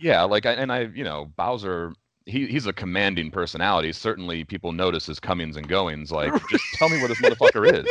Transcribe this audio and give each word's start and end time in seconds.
Yeah, 0.00 0.22
like 0.24 0.46
I, 0.46 0.52
and 0.52 0.72
I, 0.72 0.80
you 0.94 1.04
know, 1.04 1.30
Bowser. 1.36 1.92
He, 2.26 2.46
he's 2.46 2.66
a 2.66 2.72
commanding 2.72 3.30
personality. 3.30 3.92
Certainly, 3.92 4.44
people 4.44 4.72
notice 4.72 5.06
his 5.06 5.18
comings 5.18 5.56
and 5.56 5.66
goings. 5.68 6.12
Like, 6.12 6.32
just 6.48 6.64
tell 6.74 6.88
me 6.88 6.98
where 6.98 7.08
this 7.08 7.18
motherfucker 7.22 7.72
is. 7.72 7.86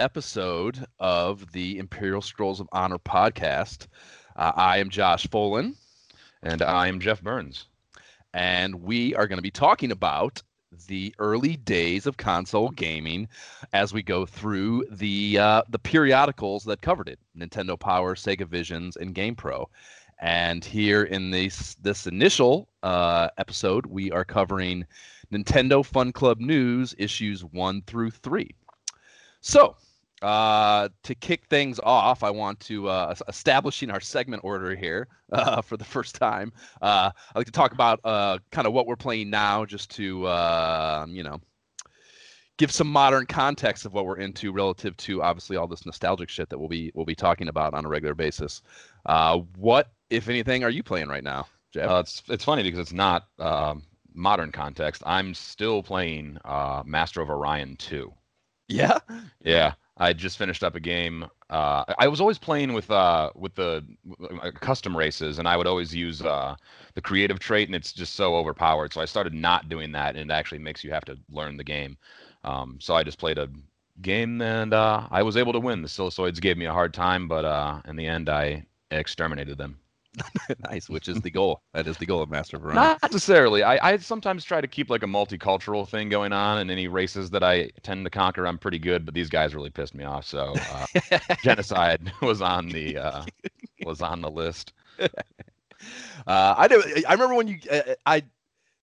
Episode 0.00 0.86
of 0.98 1.50
the 1.52 1.78
Imperial 1.78 2.22
Scrolls 2.22 2.60
of 2.60 2.68
Honor 2.72 2.98
podcast. 2.98 3.86
Uh, 4.36 4.52
I 4.56 4.78
am 4.78 4.90
Josh 4.90 5.26
Folan, 5.26 5.74
And 6.42 6.62
I 6.62 6.88
am 6.88 7.00
Jeff 7.00 7.22
Burns. 7.22 7.66
and 8.34 8.82
we 8.82 9.14
are 9.14 9.26
going 9.28 9.38
to 9.38 9.42
be 9.42 9.50
talking 9.50 9.92
about 9.92 10.42
the 10.86 11.14
early 11.18 11.56
days 11.56 12.06
of 12.06 12.16
console 12.16 12.70
gaming 12.70 13.28
as 13.72 13.92
we 13.92 14.02
go 14.02 14.24
through 14.26 14.84
the 14.90 15.38
uh, 15.38 15.62
the 15.68 15.78
periodicals 15.78 16.64
that 16.64 16.80
covered 16.82 17.08
it: 17.08 17.18
Nintendo 17.36 17.78
Power, 17.78 18.14
Sega 18.14 18.46
Visions, 18.46 18.96
and 18.96 19.14
GamePro. 19.14 19.66
And 20.20 20.64
here 20.64 21.04
in 21.04 21.30
this 21.30 21.74
this 21.76 22.06
initial 22.06 22.68
uh, 22.82 23.28
episode, 23.38 23.86
we 23.86 24.10
are 24.12 24.24
covering 24.24 24.86
Nintendo 25.32 25.84
Fun 25.84 26.12
Club 26.12 26.40
News 26.40 26.94
issues 26.98 27.44
one 27.44 27.82
through 27.86 28.10
three. 28.12 28.50
So, 29.40 29.76
uh, 30.22 30.88
to 31.02 31.14
kick 31.14 31.46
things 31.46 31.80
off, 31.82 32.22
I 32.22 32.30
want 32.30 32.60
to 32.60 32.88
uh, 32.88 33.08
es- 33.10 33.22
establishing 33.28 33.90
our 33.90 34.00
segment 34.00 34.44
order 34.44 34.74
here 34.74 35.08
uh, 35.32 35.62
for 35.62 35.76
the 35.76 35.84
first 35.84 36.14
time. 36.14 36.52
Uh, 36.82 37.10
I'd 37.34 37.38
like 37.38 37.46
to 37.46 37.52
talk 37.52 37.72
about 37.72 38.00
uh, 38.04 38.38
kind 38.52 38.66
of 38.66 38.72
what 38.72 38.86
we're 38.86 38.96
playing 38.96 39.30
now, 39.30 39.64
just 39.64 39.90
to 39.96 40.26
uh, 40.26 41.06
you 41.08 41.22
know 41.22 41.40
give 42.58 42.70
some 42.70 42.88
modern 42.88 43.24
context 43.24 43.86
of 43.86 43.94
what 43.94 44.04
we're 44.04 44.18
into 44.18 44.52
relative 44.52 44.94
to 44.98 45.22
obviously 45.22 45.56
all 45.56 45.66
this 45.66 45.86
nostalgic 45.86 46.28
shit 46.28 46.50
that 46.50 46.58
we'll 46.58 46.68
be 46.68 46.92
we'll 46.94 47.06
be 47.06 47.14
talking 47.14 47.48
about 47.48 47.72
on 47.72 47.86
a 47.86 47.88
regular 47.88 48.14
basis. 48.14 48.60
Uh, 49.06 49.38
what, 49.56 49.92
if 50.10 50.28
anything, 50.28 50.62
are 50.62 50.70
you 50.70 50.82
playing 50.82 51.08
right 51.08 51.24
now, 51.24 51.46
Jeff? 51.72 51.90
Uh, 51.90 52.00
it's 52.00 52.22
it's 52.28 52.44
funny 52.44 52.62
because 52.62 52.78
it's 52.78 52.92
not 52.92 53.28
um, 53.38 53.82
modern 54.12 54.52
context. 54.52 55.02
I'm 55.06 55.32
still 55.32 55.82
playing 55.82 56.36
uh, 56.44 56.82
Master 56.84 57.22
of 57.22 57.30
Orion 57.30 57.76
2. 57.76 58.12
yeah. 58.68 58.98
Yeah, 59.42 59.72
I 60.00 60.14
just 60.14 60.38
finished 60.38 60.64
up 60.64 60.74
a 60.74 60.80
game. 60.80 61.26
Uh, 61.50 61.84
I 61.98 62.08
was 62.08 62.20
always 62.20 62.38
playing 62.38 62.72
with 62.72 62.90
uh, 62.90 63.30
with 63.34 63.54
the 63.54 63.84
uh, 64.42 64.50
custom 64.52 64.96
races, 64.96 65.38
and 65.38 65.46
I 65.46 65.56
would 65.56 65.66
always 65.66 65.94
use 65.94 66.22
uh, 66.22 66.56
the 66.94 67.02
creative 67.02 67.38
trait, 67.38 67.68
and 67.68 67.74
it's 67.76 67.92
just 67.92 68.14
so 68.14 68.34
overpowered. 68.36 68.92
So 68.94 69.02
I 69.02 69.04
started 69.04 69.34
not 69.34 69.68
doing 69.68 69.92
that, 69.92 70.16
and 70.16 70.30
it 70.30 70.34
actually 70.34 70.60
makes 70.60 70.82
you 70.82 70.90
have 70.92 71.04
to 71.06 71.18
learn 71.30 71.56
the 71.58 71.64
game. 71.64 71.98
Um, 72.44 72.78
so 72.80 72.94
I 72.94 73.04
just 73.04 73.18
played 73.18 73.38
a 73.38 73.48
game, 74.00 74.40
and 74.40 74.72
uh, 74.72 75.06
I 75.10 75.22
was 75.22 75.36
able 75.36 75.52
to 75.52 75.60
win. 75.60 75.82
The 75.82 75.88
Silicoids 75.88 76.40
gave 76.40 76.56
me 76.56 76.64
a 76.64 76.72
hard 76.72 76.94
time, 76.94 77.28
but 77.28 77.44
uh, 77.44 77.82
in 77.86 77.96
the 77.96 78.06
end, 78.06 78.30
I 78.30 78.64
exterminated 78.90 79.58
them. 79.58 79.78
nice, 80.70 80.88
which 80.88 81.08
is 81.08 81.20
the 81.20 81.30
goal. 81.30 81.62
That 81.72 81.86
is 81.86 81.96
the 81.98 82.06
goal 82.06 82.22
of 82.22 82.30
Master 82.30 82.56
of 82.56 82.64
Orion. 82.64 82.76
Not 82.76 83.02
necessarily. 83.02 83.62
I, 83.62 83.92
I 83.92 83.96
sometimes 83.98 84.44
try 84.44 84.60
to 84.60 84.66
keep 84.66 84.90
like 84.90 85.02
a 85.02 85.06
multicultural 85.06 85.88
thing 85.88 86.08
going 86.08 86.32
on, 86.32 86.58
and 86.58 86.70
any 86.70 86.88
races 86.88 87.30
that 87.30 87.42
I 87.42 87.70
tend 87.82 88.04
to 88.04 88.10
conquer, 88.10 88.46
I'm 88.46 88.58
pretty 88.58 88.78
good. 88.78 89.04
But 89.04 89.14
these 89.14 89.28
guys 89.28 89.54
really 89.54 89.70
pissed 89.70 89.94
me 89.94 90.04
off, 90.04 90.26
so 90.26 90.54
uh, 90.72 91.18
genocide 91.42 92.12
was 92.22 92.42
on 92.42 92.68
the 92.68 92.98
uh, 92.98 93.24
was 93.84 94.02
on 94.02 94.20
the 94.20 94.30
list. 94.30 94.72
Uh, 94.98 95.08
I 96.26 96.68
do. 96.68 96.82
I 97.08 97.12
remember 97.12 97.34
when 97.34 97.48
you. 97.48 97.58
Uh, 97.70 97.94
I 98.04 98.24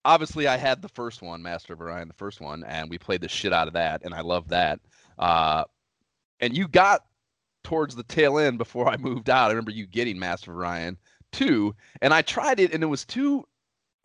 obviously 0.06 0.48
I 0.48 0.58
had 0.58 0.82
the 0.82 0.90
first 0.90 1.22
one, 1.22 1.42
Master 1.42 1.74
of 1.74 1.82
Orion, 1.82 2.08
the 2.08 2.14
first 2.14 2.40
one, 2.40 2.64
and 2.64 2.90
we 2.90 2.98
played 2.98 3.22
the 3.22 3.30
shit 3.30 3.54
out 3.54 3.68
of 3.68 3.74
that, 3.74 4.04
and 4.04 4.14
I 4.14 4.22
loved 4.22 4.50
that. 4.50 4.80
Uh, 5.18 5.66
and 6.40 6.56
you 6.56 6.68
got 6.68 7.06
towards 7.64 7.96
the 7.96 8.04
tail 8.04 8.40
end 8.40 8.58
before 8.58 8.88
I 8.88 8.96
moved 8.98 9.30
out. 9.30 9.48
I 9.48 9.50
remember 9.50 9.72
you 9.72 9.86
getting 9.86 10.18
Master 10.18 10.52
of 10.52 10.58
Orion 10.58 10.98
two, 11.32 11.76
and 12.02 12.14
I 12.14 12.22
tried 12.22 12.60
it, 12.60 12.74
and 12.74 12.84
it 12.84 12.88
was 12.88 13.06
too. 13.06 13.46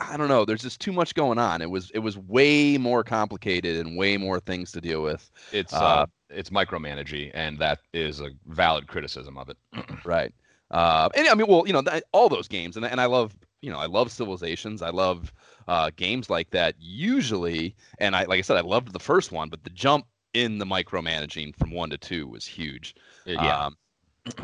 I 0.01 0.17
don't 0.17 0.29
know. 0.29 0.45
There's 0.45 0.62
just 0.62 0.81
too 0.81 0.93
much 0.93 1.15
going 1.15 1.39
on. 1.39 1.62
It 1.62 1.71
was 1.71 1.91
it 1.93 2.01
was 2.01 2.19
way 2.19 2.79
more 2.79 3.05
complicated 3.05 3.79
and 3.85 3.97
way 3.97 4.17
more 4.17 4.41
things 4.41 4.73
to 4.73 4.81
deal 4.81 5.03
with. 5.03 5.31
It's 5.53 5.81
uh, 5.81 6.05
Uh, 6.05 6.07
it's 6.31 6.51
micromanaging, 6.51 7.31
and 7.35 7.59
that 7.61 7.81
is 7.93 8.21
a 8.21 8.31
valid 8.47 8.89
criticism 8.89 9.39
of 9.39 9.49
it. 9.51 9.59
right 10.05 10.33
uh 10.71 11.09
and 11.15 11.29
i 11.29 11.35
mean 11.35 11.47
well 11.47 11.67
you 11.67 11.73
know 11.73 11.83
th- 11.83 12.03
all 12.12 12.29
those 12.29 12.49
games 12.49 12.77
and, 12.77 12.87
and 12.87 13.01
i 13.01 13.07
love 13.07 13.37
you 13.61 13.71
know 13.71 13.79
i 13.79 13.87
love 13.87 14.11
civilizations 14.11 14.81
i 14.83 14.89
love 14.91 15.33
uh 15.69 15.91
games 15.97 16.31
like 16.31 16.51
that 16.51 16.75
usually 16.79 17.77
and 17.99 18.17
i 18.17 18.25
like 18.25 18.39
i 18.39 18.43
said 18.43 18.56
i 18.56 18.61
loved 18.62 18.93
the 18.93 18.99
first 18.99 19.31
one 19.31 19.49
but 19.51 19.62
the 19.65 19.71
jump 19.71 20.06
in 20.33 20.59
the 20.59 20.65
micromanaging 20.65 21.55
from 21.55 21.71
one 21.71 21.91
to 21.91 21.99
two 21.99 22.27
was 22.27 22.47
huge 22.47 22.95
yeah, 23.27 23.59
um 23.67 23.77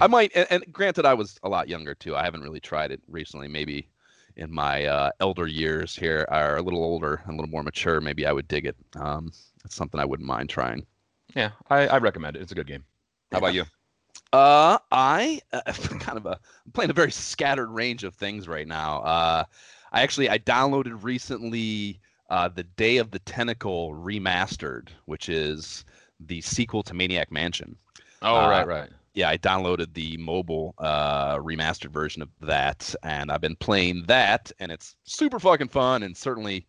i 0.01 0.07
might 0.07 0.31
and, 0.35 0.47
and 0.51 0.73
granted 0.73 1.05
i 1.05 1.15
was 1.15 1.39
a 1.43 1.49
lot 1.49 1.69
younger 1.69 1.95
too 1.95 2.17
i 2.17 2.23
haven't 2.25 2.43
really 2.43 2.61
tried 2.61 2.91
it 2.91 3.01
recently 3.09 3.49
maybe 3.49 3.89
in 4.37 4.53
my 4.53 4.85
uh 4.85 5.11
elder 5.21 5.47
years 5.47 5.97
here 5.97 6.27
are 6.31 6.57
a 6.57 6.63
little 6.63 6.83
older 6.83 7.23
and 7.25 7.35
a 7.35 7.37
little 7.37 7.51
more 7.51 7.63
mature 7.63 8.01
maybe 8.01 8.27
i 8.27 8.33
would 8.33 8.49
dig 8.49 8.67
it 8.67 8.77
um 8.97 9.33
it's 9.65 9.75
something 9.75 10.01
i 10.01 10.05
wouldn't 10.05 10.27
mind 10.27 10.49
trying 10.49 10.87
yeah. 11.35 11.51
I, 11.69 11.87
I 11.87 11.99
recommend 11.99 12.37
it. 12.37 12.43
It's 12.43 12.53
a 12.53 12.55
good 12.55 12.67
game. 12.67 12.85
How 13.33 13.39
about 13.39 13.55
you? 13.55 13.65
Uh, 14.33 14.79
I 14.91 15.41
uh, 15.53 15.73
kind 15.73 16.19
of 16.19 16.27
a 16.27 16.39
I'm 16.67 16.73
playing 16.73 16.91
a 16.91 16.95
very 16.95 17.13
scattered 17.13 17.71
range 17.71 18.05
of 18.05 18.15
things 18.15 18.49
right 18.49 18.67
now. 18.67 19.01
Uh, 19.01 19.45
I 19.93 20.03
actually 20.03 20.29
I 20.29 20.39
downloaded 20.39 21.03
recently 21.03 22.01
uh, 22.29 22.49
the 22.49 22.65
Day 22.65 22.99
of 22.99 23.11
the 23.11 23.19
Tentacle 23.21 23.93
remastered, 23.93 24.89
which 25.07 25.29
is 25.29 25.85
the 26.21 26.41
sequel 26.41 26.83
to 26.85 26.95
Maniac 26.95 27.33
Mansion. 27.33 27.77
Oh, 28.23 28.37
Uh, 28.37 28.51
right, 28.51 28.67
right. 28.67 28.91
Yeah, 29.15 29.29
I 29.29 29.39
downloaded 29.39 29.93
the 29.93 30.17
mobile 30.19 30.75
uh, 30.79 31.37
remastered 31.39 31.91
version 31.91 32.23
of 32.23 32.29
that, 32.43 32.95
and 33.03 33.33
I've 33.33 33.41
been 33.41 33.57
playing 33.57 34.05
that, 34.07 34.53
and 34.61 34.71
it's 34.71 34.95
super 35.05 35.41
fucking 35.41 35.69
fun. 35.69 36.05
And 36.05 36.17
certainly, 36.17 36.55
you 36.55 36.65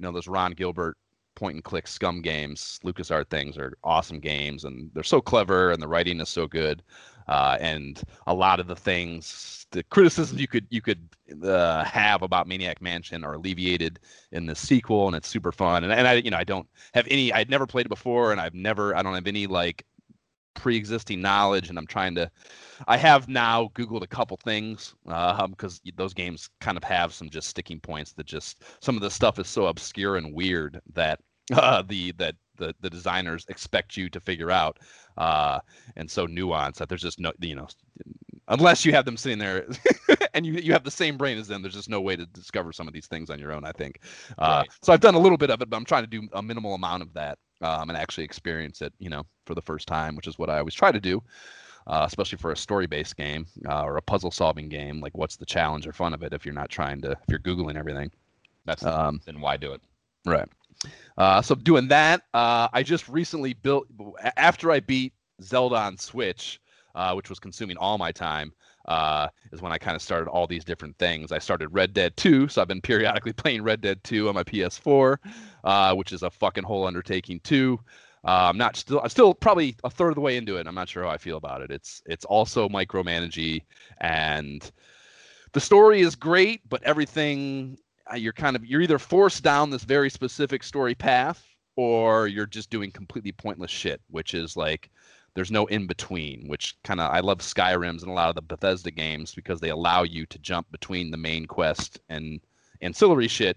know, 0.00 0.10
those 0.10 0.26
Ron 0.26 0.52
Gilbert 0.52 0.96
point 1.36 1.54
and 1.54 1.64
click 1.64 1.86
SCUMM 1.86 2.22
games, 2.22 2.80
LucasArt 2.84 3.28
things 3.30 3.56
are 3.56 3.76
awesome 3.84 4.18
games, 4.18 4.64
and 4.64 4.90
they're 4.92 5.04
so 5.04 5.20
clever, 5.20 5.70
and 5.70 5.80
the 5.80 5.86
writing 5.88 6.20
is 6.20 6.28
so 6.28 6.48
good. 6.48 6.82
Uh, 7.28 7.56
and 7.60 8.02
a 8.26 8.34
lot 8.34 8.60
of 8.60 8.66
the 8.66 8.76
things, 8.76 9.66
the 9.70 9.82
criticisms 9.84 10.40
you 10.40 10.48
could 10.48 10.66
you 10.70 10.82
could 10.82 11.08
uh, 11.42 11.82
have 11.84 12.22
about 12.22 12.46
Maniac 12.48 12.82
Mansion 12.82 13.24
are 13.24 13.34
alleviated 13.34 14.00
in 14.32 14.46
the 14.46 14.54
sequel, 14.54 15.06
and 15.06 15.16
it's 15.16 15.28
super 15.28 15.52
fun. 15.52 15.84
And, 15.84 15.92
and 15.92 16.06
I, 16.06 16.14
you 16.14 16.30
know, 16.30 16.36
I 16.36 16.44
don't 16.44 16.68
have 16.92 17.06
any. 17.08 17.32
I'd 17.32 17.48
never 17.50 17.66
played 17.66 17.86
it 17.86 17.88
before, 17.88 18.32
and 18.32 18.40
I've 18.40 18.54
never. 18.54 18.96
I 18.96 19.02
don't 19.02 19.14
have 19.14 19.26
any 19.26 19.46
like 19.46 19.86
pre-existing 20.54 21.20
knowledge 21.20 21.68
and 21.68 21.78
i'm 21.78 21.86
trying 21.86 22.14
to 22.14 22.30
i 22.88 22.96
have 22.96 23.28
now 23.28 23.70
googled 23.74 24.02
a 24.02 24.06
couple 24.06 24.36
things 24.36 24.94
because 25.48 25.80
those 25.96 26.14
games 26.14 26.48
kind 26.60 26.76
of 26.76 26.84
have 26.84 27.12
some 27.12 27.28
just 27.28 27.48
sticking 27.48 27.80
points 27.80 28.12
that 28.12 28.26
just 28.26 28.62
some 28.80 28.96
of 28.96 29.02
the 29.02 29.10
stuff 29.10 29.38
is 29.38 29.48
so 29.48 29.66
obscure 29.66 30.16
and 30.16 30.34
weird 30.34 30.80
that 30.92 31.20
uh, 31.52 31.82
the 31.82 32.12
that 32.12 32.34
the, 32.56 32.74
the 32.80 32.90
designers 32.90 33.44
expect 33.48 33.96
you 33.96 34.08
to 34.10 34.20
figure 34.20 34.50
out 34.50 34.78
uh, 35.18 35.60
and 35.96 36.10
so 36.10 36.26
nuanced 36.26 36.76
that 36.76 36.88
there's 36.88 37.02
just 37.02 37.20
no 37.20 37.32
you 37.40 37.54
know 37.54 37.66
unless 38.48 38.84
you 38.84 38.92
have 38.92 39.04
them 39.04 39.16
sitting 39.16 39.38
there 39.38 39.66
and 40.34 40.44
you, 40.44 40.54
you 40.54 40.72
have 40.72 40.84
the 40.84 40.90
same 40.90 41.16
brain 41.16 41.38
as 41.38 41.48
them 41.48 41.62
there's 41.62 41.74
just 41.74 41.88
no 41.88 42.00
way 42.00 42.16
to 42.16 42.26
discover 42.26 42.72
some 42.72 42.86
of 42.86 42.92
these 42.94 43.06
things 43.06 43.30
on 43.30 43.38
your 43.38 43.52
own 43.52 43.64
i 43.64 43.72
think 43.72 44.00
uh, 44.38 44.62
Right. 44.62 44.68
so 44.82 44.92
i've 44.92 45.00
done 45.00 45.14
a 45.14 45.18
little 45.18 45.38
bit 45.38 45.50
of 45.50 45.60
it 45.62 45.70
but 45.70 45.76
i'm 45.76 45.84
trying 45.84 46.02
to 46.02 46.08
do 46.10 46.28
a 46.34 46.42
minimal 46.42 46.74
amount 46.74 47.02
of 47.02 47.12
that 47.14 47.38
um, 47.62 47.88
and 47.88 47.96
actually 47.96 48.24
experience 48.24 48.82
it, 48.82 48.92
you 48.98 49.08
know, 49.08 49.24
for 49.46 49.54
the 49.54 49.62
first 49.62 49.88
time, 49.88 50.16
which 50.16 50.26
is 50.26 50.38
what 50.38 50.50
I 50.50 50.58
always 50.58 50.74
try 50.74 50.92
to 50.92 51.00
do, 51.00 51.22
uh, 51.86 52.04
especially 52.06 52.38
for 52.38 52.52
a 52.52 52.56
story-based 52.56 53.16
game 53.16 53.46
uh, 53.68 53.82
or 53.82 53.96
a 53.96 54.02
puzzle-solving 54.02 54.68
game. 54.68 55.00
Like, 55.00 55.16
what's 55.16 55.36
the 55.36 55.46
challenge 55.46 55.86
or 55.86 55.92
fun 55.92 56.12
of 56.14 56.22
it 56.22 56.32
if 56.34 56.44
you're 56.44 56.54
not 56.54 56.68
trying 56.68 57.00
to, 57.02 57.12
if 57.12 57.18
you're 57.28 57.38
googling 57.38 57.76
everything? 57.76 58.10
That's 58.66 58.84
Um, 58.84 59.20
then 59.24 59.40
why 59.40 59.56
do 59.56 59.72
it? 59.72 59.80
Right. 60.26 60.48
Uh, 61.16 61.40
so 61.42 61.54
doing 61.54 61.88
that, 61.88 62.22
uh, 62.34 62.68
I 62.72 62.82
just 62.82 63.08
recently 63.08 63.54
built 63.54 63.86
after 64.36 64.70
I 64.70 64.80
beat 64.80 65.12
Zelda 65.42 65.76
on 65.76 65.96
Switch, 65.96 66.60
uh, 66.94 67.14
which 67.14 67.28
was 67.28 67.38
consuming 67.38 67.76
all 67.76 67.98
my 67.98 68.12
time. 68.12 68.52
Uh, 68.86 69.28
is 69.50 69.62
when 69.62 69.72
I 69.72 69.78
kind 69.78 69.96
of 69.96 70.02
started 70.02 70.28
all 70.28 70.46
these 70.46 70.62
different 70.62 70.98
things. 70.98 71.32
I 71.32 71.38
started 71.38 71.68
Red 71.68 71.94
Dead 71.94 72.14
2, 72.18 72.48
so 72.48 72.60
I've 72.60 72.68
been 72.68 72.82
periodically 72.82 73.32
playing 73.42 73.62
Red 73.62 73.80
Dead 73.80 74.04
2 74.04 74.28
on 74.28 74.34
my 74.34 74.44
PS4, 74.44 75.16
uh, 75.64 75.94
which 75.94 76.12
is 76.12 76.22
a 76.22 76.28
fucking 76.28 76.64
whole 76.64 76.86
undertaking 76.86 77.40
too. 77.40 77.80
Uh, 78.26 78.48
I'm 78.48 78.58
not 78.58 78.76
still. 78.76 79.00
I'm 79.00 79.08
still 79.10 79.34
probably 79.34 79.76
a 79.84 79.90
third 79.90 80.10
of 80.10 80.14
the 80.14 80.20
way 80.20 80.36
into 80.36 80.56
it. 80.56 80.66
I'm 80.66 80.74
not 80.74 80.88
sure 80.88 81.04
how 81.04 81.10
I 81.10 81.18
feel 81.18 81.36
about 81.36 81.60
it. 81.60 81.70
It's 81.70 82.02
it's 82.06 82.24
also 82.24 82.68
micromanagey, 82.68 83.62
and 84.00 84.70
the 85.52 85.60
story 85.60 86.00
is 86.00 86.14
great, 86.14 86.66
but 86.68 86.82
everything 86.84 87.76
Uh, 88.10 88.16
you're 88.16 88.32
kind 88.32 88.56
of 88.56 88.64
you're 88.64 88.82
either 88.82 88.98
forced 88.98 89.42
down 89.42 89.70
this 89.70 89.84
very 89.84 90.10
specific 90.10 90.62
story 90.62 90.94
path 90.94 91.44
or 91.76 92.28
you're 92.28 92.46
just 92.46 92.70
doing 92.70 92.90
completely 92.90 93.32
pointless 93.32 93.70
shit, 93.70 94.00
which 94.10 94.34
is 94.34 94.56
like 94.56 94.90
there's 95.34 95.50
no 95.50 95.66
in 95.66 95.86
between, 95.86 96.46
which 96.48 96.76
kind 96.84 97.00
of 97.00 97.10
I 97.10 97.20
love 97.20 97.38
Skyrims 97.38 98.02
and 98.02 98.10
a 98.10 98.14
lot 98.14 98.28
of 98.28 98.34
the 98.36 98.42
Bethesda 98.42 98.90
games 98.90 99.34
because 99.34 99.60
they 99.60 99.70
allow 99.70 100.02
you 100.02 100.26
to 100.26 100.38
jump 100.38 100.70
between 100.70 101.10
the 101.10 101.16
main 101.16 101.46
quest 101.46 102.00
and 102.08 102.40
ancillary 102.80 103.28
shit, 103.28 103.56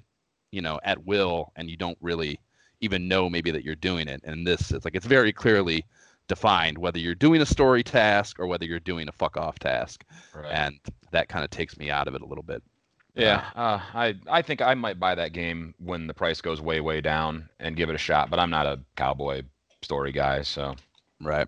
you 0.51 0.61
know, 0.61 0.79
at 0.83 1.05
will, 1.05 1.51
and 1.55 1.69
you 1.69 1.77
don't 1.77 1.97
really 2.01 2.39
even 2.81 3.07
know 3.07 3.29
maybe 3.29 3.51
that 3.51 3.63
you're 3.63 3.75
doing 3.75 4.07
it. 4.07 4.21
And 4.23 4.45
this 4.45 4.71
is 4.71 4.85
like 4.85 4.95
it's 4.95 5.05
very 5.05 5.31
clearly 5.31 5.85
defined 6.27 6.77
whether 6.77 7.00
you're 7.00 7.15
doing 7.15 7.41
a 7.41 7.45
story 7.45 7.83
task 7.83 8.39
or 8.39 8.47
whether 8.47 8.65
you're 8.65 8.79
doing 8.79 9.07
a 9.07 9.11
fuck 9.13 9.38
off 9.38 9.59
task, 9.59 10.03
right. 10.33 10.51
and 10.51 10.79
that 11.11 11.29
kind 11.29 11.45
of 11.45 11.51
takes 11.51 11.77
me 11.77 11.91
out 11.91 12.07
of 12.07 12.15
it 12.15 12.21
a 12.21 12.25
little 12.25 12.43
bit. 12.43 12.63
Yeah, 13.17 13.45
uh, 13.55 13.79
I 13.93 14.15
I 14.29 14.41
think 14.41 14.61
I 14.61 14.73
might 14.73 14.99
buy 14.99 15.15
that 15.15 15.33
game 15.33 15.73
when 15.79 16.07
the 16.07 16.13
price 16.13 16.41
goes 16.41 16.61
way 16.61 16.81
way 16.81 17.01
down 17.01 17.49
and 17.59 17.75
give 17.75 17.89
it 17.89 17.95
a 17.95 17.99
shot. 17.99 18.29
But 18.29 18.39
I'm 18.39 18.49
not 18.49 18.65
a 18.65 18.79
cowboy 18.95 19.43
story 19.81 20.11
guy, 20.11 20.41
so 20.41 20.75
right. 21.21 21.47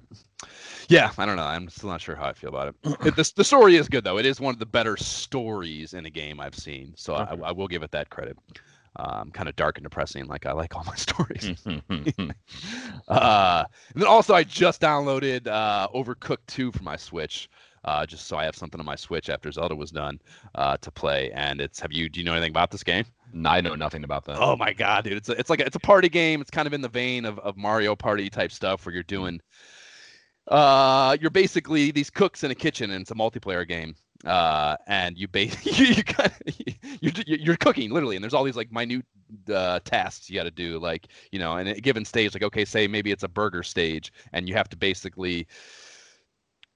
Yeah, 0.88 1.12
I 1.18 1.26
don't 1.26 1.36
know. 1.36 1.44
I'm 1.44 1.70
still 1.70 1.90
not 1.90 2.02
sure 2.02 2.16
how 2.16 2.26
I 2.26 2.34
feel 2.34 2.50
about 2.50 2.70
it. 2.70 2.76
it 3.06 3.16
the, 3.16 3.32
the 3.36 3.44
story 3.44 3.76
is 3.76 3.88
good 3.88 4.04
though. 4.04 4.18
It 4.18 4.26
is 4.26 4.40
one 4.40 4.54
of 4.54 4.60
the 4.60 4.66
better 4.66 4.98
stories 4.98 5.94
in 5.94 6.06
a 6.06 6.10
game 6.10 6.40
I've 6.40 6.56
seen, 6.56 6.94
so 6.96 7.16
okay. 7.16 7.42
I, 7.44 7.50
I 7.50 7.52
will 7.52 7.68
give 7.68 7.84
it 7.84 7.92
that 7.92 8.10
credit. 8.10 8.38
Um, 8.96 9.30
kind 9.32 9.48
of 9.48 9.56
dark 9.56 9.78
and 9.78 9.84
depressing, 9.84 10.26
like 10.26 10.46
I 10.48 10.52
like 10.52 10.76
all 10.76 10.84
my 10.84 10.96
stories. 10.96 11.54
uh, 13.08 13.64
and 13.94 14.02
then 14.02 14.08
also, 14.08 14.34
I 14.34 14.44
just 14.44 14.82
downloaded 14.82 15.48
uh, 15.48 15.88
Overcooked 15.90 16.48
2 16.48 16.72
for 16.72 16.84
my 16.84 16.98
Switch 16.98 17.50
uh, 17.86 18.06
just 18.06 18.28
so 18.28 18.38
I 18.38 18.46
have 18.46 18.56
something 18.56 18.80
on 18.80 18.86
my 18.86 18.96
Switch 18.96 19.30
after 19.30 19.52
Zelda 19.52 19.76
was 19.76 19.92
done 19.92 20.20
uh, 20.56 20.78
to 20.78 20.92
play. 20.92 21.32
And 21.34 21.62
it's 21.62 21.80
have 21.80 21.92
you 21.92 22.10
do 22.10 22.20
you 22.20 22.26
know 22.26 22.34
anything 22.34 22.52
about 22.52 22.72
this 22.72 22.84
game? 22.84 23.06
No, 23.34 23.50
I 23.50 23.62
know 23.62 23.76
nothing 23.76 24.04
about 24.04 24.26
that. 24.26 24.38
Oh 24.40 24.56
my 24.56 24.74
god, 24.74 25.04
dude! 25.04 25.14
It's 25.14 25.30
a, 25.30 25.34
it's 25.34 25.50
like 25.50 25.60
a, 25.60 25.66
it's 25.66 25.76
a 25.76 25.80
party 25.80 26.10
game. 26.10 26.42
It's 26.42 26.52
kind 26.52 26.68
of 26.68 26.74
in 26.74 26.82
the 26.82 26.90
vein 26.90 27.26
of, 27.26 27.40
of 27.40 27.58
Mario 27.58 27.96
Party 27.96 28.30
type 28.30 28.52
stuff 28.52 28.86
where 28.86 28.94
you're 28.94 29.04
doing. 29.04 29.42
Uh, 30.48 31.16
you're 31.22 31.30
basically 31.30 31.92
these 31.92 32.10
cooks 32.10 32.44
in 32.44 32.50
a 32.50 32.56
kitchen, 32.56 32.90
and 32.92 33.02
it's 33.02 33.12
a 33.12 33.16
multiplayer 33.16 33.68
game. 33.68 33.96
Uh, 34.26 34.76
and 34.88 35.18
you 35.18 35.28
basically 35.28 35.72
you, 35.86 35.94
you 35.94 36.04
kind 36.04 36.34
you're, 37.02 37.14
you're 37.26 37.58
cooking 37.58 37.92
literally, 37.92 38.16
and 38.16 38.24
there's 38.24 38.34
all 38.34 38.44
these 38.44 38.58
like 38.58 38.72
minute 38.72 39.06
uh, 39.54 39.80
tasks 39.86 40.30
you 40.30 40.36
got 40.36 40.44
to 40.44 40.52
do, 40.52 40.80
like 40.80 41.08
you 41.32 41.40
know, 41.40 41.58
and 41.58 41.70
a 41.70 41.80
given 41.80 42.04
stage, 42.04 42.34
like 42.34 42.44
okay, 42.44 42.66
say 42.66 42.88
maybe 42.88 43.12
it's 43.12 43.24
a 43.24 43.30
burger 43.30 43.64
stage, 43.64 44.12
and 44.34 44.50
you 44.50 44.56
have 44.56 44.70
to 44.70 44.76
basically 44.76 45.48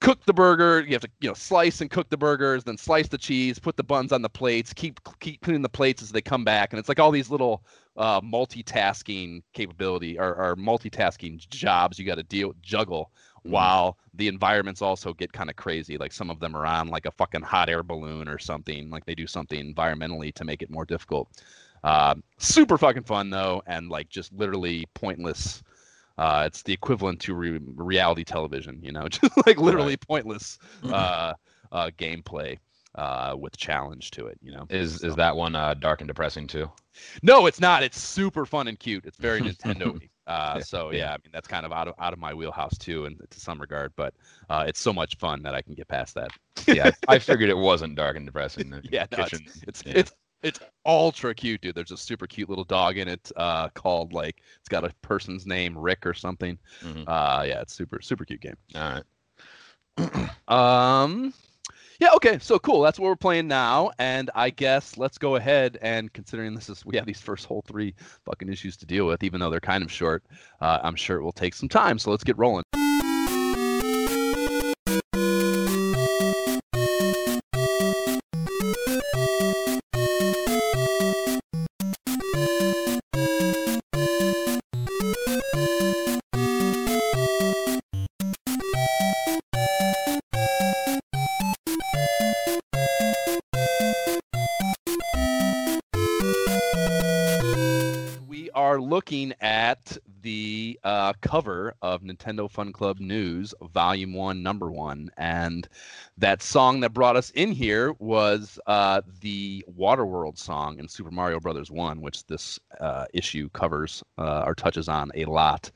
cook 0.04 0.24
the 0.26 0.34
burger. 0.34 0.82
You 0.82 0.92
have 0.92 1.02
to 1.02 1.10
you 1.20 1.28
know 1.28 1.34
slice 1.34 1.80
and 1.80 1.90
cook 1.90 2.10
the 2.10 2.16
burgers, 2.16 2.64
then 2.64 2.76
slice 2.76 3.08
the 3.08 3.18
cheese, 3.18 3.58
put 3.58 3.76
the 3.76 3.82
buns 3.82 4.12
on 4.12 4.22
the 4.22 4.28
plates, 4.28 4.72
keep 4.72 5.00
keep 5.20 5.40
cleaning 5.40 5.62
the 5.62 5.68
plates 5.68 6.02
as 6.02 6.12
they 6.12 6.20
come 6.20 6.44
back, 6.44 6.72
and 6.72 6.78
it's 6.78 6.88
like 6.88 7.00
all 7.00 7.10
these 7.10 7.30
little 7.30 7.64
uh, 7.96 8.20
multitasking 8.20 9.42
capability 9.54 10.18
or, 10.18 10.34
or 10.34 10.56
multitasking 10.56 11.48
jobs 11.48 11.98
you 11.98 12.04
got 12.04 12.16
to 12.16 12.22
deal 12.24 12.52
juggle 12.60 13.10
mm-hmm. 13.38 13.52
while 13.52 13.96
the 14.14 14.28
environments 14.28 14.82
also 14.82 15.14
get 15.14 15.32
kind 15.32 15.48
of 15.48 15.56
crazy. 15.56 15.96
Like 15.96 16.12
some 16.12 16.28
of 16.28 16.38
them 16.38 16.54
are 16.54 16.66
on 16.66 16.88
like 16.88 17.06
a 17.06 17.12
fucking 17.12 17.42
hot 17.42 17.70
air 17.70 17.82
balloon 17.82 18.28
or 18.28 18.38
something. 18.38 18.90
Like 18.90 19.06
they 19.06 19.14
do 19.14 19.26
something 19.26 19.74
environmentally 19.74 20.34
to 20.34 20.44
make 20.44 20.60
it 20.60 20.70
more 20.70 20.84
difficult. 20.84 21.28
Uh, 21.82 22.14
super 22.38 22.76
fucking 22.76 23.04
fun 23.04 23.30
though, 23.30 23.62
and 23.66 23.88
like 23.88 24.08
just 24.10 24.32
literally 24.34 24.86
pointless 24.94 25.62
uh, 26.18 26.44
it's 26.46 26.62
the 26.62 26.72
equivalent 26.72 27.20
to 27.20 27.34
re- 27.34 27.60
reality 27.76 28.24
television, 28.24 28.78
you 28.82 28.92
know, 28.92 29.08
just 29.08 29.36
like 29.46 29.58
literally 29.58 29.92
right. 29.92 30.06
pointless 30.06 30.58
uh, 30.84 31.32
uh, 31.72 31.90
gameplay 31.98 32.58
uh, 32.94 33.34
with 33.38 33.56
challenge 33.56 34.10
to 34.12 34.26
it. 34.26 34.38
You 34.42 34.52
know, 34.52 34.66
is 34.70 35.00
so. 35.00 35.08
is 35.08 35.16
that 35.16 35.34
one 35.34 35.56
uh, 35.56 35.74
dark 35.74 36.00
and 36.00 36.08
depressing 36.08 36.46
too? 36.46 36.70
No, 37.22 37.46
it's 37.46 37.60
not. 37.60 37.82
It's 37.82 38.00
super 38.00 38.46
fun 38.46 38.68
and 38.68 38.78
cute. 38.78 39.04
It's 39.04 39.18
very 39.18 39.40
Nintendo. 39.42 40.00
Uh, 40.26 40.60
so 40.60 40.90
yeah, 40.90 41.10
I 41.10 41.16
mean 41.16 41.30
that's 41.32 41.48
kind 41.48 41.66
of 41.66 41.72
out 41.72 41.88
of 41.88 41.94
out 41.98 42.12
of 42.12 42.18
my 42.18 42.32
wheelhouse 42.32 42.78
too, 42.78 43.06
and 43.06 43.20
to 43.28 43.40
some 43.40 43.60
regard. 43.60 43.92
But 43.96 44.14
uh, 44.48 44.64
it's 44.66 44.80
so 44.80 44.92
much 44.92 45.16
fun 45.18 45.42
that 45.42 45.54
I 45.54 45.62
can 45.62 45.74
get 45.74 45.88
past 45.88 46.14
that. 46.14 46.30
yeah, 46.66 46.90
I 47.08 47.18
figured 47.18 47.50
it 47.50 47.58
wasn't 47.58 47.96
dark 47.96 48.16
and 48.16 48.24
depressing. 48.24 48.72
yeah, 48.90 49.06
no, 49.16 49.24
it's 49.24 49.62
it's, 49.66 49.82
yeah. 49.84 49.92
it's 49.96 50.12
it's 50.44 50.60
ultra 50.84 51.34
cute, 51.34 51.62
dude. 51.62 51.74
There's 51.74 51.90
a 51.90 51.96
super 51.96 52.26
cute 52.26 52.48
little 52.48 52.64
dog 52.64 52.98
in 52.98 53.08
it 53.08 53.32
uh, 53.36 53.70
called 53.70 54.12
like 54.12 54.42
it's 54.60 54.68
got 54.68 54.84
a 54.84 54.92
person's 55.02 55.46
name, 55.46 55.76
Rick 55.76 56.06
or 56.06 56.14
something. 56.14 56.58
Mm-hmm. 56.82 57.08
Uh, 57.08 57.44
yeah, 57.44 57.62
it's 57.62 57.74
super 57.74 58.00
super 58.00 58.24
cute 58.24 58.40
game. 58.40 58.56
All 58.76 59.02
right. 59.96 60.30
um, 60.48 61.32
yeah, 61.98 62.10
okay, 62.16 62.38
so 62.40 62.58
cool. 62.58 62.82
That's 62.82 62.98
what 62.98 63.06
we're 63.06 63.16
playing 63.16 63.48
now, 63.48 63.90
and 63.98 64.30
I 64.34 64.50
guess 64.50 64.98
let's 64.98 65.16
go 65.16 65.36
ahead 65.36 65.78
and 65.80 66.12
considering 66.12 66.54
this 66.54 66.68
is 66.68 66.84
we 66.86 66.96
have 66.96 67.06
these 67.06 67.20
first 67.20 67.46
whole 67.46 67.62
three 67.66 67.94
fucking 68.26 68.48
issues 68.48 68.76
to 68.78 68.86
deal 68.86 69.06
with, 69.06 69.24
even 69.24 69.40
though 69.40 69.50
they're 69.50 69.60
kind 69.60 69.82
of 69.82 69.90
short. 69.90 70.24
Uh, 70.60 70.78
I'm 70.82 70.96
sure 70.96 71.16
it 71.16 71.22
will 71.22 71.32
take 71.32 71.54
some 71.54 71.68
time, 71.68 71.98
so 71.98 72.10
let's 72.10 72.24
get 72.24 72.36
rolling. 72.36 72.64
At 99.64 99.96
the 100.20 100.78
uh, 100.84 101.14
cover 101.22 101.74
of 101.80 102.02
Nintendo 102.02 102.50
Fun 102.50 102.70
Club 102.70 103.00
News, 103.00 103.54
Volume 103.72 104.12
1, 104.12 104.42
Number 104.42 104.70
1. 104.70 105.10
And 105.16 105.66
that 106.18 106.42
song 106.42 106.80
that 106.80 106.90
brought 106.90 107.16
us 107.16 107.30
in 107.30 107.50
here 107.50 107.94
was 107.98 108.58
uh, 108.66 109.00
the 109.22 109.64
Waterworld 109.78 110.36
song 110.36 110.78
in 110.78 110.86
Super 110.86 111.10
Mario 111.10 111.40
Brothers 111.40 111.70
1, 111.70 112.02
which 112.02 112.26
this 112.26 112.60
uh, 112.78 113.06
issue 113.14 113.48
covers 113.54 114.02
uh, 114.18 114.42
or 114.44 114.54
touches 114.54 114.86
on 114.86 115.10
a 115.14 115.24
lot. 115.24 115.70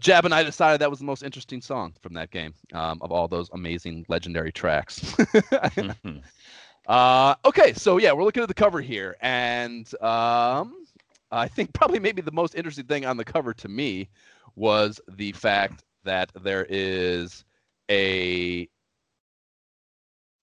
Jab 0.00 0.24
and 0.24 0.32
I 0.32 0.42
decided 0.42 0.80
that 0.80 0.88
was 0.88 1.00
the 1.00 1.04
most 1.04 1.22
interesting 1.22 1.60
song 1.60 1.92
from 2.00 2.14
that 2.14 2.30
game 2.30 2.54
um, 2.72 2.98
of 3.02 3.12
all 3.12 3.28
those 3.28 3.50
amazing 3.52 4.06
legendary 4.08 4.52
tracks. 4.52 5.00
mm-hmm. 5.00 6.18
Uh, 6.86 7.34
okay, 7.46 7.72
so 7.72 7.96
yeah, 7.96 8.12
we're 8.12 8.24
looking 8.24 8.42
at 8.42 8.48
the 8.48 8.52
cover 8.52 8.78
here, 8.78 9.16
and 9.22 9.90
um, 10.02 10.83
I 11.34 11.48
think 11.48 11.72
probably 11.72 11.98
maybe 11.98 12.22
the 12.22 12.32
most 12.32 12.54
interesting 12.54 12.86
thing 12.86 13.04
on 13.04 13.16
the 13.16 13.24
cover 13.24 13.52
to 13.54 13.68
me 13.68 14.08
was 14.56 15.00
the 15.08 15.32
fact 15.32 15.84
that 16.04 16.30
there 16.42 16.66
is 16.68 17.44
a 17.90 18.68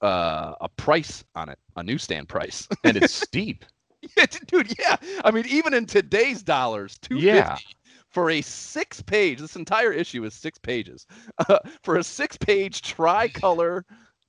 uh, 0.02 0.56
a 0.60 0.70
price 0.70 1.24
on 1.36 1.50
it, 1.50 1.60
a 1.76 1.84
newsstand 1.84 2.28
price, 2.28 2.68
and 2.84 2.98
it's 2.98 3.14
steep. 3.14 3.66
yeah, 4.18 4.26
dude. 4.48 4.74
Yeah, 4.80 4.98
I 5.24 5.32
mean, 5.32 5.46
even 5.48 5.74
in 5.74 5.86
today's 5.86 6.42
dollars, 6.42 6.98
two 6.98 7.16
fifty 7.16 7.28
yeah. 7.28 7.58
for 8.10 8.32
a 8.32 8.42
six-page. 8.42 9.40
This 9.40 9.56
entire 9.56 9.92
issue 9.94 10.26
is 10.26 10.34
six 10.34 10.58
pages. 10.58 11.06
Uh, 11.48 11.60
for 11.84 11.98
a 11.98 12.04
six-page 12.04 12.82
tricolor 12.82 13.86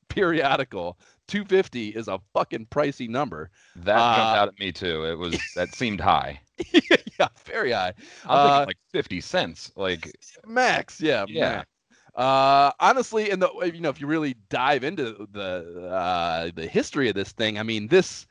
periodical 0.08 0.98
250 1.32 1.88
is 1.88 2.08
a 2.08 2.20
fucking 2.34 2.66
pricey 2.66 3.08
number. 3.08 3.48
That 3.74 3.96
uh, 3.96 4.16
jumped 4.16 4.38
out 4.38 4.48
at 4.48 4.58
me 4.58 4.70
too. 4.70 5.06
It 5.06 5.16
was 5.16 5.40
that 5.56 5.74
seemed 5.74 5.98
high. 5.98 6.38
yeah, 7.18 7.28
very 7.46 7.72
high. 7.72 7.94
I'm 8.26 8.30
uh, 8.38 8.48
thinking 8.48 8.66
like 8.66 8.78
50 8.92 9.20
cents, 9.22 9.72
like 9.74 10.14
max. 10.46 11.00
Yeah, 11.00 11.24
yeah. 11.26 11.56
Max. 11.56 11.68
Uh, 12.14 12.72
honestly, 12.80 13.30
and 13.30 13.40
the 13.40 13.72
you 13.72 13.80
know 13.80 13.88
if 13.88 13.98
you 13.98 14.06
really 14.06 14.36
dive 14.50 14.84
into 14.84 15.26
the 15.32 15.88
uh, 15.90 16.50
the 16.54 16.66
history 16.66 17.08
of 17.08 17.14
this 17.14 17.32
thing, 17.32 17.58
I 17.58 17.62
mean 17.62 17.88
this 17.88 18.26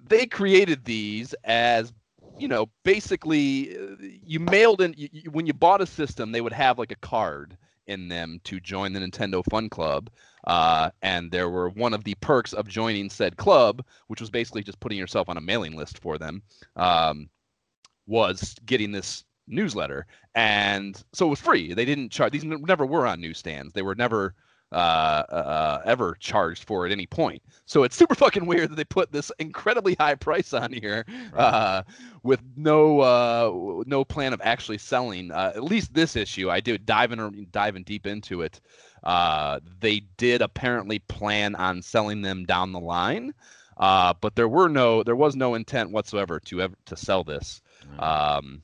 they 0.00 0.24
created 0.24 0.84
these 0.84 1.34
as 1.42 1.92
you 2.38 2.46
know 2.46 2.70
basically 2.84 3.76
uh, 3.76 3.96
you 4.00 4.38
mailed 4.38 4.80
in 4.80 4.94
you, 4.96 5.08
when 5.32 5.46
you 5.46 5.52
bought 5.52 5.80
a 5.80 5.86
system 5.86 6.30
they 6.30 6.40
would 6.40 6.52
have 6.52 6.78
like 6.78 6.92
a 6.92 6.96
card 6.96 7.58
in 7.92 8.08
them 8.08 8.40
to 8.44 8.58
join 8.58 8.92
the 8.92 9.00
Nintendo 9.00 9.44
Fun 9.50 9.68
Club. 9.68 10.10
Uh, 10.46 10.90
and 11.02 11.30
there 11.30 11.48
were 11.48 11.68
one 11.70 11.94
of 11.94 12.02
the 12.04 12.16
perks 12.16 12.52
of 12.52 12.66
joining 12.66 13.08
said 13.08 13.36
club, 13.36 13.84
which 14.08 14.20
was 14.20 14.30
basically 14.30 14.62
just 14.62 14.80
putting 14.80 14.98
yourself 14.98 15.28
on 15.28 15.36
a 15.36 15.40
mailing 15.40 15.76
list 15.76 15.98
for 15.98 16.18
them, 16.18 16.42
um, 16.76 17.28
was 18.06 18.54
getting 18.66 18.90
this 18.90 19.24
newsletter. 19.46 20.06
And 20.34 21.00
so 21.12 21.26
it 21.26 21.30
was 21.30 21.40
free. 21.40 21.74
They 21.74 21.84
didn't 21.84 22.10
charge. 22.10 22.32
These 22.32 22.44
never 22.44 22.86
were 22.86 23.06
on 23.06 23.20
newsstands. 23.20 23.72
They 23.72 23.82
were 23.82 23.94
never 23.94 24.34
uh, 24.72 24.74
uh, 24.74 25.82
ever 25.84 26.16
charged 26.18 26.64
for 26.64 26.86
at 26.86 26.92
any 26.92 27.06
point. 27.06 27.42
So 27.66 27.84
it's 27.84 27.96
super 27.96 28.14
fucking 28.14 28.46
weird 28.46 28.70
that 28.70 28.76
they 28.76 28.84
put 28.84 29.12
this 29.12 29.30
incredibly 29.38 29.94
high 29.98 30.14
price 30.14 30.52
on 30.52 30.72
here 30.72 31.04
uh, 31.36 31.82
with 32.22 32.40
no 32.56 33.00
uh, 33.00 33.82
no 33.86 34.04
plan 34.04 34.32
of 34.32 34.40
actually 34.42 34.78
selling. 34.78 35.30
Uh, 35.30 35.52
at 35.54 35.62
least 35.62 35.94
this 35.94 36.16
issue, 36.16 36.50
I 36.50 36.60
do 36.60 36.78
diving 36.78 37.46
diving 37.50 37.84
deep 37.84 38.06
into 38.06 38.42
it. 38.42 38.60
Uh, 39.02 39.60
they 39.80 40.00
did 40.16 40.42
apparently 40.42 41.00
plan 41.00 41.54
on 41.56 41.82
selling 41.82 42.22
them 42.22 42.44
down 42.44 42.72
the 42.72 42.80
line. 42.80 43.34
Uh, 43.76 44.14
but 44.20 44.36
there 44.36 44.48
were 44.48 44.68
no, 44.68 45.02
there 45.02 45.16
was 45.16 45.34
no 45.34 45.54
intent 45.54 45.90
whatsoever 45.90 46.38
to 46.38 46.60
ever 46.62 46.74
to 46.84 46.96
sell 46.96 47.24
this, 47.24 47.62
um, 47.98 48.62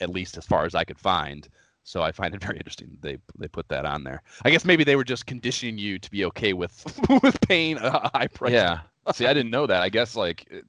at 0.00 0.10
least 0.10 0.36
as 0.36 0.46
far 0.46 0.64
as 0.64 0.74
I 0.74 0.84
could 0.84 0.98
find. 0.98 1.48
So 1.88 2.02
I 2.02 2.12
find 2.12 2.34
it 2.34 2.42
very 2.44 2.58
interesting 2.58 2.88
that 2.90 3.00
they 3.00 3.16
they 3.38 3.48
put 3.48 3.66
that 3.68 3.86
on 3.86 4.04
there. 4.04 4.22
I 4.44 4.50
guess 4.50 4.64
maybe 4.66 4.84
they 4.84 4.94
were 4.96 5.04
just 5.04 5.24
conditioning 5.24 5.78
you 5.78 5.98
to 5.98 6.10
be 6.10 6.24
okay 6.26 6.52
with 6.52 6.84
with 7.22 7.40
paying 7.40 7.78
a 7.78 8.10
high 8.14 8.26
price. 8.26 8.52
Yeah. 8.52 8.80
See, 9.14 9.26
I 9.26 9.32
didn't 9.32 9.50
know 9.50 9.66
that. 9.66 9.80
I 9.80 9.88
guess 9.88 10.14
like 10.14 10.46
it, 10.50 10.64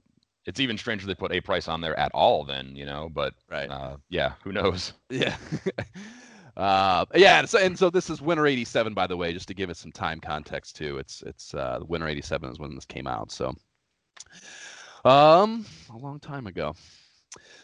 it's 0.46 0.62
even 0.62 0.78
stranger 0.78 1.06
they 1.06 1.14
put 1.16 1.34
a 1.34 1.42
price 1.42 1.68
on 1.68 1.82
there 1.82 2.00
at 2.00 2.12
all. 2.14 2.46
Then 2.46 2.74
you 2.74 2.86
know, 2.86 3.10
but 3.14 3.34
Right. 3.50 3.70
uh, 3.70 3.98
yeah, 4.08 4.34
who 4.46 4.54
knows? 4.54 4.94
Yeah. 5.10 5.36
uh, 6.56 7.06
yeah. 7.14 7.40
And 7.40 7.50
so, 7.50 7.60
and 7.60 7.78
so 7.78 7.90
this 7.90 8.10
is 8.10 8.22
Winter 8.22 8.48
'87, 8.48 8.94
by 8.94 9.06
the 9.06 9.18
way, 9.18 9.34
just 9.34 9.50
to 9.50 9.54
give 9.54 9.70
it 9.70 9.76
some 9.76 9.92
time 9.92 10.22
context 10.22 10.78
too. 10.78 11.00
It's 11.00 11.22
it's 11.24 11.54
uh, 11.54 11.80
Winter 11.86 12.08
'87 12.08 12.50
is 12.50 12.60
when 12.60 12.76
this 12.76 12.86
came 12.86 13.08
out. 13.08 13.30
So, 13.34 13.54
um, 15.04 15.66
a 15.94 15.98
long 15.98 16.22
time 16.22 16.48
ago. 16.48 16.76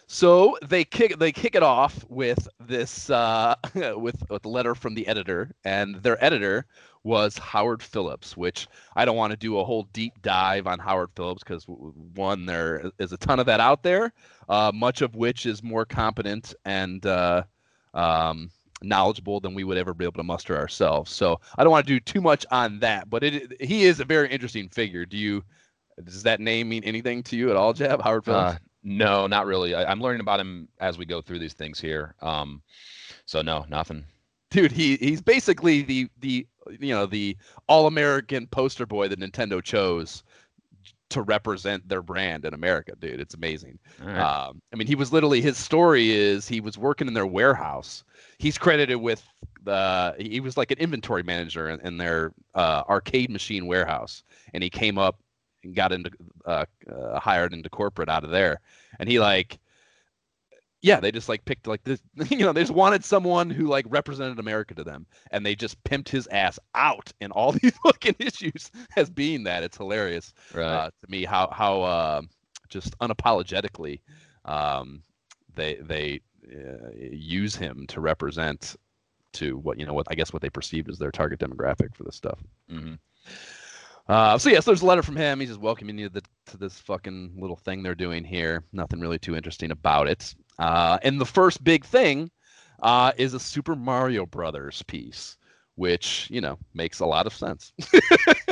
So 0.08 0.58
they 0.64 0.84
kick 0.84 1.18
they 1.18 1.32
kick 1.32 1.56
it 1.56 1.64
off 1.64 2.06
with 2.10 2.48
this 2.60 3.10
uh, 3.10 3.56
with 3.76 4.24
with 4.30 4.46
a 4.46 4.50
letter 4.50 4.76
from 4.76 4.94
the 4.94 5.08
editor, 5.08 5.52
and 5.64 5.96
their 5.96 6.24
editor 6.24 6.66
was 7.04 7.38
Howard 7.38 7.84
Phillips, 7.84 8.36
which 8.36 8.68
I 8.96 9.06
don't 9.06 9.16
want 9.16 9.32
to 9.32 9.38
do 9.38 9.60
a 9.60 9.64
whole 9.64 9.84
deep 9.94 10.22
dive 10.22 10.66
on 10.66 10.80
Howard 10.80 11.12
Phillips 11.16 11.44
because 11.44 11.66
one 11.68 12.46
there 12.46 12.92
is 13.00 13.14
a 13.14 13.18
ton 13.18 13.40
of 13.40 13.46
that 13.46 13.60
out 13.60 13.84
there, 13.84 14.12
uh, 14.50 14.72
much 14.74 15.02
of 15.02 15.16
which 15.16 15.46
is 15.46 15.62
more 15.62 15.86
competent 15.86 16.56
and 16.66 17.06
uh, 17.06 17.44
um, 17.94 18.50
knowledgeable 18.82 19.40
than 19.40 19.54
we 19.54 19.64
would 19.64 19.78
ever 19.78 19.94
be 19.94 20.04
able 20.04 20.14
to 20.14 20.24
muster 20.24 20.58
ourselves. 20.58 21.12
So 21.12 21.40
I 21.58 21.64
don't 21.64 21.72
want 21.72 21.86
to 21.86 21.94
do 21.94 22.00
too 22.00 22.22
much 22.22 22.46
on 22.52 22.80
that, 22.80 23.10
but 23.10 23.24
it 23.24 23.62
he 23.62 23.86
is 23.86 24.00
a 24.00 24.06
very 24.06 24.30
interesting 24.30 24.70
figure. 24.70 25.06
Do 25.06 25.18
you 25.18 25.44
does 26.04 26.24
that 26.24 26.40
name 26.40 26.70
mean 26.70 26.84
anything 26.84 27.24
to 27.24 27.38
you 27.38 27.50
at 27.50 27.56
all, 27.56 27.74
Jab? 27.74 28.02
Howard 28.02 28.26
Phillips? 28.26 28.60
No, 28.86 29.28
not 29.28 29.46
really. 29.48 29.76
I, 29.76 29.84
I'm 29.92 30.00
learning 30.00 30.22
about 30.22 30.40
him 30.40 30.70
as 30.80 30.98
we 30.98 31.06
go 31.06 31.20
through 31.22 31.40
these 31.40 31.54
things 31.54 31.80
here. 31.82 32.16
Um, 32.22 32.62
so 33.26 33.42
no, 33.42 33.66
nothing. 33.68 34.06
dude 34.52 34.72
he 34.72 34.96
he's 34.98 35.22
basically 35.22 35.82
the 35.82 36.08
the 36.22 36.46
you 36.80 36.94
know 36.94 37.06
the 37.08 37.36
all-american 37.68 38.48
poster 38.48 38.86
boy 38.86 39.08
that 39.08 39.20
nintendo 39.20 39.62
chose 39.62 40.24
to 41.10 41.22
represent 41.24 41.88
their 41.88 42.02
brand 42.02 42.46
in 42.46 42.54
america 42.54 42.94
dude 43.00 43.20
it's 43.20 43.34
amazing 43.34 43.78
All 44.02 44.08
right. 44.08 44.20
um, 44.20 44.62
i 44.72 44.76
mean 44.76 44.88
he 44.88 44.96
was 44.96 45.12
literally 45.12 45.42
his 45.42 45.58
story 45.58 46.12
is 46.12 46.48
he 46.48 46.62
was 46.62 46.78
working 46.78 47.08
in 47.08 47.14
their 47.16 47.26
warehouse 47.28 48.04
he's 48.38 48.58
credited 48.58 48.98
with 48.98 49.24
the 49.64 50.16
he 50.20 50.40
was 50.40 50.58
like 50.58 50.70
an 50.72 50.78
inventory 50.78 51.24
manager 51.24 51.70
in, 51.70 51.80
in 51.82 51.98
their 51.98 52.32
uh, 52.54 52.84
arcade 52.88 53.30
machine 53.32 53.66
warehouse 53.66 54.24
and 54.54 54.62
he 54.64 54.70
came 54.70 54.98
up 54.98 55.20
and 55.66 55.76
got 55.76 55.92
into 55.92 56.12
uh, 56.46 56.66
uh, 56.92 57.20
hired 57.20 57.54
into 57.54 57.70
corporate 57.70 58.10
out 58.10 58.24
of 58.24 58.32
there 58.32 58.62
and 59.00 59.10
he 59.10 59.20
like 59.20 59.60
yeah, 60.86 61.00
they 61.00 61.12
just 61.12 61.28
like 61.28 61.44
picked 61.46 61.66
like 61.66 61.84
this, 61.84 62.00
you 62.30 62.46
know, 62.46 62.54
they 62.54 62.62
just 62.62 62.72
wanted 62.72 63.04
someone 63.04 63.50
who 63.50 63.66
like 63.66 63.88
represented 63.90 64.38
America 64.38 64.76
to 64.76 64.84
them, 64.84 65.08
and 65.32 65.44
they 65.44 65.56
just 65.56 65.84
pimped 65.84 66.10
his 66.10 66.28
ass 66.28 66.60
out 66.76 67.12
in 67.22 67.32
all 67.32 67.52
these 67.64 67.74
fucking 67.84 68.16
issues 68.20 68.70
as 68.96 69.10
being 69.10 69.44
that. 69.46 69.64
It's 69.64 69.78
hilarious 69.78 70.32
right. 70.54 70.64
uh, 70.64 70.86
to 70.86 71.12
me 71.12 71.26
how 71.26 71.50
how 71.52 71.82
uh, 71.82 72.22
just 72.70 72.96
unapologetically 73.00 74.00
um, 74.46 75.02
they 75.56 75.76
they 75.82 76.22
uh, 76.54 76.92
use 76.94 77.56
him 77.56 77.88
to 77.88 78.00
represent 78.00 78.76
to 79.34 79.58
what 79.58 79.80
you 79.80 79.88
know 79.88 79.94
what 79.94 80.06
I 80.12 80.14
guess 80.14 80.34
what 80.34 80.44
they 80.44 80.52
perceived 80.52 80.88
as 80.88 81.00
their 81.00 81.12
target 81.12 81.40
demographic 81.40 81.96
for 81.96 82.04
this 82.04 82.16
stuff. 82.16 82.38
hmm 82.70 82.94
Uh, 84.08 84.38
so 84.38 84.50
yes, 84.50 84.66
there's 84.66 84.82
a 84.82 84.86
letter 84.86 85.02
from 85.02 85.16
him. 85.16 85.40
He's 85.40 85.50
just 85.50 85.62
welcoming 85.62 85.98
you 85.98 86.10
to, 86.10 86.14
the, 86.14 86.52
to 86.52 86.58
this 86.58 86.78
fucking 86.80 87.34
little 87.38 87.56
thing 87.56 87.82
they're 87.82 87.96
doing 87.96 88.24
here. 88.24 88.64
Nothing 88.72 89.00
really 89.00 89.18
too 89.18 89.36
interesting 89.36 89.72
about 89.72 90.08
it. 90.08 90.36
Uh, 90.60 91.00
and 91.02 91.20
the 91.20 91.26
first 91.26 91.64
big 91.64 91.84
thing 91.84 92.30
uh, 92.84 93.12
is 93.18 93.34
a 93.34 93.40
Super 93.40 93.76
Mario 93.76 94.26
Brothers 94.26 94.84
piece, 94.84 95.38
which 95.76 96.28
you 96.30 96.40
know 96.40 96.58
makes 96.74 97.00
a 97.00 97.06
lot 97.06 97.26
of 97.26 97.34
sense. 97.34 97.74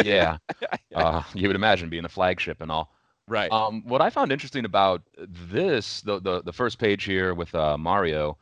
Yeah. 0.04 0.38
uh, 0.96 1.24
you 1.34 1.48
would 1.48 1.56
imagine 1.56 1.90
being 1.90 2.04
a 2.06 2.10
flagship 2.10 2.62
and 2.62 2.72
all. 2.72 2.94
right. 3.28 3.52
Um, 3.52 3.84
what 3.86 4.02
I 4.02 4.10
found 4.10 4.32
interesting 4.32 4.66
about 4.66 5.02
this, 5.18 6.02
the 6.02 6.20
the, 6.20 6.42
the 6.42 6.52
first 6.52 6.80
page 6.80 7.04
here 7.04 7.34
with 7.34 7.54
uh, 7.56 7.78
Mario, 7.78 8.38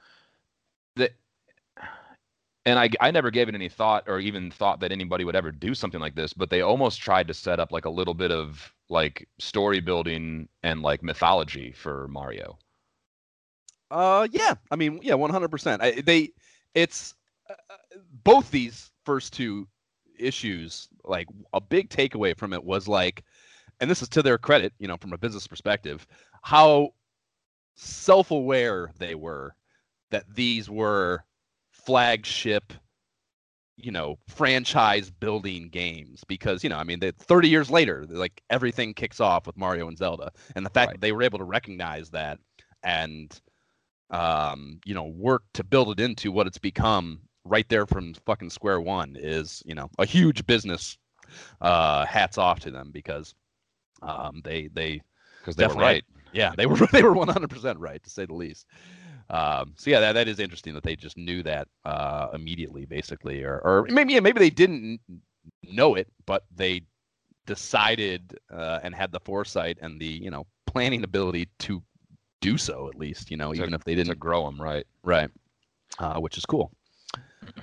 that, 0.96 1.12
and 2.66 2.78
I 2.80 2.90
I 3.00 3.12
never 3.12 3.32
gave 3.32 3.50
it 3.50 3.56
any 3.56 3.70
thought 3.70 4.04
or 4.08 4.20
even 4.20 4.52
thought 4.52 4.80
that 4.82 4.92
anybody 4.92 5.24
would 5.24 5.36
ever 5.36 5.52
do 5.52 5.74
something 5.74 6.00
like 6.00 6.16
this, 6.16 6.34
but 6.34 6.50
they 6.50 6.62
almost 6.62 7.02
tried 7.02 7.28
to 7.28 7.34
set 7.34 7.60
up 7.60 7.72
like 7.72 7.86
a 7.86 7.90
little 7.90 8.14
bit 8.14 8.32
of 8.32 8.74
like 8.90 9.28
story 9.40 9.80
building 9.80 10.48
and 10.64 10.82
like 10.82 11.02
mythology 11.02 11.72
for 11.72 12.08
Mario. 12.08 12.58
Uh, 13.90 14.28
yeah. 14.32 14.56
I 14.70 14.76
mean, 14.76 15.00
yeah, 15.02 15.16
one 15.16 15.32
hundred 15.32 15.50
percent. 15.50 15.82
They, 16.06 16.30
it's 16.74 17.14
uh, 17.50 17.56
both 18.24 18.50
these 18.52 18.92
first 19.06 19.34
two 19.34 19.68
issues. 20.18 20.88
Like 21.04 21.28
a 21.54 21.60
big 21.60 21.90
takeaway 21.90 22.38
from 22.38 22.54
it 22.54 22.64
was 22.64 22.88
like, 22.88 23.24
and 23.80 23.90
this 23.90 24.02
is 24.02 24.10
to 24.10 24.22
their 24.22 24.38
credit, 24.38 24.72
you 24.80 24.88
know, 24.88 24.98
from 24.98 25.14
a 25.14 25.18
business 25.18 25.48
perspective, 25.48 26.08
how 26.42 26.94
self-aware 27.76 28.92
they 29.00 29.16
were 29.16 29.56
that 30.12 30.26
these 30.34 30.70
were 30.70 31.26
flagship 31.86 32.74
you 33.78 33.92
know 33.92 34.18
franchise 34.28 35.10
building 35.10 35.70
games 35.70 36.24
because 36.28 36.64
you 36.64 36.70
know 36.70 36.78
i 36.78 36.84
mean 36.84 37.00
they, 37.00 37.12
30 37.12 37.50
years 37.50 37.70
later 37.72 38.06
like 38.10 38.42
everything 38.50 38.94
kicks 38.94 39.20
off 39.20 39.48
with 39.48 39.58
mario 39.58 39.88
and 39.88 39.98
zelda 39.98 40.32
and 40.56 40.66
the 40.66 40.70
fact 40.70 40.92
Right. 40.92 40.94
that 40.94 41.02
they 41.02 41.12
were 41.12 41.24
able 41.24 41.40
to 41.40 41.44
recognize 41.44 42.10
that 42.12 42.38
and 42.84 43.42
um 44.12 44.80
you 44.86 44.94
know 44.94 45.06
work 45.06 45.44
to 45.54 45.64
build 45.64 45.90
it 46.00 46.04
into 46.04 46.32
what 46.32 46.48
it's 46.48 46.58
become 46.58 47.22
right 47.46 47.70
there 47.70 47.86
from 47.86 48.14
fucking 48.26 48.50
square 48.50 48.80
one 48.80 49.16
is 49.20 49.64
you 49.66 49.74
know 49.76 49.90
a 49.98 50.06
huge 50.06 50.46
business 50.46 50.98
uh 51.62 52.06
hats 52.06 52.38
off 52.38 52.60
to 52.60 52.72
them 52.72 52.92
because 52.92 53.34
um 54.02 54.42
they 54.44 54.68
they 54.74 55.02
Because 55.42 55.56
they 55.56 55.68
were 55.68 55.76
right. 55.76 56.04
yeah, 56.32 56.54
they 56.56 56.66
were 56.66 56.78
they 56.92 57.04
were 57.04 57.14
one 57.14 57.28
hundred 57.28 57.50
percent 57.50 57.80
right 57.80 58.02
to 58.04 58.10
say 58.10 58.26
the 58.26 58.34
least. 58.34 58.66
Um, 59.32 59.74
so 59.78 59.90
yeah, 59.90 60.02
that, 60.02 60.12
that 60.14 60.28
is 60.28 60.40
interesting 60.40 60.74
that 60.74 60.84
they 60.84 60.96
just 60.96 61.18
knew 61.18 61.42
that 61.44 61.68
uh, 61.86 62.28
immediately, 62.34 62.86
basically, 62.86 63.44
or 63.44 63.60
or 63.64 63.88
maybe 63.90 64.14
yeah, 64.14 64.20
maybe 64.20 64.40
they 64.40 64.50
didn't 64.50 65.00
know 65.64 65.96
it, 65.96 66.08
but 66.26 66.44
they 66.54 66.82
decided 67.46 68.38
uh, 68.54 68.80
and 68.84 68.94
had 68.94 69.12
the 69.12 69.20
foresight 69.22 69.78
and 69.82 70.00
the 70.00 70.06
you 70.06 70.30
know 70.30 70.46
planning 70.68 71.04
ability 71.04 71.48
to 71.60 71.82
do 72.42 72.58
so 72.58 72.88
at 72.90 72.96
least, 72.96 73.32
you 73.32 73.38
know, 73.38 73.54
To- 73.54 73.62
even 73.62 73.74
if 73.74 73.84
they 73.84 73.96
didn't 73.96 74.20
grow 74.20 74.46
them, 74.46 74.62
right? 74.62 74.86
right, 75.04 75.30
uh, 76.00 76.20
which 76.20 76.38
is 76.38 76.46
cool. 76.46 76.72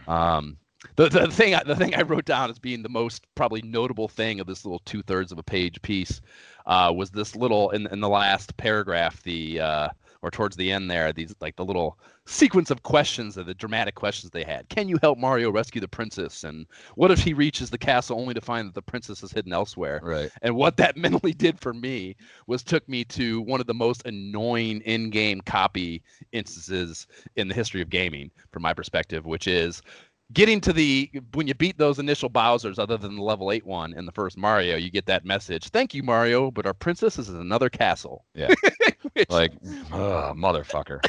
Um, 0.06 0.56
the, 0.96 1.08
the 1.08 1.30
thing 1.30 1.54
I- 1.54 1.64
the 1.64 1.76
thing 1.76 1.94
I 1.94 2.02
wrote 2.02 2.25
down 2.25 2.48
as 2.50 2.58
being 2.58 2.82
the 2.82 2.88
most 2.88 3.26
probably 3.34 3.60
notable 3.62 4.08
thing 4.08 4.40
of 4.40 4.46
this 4.46 4.64
little 4.64 4.80
two 4.87 5.02
thirds 5.02 5.32
of 5.32 5.38
a 5.38 5.42
page 5.42 5.82
piece 5.82 6.20
uh, 6.66 6.92
was 6.96 7.10
this 7.10 7.37
little 7.37 7.70
in 7.70 7.87
in 7.88 8.00
the 8.00 8.08
last 8.08 8.56
paragraph 8.56 9.22
the 9.22 9.60
uh, 9.60 9.88
or 10.22 10.30
towards 10.30 10.56
the 10.56 10.72
end 10.72 10.90
there 10.90 11.12
these 11.12 11.34
like 11.40 11.56
the 11.56 11.64
little 11.64 11.98
sequence 12.26 12.70
of 12.70 12.82
questions 12.82 13.37
of 13.37 13.46
the 13.46 13.54
dramatic 13.54 13.94
questions 13.94 14.30
they 14.30 14.44
had. 14.44 14.68
Can 14.68 14.88
you 14.88 14.98
help 15.00 15.18
Mario 15.18 15.50
rescue 15.50 15.80
the 15.80 15.88
princess? 15.88 16.44
And 16.44 16.66
what 16.94 17.10
if 17.10 17.20
he 17.20 17.32
reaches 17.32 17.70
the 17.70 17.78
castle 17.78 18.20
only 18.20 18.34
to 18.34 18.40
find 18.40 18.68
that 18.68 18.75
the 18.75 18.82
princess 18.82 19.22
is 19.22 19.32
hidden 19.32 19.52
elsewhere? 19.52 20.00
Right. 20.02 20.30
And 20.42 20.54
what 20.54 20.76
that 20.76 20.96
mentally 20.98 21.32
did 21.32 21.58
for 21.60 21.72
me 21.72 22.16
was 22.46 22.62
took 22.62 22.87
me 22.88 23.04
to 23.04 23.40
one 23.42 23.60
of 23.60 23.66
the 23.66 23.75
most 23.75 24.06
annoying 24.06 24.82
in-game 24.82 25.40
copy 25.42 26.02
instances 26.32 27.06
in 27.37 27.48
the 27.48 27.54
history 27.54 27.80
of 27.80 27.88
gaming, 27.88 28.30
from 28.52 28.62
my 28.62 28.75
perspective, 28.75 29.25
which 29.25 29.46
is 29.46 29.80
getting 30.32 30.61
to 30.61 30.73
the 30.73 31.11
when 31.35 31.47
you 31.47 31.54
beat 31.54 31.78
those 31.78 31.99
initial 31.99 32.28
Bowser's, 32.28 32.78
other 32.78 32.97
than 32.97 33.16
the 33.16 33.23
level 33.23 33.50
eight 33.50 33.64
one 33.66 33.94
in 33.94 34.06
the 34.06 34.12
first 34.12 34.37
Mario, 34.37 34.76
you 34.76 34.90
get 34.90 35.06
that 35.06 35.25
message. 35.25 35.68
Thank 35.68 35.94
you, 35.94 36.02
Mario, 36.02 36.50
but 36.50 36.66
our 36.66 36.75
princess 36.75 37.18
is 37.18 37.28
in 37.28 37.37
another 37.37 37.70
castle. 37.70 38.25
Yeah. 38.35 38.52
Which- 39.14 39.30
Like, 39.30 39.52
motherfucker. 39.62 41.00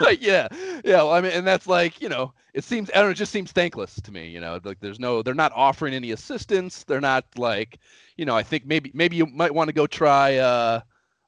right, 0.00 0.20
yeah, 0.20 0.48
yeah. 0.84 0.96
Well, 0.96 1.12
I 1.12 1.20
mean, 1.20 1.32
and 1.32 1.46
that's 1.46 1.66
like 1.66 2.00
you 2.00 2.08
know, 2.08 2.32
it 2.54 2.64
seems 2.64 2.90
I 2.90 2.94
don't 2.98 3.06
know, 3.06 3.10
it 3.10 3.14
just 3.14 3.32
seems 3.32 3.52
thankless 3.52 4.00
to 4.00 4.12
me. 4.12 4.28
You 4.28 4.40
know, 4.40 4.60
like 4.64 4.78
there's 4.80 5.00
no, 5.00 5.22
they're 5.22 5.34
not 5.34 5.52
offering 5.54 5.94
any 5.94 6.12
assistance. 6.12 6.84
They're 6.84 7.00
not 7.00 7.24
like, 7.36 7.78
you 8.16 8.24
know, 8.24 8.36
I 8.36 8.42
think 8.42 8.64
maybe 8.66 8.90
maybe 8.94 9.16
you 9.16 9.26
might 9.26 9.54
want 9.54 9.68
to 9.68 9.74
go 9.74 9.86
try, 9.86 10.36
uh, 10.36 10.80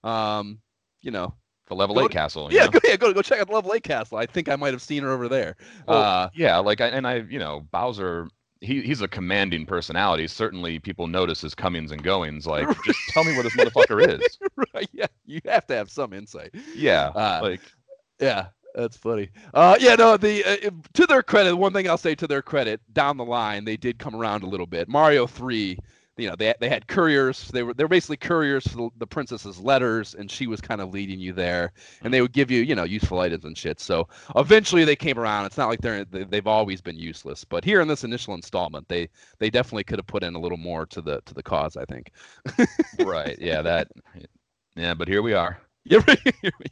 um, 0.05 0.61
you 1.03 1.11
know, 1.11 1.35
the 1.71 1.75
level 1.75 1.95
Go 1.95 2.03
eight 2.03 2.09
to- 2.09 2.13
castle. 2.13 2.49
yeah, 2.53 2.65
know? 2.67 2.71
go 2.73 2.81
yeah, 2.85 2.97
go 2.97 3.13
go 3.15 3.23
check 3.23 3.41
out 3.41 3.47
the 3.47 3.55
level 3.55 3.73
eight 3.73 3.83
castle. 3.85 4.19
I 4.19 4.27
think 4.27 4.51
I 4.51 4.57
might 4.57 4.75
have 4.75 4.83
seen 4.83 5.03
her 5.05 5.11
over 5.11 5.29
there. 5.29 5.57
Well, 5.89 6.03
uh, 6.03 6.31
yeah, 6.35 6.59
like 6.59 6.83
I 6.83 6.89
and 6.89 7.07
I, 7.07 7.15
you 7.29 7.39
know, 7.39 7.61
Bowser. 7.73 8.29
He, 8.63 8.83
he's 8.83 9.01
a 9.01 9.09
commanding 9.09 9.65
personality. 9.65 10.27
Certainly, 10.27 10.81
people 10.81 11.07
notice 11.07 11.41
his 11.41 11.55
comings 11.55 11.93
and 11.93 12.03
goings. 12.03 12.47
Like, 12.47 12.69
just 12.85 12.99
tell 13.09 13.25
me 13.25 13.33
where 13.33 13.43
this 13.43 13.57
motherfucker 13.57 14.07
is. 14.07 14.39
right, 14.75 14.87
yeah, 14.93 15.07
you 15.25 15.41
have 15.47 15.67
to 15.69 15.75
have 15.75 15.91
some 15.91 16.13
insight. 16.13 16.55
Yeah, 16.77 17.07
Uh, 17.15 17.39
like 17.43 17.63
Yeah, 18.21 18.49
that's 18.75 18.99
funny. 18.99 19.31
Uh, 19.55 19.77
yeah, 19.81 19.95
no. 19.95 20.19
The 20.19 20.45
uh, 20.45 20.71
to 20.93 21.07
their 21.07 21.23
credit, 21.23 21.57
one 21.57 21.73
thing 21.73 21.89
I'll 21.89 21.97
say 21.97 22.15
to 22.17 22.27
their 22.27 22.43
credit, 22.43 22.83
down 22.93 23.17
the 23.17 23.25
line 23.25 23.65
they 23.65 23.79
did 23.79 23.99
come 23.99 24.15
around 24.15 24.43
a 24.43 24.47
little 24.47 24.67
bit. 24.67 24.89
Mario 24.91 25.27
three, 25.27 25.79
you 26.21 26.29
know 26.29 26.37
they 26.37 26.55
they 26.61 26.69
had 26.69 26.87
couriers. 26.87 27.49
They 27.49 27.63
were 27.63 27.75
they're 27.75 27.89
basically 27.89 28.19
couriers 28.19 28.67
for 28.67 28.77
the, 28.77 28.91
the 28.99 29.07
princess's 29.07 29.59
letters, 29.59 30.15
and 30.15 30.31
she 30.31 30.47
was 30.47 30.61
kind 30.61 30.81
of 30.81 30.93
leading 30.93 31.19
you 31.21 31.33
there. 31.33 31.73
And 32.03 32.13
they 32.13 32.21
would 32.21 32.33
give 32.33 32.51
you 32.51 32.63
you 32.63 32.75
know 32.75 32.85
useful 32.85 33.21
items 33.21 33.45
and 33.45 33.57
shit. 33.57 33.81
So 33.81 34.09
eventually 34.37 34.85
they 34.85 34.97
came 34.97 35.19
around. 35.19 35.47
It's 35.47 35.57
not 35.59 35.69
like 35.69 35.81
they're 35.81 36.05
they- 36.05 36.25
they've 36.25 36.47
always 36.47 36.81
been 36.81 36.97
useless, 36.99 37.45
but 37.45 37.65
here 37.65 37.81
in 37.81 37.89
this 37.89 38.05
initial 38.05 38.35
installment, 38.35 38.87
they 38.89 39.09
they 39.39 39.51
definitely 39.51 39.85
could 39.85 39.99
have 39.99 40.07
put 40.07 40.23
in 40.23 40.35
a 40.35 40.41
little 40.41 40.59
more 40.59 40.87
to 40.87 41.01
the 41.01 41.21
to 41.27 41.35
the 41.35 41.43
cause. 41.43 41.77
I 41.77 41.85
think. 41.87 42.11
right. 43.01 43.39
Yeah. 43.41 43.63
That. 43.63 43.89
Yeah. 44.77 44.95
But 44.95 45.09
here 45.09 45.23
we 45.23 45.33
are. 45.35 45.59
Yeah, 45.85 46.03
here 46.07 46.53
we 46.61 46.67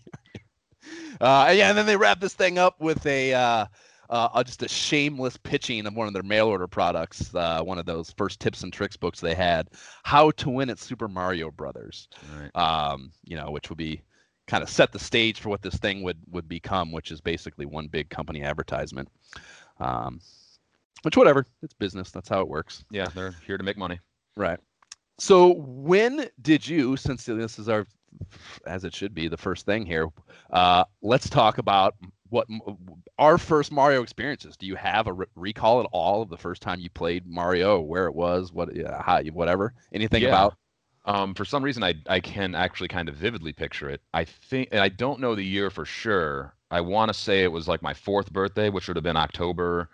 are. 1.21 1.49
Uh, 1.49 1.51
yeah, 1.53 1.71
and 1.71 1.79
then 1.79 1.87
they 1.87 1.97
wrap 1.97 2.21
this 2.21 2.35
thing 2.35 2.59
up 2.59 2.81
with 2.81 3.05
a 3.07 3.33
uh, 3.35 3.67
uh, 4.11 4.29
uh, 4.33 4.43
just 4.43 4.63
a 4.63 4.69
shameless 4.69 5.37
pitching 5.37 5.87
of 5.87 5.95
one 5.95 6.07
of 6.07 6.13
their 6.13 6.23
mail 6.23 6.49
order 6.49 6.67
products. 6.67 7.35
Uh, 7.35 7.63
one 7.63 7.79
of 7.79 7.87
those 7.87 8.11
first 8.17 8.41
tips 8.41 8.63
and 8.63 8.73
tricks 8.73 8.97
books 8.97 9.21
they 9.21 9.35
had, 9.35 9.69
"How 10.05 10.31
to 10.33 10.51
Win 10.51 10.71
at 10.71 10.79
Super 10.79 11.09
Mario 11.09 11.51
Brothers." 11.51 12.09
Right. 12.39 12.55
Um, 12.57 13.13
you 13.25 13.37
know, 13.37 13.51
which 13.51 13.69
would 13.69 13.79
be 13.79 14.03
kind 14.47 14.63
of 14.63 14.71
set 14.71 14.93
the 14.93 14.99
stage 14.99 15.41
for 15.41 15.51
what 15.51 15.63
this 15.63 15.77
thing 15.77 16.03
would 16.03 16.19
would 16.31 16.49
become, 16.49 16.93
which 16.93 17.11
is 17.11 17.21
basically 17.21 17.67
one 17.67 17.87
big 17.89 18.09
company 18.09 18.43
advertisement. 18.43 19.09
Um, 19.81 20.21
which, 21.03 21.17
whatever, 21.17 21.47
it's 21.63 21.75
business. 21.75 22.11
That's 22.11 22.29
how 22.29 22.41
it 22.41 22.49
works. 22.49 22.85
Yeah. 22.91 23.09
They're 23.15 23.35
here 23.47 23.57
to 23.57 23.65
make 23.65 23.77
money. 23.77 24.01
Right. 24.37 24.59
So 25.19 25.55
when 25.55 26.29
did 26.43 26.67
you, 26.67 26.97
since 26.97 27.25
this 27.25 27.59
is 27.59 27.69
our, 27.69 27.87
as 28.67 28.85
it 28.85 28.95
should 28.95 29.15
be, 29.15 29.29
the 29.29 29.37
first 29.37 29.67
thing 29.67 29.85
here, 29.85 30.09
uh, 30.51 30.85
let's 31.03 31.29
talk 31.29 31.59
about 31.59 31.95
what 32.31 32.47
our 33.19 33.39
first 33.39 33.73
Mario 33.73 34.03
experiences. 34.03 34.57
Do 34.57 34.67
you 34.67 34.77
have 34.77 35.07
a 35.07 35.13
re- 35.13 35.27
recall 35.35 35.81
at 35.81 35.87
all 35.93 36.23
of 36.23 36.29
the 36.29 36.37
first 36.37 36.63
time 36.63 36.81
you 36.81 36.91
played 36.91 37.27
Mario, 37.27 37.81
where 37.81 38.07
it 38.07 38.15
was, 38.15 38.53
what, 38.53 38.75
yeah, 38.75 39.03
how, 39.03 39.23
whatever, 39.25 39.75
anything 39.93 40.23
Yeah. 40.23 40.29
about? 40.29 40.57
Um, 41.05 41.35
for 41.35 41.45
some 41.45 41.63
reason, 41.63 41.83
I 41.83 41.95
I 42.07 42.21
can 42.21 42.55
actually 42.55 42.89
kind 42.89 43.09
of 43.09 43.15
vividly 43.15 43.53
picture 43.53 43.89
it. 43.89 44.03
I 44.13 44.25
think, 44.25 44.69
and 44.73 44.81
I 44.81 44.89
don't 44.91 45.21
know 45.21 45.35
the 45.35 45.45
year 45.45 45.71
for 45.71 45.85
sure. 45.87 46.55
I 46.71 46.83
want 46.83 47.09
to 47.09 47.15
say 47.15 47.43
it 47.45 47.53
was 47.53 47.67
like 47.67 47.81
my 47.83 47.95
fourth 47.95 48.31
birthday, 48.31 48.69
which 48.69 48.89
would 48.89 48.97
have 48.97 49.05
been 49.05 49.17
October 49.17 49.89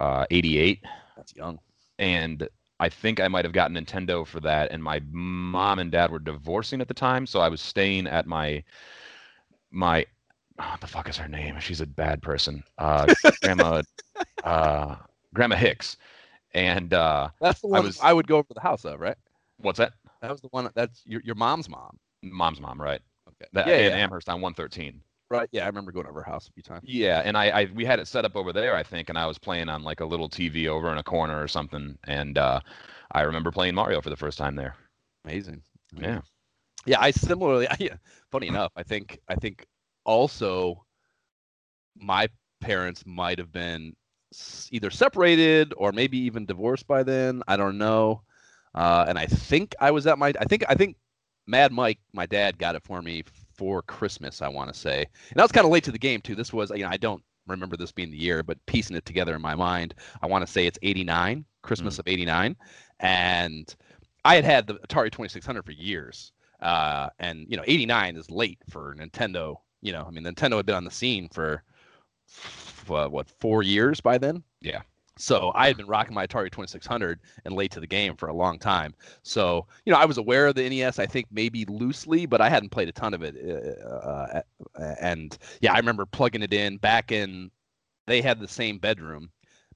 uh, 0.00 0.24
'88, 0.30 0.82
That's 1.16 1.36
young. 1.36 1.58
and 1.98 2.48
I 2.80 2.88
think 2.88 3.20
I 3.20 3.28
might 3.28 3.44
have 3.44 3.52
gotten 3.52 3.76
Nintendo 3.76 4.26
for 4.26 4.40
that. 4.40 4.70
And 4.72 4.82
my 4.82 5.02
mom 5.10 5.78
and 5.80 5.92
dad 5.92 6.10
were 6.10 6.18
divorcing 6.18 6.80
at 6.80 6.88
the 6.88 6.94
time, 6.94 7.26
so 7.26 7.40
I 7.40 7.48
was 7.48 7.60
staying 7.60 8.06
at 8.06 8.26
my 8.26 8.64
my 9.70 10.06
oh, 10.58 10.70
what 10.70 10.80
the 10.80 10.86
fuck 10.86 11.08
is 11.08 11.16
her 11.16 11.28
name? 11.28 11.58
She's 11.60 11.80
a 11.80 11.86
bad 11.86 12.22
person. 12.22 12.62
Uh, 12.78 13.06
grandma, 13.42 13.82
uh, 14.44 14.96
Grandma 15.34 15.56
Hicks, 15.56 15.96
and 16.54 16.92
uh, 16.94 17.28
That's 17.40 17.60
the 17.60 17.68
one 17.68 17.80
I, 17.80 17.84
was- 17.84 18.00
would 18.02 18.26
go 18.26 18.36
over 18.36 18.48
to 18.48 18.54
the 18.54 18.60
house 18.60 18.84
of, 18.84 19.00
right? 19.00 19.16
what's 19.58 19.78
that? 19.78 19.92
That 20.20 20.30
was 20.30 20.40
the 20.40 20.48
one. 20.48 20.70
That's 20.74 21.02
your, 21.06 21.20
your 21.22 21.34
mom's 21.34 21.68
mom. 21.68 21.98
Mom's 22.22 22.60
mom, 22.60 22.80
right? 22.80 23.00
Okay. 23.28 23.48
That, 23.52 23.66
yeah, 23.66 23.76
in 23.76 23.92
yeah. 23.92 23.98
Amherst 23.98 24.28
on 24.28 24.40
113. 24.40 25.00
Right. 25.30 25.48
Yeah, 25.52 25.64
I 25.64 25.66
remember 25.66 25.90
going 25.92 26.06
over 26.06 26.22
her 26.22 26.30
house 26.30 26.48
a 26.48 26.52
few 26.52 26.62
times. 26.62 26.82
Yeah, 26.84 27.22
and 27.24 27.36
I, 27.36 27.48
I 27.48 27.64
we 27.74 27.84
had 27.84 27.98
it 27.98 28.06
set 28.06 28.24
up 28.24 28.36
over 28.36 28.52
there, 28.52 28.76
I 28.76 28.82
think, 28.82 29.08
and 29.08 29.18
I 29.18 29.26
was 29.26 29.38
playing 29.38 29.68
on 29.68 29.82
like 29.82 30.00
a 30.00 30.04
little 30.04 30.28
TV 30.28 30.68
over 30.68 30.90
in 30.92 30.98
a 30.98 31.02
corner 31.02 31.42
or 31.42 31.48
something, 31.48 31.98
and 32.04 32.38
uh, 32.38 32.60
I 33.12 33.22
remember 33.22 33.50
playing 33.50 33.74
Mario 33.74 34.00
for 34.00 34.10
the 34.10 34.16
first 34.16 34.38
time 34.38 34.54
there. 34.54 34.76
Amazing. 35.24 35.62
Yeah. 35.96 36.20
Yeah, 36.86 37.00
I 37.00 37.10
similarly. 37.10 37.66
Yeah, 37.78 37.96
funny 38.30 38.48
enough, 38.48 38.72
I 38.76 38.82
think 38.82 39.18
I 39.28 39.34
think 39.34 39.66
also 40.04 40.84
my 41.96 42.28
parents 42.60 43.04
might 43.06 43.38
have 43.38 43.52
been 43.52 43.94
either 44.70 44.90
separated 44.90 45.72
or 45.76 45.92
maybe 45.92 46.18
even 46.18 46.46
divorced 46.46 46.86
by 46.86 47.02
then. 47.02 47.42
I 47.46 47.56
don't 47.56 47.78
know. 47.78 48.22
Uh, 48.74 49.04
and 49.08 49.18
I 49.18 49.26
think 49.26 49.74
I 49.80 49.90
was 49.90 50.06
at 50.06 50.18
my. 50.18 50.32
I 50.40 50.44
think 50.44 50.64
I 50.68 50.74
think 50.74 50.96
Mad 51.46 51.72
Mike, 51.72 51.98
my 52.12 52.26
dad, 52.26 52.58
got 52.58 52.74
it 52.74 52.82
for 52.82 53.00
me 53.02 53.22
for 53.54 53.82
Christmas. 53.82 54.42
I 54.42 54.48
want 54.48 54.72
to 54.72 54.78
say, 54.78 55.06
and 55.30 55.40
I 55.40 55.44
was 55.44 55.52
kind 55.52 55.64
of 55.64 55.70
late 55.70 55.84
to 55.84 55.92
the 55.92 55.98
game 55.98 56.20
too. 56.20 56.34
This 56.34 56.52
was, 56.52 56.70
you 56.70 56.82
know, 56.82 56.88
I 56.88 56.96
don't 56.96 57.22
remember 57.46 57.76
this 57.76 57.92
being 57.92 58.10
the 58.10 58.18
year, 58.18 58.42
but 58.42 58.58
piecing 58.66 58.96
it 58.96 59.04
together 59.04 59.34
in 59.36 59.42
my 59.42 59.54
mind, 59.54 59.94
I 60.22 60.26
want 60.26 60.44
to 60.44 60.50
say 60.50 60.66
it's 60.66 60.78
'89, 60.82 61.44
Christmas 61.62 62.00
of 62.00 62.08
'89, 62.08 62.56
and 62.98 63.74
I 64.24 64.34
had 64.34 64.44
had 64.44 64.66
the 64.66 64.74
Atari 64.74 65.12
2600 65.12 65.64
for 65.64 65.72
years, 65.72 66.32
uh, 66.60 67.10
and 67.20 67.46
you 67.48 67.56
know, 67.56 67.64
'89 67.66 68.16
is 68.16 68.28
late 68.28 68.58
for 68.70 68.96
Nintendo. 68.98 69.56
You 69.84 69.92
know, 69.92 70.04
I 70.08 70.10
mean, 70.10 70.24
Nintendo 70.24 70.56
had 70.56 70.66
been 70.66 70.74
on 70.74 70.84
the 70.84 70.90
scene 70.90 71.28
for 71.28 71.62
uh, 72.88 73.06
what 73.06 73.28
four 73.38 73.62
years 73.62 74.00
by 74.00 74.18
then. 74.18 74.42
Yeah. 74.60 74.80
So 75.16 75.52
I 75.54 75.68
had 75.68 75.76
been 75.76 75.86
rocking 75.86 76.14
my 76.14 76.26
Atari 76.26 76.50
2600 76.50 77.20
and 77.44 77.54
late 77.54 77.70
to 77.72 77.80
the 77.80 77.86
game 77.86 78.16
for 78.16 78.28
a 78.28 78.34
long 78.34 78.58
time. 78.58 78.94
So 79.22 79.66
you 79.84 79.92
know, 79.92 79.98
I 79.98 80.06
was 80.06 80.18
aware 80.18 80.46
of 80.46 80.54
the 80.56 80.68
NES. 80.68 80.98
I 80.98 81.06
think 81.06 81.26
maybe 81.30 81.66
loosely, 81.66 82.26
but 82.26 82.40
I 82.40 82.48
hadn't 82.48 82.70
played 82.70 82.88
a 82.88 82.92
ton 82.92 83.14
of 83.14 83.22
it. 83.22 83.36
Uh, 83.84 83.88
uh, 83.88 84.40
and 85.00 85.36
yeah, 85.60 85.74
I 85.74 85.76
remember 85.76 86.06
plugging 86.06 86.42
it 86.42 86.52
in 86.52 86.78
back 86.78 87.12
in. 87.12 87.50
They 88.06 88.22
had 88.22 88.40
the 88.40 88.48
same 88.48 88.78
bedroom. 88.78 89.30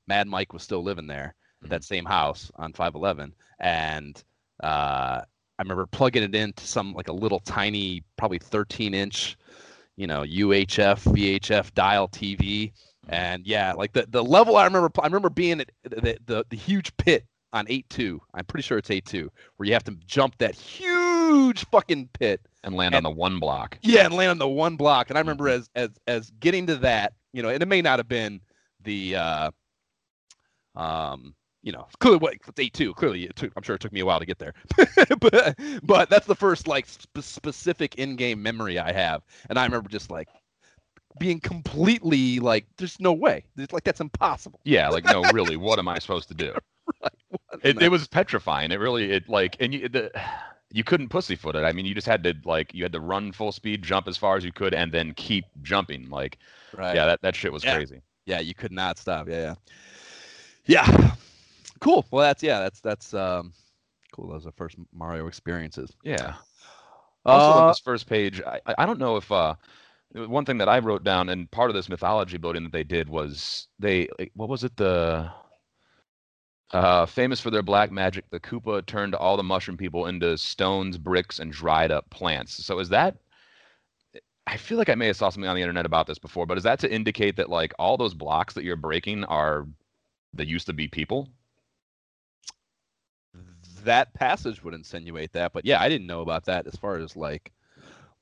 Mad 0.07 0.27
Mike 0.27 0.55
was 0.55 0.63
still 0.63 0.83
living 0.83 1.07
there, 1.07 1.35
at 1.63 1.71
that 1.71 1.85
same 1.85 2.07
house 2.07 2.51
on 2.57 2.73
511, 2.73 3.35
and 3.61 4.25
uh, 4.63 5.21
I 5.59 5.63
remember 5.63 5.87
plugging 5.87 6.23
it 6.23 6.35
into 6.35 6.67
some 6.67 6.95
like 6.95 7.09
a 7.09 7.13
little 7.13 7.41
tiny, 7.41 8.05
probably 8.17 8.39
13 8.39 8.95
inch, 8.95 9.37
you 9.99 10.07
know, 10.07 10.23
UHF 10.23 11.03
VHF 11.13 11.75
dial 11.75 12.07
TV, 12.09 12.73
and 13.09 13.45
yeah, 13.45 13.73
like 13.73 13.93
the 13.93 14.07
the 14.09 14.23
level 14.23 14.57
I 14.57 14.65
remember, 14.65 14.91
I 15.01 15.07
remember 15.07 15.29
being 15.29 15.61
at 15.61 15.71
the 15.83 16.17
the, 16.25 16.47
the 16.49 16.57
huge 16.57 16.97
pit 16.99 17.27
on 17.53 17.67
8-2. 17.67 18.19
I'm 18.35 18.45
pretty 18.45 18.63
sure 18.63 18.79
it's 18.79 18.91
8-2, 18.91 19.29
where 19.57 19.67
you 19.67 19.73
have 19.73 19.83
to 19.85 19.97
jump 20.07 20.37
that 20.39 20.55
huge 20.55 21.65
fucking 21.67 22.11
pit 22.13 22.41
And 22.63 22.77
land 22.77 22.95
on 22.95 23.03
the 23.03 23.11
one 23.11 23.41
block. 23.41 23.79
yeah, 23.83 24.05
and 24.05 24.15
land 24.15 24.31
on 24.31 24.39
the 24.39 24.49
one 24.49 24.77
block. 24.77 25.09
And 25.11 25.19
I 25.19 25.21
remember 25.21 25.49
as 25.49 25.69
as 25.75 25.91
as 26.07 26.31
getting 26.39 26.67
to 26.69 26.77
that, 26.77 27.15
you 27.33 27.43
know, 27.43 27.49
and 27.49 27.61
it 27.63 27.67
may 27.67 27.83
not 27.83 27.99
have 27.99 28.09
been 28.09 28.41
the 28.85 29.17
uh 29.17 29.51
um 30.77 31.35
you 31.69 31.73
know, 31.73 31.87
clearly 32.01 32.19
what 32.19 32.35
eight 32.57 32.73
two. 32.73 32.95
Clearly, 32.95 33.25
it 33.25 33.37
took. 33.37 33.53
I'm 33.55 33.63
sure 33.63 33.75
it 33.77 33.81
took 33.83 33.93
me 33.93 34.01
a 34.01 34.07
while 34.07 34.19
to 34.19 34.25
get 34.25 34.39
there, 34.39 34.55
but 35.21 35.55
but 35.83 36.09
that's 36.09 36.27
the 36.27 36.35
first 36.35 36.67
like 36.67 36.87
sp- 36.89 37.21
specific 37.21 37.97
in-game 37.97 38.43
memory 38.43 38.79
I 38.79 38.91
have, 38.91 39.23
and 39.51 39.59
I 39.59 39.65
remember 39.65 39.91
just 39.91 40.11
like 40.11 40.29
being 41.19 41.41
completely 41.41 42.39
like, 42.41 42.65
there's 42.79 42.99
no 43.01 43.13
way, 43.13 43.45
it's 43.59 43.75
like 43.75 43.85
that's 43.85 44.01
impossible. 44.01 44.61
Yeah, 44.65 44.89
like 44.89 45.05
no, 45.05 45.21
really, 45.31 45.59
what 45.59 45.79
am 45.79 45.89
I 45.89 45.99
supposed 45.99 46.29
to 46.29 46.35
do? 46.35 46.55
What 47.01 47.13
It, 47.63 47.83
it 47.83 47.91
was 47.91 48.09
petrifying. 48.09 48.73
It 48.73 48.81
really, 48.81 49.13
it 49.13 49.29
like, 49.29 49.57
and 49.61 49.75
you 49.75 49.89
the. 49.91 50.11
You 50.71 50.85
couldn't 50.85 51.09
pussyfoot 51.09 51.55
it. 51.57 51.65
I 51.65 51.73
mean, 51.73 51.85
you 51.87 51.95
just 51.95 52.07
had 52.07 52.23
to 52.25 52.35
like 52.45 52.73
you 52.75 52.83
had 52.83 52.93
to 52.93 53.01
run 53.01 53.33
full 53.33 53.53
speed, 53.53 53.83
jump 53.83 54.09
as 54.09 54.17
far 54.19 54.37
as 54.37 54.45
you 54.45 54.53
could, 54.53 54.73
and 54.75 54.91
then 54.93 55.13
keep 55.15 55.45
jumping. 55.63 56.09
Like, 56.11 56.39
right. 56.77 56.95
yeah, 56.95 57.07
that, 57.07 57.23
that 57.23 57.35
shit 57.37 57.53
was 57.53 57.63
Yeah. 57.65 57.75
crazy. 57.77 58.01
yeah 58.27 58.41
you 58.41 58.55
could 58.55 58.73
not 58.73 58.99
stop 58.99 59.29
yeah 59.29 59.55
yeah 60.67 60.85
yeah 60.87 61.15
cool 61.81 62.07
well 62.11 62.23
that's 62.23 62.43
yeah 62.43 62.61
that's 62.61 62.81
that's 62.81 63.15
um 63.15 63.53
cool 64.13 64.29
those 64.29 64.47
are 64.47 64.53
first 64.53 64.77
mario 64.93 65.27
experiences 65.27 65.95
Yeah. 66.03 66.35
Also, 67.25 67.53
Uh, 67.53 67.61
on 67.61 67.67
this 67.67 67.81
first 67.81 68.07
page, 68.07 68.41
I, 68.41 68.61
I 68.79 68.87
don't 68.87 68.99
know 68.99 69.17
if 69.17 69.31
uh, 69.31 69.55
one 70.15 70.45
thing 70.47 70.59
that 70.59 70.69
I 70.69 70.79
wrote 70.79 71.05
down 71.05 71.29
and 71.29 71.51
part 71.51 71.69
of 71.69 71.75
this 71.75 71.89
mythology 71.89 72.39
building 72.39 72.63
that 72.63 72.73
they 72.73 72.85
did 72.85 73.09
was 73.09 73.69
they 73.79 74.09
what 74.35 74.49
was 74.49 74.65
it 74.65 74.77
the 74.77 75.31
uh, 76.73 77.07
famous 77.07 77.41
for 77.41 77.51
their 77.51 77.63
black 77.63 77.91
magic, 77.91 78.29
the 78.31 78.41
Koopa 78.41 78.85
turned 78.87 79.15
all 79.15 79.37
the 79.37 79.43
mushroom 79.43 79.77
people 79.77 80.07
into 80.07 80.37
stones, 80.37 80.99
bricks, 80.99 81.39
and 81.39 81.53
dried 81.53 81.91
up 81.91 82.09
plants. 82.11 82.65
So 82.65 82.79
is 82.79 82.91
that? 82.91 83.17
I 84.47 84.57
feel 84.57 84.79
like 84.79 84.89
I 84.89 84.95
may 84.95 85.07
have 85.09 85.17
saw 85.17 85.29
something 85.29 85.49
on 85.49 85.57
the 85.57 85.63
internet 85.63 85.87
about 85.87 86.07
this 86.07 86.19
before, 86.19 86.47
but 86.47 86.57
is 86.59 86.65
that 86.65 86.79
to 86.81 86.93
indicate 86.93 87.37
that 87.37 87.51
like 87.51 87.75
all 87.79 87.97
those 87.97 88.15
blocks 88.15 88.55
that 88.55 88.65
you're 88.65 88.77
breaking 88.77 89.25
are 89.25 89.67
that 90.35 90.47
used 90.47 90.67
to 90.67 90.73
be 90.73 90.89
people? 90.89 91.29
That 93.89 94.13
passage 94.15 94.63
would 94.63 94.75
insinuate 94.75 95.33
that 95.33 95.53
but 95.53 95.65
yeah 95.65 95.81
i 95.81 95.89
didn't 95.89 96.07
know 96.07 96.21
about 96.21 96.45
that 96.45 96.67
as 96.67 96.77
far 96.77 96.97
as 96.97 97.17
like 97.17 97.53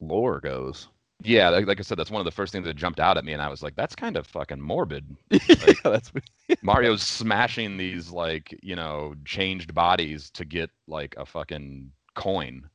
lore 0.00 0.40
goes 0.40 0.88
Yeah, 1.22 1.48
like, 1.48 1.66
like 1.66 1.80
I 1.80 1.82
said, 1.82 1.98
that's 1.98 2.10
one 2.10 2.20
of 2.20 2.26
the 2.26 2.30
first 2.30 2.52
things 2.52 2.66
that 2.66 2.76
jumped 2.76 3.00
out 3.00 3.16
at 3.16 3.24
me, 3.24 3.32
and 3.32 3.42
I 3.42 3.48
was 3.48 3.62
like, 3.62 3.74
that's 3.74 3.96
kind 3.96 4.16
of 4.16 4.26
fucking 4.26 4.60
morbid. 4.60 5.16
yeah, 5.30 5.74
that's 5.82 6.12
Mario's 6.62 7.02
smashing 7.02 7.76
these 7.78 8.10
like 8.10 8.58
you 8.62 8.76
know 8.76 9.14
changed 9.24 9.74
bodies 9.74 10.30
to 10.32 10.44
get 10.44 10.70
like 10.86 11.14
a 11.18 11.24
fucking 11.24 11.90
coin. 12.14 12.68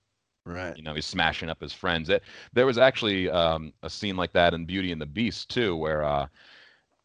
right 0.45 0.75
You 0.75 0.83
know, 0.83 0.95
he's 0.95 1.05
smashing 1.05 1.49
up 1.49 1.61
his 1.61 1.73
friends. 1.73 2.09
It, 2.09 2.23
there 2.53 2.65
was 2.65 2.77
actually 2.79 3.29
um, 3.29 3.73
a 3.83 3.89
scene 3.89 4.17
like 4.17 4.33
that 4.33 4.53
in 4.53 4.65
Beauty 4.65 4.91
and 4.91 5.01
the 5.01 5.05
Beast 5.05 5.49
too, 5.49 5.75
where 5.75 6.03
uh, 6.03 6.27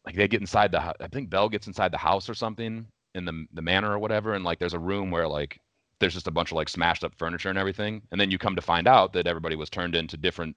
like 0.05 0.15
they 0.15 0.27
get 0.27 0.41
inside 0.41 0.71
the. 0.71 0.81
I 0.81 1.07
think 1.11 1.29
Belle 1.29 1.49
gets 1.49 1.67
inside 1.67 1.91
the 1.91 1.97
house 1.97 2.29
or 2.29 2.33
something 2.33 2.87
in 3.15 3.25
the 3.25 3.45
the 3.53 3.61
manor 3.61 3.91
or 3.91 3.99
whatever, 3.99 4.33
and 4.33 4.43
like 4.43 4.59
there's 4.59 4.73
a 4.73 4.79
room 4.79 5.11
where 5.11 5.27
like 5.27 5.59
there's 5.99 6.13
just 6.13 6.27
a 6.27 6.31
bunch 6.31 6.51
of 6.51 6.55
like 6.55 6.69
smashed 6.69 7.03
up 7.03 7.13
furniture 7.15 7.49
and 7.49 7.57
everything, 7.57 8.01
and 8.11 8.19
then 8.21 8.31
you 8.31 8.37
come 8.37 8.55
to 8.55 8.61
find 8.61 8.87
out 8.87 9.13
that 9.13 9.27
everybody 9.27 9.55
was 9.55 9.69
turned 9.69 9.95
into 9.95 10.17
different 10.17 10.55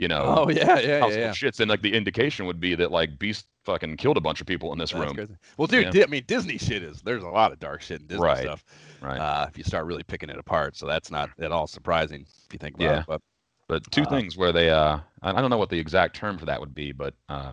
You 0.00 0.06
know, 0.06 0.22
Oh 0.26 0.48
yeah, 0.48 0.78
yeah, 0.78 1.06
yeah. 1.06 1.06
yeah. 1.08 1.30
shits, 1.32 1.58
and 1.58 1.68
like 1.68 1.82
the 1.82 1.92
indication 1.92 2.46
would 2.46 2.60
be 2.60 2.76
that 2.76 2.92
like 2.92 3.18
Beast 3.18 3.46
fucking 3.64 3.96
killed 3.96 4.16
a 4.16 4.20
bunch 4.20 4.40
of 4.40 4.46
people 4.46 4.72
in 4.72 4.78
this 4.78 4.92
That's 4.92 5.04
room. 5.06 5.14
crazy. 5.16 5.34
Well, 5.56 5.66
dude, 5.66 5.92
Yeah. 5.92 6.04
I 6.04 6.06
mean, 6.06 6.22
Disney 6.26 6.56
shit 6.56 6.84
is 6.84 7.02
there's 7.02 7.24
a 7.24 7.28
lot 7.28 7.50
of 7.52 7.58
dark 7.58 7.82
shit 7.82 8.00
in 8.00 8.06
Disney 8.06 8.22
Right. 8.24 8.42
stuff. 8.44 8.64
Right. 9.02 9.18
Uh, 9.18 9.46
if 9.48 9.58
you 9.58 9.64
start 9.64 9.86
really 9.86 10.04
picking 10.04 10.30
it 10.30 10.38
apart, 10.38 10.76
so 10.76 10.86
that's 10.86 11.10
not 11.10 11.30
at 11.40 11.50
all 11.50 11.66
surprising 11.66 12.20
if 12.46 12.52
you 12.52 12.58
think 12.60 12.76
about 12.76 12.84
Yeah. 12.84 13.00
it. 13.00 13.06
But 13.08 13.22
But 13.66 13.90
two 13.90 14.02
Uh, 14.02 14.08
things 14.10 14.36
where 14.36 14.52
they, 14.52 14.70
uh, 14.70 15.00
I 15.20 15.30
I 15.30 15.40
don't 15.40 15.50
know 15.50 15.58
what 15.58 15.68
the 15.68 15.78
exact 15.80 16.14
term 16.16 16.38
for 16.38 16.46
that 16.46 16.60
would 16.60 16.74
be, 16.74 16.92
but 16.92 17.14
uh, 17.28 17.52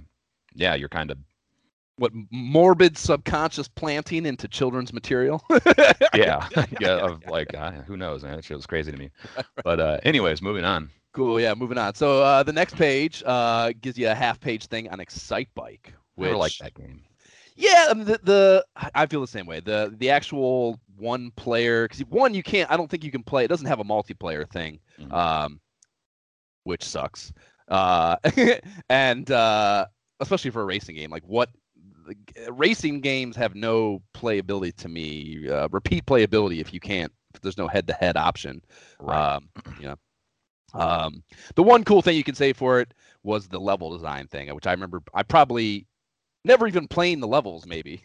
yeah, 0.53 0.75
you're 0.75 0.87
kind 0.87 1.09
of, 1.11 1.17
what 1.97 2.11
morbid 2.31 2.97
subconscious 2.97 3.67
planting 3.67 4.25
into 4.25 4.47
children's 4.47 4.91
material? 4.93 5.41
yeah, 6.13 6.47
yeah, 6.81 6.97
of 6.97 7.25
like, 7.27 7.53
uh, 7.55 7.71
who 7.71 7.95
knows, 7.97 8.23
man? 8.23 8.35
That 8.35 8.43
shit 8.43 8.57
was 8.57 8.65
crazy 8.65 8.91
to 8.91 8.97
me. 8.97 9.09
But 9.63 9.79
uh, 9.79 9.99
anyways, 10.03 10.41
moving 10.41 10.65
on. 10.65 10.89
Cool. 11.13 11.39
Yeah. 11.39 11.53
Moving 11.53 11.77
on. 11.77 11.95
So 11.95 12.21
uh, 12.21 12.43
the 12.43 12.51
next 12.53 12.75
page 12.75 13.23
uh, 13.25 13.71
gives 13.81 13.97
you 13.97 14.09
a 14.09 14.13
half-page 14.15 14.65
thing 14.67 14.89
on 14.89 14.99
Excitebike, 14.99 15.93
which 16.15 16.33
like 16.33 16.57
that 16.59 16.73
game. 16.75 17.01
Yeah, 17.55 17.87
I 17.89 17.93
mean, 17.93 18.05
the, 18.05 18.19
the 18.21 18.65
I- 18.75 18.91
I 18.95 19.05
feel 19.05 19.21
the 19.21 19.27
same 19.27 19.45
way. 19.45 19.61
The 19.61 19.95
the 19.97 20.09
actual 20.09 20.77
one 20.97 21.31
player 21.37 21.87
because 21.87 22.01
one 22.09 22.33
you 22.33 22.43
can't. 22.43 22.69
I 22.69 22.75
don't 22.75 22.89
think 22.91 23.05
you 23.05 23.11
can 23.11 23.23
play. 23.23 23.45
It 23.45 23.47
doesn't 23.47 23.65
have 23.67 23.79
a 23.79 23.83
multiplayer 23.85 24.45
thing, 24.49 24.79
Mhm. 24.99 25.13
um, 25.13 25.61
which 26.65 26.83
sucks. 26.83 27.31
Uh, 27.69 28.17
and 28.89 29.31
uh, 29.31 29.85
especially 30.19 30.51
for 30.51 30.61
a 30.61 30.65
racing 30.65 30.95
game, 30.97 31.09
like 31.11 31.23
what 31.25 31.49
racing 32.49 33.01
games 33.01 33.35
have 33.35 33.55
no 33.55 34.01
playability 34.13 34.75
to 34.77 34.89
me. 34.89 35.49
Uh, 35.49 35.67
repeat 35.71 36.05
playability 36.05 36.59
if 36.59 36.73
you 36.73 36.79
can't. 36.79 37.11
If 37.33 37.41
there's 37.41 37.57
no 37.57 37.67
head-to-head 37.67 38.17
option. 38.17 38.61
Right. 38.99 39.35
Um, 39.35 39.49
you 39.79 39.87
know. 39.87 39.95
Um, 40.73 41.23
the 41.55 41.63
one 41.63 41.85
cool 41.85 42.01
thing 42.01 42.17
you 42.17 42.23
can 42.23 42.35
say 42.35 42.51
for 42.51 42.81
it 42.81 42.93
was 43.23 43.47
the 43.47 43.59
level 43.59 43.95
design 43.95 44.27
thing, 44.27 44.53
which 44.53 44.67
I 44.67 44.71
remember. 44.71 45.01
I 45.13 45.23
probably 45.23 45.87
never 46.45 46.67
even 46.67 46.87
playing 46.87 47.19
the 47.19 47.27
levels, 47.27 47.65
maybe. 47.65 48.03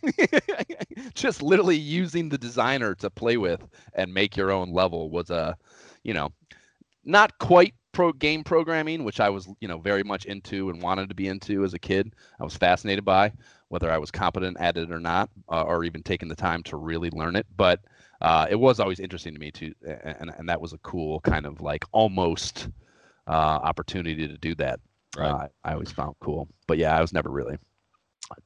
Just 1.15 1.43
literally 1.43 1.77
using 1.77 2.29
the 2.29 2.39
designer 2.39 2.95
to 2.97 3.11
play 3.11 3.37
with 3.37 3.63
and 3.95 4.13
make 4.13 4.37
your 4.37 4.51
own 4.51 4.73
level 4.73 5.11
was 5.11 5.31
a, 5.31 5.57
you 6.03 6.15
know, 6.15 6.33
not 7.05 7.39
quite 7.39 7.75
pro 7.93 8.13
game 8.13 8.45
programming, 8.45 9.05
which 9.05 9.21
I 9.21 9.31
was, 9.31 9.49
you 9.61 9.69
know, 9.69 9.79
very 9.79 10.03
much 10.03 10.25
into 10.25 10.71
and 10.71 10.83
wanted 10.83 11.09
to 11.09 11.15
be 11.15 11.29
into 11.29 11.65
as 11.65 11.75
a 11.75 11.79
kid. 11.79 12.15
I 12.39 12.45
was 12.45 12.57
fascinated 12.57 13.05
by 13.05 13.33
whether 13.69 13.91
I 13.91 13.99
was 13.99 14.11
competent 14.11 14.57
at 14.61 14.77
it 14.77 14.91
or 14.91 15.01
not, 15.01 15.31
uh, 15.49 15.63
or 15.63 15.85
even 15.85 16.03
taking 16.03 16.29
the 16.29 16.37
time 16.37 16.63
to 16.65 16.77
really 16.77 17.11
learn 17.11 17.37
it. 17.37 17.47
But 17.57 17.81
uh, 18.21 18.47
it 18.51 18.57
was 18.57 18.81
always 18.81 19.01
interesting 19.01 19.35
to 19.35 19.41
me 19.41 19.51
too, 19.51 19.75
and 20.05 20.31
and 20.37 20.49
that 20.49 20.61
was 20.61 20.73
a 20.73 20.79
cool 20.79 21.21
kind 21.21 21.47
of 21.47 21.61
like 21.61 21.85
almost 21.93 22.69
uh, 23.27 23.31
opportunity 23.31 24.27
to 24.29 24.37
do 24.39 24.55
that. 24.57 24.81
Right. 25.17 25.31
Uh, 25.31 25.49
I 25.65 25.73
always 25.73 25.91
found 25.91 26.15
cool, 26.21 26.49
but 26.67 26.79
yeah, 26.79 26.97
I 26.97 27.01
was 27.01 27.13
never 27.13 27.31
really 27.31 27.59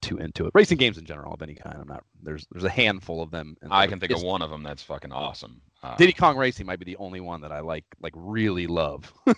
too 0.00 0.16
into 0.18 0.46
it. 0.46 0.52
Racing 0.54 0.78
games 0.78 0.98
in 0.98 1.04
general 1.04 1.32
of 1.34 1.42
any 1.42 1.54
kind, 1.54 1.76
I'm 1.80 1.86
not. 1.88 2.04
There's 2.22 2.46
there's 2.50 2.64
a 2.64 2.70
handful 2.70 3.22
of 3.22 3.30
them. 3.30 3.56
I 3.70 3.86
can 3.86 4.00
think 4.00 4.12
is- 4.12 4.18
of 4.22 4.26
one 4.26 4.42
of 4.42 4.50
them 4.50 4.62
that's 4.62 4.82
fucking 4.82 5.12
awesome. 5.12 5.60
Uh, 5.82 5.94
Diddy 5.96 6.14
Kong 6.14 6.36
Racing 6.38 6.64
might 6.64 6.78
be 6.78 6.86
the 6.86 6.96
only 6.96 7.20
one 7.20 7.42
that 7.42 7.52
I 7.52 7.60
like, 7.60 7.84
like 8.00 8.14
really 8.16 8.66
love. 8.66 9.12
you 9.26 9.34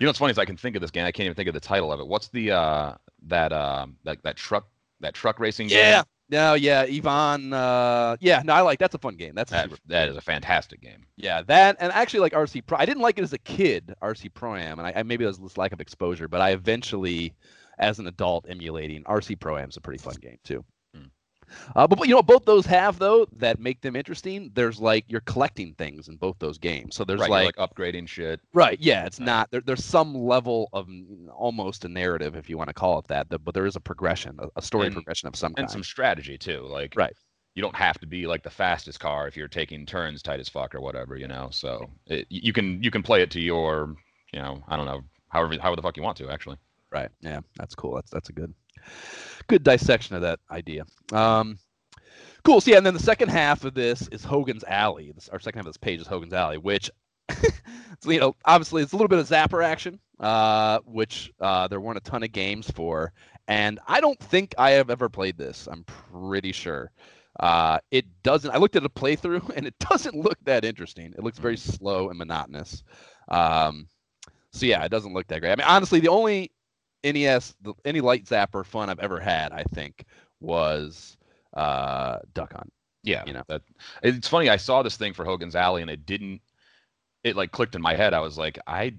know 0.00 0.06
what's 0.08 0.18
funny 0.20 0.30
is 0.30 0.38
I 0.38 0.44
can 0.44 0.56
think 0.56 0.76
of 0.76 0.82
this 0.82 0.92
game. 0.92 1.04
I 1.04 1.10
can't 1.12 1.24
even 1.24 1.34
think 1.34 1.48
of 1.48 1.54
the 1.54 1.60
title 1.60 1.92
of 1.92 1.98
it. 2.00 2.06
What's 2.06 2.28
the 2.28 2.52
uh 2.52 2.94
that 3.26 3.52
uh 3.52 3.86
that 4.04 4.22
that 4.22 4.36
truck 4.36 4.68
that 5.00 5.14
truck 5.14 5.40
racing 5.40 5.68
game? 5.68 5.78
Yeah. 5.78 6.02
No, 6.32 6.54
yeah, 6.54 6.82
Ivan. 6.82 7.52
Uh, 7.52 8.16
yeah, 8.20 8.40
no, 8.44 8.52
I 8.52 8.60
like 8.60 8.78
that's 8.78 8.94
a 8.94 8.98
fun 8.98 9.16
game. 9.16 9.34
That's 9.34 9.50
That, 9.50 9.64
super, 9.64 9.80
that 9.86 10.08
is 10.08 10.16
a 10.16 10.20
fantastic 10.20 10.80
game. 10.80 11.04
yeah, 11.16 11.42
that 11.42 11.76
and 11.80 11.90
actually 11.92 12.20
like 12.20 12.34
RC 12.34 12.64
Pro. 12.64 12.78
I 12.78 12.86
didn't 12.86 13.02
like 13.02 13.18
it 13.18 13.22
as 13.22 13.32
a 13.32 13.38
kid, 13.38 13.92
RC 14.00 14.32
Pro 14.32 14.54
Am, 14.54 14.78
and 14.78 14.86
I, 14.86 14.92
I 14.94 15.02
maybe 15.02 15.24
it 15.24 15.26
was 15.26 15.38
this 15.40 15.58
lack 15.58 15.72
of 15.72 15.80
exposure, 15.80 16.28
but 16.28 16.40
I 16.40 16.50
eventually, 16.52 17.34
as 17.80 17.98
an 17.98 18.06
adult, 18.06 18.46
emulating 18.48 19.02
RC 19.04 19.40
Pro 19.40 19.56
Am 19.58 19.68
is 19.68 19.76
a 19.76 19.80
pretty 19.80 20.02
fun 20.02 20.14
game 20.20 20.38
too. 20.44 20.64
Hmm. 20.94 21.04
Uh, 21.74 21.86
but, 21.86 21.98
but 21.98 22.06
you 22.08 22.14
know, 22.14 22.22
both 22.22 22.44
those 22.44 22.64
have 22.66 22.98
though 22.98 23.26
that 23.36 23.58
make 23.58 23.80
them 23.80 23.96
interesting. 23.96 24.50
There's 24.54 24.80
like 24.80 25.04
you're 25.08 25.22
collecting 25.22 25.74
things 25.74 26.08
in 26.08 26.16
both 26.16 26.36
those 26.38 26.58
games, 26.58 26.94
so 26.94 27.04
there's 27.04 27.20
right, 27.20 27.30
like 27.30 27.56
like 27.58 27.70
upgrading 27.70 28.06
shit. 28.08 28.40
Right. 28.54 28.78
Yeah. 28.80 29.06
It's 29.06 29.18
Right. 29.18 29.26
not 29.26 29.50
there, 29.50 29.60
there's 29.60 29.84
some 29.84 30.14
level 30.14 30.68
of 30.72 30.88
almost 31.34 31.84
a 31.84 31.88
narrative, 31.88 32.36
if 32.36 32.48
you 32.48 32.56
want 32.56 32.68
to 32.68 32.74
call 32.74 32.98
it 33.00 33.08
that, 33.08 33.28
th- 33.30 33.42
but 33.44 33.54
there 33.54 33.66
is 33.66 33.76
a 33.76 33.80
progression, 33.80 34.36
a, 34.38 34.48
a 34.56 34.62
story 34.62 34.86
And- 34.86 34.94
progression 34.94 35.26
of 35.28 35.34
some 35.36 35.48
and 35.50 35.56
kind. 35.56 35.64
And 35.64 35.70
some 35.72 35.82
strategy 35.82 36.38
too. 36.38 36.60
Like 36.70 36.94
Right. 36.96 37.12
you 37.54 37.62
don't 37.62 37.74
have 37.74 37.98
to 38.00 38.06
be 38.06 38.26
like 38.26 38.42
the 38.42 38.50
fastest 38.50 39.00
car 39.00 39.26
if 39.26 39.36
you're 39.36 39.48
taking 39.48 39.86
turns 39.86 40.22
tight 40.22 40.38
as 40.40 40.48
fuck 40.48 40.74
or 40.74 40.80
whatever, 40.80 41.16
you 41.16 41.26
know. 41.28 41.48
So 41.50 41.90
it, 42.06 42.26
you 42.30 42.52
can 42.52 42.82
you 42.82 42.90
can 42.90 43.02
play 43.02 43.22
it 43.22 43.30
to 43.32 43.40
your, 43.40 43.96
you 44.32 44.40
know, 44.40 44.62
I 44.68 44.76
don't 44.76 44.86
know, 44.86 45.00
however 45.30 45.54
however 45.60 45.76
the 45.76 45.82
fuck 45.82 45.96
you 45.96 46.02
want 46.04 46.16
to 46.18 46.30
actually. 46.30 46.58
Right. 46.92 47.10
Yeah. 47.20 47.40
That's 47.56 47.74
cool. 47.74 47.94
That's 47.94 48.10
that's 48.10 48.28
a 48.28 48.32
good, 48.32 48.52
good 49.46 49.62
dissection 49.62 50.16
of 50.16 50.22
that 50.22 50.40
idea. 50.50 50.84
Um, 51.12 51.58
cool. 52.44 52.60
So 52.60 52.70
yeah, 52.70 52.78
and 52.78 52.86
then 52.86 52.94
the 52.94 53.00
second 53.00 53.28
half 53.28 53.64
of 53.64 53.74
this 53.74 54.08
is 54.08 54.24
Hogan's 54.24 54.64
Alley. 54.64 55.12
This, 55.12 55.28
our 55.28 55.40
second 55.40 55.60
half 55.60 55.66
of 55.66 55.72
this 55.72 55.78
page 55.78 56.00
is 56.00 56.06
Hogan's 56.06 56.32
Alley, 56.32 56.58
which, 56.58 56.90
so, 58.00 58.10
you 58.10 58.20
know, 58.20 58.34
obviously 58.44 58.82
it's 58.82 58.92
a 58.92 58.96
little 58.96 59.08
bit 59.08 59.18
of 59.18 59.28
Zapper 59.28 59.64
action, 59.64 60.00
uh, 60.18 60.80
which 60.84 61.32
uh, 61.40 61.68
there 61.68 61.80
weren't 61.80 61.98
a 61.98 62.02
ton 62.02 62.22
of 62.22 62.32
games 62.32 62.70
for, 62.70 63.12
and 63.46 63.78
I 63.86 64.00
don't 64.00 64.18
think 64.18 64.54
I 64.58 64.72
have 64.72 64.90
ever 64.90 65.08
played 65.08 65.36
this. 65.36 65.68
I'm 65.70 65.84
pretty 65.84 66.52
sure. 66.52 66.90
Uh, 67.38 67.78
it 67.90 68.04
doesn't. 68.22 68.50
I 68.50 68.58
looked 68.58 68.76
at 68.76 68.84
a 68.84 68.88
playthrough, 68.88 69.50
and 69.56 69.66
it 69.66 69.74
doesn't 69.78 70.14
look 70.14 70.38
that 70.44 70.64
interesting. 70.64 71.14
It 71.16 71.22
looks 71.22 71.38
very 71.38 71.56
slow 71.56 72.08
and 72.08 72.18
monotonous. 72.18 72.82
Um, 73.28 73.88
so 74.52 74.66
yeah, 74.66 74.84
it 74.84 74.90
doesn't 74.90 75.12
look 75.14 75.28
that 75.28 75.40
great. 75.40 75.52
I 75.52 75.56
mean, 75.56 75.66
honestly, 75.66 76.00
the 76.00 76.08
only 76.08 76.50
NES, 77.04 77.54
the, 77.62 77.74
any 77.84 78.00
light 78.00 78.24
zapper 78.26 78.64
fun 78.64 78.90
I've 78.90 78.98
ever 78.98 79.20
had, 79.20 79.52
I 79.52 79.64
think, 79.64 80.04
was 80.40 81.16
uh, 81.54 82.18
Duck 82.34 82.52
Hunt. 82.52 82.72
Yeah, 83.02 83.24
You 83.26 83.32
know. 83.32 83.42
that 83.48 83.62
it's 84.02 84.28
funny. 84.28 84.50
I 84.50 84.56
saw 84.58 84.82
this 84.82 84.96
thing 84.98 85.14
for 85.14 85.24
Hogan's 85.24 85.56
Alley, 85.56 85.80
and 85.80 85.90
it 85.90 86.04
didn't. 86.04 86.42
It 87.24 87.34
like 87.36 87.50
clicked 87.52 87.74
in 87.74 87.80
my 87.82 87.94
head. 87.94 88.12
I 88.14 88.20
was 88.20 88.36
like, 88.36 88.58
I 88.66 88.94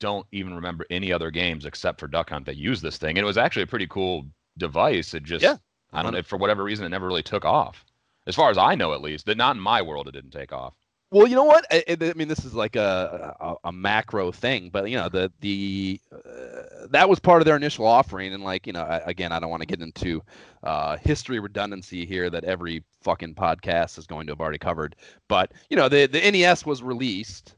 don't 0.00 0.26
even 0.32 0.54
remember 0.54 0.86
any 0.90 1.12
other 1.12 1.30
games 1.30 1.64
except 1.64 2.00
for 2.00 2.06
Duck 2.08 2.30
Hunt 2.30 2.46
that 2.46 2.56
use 2.56 2.80
this 2.80 2.96
thing. 2.96 3.10
And 3.10 3.18
it 3.18 3.24
was 3.26 3.38
actually 3.38 3.62
a 3.62 3.66
pretty 3.68 3.86
cool 3.86 4.26
device. 4.58 5.14
It 5.14 5.22
just, 5.22 5.42
Yeah. 5.42 5.56
I 5.92 6.02
don't 6.02 6.12
know, 6.12 6.22
for 6.22 6.38
whatever 6.38 6.64
reason, 6.64 6.84
it 6.86 6.88
never 6.88 7.06
really 7.06 7.22
took 7.22 7.44
off. 7.44 7.84
As 8.26 8.34
far 8.34 8.50
as 8.50 8.58
I 8.58 8.74
know, 8.74 8.94
at 8.94 9.02
least, 9.02 9.26
that 9.26 9.36
not 9.36 9.56
in 9.56 9.62
my 9.62 9.82
world, 9.82 10.08
it 10.08 10.12
didn't 10.12 10.30
take 10.30 10.52
off. 10.52 10.74
Well, 11.12 11.26
you 11.28 11.36
know 11.36 11.44
what? 11.44 11.66
I, 11.70 11.84
I 12.00 12.14
mean, 12.14 12.28
this 12.28 12.44
is 12.44 12.54
like 12.54 12.74
a, 12.74 13.36
a 13.38 13.68
a 13.68 13.72
macro 13.72 14.32
thing, 14.32 14.70
but 14.70 14.90
you 14.90 14.96
know, 14.96 15.10
the 15.10 15.30
the 15.40 16.00
uh, 16.10 16.86
that 16.90 17.06
was 17.08 17.20
part 17.20 17.42
of 17.42 17.46
their 17.46 17.56
initial 17.56 17.86
offering, 17.86 18.32
and 18.32 18.42
like 18.42 18.66
you 18.66 18.72
know, 18.72 18.82
I, 18.82 18.96
again, 19.06 19.30
I 19.30 19.38
don't 19.38 19.50
want 19.50 19.60
to 19.60 19.66
get 19.66 19.82
into 19.82 20.22
uh, 20.62 20.96
history 20.96 21.38
redundancy 21.38 22.06
here 22.06 22.30
that 22.30 22.44
every 22.44 22.82
fucking 23.02 23.34
podcast 23.34 23.98
is 23.98 24.06
going 24.06 24.26
to 24.28 24.32
have 24.32 24.40
already 24.40 24.58
covered, 24.58 24.96
but 25.28 25.52
you 25.70 25.76
know, 25.76 25.88
the 25.90 26.06
the 26.06 26.30
NES 26.30 26.64
was 26.64 26.82
released 26.82 27.56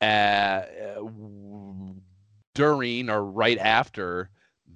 uh, 0.00 0.62
during 2.54 3.10
or 3.10 3.24
right 3.24 3.58
after 3.58 4.30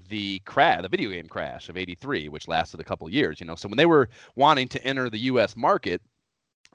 the 0.09 0.39
crash, 0.41 0.83
the 0.83 0.89
video 0.89 1.11
game 1.11 1.29
crash 1.29 1.69
of 1.69 1.77
'83, 1.77 2.29
which 2.29 2.49
lasted 2.49 2.81
a 2.81 2.85
couple 2.85 3.09
years. 3.09 3.41
You 3.41 3.47
know, 3.47 3.55
so 3.55 3.69
when 3.69 3.79
they 3.79 3.87
were 3.87 4.09
wanting 4.37 4.69
to 4.69 4.85
enter 4.85 5.11
the 5.11 5.19
U.S. 5.19 5.57
market 5.57 6.03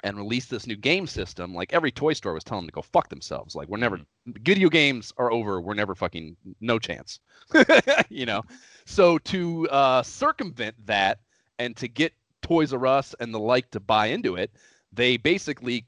and 0.03 0.17
release 0.17 0.45
this 0.45 0.67
new 0.67 0.75
game 0.75 1.07
system, 1.07 1.53
like 1.53 1.73
every 1.73 1.91
toy 1.91 2.13
store 2.13 2.33
was 2.33 2.43
telling 2.43 2.63
them 2.63 2.69
to 2.69 2.75
go 2.75 2.81
fuck 2.81 3.09
themselves. 3.09 3.55
Like 3.55 3.67
we're 3.67 3.77
never 3.77 3.97
mm-hmm. 3.97 4.31
video 4.43 4.69
games 4.69 5.11
are 5.17 5.31
over. 5.31 5.59
We're 5.59 5.73
never 5.73 5.95
fucking 5.95 6.37
no 6.61 6.79
chance. 6.79 7.19
you 8.09 8.25
know. 8.25 8.43
So 8.85 9.17
to 9.19 9.69
uh, 9.69 10.03
circumvent 10.03 10.75
that 10.85 11.19
and 11.59 11.75
to 11.77 11.87
get 11.87 12.13
Toys 12.41 12.73
R 12.73 12.85
Us 12.85 13.15
and 13.19 13.33
the 13.33 13.39
like 13.39 13.71
to 13.71 13.79
buy 13.79 14.07
into 14.07 14.35
it, 14.35 14.51
they 14.93 15.17
basically, 15.17 15.85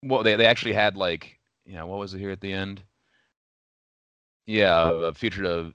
well 0.02 0.22
they, 0.22 0.36
they 0.36 0.46
actually 0.46 0.72
had 0.72 0.96
like 0.96 1.38
you 1.64 1.74
know 1.74 1.86
what 1.86 1.98
was 1.98 2.14
it 2.14 2.18
here 2.18 2.30
at 2.30 2.40
the 2.40 2.52
end 2.52 2.82
yeah 4.46 4.90
a 5.46 5.72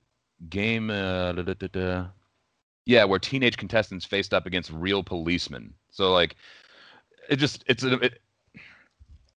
game 0.49 0.89
uh, 0.89 1.31
da, 1.33 1.43
da, 1.43 1.67
da, 1.67 2.07
yeah 2.85 3.03
where 3.03 3.19
teenage 3.19 3.57
contestants 3.57 4.05
faced 4.05 4.33
up 4.33 4.45
against 4.45 4.71
real 4.71 5.03
policemen 5.03 5.73
so 5.89 6.13
like 6.13 6.35
it 7.29 7.37
just 7.37 7.63
it's 7.67 7.83
a, 7.83 7.93
it, 7.99 8.21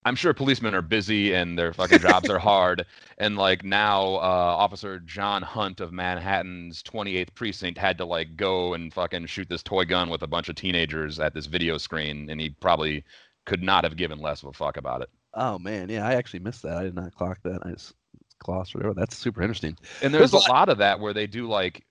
I'm 0.07 0.15
sure 0.15 0.33
policemen 0.33 0.73
are 0.77 0.83
busy 0.83 1.35
and 1.35 1.59
their 1.59 1.73
fucking 1.73 1.99
jobs 1.99 2.31
are 2.31 2.39
hard. 2.53 2.87
And 3.19 3.37
like 3.37 3.65
now, 3.65 4.15
uh, 4.15 4.55
Officer 4.57 5.01
John 5.01 5.43
Hunt 5.43 5.81
of 5.81 5.93
Manhattan's 5.93 6.81
28th 6.85 7.35
precinct 7.35 7.77
had 7.77 7.99
to 7.99 8.05
like 8.05 8.37
go 8.37 8.73
and 8.73 8.95
fucking 8.95 9.27
shoot 9.27 9.49
this 9.49 9.65
toy 9.65 9.85
gun 9.85 10.09
with 10.09 10.23
a 10.23 10.29
bunch 10.29 10.49
of 10.49 10.55
teenagers 10.55 11.19
at 11.19 11.35
this 11.35 11.47
video 11.47 11.77
screen, 11.77 12.31
and 12.31 12.41
he 12.41 12.51
probably 12.51 13.03
could 13.47 13.65
not 13.65 13.83
have 13.83 13.97
given 13.97 14.21
less 14.21 14.45
of 14.45 14.49
a 14.49 14.53
fuck 14.53 14.77
about 14.77 15.03
it. 15.03 15.11
Oh 15.35 15.59
man, 15.59 15.89
yeah, 15.89 16.07
I 16.07 16.15
actually 16.15 16.41
missed 16.41 16.63
that. 16.63 16.77
I 16.77 16.85
did 16.85 16.95
not 16.95 17.13
clock 17.13 17.39
that. 17.43 17.67
I 17.67 17.71
just 17.71 17.93
glossed 18.39 18.77
whatever. 18.77 18.95
That's 18.95 19.17
super 19.17 19.43
interesting. 19.43 19.77
And 20.03 20.15
there's, 20.15 20.31
there's 20.31 20.47
a 20.47 20.53
lot 20.53 20.69
of 20.69 20.79
that 20.79 21.01
where 21.01 21.15
they 21.15 21.27
do 21.27 21.49
like, 21.49 21.85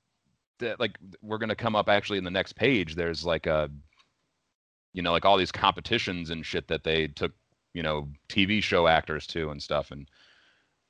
that, 0.59 0.79
like 0.79 0.97
we're 1.21 1.37
gonna 1.37 1.55
come 1.55 1.75
up 1.75 1.89
actually 1.89 2.17
in 2.17 2.23
the 2.23 2.31
next 2.31 2.53
page. 2.55 2.95
There's 2.95 3.25
like 3.25 3.47
a, 3.47 3.69
you 4.93 5.01
know, 5.01 5.11
like 5.11 5.25
all 5.25 5.37
these 5.37 5.51
competitions 5.51 6.29
and 6.29 6.45
shit 6.45 6.67
that 6.67 6.83
they 6.83 7.07
took 7.07 7.33
you 7.73 7.83
know 7.83 8.07
TV 8.29 8.63
show 8.63 8.87
actors 8.87 9.27
too 9.27 9.51
and 9.51 9.61
stuff. 9.61 9.91
And 9.91 10.09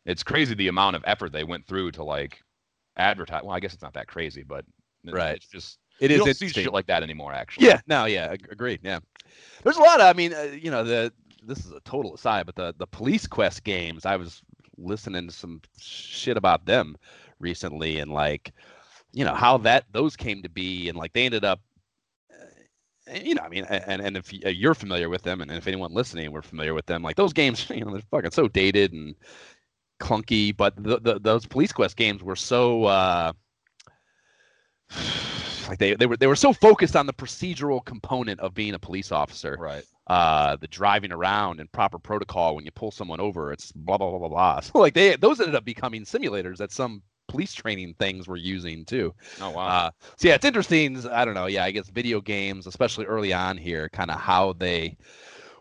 it's 0.06 0.24
crazy 0.24 0.54
the 0.54 0.68
amount 0.68 0.96
of 0.96 1.04
effort 1.06 1.32
they 1.32 1.44
went 1.44 1.68
through 1.68 1.92
to 1.94 2.04
like 2.04 2.40
advertise. 2.98 3.44
Well, 3.44 3.56
I 3.56 3.60
guess 3.60 3.74
it's 3.74 3.84
not 3.84 3.94
that 3.94 4.08
crazy, 4.08 4.44
but 4.44 4.66
right. 5.06 5.36
It's 5.36 5.48
just 5.48 5.80
it 6.00 6.12
is. 6.12 6.20
You 6.20 6.26
don't 6.26 6.34
see 6.36 6.50
shit 6.50 6.74
like 6.74 6.88
that 6.88 7.04
anymore. 7.04 7.34
Actually. 7.34 7.68
Yeah. 7.68 7.82
No. 7.88 8.06
Yeah. 8.06 8.32
Agreed. 8.32 8.80
Yeah. 8.84 9.00
There's 9.64 9.78
a 9.78 9.82
lot 9.82 10.00
of. 10.00 10.08
I 10.08 10.14
mean, 10.14 10.34
uh, 10.34 10.56
you 10.58 10.72
know, 10.72 10.84
the 10.84 11.12
this 11.44 11.60
is 11.66 11.72
a 11.72 11.80
total 11.82 12.16
aside, 12.16 12.46
but 12.46 12.56
the 12.56 12.74
the 12.78 12.88
Police 12.88 13.28
Quest 13.28 13.64
games. 13.64 14.06
I 14.06 14.16
was 14.16 14.42
listening 14.78 15.28
to 15.28 15.34
some 15.34 15.62
shit 15.80 16.38
about 16.38 16.66
them 16.66 16.98
recently, 17.40 18.00
and 18.00 18.12
like, 18.12 18.54
you 19.16 19.26
know, 19.26 19.34
how 19.34 19.58
that 19.60 19.86
those 19.92 20.16
came 20.16 20.44
to 20.44 20.50
be, 20.50 20.90
and 20.90 20.98
like 20.98 21.14
they 21.14 21.26
ended 21.26 21.44
up 21.44 21.60
you 23.14 23.36
know, 23.36 23.44
I 23.44 23.50
mean, 23.50 23.66
and 23.66 24.02
and 24.02 24.18
if 24.18 24.34
uh, 24.46 24.50
you're 24.50 24.74
familiar 24.74 25.10
with 25.10 25.22
them, 25.22 25.42
and 25.42 25.52
if 25.52 25.68
anyone 25.68 25.94
listening 25.94 26.32
we're 26.32 26.42
familiar 26.42 26.74
with 26.74 26.86
them, 26.86 27.04
like 27.04 27.16
those 27.16 27.34
games, 27.34 27.70
you 27.74 27.86
know, 27.86 27.92
they're 27.92 28.02
fucking 28.12 28.32
so 28.32 28.48
dated 28.48 28.94
and 28.94 29.16
clunky. 30.00 30.56
But 30.56 30.76
the, 30.82 31.00
the, 31.00 31.20
those 31.20 31.46
Police 31.46 31.72
Quest 31.72 31.98
games 31.98 32.24
were 32.24 32.36
so 32.36 32.86
uh, 32.86 33.34
like 35.70 35.78
they 35.78 35.94
they 35.94 36.08
were 36.08 36.18
they 36.18 36.28
were 36.28 36.36
so 36.36 36.52
focused 36.52 36.96
on 36.96 37.06
the 37.06 37.14
procedural 37.14 37.84
component 37.84 38.40
of 38.40 38.54
being 38.54 38.74
a 38.74 38.80
police 38.80 39.12
officer, 39.12 39.56
right? 39.60 39.84
Uh, 40.08 40.56
the 40.56 40.68
driving 40.68 41.12
around 41.12 41.60
and 41.60 41.72
proper 41.72 42.00
protocol 42.00 42.56
when 42.56 42.66
you 42.66 42.72
pull 42.72 42.92
someone 42.92 43.20
over, 43.20 43.52
it's 43.52 43.72
blah 43.72 43.98
blah 43.98 44.10
blah 44.10 44.20
blah 44.20 44.30
blah. 44.30 44.60
So 44.62 44.80
like 44.80 44.96
they 44.96 45.16
those 45.16 45.40
ended 45.40 45.56
up 45.56 45.66
becoming 45.66 46.06
simulators 46.06 46.60
at 46.60 46.72
some 46.72 47.04
police 47.28 47.54
training 47.54 47.96
things 48.00 48.28
we're 48.28 48.38
using 48.38 48.86
too. 48.86 49.14
Oh 49.42 49.52
wow. 49.52 49.68
Uh, 49.68 49.92
so 50.18 50.28
yeah, 50.28 50.36
it's 50.36 50.46
interesting. 50.46 51.06
I 51.10 51.26
don't 51.26 51.34
know. 51.34 51.48
Yeah, 51.48 51.64
I 51.64 51.72
guess 51.72 51.90
video 51.90 52.22
games, 52.22 52.68
especially 52.68 53.06
early 53.06 53.34
on 53.34 53.58
here, 53.58 53.90
kind 53.90 54.12
of 54.12 54.20
how 54.20 54.54
they 54.54 54.98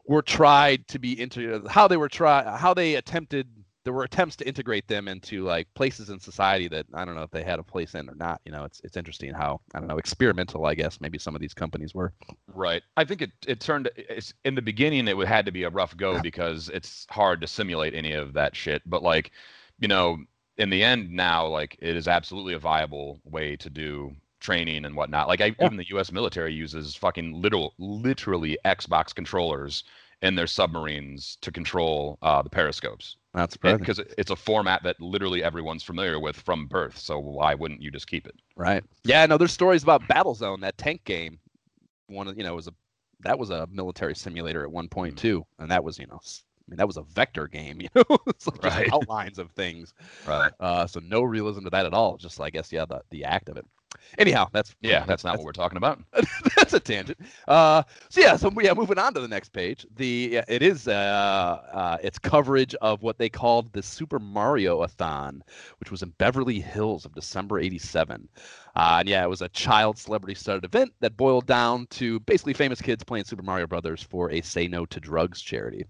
were 0.07 0.22
tried 0.22 0.87
to 0.88 0.98
be 0.98 1.20
into 1.20 1.66
how 1.68 1.88
they 1.88 1.96
were 1.96 2.09
try 2.09 2.57
how 2.57 2.74
they 2.74 2.96
attempted 2.96 3.48
there 3.85 3.92
were 3.92 4.05
attempts 4.05 4.35
to 4.37 4.48
integrate 4.48 4.88
them 4.88 5.09
into 5.09 5.44
like 5.44 5.72
places 5.74 6.09
in 6.09 6.18
society 6.18 6.68
that 6.68 6.87
I 6.94 7.05
don't 7.05 7.14
know 7.14 7.22
if 7.22 7.31
they 7.31 7.44
had 7.44 7.59
a 7.59 7.62
place 7.62 7.94
in 7.94 8.09
or 8.09 8.14
not. 8.14 8.40
You 8.46 8.53
know, 8.53 8.64
it's 8.64 8.81
it's 8.83 8.96
interesting 8.96 9.35
how 9.35 9.61
I 9.74 9.79
don't 9.79 9.88
know 9.88 9.98
experimental. 9.98 10.64
I 10.64 10.74
guess 10.74 11.00
maybe 11.00 11.18
some 11.18 11.35
of 11.35 11.40
these 11.40 11.55
companies 11.55 11.94
were. 11.94 12.12
Right. 12.48 12.83
I 12.96 13.05
think 13.05 13.20
it 13.20 13.33
it 13.46 13.61
turned. 13.61 13.90
It's 13.96 14.33
in 14.44 14.55
the 14.55 14.62
beginning 14.62 15.07
it 15.07 15.16
had 15.29 15.46
to 15.46 15.53
be 15.53 15.64
a 15.64 15.70
rough 15.70 15.96
go 15.96 16.20
because 16.20 16.70
it's 16.70 17.07
hard 17.11 17.42
to 17.42 17.46
simulate 17.46 17.94
any 17.94 18.12
of 18.12 18.33
that 18.33 18.57
shit. 18.57 18.83
But 18.87 19.03
like, 19.03 19.33
you 19.79 19.88
know, 19.88 20.18
in 20.58 20.70
the 20.70 20.82
end 20.82 21.10
now 21.10 21.46
like 21.46 21.76
it 21.80 21.96
is 21.96 22.08
absolutely 22.08 22.54
a 22.54 22.58
viable 22.58 23.20
way 23.24 23.56
to 23.56 23.70
do 23.70 24.14
training 24.40 24.84
and 24.84 24.94
whatnot. 24.94 25.26
Like 25.26 25.40
I, 25.40 25.46
yeah. 25.46 25.66
even 25.66 25.78
the 25.78 25.84
us 25.84 26.12
military 26.12 26.52
uses 26.52 26.94
fucking 26.94 27.40
literal 27.40 27.74
literally 27.78 28.58
xbox 28.64 29.14
controllers 29.14 29.84
in 30.22 30.34
their 30.34 30.46
submarines 30.46 31.38
to 31.40 31.50
control 31.50 32.18
uh, 32.22 32.42
the 32.42 32.50
periscopes. 32.50 33.16
That's 33.32 33.56
because 33.56 33.98
it, 33.98 34.14
it's 34.16 34.30
a 34.30 34.36
format 34.36 34.82
that 34.84 35.00
literally 35.00 35.42
everyone's 35.42 35.82
familiar 35.82 36.20
with 36.20 36.36
from 36.36 36.66
birth 36.66 36.98
so 36.98 37.18
why 37.18 37.54
wouldn't 37.54 37.82
you 37.82 37.90
just 37.90 38.06
keep 38.06 38.26
it? 38.26 38.34
Right. 38.54 38.84
Yeah 39.04 39.26
no 39.26 39.38
there's 39.38 39.52
stories 39.52 39.82
about 39.82 40.02
battlezone 40.02 40.60
that 40.60 40.78
tank 40.78 41.04
game. 41.04 41.38
One 42.08 42.28
of 42.28 42.36
you 42.36 42.44
know 42.44 42.54
was 42.54 42.68
a 42.68 42.74
that 43.20 43.38
was 43.38 43.50
a 43.50 43.66
military 43.72 44.14
simulator 44.14 44.62
at 44.62 44.70
one 44.70 44.88
point 44.88 45.14
mm. 45.14 45.18
too 45.18 45.46
and 45.58 45.70
that 45.70 45.82
was 45.82 45.98
you 45.98 46.06
know 46.06 46.20
I 46.66 46.70
mean, 46.70 46.79
that 46.79 46.87
was 46.87 46.96
a 46.96 47.03
vector 47.03 47.46
game, 47.46 47.81
you 47.81 47.88
know, 47.94 48.18
it's 48.27 48.46
like 48.46 48.64
right. 48.64 48.92
outlines 48.92 49.38
of 49.38 49.50
things. 49.53 49.92
Right. 50.27 50.53
Uh, 50.59 50.87
so 50.87 51.00
no 51.00 51.22
realism 51.22 51.64
to 51.64 51.70
that 51.70 51.87
at 51.87 51.94
all. 51.94 52.16
Just, 52.16 52.40
I 52.40 52.50
guess, 52.50 52.72
yeah, 52.72 52.87
the, 52.87 53.03
the 53.11 53.24
act 53.24 53.48
of 53.48 53.57
it. 53.57 53.66
Anyhow, 54.18 54.48
that's 54.52 54.74
yeah, 54.80 55.00
that's, 55.00 55.09
that's 55.09 55.24
not 55.24 55.30
that's, 55.33 55.38
what 55.38 55.46
we're 55.46 55.52
talking 55.52 55.76
about. 55.76 56.00
that's 56.57 56.72
a 56.72 56.80
tangent. 56.80 57.18
Uh, 57.48 57.83
so 58.09 58.20
yeah, 58.20 58.37
so 58.37 58.52
yeah, 58.61 58.72
moving 58.74 58.98
on 58.98 59.14
to 59.14 59.20
the 59.20 59.28
next 59.28 59.50
page. 59.50 59.87
The 59.96 60.40
it 60.48 60.62
is 60.62 60.88
uh, 60.88 60.92
uh, 61.72 61.98
it's 62.02 62.18
coverage 62.18 62.74
of 62.76 63.02
what 63.02 63.18
they 63.18 63.28
called 63.28 63.72
the 63.72 63.83
Super 63.83 64.18
Mario 64.18 64.83
Athon, 64.83 65.42
which 65.80 65.90
was 65.90 66.02
in 66.02 66.11
Beverly 66.18 66.61
Hills 66.61 67.04
of 67.04 67.14
December 67.14 67.59
'87. 67.59 68.28
Uh, 68.76 68.96
and 69.00 69.09
yeah, 69.09 69.22
it 69.22 69.28
was 69.28 69.42
a 69.42 69.48
child 69.50 69.98
celebrity 69.98 70.35
started 70.35 70.64
event 70.64 70.92
that 71.00 71.16
boiled 71.16 71.46
down 71.46 71.87
to 71.87 72.18
basically 72.20 72.54
famous 72.54 72.83
kids 72.83 73.04
playing 73.04 73.24
Super 73.24 73.42
Mario 73.42 73.66
Brothers 73.66 74.02
for 74.02 74.30
a 74.30 74.40
Say 74.40 74.66
No 74.66 74.85
to 74.87 75.00
Drugs 75.00 75.40
charity. 75.40 75.85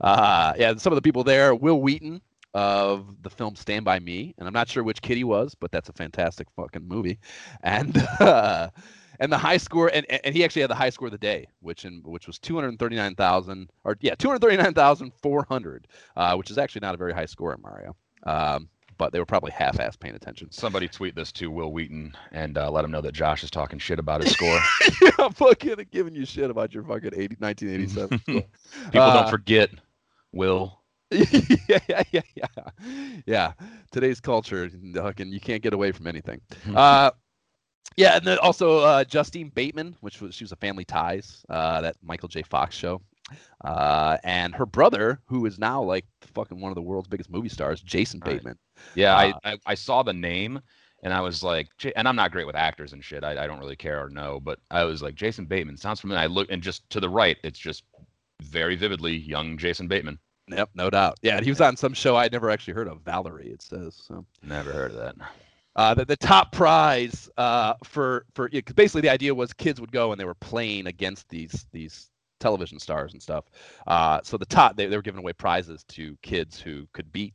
Uh, 0.00 0.54
yeah, 0.56 0.74
some 0.76 0.92
of 0.92 0.96
the 0.96 1.02
people 1.02 1.24
there: 1.24 1.54
Wil 1.54 1.80
Wheaton, 1.80 2.20
of 2.54 3.22
the 3.22 3.30
film 3.30 3.56
Stand 3.56 3.84
By 3.84 3.98
Me, 3.98 4.34
and 4.38 4.46
I'm 4.46 4.54
not 4.54 4.68
sure 4.68 4.82
which 4.82 5.02
kid 5.02 5.16
he 5.16 5.24
was, 5.24 5.54
but 5.54 5.70
that's 5.70 5.88
a 5.88 5.92
fantastic 5.92 6.46
fucking 6.56 6.86
movie. 6.86 7.18
And 7.62 7.96
uh, 8.20 8.70
and 9.20 9.32
the 9.32 9.38
high 9.38 9.56
score, 9.56 9.90
and, 9.92 10.06
and 10.10 10.34
he 10.34 10.44
actually 10.44 10.62
had 10.62 10.70
the 10.70 10.76
high 10.76 10.90
score 10.90 11.08
of 11.08 11.12
the 11.12 11.18
day, 11.18 11.46
which 11.60 11.84
in 11.84 12.02
which 12.04 12.26
was 12.26 12.38
239,000, 12.38 13.70
or 13.84 13.96
yeah, 14.00 14.14
239,400, 14.14 15.86
uh, 16.16 16.34
which 16.36 16.50
is 16.50 16.58
actually 16.58 16.80
not 16.80 16.94
a 16.94 16.98
very 16.98 17.12
high 17.12 17.26
score 17.26 17.54
in 17.54 17.60
Mario. 17.60 17.96
Um, 18.24 18.68
but 18.96 19.12
they 19.12 19.18
were 19.18 19.26
probably 19.26 19.50
half-ass 19.50 19.96
paying 19.96 20.14
attention. 20.14 20.52
Somebody 20.52 20.86
tweet 20.86 21.16
this 21.16 21.32
to 21.32 21.50
Wil 21.50 21.72
Wheaton 21.72 22.14
and 22.30 22.56
uh, 22.56 22.70
let 22.70 22.84
him 22.84 22.92
know 22.92 23.00
that 23.00 23.12
Josh 23.12 23.42
is 23.42 23.50
talking 23.50 23.78
shit 23.78 23.98
about 23.98 24.22
his 24.22 24.32
score. 24.32 24.60
yeah, 25.02 25.10
I'm 25.18 25.32
fucking 25.32 25.86
giving 25.90 26.14
you 26.14 26.24
shit 26.24 26.48
about 26.48 26.72
your 26.72 26.84
fucking 26.84 27.10
80, 27.12 27.36
1987 27.40 28.18
People 28.26 29.00
uh, 29.00 29.22
don't 29.22 29.30
forget, 29.30 29.70
Wil. 30.32 30.80
yeah, 31.68 31.78
yeah, 31.88 32.02
yeah, 32.12 32.20
yeah. 32.34 32.70
Yeah. 33.26 33.52
Today's 33.92 34.20
culture, 34.20 34.70
fucking, 34.94 35.32
you 35.32 35.40
can't 35.40 35.62
get 35.62 35.72
away 35.72 35.92
from 35.92 36.06
anything. 36.06 36.40
uh, 36.74 37.10
yeah, 37.96 38.16
and 38.16 38.26
then 38.26 38.38
also 38.38 38.78
uh, 38.78 39.04
Justine 39.04 39.50
Bateman, 39.50 39.96
which 40.00 40.20
was 40.20 40.34
she 40.34 40.44
was 40.44 40.52
a 40.52 40.56
Family 40.56 40.84
Ties, 40.84 41.44
uh, 41.48 41.80
that 41.82 41.96
Michael 42.02 42.28
J. 42.28 42.42
Fox 42.42 42.74
show, 42.74 43.00
uh, 43.64 44.16
and 44.24 44.54
her 44.54 44.66
brother, 44.66 45.20
who 45.26 45.46
is 45.46 45.58
now 45.58 45.82
like 45.82 46.04
fucking 46.34 46.60
one 46.60 46.72
of 46.72 46.74
the 46.74 46.82
world's 46.82 47.08
biggest 47.08 47.30
movie 47.30 47.48
stars, 47.48 47.80
Jason 47.80 48.20
right. 48.24 48.34
Bateman. 48.34 48.58
Yeah, 48.94 49.14
I, 49.14 49.30
uh, 49.30 49.38
I, 49.44 49.58
I 49.66 49.74
saw 49.74 50.02
the 50.02 50.12
name 50.12 50.60
and 51.04 51.12
I 51.12 51.20
was 51.20 51.42
like, 51.42 51.68
and 51.94 52.08
I'm 52.08 52.16
not 52.16 52.32
great 52.32 52.46
with 52.46 52.56
actors 52.56 52.94
and 52.94 53.04
shit. 53.04 53.22
I, 53.22 53.44
I 53.44 53.46
don't 53.46 53.60
really 53.60 53.76
care 53.76 54.02
or 54.02 54.08
know, 54.08 54.40
but 54.40 54.58
I 54.70 54.84
was 54.84 55.02
like, 55.02 55.14
Jason 55.14 55.44
Bateman 55.44 55.76
sounds 55.76 56.00
familiar. 56.00 56.22
I 56.22 56.26
look 56.26 56.50
and 56.50 56.62
just 56.62 56.88
to 56.90 57.00
the 57.00 57.08
right, 57.08 57.36
it's 57.44 57.58
just 57.58 57.84
very 58.42 58.74
vividly 58.74 59.14
young 59.14 59.58
Jason 59.58 59.86
Bateman. 59.86 60.18
Yep, 60.48 60.70
no 60.74 60.90
doubt. 60.90 61.18
Yeah, 61.22 61.40
he 61.40 61.50
was 61.50 61.60
on 61.60 61.76
some 61.76 61.94
show 61.94 62.16
I'd 62.16 62.32
never 62.32 62.50
actually 62.50 62.74
heard 62.74 62.88
of, 62.88 63.00
Valerie. 63.00 63.48
It 63.50 63.62
says 63.62 63.94
so. 63.94 64.26
Never 64.42 64.72
heard 64.72 64.90
of 64.92 64.98
that. 64.98 65.16
Uh, 65.76 65.94
the, 65.94 66.04
the 66.04 66.16
top 66.16 66.52
prize 66.52 67.28
uh, 67.36 67.74
for 67.82 68.26
for 68.34 68.48
yeah, 68.52 68.60
basically 68.74 69.00
the 69.00 69.10
idea 69.10 69.34
was 69.34 69.52
kids 69.52 69.80
would 69.80 69.90
go 69.90 70.12
and 70.12 70.20
they 70.20 70.24
were 70.24 70.34
playing 70.34 70.86
against 70.86 71.28
these 71.28 71.66
these 71.72 72.10
television 72.40 72.78
stars 72.78 73.12
and 73.12 73.22
stuff. 73.22 73.46
Uh, 73.86 74.20
so 74.22 74.36
the 74.36 74.46
top 74.46 74.76
they, 74.76 74.86
they 74.86 74.96
were 74.96 75.02
giving 75.02 75.20
away 75.20 75.32
prizes 75.32 75.82
to 75.84 76.16
kids 76.22 76.60
who 76.60 76.86
could 76.92 77.10
beat 77.12 77.34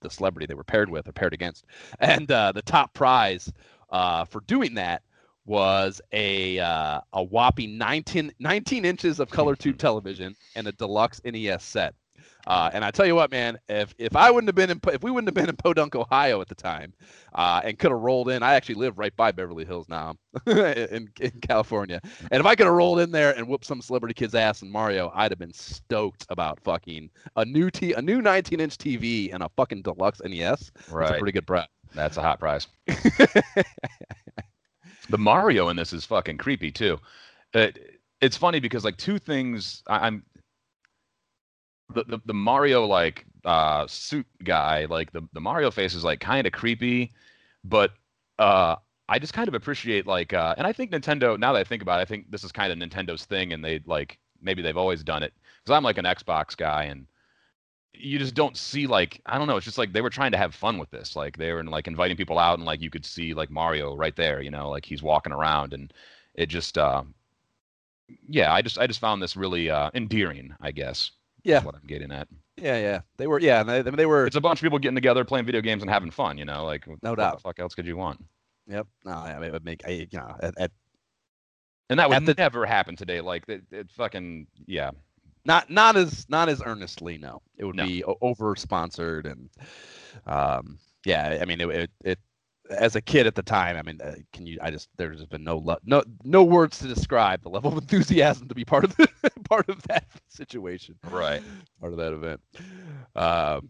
the 0.00 0.08
celebrity 0.08 0.46
they 0.46 0.54
were 0.54 0.64
paired 0.64 0.88
with 0.88 1.08
or 1.08 1.12
paired 1.12 1.34
against, 1.34 1.64
and 1.98 2.30
uh, 2.30 2.52
the 2.52 2.62
top 2.62 2.94
prize 2.94 3.52
uh, 3.90 4.24
for 4.24 4.40
doing 4.42 4.74
that 4.74 5.02
was 5.46 6.00
a 6.12 6.58
uh, 6.58 7.00
a 7.12 7.22
whopping 7.22 7.76
19, 7.76 8.32
19 8.38 8.84
inches 8.84 9.20
of 9.20 9.30
color 9.30 9.56
tube 9.56 9.78
television 9.78 10.34
and 10.56 10.66
a 10.66 10.72
deluxe 10.72 11.20
NES 11.24 11.62
set. 11.62 11.94
Uh, 12.46 12.70
and 12.72 12.84
I 12.84 12.90
tell 12.90 13.06
you 13.06 13.14
what, 13.14 13.30
man, 13.30 13.58
if 13.68 13.94
if 13.98 14.14
I 14.16 14.30
wouldn't 14.30 14.48
have 14.48 14.54
been 14.54 14.70
in 14.70 14.80
if 14.92 15.02
we 15.02 15.10
wouldn't 15.10 15.28
have 15.28 15.34
been 15.34 15.48
in 15.48 15.56
Podunk, 15.56 15.94
Ohio 15.94 16.40
at 16.40 16.48
the 16.48 16.54
time, 16.54 16.92
uh, 17.34 17.60
and 17.64 17.78
could 17.78 17.90
have 17.90 18.00
rolled 18.00 18.28
in, 18.28 18.42
I 18.42 18.54
actually 18.54 18.76
live 18.76 18.98
right 18.98 19.14
by 19.16 19.32
Beverly 19.32 19.64
Hills 19.64 19.88
now 19.88 20.16
in, 20.46 21.08
in 21.20 21.30
California. 21.40 22.00
And 22.30 22.40
if 22.40 22.46
I 22.46 22.54
could 22.54 22.66
have 22.66 22.74
rolled 22.74 23.00
in 23.00 23.10
there 23.10 23.36
and 23.36 23.48
whooped 23.48 23.64
some 23.64 23.80
celebrity 23.80 24.14
kid's 24.14 24.34
ass 24.34 24.62
in 24.62 24.70
Mario, 24.70 25.10
I'd 25.14 25.30
have 25.32 25.38
been 25.38 25.54
stoked 25.54 26.26
about 26.28 26.60
fucking 26.60 27.10
a 27.36 27.44
new 27.44 27.70
t 27.70 27.92
a 27.92 28.02
new 28.02 28.20
19 28.20 28.60
inch 28.60 28.76
TV 28.76 29.32
and 29.32 29.42
a 29.42 29.48
fucking 29.56 29.82
deluxe 29.82 30.20
NES. 30.24 30.70
Right. 30.90 31.06
That's 31.06 31.16
a 31.16 31.18
pretty 31.18 31.32
good 31.32 31.46
price. 31.46 31.68
That's 31.94 32.16
a 32.16 32.22
hot 32.22 32.40
prize. 32.40 32.66
the 35.08 35.18
Mario 35.18 35.68
in 35.68 35.76
this 35.76 35.92
is 35.92 36.04
fucking 36.04 36.38
creepy 36.38 36.70
too. 36.70 36.98
It, 37.52 38.00
it's 38.20 38.36
funny 38.36 38.60
because 38.60 38.84
like 38.84 38.96
two 38.96 39.18
things 39.18 39.82
I, 39.86 40.06
I'm 40.06 40.24
the, 41.94 42.04
the, 42.04 42.18
the 42.26 42.34
Mario 42.34 42.86
like 42.86 43.26
uh 43.44 43.86
suit 43.86 44.26
guy, 44.42 44.86
like 44.86 45.12
the, 45.12 45.22
the 45.32 45.40
Mario 45.40 45.70
face 45.70 45.94
is 45.94 46.04
like 46.04 46.20
kind 46.20 46.46
of 46.46 46.52
creepy, 46.52 47.12
but 47.64 47.92
uh 48.38 48.76
I 49.08 49.18
just 49.18 49.34
kind 49.34 49.48
of 49.48 49.54
appreciate 49.54 50.06
like 50.06 50.32
uh 50.32 50.54
and 50.58 50.66
I 50.66 50.72
think 50.72 50.90
Nintendo 50.92 51.38
now 51.38 51.52
that 51.52 51.60
I 51.60 51.64
think 51.64 51.82
about 51.82 52.00
it, 52.00 52.02
I 52.02 52.06
think 52.06 52.30
this 52.30 52.44
is 52.44 52.52
kind 52.52 52.72
of 52.72 52.78
Nintendo's 52.78 53.24
thing 53.24 53.52
and 53.52 53.64
they 53.64 53.80
like 53.86 54.18
maybe 54.40 54.62
they've 54.62 54.76
always 54.76 55.02
done 55.02 55.22
it. 55.22 55.32
Because 55.62 55.76
I'm 55.76 55.84
like 55.84 55.98
an 55.98 56.04
Xbox 56.04 56.56
guy 56.56 56.84
and 56.84 57.06
you 57.96 58.18
just 58.18 58.34
don't 58.34 58.56
see 58.56 58.86
like 58.86 59.20
I 59.26 59.38
don't 59.38 59.46
know. 59.46 59.56
It's 59.56 59.64
just 59.64 59.78
like 59.78 59.92
they 59.92 60.00
were 60.00 60.10
trying 60.10 60.32
to 60.32 60.38
have 60.38 60.54
fun 60.54 60.78
with 60.78 60.90
this. 60.90 61.16
Like 61.16 61.36
they 61.36 61.52
were 61.52 61.62
like 61.64 61.86
inviting 61.86 62.16
people 62.16 62.38
out, 62.38 62.58
and 62.58 62.66
like 62.66 62.80
you 62.80 62.90
could 62.90 63.06
see 63.06 63.34
like 63.34 63.50
Mario 63.50 63.96
right 63.96 64.16
there. 64.16 64.40
You 64.40 64.50
know, 64.50 64.70
like 64.70 64.84
he's 64.84 65.02
walking 65.02 65.32
around, 65.32 65.72
and 65.72 65.92
it 66.34 66.46
just 66.46 66.76
uh, 66.78 67.04
yeah. 68.28 68.52
I 68.52 68.62
just 68.62 68.78
I 68.78 68.86
just 68.86 69.00
found 69.00 69.22
this 69.22 69.36
really 69.36 69.70
uh, 69.70 69.90
endearing. 69.94 70.54
I 70.60 70.72
guess. 70.72 71.10
Yeah. 71.44 71.62
What 71.62 71.74
I'm 71.74 71.86
getting 71.86 72.10
at. 72.10 72.26
Yeah, 72.56 72.78
yeah. 72.78 73.00
They 73.18 73.26
were 73.26 73.38
yeah, 73.40 73.62
they, 73.62 73.82
they 73.82 74.06
were 74.06 74.26
It's 74.26 74.36
a 74.36 74.40
bunch 74.40 74.60
of 74.60 74.62
people 74.62 74.78
getting 74.78 74.94
together, 74.94 75.24
playing 75.24 75.44
video 75.46 75.60
games, 75.60 75.82
and 75.82 75.90
having 75.90 76.10
fun. 76.10 76.38
You 76.38 76.44
know, 76.44 76.64
like 76.64 76.86
No 77.02 77.10
what 77.10 77.18
doubt. 77.18 77.34
the 77.36 77.40
fuck 77.42 77.58
else 77.60 77.74
could 77.74 77.86
you 77.86 77.96
want? 77.96 78.24
Yep. 78.68 78.86
No, 79.04 79.12
I 79.12 79.34
mean, 79.34 79.44
it 79.44 79.52
would 79.52 79.64
make 79.64 79.82
I, 79.86 79.90
you 79.90 80.18
know 80.18 80.34
at, 80.40 80.54
at 80.58 80.70
And 81.90 81.98
that 82.00 82.08
would 82.08 82.24
the- 82.26 82.34
never 82.34 82.64
happen 82.64 82.96
today. 82.96 83.20
Like 83.20 83.44
it, 83.48 83.62
it 83.70 83.90
fucking 83.92 84.46
yeah. 84.66 84.90
not 85.44 85.68
not 85.68 85.96
as 85.96 86.26
not 86.28 86.48
as 86.48 86.62
earnestly. 86.64 87.18
No, 87.18 87.42
it 87.58 87.64
would 87.64 87.76
No. 87.76 87.84
be 87.86 88.02
over 88.04 88.56
sponsored 88.56 89.26
and 89.26 89.50
um 90.26 90.78
yeah. 91.04 91.38
I 91.42 91.44
mean 91.44 91.60
it, 91.60 91.68
it 91.70 91.90
it 92.04 92.18
as 92.70 92.96
a 92.96 93.00
kid 93.00 93.26
at 93.26 93.34
the 93.34 93.42
time. 93.42 93.76
I 93.76 93.82
mean, 93.82 94.00
uh, 94.00 94.14
can 94.32 94.46
you? 94.46 94.58
I 94.62 94.70
just 94.70 94.88
there's 94.96 95.18
just 95.18 95.30
been 95.30 95.44
no 95.44 95.58
lo- 95.58 95.78
no 95.84 96.02
no 96.24 96.44
words 96.44 96.78
to 96.78 96.88
describe 96.88 97.42
the 97.42 97.50
level 97.50 97.72
of 97.72 97.78
enthusiasm 97.78 98.48
to 98.48 98.54
be 98.54 98.64
part 98.64 98.84
of 98.84 98.96
the 98.96 99.08
part 99.48 99.68
of 99.68 99.82
that 99.84 100.06
situation. 100.28 100.96
Right. 101.10 101.42
part 101.80 101.92
of 101.92 101.98
that 101.98 102.12
event. 102.12 102.40
Um, 103.14 103.68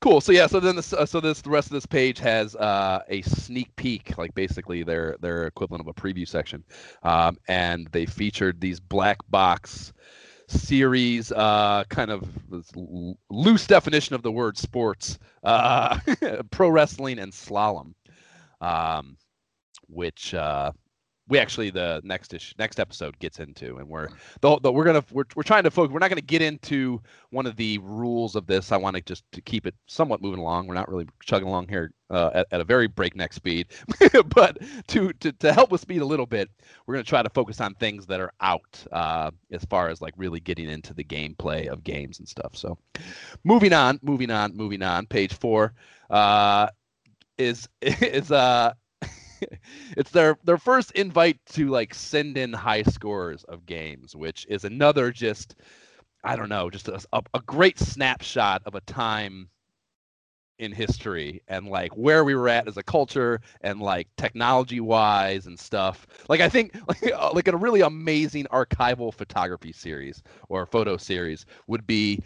cool. 0.00 0.20
So 0.20 0.32
yeah. 0.32 0.46
So 0.46 0.60
then 0.60 0.76
this, 0.76 0.92
uh, 0.92 1.06
so 1.06 1.20
this 1.20 1.42
the 1.42 1.50
rest 1.50 1.68
of 1.68 1.72
this 1.72 1.86
page 1.86 2.18
has 2.20 2.56
uh, 2.56 3.02
a 3.08 3.22
sneak 3.22 3.74
peek, 3.76 4.16
like 4.16 4.34
basically 4.34 4.82
their 4.82 5.16
their 5.20 5.46
equivalent 5.46 5.80
of 5.80 5.88
a 5.88 5.94
preview 5.94 6.26
section, 6.26 6.64
um, 7.02 7.36
and 7.48 7.88
they 7.92 8.06
featured 8.06 8.60
these 8.60 8.80
black 8.80 9.18
box 9.28 9.92
series, 10.48 11.30
uh, 11.32 11.84
kind 11.90 12.10
of 12.10 12.26
loose 13.30 13.66
definition 13.66 14.14
of 14.14 14.22
the 14.22 14.32
word 14.32 14.56
sports, 14.56 15.18
uh, 15.44 15.98
pro 16.50 16.68
wrestling 16.70 17.18
and 17.18 17.32
slalom, 17.32 17.92
um, 18.60 19.16
which. 19.88 20.34
Uh, 20.34 20.72
we 21.28 21.38
actually 21.38 21.70
the 21.70 22.00
next 22.04 22.32
ish, 22.32 22.54
next 22.58 22.80
episode 22.80 23.18
gets 23.18 23.38
into, 23.38 23.76
and 23.76 23.88
we're 23.88 24.08
the, 24.40 24.58
the 24.60 24.72
we're 24.72 24.84
gonna 24.84 25.04
we're, 25.12 25.24
we're 25.36 25.42
trying 25.42 25.64
to 25.64 25.70
focus. 25.70 25.92
We're 25.92 25.98
not 25.98 26.08
gonna 26.08 26.20
get 26.22 26.40
into 26.42 27.00
one 27.30 27.46
of 27.46 27.56
the 27.56 27.78
rules 27.78 28.34
of 28.34 28.46
this. 28.46 28.72
I 28.72 28.78
want 28.78 28.96
to 28.96 29.02
just 29.02 29.24
to 29.32 29.40
keep 29.42 29.66
it 29.66 29.74
somewhat 29.86 30.22
moving 30.22 30.40
along. 30.40 30.66
We're 30.66 30.74
not 30.74 30.88
really 30.88 31.06
chugging 31.22 31.48
along 31.48 31.68
here 31.68 31.92
uh, 32.10 32.30
at, 32.34 32.46
at 32.50 32.60
a 32.60 32.64
very 32.64 32.86
breakneck 32.86 33.32
speed, 33.32 33.66
but 34.34 34.58
to, 34.88 35.12
to 35.12 35.32
to 35.32 35.52
help 35.52 35.70
with 35.70 35.82
speed 35.82 36.00
a 36.00 36.06
little 36.06 36.26
bit, 36.26 36.48
we're 36.86 36.94
gonna 36.94 37.04
try 37.04 37.22
to 37.22 37.30
focus 37.30 37.60
on 37.60 37.74
things 37.74 38.06
that 38.06 38.20
are 38.20 38.32
out 38.40 38.84
uh, 38.92 39.30
as 39.50 39.64
far 39.66 39.90
as 39.90 40.00
like 40.00 40.14
really 40.16 40.40
getting 40.40 40.70
into 40.70 40.94
the 40.94 41.04
gameplay 41.04 41.66
of 41.68 41.84
games 41.84 42.18
and 42.18 42.28
stuff. 42.28 42.56
So, 42.56 42.78
moving 43.44 43.74
on, 43.74 44.00
moving 44.02 44.30
on, 44.30 44.56
moving 44.56 44.82
on. 44.82 45.06
Page 45.06 45.34
four 45.34 45.74
uh, 46.08 46.68
is 47.38 47.68
is 47.80 48.30
uh 48.30 48.72
it's 49.96 50.10
their 50.10 50.36
their 50.44 50.58
first 50.58 50.90
invite 50.92 51.38
to 51.46 51.68
like 51.68 51.94
send 51.94 52.36
in 52.36 52.52
high 52.52 52.82
scores 52.82 53.44
of 53.44 53.66
games, 53.66 54.14
which 54.14 54.46
is 54.48 54.64
another 54.64 55.10
just 55.12 55.54
I 56.24 56.36
don't 56.36 56.48
know, 56.48 56.68
just 56.68 56.88
a, 56.88 57.00
a, 57.12 57.40
great 57.40 57.78
snapshot 57.78 58.62
of 58.66 58.74
a 58.74 58.80
time 58.80 59.48
in 60.58 60.72
history 60.72 61.40
and 61.46 61.68
like 61.68 61.96
where 61.96 62.24
we 62.24 62.34
were 62.34 62.48
at 62.48 62.66
as 62.66 62.76
a 62.76 62.82
culture 62.82 63.40
and 63.60 63.80
like 63.80 64.08
technology 64.16 64.80
wise 64.80 65.46
and 65.46 65.58
stuff. 65.58 66.06
Like 66.28 66.40
I 66.40 66.48
think 66.48 66.74
like, 66.88 67.12
uh, 67.12 67.30
like 67.32 67.46
a 67.46 67.56
really 67.56 67.82
amazing 67.82 68.46
archival 68.46 69.14
photography 69.14 69.72
series 69.72 70.22
or 70.48 70.66
photo 70.66 70.96
series 70.96 71.46
would 71.68 71.86
be 71.86 72.20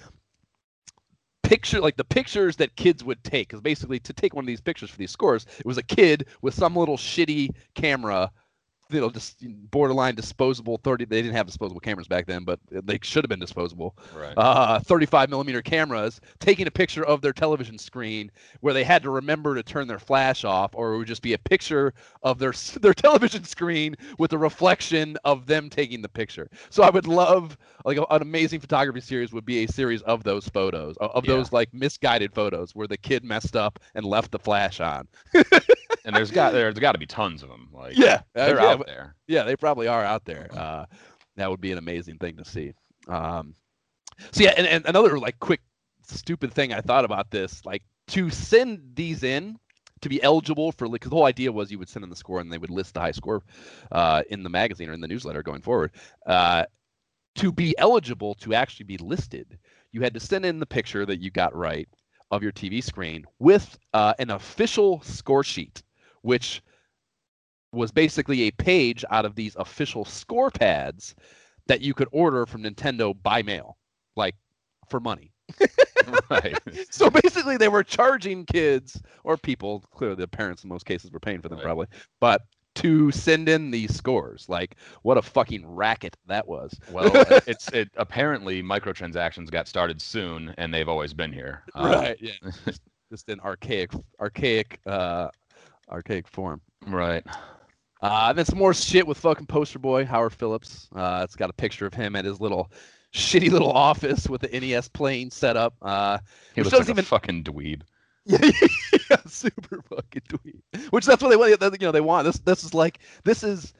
picture 1.52 1.82
like 1.82 1.98
the 1.98 2.04
pictures 2.04 2.56
that 2.56 2.74
kids 2.76 3.04
would 3.04 3.22
take 3.24 3.48
because 3.48 3.60
basically 3.60 4.00
to 4.00 4.14
take 4.14 4.34
one 4.34 4.42
of 4.42 4.46
these 4.46 4.62
pictures 4.62 4.88
for 4.88 4.96
these 4.96 5.10
scores 5.10 5.44
it 5.58 5.66
was 5.66 5.76
a 5.76 5.82
kid 5.82 6.26
with 6.40 6.54
some 6.54 6.74
little 6.74 6.96
shitty 6.96 7.50
camera 7.74 8.30
you 8.92 9.00
know 9.00 9.10
just 9.10 9.44
borderline 9.70 10.14
disposable 10.14 10.78
30 10.84 11.04
they 11.06 11.22
didn't 11.22 11.34
have 11.34 11.46
disposable 11.46 11.80
cameras 11.80 12.06
back 12.08 12.26
then 12.26 12.44
but 12.44 12.60
they 12.70 12.98
should 13.02 13.24
have 13.24 13.28
been 13.28 13.38
disposable 13.40 13.96
Right. 14.14 14.34
uh, 14.36 14.80
35 14.80 15.30
millimeter 15.30 15.62
cameras 15.62 16.20
taking 16.40 16.66
a 16.66 16.70
picture 16.70 17.04
of 17.04 17.20
their 17.22 17.32
television 17.32 17.78
screen 17.78 18.30
where 18.60 18.74
they 18.74 18.84
had 18.84 19.02
to 19.02 19.10
remember 19.10 19.54
to 19.54 19.62
turn 19.62 19.88
their 19.88 19.98
flash 19.98 20.44
off 20.44 20.74
or 20.74 20.94
it 20.94 20.98
would 20.98 21.06
just 21.06 21.22
be 21.22 21.32
a 21.32 21.38
picture 21.38 21.94
of 22.22 22.38
their 22.38 22.52
their 22.80 22.94
television 22.94 23.44
screen 23.44 23.94
with 24.18 24.32
a 24.32 24.38
reflection 24.38 25.16
of 25.24 25.46
them 25.46 25.70
taking 25.70 26.02
the 26.02 26.08
picture 26.08 26.48
so 26.70 26.82
i 26.82 26.90
would 26.90 27.06
love 27.06 27.56
like 27.84 27.96
an 27.98 28.04
amazing 28.22 28.60
photography 28.60 29.00
series 29.00 29.32
would 29.32 29.44
be 29.44 29.64
a 29.64 29.68
series 29.68 30.02
of 30.02 30.22
those 30.24 30.48
photos 30.48 30.96
of, 30.98 31.24
Yeah. 31.24 31.32
those 31.34 31.52
like 31.52 31.72
misguided 31.72 32.34
photos 32.34 32.74
where 32.74 32.86
the 32.86 32.96
kid 32.96 33.24
messed 33.24 33.56
up 33.56 33.78
and 33.94 34.04
left 34.04 34.30
the 34.30 34.38
flash 34.38 34.80
on 34.80 35.08
and 36.04 36.14
there's 36.14 36.30
got 36.30 36.52
there's 36.52 36.78
got 36.78 36.92
to 36.92 36.98
be 36.98 37.06
tons 37.06 37.42
of 37.42 37.48
them. 37.48 37.68
Like 37.72 37.96
yeah 37.96 38.22
uh, 38.36 38.46
they're 38.46 38.60
yeah, 38.60 38.66
out 38.66 38.86
there. 38.86 39.14
yeah, 39.26 39.42
they 39.44 39.56
probably 39.56 39.88
are 39.88 40.04
out 40.04 40.24
there. 40.24 40.48
Uh, 40.52 40.86
that 41.36 41.50
would 41.50 41.60
be 41.60 41.72
an 41.72 41.78
amazing 41.78 42.18
thing 42.18 42.36
to 42.36 42.44
see. 42.44 42.72
Um, 43.08 43.54
so 44.30 44.44
yeah, 44.44 44.54
and, 44.56 44.66
and 44.66 44.86
another 44.86 45.18
like 45.18 45.38
quick 45.38 45.60
stupid 46.06 46.52
thing 46.52 46.72
I 46.72 46.80
thought 46.80 47.04
about 47.04 47.30
this, 47.30 47.64
like 47.64 47.82
to 48.08 48.30
send 48.30 48.80
these 48.94 49.22
in 49.22 49.58
to 50.02 50.08
be 50.08 50.22
eligible 50.22 50.72
for 50.72 50.88
because 50.88 51.10
the 51.10 51.16
whole 51.16 51.26
idea 51.26 51.50
was 51.50 51.70
you 51.70 51.78
would 51.78 51.88
send 51.88 52.02
in 52.02 52.10
the 52.10 52.16
score 52.16 52.40
and 52.40 52.52
they 52.52 52.58
would 52.58 52.70
list 52.70 52.94
the 52.94 53.00
high 53.00 53.12
score 53.12 53.42
uh, 53.92 54.22
in 54.30 54.42
the 54.42 54.50
magazine 54.50 54.88
or 54.88 54.92
in 54.92 55.00
the 55.00 55.08
newsletter 55.08 55.42
going 55.42 55.62
forward. 55.62 55.92
Uh, 56.26 56.64
to 57.36 57.50
be 57.52 57.74
eligible 57.78 58.34
to 58.34 58.52
actually 58.52 58.84
be 58.84 58.98
listed, 58.98 59.58
you 59.92 60.02
had 60.02 60.12
to 60.14 60.20
send 60.20 60.44
in 60.44 60.58
the 60.58 60.66
picture 60.66 61.06
that 61.06 61.20
you 61.20 61.30
got 61.30 61.54
right 61.56 61.88
of 62.30 62.42
your 62.42 62.52
TV 62.52 62.82
screen 62.82 63.24
with 63.38 63.78
uh, 63.94 64.14
an 64.18 64.30
official 64.30 65.00
score 65.02 65.44
sheet, 65.44 65.82
which 66.22 66.62
was 67.72 67.90
basically 67.90 68.42
a 68.42 68.50
page 68.52 69.04
out 69.10 69.24
of 69.24 69.34
these 69.34 69.56
official 69.56 70.04
score 70.04 70.50
pads 70.50 71.14
that 71.66 71.80
you 71.80 71.94
could 71.94 72.08
order 72.12 72.44
from 72.46 72.62
Nintendo 72.62 73.14
by 73.22 73.42
mail, 73.42 73.76
like 74.16 74.34
for 74.88 75.00
money. 75.00 75.32
right. 76.30 76.58
So 76.90 77.08
basically, 77.08 77.56
they 77.56 77.68
were 77.68 77.82
charging 77.84 78.44
kids 78.44 79.00
or 79.24 79.36
people, 79.36 79.82
clearly 79.92 80.16
the 80.16 80.28
parents 80.28 80.62
in 80.64 80.68
most 80.68 80.84
cases 80.84 81.10
were 81.10 81.20
paying 81.20 81.40
for 81.40 81.48
them 81.48 81.58
Right. 81.58 81.64
probably, 81.64 81.86
but 82.20 82.42
to 82.76 83.10
send 83.10 83.48
in 83.48 83.70
these 83.70 83.94
scores. 83.94 84.48
Like, 84.48 84.76
what 85.02 85.18
a 85.18 85.22
fucking 85.22 85.66
racket 85.66 86.16
that 86.26 86.46
was. 86.46 86.74
Well, 86.90 87.10
it's 87.46 87.68
it 87.68 87.90
apparently 87.96 88.62
microtransactions 88.62 89.50
got 89.50 89.68
started 89.68 90.00
soon, 90.00 90.54
and 90.58 90.72
they've 90.72 90.88
always 90.88 91.12
been 91.14 91.32
here. 91.32 91.64
Right. 91.76 92.16
Yeah. 92.20 92.32
just, 93.10 93.28
in 93.28 93.40
archaic, 93.40 93.92
archaic, 94.20 94.80
uh, 94.86 95.28
archaic 95.92 96.26
form. 96.26 96.60
Right. 96.86 97.24
Uh, 98.02 98.26
and 98.30 98.38
then 98.38 98.44
some 98.44 98.58
more 98.58 98.74
shit 98.74 99.06
with 99.06 99.18
fucking 99.18 99.46
poster 99.46 99.78
boy 99.78 100.04
Howard 100.04 100.32
Phillips. 100.32 100.88
Uh, 100.94 101.20
it's 101.22 101.36
got 101.36 101.50
a 101.50 101.52
picture 101.52 101.86
of 101.86 101.94
him 101.94 102.16
at 102.16 102.24
his 102.24 102.40
little 102.40 102.70
shitty 103.14 103.50
little 103.50 103.70
office 103.70 104.28
with 104.28 104.40
the 104.40 104.48
NES 104.60 104.88
plane 104.88 105.30
set 105.30 105.56
up. 105.56 105.74
Uh, 105.82 106.18
He 106.54 106.62
looks 106.62 106.72
like 106.72 106.86
doesn't 106.86 106.98
a 106.98 107.02
fucking 107.02 107.44
dweeb. 107.44 107.82
yeah, 108.24 108.38
yeah, 109.10 109.16
super 109.26 109.82
fucking 109.82 110.22
dweeb. 110.28 110.90
Which 110.90 111.04
that's 111.04 111.22
what 111.22 111.28
they 111.28 111.36
want. 111.36 111.50
You 111.50 111.86
know, 111.86 111.92
they 111.92 112.00
want 112.00 112.24
this. 112.24 112.38
This 112.38 112.62
is 112.62 112.72
like 112.72 113.00
this 113.24 113.42
is, 113.42 113.72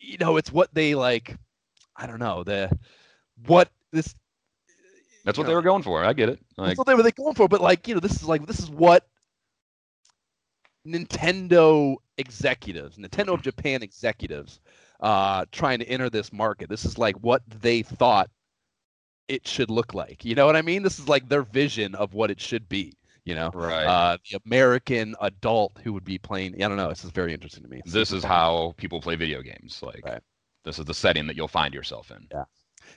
you 0.00 0.18
know, 0.18 0.36
it's 0.36 0.52
what 0.52 0.72
they 0.72 0.94
like. 0.94 1.36
I 1.96 2.06
don't 2.06 2.20
know 2.20 2.44
the 2.44 2.70
what 3.46 3.70
this. 3.92 4.14
That's 5.24 5.36
what 5.36 5.48
they 5.48 5.54
were 5.54 5.62
going 5.62 5.82
for. 5.82 6.04
I 6.04 6.12
get 6.12 6.28
it. 6.28 6.38
Like, 6.56 6.68
that's 6.68 6.78
what 6.78 6.86
they 6.86 6.94
were 6.94 7.02
they 7.02 7.10
going 7.10 7.34
for. 7.34 7.48
But 7.48 7.60
like, 7.60 7.88
you 7.88 7.94
know, 7.94 8.00
this 8.00 8.12
is 8.12 8.24
like 8.24 8.46
this 8.46 8.60
is 8.60 8.70
what 8.70 9.04
Nintendo 10.86 11.96
executives, 12.18 12.96
Nintendo 12.96 13.34
of 13.34 13.42
Japan 13.42 13.82
executives, 13.82 14.60
uh, 15.00 15.44
trying 15.52 15.78
to 15.80 15.88
enter 15.88 16.08
this 16.08 16.32
market. 16.32 16.68
This 16.68 16.84
is 16.84 16.96
like 16.98 17.16
what 17.16 17.42
they 17.60 17.82
thought 17.82 18.30
it 19.28 19.46
should 19.46 19.70
look 19.70 19.92
like. 19.94 20.24
You 20.24 20.34
know 20.34 20.46
what 20.46 20.56
I 20.56 20.62
mean? 20.62 20.82
This 20.82 20.98
is 20.98 21.08
like 21.08 21.28
their 21.28 21.42
vision 21.42 21.94
of 21.96 22.14
what 22.14 22.30
it 22.30 22.40
should 22.40 22.68
be. 22.68 22.94
You 23.24 23.34
know, 23.34 23.50
Right. 23.52 23.84
uh, 23.84 24.18
the 24.30 24.38
American 24.46 25.16
adult 25.20 25.78
who 25.82 25.92
would 25.92 26.04
be 26.04 26.16
playing. 26.16 26.54
I 26.62 26.68
don't 26.68 26.76
know. 26.76 26.88
This 26.90 27.04
is 27.04 27.10
very 27.10 27.34
interesting 27.34 27.64
to 27.64 27.68
me. 27.68 27.80
It's 27.84 27.92
this 27.92 28.12
is 28.12 28.22
fun. 28.22 28.30
how 28.30 28.74
people 28.76 29.00
play 29.00 29.16
video 29.16 29.42
games. 29.42 29.80
Like 29.82 30.04
Right. 30.06 30.22
this 30.64 30.78
is 30.78 30.84
the 30.84 30.94
setting 30.94 31.26
that 31.26 31.34
you'll 31.36 31.48
find 31.48 31.74
yourself 31.74 32.12
in. 32.12 32.28
Yeah, 32.30 32.44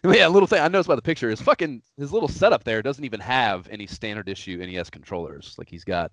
Yeah, 0.04 0.28
a 0.28 0.30
little 0.30 0.46
thing 0.46 0.62
I 0.62 0.68
noticed 0.68 0.88
by 0.88 0.96
the 0.96 1.02
picture 1.02 1.32
is 1.32 1.42
fucking 1.42 1.82
his 1.98 2.14
little 2.14 2.28
setup 2.30 2.64
there 2.64 2.84
doesn't 2.84 3.04
even 3.04 3.20
have 3.22 3.68
any 3.70 3.88
standard 3.88 4.30
issue 4.30 4.58
NES 4.58 4.92
controllers. 4.92 5.56
Like 5.58 5.68
he's 5.68 5.84
got 5.84 6.12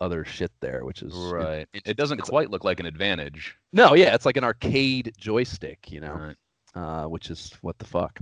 other 0.00 0.24
shit 0.24 0.52
there, 0.60 0.84
which 0.84 1.02
is 1.02 1.14
Right. 1.14 1.66
it- 1.72 1.82
It 1.86 1.96
doesn't 1.96 2.20
quite 2.22 2.50
look 2.50 2.64
like 2.64 2.80
an 2.80 2.86
advantage. 2.86 3.56
no, 3.72 3.94
yeah, 3.94 4.14
it's 4.14 4.26
like 4.26 4.36
an 4.36 4.44
arcade 4.44 5.12
joystick, 5.18 5.90
you 5.90 6.00
know, 6.00 6.12
Right. 6.14 6.36
uh, 6.74 7.06
which 7.08 7.30
is 7.30 7.52
what 7.62 7.78
the 7.78 7.86
fuck. 7.86 8.18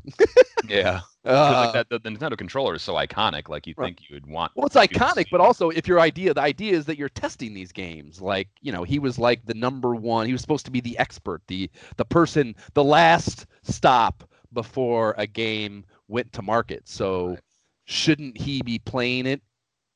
yeah, 0.68 1.00
Uh, 1.24 1.62
like 1.64 1.72
that, 1.72 1.88
the, 1.88 1.98
the 1.98 2.10
Nintendo 2.10 2.36
controller 2.36 2.74
is 2.74 2.82
so 2.82 2.94
iconic. 2.94 3.48
Like 3.48 3.66
you 3.66 3.74
Right. 3.76 3.86
think 3.96 4.08
you 4.08 4.14
would 4.14 4.26
want. 4.26 4.52
Well, 4.54 4.66
it's 4.66 4.76
iconic, 4.76 5.26
but 5.30 5.40
also 5.40 5.70
if 5.70 5.88
your 5.88 5.98
idea, 5.98 6.34
the 6.34 6.42
idea 6.42 6.74
is 6.74 6.84
that 6.86 6.98
you're 6.98 7.08
testing 7.08 7.54
these 7.54 7.72
games. 7.72 8.20
Like, 8.20 8.48
you 8.60 8.70
know, 8.72 8.82
he 8.84 8.98
was 8.98 9.18
like 9.18 9.44
the 9.46 9.54
number 9.54 9.94
one. 9.94 10.26
He 10.26 10.32
was 10.32 10.42
supposed 10.42 10.66
to 10.66 10.70
be 10.70 10.80
the 10.80 10.96
expert, 10.98 11.40
the 11.48 11.70
the 11.96 12.04
person, 12.04 12.54
the 12.74 12.84
last 12.84 13.46
stop 13.62 14.28
before 14.52 15.14
a 15.18 15.26
game 15.26 15.84
went 16.08 16.30
to 16.34 16.42
market. 16.42 16.86
So, 16.88 17.28
Right. 17.30 17.40
shouldn't 17.86 18.36
he 18.38 18.62
be 18.62 18.78
playing 18.78 19.26
it 19.26 19.42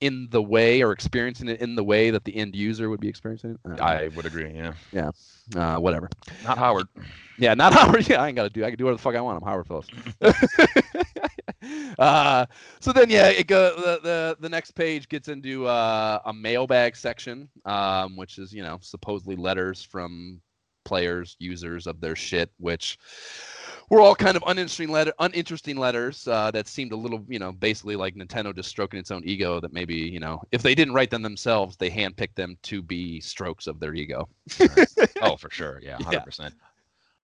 in 0.01 0.29
the 0.31 0.43
way 0.43 0.83
or 0.83 0.93
experiencing 0.93 1.49
it 1.49 1.61
in 1.61 1.75
the 1.75 1.85
way 1.85 2.11
that 2.11 2.25
the 2.25 2.37
end 2.37 2.55
user 2.55 2.89
would 2.89 3.01
be 3.01 3.09
experiencing 3.09 3.59
it? 3.65 3.81
I. 3.81 4.05
I 4.05 4.09
would 4.09 4.27
agree. 4.27 4.53
Yeah. 4.93 5.11
uh, 5.57 5.79
whatever. 5.79 6.09
Not 6.45 6.59
Howard. 6.59 6.89
Yeah, 7.39 7.55
not 7.55 7.73
Howard. 7.79 8.09
Yeah, 8.09 8.23
I 8.23 8.29
ain't 8.29 8.37
gotta 8.37 8.51
do. 8.51 8.65
I 8.65 8.71
can 8.71 8.79
do 8.79 8.85
whatever 8.85 8.99
the 8.99 9.03
fuck 9.03 9.15
I 9.17 9.21
want. 9.21 9.43
I'm 9.43 9.49
Howard 9.49 9.67
Phillips. 9.67 9.89
uh, 11.99 12.47
so 12.81 12.93
then, 12.93 13.11
yeah, 13.11 13.29
it 13.29 13.47
go 13.47 13.75
the, 13.77 14.01
the 14.03 14.37
the 14.41 14.49
next 14.49 14.73
page 14.73 15.09
gets 15.09 15.29
into 15.29 15.67
uh, 15.67 16.21
a 16.25 16.33
mailbag 16.33 16.97
section, 16.97 17.49
um, 17.65 18.17
which 18.17 18.39
is 18.39 18.53
you 18.53 18.63
know 18.63 18.79
supposedly 18.81 19.37
letters 19.37 19.83
from 19.83 20.41
players, 20.89 21.37
users 21.39 21.87
of 21.87 22.01
their 22.01 22.17
shit, 22.17 22.51
which 22.59 22.99
were 23.91 24.01
all 24.01 24.15
kind 24.15 24.37
of 24.37 24.43
uninteresting 24.47 24.91
letter, 24.91 25.13
uninteresting 25.19 25.77
letters 25.77 26.27
uh, 26.29 26.51
that 26.51 26.67
seemed 26.67 26.93
a 26.93 26.97
little, 26.97 27.25
you 27.29 27.39
know, 27.39 27.53
basically 27.53 27.97
like 27.97 28.15
Nintendo 28.15 28.55
just 28.55 28.69
stroking 28.69 28.99
its 28.99 29.11
own 29.11 29.23
ego. 29.25 29.61
That 29.61 29.73
maybe 29.73 29.95
you 29.95 30.21
know, 30.21 30.43
if 30.51 30.63
they 30.63 30.75
didn't 30.75 30.95
write 30.95 31.11
them 31.11 31.23
themselves, 31.23 31.77
they 31.77 31.91
handpicked 31.91 32.35
them 32.35 32.57
to 32.65 32.83
be 32.83 33.21
strokes 33.21 33.67
of 33.67 33.79
their 33.79 33.95
ego. 33.95 34.29
Oh, 35.23 35.37
for 35.37 35.51
sure. 35.51 35.81
Yeah. 35.83 35.97
Yeah. 35.99 36.05
Hundred 36.05 36.25
percent. 36.25 36.55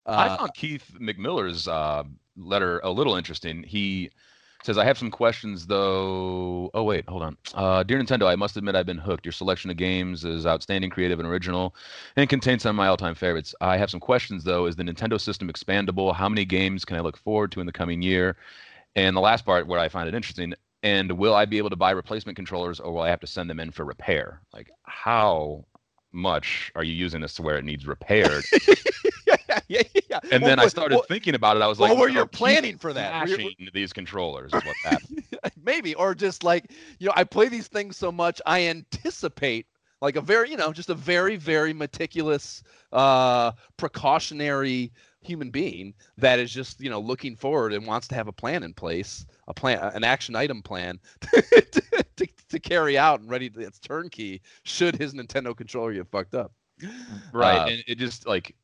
Uh, 0.05 0.16
I 0.30 0.38
found 0.38 0.53
Keith 0.55 0.91
McMiller's 0.99 1.68
uh, 1.68 2.03
letter 2.36 2.80
a 2.84 2.89
little 2.89 3.16
interesting. 3.16 3.64
He 3.64 4.09
says, 4.64 4.78
I 4.78 4.86
have 4.86 4.97
some 4.97 5.11
questions 5.11 5.68
though. 5.68 6.72
Oh, 6.74 6.84
wait, 6.84 7.07
hold 7.07 7.24
on. 7.24 7.38
Uh, 7.53 7.84
Dear 7.84 7.99
Nintendo, 7.99 8.28
I 8.28 8.36
must 8.36 8.57
admit 8.57 8.76
I've 8.76 8.86
been 8.86 8.97
hooked. 8.97 9.26
Your 9.26 9.34
selection 9.34 9.70
of 9.70 9.78
games 9.78 10.24
is 10.24 10.45
outstanding, 10.45 10.89
creative, 10.89 11.20
and 11.20 11.28
original, 11.28 11.76
and 12.16 12.30
contains 12.30 12.64
some 12.64 12.72
of 12.72 12.78
my 12.78 12.88
all 12.88 12.97
time 12.97 13.16
favorites. 13.16 13.53
I 13.61 13.78
have 13.78 13.89
some 13.89 13.99
questions 13.99 14.43
though. 14.43 14.66
Is 14.66 14.76
the 14.76 14.84
Nintendo 14.84 15.20
system 15.20 15.49
expandable? 15.49 16.16
How 16.16 16.30
many 16.30 16.45
games 16.45 16.86
can 16.86 16.97
I 16.97 17.01
look 17.01 17.18
forward 17.18 17.51
to 17.53 17.59
in 17.59 17.66
the 17.66 17.72
coming 17.72 18.01
year? 18.01 18.38
And 18.95 19.16
the 19.16 19.22
last 19.22 19.45
part 19.45 19.68
where 19.68 19.80
I 19.80 19.89
find 19.89 20.07
it 20.07 20.16
interesting, 20.16 20.53
and 20.84 21.11
will 21.14 21.34
I 21.34 21.45
be 21.45 21.57
able 21.57 21.70
to 21.72 21.76
buy 21.76 21.91
replacement 21.91 22.36
controllers 22.36 22.80
or 22.80 22.93
will 22.93 23.01
I 23.01 23.09
have 23.09 23.22
to 23.22 23.28
send 23.28 23.49
them 23.49 23.59
in 23.59 23.72
for 23.72 23.86
repair? 23.86 24.41
Like, 24.53 24.70
how 24.84 25.66
much 26.11 26.72
are 26.76 26.84
you 26.84 26.93
using 26.93 27.22
this 27.22 27.34
to 27.36 27.41
where 27.41 27.57
it 27.57 27.66
needs 27.66 27.88
repaired? 27.88 28.43
yeah, 29.68 29.82
yeah. 30.09 30.20
And 30.32 30.41
Well, 30.41 30.49
then 30.49 30.59
I 30.59 30.68
started 30.68 30.95
well, 30.95 31.05
thinking 31.07 31.36
about 31.36 31.57
it. 31.57 31.64
I 31.64 31.68
was 31.68 31.80
well, 31.80 31.89
like, 31.89 31.99
were 31.99 32.09
you 32.09 32.26
planning 32.26 32.78
for 32.78 32.93
that? 32.93 33.28
Smashing 33.28 33.55
these 33.74 33.93
controllers 33.93 34.53
is 34.53 34.64
what 34.66 34.76
that. 34.84 35.01
maybe, 35.64 35.95
or 35.95 36.14
just 36.16 36.43
like 36.43 36.72
you 36.99 37.07
know, 37.07 37.14
I 37.16 37.24
play 37.24 37.47
these 37.47 37.68
things 37.68 37.97
so 37.97 38.11
much, 38.11 38.41
I 38.45 38.68
anticipate 38.68 39.68
like 40.01 40.18
a 40.18 40.22
very, 40.22 40.51
you 40.51 40.57
know, 40.57 40.74
just 40.74 40.89
a 40.89 40.95
very, 40.95 41.38
very 41.38 41.74
meticulous, 41.74 42.61
uh, 42.91 43.53
precautionary 43.78 44.91
human 45.22 45.49
being 45.49 45.93
that 46.18 46.38
is 46.38 46.51
just 46.51 46.82
you 46.82 46.89
know 46.89 46.99
looking 46.99 47.38
forward 47.38 47.72
and 47.72 47.88
wants 47.88 48.09
to 48.09 48.16
have 48.16 48.28
a 48.28 48.34
plan 48.34 48.64
in 48.64 48.74
place, 48.74 49.26
a 49.47 49.53
plan, 49.53 49.80
an 49.95 50.03
action 50.03 50.36
item 50.36 50.61
plan 50.61 50.99
to, 51.22 52.05
to, 52.18 52.28
to 52.49 52.59
carry 52.59 52.97
out 52.97 53.22
and 53.22 53.30
ready. 53.30 53.49
To, 53.49 53.61
it's 53.61 53.80
turnkey. 53.80 54.41
Should 54.64 54.97
his 54.97 55.14
Nintendo 55.14 55.55
controller 55.55 55.93
get 55.93 56.09
fucked 56.11 56.36
up? 56.36 56.51
right. 57.32 57.59
Uh, 57.59 57.68
and 57.68 57.84
it 57.88 57.97
just 57.97 58.28
like. 58.28 58.55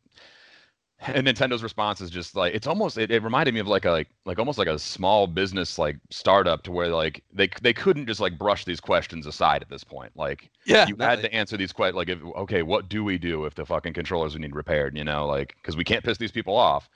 And 1.01 1.27
Nintendo's 1.27 1.63
response 1.63 2.01
is 2.01 2.09
just 2.09 2.35
like 2.35 2.53
it's 2.53 2.67
almost 2.67 2.97
it, 2.97 3.09
it 3.09 3.23
reminded 3.23 3.53
me 3.53 3.61
of 3.61 3.67
like 3.67 3.85
a 3.85 3.91
like 3.91 4.09
like 4.25 4.37
almost 4.37 4.57
like 4.57 4.67
a 4.67 4.77
small 4.77 5.27
business 5.27 5.79
like 5.79 5.97
startup 6.09 6.61
to 6.63 6.71
where 6.73 6.89
like 6.89 7.23
they 7.31 7.49
they 7.61 7.73
couldn't 7.73 8.05
just 8.05 8.19
like 8.19 8.37
brush 8.37 8.65
these 8.65 8.81
questions 8.81 9.25
aside 9.25 9.61
at 9.61 9.69
this 9.69 9.83
point. 9.83 10.11
Like 10.15 10.51
Yeah, 10.65 10.87
you 10.87 10.97
had 10.99 11.21
to 11.21 11.33
answer 11.33 11.55
these 11.55 11.71
questions 11.71 11.95
like 11.95 12.09
if 12.09 12.21
okay 12.35 12.63
what 12.63 12.89
do 12.89 13.03
we 13.05 13.17
do 13.17 13.45
if 13.45 13.55
the 13.55 13.65
fucking 13.65 13.93
controllers 13.93 14.33
we 14.33 14.41
need 14.41 14.55
repaired 14.55 14.97
you 14.97 15.05
know? 15.05 15.25
Like 15.25 15.55
because 15.61 15.77
we 15.77 15.85
can't 15.85 16.03
piss 16.03 16.17
these 16.17 16.33
people 16.33 16.57
off. 16.57 16.89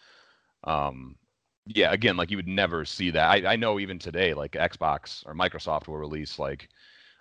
Um 0.65 1.15
yeah 1.65 1.93
again 1.93 2.17
like 2.17 2.29
you 2.29 2.37
would 2.37 2.47
never 2.47 2.83
see 2.83 3.09
that. 3.11 3.29
I, 3.29 3.53
I 3.53 3.55
know 3.55 3.79
even 3.79 3.99
today 3.99 4.33
like 4.33 4.51
xbox 4.51 5.25
or 5.25 5.33
microsoft 5.33 5.87
will 5.87 5.97
release 5.97 6.37
like 6.37 6.67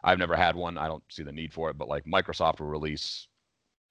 i've 0.02 0.18
never 0.18 0.34
had 0.34 0.56
one. 0.56 0.76
I 0.78 0.88
don't 0.88 1.04
see 1.08 1.22
the 1.22 1.30
need 1.30 1.52
for 1.52 1.70
it 1.70 1.78
but 1.78 1.86
like 1.86 2.06
microsoft 2.06 2.58
will 2.58 2.66
release 2.66 3.28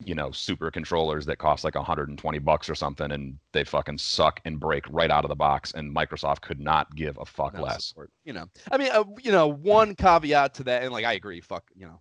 you 0.05 0.15
know 0.15 0.31
super 0.31 0.71
controllers 0.71 1.25
that 1.25 1.37
cost 1.37 1.63
like 1.63 1.75
120 1.75 2.39
bucks 2.39 2.69
or 2.69 2.75
something 2.75 3.11
and 3.11 3.37
they 3.51 3.63
fucking 3.63 3.97
suck 3.97 4.39
and 4.45 4.59
break 4.59 4.85
right 4.89 5.11
out 5.11 5.23
of 5.23 5.29
the 5.29 5.35
box 5.35 5.71
and 5.73 5.93
microsoft 5.93 6.41
could 6.41 6.59
not 6.59 6.93
give 6.95 7.17
a 7.19 7.25
fuck 7.25 7.53
no 7.53 7.61
less 7.63 7.81
support. 7.85 8.11
You 8.23 8.33
know, 8.33 8.45
I 8.71 8.77
mean, 8.77 8.89
uh, 8.91 9.03
you 9.21 9.31
know, 9.31 9.47
one 9.47 9.95
caveat 9.95 10.53
to 10.55 10.63
that, 10.63 10.83
and 10.83 10.91
like 10.91 11.05
I 11.05 11.13
agree, 11.13 11.41
fuck, 11.41 11.63
you 11.75 11.85
know, 11.85 11.99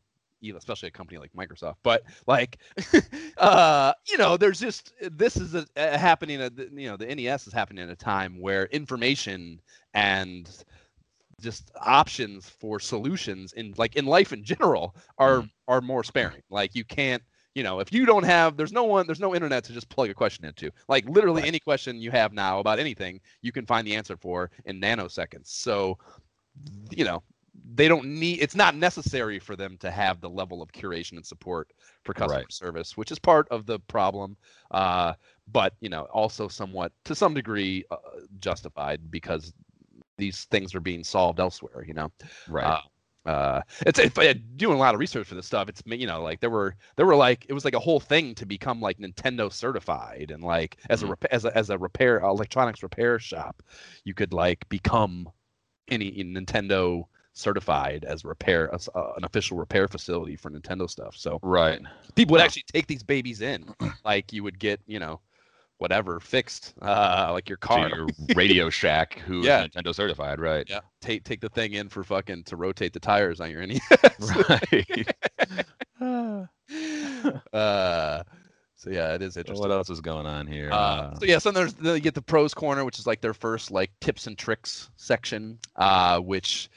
especially 0.57 0.89
a 0.89 0.93
company 0.93 1.19
like 1.19 1.33
Microsoft, 1.33 1.77
but 1.83 2.03
like, 2.27 2.59
uh, 3.39 3.93
you 4.09 4.19
know, 4.19 4.37
there's 4.37 4.61
just 4.61 4.93
this 5.01 5.37
is 5.37 5.55
a, 5.55 5.67
a 5.77 5.99
happening 5.99 6.41
at 6.41 6.57
the, 6.57 6.71
you 6.73 6.89
know 6.89 6.97
the 6.97 7.15
NES 7.15 7.47
is 7.47 7.53
happening 7.53 7.85
at 7.85 7.91
a 7.91 7.97
time 7.97 8.41
where 8.41 8.67
information 8.67 9.61
and 9.95 10.65
just 11.41 11.71
options 11.81 12.49
for 12.49 12.79
solutions 12.79 13.53
in 13.55 13.75
like 13.77 13.97
in 13.97 14.05
life 14.05 14.33
in 14.33 14.45
general 14.45 14.95
are 15.19 15.45
are 15.69 15.81
more 15.81 16.05
sparing. 16.05 16.43
Like 16.51 16.75
you 16.75 16.85
can't 16.85 17.23
you 17.55 17.63
know, 17.63 17.81
if 17.81 17.93
you 17.93 18.07
don't 18.07 18.25
have, 18.25 18.57
there's 18.57 18.73
no 18.73 18.85
one, 18.85 19.07
there's 19.07 19.21
no 19.21 19.35
internet 19.35 19.65
to 19.65 19.73
just 19.73 19.89
plug 19.89 20.11
a 20.11 20.15
question 20.15 20.45
into. 20.45 20.71
Like 20.89 21.09
literally 21.09 21.45
Right. 21.45 21.47
any 21.47 21.59
question 21.59 21.97
you 22.01 22.11
have 22.11 22.33
now 22.33 22.59
about 22.61 22.79
anything, 22.79 23.21
you 23.43 23.53
can 23.53 23.67
find 23.67 23.87
the 23.87 23.95
answer 23.95 24.17
for 24.17 24.51
in 24.65 24.81
nanoseconds. 24.81 25.47
So, 25.49 25.99
you 26.91 27.05
know, 27.05 27.23
they 27.75 27.89
don't 27.89 28.07
need. 28.07 28.41
It's 28.41 28.55
not 28.55 28.75
necessary 28.77 29.39
for 29.39 29.57
them 29.57 29.77
to 29.79 29.91
have 29.91 30.21
the 30.21 30.29
level 30.31 30.63
of 30.63 30.73
curation 30.73 31.13
and 31.13 31.25
support 31.27 31.69
for 32.05 32.15
customer 32.15 32.45
Right. 32.45 32.51
service, 32.51 32.97
which 32.97 33.11
is 33.11 33.19
part 33.19 33.49
of 33.51 33.67
the 33.67 33.79
problem. 33.81 34.37
Uh, 34.71 35.15
but 35.51 35.75
you 35.81 35.89
know, 35.89 36.03
also 36.13 36.49
somewhat 36.49 36.93
to 37.05 37.15
some 37.15 37.35
degree 37.35 37.85
uh, 37.91 37.97
justified 38.39 39.11
because 39.11 39.53
these 40.19 40.45
things 40.47 40.75
are 40.75 40.81
being 40.81 41.05
solved 41.05 41.41
elsewhere. 41.41 41.85
You 41.87 41.95
know 41.95 42.13
right 42.47 42.77
uh, 42.77 42.81
uh 43.27 43.61
it's, 43.87 43.99
it's 43.99 44.17
uh, 44.19 44.33
doing 44.57 44.77
a 44.77 44.81
lot 44.81 44.95
of 44.95 45.01
research 45.01 45.27
for 45.27 45.35
this 45.35 45.47
stuff 45.47 45.69
it's 45.69 45.83
you 45.87 46.07
know 46.07 46.23
like 46.23 46.41
there 46.41 46.49
were 46.51 46.75
there 46.97 47.05
were 47.05 47.17
like 47.17 47.45
it 47.49 47.53
was 47.53 47.65
like 47.65 47.75
a 47.75 47.79
whole 47.79 48.01
thing 48.01 48.35
to 48.35 48.47
become 48.47 48.81
like 48.81 48.99
nintendo 48.99 49.53
certified 49.53 50.31
and 50.31 50.43
like 50.43 50.79
as 50.89 51.03
a 51.03 51.07
Mhm. 51.07 51.11
rep- 51.11 51.25
as 51.31 51.45
a 51.45 51.57
as 51.57 51.69
a 51.71 51.79
repair 51.79 52.21
electronics 52.21 52.83
repair 52.83 53.19
shop 53.19 53.63
you 54.05 54.15
could 54.15 54.33
like 54.33 54.67
become 54.71 55.29
any 55.89 56.13
nintendo 56.25 57.05
certified 57.33 58.05
as 58.05 58.25
repair 58.25 58.73
as, 58.75 58.89
uh, 58.95 59.13
an 59.17 59.25
official 59.25 59.57
repair 59.57 59.87
facility 59.87 60.37
for 60.37 60.51
nintendo 60.51 60.89
stuff 60.89 61.15
so 61.17 61.39
right 61.43 61.81
people 62.15 62.33
would 62.33 62.41
actually 62.41 62.65
take 62.73 62.87
these 62.87 63.03
babies 63.03 63.41
in 63.41 63.75
like 64.05 64.33
you 64.33 64.43
would 64.43 64.59
get 64.59 64.81
you 64.87 64.99
know 64.99 65.21
whatever 65.81 66.21
fixed 66.21 66.75
uh 66.83 67.31
like 67.33 67.49
your 67.49 67.57
car. 67.59 67.89
to 67.89 67.97
your 67.97 68.07
radio 68.37 68.69
shack 68.71 69.19
who's 69.27 69.45
Yeah. 69.47 69.67
nintendo 69.67 69.95
certified 69.95 70.39
right. 70.39 70.67
Yeah. 70.69 70.81
Take 71.01 71.25
take 71.25 71.41
the 71.41 71.49
thing 71.49 71.73
in 71.73 71.89
for 71.89 72.05
fucking 72.05 72.45
to 72.45 72.57
rotate 72.57 72.93
the 72.93 73.01
tires 73.01 73.41
on 73.41 73.51
your 73.51 73.67
NES 73.67 73.81
right. 74.21 75.09
Uh, 77.53 78.23
so 78.77 78.89
yeah, 78.91 79.15
it 79.15 79.21
is 79.23 79.37
interesting. 79.37 79.61
what 79.61 79.71
else 79.71 79.91
is 79.91 80.01
going 80.01 80.25
on 80.27 80.47
here? 80.47 80.71
Uh, 80.73 81.15
so 81.19 81.25
yeah, 81.27 81.39
so 81.39 81.51
there's 81.51 81.75
then 81.75 81.95
you 81.97 82.01
get 82.01 82.15
the 82.15 82.23
pros 82.23 82.55
corner, 82.55 82.85
which 82.85 82.99
is 82.99 83.07
like 83.07 83.21
their 83.21 83.35
first 83.35 83.71
like 83.71 83.91
tips 84.01 84.27
and 84.27 84.39
tricks 84.39 84.89
section, 84.97 85.59
uh, 85.77 86.19
which 86.21 86.71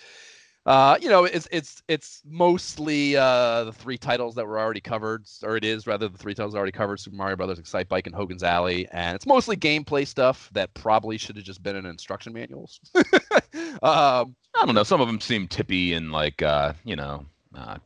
uh, 0.65 0.97
you 1.01 1.09
know 1.09 1.25
it's 1.25 1.47
it's 1.51 1.83
it's 1.87 2.21
mostly 2.25 3.17
uh, 3.17 3.65
the 3.65 3.73
three 3.73 3.97
titles 3.97 4.35
that 4.35 4.47
were 4.47 4.57
already 4.57 4.79
covered, 4.79 5.25
or 5.43 5.57
it 5.57 5.65
is 5.65 5.85
rather 5.87 6.07
the 6.07 6.17
three 6.17 6.33
titles 6.33 6.55
already 6.55 6.71
covered: 6.71 6.99
Super 6.99 7.17
Mario 7.17 7.35
Brothers, 7.35 7.59
Excitebike, 7.59 8.05
and 8.05 8.15
Hogan's 8.15 8.43
Alley, 8.43 8.87
and 8.91 9.15
it's 9.15 9.25
mostly 9.25 9.57
gameplay 9.57 10.07
stuff 10.07 10.49
that 10.53 10.73
probably 10.73 11.17
should 11.17 11.35
have 11.35 11.45
just 11.45 11.61
been 11.61 11.75
in 11.75 11.85
instruction 11.85 12.31
manuals. 12.31 12.79
um, 12.95 14.35
I 14.55 14.65
don't 14.65 14.75
know. 14.75 14.83
Some 14.83 15.01
of 15.01 15.07
them 15.07 15.19
seem 15.19 15.47
tippy 15.47 15.93
and 15.93 16.11
like 16.11 16.41
uh, 16.41 16.73
you 16.85 16.95
know, 16.95 17.25
uh, 17.53 17.77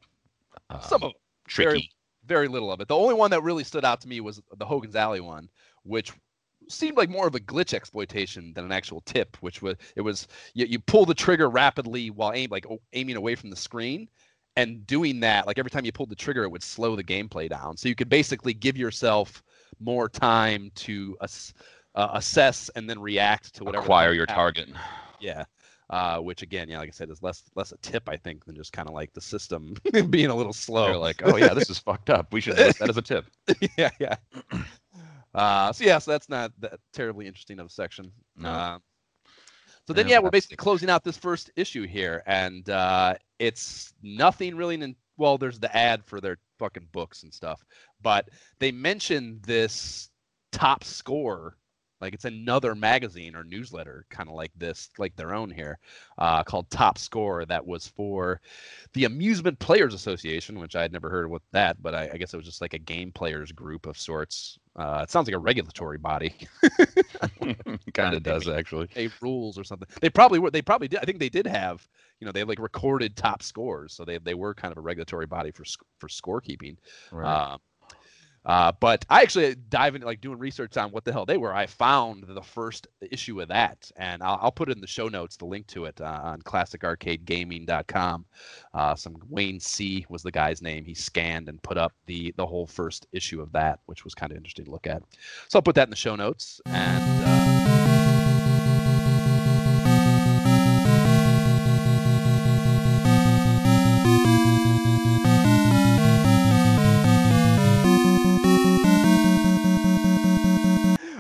uh, 0.70 0.80
some 0.82 1.02
of 1.02 1.14
tricky. 1.48 1.90
very 2.26 2.48
little 2.48 2.72
of 2.72 2.80
it. 2.80 2.88
The 2.88 2.96
only 2.96 3.16
one 3.16 3.32
that 3.32 3.42
really 3.42 3.64
stood 3.64 3.86
out 3.86 4.02
to 4.02 4.08
me 4.08 4.22
was 4.22 4.40
the 4.56 4.66
Hogan's 4.66 4.96
Alley 4.96 5.22
one, 5.22 5.50
which 5.84 6.12
seemed 6.70 6.98
like 6.98 7.10
more 7.10 7.28
of 7.28 7.36
a 7.36 7.40
glitch 7.40 7.74
exploitation 7.74 8.54
than 8.54 8.66
an 8.66 8.72
actual 8.72 9.02
tip, 9.02 9.38
which 9.42 9.62
was 9.62 9.76
it 9.96 10.02
was 10.02 10.28
you, 10.54 10.66
you 10.66 10.80
pull 10.80 11.06
the 11.06 11.14
trigger 11.14 11.50
rapidly 11.50 12.10
while 12.10 12.34
aim 12.34 12.50
like 12.52 12.66
aiming 12.94 13.16
away 13.16 13.36
from 13.36 13.50
the 13.50 13.56
screen, 13.56 14.08
and 14.56 14.86
doing 14.88 15.20
that 15.22 15.48
like 15.48 15.58
every 15.60 15.72
time 15.72 15.86
you 15.86 15.92
pulled 15.92 16.10
the 16.10 16.16
trigger, 16.16 16.44
it 16.44 16.50
would 16.50 16.64
slow 16.64 16.96
the 16.96 17.04
gameplay 17.04 17.50
down. 17.50 17.78
So 17.78 17.90
you 17.90 17.96
could 17.96 18.10
basically 18.10 18.54
give 18.54 18.78
yourself 18.78 19.44
more 19.80 20.10
time 20.10 20.72
to 20.76 21.18
ass, 21.22 21.54
uh, 21.96 22.10
assess 22.14 22.70
and 22.76 22.90
then 22.90 23.00
react 23.00 23.54
to 23.56 23.64
whatever 23.64 23.84
acquire 23.84 24.14
your 24.14 24.26
target. 24.26 24.70
Yeah. 25.20 25.46
Uh, 25.90 26.18
which 26.18 26.42
again, 26.42 26.68
yeah, 26.68 26.80
like 26.80 26.90
I 26.90 26.92
said, 26.92 27.10
is 27.10 27.24
less 27.24 27.44
less 27.56 27.72
a 27.72 27.78
tip, 27.78 28.10
I 28.10 28.18
think, 28.18 28.44
than 28.44 28.56
just 28.56 28.74
kind 28.74 28.90
of 28.90 28.94
like 28.94 29.14
the 29.14 29.22
system 29.22 29.74
being 30.10 30.28
a 30.28 30.36
little 30.36 30.52
slow. 30.52 30.88
They're 30.88 30.98
like, 30.98 31.22
oh 31.24 31.38
yeah, 31.38 31.54
this 31.54 31.70
is 31.70 31.80
fucked 31.80 32.10
up. 32.10 32.34
We 32.34 32.42
should 32.42 32.58
list 32.58 32.80
that 32.80 32.90
as 32.90 32.98
a 32.98 33.02
tip. 33.02 33.26
yeah, 33.78 33.92
yeah. 34.00 34.16
Uh, 35.38 35.72
so 35.72 35.84
yeah, 35.84 36.00
so 36.00 36.10
that's 36.10 36.30
not 36.30 36.52
that 36.60 36.80
terribly 36.94 37.28
interesting 37.28 37.60
of 37.60 37.68
a 37.68 37.70
section. 37.70 38.12
No. 38.36 38.50
Uh, 38.50 38.80
so 39.86 39.94
then, 39.94 40.08
yeah, 40.10 40.20
we're 40.20 40.32
basically 40.32 40.58
closing 40.58 40.90
out 40.90 41.06
this 41.06 41.16
first 41.16 41.50
issue 41.56 41.88
here, 41.88 42.22
and 42.26 42.70
uh, 42.70 43.14
it's 43.40 43.94
nothing 44.02 44.56
really. 44.56 44.76
In, 44.76 44.96
well, 45.16 45.38
there's 45.38 45.60
the 45.60 45.74
ad 45.78 46.04
for 46.04 46.20
their 46.20 46.38
fucking 46.60 46.88
books 46.92 47.24
and 47.24 47.34
stuff, 47.34 47.64
but 48.02 48.28
they 48.60 48.72
mention 48.72 49.40
this 49.46 50.10
top 50.52 50.84
score 50.84 51.56
like 52.00 52.14
it's 52.14 52.26
another 52.26 52.76
magazine 52.76 53.36
or 53.36 53.44
newsletter, 53.44 54.06
kind 54.10 54.30
of 54.30 54.36
like 54.36 54.52
this, 54.56 54.90
like 54.98 55.16
their 55.16 55.34
own 55.34 55.50
here, 55.50 55.80
uh, 56.18 56.44
called 56.44 56.70
Top 56.70 56.98
Score. 56.98 57.46
That 57.46 57.66
was 57.66 57.88
for 57.88 58.40
the 58.94 59.06
Amusement 59.06 59.58
Players 59.60 59.94
Association, 59.94 60.60
which 60.60 60.76
I 60.76 60.84
had 60.84 60.92
never 60.92 61.10
heard 61.10 61.26
of 61.26 61.32
what 61.32 61.42
that, 61.52 61.82
but 61.82 61.96
I, 61.96 62.10
I 62.14 62.18
guess 62.18 62.34
it 62.34 62.38
was 62.38 62.46
just 62.46 62.62
like 62.62 62.74
a 62.74 62.80
game 62.80 63.12
players 63.12 63.52
group 63.52 63.88
of 63.88 63.98
sorts. 63.98 64.60
Uh, 64.78 65.00
it 65.02 65.10
sounds 65.10 65.28
like 65.28 65.36
a 65.36 65.40
regulatory 65.40 65.98
body. 65.98 66.36
kind 67.94 68.16
of 68.16 68.22
does 68.22 68.48
actually. 68.48 68.88
A 68.96 69.10
rules 69.22 69.58
or 69.58 69.64
something. 69.64 69.88
They 70.02 70.10
probably 70.10 70.38
were. 70.38 70.52
They 70.52 70.62
probably 70.62 70.88
did. 70.88 71.00
I 71.00 71.06
think 71.06 71.20
they 71.20 71.30
did 71.30 71.48
have. 71.48 71.88
You 72.20 72.26
know, 72.26 72.32
they 72.32 72.44
like 72.44 72.60
recorded 72.60 73.16
top 73.16 73.42
scores, 73.42 73.94
so 73.94 74.06
they 74.06 74.20
they 74.20 74.36
were 74.36 74.54
kind 74.54 74.72
of 74.72 74.78
a 74.78 74.82
regulatory 74.82 75.26
body 75.26 75.52
for 75.52 75.64
for 75.98 76.08
scorekeeping. 76.08 76.78
Right. 77.12 77.52
Um, 77.52 77.60
uh, 78.48 78.72
but 78.80 79.06
I 79.10 79.22
actually 79.22 79.56
dive 79.56 79.94
into 79.94 80.08
like 80.08 80.22
doing 80.22 80.40
research 80.40 80.78
on 80.78 80.92
what 80.92 81.04
the 81.04 81.12
hell 81.12 81.26
they 81.26 81.38
were. 81.38 81.54
I 81.54 81.66
found 81.66 82.24
the 82.28 82.42
first 82.42 82.88
issue 83.02 83.42
of 83.42 83.50
that, 83.50 83.92
and 83.98 84.24
I'll, 84.24 84.40
I'll 84.42 84.52
put 84.52 84.70
it 84.70 84.72
in 84.72 84.82
the 84.82 84.88
show 84.88 85.10
notes, 85.10 85.36
the 85.36 85.46
link 85.46 85.68
to 85.68 85.86
it 85.86 86.00
uh, 86.00 86.22
on 86.24 86.42
classicarcadegaming.com. 86.42 88.26
Uh, 88.74 88.96
some 88.96 89.18
Wayne 89.30 89.60
C 89.60 90.06
was 90.10 90.24
the 90.24 90.32
guy's 90.32 90.62
name. 90.62 90.86
He 90.86 90.94
scanned 90.94 91.50
and 91.50 91.62
put 91.62 91.78
up 91.78 91.94
the 92.06 92.34
the 92.38 92.46
whole 92.46 92.66
first 92.66 93.06
issue 93.12 93.42
of 93.42 93.52
that, 93.52 93.80
which 93.86 94.06
was 94.06 94.16
kind 94.16 94.32
of 94.32 94.38
interesting 94.38 94.66
to 94.66 94.72
look 94.72 94.88
at. 94.88 95.04
So 95.50 95.60
I'll 95.60 95.64
put 95.64 95.76
that 95.76 95.88
in 95.88 95.92
the 95.92 95.96
show 95.98 96.16
notes 96.16 96.62
and. 96.66 97.37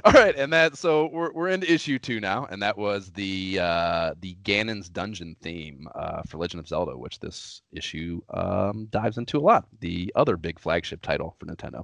All 0.07 0.13
right, 0.13 0.37
and 0.37 0.53
that 0.53 0.77
so 0.77 1.09
we're 1.11 1.33
we're 1.33 1.49
into 1.49 1.69
issue 1.69 1.99
two 1.99 2.21
now, 2.21 2.47
and 2.49 2.61
that 2.63 2.77
was 2.77 3.11
the 3.11 3.59
uh, 3.59 4.13
the 4.21 4.37
Ganon's 4.43 4.87
Dungeon 4.87 5.35
theme 5.41 5.85
uh, 5.95 6.21
for 6.25 6.37
Legend 6.37 6.61
of 6.61 6.67
Zelda, 6.69 6.97
which 6.97 7.19
this 7.19 7.61
issue 7.73 8.21
um, 8.29 8.87
dives 8.89 9.17
into 9.17 9.37
a 9.37 9.41
lot. 9.41 9.67
The 9.81 10.09
other 10.15 10.37
big 10.37 10.59
flagship 10.59 11.01
title 11.01 11.35
for 11.37 11.45
Nintendo, 11.45 11.83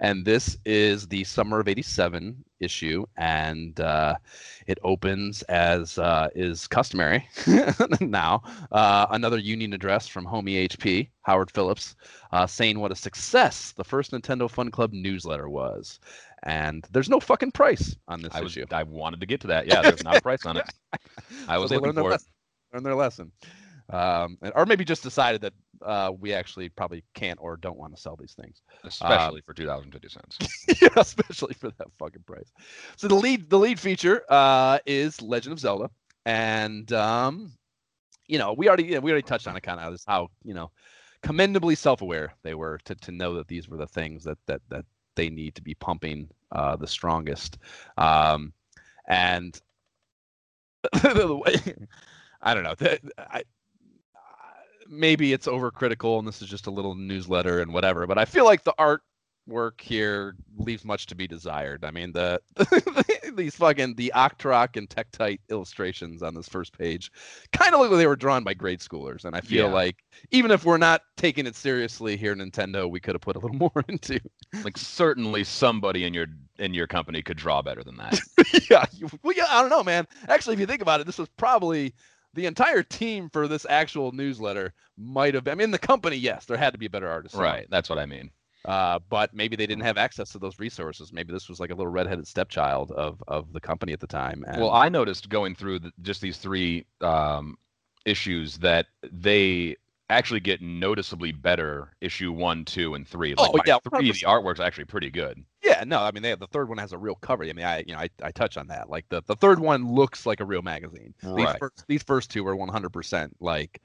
and 0.00 0.24
this 0.24 0.56
is 0.64 1.06
the 1.06 1.22
Summer 1.24 1.60
of 1.60 1.68
'87 1.68 2.42
issue, 2.60 3.04
and 3.18 3.78
uh, 3.80 4.14
it 4.66 4.78
opens 4.82 5.42
as 5.42 5.98
uh, 5.98 6.28
is 6.34 6.66
customary 6.66 7.28
now. 8.00 8.42
Uh, 8.72 9.06
another 9.10 9.38
union 9.38 9.74
address 9.74 10.08
from 10.08 10.24
Homie 10.24 10.66
HP, 10.66 11.08
Howard 11.22 11.50
Phillips, 11.50 11.94
uh, 12.32 12.46
saying 12.46 12.78
what 12.78 12.92
a 12.92 12.96
success 12.96 13.72
the 13.72 13.84
first 13.84 14.12
Nintendo 14.12 14.48
Fun 14.48 14.70
Club 14.70 14.92
newsletter 14.92 15.48
was 15.50 16.00
and 16.42 16.86
there's 16.90 17.08
no 17.08 17.20
fucking 17.20 17.52
price 17.52 17.96
on 18.08 18.22
this 18.22 18.34
I 18.34 18.40
was, 18.40 18.56
issue. 18.56 18.66
I 18.70 18.82
wanted 18.82 19.20
to 19.20 19.26
get 19.26 19.40
to 19.42 19.48
that. 19.48 19.66
Yeah, 19.66 19.82
there's 19.82 20.04
not 20.04 20.16
a 20.16 20.22
price 20.22 20.46
on 20.46 20.56
it. 20.56 20.70
I 21.48 21.58
was 21.58 21.70
so 21.70 21.76
looking 21.76 21.94
for 21.94 22.12
it. 22.12 22.22
Learn 22.72 22.84
their 22.84 22.94
lesson, 22.94 23.32
um, 23.90 24.38
or 24.54 24.64
maybe 24.64 24.84
just 24.84 25.02
decided 25.02 25.40
that 25.40 25.52
uh, 25.82 26.12
we 26.18 26.32
actually 26.32 26.68
probably 26.68 27.02
can't 27.14 27.38
or 27.42 27.56
don't 27.56 27.76
want 27.76 27.94
to 27.94 28.00
sell 28.00 28.16
these 28.16 28.34
things, 28.34 28.62
especially 28.84 29.40
um, 29.40 29.42
for 29.44 29.54
two 29.54 29.66
thousand 29.66 29.90
fifty 29.90 30.08
cents. 30.08 30.38
yeah, 30.80 30.88
especially 30.96 31.54
for 31.54 31.70
that 31.78 31.88
fucking 31.98 32.22
price. 32.26 32.52
So 32.96 33.08
the 33.08 33.16
lead, 33.16 33.50
the 33.50 33.58
lead 33.58 33.80
feature 33.80 34.22
uh, 34.28 34.78
is 34.86 35.20
Legend 35.20 35.52
of 35.52 35.58
Zelda, 35.58 35.90
and 36.24 36.92
um, 36.92 37.52
you 38.26 38.38
know 38.38 38.52
we 38.52 38.68
already 38.68 38.84
you 38.84 38.94
know, 38.94 39.00
we 39.00 39.10
already 39.10 39.26
touched 39.26 39.48
on 39.48 39.56
it 39.56 39.62
kind 39.62 39.80
of 39.80 39.98
how 40.06 40.28
you 40.44 40.54
know 40.54 40.70
commendably 41.22 41.74
self-aware 41.74 42.32
they 42.42 42.54
were 42.54 42.78
to, 42.84 42.94
to 42.94 43.12
know 43.12 43.34
that 43.34 43.48
these 43.48 43.68
were 43.68 43.76
the 43.76 43.86
things 43.86 44.24
that 44.24 44.38
that 44.46 44.60
that 44.68 44.84
they 45.16 45.30
need 45.30 45.54
to 45.54 45.62
be 45.62 45.74
pumping 45.74 46.28
uh, 46.52 46.76
the 46.76 46.86
strongest. 46.86 47.58
Um, 47.96 48.52
and 49.08 49.60
I 52.42 52.54
don't 52.54 52.62
know. 52.62 52.74
I, 53.18 53.42
maybe 54.88 55.32
it's 55.32 55.46
overcritical 55.46 56.18
and 56.18 56.26
this 56.26 56.42
is 56.42 56.48
just 56.48 56.66
a 56.66 56.70
little 56.70 56.94
newsletter 56.94 57.60
and 57.60 57.72
whatever, 57.72 58.06
but 58.06 58.18
I 58.18 58.24
feel 58.24 58.44
like 58.44 58.64
the 58.64 58.74
art 58.76 59.02
work 59.46 59.80
here 59.80 60.36
leaves 60.56 60.84
much 60.84 61.06
to 61.06 61.14
be 61.14 61.26
desired. 61.26 61.84
I 61.84 61.90
mean, 61.90 62.12
the 62.12 62.40
these 63.34 63.56
fucking 63.56 63.94
the 63.96 64.12
Octorok 64.14 64.76
and 64.76 64.88
Tektite 64.88 65.40
illustrations 65.50 66.22
on 66.22 66.34
this 66.34 66.48
first 66.48 66.76
page 66.76 67.10
kind 67.52 67.74
of 67.74 67.80
look 67.80 67.90
like 67.90 67.98
they 67.98 68.06
were 68.06 68.16
drawn 68.16 68.44
by 68.44 68.54
grade 68.54 68.80
schoolers, 68.80 69.24
and 69.24 69.34
I 69.34 69.40
feel 69.40 69.66
yeah. 69.66 69.72
like 69.72 69.96
even 70.30 70.50
if 70.50 70.64
we're 70.64 70.78
not 70.78 71.02
taking 71.16 71.46
it 71.46 71.56
seriously 71.56 72.16
here, 72.16 72.34
Nintendo, 72.34 72.88
we 72.88 73.00
could 73.00 73.14
have 73.14 73.22
put 73.22 73.36
a 73.36 73.38
little 73.38 73.56
more 73.74 73.84
into. 73.88 74.20
Like 74.64 74.78
certainly 74.78 75.44
somebody 75.44 76.04
in 76.04 76.14
your 76.14 76.26
in 76.58 76.74
your 76.74 76.86
company 76.86 77.22
could 77.22 77.36
draw 77.36 77.62
better 77.62 77.82
than 77.82 77.96
that. 77.96 78.20
yeah, 78.70 78.84
well, 79.22 79.34
yeah, 79.36 79.46
I 79.48 79.60
don't 79.60 79.70
know, 79.70 79.84
man. 79.84 80.06
Actually, 80.28 80.54
if 80.54 80.60
you 80.60 80.66
think 80.66 80.82
about 80.82 81.00
it, 81.00 81.06
this 81.06 81.18
was 81.18 81.28
probably 81.36 81.94
the 82.34 82.46
entire 82.46 82.82
team 82.82 83.28
for 83.30 83.48
this 83.48 83.66
actual 83.68 84.12
newsletter 84.12 84.72
might 84.96 85.34
have. 85.34 85.48
I 85.48 85.54
mean, 85.54 85.70
the 85.70 85.78
company, 85.78 86.16
yes, 86.16 86.44
there 86.44 86.56
had 86.56 86.72
to 86.72 86.78
be 86.78 86.86
a 86.86 86.90
better 86.90 87.08
artist. 87.08 87.34
Right, 87.34 87.66
that's 87.70 87.88
what 87.88 87.98
I 87.98 88.06
mean. 88.06 88.30
Uh, 88.64 88.98
but 89.08 89.32
maybe 89.32 89.56
they 89.56 89.66
didn't 89.66 89.84
have 89.84 89.96
access 89.96 90.30
to 90.32 90.38
those 90.38 90.58
resources. 90.58 91.12
Maybe 91.12 91.32
this 91.32 91.48
was 91.48 91.60
like 91.60 91.70
a 91.70 91.74
little 91.74 91.90
redheaded 91.90 92.26
stepchild 92.26 92.92
of 92.92 93.22
of 93.26 93.52
the 93.52 93.60
company 93.60 93.92
at 93.92 94.00
the 94.00 94.06
time. 94.06 94.44
And... 94.46 94.60
Well, 94.60 94.70
I 94.70 94.88
noticed 94.88 95.28
going 95.28 95.54
through 95.54 95.80
the, 95.80 95.92
just 96.02 96.20
these 96.20 96.36
three 96.36 96.84
um, 97.00 97.56
issues 98.04 98.58
that 98.58 98.86
they 99.10 99.76
actually 100.10 100.40
get 100.40 100.60
noticeably 100.60 101.32
better 101.32 101.96
issue 102.00 102.32
one, 102.32 102.64
two, 102.64 102.94
and 102.94 103.08
three. 103.08 103.34
Like 103.34 103.50
oh 103.54 103.60
yeah, 103.64 103.78
3 103.88 104.10
the 104.10 104.18
artwork's 104.26 104.60
actually 104.60 104.84
pretty 104.84 105.10
good. 105.10 105.42
Yeah, 105.62 105.84
no, 105.86 106.00
I 106.00 106.10
mean 106.10 106.22
they 106.22 106.30
have, 106.30 106.40
the 106.40 106.46
third 106.48 106.68
one 106.68 106.78
has 106.78 106.92
a 106.92 106.98
real 106.98 107.14
cover. 107.14 107.44
I 107.44 107.52
mean, 107.52 107.64
I 107.64 107.84
you 107.86 107.94
know 107.94 108.00
I, 108.00 108.10
I 108.22 108.30
touch 108.30 108.56
on 108.56 108.66
that. 108.68 108.90
Like 108.90 109.06
the, 109.08 109.22
the 109.26 109.36
third 109.36 109.58
one 109.58 109.90
looks 109.90 110.26
like 110.26 110.40
a 110.40 110.44
real 110.44 110.62
magazine. 110.62 111.14
Right. 111.22 111.46
These 111.46 111.56
first, 111.58 111.84
these 111.88 112.02
first 112.02 112.30
two 112.30 112.46
are 112.46 112.56
100% 112.56 113.30
like 113.40 113.80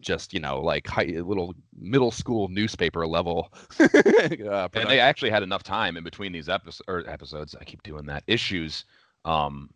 just 0.00 0.32
you 0.32 0.40
know 0.40 0.60
like 0.60 0.86
high, 0.86 1.04
little 1.04 1.54
middle 1.78 2.10
school 2.10 2.48
newspaper 2.48 3.06
level. 3.06 3.52
uh, 3.80 4.68
and 4.74 4.88
they 4.88 5.00
actually 5.00 5.30
had 5.30 5.42
enough 5.42 5.62
time 5.62 5.96
in 5.96 6.04
between 6.04 6.32
these 6.32 6.48
episodes 6.48 6.82
or 6.88 7.08
episodes. 7.08 7.54
I 7.60 7.64
keep 7.64 7.82
doing 7.82 8.06
that 8.06 8.24
issues. 8.26 8.84
Um, 9.24 9.70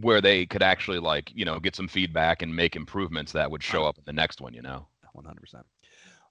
where 0.00 0.20
they 0.20 0.44
could 0.44 0.62
actually 0.62 0.98
like 0.98 1.32
you 1.34 1.44
know 1.44 1.58
get 1.58 1.74
some 1.74 1.88
feedback 1.88 2.42
and 2.42 2.54
make 2.54 2.76
improvements 2.76 3.32
that 3.32 3.50
would 3.50 3.62
show 3.62 3.84
up 3.84 3.96
in 3.96 4.04
the 4.04 4.12
next 4.12 4.40
one 4.40 4.52
you 4.52 4.62
know 4.62 4.86
100% 5.16 5.54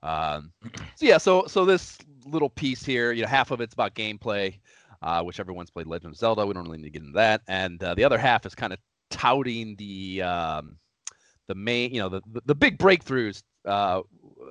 um, 0.04 0.52
so 0.96 1.06
yeah 1.06 1.18
so 1.18 1.46
so 1.48 1.66
this 1.66 1.98
little 2.26 2.50
piece 2.50 2.84
here 2.84 3.12
you 3.12 3.24
know 3.24 3.28
half 3.28 3.52
of 3.52 3.60
it's 3.60 3.74
about 3.74 3.96
gameplay 3.96 4.60
uh, 5.02 5.24
which 5.24 5.40
everyone's 5.40 5.72
played 5.72 5.88
legend 5.88 6.14
of 6.14 6.18
zelda 6.18 6.46
we 6.46 6.54
don't 6.54 6.66
really 6.66 6.78
need 6.78 6.84
to 6.84 6.90
get 6.92 7.02
into 7.02 7.14
that 7.14 7.42
and 7.48 7.84
uh, 7.84 7.96
the 7.96 8.04
other 8.04 8.18
half 8.18 8.46
is 8.46 8.54
kind 8.54 8.74
of 8.74 8.80
touting 9.10 9.76
the 9.78 10.22
um, 10.22 10.78
the 11.48 11.56
main, 11.56 11.94
you 11.94 12.00
know, 12.00 12.10
the 12.10 12.22
the, 12.46 12.56
big 12.56 12.78
breakthroughs 12.78 13.44
uh, 13.66 14.02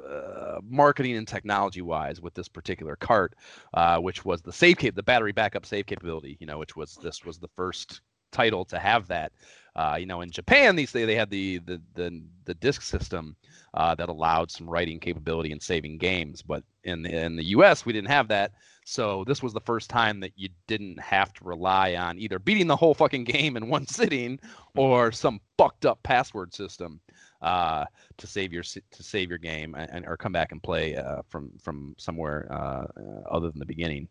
uh, 0.08 0.60
marketing 0.62 1.16
and 1.16 1.28
technology 1.28 1.82
wise 1.82 2.20
with 2.20 2.34
this 2.34 2.48
particular 2.48 2.96
cart, 2.96 3.34
uh, 3.74 3.98
which 3.98 4.24
was 4.24 4.42
the 4.42 4.52
save 4.52 4.78
cap, 4.78 4.94
the 4.94 5.02
battery 5.02 5.32
backup 5.32 5.66
save 5.66 5.86
capability. 5.86 6.36
You 6.40 6.46
know, 6.46 6.58
which 6.58 6.76
was 6.76 6.98
this 7.02 7.24
was 7.24 7.38
the 7.38 7.48
first 7.56 8.00
title 8.32 8.64
to 8.66 8.78
have 8.78 9.06
that. 9.08 9.32
Uh, 9.74 9.96
you 9.98 10.06
know, 10.06 10.22
in 10.22 10.30
Japan, 10.30 10.74
these 10.74 10.92
they, 10.92 11.04
they 11.04 11.14
had 11.14 11.30
the 11.30 11.58
the 11.58 11.80
the, 11.94 12.22
the 12.44 12.54
disk 12.54 12.82
system 12.82 13.36
uh, 13.74 13.94
that 13.94 14.08
allowed 14.08 14.50
some 14.50 14.68
writing 14.68 14.98
capability 14.98 15.52
and 15.52 15.62
saving 15.62 15.98
games, 15.98 16.42
but 16.42 16.64
in 16.84 17.02
the, 17.02 17.10
in 17.10 17.36
the 17.36 17.44
U.S. 17.46 17.84
we 17.84 17.92
didn't 17.92 18.08
have 18.08 18.28
that. 18.28 18.52
So 18.88 19.24
this 19.24 19.42
was 19.42 19.52
the 19.52 19.60
first 19.60 19.90
time 19.90 20.20
that 20.20 20.32
you 20.36 20.48
didn't 20.68 21.00
have 21.00 21.32
to 21.34 21.44
rely 21.44 21.96
on 21.96 22.18
either 22.18 22.38
beating 22.38 22.68
the 22.68 22.76
whole 22.76 22.94
fucking 22.94 23.24
game 23.24 23.56
in 23.56 23.68
one 23.76 23.86
sitting 23.86 24.38
or 24.76 25.10
some 25.10 25.40
fucked 25.58 25.84
up 25.84 26.00
password 26.04 26.54
system. 26.54 27.00
uh, 27.42 27.84
to 28.18 28.26
save 28.26 28.52
your 28.52 28.62
to 28.62 29.02
save 29.02 29.28
your 29.28 29.38
game 29.38 29.74
and, 29.74 30.06
or 30.06 30.16
come 30.16 30.32
back 30.32 30.52
and 30.52 30.62
play 30.62 30.96
uh, 30.96 31.22
from 31.28 31.50
from 31.62 31.94
somewhere 31.98 32.48
uh, 32.50 32.86
other 33.30 33.50
than 33.50 33.58
the 33.58 33.66
beginning. 33.66 34.08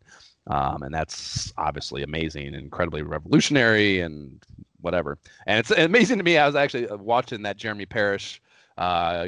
Um, 0.47 0.83
and 0.83 0.93
that's 0.93 1.51
obviously 1.57 2.03
amazing 2.03 2.53
incredibly 2.53 3.01
revolutionary 3.01 4.01
and 4.01 4.43
whatever. 4.81 5.17
And 5.47 5.59
it's 5.59 5.71
amazing 5.71 6.19
to 6.19 6.23
me. 6.23 6.37
I 6.37 6.45
was 6.45 6.55
actually 6.55 6.87
uh, 6.87 6.97
watching 6.97 7.41
that 7.43 7.57
Jeremy 7.57 7.85
Parish 7.85 8.41
uh, 8.77 9.27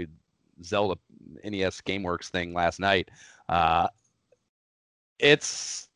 Zelda 0.64 0.96
NES 1.44 1.82
GameWorks 1.82 2.30
thing 2.30 2.54
last 2.54 2.80
night. 2.80 3.10
Uh, 3.50 3.88
it's 5.20 5.88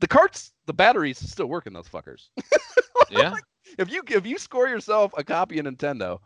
the 0.00 0.08
carts, 0.08 0.52
the 0.66 0.72
batteries 0.72 1.18
still 1.18 1.46
working 1.46 1.72
those 1.72 1.88
fuckers. 1.88 2.28
yeah. 3.10 3.34
if 3.78 3.90
you 3.90 4.02
if 4.08 4.26
you 4.26 4.38
score 4.38 4.68
yourself 4.68 5.12
a 5.16 5.24
copy 5.24 5.58
of 5.58 5.66
Nintendo 5.66 6.18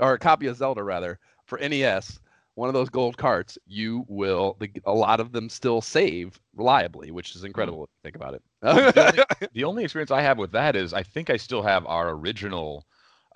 or 0.00 0.14
a 0.14 0.18
copy 0.18 0.46
of 0.46 0.56
Zelda 0.56 0.82
rather 0.82 1.18
for 1.46 1.58
NES, 1.58 2.20
one 2.58 2.68
of 2.68 2.74
those 2.74 2.88
gold 2.88 3.16
carts, 3.16 3.56
you 3.66 4.04
will. 4.08 4.56
The, 4.58 4.70
a 4.84 4.92
lot 4.92 5.20
of 5.20 5.32
them 5.32 5.48
still 5.48 5.80
save 5.80 6.40
reliably, 6.56 7.10
which 7.10 7.36
is 7.36 7.44
incredible. 7.44 7.84
If 7.84 7.90
you 7.90 8.10
think 8.10 8.16
about 8.16 8.34
it. 8.34 8.42
the, 8.62 9.06
only, 9.06 9.48
the, 9.54 9.64
only, 9.64 9.84
experience 9.84 10.10
I 10.10 10.22
have 10.22 10.38
with 10.38 10.50
that 10.52 10.74
is 10.74 10.92
I 10.92 11.04
think 11.04 11.30
I 11.30 11.36
still 11.36 11.62
have 11.62 11.86
our 11.86 12.10
original 12.10 12.84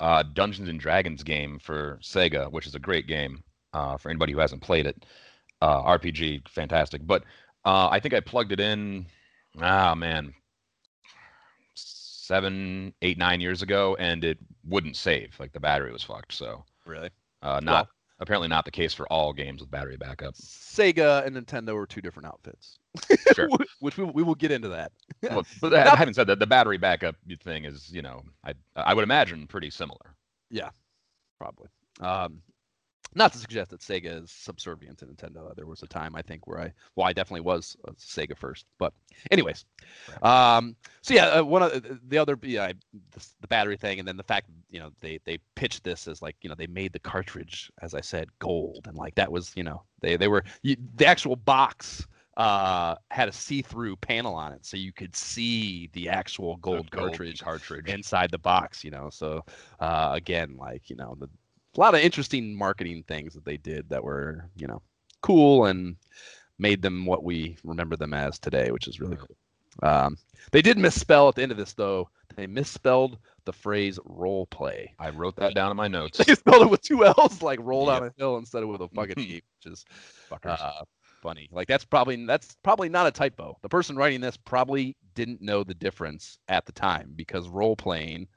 uh, 0.01 0.25
Dungeons 0.25 0.69
and 0.69 0.81
Dragons 0.81 1.23
game 1.23 1.61
for 1.61 2.01
Sega, 2.03 2.51
which 2.51 2.67
is 2.67 2.75
a 2.75 2.81
great 2.81 3.07
game 3.07 3.45
uh, 3.73 3.97
for 3.97 4.11
anybody 4.11 4.33
who 4.33 4.41
hasn't 4.41 4.63
played 4.63 4.87
it. 4.87 5.05
Uh, 5.61 5.83
RPG, 5.83 6.49
fantastic. 6.49 7.07
But 7.07 7.23
uh, 7.65 7.89
I 7.91 8.01
think 8.01 8.15
I 8.15 8.21
plugged 8.21 8.53
it 8.53 8.61
in. 8.61 9.07
Ah 9.61 9.95
man, 9.95 10.33
seven, 11.75 12.95
eight, 13.03 13.19
nine 13.19 13.41
years 13.41 13.63
ago, 13.63 13.97
and 13.99 14.25
it 14.25 14.39
wouldn't 14.65 14.97
save. 14.97 15.39
Like 15.39 15.53
the 15.53 15.61
battery 15.61 15.93
was 15.93 16.03
fucked. 16.03 16.33
So 16.33 16.65
really, 16.87 17.11
uh, 17.43 17.61
not 17.63 17.87
well, 17.87 17.89
apparently 18.21 18.49
not 18.49 18.65
the 18.65 18.71
case 18.71 18.95
for 18.95 19.07
all 19.09 19.33
games 19.33 19.61
with 19.61 19.71
battery 19.71 19.97
backup. 19.97 20.35
Sega 20.35 21.27
and 21.27 21.37
Nintendo 21.37 21.77
are 21.77 21.87
two 21.87 22.01
different 22.01 22.27
outfits. 22.27 22.79
Sure. 23.35 23.49
Which 23.81 23.97
we, 23.97 24.05
we 24.05 24.23
will 24.23 24.35
get 24.35 24.51
into 24.51 24.69
that. 24.69 24.93
well, 25.23 25.47
but 25.63 25.73
not, 25.73 25.97
having 25.97 26.13
said 26.13 26.27
that, 26.27 26.39
the 26.39 26.47
battery 26.47 26.77
backup 26.77 27.17
thing 27.43 27.65
is, 27.65 27.91
you 27.91 28.03
know, 28.03 28.23
I 28.45 28.53
I 28.77 28.93
would 28.93 29.05
imagine 29.05 29.47
pretty 29.47 29.71
similar. 29.71 30.15
Yeah, 30.51 30.69
probably. 31.39 31.69
Um, 32.01 32.43
not 33.15 33.33
to 33.33 33.39
suggest 33.39 33.71
that 33.71 33.81
Sega 33.81 34.23
is 34.23 34.31
subservient 34.31 34.99
to 34.99 35.07
Nintendo. 35.07 35.55
There 35.55 35.67
was 35.67 35.83
a 35.83 35.87
time 35.87 36.15
I 36.17 36.23
think 36.23 36.47
where 36.47 36.61
I, 36.61 36.73
well, 36.97 37.07
I 37.07 37.13
definitely 37.13 37.43
was 37.43 37.77
Sega 37.99 38.37
first. 38.37 38.67
But, 38.79 38.93
anyways, 39.31 39.65
right. 40.23 40.57
um, 40.57 40.77
so 41.03 41.15
yeah, 41.15 41.27
uh, 41.27 41.45
one 41.45 41.63
of 41.63 42.01
the 42.09 42.19
other, 42.19 42.39
yeah, 42.43 42.73
the, 43.13 43.27
the, 43.41 43.49
battery 43.49 43.77
thing, 43.77 43.99
and 43.99 44.09
then 44.09 44.17
the 44.17 44.23
fact, 44.23 44.49
you 44.71 44.81
know, 44.81 44.93
they 45.01 45.21
they 45.25 45.39
pitched 45.55 45.85
this 45.85 46.09
as 46.09 46.23
like, 46.23 46.37
you 46.43 46.49
know, 46.49 46.57
they 46.57 46.67
made 46.67 46.93
the 46.93 46.99
cartridge, 46.99 47.71
as 47.83 47.95
I 47.95 48.01
said, 48.01 48.29
gold, 48.39 48.87
and 48.87 48.97
like 48.97 49.15
that 49.17 49.31
was, 49.31 49.53
you 49.57 49.63
know, 49.63 49.83
they 50.01 50.17
they 50.17 50.29
were 50.29 50.45
the 50.63 51.07
actual 51.07 51.37
box 51.37 52.07
uh 52.39 52.95
had 53.11 53.29
a 53.29 53.33
see-through 53.33 53.95
panel 53.97 54.35
on 54.35 54.53
it 54.53 54.65
so 54.65 54.75
you 54.75 54.91
could 54.91 55.15
see 55.15 55.91
the 55.93 56.09
actual 56.09 56.57
gold, 56.57 56.91
gold 56.91 57.11
cartridge 57.11 57.43
cartridge 57.43 57.87
inside 57.89 58.31
the 58.31 58.39
box 58.39 58.83
you 58.83 58.91
know 58.91 59.11
so 59.11 59.45
uh 59.81 60.13
again 60.15 60.57
like 60.57 60.89
you 60.89 60.97
know 60.97 61.15
the 61.21 61.29
a 61.77 61.81
lot 61.81 61.95
of 61.95 62.01
interesting 62.01 62.57
marketing 62.57 63.05
things 63.07 63.35
that 63.35 63.45
they 63.45 63.57
did 63.57 63.89
that 63.89 64.05
were, 64.05 64.49
you 64.57 64.67
know, 64.67 64.83
cool 65.21 65.67
and 65.67 65.97
made 66.59 66.83
them 66.83 67.07
what 67.07 67.25
we 67.25 67.57
remember 67.65 67.97
them 67.97 68.15
as 68.15 68.39
today, 68.39 68.71
which 68.71 68.89
is 68.89 69.01
really 69.01 69.17
cool. 69.17 69.37
Um, 69.83 70.19
they 70.51 70.61
did 70.61 70.77
misspell 70.77 71.29
at 71.29 71.35
the 71.35 71.43
end 71.43 71.53
of 71.53 71.59
this 71.59 71.73
though. 71.73 72.11
They 72.37 72.47
misspelled 72.47 73.19
the 73.45 73.53
phrase 73.53 73.99
role 74.05 74.47
play. 74.47 74.95
I 74.99 75.11
wrote 75.11 75.37
that 75.37 75.55
down 75.55 75.71
in 75.71 75.77
my 75.77 75.89
notes. 76.01 76.19
they 76.19 76.35
spelled 76.35 76.63
it 76.63 76.71
with 76.71 76.83
two 76.83 77.05
L's, 77.05 77.43
like 77.43 77.59
roll 77.63 77.87
yep. 77.87 78.01
down 78.01 78.09
a 78.09 78.13
hill 78.17 78.37
instead 78.37 78.63
of 78.63 78.69
with 78.69 78.81
a 78.81 78.89
fucking 78.95 79.19
E, 79.19 79.43
which 79.65 79.73
is 79.73 79.85
uh, 80.45 80.85
funny. 81.23 81.49
Like 81.53 81.69
that's 81.69 81.85
probably 81.85 82.25
that's 82.27 82.57
probably 82.63 82.89
not 82.89 83.07
a 83.07 83.11
typo. 83.11 83.57
The 83.63 83.69
person 83.69 83.97
writing 83.97 84.21
this 84.21 84.37
probably 84.37 84.97
didn't 85.15 85.41
know 85.41 85.65
the 85.65 85.75
difference 85.75 86.39
at 86.49 86.67
the 86.67 86.73
time 86.73 87.13
because 87.17 87.49
role 87.49 87.77
playing 87.77 88.29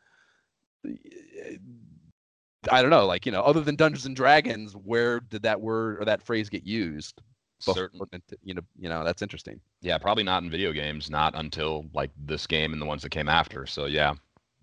I 2.71 2.81
don't 2.81 2.91
know, 2.91 3.05
like 3.05 3.25
you 3.25 3.31
know, 3.31 3.41
other 3.41 3.61
than 3.61 3.75
Dungeons 3.75 4.05
and 4.05 4.15
Dragons, 4.15 4.73
where 4.73 5.19
did 5.19 5.43
that 5.43 5.59
word 5.59 6.01
or 6.01 6.05
that 6.05 6.21
phrase 6.21 6.49
get 6.49 6.65
used? 6.65 7.21
Certain, 7.59 8.01
you 8.43 8.53
know, 8.53 8.61
you 8.77 8.89
know, 8.89 9.03
that's 9.03 9.21
interesting. 9.21 9.59
Yeah, 9.81 9.97
probably 9.97 10.23
not 10.23 10.43
in 10.43 10.49
video 10.49 10.71
games, 10.71 11.09
not 11.09 11.33
until 11.35 11.85
like 11.93 12.11
this 12.25 12.45
game 12.45 12.73
and 12.73 12.81
the 12.81 12.85
ones 12.85 13.01
that 13.01 13.09
came 13.09 13.29
after. 13.29 13.65
So 13.65 13.85
yeah, 13.85 14.13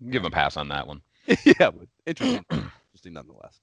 give 0.09 0.21
them 0.23 0.31
a 0.31 0.35
pass 0.35 0.57
on 0.57 0.67
that 0.69 0.87
one. 0.87 1.01
yeah, 1.43 1.71
but 1.71 1.87
interesting, 2.05 2.45
interesting 2.51 3.13
nonetheless. 3.13 3.59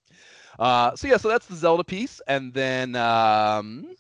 Uh, 0.59 0.95
so 0.97 1.09
yeah, 1.09 1.17
so 1.17 1.29
that's 1.29 1.47
the 1.47 1.57
Zelda 1.57 1.85
piece, 1.85 2.21
and 2.27 2.53
then 2.53 2.97
um, 2.97 3.95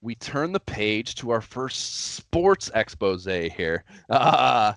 we 0.00 0.14
turn 0.14 0.52
the 0.52 0.60
page 0.60 1.14
to 1.16 1.30
our 1.30 1.40
first 1.40 2.14
sports 2.14 2.70
expose 2.74 3.24
here. 3.24 3.84
Uh, 4.10 4.72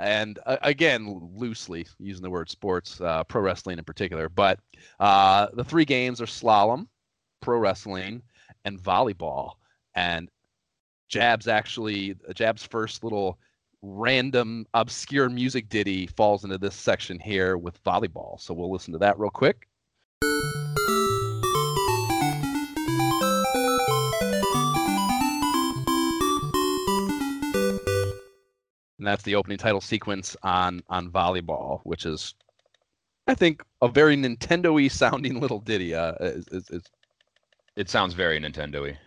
and 0.00 0.38
uh, 0.46 0.56
again 0.62 1.30
loosely 1.34 1.86
using 1.98 2.22
the 2.22 2.30
word 2.30 2.50
sports 2.50 3.00
uh, 3.00 3.22
pro 3.24 3.40
wrestling 3.40 3.78
in 3.78 3.84
particular 3.84 4.28
but 4.28 4.58
uh, 4.98 5.46
the 5.54 5.64
three 5.64 5.84
games 5.84 6.20
are 6.20 6.26
slalom 6.26 6.86
pro 7.40 7.58
wrestling 7.58 8.22
and 8.64 8.80
volleyball. 8.82 9.54
And 9.94 10.28
jab's 11.08 11.48
actually 11.48 12.14
jab's 12.34 12.64
first 12.64 13.02
little 13.02 13.38
random 13.82 14.66
obscure 14.74 15.28
music 15.28 15.68
ditty 15.68 16.06
falls 16.06 16.44
into 16.44 16.58
this 16.58 16.74
section 16.74 17.18
here 17.18 17.56
with 17.56 17.82
volleyball. 17.82 18.40
So 18.40 18.54
we'll 18.54 18.70
listen 18.70 18.92
to 18.92 18.98
that 18.98 19.18
real 19.18 19.30
quick 19.30 19.66
and 29.00 29.06
that's 29.06 29.22
the 29.22 29.34
opening 29.34 29.56
title 29.56 29.80
sequence 29.80 30.36
on 30.42 30.82
on 30.90 31.10
volleyball, 31.10 31.80
which 31.84 32.04
is, 32.04 32.34
I 33.26 33.34
think, 33.34 33.64
a 33.80 33.88
very 33.88 34.14
Nintendo-y 34.14 34.88
sounding 34.88 35.40
little 35.40 35.58
ditty. 35.58 35.94
Uh, 35.94 36.12
is, 36.20 36.46
is, 36.48 36.70
is... 36.70 36.82
It 37.76 37.88
sounds 37.88 38.12
very 38.12 38.38
Nintendo-y. 38.38 38.98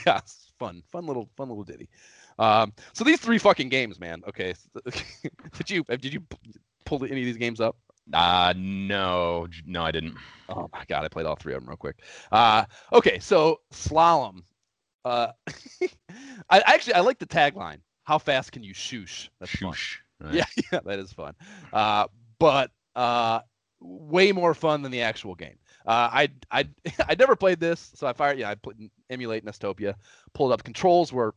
yeah, 0.04 0.20
fun, 0.58 0.82
fun 0.90 1.06
little, 1.06 1.30
fun 1.36 1.48
little 1.48 1.62
ditty. 1.62 1.88
Um, 2.40 2.72
so 2.92 3.04
these 3.04 3.20
three 3.20 3.38
fucking 3.38 3.68
games, 3.68 4.00
man. 4.00 4.20
Okay, 4.28 4.52
did 5.56 5.70
you 5.70 5.84
did 5.84 6.12
you 6.12 6.22
pull 6.84 7.04
any 7.04 7.20
of 7.20 7.26
these 7.26 7.36
games 7.36 7.60
up? 7.60 7.76
Uh 8.12 8.52
no, 8.56 9.46
no, 9.64 9.84
I 9.84 9.92
didn't. 9.92 10.16
Oh 10.48 10.68
my 10.72 10.84
god, 10.88 11.04
I 11.04 11.08
played 11.08 11.26
all 11.26 11.36
three 11.36 11.54
of 11.54 11.60
them 11.60 11.68
real 11.68 11.76
quick. 11.76 12.00
Uh, 12.32 12.64
okay, 12.92 13.20
so 13.20 13.60
slalom. 13.72 14.40
Uh, 15.04 15.28
I 16.50 16.60
actually 16.66 16.94
I 16.94 17.00
like 17.00 17.20
the 17.20 17.26
tagline 17.26 17.78
how 18.06 18.18
fast 18.18 18.52
can 18.52 18.62
you 18.62 18.72
shoosh? 18.72 19.28
That's 19.40 19.52
shoosh. 19.52 19.96
Right. 20.20 20.34
Yeah, 20.34 20.44
yeah, 20.72 20.80
that 20.84 20.98
is 20.98 21.12
fun. 21.12 21.34
Uh, 21.72 22.06
but 22.38 22.70
uh, 22.94 23.40
way 23.80 24.32
more 24.32 24.54
fun 24.54 24.82
than 24.82 24.92
the 24.92 25.02
actual 25.02 25.34
game. 25.34 25.58
Uh, 25.86 26.08
I 26.12 26.28
I 26.50 26.68
I 27.08 27.14
never 27.18 27.36
played 27.36 27.60
this, 27.60 27.92
so 27.94 28.06
I 28.06 28.12
fired. 28.12 28.38
Yeah, 28.38 28.50
I 28.50 28.54
put, 28.54 28.76
emulate 29.10 29.44
Nestopia, 29.44 29.94
pulled 30.32 30.52
up. 30.52 30.64
Controls 30.64 31.12
were 31.12 31.34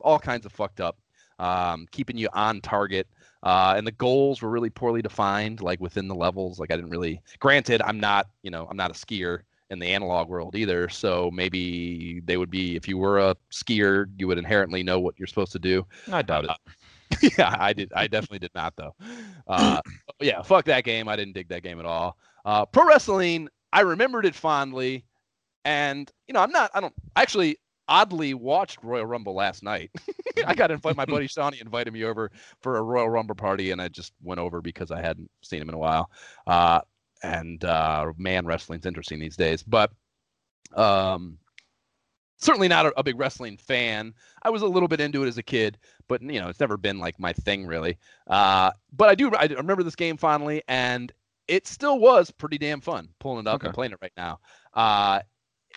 all 0.00 0.18
kinds 0.18 0.46
of 0.46 0.52
fucked 0.52 0.80
up, 0.80 0.96
um, 1.38 1.86
keeping 1.90 2.16
you 2.16 2.28
on 2.32 2.60
target. 2.60 3.06
Uh, 3.42 3.74
and 3.76 3.84
the 3.84 3.92
goals 3.92 4.40
were 4.40 4.50
really 4.50 4.70
poorly 4.70 5.02
defined, 5.02 5.60
like 5.60 5.80
within 5.80 6.06
the 6.06 6.14
levels. 6.14 6.60
Like 6.60 6.70
I 6.70 6.76
didn't 6.76 6.90
really. 6.90 7.20
Granted, 7.40 7.82
I'm 7.82 7.98
not, 7.98 8.28
you 8.42 8.52
know, 8.52 8.68
I'm 8.70 8.76
not 8.76 8.92
a 8.92 8.94
skier, 8.94 9.40
in 9.72 9.78
the 9.78 9.86
analog 9.86 10.28
world 10.28 10.54
either. 10.54 10.88
So 10.90 11.30
maybe 11.32 12.20
they 12.20 12.36
would 12.36 12.50
be 12.50 12.76
if 12.76 12.86
you 12.86 12.98
were 12.98 13.18
a 13.18 13.34
skier, 13.50 14.06
you 14.18 14.28
would 14.28 14.38
inherently 14.38 14.82
know 14.82 15.00
what 15.00 15.18
you're 15.18 15.26
supposed 15.26 15.52
to 15.52 15.58
do. 15.58 15.86
I 16.12 16.20
doubt 16.20 16.44
it. 16.44 16.50
Uh, 16.50 16.56
yeah, 17.38 17.56
I 17.58 17.72
did. 17.72 17.90
I 17.96 18.06
definitely 18.06 18.38
did 18.38 18.54
not 18.54 18.74
though. 18.76 18.94
Uh, 19.48 19.80
yeah, 20.20 20.42
fuck 20.42 20.66
that 20.66 20.84
game. 20.84 21.08
I 21.08 21.16
didn't 21.16 21.32
dig 21.32 21.48
that 21.48 21.62
game 21.62 21.80
at 21.80 21.86
all. 21.86 22.18
Uh, 22.44 22.66
pro 22.66 22.86
wrestling, 22.86 23.48
I 23.72 23.80
remembered 23.80 24.26
it 24.26 24.34
fondly, 24.34 25.04
and 25.64 26.10
you 26.28 26.34
know, 26.34 26.40
I'm 26.40 26.52
not. 26.52 26.70
I 26.74 26.80
don't 26.80 26.94
actually. 27.16 27.56
Oddly, 27.88 28.32
watched 28.32 28.78
Royal 28.82 29.04
Rumble 29.04 29.34
last 29.34 29.62
night. 29.62 29.90
I 30.46 30.54
got 30.54 30.70
invited. 30.70 30.96
My 30.96 31.04
buddy 31.04 31.26
Shawnee 31.28 31.60
invited 31.60 31.92
me 31.92 32.04
over 32.04 32.30
for 32.62 32.76
a 32.76 32.82
Royal 32.82 33.10
Rumble 33.10 33.34
party, 33.34 33.72
and 33.72 33.82
I 33.82 33.88
just 33.88 34.12
went 34.22 34.38
over 34.38 34.62
because 34.62 34.92
I 34.92 35.02
hadn't 35.02 35.28
seen 35.42 35.60
him 35.60 35.68
in 35.68 35.74
a 35.74 35.78
while. 35.78 36.08
And 37.22 37.64
uh, 37.64 38.12
man, 38.16 38.46
wrestling's 38.46 38.86
interesting 38.86 39.20
these 39.20 39.36
days. 39.36 39.62
But 39.62 39.92
um, 40.74 41.38
certainly 42.38 42.68
not 42.68 42.86
a, 42.86 42.98
a, 42.98 43.02
big 43.02 43.18
wrestling 43.18 43.56
fan. 43.56 44.14
I 44.42 44.50
was 44.50 44.62
a 44.62 44.66
little 44.66 44.88
bit 44.88 45.00
into 45.00 45.22
it 45.22 45.28
as 45.28 45.38
a 45.38 45.42
kid, 45.42 45.78
but 46.08 46.22
you 46.22 46.40
know, 46.40 46.48
it's 46.48 46.60
never 46.60 46.76
been 46.76 46.98
like 46.98 47.18
my 47.18 47.32
thing 47.32 47.66
really. 47.66 47.98
Uh, 48.26 48.72
but 48.92 49.08
I 49.08 49.14
do 49.14 49.32
I 49.34 49.46
remember 49.46 49.82
this 49.82 49.96
game 49.96 50.16
fondly, 50.16 50.62
and 50.68 51.12
it 51.48 51.66
still 51.66 51.98
was 51.98 52.30
pretty 52.30 52.58
damn 52.58 52.80
fun 52.80 53.08
pulling 53.18 53.40
it 53.40 53.46
up 53.46 53.56
okay. 53.56 53.68
and 53.68 53.74
playing 53.74 53.92
it 53.92 53.98
right 54.02 54.12
now. 54.16 54.40
Uh, 54.74 55.20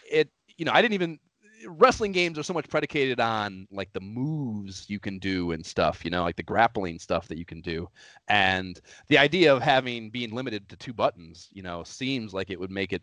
it 0.09 0.29
you 0.57 0.65
know 0.65 0.71
I 0.73 0.81
didn't 0.81 0.95
even 0.95 1.19
wrestling 1.67 2.11
games 2.11 2.37
are 2.37 2.43
so 2.43 2.53
much 2.53 2.67
predicated 2.67 3.19
on 3.19 3.67
like 3.71 3.91
the 3.93 3.99
moves 3.99 4.89
you 4.89 4.99
can 4.99 5.19
do 5.19 5.51
and 5.51 5.65
stuff, 5.65 6.03
you 6.03 6.11
know, 6.11 6.23
like 6.23 6.35
the 6.35 6.43
grappling 6.43 6.99
stuff 6.99 7.27
that 7.27 7.37
you 7.37 7.45
can 7.45 7.61
do. 7.61 7.87
And 8.27 8.79
the 9.07 9.17
idea 9.17 9.53
of 9.53 9.61
having 9.61 10.09
being 10.09 10.33
limited 10.33 10.67
to 10.69 10.75
two 10.75 10.93
buttons, 10.93 11.49
you 11.51 11.63
know, 11.63 11.83
seems 11.83 12.33
like 12.33 12.49
it 12.49 12.59
would 12.59 12.71
make 12.71 12.93
it 12.93 13.01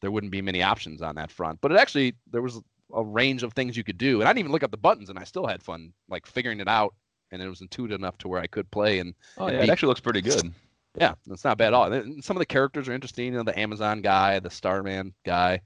there 0.00 0.10
wouldn't 0.10 0.32
be 0.32 0.42
many 0.42 0.62
options 0.62 1.00
on 1.00 1.14
that 1.14 1.30
front. 1.30 1.60
But 1.60 1.72
it 1.72 1.78
actually 1.78 2.14
there 2.30 2.42
was 2.42 2.60
a 2.94 3.02
range 3.02 3.42
of 3.42 3.52
things 3.52 3.76
you 3.76 3.84
could 3.84 3.98
do, 3.98 4.20
and 4.20 4.28
I 4.28 4.32
didn't 4.32 4.40
even 4.40 4.52
look 4.52 4.64
up 4.64 4.70
the 4.70 4.76
buttons, 4.76 5.08
and 5.08 5.18
I 5.18 5.24
still 5.24 5.46
had 5.46 5.62
fun 5.62 5.92
like 6.08 6.26
figuring 6.26 6.60
it 6.60 6.68
out, 6.68 6.94
and 7.30 7.40
it 7.40 7.48
was 7.48 7.60
intuitive 7.60 7.98
enough 7.98 8.18
to 8.18 8.28
where 8.28 8.40
I 8.40 8.46
could 8.46 8.70
play 8.70 8.98
and. 8.98 9.14
Oh 9.38 9.46
and 9.46 9.54
yeah, 9.54 9.60
beat- 9.60 9.68
it 9.68 9.72
actually 9.72 9.88
looks 9.88 10.00
pretty 10.00 10.20
good. 10.20 10.52
yeah, 10.98 11.14
it's 11.30 11.44
not 11.44 11.56
bad 11.58 11.68
at 11.68 11.74
all. 11.74 11.92
And 11.92 12.22
some 12.22 12.36
of 12.36 12.40
the 12.40 12.46
characters 12.46 12.88
are 12.88 12.92
interesting. 12.92 13.26
You 13.26 13.32
know, 13.32 13.44
the 13.44 13.58
Amazon 13.58 14.02
guy, 14.02 14.40
the 14.40 14.50
Starman 14.50 15.14
guy. 15.24 15.60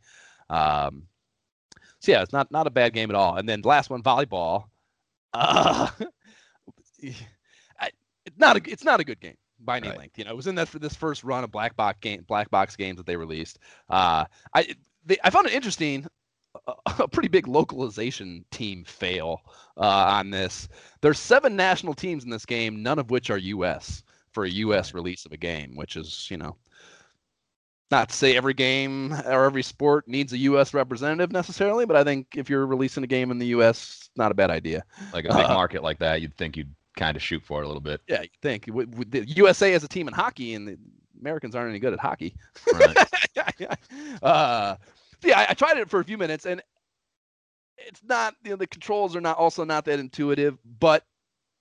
Um, 0.49 1.05
so 2.07 2.13
yeah, 2.13 2.23
it's 2.23 2.33
not 2.33 2.51
not 2.51 2.67
a 2.67 2.71
bad 2.71 2.93
game 2.93 3.11
at 3.11 3.17
all. 3.17 3.37
And 3.37 3.49
then 3.49 3.63
last 3.63 3.91
one, 3.91 4.03
volleyball. 4.03 4.65
Uh, 5.35 5.89
I, 7.81 7.91
it's 8.25 8.39
not 8.39 8.57
a 8.57 8.63
it's 8.71 8.85
not 8.85 9.01
a 9.01 9.05
good 9.05 9.21
game 9.21 9.37
by 9.61 9.79
any 9.79 9.89
Right. 9.89 9.99
length. 9.99 10.19
You 10.19 10.25
know, 10.25 10.31
it 10.31 10.37
was 10.37 10.47
in 10.47 10.55
that 10.57 10.69
for 10.69 10.79
this 10.79 10.95
first 10.95 11.25
run 11.25 11.45
of 11.45 11.51
black 11.51 11.77
box 11.77 11.99
game 12.01 12.25
black 12.27 12.51
box 12.51 12.77
games 12.77 12.97
that 12.99 13.07
they 13.07 13.17
released. 13.17 13.59
Uh, 13.89 14.25
I 14.55 14.75
they, 15.05 15.19
I 15.25 15.31
found 15.31 15.47
it 15.47 15.53
interesting. 15.55 16.07
A, 16.67 16.75
a 17.01 17.09
pretty 17.09 17.29
big 17.29 17.47
localization 17.49 18.45
team 18.51 18.85
fail 18.85 19.43
uh, 19.77 20.07
on 20.19 20.31
this. 20.31 20.69
There's 21.03 21.19
seven 21.19 21.55
national 21.57 21.95
teams 21.95 22.25
in 22.25 22.31
this 22.31 22.47
game, 22.47 22.83
none 22.83 22.99
of 22.99 23.11
which 23.11 23.31
are 23.31 23.39
U.S. 23.39 24.03
for 24.31 24.45
a 24.45 24.51
U.S. 24.51 24.95
release 24.95 25.27
of 25.27 25.33
a 25.33 25.37
game, 25.37 25.77
which 25.77 25.97
is 25.97 26.29
you 26.31 26.39
know 26.39 26.57
not 27.91 28.09
to 28.09 28.15
say 28.15 28.37
every 28.37 28.55
game 28.55 29.13
or 29.27 29.45
every 29.45 29.63
sport 29.63 30.09
needs 30.09 30.33
a 30.33 30.39
U.S. 30.39 30.75
representative 30.75 31.31
necessarily, 31.31 31.87
but 31.87 31.97
I 31.97 32.05
think 32.05 32.29
if 32.35 32.51
you're 32.51 32.67
releasing 32.67 33.05
a 33.05 33.07
game 33.07 33.31
in 33.31 33.39
the 33.39 33.47
U.S., 33.49 34.11
not 34.17 34.33
a 34.33 34.35
bad 34.35 34.51
idea. 34.51 34.85
Like 35.13 35.25
a 35.25 35.29
big 35.29 35.47
Uh, 35.47 35.55
market 35.55 35.83
like 35.83 35.99
that, 36.01 36.21
you'd 36.21 36.37
think 36.37 36.57
you'd 36.57 36.75
kind 36.97 37.17
of 37.17 37.23
shoot 37.23 37.43
for 37.45 37.61
it 37.61 37.65
a 37.65 37.69
little 37.69 37.81
bit. 37.83 38.01
Yeah, 38.09 38.23
you 38.23 38.29
think 38.43 38.65
the 38.67 39.25
USA 39.37 39.73
as 39.75 39.85
a 39.85 39.89
team 39.89 40.09
in 40.09 40.15
hockey, 40.15 40.55
and 40.55 40.67
the 40.67 40.79
Americans 41.21 41.55
aren't 41.55 41.71
any 41.71 41.79
good 41.79 41.93
at 41.93 42.01
hockey. 42.01 42.35
Right. 42.73 42.97
uh, 44.23 44.77
yeah, 45.23 45.39
I, 45.39 45.47
I 45.51 45.55
tried 45.55 45.79
it 45.79 45.89
for 45.89 46.01
a 46.01 46.05
few 46.05 46.19
minutes, 46.19 46.47
and 46.47 46.63
it's 47.79 48.03
not. 48.03 48.35
You 48.43 48.51
know, 48.51 48.57
the 48.57 48.67
controls 48.67 49.15
are 49.15 49.21
not 49.21 49.37
also 49.37 49.65
not 49.65 49.85
that 49.85 50.01
intuitive, 50.01 50.59
but 50.79 51.05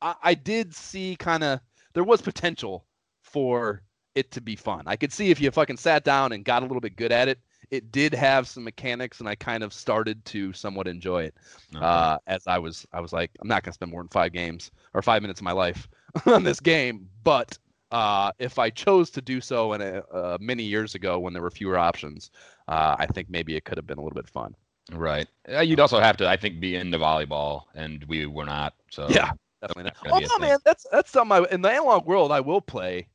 I, 0.02 0.16
I 0.24 0.34
did 0.34 0.74
see 0.74 1.16
kind 1.18 1.44
of 1.44 1.60
there 1.94 2.04
was 2.04 2.22
potential 2.22 2.86
for 3.22 3.84
it 4.16 4.32
to 4.32 4.42
be 4.42 4.56
fun. 4.56 4.84
I 4.86 4.96
could 4.96 5.12
see 5.12 5.30
if 5.30 5.40
you 5.40 5.52
fucking 5.52 5.78
sat 5.78 6.04
down 6.04 6.32
and 6.32 6.44
got 6.44 6.64
a 6.64 6.66
little 6.66 6.82
bit 6.82 6.96
good 6.96 7.12
at 7.12 7.28
it, 7.28 7.40
it 7.72 7.92
did 7.92 8.14
have 8.14 8.48
some 8.48 8.64
mechanics, 8.64 9.20
and 9.20 9.28
I 9.28 9.36
kind 9.36 9.64
of 9.64 9.74
started 9.74 10.24
to 10.26 10.54
somewhat 10.54 10.88
enjoy 10.88 11.24
it. 11.24 11.36
Okay. 11.76 11.84
Uh, 11.84 12.18
as 12.28 12.48
I 12.48 12.58
was, 12.58 12.86
I 12.94 13.02
was 13.02 13.12
like, 13.12 13.32
I'm 13.42 13.48
not 13.48 13.64
gonna 13.64 13.74
spend 13.74 13.92
more 13.92 14.02
than 14.02 14.10
five 14.10 14.32
games 14.34 14.72
or 14.94 15.02
five 15.02 15.22
minutes 15.22 15.40
of 15.40 15.44
my 15.44 15.52
life 15.52 15.88
on 16.26 16.44
this 16.44 16.60
game, 16.60 17.10
but 17.24 17.58
uh, 17.92 18.32
if 18.40 18.60
I 18.60 18.70
chose 18.70 19.10
to 19.12 19.22
do 19.22 19.42
so 19.42 19.74
in 19.74 19.82
a, 19.82 20.04
uh, 20.12 20.38
many 20.40 20.64
years 20.64 20.96
ago 20.96 21.20
when 21.20 21.34
there 21.34 21.42
were 21.42 21.52
fewer 21.52 21.78
options, 21.78 22.32
uh, 22.68 22.96
I 22.98 23.06
think 23.08 23.30
maybe 23.30 23.56
it 23.56 23.66
could 23.66 23.78
have 23.78 23.88
been 23.88 23.98
a 23.98 24.02
little 24.02 24.16
bit 24.16 24.30
fun. 24.30 24.56
right. 24.92 25.28
Uh, 25.52 25.62
You'd 25.62 25.80
also 25.80 26.00
have 26.00 26.18
to, 26.18 26.28
I 26.28 26.38
think, 26.38 26.60
be 26.60 26.76
into 26.76 26.98
volleyball, 26.98 27.64
and 27.74 28.04
we 28.08 28.26
were 28.26 28.46
not. 28.46 28.74
So 28.90 29.08
Yeah, 29.10 29.32
Definitely 29.62 29.92
not. 30.04 30.14
Oh 30.14 30.20
no, 30.20 30.46
man, 30.46 30.60
that's 30.64 30.86
that's 30.92 31.12
something 31.12 31.46
I, 31.46 31.54
in 31.54 31.62
the 31.62 31.72
analog 31.72 32.06
world 32.06 32.32
I 32.32 32.40
will 32.40 32.62
play. 32.62 33.08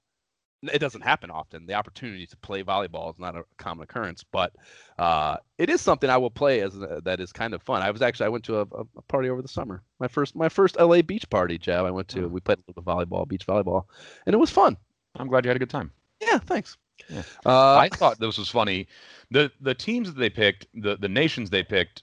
It 0.63 0.79
doesn't 0.79 1.01
happen 1.01 1.31
often. 1.31 1.67
The 1.67 1.75
opportunity 1.75 2.27
to 2.27 2.37
play 2.37 2.63
volleyball 2.63 3.11
is 3.11 3.19
not 3.19 3.35
a 3.35 3.45
common 3.57 3.85
occurrence, 3.85 4.25
but 4.31 4.53
uh, 4.99 5.37
it 5.57 5.71
is 5.71 5.81
something 5.81 6.11
I 6.11 6.19
will 6.19 6.31
play 6.31 6.61
as 6.61 6.77
uh, 6.77 7.01
that 7.05 7.19
is 7.19 7.33
kind 7.33 7.55
of 7.55 7.63
fun. 7.63 7.81
I 7.81 7.91
was 7.91 8.03
actually 8.03 8.27
I 8.27 8.31
went 8.31 8.45
to 8.45 8.59
a, 8.59 8.63
a 8.63 8.85
a 8.97 9.03
party 9.09 9.31
over 9.31 9.41
the 9.41 9.49
summer. 9.49 9.83
My 9.99 10.09
first 10.09 10.37
my 10.37 10.49
first 10.49 10.79
LA 10.79 11.03
beach 11.03 11.29
party, 11.31 11.57
Jab. 11.57 11.87
I 11.87 11.91
went 11.91 12.09
to. 12.09 12.25
Oh. 12.25 12.29
We 12.29 12.41
played 12.41 12.59
a 12.59 12.63
little 12.67 12.83
bit 12.83 12.91
of 12.91 13.09
volleyball, 13.09 13.27
beach 13.27 13.47
volleyball, 13.47 13.85
and 14.27 14.35
it 14.35 14.39
was 14.39 14.51
fun. 14.51 14.77
I'm 15.17 15.29
glad 15.29 15.45
you 15.45 15.49
had 15.49 15.57
a 15.57 15.61
good 15.61 15.71
time. 15.71 15.91
Yeah, 16.21 16.39
thanks. 16.39 16.77
Yeah. 17.09 17.23
Uh, 17.47 17.77
I 17.77 17.89
thought 17.89 18.21
this 18.21 18.39
was 18.39 18.49
funny. 18.49 18.87
The 19.31 19.51
the 19.61 19.75
teams 19.75 20.13
that 20.13 20.19
they 20.19 20.31
picked, 20.31 20.67
the 20.75 20.97
the 20.97 21.09
nations 21.09 21.51
they 21.51 21.63
picked, 21.63 22.03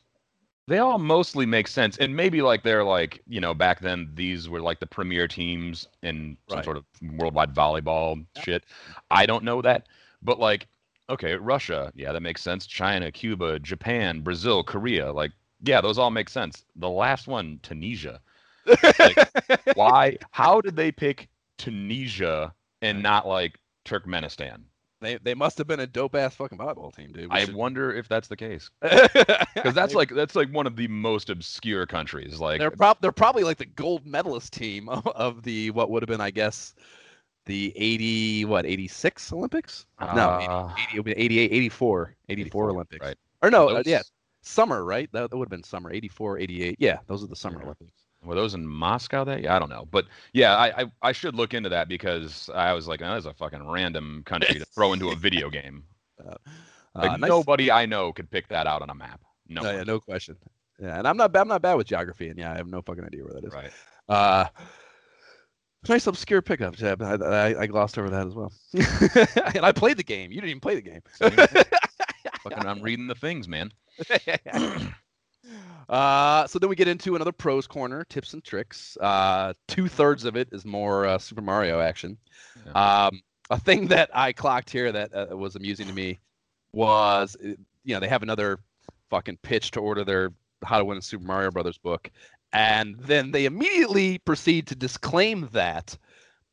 they 0.67 0.79
all 0.79 0.99
mostly 0.99 1.45
make 1.45 1.67
sense. 1.67 1.97
And 1.97 2.15
maybe 2.15 2.41
like 2.41 2.63
they're 2.63 2.83
like, 2.83 3.21
you 3.27 3.39
know, 3.39 3.53
back 3.53 3.79
then 3.79 4.09
these 4.13 4.49
were 4.49 4.61
like 4.61 4.79
the 4.79 4.87
premier 4.87 5.27
teams 5.27 5.87
in 6.03 6.37
some 6.49 6.57
Right. 6.57 6.65
sort 6.65 6.77
of 6.77 6.85
worldwide 7.01 7.53
volleyball 7.53 8.25
shit. 8.43 8.65
I 9.09 9.25
don't 9.25 9.43
know 9.43 9.61
that. 9.61 9.87
But 10.21 10.39
like, 10.39 10.67
okay, 11.09 11.35
Russia, 11.35 11.91
yeah, 11.95 12.11
that 12.11 12.21
makes 12.21 12.41
sense. 12.41 12.65
China, 12.67 13.11
Cuba, 13.11 13.59
Japan, 13.59 14.21
Brazil, 14.21 14.63
Korea, 14.63 15.11
like, 15.11 15.31
yeah, 15.63 15.79
those 15.81 15.97
all 15.97 16.11
make 16.11 16.29
sense. 16.29 16.65
The 16.75 16.89
last 16.89 17.27
one, 17.27 17.59
Tunisia. 17.63 18.19
Why? 19.75 20.17
How 20.31 20.61
did 20.61 20.75
they 20.75 20.91
pick 20.91 21.29
Tunisia 21.57 22.53
and 22.81 23.01
not 23.01 23.27
like 23.27 23.57
Turkmenistan? 23.85 24.63
They 25.01 25.17
they 25.17 25.33
must 25.33 25.57
have 25.57 25.67
been 25.67 25.79
a 25.79 25.87
dope 25.87 26.15
ass 26.15 26.35
fucking 26.35 26.57
volleyball 26.57 26.95
team, 26.95 27.11
dude. 27.11 27.29
We 27.31 27.35
I 27.37 27.45
should- 27.45 27.55
wonder 27.55 27.93
if 27.93 28.07
that's 28.07 28.27
the 28.27 28.35
case 28.37 28.69
because 28.81 29.73
that's 29.73 29.93
like 29.93 30.09
that's 30.09 30.35
like 30.35 30.49
one 30.51 30.65
of 30.67 30.75
the 30.75 30.87
most 30.87 31.29
obscure 31.29 31.85
countries. 31.85 32.39
Like, 32.39 32.59
they're 32.59 32.71
prob 32.71 32.97
they're 33.01 33.11
probably 33.11 33.43
like 33.43 33.57
the 33.57 33.65
gold 33.65 34.05
medalist 34.05 34.53
team 34.53 34.89
of, 34.89 35.05
of 35.15 35.43
the 35.43 35.71
what 35.71 35.89
would 35.91 36.01
have 36.03 36.07
been, 36.09 36.21
I 36.21 36.31
guess, 36.31 36.73
the 37.45 37.71
80 37.75 38.45
what 38.45 38.65
86 38.65 39.31
Olympics? 39.33 39.85
no, 40.01 40.05
uh, 40.07 40.73
80, 40.77 40.87
it 40.93 40.97
would 40.99 41.05
be 41.05 41.11
88, 41.13 41.51
84, 41.51 42.15
84, 42.29 42.41
84, 42.41 42.69
Olympics. 42.71 43.05
right. 43.05 43.17
Or 43.43 43.51
no, 43.51 43.69
uh, 43.69 43.83
yeah, 43.85 44.01
summer, 44.41 44.83
right? 44.83 45.09
That, 45.13 45.29
that 45.29 45.37
would 45.37 45.45
have 45.45 45.51
been 45.51 45.63
summer, 45.63 45.91
84, 45.93 46.39
88. 46.39 46.75
Yeah, 46.79 46.97
those 47.07 47.23
are 47.23 47.27
the 47.27 47.35
summer 47.35 47.59
Yeah. 47.59 47.65
Olympics. 47.65 48.03
Were 48.27 48.35
those 48.35 48.53
in 48.53 48.67
Moscow? 48.67 49.23
That 49.23 49.41
yeah, 49.41 49.55
I 49.55 49.59
don't 49.59 49.69
know, 49.69 49.87
but 49.89 50.05
yeah, 50.33 50.55
I, 50.55 50.81
I 50.81 50.91
I 51.01 51.11
should 51.11 51.35
look 51.35 51.53
into 51.53 51.69
that 51.69 51.87
because 51.89 52.49
I 52.53 52.73
was 52.73 52.87
like, 52.87 53.01
oh, 53.01 53.13
that's 53.13 53.25
a 53.25 53.33
fucking 53.33 53.67
random 53.67 54.23
country 54.25 54.59
to 54.59 54.65
throw 54.65 54.93
into 54.93 55.09
a 55.09 55.15
video 55.27 55.49
game. 55.49 55.83
Like 56.23 56.37
Uh, 57.11 57.17
nice- 57.17 57.29
nobody 57.29 57.71
I 57.71 57.85
know 57.85 58.11
could 58.13 58.29
pick 58.29 58.47
that 58.49 58.67
out 58.67 58.81
on 58.81 58.89
a 58.89 58.95
map. 58.95 59.21
No, 59.47 59.61
No, 59.61 59.71
yeah, 59.71 59.83
no 59.83 59.99
question. 59.99 60.35
Yeah, 60.79 60.97
and 60.99 61.07
I'm 61.07 61.17
not 61.17 61.31
bad. 61.31 61.41
I'm 61.41 61.47
not 61.47 61.61
bad 61.61 61.75
with 61.75 61.87
geography, 61.87 62.27
and 62.29 62.37
yeah, 62.37 62.51
I 62.51 62.55
have 62.57 62.67
no 62.67 62.81
fucking 62.81 63.03
idea 63.03 63.23
where 63.23 63.33
that 63.33 63.43
is. 63.45 63.53
right. 63.53 63.71
Uh, 64.09 64.45
nice 65.87 66.05
obscure 66.07 66.41
pickup, 66.41 66.75
Jeb. 66.75 67.01
I, 67.01 67.13
I, 67.15 67.61
I 67.61 67.67
glossed 67.67 67.97
over 67.97 68.09
that 68.09 68.27
as 68.27 68.35
well. 68.35 68.51
and 69.55 69.65
I 69.65 69.71
played 69.71 69.97
the 69.97 70.03
game. 70.03 70.31
You 70.31 70.41
didn't 70.41 70.49
even 70.51 70.59
play 70.59 70.75
the 70.75 70.81
game. 70.81 71.01
Fucking, 72.43 72.65
I'm 72.67 72.81
reading 72.81 73.07
the 73.07 73.15
things, 73.15 73.47
man. 73.47 73.71
uh, 75.89 76.47
so 76.47 76.59
then 76.59 76.69
we 76.69 76.75
get 76.75 76.87
into 76.87 77.15
another 77.15 77.31
pros 77.31 77.67
corner, 77.67 78.03
tips 78.05 78.33
and 78.33 78.43
tricks. 78.43 78.97
Uh, 78.99 79.53
Two 79.67 79.87
thirds 79.87 80.25
of 80.25 80.35
it 80.35 80.49
is 80.51 80.65
more 80.65 81.05
uh, 81.05 81.17
Super 81.17 81.41
Mario 81.41 81.79
action. 81.79 82.17
Um, 82.75 83.21
a 83.49 83.59
thing 83.59 83.87
that 83.89 84.09
I 84.13 84.33
clocked 84.33 84.69
here 84.69 84.91
that 84.91 85.13
uh, 85.13 85.37
was 85.37 85.55
amusing 85.55 85.87
to 85.87 85.93
me 85.93 86.19
was, 86.73 87.37
uh, 87.43 87.49
you 87.83 87.93
know, 87.93 87.99
they 87.99 88.07
have 88.07 88.23
another 88.23 88.59
fucking 89.09 89.37
pitch 89.41 89.71
to 89.71 89.79
order 89.79 90.03
their 90.03 90.31
How 90.63 90.77
to 90.77 90.85
Win 90.85 90.97
a 90.97 91.01
Super 91.01 91.23
Mario 91.23 91.51
Brothers 91.51 91.77
book, 91.77 92.11
and 92.53 92.97
then 92.99 93.31
they 93.31 93.45
immediately 93.45 94.17
proceed 94.19 94.67
to 94.67 94.75
disclaim 94.75 95.49
that 95.53 95.97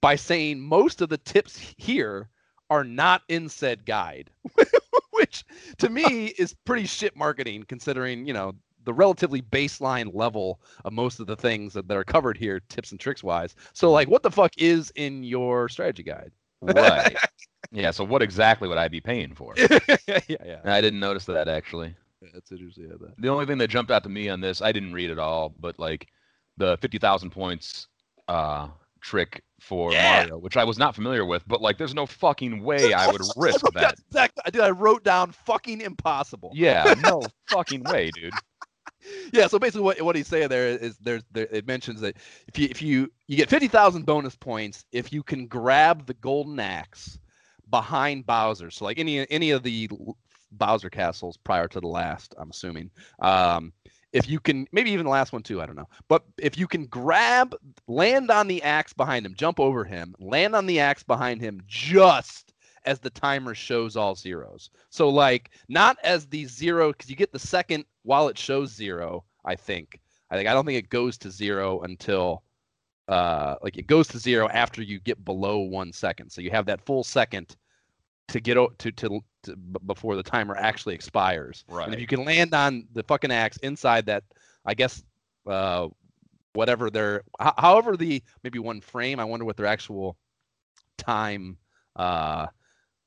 by 0.00 0.16
saying 0.16 0.60
most 0.60 1.00
of 1.00 1.08
the 1.08 1.18
tips 1.18 1.56
here 1.56 2.28
are 2.70 2.84
not 2.84 3.22
in 3.28 3.48
said 3.48 3.84
guide, 3.84 4.30
which 5.10 5.44
to 5.78 5.88
me 5.88 6.26
is 6.38 6.54
pretty 6.64 6.86
shit 6.86 7.16
marketing 7.16 7.64
considering, 7.68 8.26
you 8.26 8.32
know, 8.32 8.54
the 8.84 8.94
relatively 8.94 9.42
baseline 9.42 10.14
level 10.14 10.60
of 10.84 10.92
most 10.92 11.20
of 11.20 11.26
the 11.26 11.36
things 11.36 11.72
that, 11.74 11.88
that 11.88 11.96
are 11.96 12.04
covered 12.04 12.36
here, 12.36 12.60
tips 12.68 12.90
and 12.90 13.00
tricks 13.00 13.22
wise. 13.22 13.54
So, 13.72 13.90
like, 13.90 14.08
what 14.08 14.22
the 14.22 14.30
fuck 14.30 14.52
is 14.58 14.92
in 14.96 15.22
your 15.24 15.68
strategy 15.68 16.02
guide? 16.02 16.32
Right. 16.62 17.16
yeah. 17.72 17.90
So 17.90 18.04
what 18.04 18.22
exactly 18.22 18.68
would 18.68 18.78
I 18.78 18.88
be 18.88 19.00
paying 19.00 19.34
for? 19.34 19.54
yeah, 19.58 20.20
yeah. 20.28 20.60
I 20.64 20.80
didn't 20.80 21.00
notice 21.00 21.24
that 21.26 21.48
actually. 21.48 21.94
That's 22.32 22.50
interesting. 22.52 22.84
Yeah, 22.88 22.96
that. 23.00 23.14
The 23.18 23.28
only 23.28 23.46
thing 23.46 23.58
that 23.58 23.68
jumped 23.68 23.90
out 23.90 24.02
to 24.04 24.08
me 24.08 24.28
on 24.28 24.40
this, 24.40 24.62
I 24.62 24.72
didn't 24.72 24.94
read 24.94 25.10
it 25.10 25.18
all, 25.18 25.54
but 25.60 25.78
like 25.78 26.08
the 26.56 26.78
fifty 26.78 26.98
thousand 26.98 27.30
points 27.30 27.88
uh 28.28 28.68
trick 29.02 29.42
for 29.60 29.92
Yeah. 29.92 30.20
Mario, 30.20 30.38
which 30.38 30.56
I 30.56 30.64
was 30.64 30.78
not 30.78 30.94
familiar 30.94 31.26
with, 31.26 31.46
but 31.46 31.60
like 31.60 31.76
there's 31.76 31.94
no 31.94 32.06
fucking 32.06 32.62
way 32.62 32.94
I 32.94 33.10
would 33.10 33.20
risk 33.36 33.60
that. 33.74 33.98
Exactly. 34.08 34.42
Did. 34.50 34.62
I 34.62 34.70
wrote 34.70 35.04
down 35.04 35.32
fucking 35.32 35.82
impossible. 35.82 36.50
Yeah, 36.54 36.94
no 37.02 37.22
fucking 37.48 37.82
way, 37.84 38.10
dude. 38.14 38.32
yeah 39.32 39.46
so 39.46 39.58
basically 39.58 39.82
what, 39.82 40.00
what 40.02 40.16
he's 40.16 40.28
saying 40.28 40.48
there 40.48 40.68
is 40.68 40.96
there's 40.98 41.22
there, 41.32 41.48
it 41.50 41.66
mentions 41.66 42.00
that 42.00 42.16
if 42.48 42.58
you 42.58 42.68
if 42.70 42.82
you 42.82 43.12
you 43.26 43.36
get 43.36 43.48
50,000 43.48 44.04
bonus 44.04 44.36
points 44.36 44.84
if 44.92 45.12
you 45.12 45.22
can 45.22 45.46
grab 45.46 46.06
the 46.06 46.14
golden 46.14 46.60
axe 46.60 47.18
behind 47.70 48.26
Bowser. 48.26 48.70
So 48.70 48.84
like 48.84 48.98
any 48.98 49.28
any 49.30 49.50
of 49.50 49.62
the 49.62 49.88
Bowser 50.52 50.90
castles 50.90 51.36
prior 51.36 51.68
to 51.68 51.80
the 51.80 51.88
last 51.88 52.34
I'm 52.38 52.50
assuming. 52.50 52.90
Um 53.20 53.72
if 54.12 54.28
you 54.28 54.38
can 54.38 54.68
maybe 54.70 54.92
even 54.92 55.04
the 55.04 55.10
last 55.10 55.32
one 55.32 55.42
too 55.42 55.60
I 55.60 55.66
don't 55.66 55.76
know. 55.76 55.88
But 56.08 56.22
if 56.38 56.56
you 56.56 56.68
can 56.68 56.86
grab 56.86 57.54
land 57.88 58.30
on 58.30 58.46
the 58.46 58.62
axe 58.62 58.92
behind 58.92 59.26
him 59.26 59.34
jump 59.34 59.58
over 59.58 59.84
him 59.84 60.14
land 60.18 60.54
on 60.54 60.66
the 60.66 60.80
axe 60.80 61.02
behind 61.02 61.40
him 61.40 61.62
just 61.66 62.43
as 62.84 62.98
the 62.98 63.10
timer 63.10 63.54
shows 63.54 63.96
all 63.96 64.14
zeros. 64.14 64.70
So 64.90 65.08
like 65.08 65.50
not 65.68 65.96
as 66.02 66.26
the 66.26 66.44
zero 66.46 66.92
because 66.92 67.10
you 67.10 67.16
get 67.16 67.32
the 67.32 67.38
second 67.38 67.84
while 68.02 68.28
it 68.28 68.38
shows 68.38 68.72
zero. 68.72 69.24
I 69.44 69.56
think. 69.56 70.00
I 70.30 70.36
think 70.36 70.48
I 70.48 70.52
don't 70.52 70.64
think 70.64 70.78
it 70.78 70.88
goes 70.88 71.18
to 71.18 71.30
zero 71.30 71.80
until 71.80 72.42
uh 73.08 73.56
like 73.62 73.76
it 73.76 73.86
goes 73.86 74.08
to 74.08 74.18
zero 74.18 74.48
after 74.48 74.82
you 74.82 74.98
get 75.00 75.24
below 75.24 75.58
one 75.58 75.92
second. 75.92 76.30
So 76.30 76.40
you 76.40 76.50
have 76.50 76.66
that 76.66 76.80
full 76.80 77.04
second 77.04 77.56
to 78.28 78.40
get 78.40 78.56
o- 78.56 78.72
to, 78.78 78.90
to 78.92 79.20
to 79.42 79.56
b- 79.56 79.80
before 79.86 80.16
the 80.16 80.22
timer 80.22 80.56
actually 80.56 80.94
expires. 80.94 81.64
Right. 81.68 81.84
And 81.84 81.94
if 81.94 82.00
you 82.00 82.06
can 82.06 82.24
land 82.24 82.54
on 82.54 82.86
the 82.94 83.02
fucking 83.02 83.30
axe 83.30 83.58
inside 83.58 84.06
that, 84.06 84.24
I 84.64 84.72
guess, 84.72 85.02
uh, 85.46 85.88
whatever 86.54 86.88
their, 86.88 87.24
h- 87.42 87.52
however 87.58 87.96
the 87.96 88.22
maybe 88.42 88.58
one 88.58 88.80
frame. 88.80 89.20
I 89.20 89.24
wonder 89.24 89.44
what 89.44 89.58
their 89.58 89.66
actual 89.66 90.16
time. 90.96 91.58
Uh, 91.94 92.46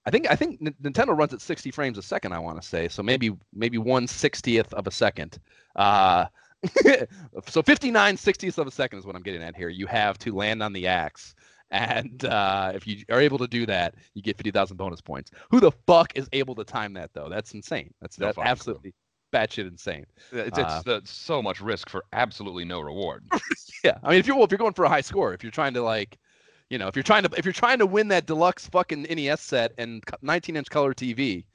I 0.07 0.09
think 0.09 0.31
I 0.31 0.35
think 0.35 0.59
N- 0.65 0.73
Nintendo 0.81 1.15
runs 1.15 1.33
at 1.33 1.41
60 1.41 1.69
frames 1.69 1.97
a 1.97 2.01
second. 2.01 2.31
I 2.31 2.39
want 2.39 2.59
to 2.61 2.67
say 2.67 2.87
so. 2.87 3.03
Maybe 3.03 3.31
maybe 3.53 3.77
one 3.77 4.07
sixtieth 4.07 4.73
of 4.73 4.87
a 4.87 4.91
second. 4.91 5.37
Uh, 5.75 6.25
so 7.47 7.61
59 7.61 8.15
sixtieths 8.17 8.57
of 8.57 8.65
a 8.67 8.71
second 8.71 8.99
is 8.99 9.05
what 9.05 9.15
I'm 9.15 9.21
getting 9.21 9.43
at 9.43 9.55
here. 9.55 9.69
You 9.69 9.85
have 9.87 10.17
to 10.19 10.33
land 10.33 10.63
on 10.63 10.73
the 10.73 10.87
axe. 10.87 11.35
And 11.69 12.23
uh, 12.23 12.71
if 12.73 12.87
you 12.87 13.03
are 13.11 13.19
able 13.19 13.37
to 13.39 13.47
do 13.47 13.65
that, 13.65 13.95
you 14.13 14.21
get 14.21 14.37
50,000 14.37 14.77
bonus 14.77 15.01
points. 15.01 15.31
Who 15.51 15.59
the 15.59 15.71
fuck 15.85 16.13
is 16.15 16.29
able 16.31 16.55
to 16.55 16.63
time 16.63 16.93
that 16.93 17.11
though? 17.13 17.27
That's 17.29 17.53
insane. 17.53 17.93
That's 18.01 18.17
No 18.17 18.27
that's 18.27 18.35
clue. 18.35 18.43
absolutely 18.45 18.93
batshit 19.33 19.67
insane. 19.67 20.05
It's, 20.31 20.57
it's 20.57 20.87
uh, 20.87 21.01
so 21.03 21.41
much 21.41 21.59
risk 21.59 21.89
for 21.89 22.05
absolutely 22.13 22.63
no 22.65 22.79
reward. 22.79 23.25
Yeah, 23.83 23.97
I 24.01 24.09
mean, 24.09 24.19
if 24.19 24.25
you're 24.25 24.35
well, 24.35 24.45
if 24.45 24.51
you're 24.51 24.57
going 24.57 24.73
for 24.73 24.85
a 24.85 24.89
high 24.89 25.01
score, 25.01 25.33
if 25.35 25.43
you're 25.43 25.51
trying 25.51 25.75
to 25.75 25.83
like, 25.83 26.17
you 26.69 26.77
know, 26.77 26.87
if 26.87 26.95
you're 26.95 27.03
trying 27.03 27.23
to 27.23 27.29
if 27.37 27.45
you're 27.45 27.53
trying 27.53 27.79
to 27.79 27.85
win 27.85 28.07
that 28.09 28.25
deluxe 28.25 28.67
fucking 28.67 29.05
NES 29.09 29.41
set 29.41 29.73
and 29.77 30.03
19 30.21 30.55
inch 30.55 30.69
color 30.69 30.93
TV, 30.93 31.45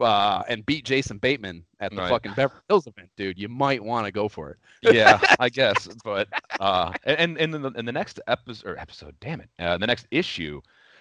uh, 0.00 0.42
and 0.48 0.64
beat 0.66 0.84
Jason 0.84 1.18
Bateman 1.18 1.64
at 1.80 1.94
the 1.94 2.02
Right. 2.02 2.10
fucking 2.10 2.32
Beverly 2.34 2.62
Hills 2.68 2.86
event, 2.86 3.10
dude, 3.16 3.38
you 3.38 3.48
might 3.48 3.82
want 3.82 4.06
to 4.06 4.12
go 4.12 4.28
for 4.28 4.50
it. 4.50 4.58
yeah, 4.82 5.20
I 5.38 5.48
guess. 5.48 5.88
But 6.04 6.28
uh, 6.58 6.94
and 7.04 7.38
and 7.38 7.54
in 7.54 7.62
the, 7.62 7.70
in 7.72 7.84
the 7.84 7.92
next 7.92 8.20
episode 8.26 8.68
or 8.68 8.78
episode, 8.78 9.14
damn 9.20 9.40
it, 9.40 9.48
uh, 9.58 9.76
the 9.78 9.86
next 9.86 10.06
issue, 10.10 10.60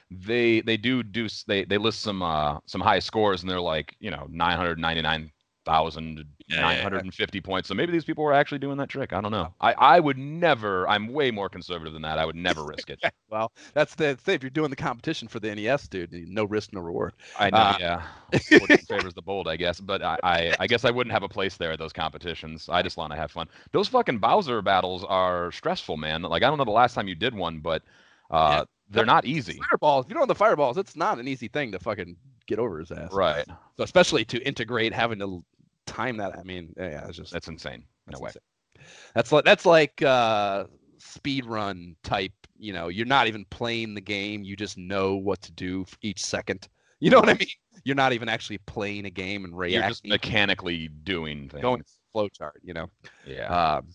they 0.10 0.62
they 0.62 0.78
do 0.78 1.04
do 1.04 1.28
they 1.48 1.64
they 1.66 1.78
list 1.78 2.02
some 2.02 2.22
uh 2.22 2.60
some 2.66 2.82
high 2.82 3.00
scores 3.00 3.42
and 3.42 3.50
they're 3.50 3.60
like 3.62 3.96
you 4.00 4.10
know 4.12 4.28
nine 4.30 4.58
hundred 4.58 4.80
ninety 4.80 5.02
nine 5.02 5.32
thousand 5.70 6.26
nine 6.50 6.82
hundred 6.82 7.04
and 7.04 7.14
fifty 7.14 7.40
points. 7.42 7.68
So 7.68 7.76
maybe 7.76 7.92
these 7.92 8.06
people 8.06 8.24
were 8.24 8.34
actually 8.34 8.58
doing 8.60 8.78
that 8.78 8.90
trick. 8.90 9.14
I 9.14 9.22
don't 9.22 9.32
know. 9.32 9.54
I 9.62 9.74
I 9.74 10.00
would 10.00 10.18
never. 10.18 10.88
I'm 10.88 11.14
way 11.14 11.32
more 11.32 11.48
conservative 11.50 11.94
than 11.94 12.02
that. 12.02 12.18
I 12.18 12.26
would 12.26 12.36
never 12.36 12.64
risk 12.64 12.90
it. 12.90 13.00
Well, 13.32 13.52
that's 13.76 13.94
the 13.94 14.16
thing. 14.16 14.34
If 14.34 14.42
you're 14.44 14.50
doing 14.50 14.72
the 14.72 14.76
competition 14.76 15.28
for 15.28 15.40
the 15.40 15.54
NES, 15.54 15.88
dude, 15.88 16.12
no 16.12 16.46
risk, 16.46 16.74
no 16.74 16.80
reward. 16.82 17.14
I 17.38 17.52
know. 17.52 17.58
Uh, 17.58 17.78
yeah. 17.80 18.02
Favors 18.88 19.14
the 19.14 19.22
bold, 19.22 19.48
I 19.48 19.56
guess. 19.56 19.80
But 19.80 20.02
I, 20.02 20.18
I 20.24 20.56
I 20.62 20.66
guess 20.66 20.84
I 20.84 20.90
wouldn't 20.90 21.12
have 21.14 21.22
a 21.22 21.30
place 21.30 21.56
there 21.56 21.72
at 21.72 21.78
those 21.78 21.94
competitions. 21.94 22.68
I 22.70 22.82
just 22.82 22.98
want 22.98 23.12
to 23.12 23.18
have 23.18 23.30
fun. 23.32 23.48
Those 23.72 23.88
fucking 23.88 24.18
Bowser 24.18 24.64
battles 24.64 25.04
are 25.04 25.52
stressful, 25.52 25.98
man. 25.98 26.24
Like 26.24 26.42
I 26.42 26.48
don't 26.48 26.58
know 26.58 26.66
the 26.66 26.72
last 26.72 26.96
time 26.96 27.08
you 27.08 27.14
did 27.14 27.36
one, 27.36 27.60
but 27.60 27.84
uh, 28.32 28.50
Yeah. 28.58 28.64
they're 28.90 29.06
not 29.06 29.26
easy. 29.26 29.60
Fireballs. 29.70 30.06
If 30.06 30.10
you 30.10 30.16
don't 30.16 30.22
have 30.24 30.28
the 30.28 30.34
fireballs, 30.36 30.80
it's 30.80 30.96
not 30.96 31.20
an 31.20 31.28
easy 31.28 31.50
thing 31.50 31.72
to 31.74 31.78
fucking 31.80 32.16
get 32.48 32.58
over 32.58 32.80
his 32.80 32.92
ass. 32.92 33.14
Right. 33.14 33.46
So 33.78 33.84
especially 33.84 34.26
to 34.26 34.40
integrate 34.42 34.92
having 34.92 35.20
to 35.20 35.44
time 35.90 36.18
that. 36.18 36.38
I 36.38 36.44
mean, 36.44 36.74
yeah, 36.78 37.08
it's 37.08 37.18
just 37.18 37.34
That's 37.34 37.48
insane. 37.48 37.84
That's 38.06 38.20
No 38.20 38.24
way. 38.24 38.30
insane. 38.30 38.86
That's 39.14 39.32
like 39.32 39.46
that's 39.46 39.66
like 39.66 40.02
uh, 40.02 40.66
speed 40.98 41.46
run 41.46 41.96
type. 42.04 42.32
You 42.58 42.74
know, 42.74 42.88
you're 42.88 43.06
not 43.06 43.28
even 43.28 43.46
playing 43.50 43.94
the 43.94 44.02
game. 44.02 44.44
You 44.44 44.56
just 44.56 44.78
know 44.78 45.16
what 45.16 45.42
to 45.44 45.52
do 45.52 45.86
for 45.86 45.98
each 46.02 46.24
second. 46.24 46.68
You 47.00 47.10
know 47.10 47.20
what 47.20 47.30
I 47.30 47.34
mean? 47.34 47.48
You're 47.86 47.96
not 47.96 48.12
even 48.12 48.28
actually 48.28 48.58
playing 48.58 49.06
a 49.06 49.10
game 49.10 49.46
and 49.46 49.58
reacting. 49.58 49.80
You're 49.80 49.90
just 49.90 50.06
mechanically 50.06 50.90
doing 50.90 51.48
things. 51.48 51.62
going 51.62 51.82
flow 52.12 52.28
chart. 52.28 52.60
You 52.62 52.74
know. 52.74 52.88
Yeah. 53.26 53.48
Um, 53.78 53.88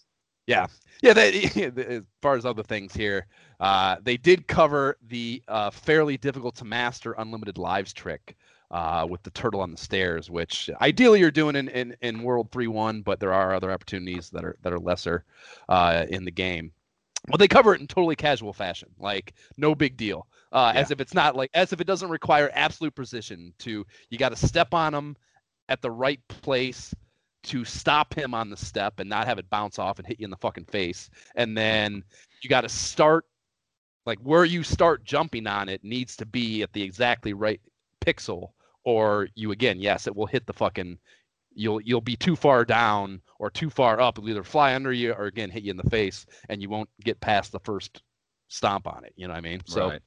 yeah, 0.46 0.66
yeah. 1.02 1.12
They, 1.12 1.42
as 1.76 2.02
far 2.22 2.34
as 2.34 2.46
other 2.46 2.62
things 2.62 2.94
here, 2.94 3.26
uh, 3.60 3.96
they 4.02 4.16
did 4.16 4.46
cover 4.48 4.96
the 5.06 5.42
uh, 5.48 5.70
fairly 5.70 6.16
difficult 6.16 6.56
to 6.56 6.64
master 6.64 7.12
unlimited 7.18 7.58
lives 7.58 7.92
trick 7.92 8.36
uh, 8.74 9.06
with 9.08 9.22
the 9.22 9.30
turtle 9.30 9.60
on 9.60 9.70
the 9.70 9.76
stairs, 9.76 10.28
which 10.28 10.68
ideally 10.80 11.20
you're 11.20 11.30
doing 11.30 11.54
in, 11.54 11.68
in, 11.68 11.96
in 12.02 12.24
World 12.24 12.50
Three 12.50 12.66
One, 12.66 13.02
but 13.02 13.20
there 13.20 13.32
are 13.32 13.54
other 13.54 13.70
opportunities 13.70 14.30
that 14.30 14.44
are 14.44 14.56
that 14.62 14.72
are 14.72 14.80
lesser 14.80 15.24
uh, 15.68 16.06
in 16.08 16.24
the 16.24 16.32
game. 16.32 16.72
Well, 17.28 17.38
they 17.38 17.46
cover 17.46 17.72
it 17.72 17.80
in 17.80 17.86
totally 17.86 18.16
casual 18.16 18.52
fashion, 18.52 18.88
like 18.98 19.34
no 19.56 19.76
big 19.76 19.96
deal, 19.96 20.26
uh, 20.50 20.72
as 20.74 20.90
if 20.90 21.00
it's 21.00 21.14
not 21.14 21.36
like 21.36 21.50
as 21.54 21.72
if 21.72 21.80
it 21.80 21.86
doesn't 21.86 22.10
require 22.10 22.50
absolute 22.52 22.96
precision. 22.96 23.54
To 23.60 23.86
you 24.10 24.18
got 24.18 24.36
to 24.36 24.46
step 24.46 24.74
on 24.74 24.92
him 24.92 25.16
at 25.68 25.80
the 25.80 25.90
right 25.92 26.20
place 26.26 26.92
to 27.44 27.64
stop 27.64 28.12
him 28.12 28.34
on 28.34 28.50
the 28.50 28.56
step 28.56 28.98
and 28.98 29.08
not 29.08 29.28
have 29.28 29.38
it 29.38 29.48
bounce 29.50 29.78
off 29.78 30.00
and 30.00 30.06
hit 30.06 30.18
you 30.18 30.24
in 30.24 30.30
the 30.30 30.36
fucking 30.38 30.64
face. 30.64 31.10
And 31.36 31.56
then 31.56 32.02
you 32.42 32.50
got 32.50 32.62
to 32.62 32.68
start 32.68 33.24
like 34.04 34.18
where 34.18 34.44
you 34.44 34.64
start 34.64 35.04
jumping 35.04 35.46
on 35.46 35.68
it 35.68 35.84
needs 35.84 36.16
to 36.16 36.26
be 36.26 36.62
at 36.62 36.72
the 36.72 36.82
exactly 36.82 37.34
right 37.34 37.60
pixel 38.04 38.50
or 38.84 39.28
you 39.34 39.52
again, 39.52 39.80
yes, 39.80 40.06
it 40.06 40.14
will 40.14 40.26
hit 40.26 40.46
the 40.46 40.52
fucking 40.52 40.98
you'll 41.54 41.80
you'll 41.80 42.00
be 42.00 42.16
too 42.16 42.36
far 42.36 42.64
down 42.64 43.20
or 43.38 43.50
too 43.50 43.70
far 43.70 44.00
up. 44.00 44.18
It'll 44.18 44.28
either 44.28 44.44
fly 44.44 44.74
under 44.74 44.92
you 44.92 45.12
or 45.12 45.26
again 45.26 45.50
hit 45.50 45.62
you 45.62 45.70
in 45.70 45.76
the 45.76 45.90
face 45.90 46.26
and 46.48 46.60
you 46.60 46.68
won't 46.68 46.88
get 47.02 47.20
past 47.20 47.52
the 47.52 47.60
first 47.60 48.02
stomp 48.48 48.86
on 48.86 49.04
it. 49.04 49.12
You 49.16 49.26
know 49.26 49.32
what 49.32 49.38
I 49.38 49.42
mean? 49.42 49.60
So 49.66 49.90
right. 49.90 50.00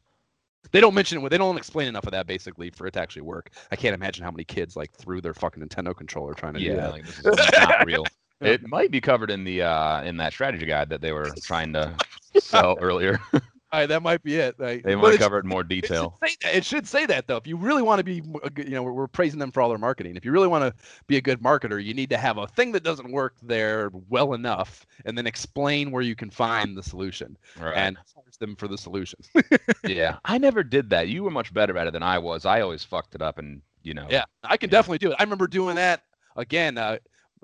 they 0.71 0.80
don't 0.80 0.93
mention 0.93 1.23
it. 1.23 1.30
They 1.30 1.38
don't 1.38 1.57
explain 1.57 1.88
enough 1.88 2.05
of 2.05 2.11
that 2.11 2.28
basically 2.28 2.69
for 2.69 2.88
it 2.88 2.91
to 2.91 3.01
actually 3.01 3.23
work. 3.23 3.51
I 3.71 3.75
can't 3.75 3.95
imagine 3.95 4.23
how 4.23 4.32
many 4.32 4.43
kids 4.43 4.75
like 4.75 4.91
threw 4.93 5.21
their 5.21 5.34
fucking 5.34 5.63
Nintendo 5.63 5.95
controller 5.95 6.34
trying 6.34 6.53
to 6.53 6.59
do 6.59 6.65
Yeah. 6.65 6.75
that. 6.75 6.91
Like 6.91 7.05
this 7.05 7.19
is 7.19 7.51
not 7.53 7.86
real. 7.86 8.05
It 8.39 8.67
might 8.67 8.91
be 8.91 9.01
covered 9.01 9.32
in 9.32 9.43
the 9.43 9.63
uh 9.63 10.03
in 10.03 10.17
that 10.17 10.34
strategy 10.34 10.65
guide 10.65 10.89
that 10.89 11.01
they 11.01 11.11
were 11.11 11.32
trying 11.43 11.73
to 11.73 11.95
sell 12.39 12.78
earlier. 12.80 13.19
All 13.70 13.82
right, 13.82 13.86
that 13.88 14.01
might 14.01 14.24
be 14.24 14.36
it. 14.38 14.57
Like, 14.59 14.84
They 14.84 14.95
but 14.95 15.01
might 15.01 15.20
cover 15.20 15.38
it 15.39 15.43
in 15.43 15.49
more 15.49 15.63
detail. 15.63 16.18
It 16.24 16.30
should, 16.30 16.39
say 16.41 16.47
that. 16.47 16.57
it 16.57 16.65
should 16.65 16.88
say 16.88 17.05
that 17.07 17.28
though. 17.28 17.36
If 17.36 17.47
you 17.47 17.57
really 17.57 17.82
want 17.82 17.99
to 17.99 18.03
be, 18.05 18.22
good- 18.53 18.65
you 18.70 18.76
know, 18.76 18.84
we're, 18.84 18.93
we're 18.93 19.07
praising 19.07 19.39
them 19.39 19.51
for 19.51 19.61
all 19.61 19.68
their 19.68 19.78
marketing. 19.78 20.15
If 20.15 20.24
you 20.24 20.32
really 20.32 20.47
want 20.47 20.63
to 20.63 20.74
be 21.07 21.18
a 21.18 21.22
good 21.22 21.41
marketer, 21.41 21.84
you 21.84 21.93
need 21.93 22.09
to 22.11 22.18
have 22.18 22.38
a 22.38 22.47
thing 22.47 22.72
that 22.72 22.84
doesn't 22.84 23.11
work 23.11 23.36
there 23.43 23.91
well 24.09 24.34
enough, 24.34 24.86
and 25.03 25.18
then 25.18 25.28
explain 25.28 25.91
where 25.91 26.01
you 26.01 26.15
can 26.15 26.30
find 26.30 26.78
the 26.78 26.84
solution 26.84 27.38
Right. 27.59 27.76
and 27.76 27.97
charge 28.13 28.38
them 28.39 28.55
for 28.55 28.70
the 28.70 28.78
solution. 28.78 29.20
yeah. 29.86 30.18
I 30.24 30.38
never 30.38 30.63
did 30.63 30.89
that. 30.91 31.09
You 31.09 31.24
were 31.24 31.32
much 31.32 31.53
better 31.53 31.78
at 31.78 31.88
it 31.88 31.91
than 31.93 32.03
I 32.03 32.20
was. 32.20 32.45
I 32.45 32.61
always 32.61 32.84
fucked 32.86 33.15
it 33.15 33.22
up 33.22 33.38
and 33.38 33.61
you 33.84 33.93
know. 33.93 34.07
Yeah, 34.09 34.24
I 34.43 34.55
can 34.55 34.70
definitely 34.70 34.99
do 34.99 35.11
it. 35.11 35.18
I 35.20 35.24
remember 35.24 35.47
doing 35.47 35.76
that 35.76 36.03
again. 36.38 36.78
Uh, 36.78 36.99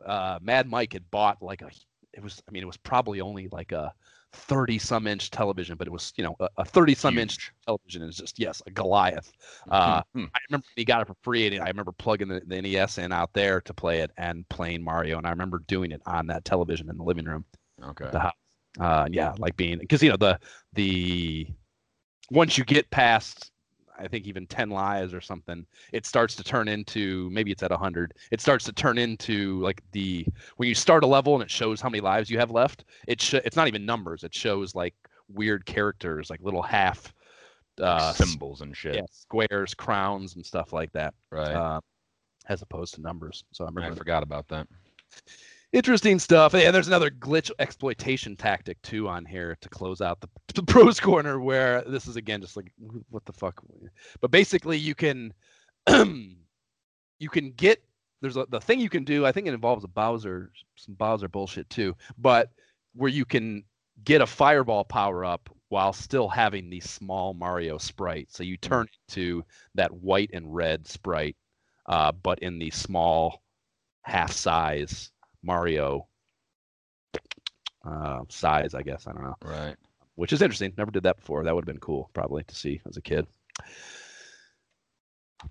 uh, 0.06 0.40
Mad 0.42 0.70
Mike 0.70 0.94
had 0.94 1.10
bought 1.12 1.42
like 1.42 1.62
a. 1.62 1.70
It 2.14 2.22
was. 2.24 2.42
I 2.48 2.52
mean, 2.52 2.64
it 2.64 2.68
was 2.68 2.78
probably 2.78 3.22
only 3.22 3.48
like 3.50 3.72
a 3.72 3.94
thirty 4.34 4.78
some 4.80 5.08
inch 5.08 5.30
television, 5.32 5.78
but 5.78 5.88
it 5.88 5.92
was 5.92 6.14
you 6.18 6.24
know 6.24 6.36
a, 6.40 6.50
a 6.58 6.66
thirty 6.66 6.96
some 6.96 7.18
inch 7.18 7.52
television 7.66 8.04
is 8.04 8.18
just 8.18 8.40
yes 8.40 8.62
a 8.68 8.72
Goliath. 8.72 9.32
Uh, 9.70 10.02
Hmm. 10.14 10.26
I 10.36 10.40
remember 10.50 10.66
he 10.76 10.86
got 10.86 11.02
it 11.02 11.08
for 11.08 11.16
free, 11.24 11.48
and 11.48 11.64
I 11.64 11.68
remember 11.68 11.92
plugging 11.92 12.28
the, 12.28 12.42
the 12.46 12.62
NES 12.62 12.98
in 12.98 13.12
out 13.12 13.34
there 13.34 13.62
to 13.62 13.74
play 13.74 14.00
it 14.02 14.12
and 14.18 14.48
playing 14.50 14.84
Mario, 14.84 15.18
and 15.18 15.28
I 15.28 15.30
remember 15.32 15.60
doing 15.68 15.92
it 15.92 16.02
on 16.06 16.28
that 16.28 16.46
television 16.46 16.90
in 16.90 16.98
the 16.98 17.04
living 17.04 17.26
room 17.26 17.46
Okay. 17.82 18.10
the 18.12 18.20
house. 18.20 18.34
Uh, 18.80 19.08
yeah, 19.12 19.36
like 19.38 19.56
being 19.56 19.78
because 19.78 20.02
you 20.02 20.10
know 20.10 20.18
the 20.18 20.40
the 20.74 21.48
once 22.32 22.58
you 22.58 22.66
get 22.66 22.90
past 22.92 23.53
I 24.04 24.08
think 24.08 24.28
even 24.28 24.46
ten 24.48 24.70
lives 24.70 25.14
or 25.14 25.22
something, 25.22 25.66
it 25.94 26.06
starts 26.06 26.36
to 26.36 26.44
turn 26.44 26.68
into 26.68 27.30
maybe 27.32 27.52
it's 27.52 27.64
at 27.64 27.72
hundred. 27.72 28.14
It 28.32 28.42
starts 28.42 28.66
to 28.66 28.74
turn 28.74 28.98
into 28.98 29.60
like 29.62 29.82
the 29.94 30.26
when 30.58 30.68
you 30.70 30.76
start 30.76 31.04
a 31.04 31.08
level 31.08 31.34
and 31.36 31.44
it 31.44 31.50
shows 31.50 31.80
how 31.82 31.90
many 31.90 32.02
lives 32.02 32.30
you 32.30 32.38
have 32.38 32.52
left. 32.52 32.84
It 33.08 33.22
sh- 33.22 33.36
it's 33.36 33.56
not 33.56 33.68
even 33.68 33.86
numbers. 33.86 34.24
It 34.24 34.34
shows 34.36 34.76
like 34.76 34.94
weird 35.30 35.66
characters, 35.66 36.30
like 36.30 36.42
little 36.42 36.62
half 36.62 37.14
uh, 37.82 38.14
Symbols 38.14 38.62
and 38.62 38.76
shit. 38.76 38.96
yeah, 38.96 39.02
squares, 39.10 39.74
crowns, 39.74 40.36
and 40.36 40.46
stuff 40.46 40.74
like 40.74 40.92
that, 40.92 41.14
Right. 41.32 41.56
uh, 41.56 41.80
as 42.48 42.62
opposed 42.62 42.94
to 42.96 43.02
numbers. 43.02 43.44
So 43.52 43.66
I 43.66 43.86
I 43.86 43.92
forgot 43.96 44.22
about 44.22 44.48
that. 44.50 44.68
Interesting 45.74 46.20
stuff. 46.20 46.54
And 46.54 46.74
there's 46.74 46.88
another 46.88 47.10
glitch 47.10 47.52
exploitation 47.60 48.38
tactic 48.38 48.82
too 48.84 49.10
on 49.10 49.26
here 49.26 49.58
to 49.60 49.70
close 49.70 50.00
out 50.00 50.22
the, 50.22 50.30
the 50.56 50.64
pros 50.64 51.00
corner, 51.00 51.40
where 51.40 51.82
this 51.82 52.08
is 52.08 52.16
again 52.16 52.40
just 52.40 52.56
like 52.56 52.72
what 53.10 53.26
the 53.26 53.34
fuck. 53.34 53.62
But 54.22 54.32
basically, 54.32 54.78
you 54.78 54.96
can 54.96 55.34
you 55.90 57.30
can 57.30 57.52
get 57.52 57.84
there's 58.22 58.38
a 58.38 58.46
the 58.50 58.62
thing 58.62 58.80
you 58.80 58.90
can 58.90 59.04
do. 59.04 59.26
I 59.26 59.32
think 59.32 59.48
it 59.48 59.54
involves 59.54 59.84
a 59.84 59.90
Bowser 59.90 60.52
some 60.76 60.96
Bowser 60.96 61.28
bullshit 61.28 61.70
too, 61.70 61.96
but 62.18 62.52
where 62.94 63.10
you 63.10 63.26
can 63.26 63.64
get 64.04 64.22
a 64.22 64.28
fireball 64.28 64.86
power 64.86 65.26
up 65.26 65.50
while 65.70 65.94
still 65.94 66.28
having 66.28 66.70
the 66.70 66.80
small 66.80 67.34
Mario 67.34 67.78
sprite. 67.80 68.28
So 68.32 68.44
you 68.44 68.58
turn 68.58 68.88
into 69.08 69.44
that 69.76 69.92
white 69.92 70.30
and 70.34 70.54
red 70.54 70.88
sprite, 70.88 71.36
uh, 71.88 72.12
but 72.12 72.40
in 72.40 72.60
the 72.60 72.70
small 72.70 73.42
half 74.04 74.32
size 74.32 75.12
Mario 75.44 76.08
uh, 77.86 78.22
size, 78.30 78.74
I 78.74 78.82
guess. 78.82 79.08
I 79.08 79.12
don't 79.14 79.24
know, 79.24 79.36
Right. 79.44 79.76
which 80.16 80.34
is 80.34 80.42
interesting. 80.42 80.74
Never 80.78 80.92
did 80.92 81.04
that 81.04 81.18
before. 81.18 81.44
That 81.44 81.54
would 81.54 81.64
have 81.64 81.74
been 81.74 81.80
cool, 81.82 82.10
probably, 82.14 82.44
to 82.46 82.56
see 82.56 82.82
as 82.88 82.98
a 82.98 83.02
kid. 83.02 83.28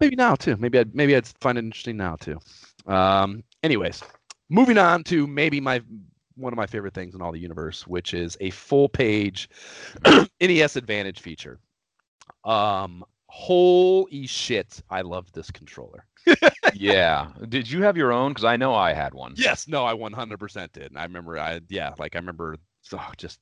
Maybe 0.01 0.17
now 0.17 0.35
too. 0.35 0.57
Maybe 0.57 0.79
I'd 0.79 0.95
maybe 0.95 1.15
I'd 1.15 1.27
find 1.41 1.59
it 1.59 1.65
interesting 1.65 1.97
now 1.99 2.17
too. 2.17 2.39
Um, 2.87 3.45
anyways, 3.63 4.03
moving 4.49 4.79
on 4.79 5.05
to 5.05 5.27
maybe 5.27 5.61
my 5.61 5.83
one 6.35 6.53
of 6.53 6.57
my 6.57 6.67
favorite 6.67 6.95
things 6.95 7.15
in 7.15 7.21
all 7.21 7.31
the 7.31 7.39
universe, 7.39 7.87
which 7.87 8.15
is 8.15 8.37
a 8.41 8.49
full 8.51 8.89
page 8.89 9.51
NES 10.41 10.77
Advantage 10.77 11.21
feature. 11.21 11.61
Um, 12.45 13.05
Holy 13.27 14.27
shit! 14.27 14.83
I 14.91 15.01
love 15.03 15.31
this 15.33 15.51
controller. 15.51 16.07
yeah. 16.75 17.29
Did 17.49 17.71
you 17.71 17.83
have 17.83 17.97
your 17.97 18.13
own? 18.13 18.31
Because 18.33 18.45
I 18.45 18.57
know 18.57 18.75
I 18.75 18.93
had 18.93 19.15
one. 19.15 19.37
Yes, 19.37 19.67
no, 19.69 19.85
I 19.85 19.95
100% 19.95 20.73
did. 20.73 20.87
And 20.91 20.99
I 20.99 21.05
remember, 21.05 21.39
I 21.39 21.61
yeah, 21.69 21.95
like 21.99 22.15
I 22.15 22.19
remember, 22.19 22.57
oh, 22.93 23.13
just 23.17 23.41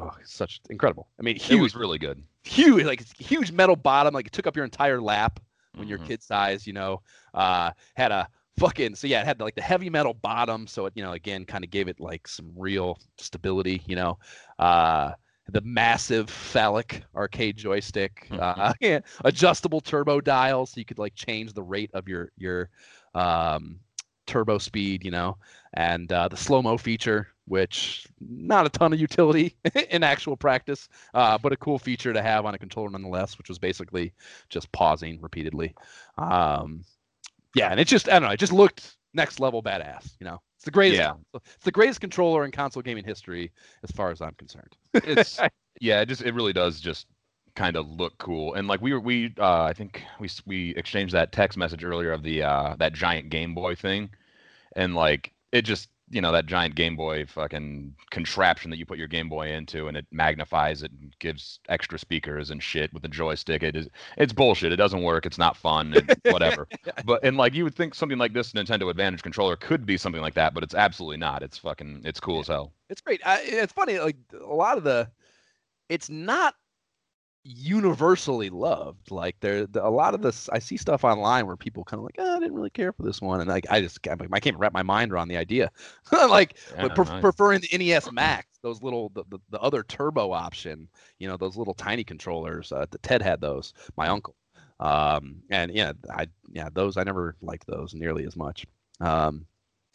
oh, 0.00 0.10
such 0.24 0.60
incredible. 0.70 1.08
I 1.18 1.22
mean, 1.22 1.36
It 1.48 1.56
huge, 1.56 1.60
was 1.60 1.74
really 1.74 1.98
good. 1.98 2.22
huge, 2.44 2.84
like 2.84 3.02
huge 3.18 3.52
metal 3.52 3.76
bottom, 3.76 4.14
like 4.14 4.26
it 4.26 4.32
took 4.32 4.46
up 4.46 4.56
your 4.56 4.64
entire 4.64 5.00
lap 5.00 5.40
when 5.76 5.88
you're 5.88 5.98
Mhm. 5.98 6.04
kid 6.04 6.22
size. 6.22 6.66
You 6.66 6.72
know, 6.74 7.02
uh, 7.34 7.72
had 7.96 8.12
a 8.12 8.28
fucking 8.58 8.94
so 8.96 9.06
yeah, 9.06 9.20
it 9.20 9.26
had 9.26 9.40
like 9.40 9.54
the 9.54 9.62
heavy 9.62 9.90
metal 9.90 10.14
bottom, 10.14 10.66
so 10.66 10.86
it 10.86 10.92
you 10.96 11.02
know 11.02 11.12
again 11.12 11.44
kind 11.44 11.64
of 11.64 11.70
gave 11.70 11.88
it 11.88 12.00
like 12.00 12.28
some 12.28 12.52
real 12.56 12.98
stability. 13.18 13.82
You 13.86 13.96
know, 13.96 14.18
uh, 14.58 15.12
the 15.50 15.60
massive 15.62 16.30
phallic 16.30 17.02
arcade 17.14 17.56
joystick, 17.56 18.28
uh, 18.32 18.72
adjustable 19.24 19.80
turbo 19.80 20.20
dial, 20.20 20.66
so 20.66 20.78
you 20.78 20.84
could 20.84 20.98
like 20.98 21.14
change 21.14 21.52
the 21.52 21.62
rate 21.62 21.90
of 21.94 22.08
your 22.08 22.32
your 22.36 22.68
um, 23.14 23.78
turbo 24.26 24.58
speed. 24.58 25.04
You 25.04 25.10
know, 25.10 25.36
and 25.74 26.10
uh, 26.12 26.28
the 26.28 26.36
slow 26.36 26.62
mo 26.62 26.76
feature, 26.76 27.28
which 27.46 28.06
not 28.20 28.66
a 28.66 28.70
ton 28.70 28.92
of 28.92 29.00
utility 29.00 29.56
in 29.90 30.02
actual 30.02 30.36
practice, 30.36 30.88
uh, 31.14 31.36
but 31.38 31.52
a 31.52 31.56
cool 31.56 31.78
feature 31.78 32.12
to 32.12 32.22
have 32.22 32.46
on 32.46 32.54
a 32.54 32.58
controller 32.58 32.90
nonetheless, 32.90 33.38
which 33.38 33.48
was 33.48 33.58
basically 33.58 34.12
just 34.48 34.70
pausing 34.72 35.20
repeatedly. 35.20 35.74
Um, 36.18 36.84
yeah, 37.54 37.68
and 37.70 37.80
it 37.80 37.86
just 37.86 38.08
I 38.08 38.12
don't 38.12 38.22
know, 38.22 38.30
it 38.30 38.40
just 38.40 38.52
looked 38.52 38.96
next 39.14 39.40
level 39.40 39.62
badass. 39.62 40.12
You 40.20 40.26
know, 40.26 40.40
it's 40.60 40.66
the 40.66 40.70
greatest. 40.72 41.00
Yeah. 41.00 41.14
It's 41.32 41.64
the 41.64 41.72
greatest 41.72 42.02
controller 42.02 42.44
in 42.44 42.50
console 42.50 42.82
gaming 42.82 43.02
history, 43.02 43.50
as 43.82 43.90
far 43.92 44.10
as 44.10 44.20
I'm 44.20 44.34
concerned. 44.34 44.76
It's 44.92 45.40
yeah, 45.80 46.02
it 46.02 46.06
just 46.06 46.20
it 46.20 46.34
really 46.34 46.52
does 46.52 46.82
just 46.82 47.06
kind 47.54 47.76
of 47.76 47.88
look 47.88 48.18
cool. 48.18 48.52
And 48.52 48.68
like 48.68 48.82
we 48.82 48.92
were 48.92 49.00
we 49.00 49.32
uh 49.38 49.62
I 49.62 49.72
think 49.72 50.02
we 50.18 50.28
we 50.44 50.74
exchanged 50.76 51.14
that 51.14 51.32
text 51.32 51.56
message 51.56 51.82
earlier 51.82 52.12
of 52.12 52.22
the 52.22 52.42
uh 52.42 52.76
that 52.78 52.92
giant 52.92 53.30
Game 53.30 53.54
Boy 53.54 53.74
thing. 53.74 54.10
And 54.76 54.94
like 54.94 55.32
it 55.50 55.62
just 55.62 55.88
you 56.10 56.20
know 56.20 56.32
that 56.32 56.46
giant 56.46 56.74
Game 56.74 56.96
Boy 56.96 57.24
fucking 57.26 57.94
contraption 58.10 58.70
that 58.70 58.78
you 58.78 58.84
put 58.84 58.98
your 58.98 59.06
Game 59.06 59.28
Boy 59.28 59.52
into 59.52 59.88
and 59.88 59.96
it 59.96 60.06
magnifies 60.10 60.82
it 60.82 60.90
and 60.90 61.14
gives 61.20 61.60
extra 61.68 61.98
speakers 61.98 62.50
and 62.50 62.62
shit 62.62 62.92
with 62.92 63.02
the 63.02 63.08
joystick. 63.08 63.62
It 63.62 63.76
is 63.76 63.88
it's 64.18 64.32
bullshit. 64.32 64.72
It 64.72 64.76
doesn't 64.76 65.02
work. 65.02 65.24
It's 65.24 65.38
not 65.38 65.56
fun. 65.56 65.94
Whatever. 66.26 66.66
but 67.04 67.24
and 67.24 67.36
like 67.36 67.54
you 67.54 67.64
would 67.64 67.74
think 67.74 67.94
something 67.94 68.18
like 68.18 68.32
this 68.32 68.52
Nintendo 68.52 68.90
Advantage 68.90 69.22
controller 69.22 69.56
could 69.56 69.86
be 69.86 69.96
something 69.96 70.22
like 70.22 70.34
that, 70.34 70.52
but 70.52 70.62
it's 70.62 70.74
absolutely 70.74 71.18
not. 71.18 71.42
It's 71.42 71.58
fucking 71.58 72.02
it's 72.04 72.20
cool 72.20 72.40
as 72.40 72.48
hell. 72.48 72.72
It's 72.88 73.00
great. 73.00 73.20
I, 73.24 73.40
it's 73.44 73.72
funny, 73.72 73.98
like 74.00 74.16
a 74.32 74.52
lot 74.52 74.76
of 74.76 74.84
the, 74.84 75.08
it's 75.88 76.10
not 76.10 76.54
universally 77.44 78.50
loved. 78.50 79.10
Like 79.10 79.38
there, 79.40 79.66
the, 79.66 79.84
a 79.84 79.88
lot 79.88 80.14
of 80.14 80.22
this, 80.22 80.48
I 80.50 80.58
see 80.58 80.76
stuff 80.76 81.04
online 81.04 81.46
where 81.46 81.56
people 81.56 81.84
kind 81.84 81.98
of 81.98 82.04
like, 82.04 82.16
oh, 82.18 82.36
I 82.36 82.38
didn't 82.38 82.54
really 82.54 82.70
care 82.70 82.92
for 82.92 83.02
this 83.02 83.20
one, 83.20 83.40
and 83.40 83.48
like 83.48 83.66
I 83.70 83.80
just, 83.80 84.04
like, 84.06 84.28
I 84.32 84.40
can't 84.40 84.58
wrap 84.58 84.72
my 84.72 84.82
mind 84.82 85.12
around 85.12 85.28
the 85.28 85.36
idea, 85.36 85.70
like 86.12 86.56
Yeah, 86.72 86.82
but 86.82 86.94
pre- 86.94 87.04
nice. 87.04 87.20
preferring 87.22 87.60
the 87.60 87.78
NES 87.78 88.10
Max, 88.12 88.58
those 88.62 88.82
little, 88.82 89.10
the, 89.10 89.24
the, 89.30 89.38
the 89.50 89.60
other 89.60 89.82
turbo 89.82 90.32
option, 90.32 90.88
you 91.18 91.28
know, 91.28 91.36
those 91.36 91.56
little 91.56 91.74
tiny 91.74 92.04
controllers. 92.04 92.72
Uh, 92.72 92.86
the 92.90 92.98
Ted 92.98 93.22
had 93.22 93.40
those, 93.40 93.72
my 93.96 94.08
uncle, 94.08 94.36
um, 94.80 95.42
and 95.50 95.72
yeah, 95.72 95.92
I, 96.10 96.26
yeah, 96.52 96.68
those 96.72 96.96
I 96.96 97.04
never 97.04 97.36
liked 97.42 97.66
those 97.66 97.94
nearly 97.94 98.26
as 98.26 98.36
much. 98.36 98.66
Um, 99.00 99.46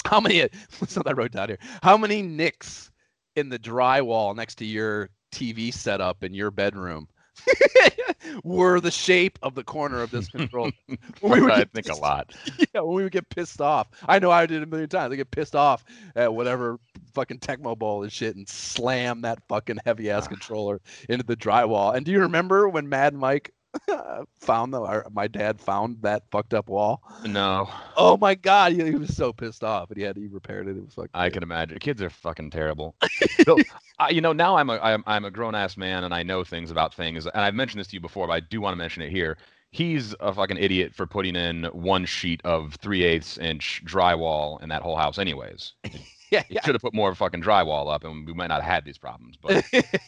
how 0.05 0.19
many? 0.19 0.47
Something 0.69 1.03
I 1.07 1.13
wrote 1.13 1.31
down 1.31 1.49
here. 1.49 1.59
How 1.83 1.97
many 1.97 2.21
nicks 2.21 2.91
in 3.35 3.49
the 3.49 3.59
drywall 3.59 4.35
next 4.35 4.55
to 4.55 4.65
your 4.65 5.09
TV 5.31 5.73
setup 5.73 6.23
in 6.23 6.33
your 6.33 6.51
bedroom 6.51 7.07
were 8.43 8.79
the 8.79 8.91
shape 8.91 9.39
of 9.41 9.55
the 9.55 9.63
corner 9.63 10.01
of 10.01 10.11
this 10.11 10.27
controller? 10.29 10.71
When 11.21 11.31
we 11.33 11.41
would 11.41 11.51
I 11.51 11.63
think 11.65 11.89
a 11.89 11.95
lot. 11.95 12.33
Yeah, 12.73 12.81
when 12.81 12.95
we 12.95 13.03
would 13.03 13.11
get 13.11 13.29
pissed 13.29 13.61
off. 13.61 13.87
I 14.07 14.19
know 14.19 14.31
I 14.31 14.45
did 14.45 14.61
a 14.61 14.65
million 14.65 14.89
times. 14.89 15.11
I 15.13 15.15
get 15.15 15.31
pissed 15.31 15.55
off 15.55 15.83
at 16.15 16.33
whatever 16.33 16.79
fucking 17.13 17.39
Tecmo 17.39 17.77
Bowl 17.77 18.03
and 18.03 18.11
shit 18.11 18.35
and 18.35 18.47
slam 18.47 19.21
that 19.21 19.39
fucking 19.47 19.79
heavy 19.85 20.09
ass 20.09 20.25
ah. 20.25 20.29
controller 20.29 20.81
into 21.09 21.25
the 21.25 21.35
drywall. 21.35 21.95
And 21.95 22.05
do 22.05 22.11
you 22.11 22.19
remember 22.19 22.69
when 22.69 22.89
Mad 22.89 23.13
Mike 23.13 23.51
found 24.39 24.73
the 24.73 25.03
my 25.11 25.27
dad 25.27 25.59
found 25.59 26.01
that 26.01 26.23
fucked 26.31 26.53
up 26.53 26.69
wall? 26.69 27.01
No, 27.23 27.69
Oh 27.95 28.17
my 28.17 28.35
god, 28.35 28.73
he, 28.73 28.83
he 28.83 28.95
was 28.95 29.15
so 29.15 29.33
pissed 29.33 29.63
off 29.63 29.89
and 29.89 29.97
he 29.97 30.03
had 30.03 30.17
he 30.17 30.27
repaired 30.27 30.67
it. 30.67 30.77
It 30.77 30.83
was 30.85 30.93
fucking 30.95 31.09
I 31.13 31.29
can 31.29 31.43
imagine. 31.43 31.79
Kids 31.79 32.01
are 32.01 32.09
fucking 32.09 32.51
terrible. 32.51 32.95
So, 33.45 33.61
I, 33.99 34.09
you 34.09 34.21
know, 34.21 34.33
now 34.33 34.57
I'm 34.57 34.69
a 34.69 34.79
I'm, 34.79 35.03
I'm 35.07 35.25
a 35.25 35.31
grown 35.31 35.55
ass 35.55 35.77
man 35.77 36.03
and 36.03 36.13
I 36.13 36.23
know 36.23 36.43
things 36.43 36.71
about 36.71 36.93
things. 36.93 37.25
And 37.27 37.37
I've 37.43 37.53
mentioned 37.55 37.79
this 37.79 37.87
to 37.89 37.95
you 37.95 38.01
before, 38.01 38.27
but 38.27 38.33
I 38.33 38.39
do 38.39 38.59
want 38.61 38.73
to 38.73 38.77
mention 38.77 39.01
it 39.03 39.11
here. 39.11 39.37
He's 39.71 40.15
a 40.19 40.33
fucking 40.33 40.57
idiot 40.57 40.95
for 40.95 41.05
putting 41.07 41.35
in 41.35 41.65
one 41.65 42.05
sheet 42.05 42.41
of 42.43 42.75
three 42.75 43.03
eighths 43.03 43.37
inch 43.37 43.83
drywall 43.85 44.61
in 44.63 44.69
that 44.69 44.81
whole 44.81 44.95
house, 44.97 45.17
anyways. 45.19 45.73
yeah, 46.31 46.43
He 46.49 46.55
yeah, 46.55 46.61
should 46.63 46.75
have 46.75 46.81
put 46.81 46.93
more 46.93 47.13
fucking 47.15 47.41
drywall 47.41 47.93
up, 47.93 48.03
and 48.03 48.25
we 48.27 48.33
might 48.33 48.47
not 48.47 48.61
have 48.63 48.71
had 48.71 48.85
these 48.85 48.97
problems. 48.97 49.37
But 49.37 49.59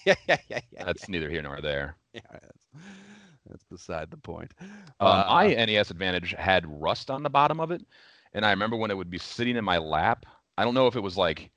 yeah, 0.05 0.15
yeah, 0.27 0.37
yeah, 0.49 0.61
yeah, 0.71 0.83
that's 0.85 1.07
neither 1.09 1.29
here 1.29 1.41
nor 1.41 1.61
there. 1.61 1.97
yeah, 2.13 2.21
that's, 3.49 3.63
beside 3.65 4.11
the 4.11 4.17
point. 4.17 4.53
Um, 4.61 4.67
Uh, 4.99 5.25
my 5.29 5.47
NES 5.53 5.91
Advantage 5.91 6.33
had 6.37 6.65
rust 6.67 7.09
on 7.09 7.23
the 7.23 7.29
bottom 7.29 7.59
of 7.59 7.71
it, 7.71 7.85
and 8.33 8.45
I 8.45 8.51
remember 8.51 8.75
when 8.77 8.91
it 8.91 8.97
would 8.97 9.09
be 9.09 9.17
sitting 9.17 9.55
in 9.55 9.65
my 9.65 9.77
lap. 9.77 10.25
I 10.57 10.63
don't 10.63 10.73
know 10.73 10.87
if 10.87 10.95
it 10.95 11.03
was 11.03 11.17
like 11.17 11.51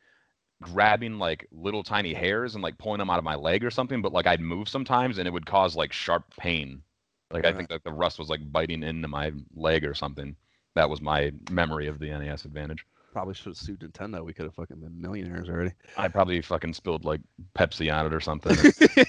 grabbing 0.62 1.18
like 1.18 1.46
little 1.52 1.82
tiny 1.82 2.12
hairs 2.12 2.54
and 2.54 2.62
like 2.62 2.78
pulling 2.78 2.98
them 2.98 3.10
out 3.10 3.18
of 3.18 3.24
my 3.24 3.34
leg 3.34 3.64
or 3.64 3.70
something, 3.70 4.02
but 4.02 4.12
like 4.12 4.26
I'd 4.26 4.40
move 4.40 4.68
sometimes 4.68 5.18
and 5.18 5.26
it 5.26 5.32
would 5.32 5.46
cause 5.46 5.74
like 5.76 5.92
sharp 5.92 6.24
pain. 6.36 6.82
Like 7.30 7.46
I 7.46 7.52
think 7.52 7.68
that 7.70 7.84
the 7.84 7.92
rust 7.92 8.18
was 8.18 8.28
like 8.28 8.40
biting 8.52 8.82
into 8.82 9.08
my 9.08 9.32
leg 9.54 9.84
or 9.84 9.94
something. 9.94 10.36
That 10.74 10.90
was 10.90 11.00
my 11.00 11.32
memory 11.50 11.86
of 11.88 11.98
the 11.98 12.10
NES 12.10 12.44
Advantage. 12.44 12.84
Probably 13.12 13.34
should 13.34 13.46
have 13.46 13.56
sued 13.56 13.80
Nintendo. 13.80 14.24
We 14.24 14.32
could 14.32 14.44
have 14.46 14.54
fucking 14.54 14.78
been 14.80 15.00
millionaires 15.00 15.48
already. 15.48 15.72
I 15.96 16.08
probably 16.08 16.40
fucking 16.40 16.74
spilled 16.74 17.04
like 17.04 17.20
Pepsi 17.58 17.92
on 17.92 18.06
it 18.06 18.14
or 18.14 18.20
something. 18.20 18.56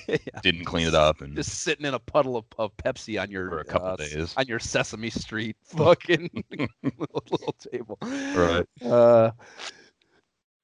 Yeah. 0.07 0.39
Didn't 0.43 0.65
clean 0.65 0.87
it 0.87 0.93
up 0.93 1.21
and 1.21 1.35
just 1.35 1.61
sitting 1.61 1.85
in 1.85 1.93
a 1.93 1.99
puddle 1.99 2.35
of, 2.35 2.45
of 2.57 2.75
Pepsi 2.77 3.21
on 3.21 3.31
your 3.31 3.49
for 3.49 3.59
a 3.59 3.65
couple 3.65 3.87
uh, 3.87 3.95
days. 3.95 4.33
on 4.35 4.45
your 4.45 4.59
Sesame 4.59 5.09
Street 5.09 5.55
fucking 5.63 6.29
little, 6.51 6.67
little 7.31 7.55
table. 7.71 7.97
Right. 8.01 8.65
Uh, 8.83 9.31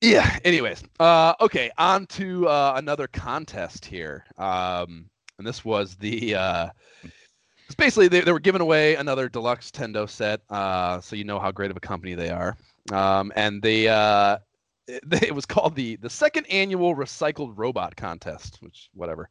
yeah. 0.02 0.38
Anyways, 0.44 0.84
uh, 1.00 1.34
okay. 1.40 1.72
On 1.78 2.06
to 2.08 2.48
uh, 2.48 2.74
another 2.76 3.08
contest 3.08 3.86
here. 3.86 4.26
Um, 4.38 5.10
and 5.38 5.48
this 5.48 5.64
was 5.64 5.96
the. 5.96 6.36
Uh, 6.36 6.70
it's 7.66 7.76
basically 7.76 8.08
they, 8.08 8.22
they 8.22 8.32
were 8.32 8.40
giving 8.40 8.62
away 8.62 8.96
another 8.96 9.28
deluxe 9.28 9.72
Tendo 9.72 10.10
set, 10.10 10.42
uh, 10.50 11.02
so 11.02 11.16
you 11.16 11.26
know 11.26 11.40
how 11.40 11.52
great 11.52 11.70
of 11.70 11.78
a 11.78 11.82
company 11.82 12.16
they 12.16 12.30
are. 12.30 12.56
Um, 12.92 13.32
and 13.36 13.62
they 13.62 13.88
uh, 13.88 14.38
it, 14.88 15.04
it 15.24 15.36
was 15.36 15.46
called 15.46 15.76
the 15.76 15.96
the 15.98 16.10
second 16.10 16.46
annual 16.48 16.96
recycled 16.96 17.54
robot 17.56 17.96
contest, 17.96 18.58
which 18.62 18.90
whatever. 18.94 19.30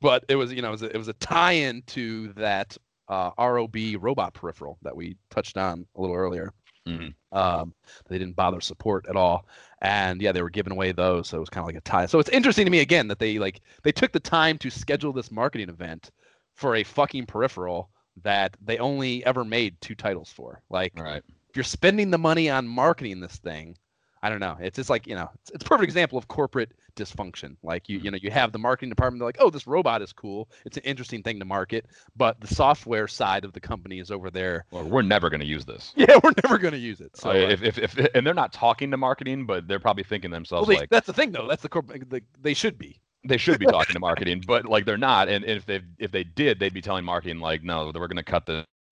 But 0.00 0.24
it 0.28 0.36
was 0.36 0.52
you 0.52 0.62
know 0.62 0.68
it 0.68 0.72
was 0.72 0.82
a, 0.82 0.94
it 0.94 0.98
was 0.98 1.08
a 1.08 1.14
tie-in 1.14 1.82
to 1.88 2.32
that 2.34 2.76
uh, 3.08 3.30
ROB 3.38 3.76
robot 3.98 4.34
peripheral 4.34 4.78
that 4.82 4.96
we 4.96 5.16
touched 5.30 5.56
on 5.56 5.86
a 5.96 6.00
little 6.00 6.16
earlier. 6.16 6.52
Mhm. 6.88 7.14
Um, 7.32 7.74
they 8.08 8.16
didn't 8.18 8.36
bother 8.36 8.60
support 8.60 9.06
at 9.08 9.16
all, 9.16 9.46
and 9.82 10.22
yeah, 10.22 10.32
they 10.32 10.42
were 10.42 10.50
giving 10.50 10.72
away 10.72 10.92
those, 10.92 11.28
so 11.28 11.36
it 11.36 11.40
was 11.40 11.50
kind 11.50 11.62
of 11.62 11.66
like 11.66 11.76
a 11.76 11.80
tie. 11.80 12.06
So 12.06 12.18
it's 12.18 12.30
interesting 12.30 12.64
to 12.64 12.70
me 12.70 12.80
again 12.80 13.08
that 13.08 13.18
they 13.18 13.38
like 13.38 13.60
they 13.82 13.92
took 13.92 14.12
the 14.12 14.20
time 14.20 14.56
to 14.58 14.70
schedule 14.70 15.12
this 15.12 15.30
marketing 15.30 15.68
event 15.68 16.10
for 16.54 16.76
a 16.76 16.84
fucking 16.84 17.26
peripheral 17.26 17.90
that 18.22 18.56
they 18.62 18.78
only 18.78 19.24
ever 19.26 19.44
made 19.44 19.78
two 19.80 19.94
titles 19.94 20.30
for. 20.30 20.62
Like 20.70 20.92
Right. 20.96 21.22
You're 21.56 21.64
spending 21.64 22.10
the 22.10 22.18
money 22.18 22.50
on 22.50 22.68
marketing 22.68 23.20
this 23.20 23.36
thing, 23.36 23.76
I 24.22 24.30
don't 24.30 24.40
know. 24.40 24.56
It's 24.60 24.76
just 24.76 24.90
like 24.90 25.06
you 25.06 25.14
know, 25.14 25.30
it's, 25.34 25.50
it's 25.50 25.64
a 25.64 25.68
perfect 25.68 25.84
example 25.84 26.18
of 26.18 26.28
corporate 26.28 26.72
dysfunction. 26.96 27.56
Like 27.62 27.88
you, 27.88 27.98
you 27.98 28.10
know, 28.10 28.18
you 28.20 28.30
have 28.30 28.50
the 28.50 28.58
marketing 28.58 28.88
department. 28.88 29.20
They're 29.20 29.28
like, 29.28 29.36
oh, 29.38 29.50
this 29.50 29.66
robot 29.66 30.02
is 30.02 30.12
cool. 30.12 30.48
It's 30.64 30.76
an 30.76 30.82
interesting 30.84 31.22
thing 31.22 31.38
to 31.38 31.44
market, 31.44 31.86
but 32.16 32.40
the 32.40 32.48
software 32.48 33.06
side 33.06 33.44
of 33.44 33.52
the 33.52 33.60
company 33.60 34.00
is 34.00 34.10
over 34.10 34.30
there. 34.30 34.64
Well, 34.70 34.84
we're 34.84 35.02
never 35.02 35.30
going 35.30 35.40
to 35.40 35.46
use 35.46 35.64
this. 35.64 35.92
Yeah, 35.96 36.18
we're 36.22 36.32
never 36.42 36.58
going 36.58 36.72
to 36.72 36.78
use 36.78 37.00
it. 37.00 37.16
So 37.16 37.30
So 37.30 37.30
uh, 37.30 37.34
if, 37.34 37.62
if, 37.62 37.78
if 37.78 38.08
and 38.14 38.26
they're 38.26 38.34
not 38.34 38.52
talking 38.52 38.90
to 38.90 38.96
marketing, 38.96 39.46
but 39.46 39.68
they're 39.68 39.80
probably 39.80 40.04
thinking 40.04 40.30
to 40.30 40.34
well, 40.34 40.38
themselves 40.38 40.68
they, 40.68 40.76
like 40.76 40.90
that's 40.90 41.06
the 41.06 41.12
thing 41.12 41.32
though. 41.32 41.46
That's 41.46 41.62
the 41.62 41.68
corporate. 41.68 42.08
The, 42.10 42.22
they 42.40 42.54
should 42.54 42.78
be. 42.78 43.00
they 43.24 43.36
should 43.36 43.58
be 43.58 43.66
talking 43.66 43.94
to 43.94 44.00
marketing, 44.00 44.42
but 44.46 44.66
like 44.66 44.86
they're 44.86 44.96
not. 44.96 45.28
And, 45.28 45.44
and 45.44 45.56
if 45.56 45.66
they 45.66 45.82
if 45.98 46.10
they 46.10 46.24
did, 46.24 46.58
they'd 46.58 46.74
be 46.74 46.82
telling 46.82 47.04
marketing 47.04 47.38
like, 47.38 47.62
no, 47.62 47.92
we're 47.94 48.08
going 48.08 48.16
to 48.16 48.22
cut 48.22 48.46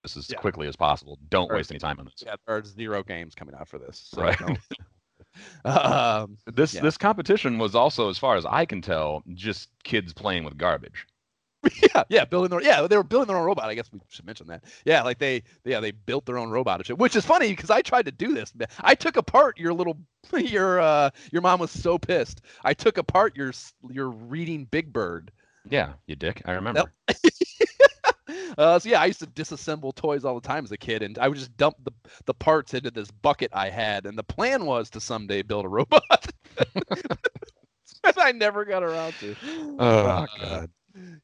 this 0.04 0.16
as 0.16 0.30
Yeah. 0.30 0.36
quickly 0.38 0.68
as 0.68 0.76
possible. 0.76 1.18
Don't 1.30 1.50
Right. 1.50 1.56
waste 1.56 1.72
any 1.72 1.80
time 1.80 1.98
on 1.98 2.04
this. 2.04 2.22
Yeah, 2.24 2.36
there 2.46 2.56
are 2.56 2.62
zero 2.62 3.02
games 3.02 3.34
coming 3.34 3.54
out 3.56 3.66
for 3.66 3.78
this. 3.78 3.98
So 4.12 4.22
Right. 4.22 4.38
um, 5.64 6.36
This 6.46 6.74
Yeah. 6.74 6.82
this 6.82 6.96
competition 6.96 7.58
was 7.58 7.74
also, 7.74 8.08
as 8.08 8.18
far 8.18 8.36
as 8.36 8.46
I 8.46 8.64
can 8.66 8.80
tell, 8.82 9.24
just 9.34 9.70
kids 9.82 10.12
playing 10.12 10.44
with 10.44 10.56
garbage. 10.56 11.06
yeah, 11.94 12.04
yeah, 12.10 12.24
building 12.26 12.50
their 12.50 12.62
yeah, 12.62 12.86
they 12.86 12.96
were 12.96 13.02
building 13.02 13.28
their 13.28 13.38
own 13.38 13.46
robot. 13.46 13.70
I 13.70 13.74
guess 13.74 13.90
we 13.90 13.98
should 14.08 14.26
mention 14.26 14.46
that. 14.48 14.64
Yeah, 14.84 15.02
like 15.02 15.18
they 15.18 15.42
yeah 15.64 15.80
they 15.80 15.92
built 15.92 16.26
their 16.26 16.36
own 16.36 16.50
robot 16.50 16.78
and 16.80 16.86
shit, 16.86 16.98
which 16.98 17.16
is 17.16 17.24
funny 17.24 17.48
because 17.48 17.70
I 17.70 17.80
tried 17.80 18.04
to 18.04 18.12
do 18.12 18.34
this. 18.34 18.52
I 18.80 18.94
took 18.94 19.16
apart 19.16 19.58
your 19.58 19.72
little 19.72 19.98
your 20.36 20.80
uh 20.80 21.08
your 21.32 21.40
mom 21.40 21.60
was 21.60 21.70
so 21.70 21.98
pissed. 21.98 22.42
I 22.64 22.74
took 22.74 22.98
apart 22.98 23.34
your 23.34 23.52
your 23.90 24.10
reading 24.10 24.66
Big 24.66 24.92
Bird. 24.92 25.32
Yeah, 25.66 25.94
you 26.06 26.16
dick. 26.16 26.42
I 26.44 26.52
remember. 26.52 26.92
Uh, 28.58 28.78
so 28.78 28.88
yeah, 28.88 29.00
I 29.00 29.06
used 29.06 29.20
to 29.20 29.26
disassemble 29.26 29.94
toys 29.94 30.24
all 30.24 30.34
the 30.38 30.46
time 30.46 30.64
as 30.64 30.72
a 30.72 30.76
kid, 30.76 31.02
and 31.02 31.18
I 31.18 31.28
would 31.28 31.38
just 31.38 31.56
dump 31.56 31.76
the 31.84 31.92
the 32.26 32.34
parts 32.34 32.74
into 32.74 32.90
this 32.90 33.10
bucket 33.10 33.50
I 33.52 33.70
had, 33.70 34.06
and 34.06 34.16
the 34.18 34.22
plan 34.24 34.66
was 34.66 34.90
to 34.90 35.00
someday 35.00 35.42
build 35.42 35.64
a 35.64 35.68
robot. 35.68 36.26
and 38.04 38.14
I 38.16 38.32
never 38.32 38.64
got 38.64 38.82
around 38.82 39.14
to. 39.20 39.36
Oh, 39.78 39.78
Uh, 39.78 40.26
God. 40.26 40.28
yeah. 40.40 40.66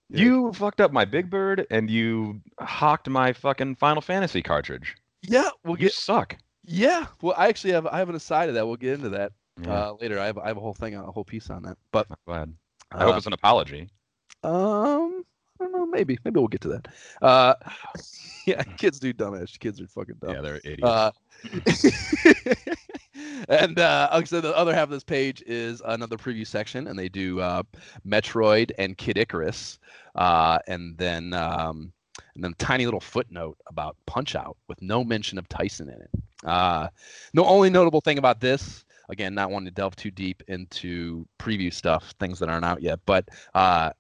You 0.08 0.52
fucked 0.52 0.80
up 0.80 0.92
my 0.92 1.04
Big 1.04 1.30
Bird 1.30 1.64
and 1.70 1.88
you 1.88 2.40
hawked 2.58 3.08
my 3.08 3.32
fucking 3.32 3.76
Final 3.76 4.02
Fantasy 4.02 4.42
cartridge. 4.42 4.96
Yeah, 5.22 5.48
we'll 5.64 5.76
You 5.76 5.82
get. 5.86 5.92
suck. 5.92 6.36
Yeah, 6.64 7.06
well, 7.22 7.34
I 7.36 7.46
actually 7.48 7.72
have 7.74 7.86
I 7.86 7.98
have 7.98 8.08
an 8.08 8.16
aside 8.16 8.48
of 8.48 8.54
that. 8.56 8.66
We'll 8.66 8.76
get 8.76 8.94
into 8.94 9.10
that 9.10 9.32
Yeah, 9.62 9.70
uh, 9.90 9.92
later. 10.00 10.18
I 10.18 10.26
have 10.26 10.38
I 10.38 10.48
have 10.48 10.56
a 10.56 10.60
whole 10.60 10.74
thing, 10.74 10.94
a 10.96 11.02
whole 11.02 11.24
piece 11.24 11.48
on 11.50 11.62
that. 11.62 11.78
But 11.92 12.06
I'm 12.10 12.16
glad. 12.26 12.54
I 12.92 13.04
hope 13.04 13.14
uh, 13.14 13.16
it's 13.18 13.26
an 13.26 13.32
apology. 13.32 13.88
um, 14.42 15.22
I 15.60 15.64
don't 15.64 15.72
know. 15.72 15.86
Maybe 15.86 16.18
maybe 16.24 16.38
we'll 16.38 16.48
get 16.48 16.62
to 16.62 16.68
that. 16.68 16.88
Uh, 17.20 17.54
yeah, 18.46 18.62
kids 18.62 18.98
do 18.98 19.12
dumbass. 19.12 19.58
Kids 19.58 19.80
are 19.80 19.86
fucking 19.86 20.16
dumb. 20.20 20.34
Yeah, 20.34 20.40
they're 20.40 20.60
idiots. 20.64 20.82
Uh, 20.82 21.10
and 23.48 23.78
uh, 23.78 24.08
like 24.12 24.22
I 24.22 24.24
said, 24.24 24.42
the 24.42 24.56
other 24.56 24.74
half 24.74 24.84
of 24.84 24.90
this 24.90 25.04
page 25.04 25.42
is 25.46 25.82
another 25.84 26.16
preview 26.16 26.46
section, 26.46 26.86
and 26.86 26.98
they 26.98 27.08
do 27.08 27.40
uh, 27.40 27.62
Metroid 28.06 28.70
and 28.78 28.96
Kid 28.96 29.18
Icarus, 29.18 29.78
uh, 30.14 30.58
and 30.66 30.96
then 30.96 31.34
um, 31.34 31.92
and 32.34 32.44
then 32.44 32.52
a 32.52 32.62
tiny 32.62 32.84
little 32.84 33.00
footnote 33.00 33.58
about 33.68 33.96
Punch 34.06 34.34
Out 34.34 34.56
with 34.68 34.80
no 34.82 35.04
mention 35.04 35.38
of 35.38 35.48
Tyson 35.48 35.88
in 35.88 36.00
it. 36.00 36.10
Uh, 36.44 36.88
the 37.34 37.44
only 37.44 37.70
notable 37.70 38.00
thing 38.00 38.18
about 38.18 38.40
this, 38.40 38.84
again, 39.08 39.34
not 39.34 39.50
wanting 39.50 39.66
to 39.66 39.74
delve 39.74 39.96
too 39.96 40.10
deep 40.10 40.42
into 40.48 41.26
preview 41.38 41.72
stuff, 41.72 42.14
things 42.18 42.38
that 42.38 42.48
aren't 42.48 42.64
out 42.64 42.82
yet, 42.82 43.00
but 43.04 43.28
uh, 43.54 43.90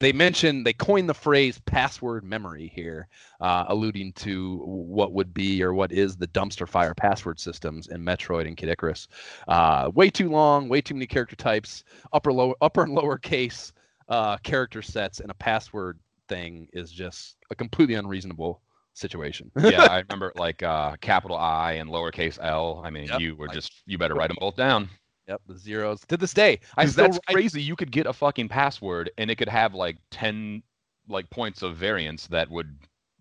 they 0.00 0.12
mention 0.12 0.62
they 0.62 0.72
coined 0.72 1.08
the 1.08 1.14
phrase 1.14 1.60
password 1.66 2.24
memory 2.24 2.70
here 2.74 3.08
uh, 3.40 3.64
alluding 3.68 4.12
to 4.12 4.58
what 4.64 5.12
would 5.12 5.34
be 5.34 5.62
or 5.62 5.74
what 5.74 5.92
is 5.92 6.16
the 6.16 6.28
dumpster 6.28 6.68
fire 6.68 6.94
password 6.94 7.40
systems 7.40 7.88
in 7.88 8.04
Metroid 8.04 8.46
and 8.46 8.56
Kid 8.56 8.68
Icarus. 8.68 9.08
Uh, 9.48 9.90
way 9.94 10.10
too 10.10 10.30
long, 10.30 10.68
way 10.68 10.80
too 10.80 10.94
many 10.94 11.06
character 11.06 11.36
types, 11.36 11.84
upper 12.12 12.32
lower 12.32 12.54
upper 12.60 12.82
and 12.82 12.94
lower 12.94 13.18
case 13.18 13.72
uh, 14.08 14.36
character 14.38 14.82
sets, 14.82 15.20
and 15.20 15.30
a 15.30 15.34
password 15.34 15.98
thing 16.28 16.68
is 16.72 16.92
just 16.92 17.36
a 17.50 17.54
completely 17.54 17.94
unreasonable 17.94 18.60
situation. 18.94 19.50
yeah, 19.60 19.84
I 19.84 19.98
remember 20.08 20.32
like 20.36 20.62
uh, 20.62 20.96
capital 21.00 21.36
I 21.36 21.72
and 21.72 21.90
lowercase 21.90 22.38
L. 22.40 22.82
I 22.84 22.90
mean, 22.90 23.06
Yep, 23.06 23.20
you 23.20 23.36
were 23.36 23.48
just 23.48 23.82
you 23.86 23.98
better 23.98 24.14
write 24.14 24.28
them 24.28 24.38
both 24.40 24.56
down. 24.56 24.88
Yep, 25.28 25.40
the 25.46 25.56
zeros 25.58 26.00
to 26.08 26.16
this 26.16 26.32
day. 26.34 26.60
I 26.76 26.86
still 26.86 27.04
that's 27.04 27.18
write- 27.28 27.34
crazy. 27.34 27.62
You 27.62 27.76
could 27.76 27.92
get 27.92 28.06
a 28.06 28.12
fucking 28.12 28.48
password 28.48 29.10
and 29.18 29.30
it 29.30 29.36
could 29.36 29.48
have 29.48 29.74
like 29.74 29.98
ten 30.10 30.62
like 31.08 31.28
points 31.30 31.62
of 31.62 31.76
variance 31.76 32.26
that 32.28 32.50
would 32.50 32.76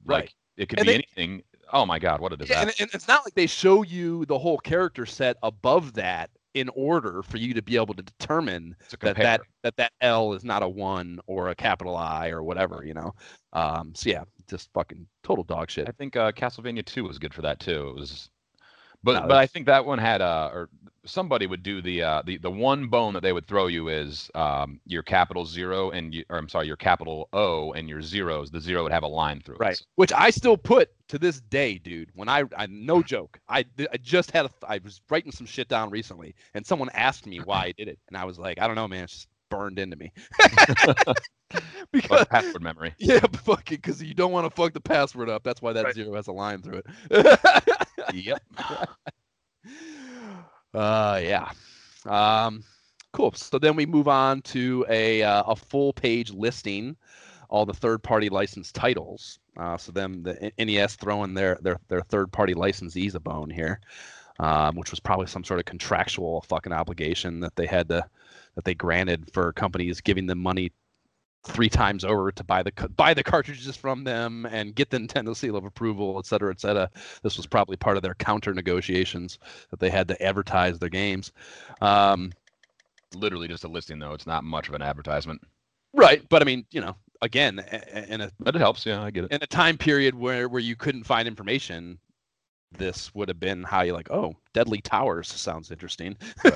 like 0.05 0.33
it 0.57 0.69
could 0.69 0.79
And 0.79 0.85
be 0.87 0.91
they- 0.91 0.95
anything. 0.95 1.43
Oh 1.73 1.85
my 1.85 1.99
god, 1.99 2.21
what 2.21 2.31
a 2.31 2.35
Yeah, 2.35 2.45
disaster! 2.45 2.69
and, 2.69 2.75
and 2.81 2.89
it's 2.93 3.07
not 3.09 3.25
like 3.25 3.33
they 3.35 3.45
show 3.47 3.83
you 3.83 4.25
the 4.25 4.39
whole 4.39 4.57
character 4.57 5.05
set 5.05 5.35
above 5.43 5.93
that 5.95 6.29
in 6.53 6.69
order 6.69 7.21
for 7.21 7.37
you 7.37 7.53
to 7.53 7.61
be 7.61 7.75
able 7.75 7.93
to 7.93 8.01
determine 8.01 8.73
a 8.93 8.97
that 9.05 9.15
that 9.17 9.41
that 9.63 9.75
that 9.75 9.91
L 10.01 10.31
is 10.33 10.45
not 10.45 10.63
a 10.63 10.67
one 10.69 11.19
or 11.27 11.49
a 11.49 11.55
capital 11.55 11.95
I 11.97 12.29
or 12.29 12.41
whatever, 12.41 12.83
you 12.85 12.93
know. 12.93 13.13
Um, 13.51 13.93
so 13.95 14.09
yeah, 14.09 14.23
just 14.49 14.69
fucking 14.73 15.05
total 15.23 15.43
dog 15.43 15.69
shit. 15.69 15.89
I 15.89 15.91
think 15.91 16.15
uh, 16.15 16.31
Castlevania 16.31 16.85
2 16.85 17.03
was 17.03 17.19
good 17.19 17.33
for 17.33 17.41
that 17.41 17.59
too. 17.59 17.89
It 17.89 17.95
was, 17.99 18.29
but 19.07 19.23
No, 19.23 19.27
but 19.27 19.37
I 19.37 19.47
think 19.47 19.67
that 19.67 19.85
one 19.85 19.99
had 19.99 20.21
uh 20.21 20.51
or 20.53 20.69
somebody 21.05 21.47
would 21.47 21.63
do 21.63 21.81
the 21.81 22.03
uh 22.03 22.23
the 22.25 22.37
the 22.39 22.51
one 22.51 22.87
bone 22.89 23.15
that 23.15 23.23
they 23.23 23.33
would 23.33 23.47
throw 23.47 23.67
you 23.67 23.89
is 23.89 24.31
um 24.35 24.81
your 24.85 25.03
capital 25.03 25.45
zero 25.45 25.91
and 25.91 26.15
you 26.15 26.25
or 26.29 26.37
I'm 26.39 26.49
sorry 26.49 26.67
your 26.67 26.77
capital 26.77 27.29
O 27.33 27.73
and 27.73 27.89
your 27.89 28.03
zeros. 28.03 28.51
The 28.51 28.61
zero 28.61 28.83
would 28.83 28.93
have 28.93 29.03
a 29.03 29.09
line 29.09 29.41
through 29.41 29.59
Right. 29.59 29.79
it. 29.81 29.81
Which 29.95 30.13
I 30.13 30.31
still 30.31 30.57
put 30.57 30.89
to 31.09 31.19
this 31.19 31.41
day, 31.41 31.79
dude. 31.79 32.11
When 32.15 32.29
I, 32.29 32.45
I 32.57 32.67
no 32.67 33.03
joke, 33.03 33.39
I, 33.49 33.65
I 33.91 33.97
just 33.97 34.31
had 34.31 34.47
a, 34.47 34.51
I 34.67 34.79
was 34.83 35.01
writing 35.09 35.31
some 35.31 35.47
shit 35.47 35.69
down 35.69 35.91
recently, 35.91 36.35
and 36.55 36.65
someone 36.65 36.89
asked 36.95 37.27
me 37.27 37.39
why 37.41 37.65
I 37.67 37.73
did 37.73 37.89
it, 37.89 37.99
and 38.09 38.17
I 38.17 38.25
was 38.25 38.39
like, 38.39 38.59
I 38.59 38.67
don't 38.67 38.75
know, 38.75 38.87
man. 38.89 39.05
It's 39.05 39.13
just 39.13 39.27
burned 39.49 39.79
into 39.79 39.95
me. 39.97 40.11
because 41.91 42.09
Like 42.11 42.29
password 42.29 42.61
memory. 42.61 42.93
yeah, 42.99 43.19
fucking 43.19 43.77
because 43.77 44.01
you 44.01 44.13
don't 44.13 44.31
want 44.31 44.45
to 44.49 44.55
fuck 44.55 44.73
the 44.73 44.81
password 44.81 45.29
up. 45.29 45.43
That's 45.43 45.61
why 45.61 45.73
that 45.73 45.85
Right. 45.85 45.95
zero 45.95 46.13
has 46.15 46.27
a 46.27 46.33
line 46.33 46.61
through 46.61 46.81
it. 47.09 47.39
yep. 48.13 48.41
Uh, 50.73 51.21
yeah. 51.23 51.49
Um, 52.05 52.63
cool. 53.13 53.31
So 53.33 53.57
then 53.59 53.75
we 53.75 53.85
move 53.85 54.07
on 54.07 54.41
to 54.43 54.85
a 54.89 55.23
uh, 55.23 55.43
a 55.47 55.55
full 55.55 55.93
page 55.93 56.31
listing 56.31 56.95
all 57.49 57.65
the 57.65 57.73
third 57.73 58.03
party 58.03 58.29
licensed 58.29 58.75
titles. 58.75 59.39
Uh, 59.57 59.77
so 59.77 59.91
then 59.91 60.21
the 60.23 60.51
NES 60.59 60.95
throwing 60.95 61.33
their 61.33 61.57
their 61.61 61.79
their 61.87 62.01
third 62.01 62.31
party 62.31 62.53
licensees 62.53 63.15
a 63.15 63.19
bone 63.19 63.49
here, 63.49 63.79
um, 64.39 64.75
which 64.75 64.91
was 64.91 64.99
probably 64.99 65.27
some 65.27 65.43
sort 65.43 65.59
of 65.59 65.65
contractual 65.65 66.41
fucking 66.41 66.73
obligation 66.73 67.39
that 67.39 67.55
they 67.55 67.65
had 67.65 67.87
to 67.89 68.05
that 68.57 68.65
they 68.65 68.73
granted 68.73 69.31
for 69.31 69.53
companies 69.53 70.01
giving 70.01 70.25
them 70.25 70.39
money 70.39 70.71
three 71.45 71.69
times 71.69 72.03
over 72.03 72.31
to 72.31 72.43
buy 72.43 72.63
the 72.63 72.71
buy 72.97 73.13
the 73.13 73.23
cartridges 73.23 73.77
from 73.77 74.03
them 74.03 74.45
and 74.47 74.75
get 74.75 74.89
the 74.89 74.97
Nintendo 74.99 75.35
seal 75.35 75.55
of 75.55 75.63
approval, 75.63 76.17
et 76.19 76.25
cetera, 76.25 76.51
et 76.51 76.59
cetera. 76.59 76.89
This 77.21 77.37
was 77.37 77.45
probably 77.45 77.77
part 77.77 77.97
of 77.97 78.03
their 78.03 78.15
counter 78.15 78.53
negotiations 78.53 79.37
that 79.69 79.79
they 79.79 79.91
had 79.91 80.07
to 80.09 80.21
advertise 80.21 80.79
their 80.79 80.89
games. 80.89 81.31
Um, 81.81 82.33
Literally 83.13 83.47
just 83.47 83.63
a 83.63 83.67
listing 83.69 83.99
though. 83.99 84.13
It's 84.13 84.27
not 84.27 84.43
much 84.43 84.67
of 84.67 84.73
an 84.73 84.81
advertisement, 84.81 85.41
right, 85.93 86.27
but 86.29 86.41
I 86.41 86.45
mean, 86.45 86.65
you 86.71 86.81
know, 86.81 86.95
again, 87.21 87.59
in 88.09 88.21
a 88.21 88.31
but 88.39 88.55
it 88.55 88.59
helps. 88.59 88.85
Yeah, 88.85 89.01
I 89.01 89.11
get 89.11 89.25
it. 89.25 89.31
in 89.31 89.41
a 89.41 89.47
time 89.47 89.77
period 89.77 90.15
where 90.15 90.49
where 90.49 90.61
you 90.61 90.75
couldn't 90.75 91.05
find 91.05 91.27
information, 91.27 91.99
this 92.77 93.15
would 93.15 93.29
have 93.29 93.39
been 93.39 93.63
how 93.63 93.81
you 93.83 93.93
like, 93.93 94.11
oh, 94.11 94.35
Deadly 94.53 94.81
Towers 94.81 95.29
sounds 95.29 95.71
interesting. 95.71 96.17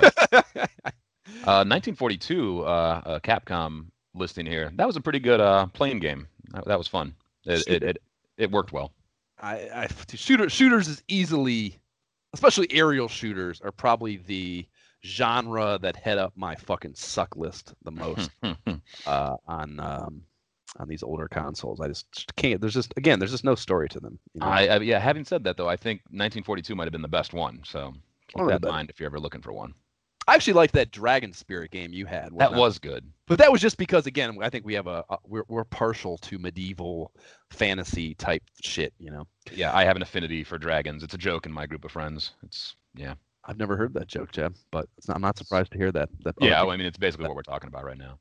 Uh, 1.42 1.66
1942 1.66 2.62
uh, 2.62 2.64
uh, 2.66 3.20
Capcom 3.20 3.86
listing 4.14 4.46
here. 4.46 4.72
That 4.76 4.86
was 4.86 4.96
a 4.96 5.02
pretty 5.02 5.20
good 5.20 5.42
uh 5.42 5.68
playing 5.68 6.00
game. 6.00 6.28
That, 6.54 6.66
that 6.66 6.78
was 6.78 6.88
fun. 6.88 7.16
It, 7.46 7.64
it 7.68 7.84
it 7.84 7.98
it 8.38 8.52
worked 8.52 8.72
well. 8.72 8.92
I, 9.42 9.70
I 9.74 9.88
shooter 10.14 10.50
shooters 10.50 10.88
is 10.88 11.02
easily, 11.08 11.80
especially 12.34 12.68
aerial 12.72 13.08
shooters, 13.08 13.60
are 13.62 13.72
probably 13.72 14.18
the 14.18 14.68
genre 15.04 15.80
that 15.82 15.96
head 15.96 16.18
up 16.18 16.34
my 16.36 16.56
fucking 16.56 16.94
suck 16.94 17.36
list 17.36 17.74
the 17.84 17.92
most 17.92 18.30
uh, 19.06 19.36
on 19.48 19.80
um, 19.80 20.22
on 20.78 20.88
these 20.88 21.04
older 21.04 21.28
consoles. 21.28 21.82
I 21.82 21.88
just, 21.88 22.36
can't. 22.36 22.62
There's 22.62 22.74
just 22.74 22.94
again, 22.98 23.20
there's 23.20 23.32
just 23.32 23.44
no 23.44 23.56
story 23.56 23.90
to 23.90 24.00
them. 24.00 24.20
You 24.34 24.42
know? 24.42 24.48
I, 24.48 24.66
I 24.66 24.78
yeah. 24.80 25.00
Having 25.00 25.26
said 25.26 25.44
that 25.46 25.58
though, 25.58 25.70
I 25.70 25.76
think 25.76 26.02
1942 26.10 26.76
might 26.76 26.86
have 26.86 26.92
been 26.92 27.02
the 27.02 27.08
best 27.08 27.34
one. 27.34 27.62
So 27.66 27.94
keep 28.28 28.38
the 28.38 28.48
that 28.48 28.64
in 28.64 28.70
mind 28.70 28.90
if 28.90 29.00
you're 29.00 29.08
ever 29.08 29.20
looking 29.20 29.42
for 29.42 29.54
one. 29.54 29.74
I 30.28 30.36
actually 30.36 30.54
liked 30.54 30.74
that 30.76 30.92
Dragon 30.92 31.34
Spirit 31.34 31.72
game 31.72 31.94
you 31.94 32.06
had. 32.06 32.30
That 32.38 32.54
wasn't 32.54 32.84
good. 32.84 33.12
but 33.28 33.40
that 33.40 33.52
was 33.52 33.60
just 33.60 33.78
because 33.78 34.06
again, 34.06 34.38
I 34.42 34.50
think 34.50 34.66
we 34.66 34.74
have 34.76 34.88
a, 34.88 35.04
a 35.10 35.18
we're 35.26 35.46
we're 35.48 35.64
partial 35.64 36.18
to 36.20 36.38
medieval 36.38 37.12
fantasy 37.50 38.14
type 38.16 38.44
shit. 38.62 38.94
You 39.00 39.12
know, 39.12 39.28
Yeah, 39.52 39.76
I 39.76 39.84
have 39.84 39.96
an 39.96 40.02
affinity 40.02 40.44
for 40.44 40.58
dragons. 40.58 41.04
It's 41.04 41.14
a 41.14 41.18
joke 41.18 41.46
in 41.46 41.52
my 41.52 41.66
group 41.66 41.86
of 41.86 41.92
friends. 41.92 42.34
It's 42.44 42.76
yeah. 42.96 43.16
I've 43.46 43.58
never 43.58 43.76
heard 43.76 43.94
that 43.96 44.08
joke, 44.08 44.32
Jeb, 44.32 44.56
but 44.72 44.86
it's 45.00 45.08
not, 45.08 45.16
I'm 45.16 45.22
not 45.22 45.36
surprised 45.36 45.72
to 45.72 45.78
hear 45.80 45.92
that. 45.94 46.10
that 46.24 46.36
Yeah, 46.40 46.62
well, 46.62 46.72
I 46.72 46.78
mean, 46.78 46.86
it's 46.86 47.00
basically 47.00 47.26
what 47.28 47.36
we're 47.36 47.42
talking 47.42 47.70
about 47.70 47.84
right 47.84 47.98
now. 47.98 48.20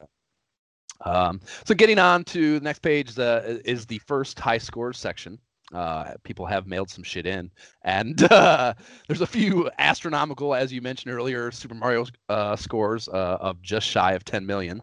Um, 1.04 1.40
so 1.64 1.74
getting 1.74 1.98
on 1.98 2.24
to 2.24 2.58
the 2.58 2.64
next 2.64 2.80
page 2.80 3.18
uh, 3.18 3.42
is 3.64 3.86
the 3.86 3.98
first 3.98 4.38
high 4.38 4.58
scores 4.58 4.98
section. 4.98 5.38
Uh, 5.72 6.14
people 6.24 6.46
have 6.46 6.66
mailed 6.66 6.90
some 6.90 7.04
shit 7.04 7.26
in, 7.26 7.50
and 7.82 8.22
uh, 8.32 8.74
there's 9.06 9.20
a 9.20 9.26
few 9.26 9.70
astronomical, 9.78 10.54
as 10.54 10.72
you 10.72 10.80
mentioned 10.80 11.14
earlier, 11.14 11.50
Super 11.50 11.74
Mario 11.74 12.06
uh, 12.28 12.56
scores 12.56 13.08
uh, 13.08 13.38
of 13.40 13.62
just 13.62 13.86
shy 13.86 14.12
of 14.12 14.24
10 14.24 14.44
million. 14.44 14.82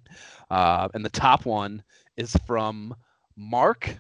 Uh, 0.50 0.88
and 0.94 1.04
the 1.04 1.10
top 1.10 1.46
one 1.46 1.84
is 2.16 2.36
from 2.46 2.96
Mark 3.36 3.98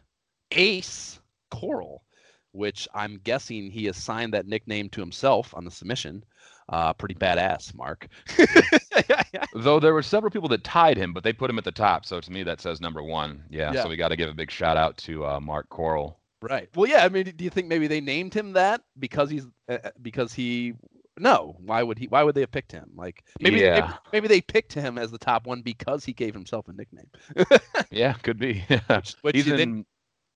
Ace 0.52 1.20
Coral, 1.52 2.04
which 2.52 2.88
I'm 2.94 3.20
guessing 3.24 3.70
he 3.70 3.88
assigned 3.88 4.34
that 4.34 4.48
nickname 4.48 4.90
to 4.90 5.02
himself 5.02 5.54
on 5.56 5.66
the 5.66 5.72
submission. 5.72 6.24
Uh, 6.70 6.92
pretty 6.94 7.16
badass, 7.16 7.74
Mark. 7.76 8.08
Though 9.54 9.80
there 9.80 9.94
were 9.94 10.02
several 10.02 10.32
people 10.32 10.50
that 10.50 10.66
tied 10.66 10.98
him, 10.98 11.14
but 11.14 11.24
they 11.24 11.32
put 11.32 11.50
him 11.50 11.58
at 11.58 11.64
the 11.64 11.72
top. 11.72 12.06
So 12.06 12.20
to 12.20 12.32
me, 12.32 12.44
that 12.44 12.60
says 12.60 12.82
number 12.82 13.02
one. 13.02 13.44
Yeah. 13.50 13.72
Yeah. 13.72 13.84
So 13.84 13.90
we 13.90 13.96
got 13.96 14.10
to 14.10 14.18
give 14.18 14.30
a 14.30 14.34
big 14.34 14.52
shout 14.52 14.76
out 14.76 14.98
to 15.00 15.26
uh, 15.26 15.40
Mark 15.40 15.70
Coral. 15.70 16.17
Right. 16.42 16.70
Well, 16.76 16.90
yeah. 16.90 17.04
I 17.04 17.10
mean, 17.10 17.34
do 17.36 17.44
you 17.44 17.50
think 17.50 17.68
maybe 17.68 17.88
they 17.88 18.02
named 18.02 18.34
him 18.34 18.54
that 18.54 18.82
because 19.00 19.30
he's 19.30 19.46
uh, 19.70 19.78
uh, 19.84 19.90
because 20.02 20.34
he? 20.34 20.74
No. 21.20 21.56
Why 21.60 21.82
would 21.82 21.98
he? 21.98 22.06
Why 22.08 22.22
would 22.24 22.36
they 22.36 22.42
have 22.42 22.52
picked 22.52 22.72
him? 22.72 22.92
Like 22.96 23.24
maybe 23.40 23.56
maybe, 23.56 23.66
Yeah. 23.66 23.96
maybe 24.14 24.28
they 24.28 24.42
picked 24.42 24.74
him 24.74 24.98
as 25.00 25.10
the 25.10 25.18
top 25.18 25.48
one 25.48 25.62
because 25.64 26.06
he 26.06 26.14
gave 26.14 26.34
himself 26.36 26.68
a 26.68 26.74
nickname. 26.74 27.10
Yeah, 27.90 28.14
could 28.14 28.38
be. 28.38 28.64
Which, 28.88 29.16
which 29.22 29.36
He's 29.36 29.48
in 29.48 29.58
didn't- 29.58 29.88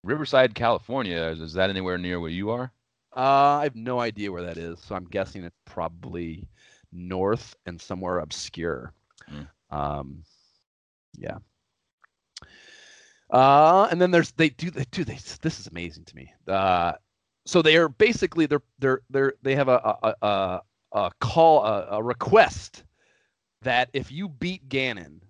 Riverside, 0.03 0.55
California. 0.55 1.35
Is, 1.39 1.53
that 1.53 1.69
anywhere 1.69 1.97
near 1.99 2.19
where 2.19 2.29
you 2.31 2.49
are? 2.49 2.71
Uh, 3.15 3.59
I 3.59 3.63
have 3.63 3.75
no 3.75 3.99
idea 3.99 4.31
where 4.31 4.41
that 4.43 4.57
is, 4.57 4.79
so 4.79 4.95
I'm 4.95 5.05
guessing 5.05 5.43
it's 5.43 5.55
probably 5.65 6.47
north 6.91 7.55
and 7.67 7.79
somewhere 7.79 8.19
obscure. 8.19 8.93
Hmm. 9.29 9.41
Um, 9.69 10.23
yeah. 11.17 11.37
Uh, 13.31 13.87
and 13.89 14.01
then 14.01 14.11
there's 14.11 14.31
they 14.31 14.49
do 14.49 14.69
they 14.69 14.85
do 14.91 15.03
they 15.03 15.17
this 15.41 15.59
is 15.59 15.67
amazing 15.67 16.03
to 16.05 16.15
me. 16.15 16.33
Uh, 16.47 16.93
so 17.45 17.61
they 17.61 17.77
are 17.77 17.89
basically 17.89 18.45
they're 18.45 18.63
they're 18.79 19.01
they're 19.09 19.33
they 19.41 19.55
have 19.55 19.69
a 19.69 19.97
a 20.03 20.15
a, 20.21 20.61
a 20.91 21.11
call 21.19 21.65
a, 21.65 21.87
a 21.91 22.03
request 22.03 22.83
that 23.61 23.89
if 23.93 24.11
you 24.11 24.27
beat 24.27 24.67
Ganon 24.67 25.21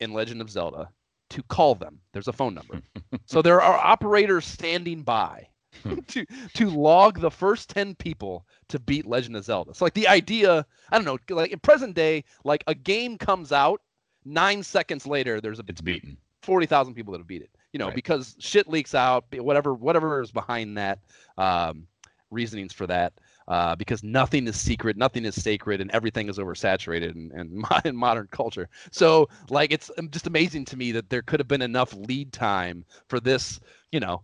in 0.00 0.12
Legend 0.12 0.40
of 0.40 0.50
Zelda, 0.50 0.90
to 1.32 1.42
call 1.44 1.74
them. 1.74 1.98
There's 2.12 2.28
a 2.28 2.32
phone 2.32 2.54
number. 2.54 2.80
so 3.26 3.40
there 3.40 3.60
are 3.60 3.78
operators 3.78 4.44
standing 4.44 5.02
by 5.02 5.48
to 6.08 6.26
to 6.54 6.70
log 6.70 7.20
the 7.20 7.30
first 7.30 7.70
10 7.70 7.94
people 7.94 8.46
to 8.68 8.78
beat 8.78 9.06
Legend 9.06 9.36
of 9.36 9.44
Zelda. 9.44 9.74
So 9.74 9.84
like 9.84 9.94
the 9.94 10.08
idea, 10.08 10.66
I 10.90 10.98
don't 10.98 11.06
know, 11.06 11.34
like 11.34 11.50
in 11.50 11.58
present 11.58 11.94
day, 11.94 12.24
like 12.44 12.62
a 12.66 12.74
game 12.74 13.16
comes 13.16 13.50
out, 13.50 13.80
9 14.24 14.62
seconds 14.62 15.06
later 15.06 15.40
there's 15.40 15.58
a 15.58 15.64
It's 15.66 15.80
beaten. 15.80 16.18
40,000 16.42 16.94
people 16.94 17.12
that 17.12 17.18
have 17.18 17.26
beat 17.26 17.42
it. 17.42 17.50
You 17.72 17.78
know, 17.78 17.86
Right. 17.86 17.94
because 17.94 18.36
shit 18.38 18.68
leaks 18.68 18.94
out, 18.94 19.24
whatever 19.32 19.72
whatever 19.74 20.20
is 20.20 20.30
behind 20.30 20.76
that 20.76 20.98
um 21.38 21.86
reasonings 22.30 22.72
for 22.72 22.86
that. 22.86 23.12
Uh, 23.48 23.74
because 23.74 24.04
nothing 24.04 24.46
is 24.46 24.58
secret, 24.58 24.96
nothing 24.96 25.24
is 25.24 25.34
sacred, 25.34 25.80
and 25.80 25.90
everything 25.90 26.28
is 26.28 26.38
oversaturated 26.38 27.10
in, 27.16 27.32
in, 27.38 27.62
in 27.84 27.96
modern 27.96 28.28
culture. 28.30 28.68
So, 28.92 29.28
like, 29.50 29.72
it's 29.72 29.90
um, 29.98 30.08
just 30.10 30.28
amazing 30.28 30.64
to 30.66 30.76
me 30.76 30.92
that 30.92 31.10
there 31.10 31.22
could 31.22 31.40
have 31.40 31.48
been 31.48 31.60
enough 31.60 31.92
lead 31.92 32.32
time 32.32 32.84
for 33.08 33.18
this, 33.18 33.58
you 33.90 33.98
know, 33.98 34.22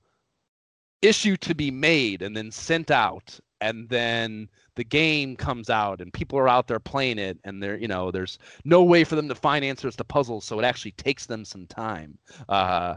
issue 1.03 1.37
to 1.39 1.55
be 1.55 1.71
made 1.73 2.23
and 2.23 2.37
then 2.37 2.51
sent 2.53 2.93
out, 2.93 3.39
and 3.61 3.89
then 3.89 4.49
the 4.77 4.85
game 4.85 5.37
comes 5.37 5.71
out 5.71 6.01
and 6.01 6.13
people 6.13 6.39
are 6.39 6.49
out 6.49 6.69
there 6.69 6.81
playing 6.81 7.19
it, 7.19 7.39
and 7.45 7.63
there, 7.63 7.77
you 7.77 7.89
know, 7.89 8.11
there's 8.11 8.39
no 8.65 8.83
way 8.83 9.05
for 9.05 9.17
them 9.17 9.29
to 9.29 9.35
find 9.35 9.65
answers 9.65 9.97
to 9.97 10.05
puzzles, 10.05 10.45
so 10.45 10.59
it 10.59 10.65
actually 10.65 10.93
takes 10.93 11.27
them 11.27 11.45
some 11.45 11.67
time. 11.67 12.19
Uh, 12.49 12.97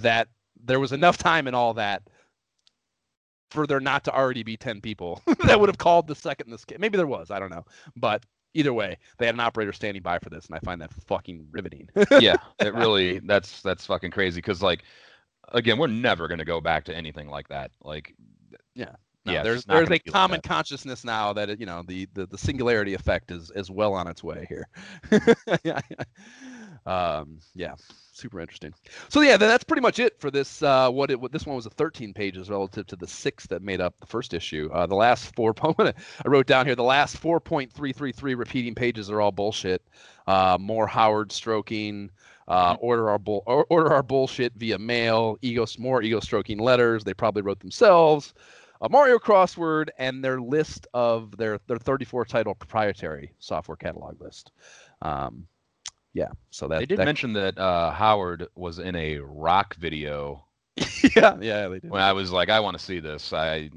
that 0.00 0.28
there 0.64 0.80
was 0.80 0.92
enough 0.92 1.18
time 1.18 1.46
in 1.46 1.54
all 1.54 1.74
that 1.74 2.02
for 3.50 3.66
there 3.66 3.80
not 3.80 4.04
to 4.04 4.14
already 4.14 4.42
be 4.42 4.56
10 4.56 4.80
people 4.80 5.20
that 5.44 5.60
would 5.60 5.68
have 5.68 5.78
called 5.78 6.06
the 6.06 6.14
second 6.14 6.50
this 6.50 6.64
case. 6.64 6.78
Maybe 6.80 6.96
there 6.96 7.06
was, 7.06 7.30
I 7.30 7.38
don't 7.38 7.50
know. 7.50 7.64
But 7.96 8.24
either 8.54 8.72
way, 8.72 8.96
they 9.18 9.26
had 9.26 9.34
an 9.34 9.40
operator 9.40 9.72
standing 9.72 10.02
by 10.02 10.18
for 10.18 10.30
this, 10.30 10.46
and 10.46 10.56
I 10.56 10.60
find 10.60 10.80
that 10.80 10.92
fucking 11.06 11.46
riveting. 11.50 11.88
yeah, 12.20 12.36
it 12.58 12.74
really 12.74 13.18
that's 13.20 13.62
that's 13.62 13.86
fucking 13.86 14.10
crazy 14.10 14.38
because 14.38 14.62
like 14.62 14.84
again, 15.52 15.78
we're 15.78 15.86
never 15.86 16.28
gonna 16.28 16.44
go 16.44 16.60
back 16.60 16.84
to 16.84 16.96
anything 16.96 17.28
like 17.28 17.48
that. 17.48 17.70
Like 17.82 18.14
No, 19.24 19.32
Yeah, 19.32 19.42
there's 19.44 19.64
there's 19.64 19.86
a 19.86 19.86
be 19.86 19.94
like 19.94 20.04
common 20.06 20.40
consciousness 20.40 21.04
now 21.04 21.32
that 21.34 21.48
it, 21.48 21.60
you 21.60 21.66
know 21.66 21.82
the, 21.86 22.08
the 22.14 22.26
the 22.26 22.38
singularity 22.38 22.94
effect 22.94 23.30
is 23.30 23.52
is 23.54 23.70
well 23.70 23.94
on 23.94 24.08
its 24.08 24.24
way 24.24 24.46
here. 24.48 24.66
yeah, 25.62 25.80
um, 26.86 27.38
yeah, 27.54 27.74
super 28.12 28.40
interesting. 28.40 28.74
So 29.10 29.20
yeah, 29.20 29.36
that's 29.36 29.62
pretty 29.62 29.80
much 29.80 30.00
it 30.00 30.18
for 30.18 30.32
this. 30.32 30.60
Uh, 30.60 30.90
what 30.90 31.12
it 31.12 31.20
what 31.20 31.30
this 31.30 31.46
one 31.46 31.54
was 31.54 31.66
a 31.66 31.70
13 31.70 32.12
pages 32.12 32.50
relative 32.50 32.84
to 32.88 32.96
the 32.96 33.06
six 33.06 33.46
that 33.46 33.62
made 33.62 33.80
up 33.80 33.94
the 34.00 34.06
first 34.06 34.34
issue. 34.34 34.68
Uh, 34.72 34.86
the 34.86 34.96
last 34.96 35.32
four 35.36 35.54
I 35.78 35.92
wrote 36.24 36.48
down 36.48 36.66
here 36.66 36.74
the 36.74 36.82
last 36.82 37.20
4.333 37.22 38.36
repeating 38.36 38.74
pages 38.74 39.08
are 39.08 39.20
all 39.20 39.32
bullshit. 39.32 39.82
Uh, 40.26 40.58
more 40.60 40.88
Howard 40.88 41.30
stroking. 41.30 42.10
Uh, 42.48 42.76
order 42.80 43.08
our 43.08 43.20
bull 43.20 43.44
order 43.46 43.92
our 43.92 44.02
bullshit 44.02 44.52
via 44.56 44.76
mail. 44.76 45.38
Ego 45.42 45.64
more 45.78 46.02
ego 46.02 46.18
stroking 46.18 46.58
letters. 46.58 47.04
They 47.04 47.14
probably 47.14 47.42
wrote 47.42 47.60
themselves 47.60 48.34
a 48.82 48.88
Mario 48.88 49.18
crossword 49.18 49.88
and 49.96 50.22
their 50.22 50.40
list 50.40 50.86
of 50.92 51.36
their 51.36 51.58
their 51.68 51.78
34 51.78 52.24
title 52.26 52.54
proprietary 52.54 53.32
software 53.38 53.76
catalog 53.76 54.20
list. 54.20 54.52
Um, 55.00 55.46
yeah, 56.12 56.28
so 56.50 56.68
that 56.68 56.80
they 56.80 56.86
did 56.86 56.98
that, 56.98 57.06
mention 57.06 57.32
that 57.34 57.56
uh, 57.56 57.92
Howard 57.92 58.48
was 58.54 58.78
in 58.78 58.94
a 58.96 59.18
rock 59.18 59.76
video. 59.76 60.44
yeah, 61.16 61.38
yeah, 61.40 61.68
they 61.68 61.78
did. 61.78 61.90
When 61.90 62.02
I 62.02 62.12
was 62.12 62.32
like, 62.32 62.50
I 62.50 62.60
want 62.60 62.76
to 62.76 62.84
see 62.84 63.00
this. 63.00 63.32
I 63.32 63.70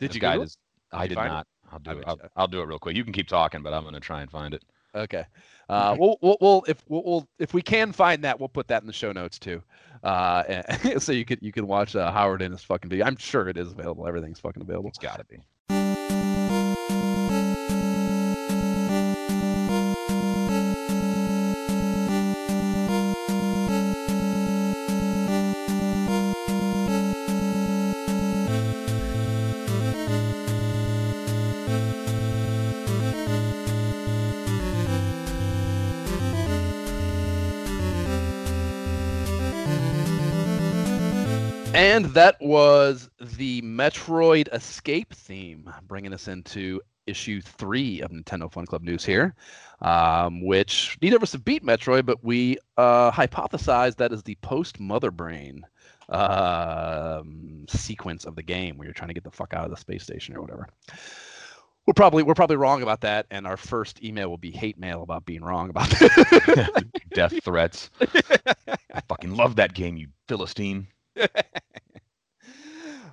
did 0.00 0.14
you 0.14 0.20
guys? 0.20 0.56
I 0.92 1.06
did 1.06 1.14
find 1.14 1.28
it? 1.28 1.30
not. 1.30 1.46
I'll 1.70 1.78
do 1.78 1.90
I 1.90 1.94
it. 1.94 2.04
I'll, 2.06 2.20
I'll 2.36 2.48
do 2.48 2.62
it 2.62 2.64
real 2.64 2.78
quick. 2.78 2.96
You 2.96 3.04
can 3.04 3.12
keep 3.12 3.28
talking, 3.28 3.62
but 3.62 3.72
I'm 3.72 3.84
gonna 3.84 4.00
try 4.00 4.22
and 4.22 4.30
find 4.30 4.54
it. 4.54 4.64
Okay. 4.94 5.24
Uh, 5.68 5.94
we'll, 5.98 6.16
we'll, 6.22 6.38
we'll 6.40 6.64
if 6.68 6.82
we'll, 6.88 7.02
we'll 7.04 7.28
if 7.38 7.52
we 7.52 7.60
can 7.60 7.92
find 7.92 8.24
that, 8.24 8.40
we'll 8.40 8.48
put 8.48 8.68
that 8.68 8.82
in 8.82 8.86
the 8.86 8.92
show 8.92 9.12
notes 9.12 9.38
too. 9.38 9.62
Uh, 10.06 10.98
so 11.00 11.10
you 11.10 11.24
could 11.24 11.40
you 11.42 11.50
can 11.50 11.66
watch 11.66 11.96
uh, 11.96 12.12
Howard 12.12 12.40
in 12.40 12.52
his 12.52 12.62
fucking 12.62 12.88
video. 12.88 13.04
I'm 13.04 13.16
sure 13.16 13.48
it 13.48 13.56
is 13.58 13.72
available. 13.72 14.06
Everything's 14.06 14.38
fucking 14.38 14.62
available. 14.62 14.88
It's 14.88 14.98
got 14.98 15.18
to 15.18 15.24
be. 15.24 16.45
And 41.96 42.04
that 42.12 42.36
was 42.42 43.08
the 43.18 43.62
Metroid 43.62 44.52
Escape 44.52 45.14
theme, 45.14 45.72
bringing 45.88 46.12
us 46.12 46.28
into 46.28 46.82
issue 47.06 47.40
three 47.40 48.02
of 48.02 48.10
Nintendo 48.10 48.52
Fun 48.52 48.66
Club 48.66 48.82
News 48.82 49.02
here, 49.02 49.34
um, 49.80 50.44
which 50.44 50.98
neither 51.00 51.16
of 51.16 51.22
us 51.22 51.32
have 51.32 51.42
beat 51.42 51.64
Metroid, 51.64 52.04
but 52.04 52.22
we 52.22 52.58
uh, 52.76 53.10
hypothesized 53.12 53.96
that 53.96 54.12
is 54.12 54.22
the 54.22 54.34
post 54.42 54.78
Mother 54.78 55.10
Brain 55.10 55.64
um, 56.10 57.64
sequence 57.66 58.26
of 58.26 58.36
the 58.36 58.42
game 58.42 58.76
where 58.76 58.84
you're 58.84 58.92
trying 58.92 59.08
to 59.08 59.14
get 59.14 59.24
the 59.24 59.30
fuck 59.30 59.54
out 59.54 59.64
of 59.64 59.70
the 59.70 59.78
space 59.78 60.02
station 60.02 60.36
or 60.36 60.42
whatever. 60.42 60.68
We're 61.86 61.94
probably 61.94 62.22
we're 62.24 62.34
probably 62.34 62.56
wrong 62.56 62.82
about 62.82 63.00
that, 63.00 63.24
and 63.30 63.46
our 63.46 63.56
first 63.56 64.04
email 64.04 64.28
will 64.28 64.36
be 64.36 64.50
hate 64.50 64.78
mail 64.78 65.02
about 65.02 65.24
being 65.24 65.42
wrong 65.42 65.70
about 65.70 65.88
that. 65.88 66.84
Death 67.14 67.42
threats. 67.42 67.88
I 68.02 69.00
fucking 69.08 69.34
love 69.34 69.56
that 69.56 69.72
game, 69.72 69.96
you 69.96 70.08
philistine. 70.28 70.88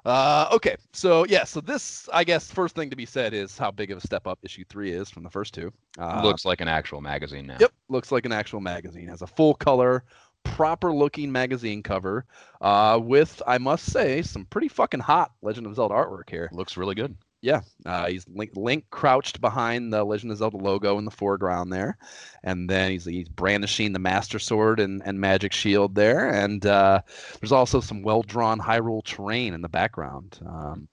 Uh, 0.05 0.49
okay, 0.51 0.75
so 0.91 1.25
yeah, 1.29 1.45
so 1.45 1.61
this 1.61 2.09
I 2.11 2.23
guess 2.23 2.51
first 2.51 2.75
thing 2.75 2.89
to 2.89 2.95
be 2.95 3.05
said 3.05 3.33
is 3.33 3.57
how 3.57 3.71
big 3.71 3.89
of 3.89 3.97
a 3.97 4.01
step 4.01 4.27
up 4.27 4.39
issue 4.43 4.65
three 4.67 4.91
is 4.91 5.09
from 5.09 5.23
the 5.23 5.29
first 5.29 5.53
two. 5.53 5.71
Uh, 5.97 6.21
Looks 6.23 6.43
like 6.43 6.59
an 6.59 6.67
actual 6.67 6.99
magazine 6.99 7.47
now. 7.47 7.57
Yep, 7.59 7.71
looks 7.87 8.11
like 8.11 8.25
an 8.25 8.33
actual 8.33 8.59
magazine. 8.59 9.07
Has 9.07 9.21
a 9.21 9.27
full 9.27 9.53
color, 9.53 10.03
proper 10.43 10.93
looking 10.93 11.31
magazine 11.31 11.81
cover, 11.81 12.25
uh, 12.59 12.99
with 13.01 13.41
I 13.47 13.57
must 13.57 13.91
say 13.91 14.21
some 14.21 14.45
pretty 14.45 14.67
fucking 14.67 14.99
hot 14.99 15.31
Legend 15.41 15.67
of 15.67 15.75
Zelda 15.75 15.93
artwork 15.95 16.29
here. 16.29 16.49
Looks 16.51 16.75
really 16.75 16.95
good. 16.95 17.15
Yeah, 17.43 17.59
uh, 17.85 18.07
he's 18.07 18.25
Link, 18.29 18.51
Link 18.55 18.85
crouched 18.89 19.41
behind 19.41 19.91
the 19.91 20.05
Legend 20.05 20.31
of 20.31 20.37
Zelda 20.37 20.55
logo 20.55 20.97
in 20.97 21.03
the 21.03 21.11
foreground 21.11 21.73
there, 21.73 21.97
and 22.41 22.69
then 22.69 22.91
he's 22.91 23.03
he's 23.03 23.27
brandishing 23.27 23.91
the 23.91 23.99
Master 23.99 24.39
Sword 24.39 24.79
and, 24.79 25.01
and 25.05 25.19
Magic 25.19 25.51
Shield 25.51 25.93
there, 25.93 26.29
and 26.29 26.65
uh, 26.65 27.01
there's 27.41 27.51
also 27.51 27.81
some 27.81 28.01
well 28.01 28.21
drawn 28.21 28.59
Hyrule 28.59 29.03
terrain 29.03 29.53
in 29.53 29.61
the 29.61 29.67
background. 29.67 30.39
Um, 30.47 30.87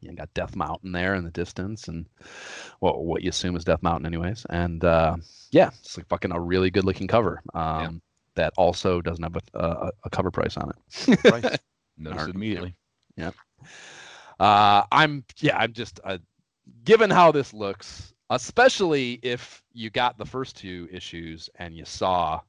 you 0.00 0.12
got 0.14 0.32
Death 0.34 0.54
Mountain 0.54 0.92
there 0.92 1.16
in 1.16 1.24
the 1.24 1.32
distance, 1.32 1.88
and 1.88 2.06
well, 2.80 3.02
what 3.02 3.22
you 3.22 3.30
assume 3.30 3.56
is 3.56 3.64
Death 3.64 3.82
Mountain, 3.82 4.06
anyways. 4.06 4.46
And 4.50 4.84
uh, 4.84 5.16
yeah, 5.50 5.70
it's 5.80 5.96
like 5.96 6.06
fucking 6.06 6.30
a 6.30 6.40
really 6.40 6.70
good 6.70 6.84
looking 6.84 7.08
cover. 7.08 7.42
Um, 7.54 7.82
That 8.36 8.52
also 8.56 9.00
doesn't 9.00 9.22
have 9.24 9.36
a, 9.36 9.58
a, 9.58 9.90
a 10.04 10.10
cover 10.10 10.30
price 10.30 10.56
on 10.56 10.70
it. 10.70 11.20
Price. 11.20 11.58
Notice 11.98 12.22
immediately. 12.36 12.76
Uh, 14.42 14.84
I'm 14.90 15.24
yeah, 15.38 15.56
I'm 15.56 15.72
just 15.72 16.00
uh, 16.02 16.18
given 16.82 17.10
how 17.10 17.30
this 17.30 17.54
looks, 17.54 18.12
especially 18.30 19.20
if 19.22 19.62
you 19.72 19.88
got 19.88 20.18
the 20.18 20.26
first 20.26 20.56
two 20.56 20.88
issues 20.90 21.48
and 21.60 21.76
you 21.76 21.84
saw, 21.84 22.40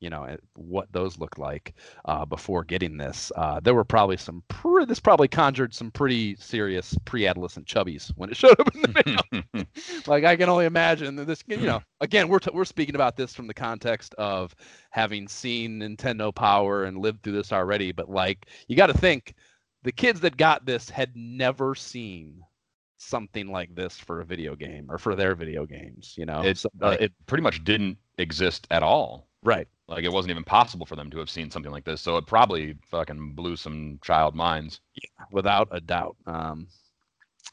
you 0.00 0.08
know, 0.08 0.34
what 0.54 0.90
those 0.92 1.18
look 1.18 1.36
like 1.36 1.74
uh, 2.06 2.24
before 2.24 2.64
getting 2.64 2.96
this. 2.96 3.30
Uh, 3.36 3.60
there 3.60 3.74
were 3.74 3.84
probably 3.84 4.16
some. 4.16 4.42
This 4.88 4.98
probably 4.98 5.28
conjured 5.28 5.74
some 5.74 5.90
pretty 5.90 6.36
serious 6.36 6.96
pre-adolescent 7.04 7.66
chubbies 7.66 8.08
when 8.16 8.30
it 8.30 8.36
showed 8.38 8.58
up 8.58 8.74
in 8.74 8.80
the 8.80 9.20
mail. 9.52 9.66
like 10.06 10.24
I 10.24 10.36
can 10.36 10.48
only 10.48 10.64
imagine 10.64 11.16
that 11.16 11.26
this. 11.26 11.44
You 11.46 11.58
know, 11.58 11.82
again, 12.00 12.28
we're 12.28 12.38
t- 12.38 12.50
we're 12.54 12.64
speaking 12.64 12.94
about 12.94 13.18
this 13.18 13.34
from 13.34 13.46
the 13.46 13.52
context 13.52 14.14
of 14.14 14.54
having 14.88 15.28
seen 15.28 15.80
Nintendo 15.80 16.34
Power 16.34 16.84
and 16.84 16.96
lived 16.96 17.22
through 17.22 17.34
this 17.34 17.52
already. 17.52 17.92
But 17.92 18.08
like, 18.08 18.46
you 18.68 18.74
got 18.74 18.86
to 18.86 18.96
think 18.96 19.34
the 19.82 19.92
kids 19.92 20.20
that 20.20 20.36
got 20.36 20.64
this 20.66 20.88
had 20.90 21.10
never 21.16 21.74
seen 21.74 22.42
something 22.98 23.50
like 23.50 23.74
this 23.74 23.98
for 23.98 24.20
a 24.20 24.24
video 24.24 24.54
game 24.54 24.86
or 24.88 24.96
for 24.98 25.14
their 25.16 25.34
video 25.34 25.66
games. 25.66 26.14
You 26.16 26.26
know, 26.26 26.42
it, 26.42 26.56
So, 26.58 26.68
uh, 26.80 26.96
it 27.00 27.12
pretty 27.26 27.42
much 27.42 27.64
didn't 27.64 27.98
exist 28.18 28.66
at 28.70 28.82
all. 28.82 29.28
right. 29.42 29.66
Like 29.88 30.04
it 30.04 30.12
wasn't 30.12 30.30
even 30.30 30.44
possible 30.44 30.86
for 30.86 30.96
them 30.96 31.10
to 31.10 31.18
have 31.18 31.28
seen 31.28 31.50
something 31.50 31.72
like 31.72 31.84
this. 31.84 32.00
So 32.00 32.16
it 32.16 32.26
probably 32.26 32.76
fucking 32.86 33.32
blew 33.34 33.56
some 33.56 33.98
child 34.02 34.34
minds. 34.34 34.80
yeah, 34.94 35.24
without 35.32 35.68
a 35.70 35.80
doubt. 35.80 36.16
Um, 36.26 36.68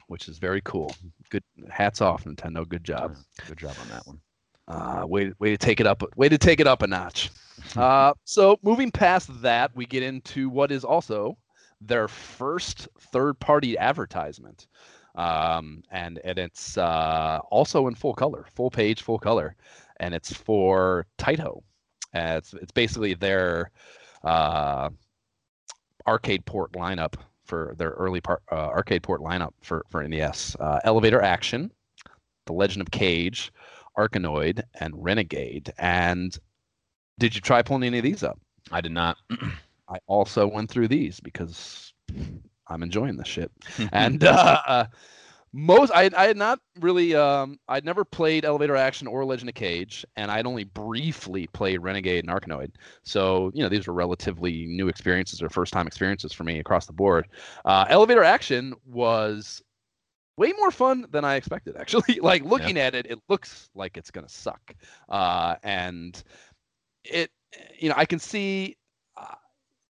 which 0.07 0.27
is 0.29 0.37
very 0.37 0.61
cool. 0.63 0.95
Good 1.31 1.43
hats 1.69 1.99
off, 1.99 2.23
Nintendo. 2.23 2.65
Good 2.67 2.83
job. 2.85 3.15
Good 3.47 3.57
job 3.57 3.75
on 3.81 3.89
that 3.89 4.07
one. 4.07 4.19
Uh, 4.67 5.05
way 5.05 5.33
way 5.39 5.49
to 5.49 5.57
take 5.57 5.79
it 5.81 5.87
up. 5.87 6.01
Way 6.15 6.29
to 6.29 6.37
take 6.37 6.59
it 6.61 6.67
up 6.67 6.81
a 6.83 6.87
notch. 6.87 7.29
Uh, 7.75 8.13
so 8.23 8.57
moving 8.63 8.89
past 8.89 9.29
that, 9.41 9.69
we 9.75 9.85
get 9.85 10.01
into 10.01 10.49
what 10.49 10.71
is 10.71 10.85
also 10.85 11.37
their 11.81 12.07
first 12.07 12.87
third-party 12.99 13.77
advertisement, 13.77 14.67
um, 15.15 15.83
and 15.91 16.19
and 16.23 16.37
it's 16.37 16.77
uh, 16.77 17.39
also 17.49 17.87
in 17.87 17.95
full 17.95 18.13
color, 18.13 18.45
full 18.55 18.69
page, 18.69 19.01
full 19.01 19.19
color, 19.19 19.55
and 19.99 20.13
it's 20.13 20.33
for 20.33 21.05
Taito. 21.17 21.61
It's 22.13 22.53
it's 22.53 22.71
basically 22.71 23.13
their 23.13 23.71
uh, 24.23 24.89
arcade 26.07 26.45
port 26.45 26.73
lineup 26.73 27.15
for 27.43 27.73
their 27.77 27.91
early 27.91 28.21
part, 28.21 28.41
uh, 28.51 28.67
arcade 28.67 29.03
port 29.03 29.21
lineup 29.21 29.53
for 29.61 29.85
for 29.89 30.07
NES. 30.07 30.55
Uh, 30.59 30.79
Elevator 30.83 31.21
Action, 31.21 31.71
The 32.45 32.53
Legend 32.53 32.81
of 32.81 32.91
Kage, 32.91 33.51
Arkanoid, 33.97 34.63
and 34.79 34.93
Renegade. 34.95 35.73
And 35.77 36.37
did 37.17 37.35
you 37.35 37.41
try 37.41 37.61
pulling 37.61 37.83
any 37.83 37.97
of 37.97 38.03
these 38.03 38.23
up? 38.23 38.39
I 38.71 38.81
did 38.81 38.91
not. 38.91 39.17
I 39.89 39.97
also 40.07 40.47
went 40.47 40.69
through 40.69 40.87
these 40.87 41.19
because 41.19 41.93
I'm 42.67 42.83
enjoying 42.83 43.17
this 43.17 43.27
shit. 43.27 43.51
and 43.91 44.23
uh, 44.23 44.85
most 45.51 45.91
I, 45.93 46.09
I 46.15 46.25
had 46.25 46.37
not 46.37 46.59
really 46.79 47.15
um, 47.15 47.59
I'd 47.67 47.85
never 47.85 48.05
played 48.05 48.45
Elevator 48.45 48.75
Action 48.75 49.07
or 49.07 49.25
Legend 49.25 49.49
of 49.49 49.55
Kage, 49.55 50.05
and 50.15 50.29
I'd 50.29 50.45
only 50.45 50.63
briefly 50.63 51.47
played 51.47 51.79
Renegade 51.79 52.23
and 52.23 52.33
Arkanoid. 52.33 52.71
So 53.03 53.51
you 53.53 53.63
know 53.63 53.69
these 53.69 53.87
were 53.87 53.93
relatively 53.93 54.67
new 54.67 54.87
experiences 54.87 55.41
or 55.41 55.49
first 55.49 55.73
time 55.73 55.87
experiences 55.87 56.33
for 56.33 56.43
me 56.43 56.59
across 56.59 56.85
the 56.85 56.93
board. 56.93 57.27
Uh, 57.65 57.85
Elevator 57.89 58.23
Action 58.23 58.75
was 58.85 59.61
way 60.37 60.53
more 60.57 60.71
fun 60.71 61.05
than 61.09 61.25
I 61.25 61.35
expected. 61.35 61.75
Actually, 61.77 62.19
like 62.21 62.43
looking 62.43 62.77
at 62.77 62.93
it, 62.93 63.07
it 63.09 63.19
looks 63.27 63.69
like 63.73 63.97
it's 63.97 64.11
gonna 64.11 64.29
suck, 64.29 64.75
uh, 65.09 65.55
and 65.63 66.21
it 67.03 67.31
you 67.79 67.89
know 67.89 67.95
I 67.97 68.05
can 68.05 68.19
see 68.19 68.77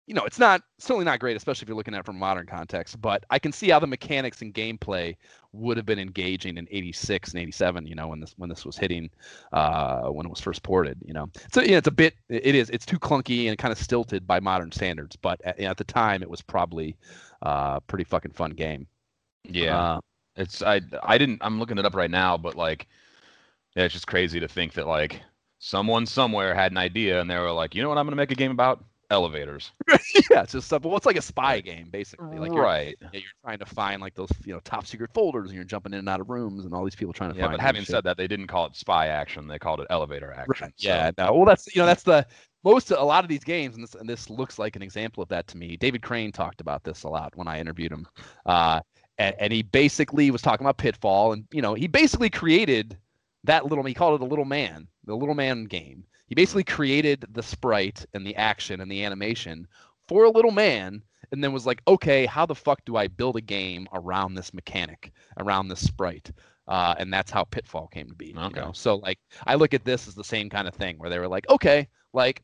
you 0.07 0.13
know, 0.13 0.23
it's 0.23 0.37
not 0.37 0.61
certainly 0.77 1.05
not 1.05 1.19
great, 1.19 1.35
especially 1.35 1.65
if 1.65 1.69
you're 1.69 1.77
looking 1.77 1.95
at 1.95 2.01
it 2.01 2.05
from 2.05 2.19
modern 2.19 2.45
context. 2.45 3.01
But 3.01 3.25
I 3.31 3.39
can 3.39 3.51
see 3.51 3.69
how 3.69 3.79
the 3.79 3.87
mechanics 3.87 4.41
and 4.41 4.53
gameplay 4.53 5.15
would 5.51 5.77
have 5.77 5.85
been 5.85 5.97
engaging 5.97 6.57
in 6.57 6.67
'86 6.69 7.31
and 7.33 7.41
'87. 7.41 7.87
You 7.87 7.95
know, 7.95 8.09
when 8.09 8.19
this 8.19 8.35
when 8.37 8.49
this 8.49 8.65
was 8.65 8.77
hitting, 8.77 9.09
uh, 9.51 10.03
when 10.09 10.25
it 10.25 10.29
was 10.29 10.39
first 10.39 10.61
ported. 10.61 10.99
You 11.03 11.13
know, 11.13 11.29
so 11.51 11.61
yeah, 11.61 11.77
it's 11.77 11.87
a 11.87 11.91
bit. 11.91 12.13
It 12.29 12.53
is. 12.53 12.69
It's 12.69 12.85
too 12.85 12.99
clunky 12.99 13.49
and 13.49 13.57
kind 13.57 13.71
of 13.71 13.79
stilted 13.79 14.27
by 14.27 14.39
modern 14.39 14.71
standards. 14.71 15.15
But 15.15 15.41
at, 15.43 15.59
at 15.59 15.77
the 15.77 15.83
time, 15.83 16.21
it 16.21 16.29
was 16.29 16.41
probably 16.41 16.95
a 17.41 17.47
uh, 17.47 17.79
pretty 17.81 18.03
fucking 18.03 18.33
fun 18.33 18.51
game. 18.51 18.87
Yeah, 19.43 19.79
uh, 19.79 19.99
it's 20.35 20.61
I 20.61 20.81
I 21.01 21.17
didn't. 21.17 21.39
I'm 21.41 21.57
looking 21.59 21.79
it 21.79 21.85
up 21.85 21.95
right 21.95 22.11
now, 22.11 22.37
but 22.37 22.55
like, 22.55 22.87
yeah, 23.75 23.85
it's 23.85 23.93
just 23.93 24.07
crazy 24.07 24.39
to 24.39 24.47
think 24.47 24.73
that 24.73 24.85
like 24.85 25.21
someone 25.57 26.05
somewhere 26.05 26.53
had 26.53 26.71
an 26.71 26.77
idea 26.77 27.19
and 27.19 27.27
they 27.27 27.39
were 27.39 27.51
like, 27.51 27.73
you 27.73 27.81
know 27.81 27.89
what, 27.89 27.97
I'm 27.97 28.05
gonna 28.05 28.15
make 28.15 28.31
a 28.31 28.35
game 28.35 28.51
about 28.51 28.83
elevators. 29.09 29.71
yeah, 29.89 30.43
it's 30.43 30.53
just 30.53 30.67
stuff. 30.67 30.83
Well, 30.83 30.97
it's 30.97 31.05
like 31.05 31.17
a 31.17 31.21
spy 31.21 31.59
game 31.61 31.89
basically. 31.89 32.37
Like 32.37 32.51
you're, 32.51 32.61
right. 32.61 32.95
Yeah, 33.01 33.09
you're 33.13 33.23
trying 33.43 33.59
to 33.59 33.65
find 33.65 34.01
like 34.01 34.15
those 34.15 34.29
you 34.45 34.53
know 34.53 34.59
top 34.61 34.85
secret 34.85 35.11
folders, 35.13 35.49
and 35.49 35.55
you're 35.55 35.63
jumping 35.63 35.93
in 35.93 35.99
and 35.99 36.09
out 36.09 36.21
of 36.21 36.29
rooms, 36.29 36.65
and 36.65 36.73
all 36.73 36.83
these 36.83 36.95
people 36.95 37.13
trying 37.13 37.31
to 37.31 37.37
yeah, 37.37 37.43
find. 37.43 37.53
Yeah, 37.53 37.57
but 37.57 37.63
having 37.63 37.85
said 37.85 38.03
that, 38.03 38.17
they 38.17 38.27
didn't 38.27 38.47
call 38.47 38.65
it 38.67 38.75
spy 38.75 39.07
action; 39.07 39.47
they 39.47 39.59
called 39.59 39.79
it 39.79 39.87
elevator 39.89 40.31
action. 40.31 40.65
Right. 40.65 40.73
So. 40.77 40.87
Yeah. 40.87 41.11
No. 41.17 41.33
Well, 41.33 41.45
that's 41.45 41.73
you 41.75 41.81
know 41.81 41.85
that's 41.85 42.03
the 42.03 42.25
most 42.63 42.91
a 42.91 43.03
lot 43.03 43.23
of 43.23 43.29
these 43.29 43.43
games, 43.43 43.75
and 43.75 43.83
this 43.83 43.95
and 43.95 44.09
this 44.09 44.29
looks 44.29 44.59
like 44.59 44.75
an 44.75 44.81
example 44.81 45.23
of 45.23 45.29
that 45.29 45.47
to 45.47 45.57
me. 45.57 45.77
David 45.77 46.01
Crane 46.01 46.31
talked 46.31 46.61
about 46.61 46.83
this 46.83 47.03
a 47.03 47.09
lot 47.09 47.35
when 47.35 47.47
I 47.47 47.59
interviewed 47.59 47.91
him, 47.91 48.07
uh, 48.45 48.81
and, 49.17 49.35
and 49.39 49.53
he 49.53 49.61
basically 49.63 50.31
was 50.31 50.41
talking 50.41 50.65
about 50.65 50.77
Pitfall, 50.77 51.33
and 51.33 51.45
you 51.51 51.61
know 51.61 51.73
he 51.73 51.87
basically 51.87 52.29
created 52.29 52.97
that 53.43 53.65
little. 53.65 53.83
He 53.83 53.93
called 53.93 54.21
it 54.21 54.25
a 54.25 54.27
little 54.27 54.45
man, 54.45 54.87
the 55.05 55.15
little 55.15 55.35
man 55.35 55.65
game 55.65 56.05
he 56.27 56.35
basically 56.35 56.63
created 56.63 57.25
the 57.31 57.43
sprite 57.43 58.05
and 58.13 58.25
the 58.25 58.35
action 58.35 58.81
and 58.81 58.91
the 58.91 59.03
animation 59.03 59.67
for 60.07 60.25
a 60.25 60.29
little 60.29 60.51
man 60.51 61.01
and 61.31 61.43
then 61.43 61.51
was 61.51 61.65
like, 61.65 61.81
okay, 61.87 62.25
how 62.25 62.45
the 62.45 62.55
fuck 62.55 62.83
do 62.85 62.95
I 62.95 63.07
build 63.07 63.35
a 63.35 63.41
game 63.41 63.87
around 63.93 64.35
this 64.35 64.53
mechanic, 64.53 65.11
around 65.37 65.67
this 65.67 65.85
sprite? 65.85 66.31
Uh, 66.67 66.95
and 66.97 67.13
that's 67.13 67.31
how 67.31 67.43
Pitfall 67.43 67.87
came 67.87 68.07
to 68.07 68.15
be. 68.15 68.33
Okay. 68.35 68.59
You 68.59 68.65
know? 68.65 68.71
So 68.73 68.95
like 68.95 69.19
I 69.45 69.55
look 69.55 69.73
at 69.73 69.85
this 69.85 70.07
as 70.07 70.15
the 70.15 70.23
same 70.23 70.49
kind 70.49 70.67
of 70.67 70.73
thing 70.73 70.97
where 70.97 71.09
they 71.09 71.19
were 71.19 71.27
like, 71.27 71.47
okay, 71.49 71.87
like 72.13 72.41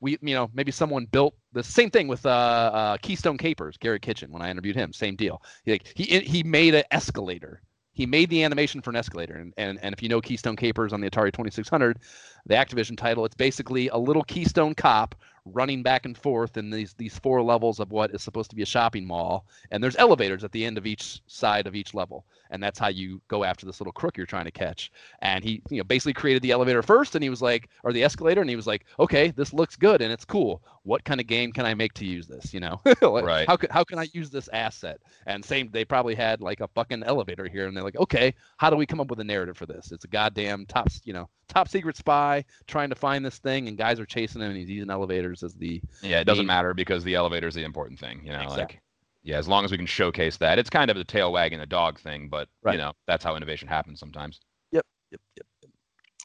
we 0.00 0.16
you 0.22 0.34
know 0.34 0.50
maybe 0.54 0.72
someone 0.72 1.04
built 1.06 1.34
the 1.52 1.62
same 1.62 1.90
thing 1.90 2.08
with 2.08 2.24
uh, 2.26 2.28
uh, 2.28 2.96
Keystone 3.02 3.38
Kapers, 3.38 3.78
Garry 3.78 4.00
Kitchen 4.00 4.32
when 4.32 4.42
I 4.42 4.50
interviewed 4.50 4.76
him, 4.76 4.92
same 4.92 5.14
deal. 5.14 5.42
He 5.64 5.72
like 5.72 5.92
he 5.94 6.20
he 6.20 6.42
made 6.42 6.74
an 6.74 6.84
escalator 6.90 7.62
he 8.00 8.06
made 8.06 8.30
the 8.30 8.42
animation 8.42 8.80
for 8.80 8.88
an 8.88 8.96
escalator. 8.96 9.34
And, 9.34 9.52
and, 9.58 9.78
and 9.82 9.92
if 9.92 10.02
you 10.02 10.08
know 10.08 10.22
Keystone 10.22 10.56
Kapers 10.56 10.94
on 10.94 11.02
the 11.02 11.10
Atari 11.10 11.34
2600, 11.34 11.98
the 12.46 12.54
Activision 12.54 12.96
title, 12.96 13.26
it's 13.26 13.34
basically 13.34 13.88
a 13.88 13.98
little 13.98 14.22
Keystone 14.22 14.74
cop 14.74 15.14
running 15.44 15.82
back 15.82 16.06
and 16.06 16.16
forth 16.16 16.56
in 16.56 16.70
these 16.70 16.94
these 16.94 17.18
four 17.18 17.42
levels 17.42 17.78
of 17.78 17.92
what 17.92 18.10
is 18.14 18.22
supposed 18.22 18.48
to 18.48 18.56
be 18.56 18.62
a 18.62 18.66
shopping 18.66 19.06
mall 19.06 19.46
and 19.70 19.82
there's 19.82 19.96
elevators 19.96 20.44
at 20.44 20.52
the 20.52 20.66
end 20.66 20.76
of 20.76 20.86
each 20.86 21.22
side 21.26 21.66
of 21.66 21.74
each 21.74 21.94
level 21.94 22.26
and 22.50 22.62
that's 22.62 22.78
how 22.78 22.88
you 22.88 23.20
go 23.28 23.44
after 23.44 23.66
this 23.66 23.80
little 23.80 23.92
crook 23.92 24.16
you're 24.16 24.26
trying 24.26 24.44
to 24.44 24.50
catch. 24.50 24.92
And 25.22 25.42
he 25.42 25.62
you 25.70 25.78
know 25.78 25.84
basically 25.84 26.12
created 26.12 26.42
the 26.42 26.50
elevator 26.50 26.82
first 26.82 27.14
and 27.14 27.22
he 27.22 27.30
was 27.30 27.40
like 27.40 27.68
or 27.84 27.92
the 27.92 28.04
escalator 28.04 28.40
and 28.40 28.50
he 28.50 28.56
was 28.56 28.66
like 28.66 28.84
okay 28.98 29.30
this 29.30 29.52
looks 29.52 29.76
good 29.76 30.02
and 30.02 30.12
it's 30.12 30.24
cool. 30.24 30.62
What 30.82 31.04
kind 31.04 31.20
of 31.20 31.26
game 31.26 31.52
can 31.52 31.66
i 31.66 31.74
make 31.74 31.94
to 31.94 32.04
use 32.04 32.26
this 32.26 32.52
you 32.52 32.60
know? 32.60 32.80
Right. 33.00 33.46
how, 33.46 33.58
how 33.70 33.84
can 33.84 33.98
i 33.98 34.08
use 34.12 34.30
this 34.30 34.48
asset? 34.52 35.00
And 35.26 35.44
same 35.44 35.70
they 35.70 35.84
probably 35.84 36.14
had 36.14 36.40
like 36.40 36.60
a 36.60 36.68
fucking 36.68 37.02
elevator 37.02 37.46
here 37.46 37.66
and 37.66 37.76
they're 37.76 37.84
like 37.84 37.96
okay 37.96 38.34
how 38.56 38.70
do 38.70 38.76
we 38.76 38.86
come 38.86 39.00
up 39.00 39.10
with 39.10 39.20
a 39.20 39.24
narrative 39.24 39.56
for 39.56 39.66
this? 39.66 39.92
It's 39.92 40.04
a 40.04 40.08
goddamn 40.08 40.66
top 40.66 40.88
you 41.04 41.12
know 41.12 41.28
top 41.48 41.68
secret 41.68 41.96
spy 41.96 42.44
trying 42.66 42.88
to 42.88 42.94
find 42.94 43.24
this 43.24 43.38
thing 43.38 43.68
and 43.68 43.76
guys 43.76 43.98
are 44.00 44.06
chasing 44.06 44.40
him 44.40 44.48
and 44.48 44.56
he's 44.56 44.70
using 44.70 44.90
elevators 44.90 45.42
as 45.42 45.54
the 45.54 45.82
yeah 46.02 46.20
it 46.20 46.24
doesn't 46.24 46.46
matter 46.46 46.72
because 46.72 47.02
the 47.04 47.14
elevator 47.14 47.48
is 47.48 47.54
the 47.54 47.64
important 47.64 47.98
thing 47.98 48.20
you 48.24 48.30
know 48.30 48.40
exactly. 48.40 48.62
like 48.62 48.82
yeah 49.22 49.38
as 49.38 49.48
long 49.48 49.64
as 49.64 49.70
we 49.70 49.76
can 49.76 49.86
showcase 49.86 50.36
that 50.36 50.58
it's 50.58 50.70
kind 50.70 50.90
of 50.90 50.96
the 50.96 51.04
tail 51.04 51.32
wagging 51.32 51.58
the 51.58 51.66
dog 51.66 51.98
thing 51.98 52.28
but 52.28 52.48
right. 52.62 52.72
you 52.72 52.78
know 52.78 52.92
that's 53.06 53.24
how 53.24 53.36
innovation 53.36 53.68
happens 53.68 53.98
sometimes 54.00 54.40
yep 54.72 54.84
yep 55.10 55.20
yep. 55.36 55.46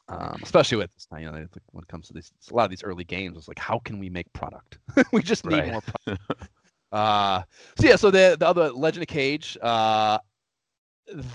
Um, 0.08 0.38
especially 0.42 0.78
with 0.78 0.90
you 1.18 1.24
know 1.24 1.32
when 1.32 1.82
it 1.82 1.88
comes 1.88 2.06
to 2.08 2.12
these 2.12 2.30
a 2.50 2.54
lot 2.54 2.64
of 2.64 2.70
these 2.70 2.84
early 2.84 3.04
games 3.04 3.36
it's 3.36 3.48
like 3.48 3.58
how 3.58 3.80
can 3.80 3.98
we 3.98 4.08
make 4.08 4.32
product 4.32 4.78
we 5.12 5.22
just 5.22 5.44
need 5.44 5.58
right. 5.58 5.72
more 5.72 5.82
product 5.82 6.48
uh 6.92 7.42
so 7.78 7.86
yeah 7.88 7.96
so 7.96 8.10
the 8.10 8.36
the 8.38 8.46
other 8.46 8.70
legend 8.70 9.02
of 9.02 9.08
Kage, 9.08 9.58
uh 9.60 10.18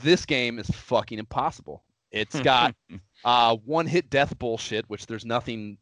this 0.02 0.26
game 0.26 0.60
is 0.60 0.70
fucking 0.70 1.20
impossible 1.20 1.84
it's 2.12 2.40
got 2.42 2.76
uh, 3.24 3.56
one 3.66 3.88
hit 3.88 4.10
death 4.10 4.38
bullshit, 4.38 4.86
which 4.90 5.08
there's 5.08 5.26
nothing 5.26 5.78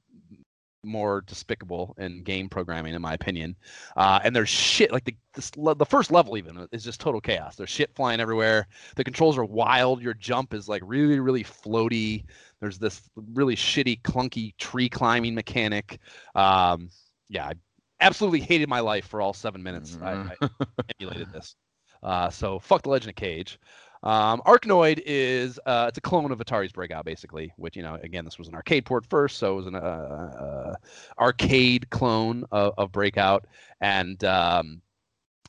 more 0.83 1.21
despicable 1.21 1.95
in 1.97 2.23
game 2.23 2.49
programming, 2.49 2.93
in 2.93 3.01
my 3.01 3.13
opinion. 3.13 3.55
Uh, 3.95 4.19
and 4.23 4.35
there's 4.35 4.49
shit 4.49 4.91
like 4.91 5.03
the 5.05 5.15
this, 5.33 5.51
the 5.51 5.85
first 5.85 6.11
level 6.11 6.37
even 6.37 6.67
is 6.71 6.83
just 6.83 6.99
total 6.99 7.21
chaos. 7.21 7.55
There's 7.55 7.69
shit 7.69 7.93
flying 7.95 8.19
everywhere. 8.19 8.67
The 8.95 9.03
controls 9.03 9.37
are 9.37 9.45
wild. 9.45 10.01
Your 10.01 10.13
jump 10.13 10.53
is 10.53 10.67
like 10.67 10.81
really 10.85 11.19
really 11.19 11.43
floaty. 11.43 12.23
There's 12.59 12.77
this 12.77 13.01
really 13.33 13.55
shitty 13.55 14.01
clunky 14.01 14.55
tree 14.57 14.89
climbing 14.89 15.35
mechanic. 15.35 15.99
Um, 16.35 16.89
yeah, 17.29 17.47
I 17.47 17.53
absolutely 17.99 18.41
hated 18.41 18.69
my 18.69 18.79
life 18.79 19.05
for 19.07 19.21
all 19.21 19.33
seven 19.33 19.63
minutes. 19.63 19.91
Mm-hmm. 19.95 20.29
I, 20.41 20.47
I 20.47 20.85
emulated 20.99 21.31
this. 21.31 21.55
Uh, 22.01 22.29
so 22.29 22.59
fuck 22.59 22.83
the 22.83 22.89
Legend 22.89 23.09
of 23.09 23.15
Kage. 23.15 23.59
Um, 24.01 24.41
Arkanoid 24.45 25.01
is 25.05 25.59
uh, 25.65 25.85
it's 25.89 25.97
a 25.97 26.01
clone 26.01 26.31
of 26.31 26.39
Atari's 26.39 26.71
Breakout, 26.71 27.05
basically. 27.05 27.51
Which 27.57 27.75
you 27.75 27.83
know, 27.83 27.95
again, 28.01 28.25
this 28.25 28.37
was 28.37 28.47
an 28.47 28.55
arcade 28.55 28.85
port 28.85 29.05
first, 29.05 29.37
so 29.37 29.53
it 29.53 29.55
was 29.55 29.67
an 29.67 29.75
uh, 29.75 29.79
uh, 29.79 30.75
arcade 31.19 31.89
clone 31.89 32.45
of, 32.51 32.73
of 32.77 32.91
Breakout, 32.91 33.45
and 33.81 34.23
um, 34.23 34.81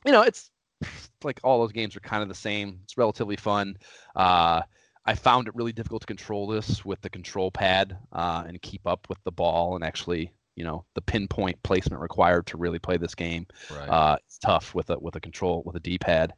you 0.05 0.11
know, 0.11 0.21
it's 0.21 0.51
like 1.23 1.39
all 1.43 1.59
those 1.59 1.71
games 1.71 1.95
are 1.95 2.01
kind 2.01 2.23
of 2.23 2.29
the 2.29 2.35
same. 2.35 2.79
It's 2.83 2.97
relatively 2.97 3.35
fun. 3.35 3.77
Uh, 4.15 4.61
I 5.05 5.15
found 5.15 5.47
it 5.47 5.55
really 5.55 5.71
difficult 5.71 6.01
to 6.01 6.07
control 6.07 6.47
this 6.47 6.85
with 6.85 7.01
the 7.01 7.09
control 7.09 7.51
pad 7.51 7.97
uh, 8.11 8.43
and 8.47 8.61
keep 8.61 8.85
up 8.85 9.07
with 9.09 9.17
the 9.23 9.31
ball 9.31 9.75
and 9.75 9.83
actually 9.83 10.31
you 10.55 10.63
know 10.63 10.85
the 10.95 11.01
pinpoint 11.01 11.61
placement 11.63 12.01
required 12.01 12.45
to 12.47 12.57
really 12.57 12.79
play 12.79 12.97
this 12.97 13.15
game. 13.15 13.47
Right. 13.71 13.89
Uh, 13.89 14.17
it's 14.25 14.37
tough 14.37 14.75
with 14.75 14.89
a 14.89 14.99
with 14.99 15.15
a 15.15 15.19
control 15.19 15.63
with 15.65 15.75
a 15.75 15.79
D-pad. 15.79 16.33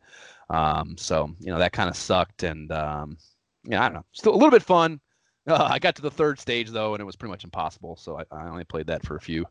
Um, 0.49 0.98
so 0.98 1.34
you 1.40 1.52
know 1.52 1.60
that 1.60 1.74
kind 1.74 1.90
of 1.90 1.95
sucked, 1.95 2.44
and 2.44 2.72
um, 2.72 3.18
yeah, 3.64 3.82
I 3.82 3.86
don't 3.88 3.95
know, 3.95 4.06
still 4.11 4.34
a 4.34 4.36
little 4.36 4.52
bit 4.52 4.64
fun. 4.64 4.99
Uh, 5.45 5.68
I 5.70 5.78
got 5.80 5.95
to 5.98 6.02
the 6.02 6.11
third 6.11 6.40
stage 6.40 6.70
though, 6.70 6.94
and 6.94 7.02
it 7.02 7.06
was 7.06 7.15
pretty 7.15 7.32
much 7.32 7.44
impossible. 7.44 7.95
So 7.98 8.20
I, 8.20 8.24
I 8.32 8.48
only 8.48 8.64
played 8.64 8.88
that 8.88 9.06
for 9.06 9.15
a 9.15 9.22
few 9.22 9.45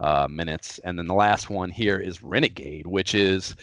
uh, 0.00 0.28
minutes, 0.30 0.78
and 0.84 0.98
then 0.98 1.06
the 1.06 1.14
last 1.14 1.50
one 1.50 1.70
here 1.70 1.98
is 1.98 2.22
Renegade, 2.22 2.86
which 2.86 3.14
is 3.14 3.56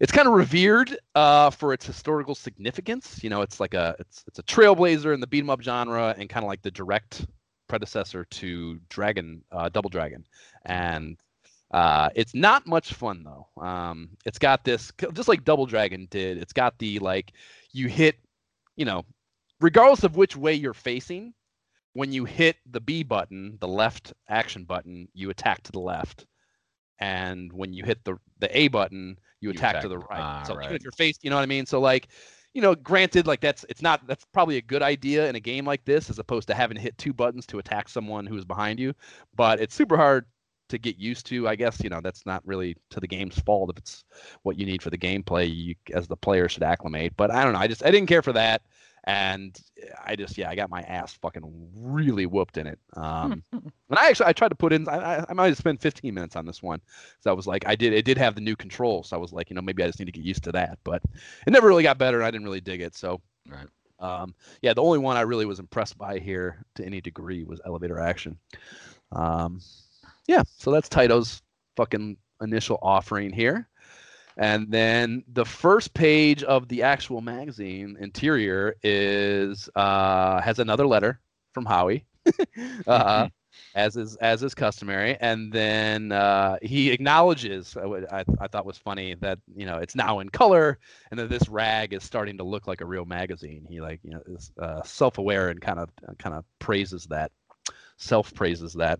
it's 0.00 0.12
kind 0.12 0.26
of 0.28 0.34
revered 0.34 0.96
uh, 1.14 1.50
for 1.50 1.72
its 1.72 1.86
historical 1.86 2.34
significance. 2.34 3.22
You 3.22 3.30
know, 3.30 3.42
it's 3.42 3.60
like 3.60 3.74
a 3.74 3.96
it's 3.98 4.24
it's 4.26 4.38
a 4.38 4.42
trailblazer 4.42 5.14
in 5.14 5.20
the 5.20 5.26
beat 5.26 5.40
'em 5.40 5.50
up 5.50 5.62
genre, 5.62 6.14
and 6.18 6.28
kind 6.28 6.44
of 6.44 6.48
like 6.48 6.62
the 6.62 6.70
direct 6.70 7.26
predecessor 7.68 8.24
to 8.26 8.78
Dragon, 8.90 9.42
uh, 9.50 9.68
Double 9.70 9.88
Dragon, 9.88 10.26
and 10.66 11.16
uh, 11.74 12.08
it's 12.14 12.34
not 12.34 12.66
much 12.68 12.94
fun 12.94 13.24
though. 13.24 13.48
Um, 13.60 14.10
it's 14.24 14.38
got 14.38 14.62
this 14.64 14.92
just 15.12 15.28
like 15.28 15.44
Double 15.44 15.66
Dragon 15.66 16.06
did. 16.10 16.38
It's 16.38 16.52
got 16.52 16.78
the 16.78 17.00
like 17.00 17.32
you 17.72 17.88
hit, 17.88 18.16
you 18.76 18.84
know, 18.84 19.04
regardless 19.60 20.04
of 20.04 20.16
which 20.16 20.36
way 20.36 20.54
you're 20.54 20.72
facing, 20.72 21.34
when 21.94 22.12
you 22.12 22.24
hit 22.24 22.56
the 22.70 22.80
B 22.80 23.02
button, 23.02 23.58
the 23.60 23.66
left 23.68 24.12
action 24.28 24.64
button, 24.64 25.08
you 25.14 25.30
attack 25.30 25.64
to 25.64 25.72
the 25.72 25.80
left, 25.80 26.26
and 27.00 27.52
when 27.52 27.72
you 27.72 27.84
hit 27.84 28.04
the 28.04 28.18
the 28.38 28.56
A 28.56 28.68
button, 28.68 29.18
you, 29.40 29.48
You 29.48 29.54
attack, 29.54 29.72
attack- 29.72 29.82
to 29.82 29.88
the 29.88 29.98
right. 29.98 30.20
ah, 30.20 30.42
so 30.46 30.52
even 30.54 30.66
right. 30.66 30.76
if 30.76 30.82
you're 30.84 30.92
faced, 30.92 31.24
you 31.24 31.30
know 31.30 31.36
what 31.36 31.42
I 31.42 31.46
mean. 31.46 31.66
So 31.66 31.80
like, 31.80 32.06
you 32.54 32.62
know, 32.62 32.76
granted, 32.76 33.26
like 33.26 33.40
that's 33.40 33.64
it's 33.68 33.82
not 33.82 34.06
that's 34.06 34.24
probably 34.32 34.58
a 34.58 34.62
good 34.62 34.82
idea 34.82 35.28
in 35.28 35.34
a 35.34 35.40
game 35.40 35.64
like 35.66 35.84
this 35.84 36.08
as 36.08 36.20
opposed 36.20 36.46
to 36.48 36.54
having 36.54 36.76
to 36.76 36.80
hit 36.80 36.96
two 36.98 37.12
buttons 37.12 37.46
to 37.46 37.58
attack 37.58 37.88
someone 37.88 38.26
who 38.26 38.36
is 38.36 38.44
behind 38.44 38.78
you, 38.78 38.94
but 39.34 39.60
it's 39.60 39.74
super 39.74 39.96
hard 39.96 40.26
to 40.68 40.78
get 40.78 40.96
used 40.98 41.26
to. 41.26 41.48
I 41.48 41.56
guess 41.56 41.82
you 41.82 41.90
know 41.90 42.00
that's 42.00 42.26
not 42.26 42.46
really 42.46 42.76
to 42.90 43.00
the 43.00 43.06
game's 43.06 43.38
fault 43.40 43.70
if 43.70 43.78
it's 43.78 44.04
what 44.42 44.58
you 44.58 44.66
need 44.66 44.82
for 44.82 44.90
the 44.90 44.98
gameplay. 44.98 45.54
You 45.54 45.74
as 45.92 46.08
the 46.08 46.16
player 46.16 46.48
should 46.48 46.62
acclimate. 46.62 47.14
But 47.16 47.30
I 47.30 47.44
don't 47.44 47.52
know. 47.52 47.58
I 47.58 47.66
just 47.66 47.84
I 47.84 47.90
didn't 47.90 48.08
care 48.08 48.22
for 48.22 48.32
that, 48.32 48.62
and 49.04 49.58
I 50.04 50.16
just 50.16 50.38
yeah 50.38 50.48
I 50.48 50.54
got 50.54 50.70
my 50.70 50.82
ass 50.82 51.14
fucking 51.14 51.70
really 51.76 52.26
whooped 52.26 52.56
in 52.56 52.66
it. 52.66 52.78
Um, 52.94 53.42
and 53.52 53.72
I 53.90 54.08
actually 54.08 54.26
I 54.26 54.32
tried 54.32 54.48
to 54.48 54.54
put 54.54 54.72
in 54.72 54.88
I 54.88 55.16
I, 55.18 55.24
I 55.28 55.32
might 55.34 55.48
have 55.48 55.58
spent 55.58 55.80
15 55.80 56.12
minutes 56.14 56.36
on 56.36 56.46
this 56.46 56.62
one. 56.62 56.80
So 57.20 57.30
I 57.30 57.34
was 57.34 57.46
like 57.46 57.66
I 57.66 57.74
did 57.74 57.92
it 57.92 58.04
did 58.04 58.18
have 58.18 58.34
the 58.34 58.40
new 58.40 58.56
controls. 58.56 59.08
So 59.08 59.16
I 59.16 59.20
was 59.20 59.32
like 59.32 59.50
you 59.50 59.56
know 59.56 59.62
maybe 59.62 59.82
I 59.82 59.86
just 59.86 59.98
need 59.98 60.06
to 60.06 60.12
get 60.12 60.24
used 60.24 60.44
to 60.44 60.52
that. 60.52 60.78
But 60.84 61.02
it 61.46 61.50
never 61.50 61.68
really 61.68 61.82
got 61.82 61.98
better. 61.98 62.18
and 62.18 62.26
I 62.26 62.30
didn't 62.30 62.44
really 62.46 62.60
dig 62.60 62.80
it. 62.80 62.96
So. 62.96 63.20
Right. 63.48 63.68
Um, 64.00 64.34
yeah, 64.60 64.74
the 64.74 64.82
only 64.82 64.98
one 64.98 65.16
I 65.16 65.22
really 65.22 65.46
was 65.46 65.60
impressed 65.60 65.96
by 65.96 66.18
here 66.18 66.66
to 66.74 66.84
any 66.84 67.00
degree 67.00 67.44
was 67.44 67.60
elevator 67.64 68.00
action. 68.00 68.36
Um, 69.12 69.60
yeah, 70.26 70.42
so 70.58 70.70
that's 70.70 70.88
Taito's 70.88 71.42
fucking 71.76 72.16
initial 72.40 72.78
offering 72.82 73.32
here. 73.32 73.68
And 74.36 74.70
then 74.70 75.22
the 75.32 75.44
first 75.44 75.94
page 75.94 76.42
of 76.42 76.68
the 76.68 76.82
actual 76.82 77.20
magazine 77.20 77.96
interior 78.00 78.74
is 78.82 79.68
uh, 79.76 80.40
has 80.40 80.58
another 80.58 80.86
letter 80.86 81.20
from 81.52 81.64
Howie, 81.64 82.04
uh, 82.86 83.28
as 83.76 83.96
is 83.96 84.16
as 84.16 84.42
is 84.42 84.52
customary. 84.52 85.16
And 85.20 85.52
then 85.52 86.10
uh, 86.10 86.56
he 86.62 86.90
acknowledges 86.90 87.76
uh, 87.76 87.88
what 87.88 88.12
I, 88.12 88.24
I 88.40 88.48
thought 88.48 88.66
was 88.66 88.76
funny 88.76 89.14
that 89.20 89.38
you 89.54 89.66
know 89.66 89.78
it's 89.78 89.94
now 89.94 90.18
in 90.18 90.30
color 90.30 90.78
and 91.12 91.20
that 91.20 91.28
this 91.28 91.48
rag 91.48 91.92
is 91.92 92.02
starting 92.02 92.38
to 92.38 92.44
look 92.44 92.66
like 92.66 92.80
a 92.80 92.86
real 92.86 93.04
magazine. 93.04 93.64
He 93.68 93.80
like 93.80 94.00
you 94.02 94.10
know 94.10 94.22
is 94.26 94.50
uh, 94.58 94.82
self-aware 94.82 95.50
and 95.50 95.60
kind 95.60 95.78
of 95.78 95.90
kind 96.18 96.34
of 96.34 96.44
praises 96.58 97.06
that, 97.06 97.30
self 97.98 98.34
praises 98.34 98.72
that. 98.74 98.98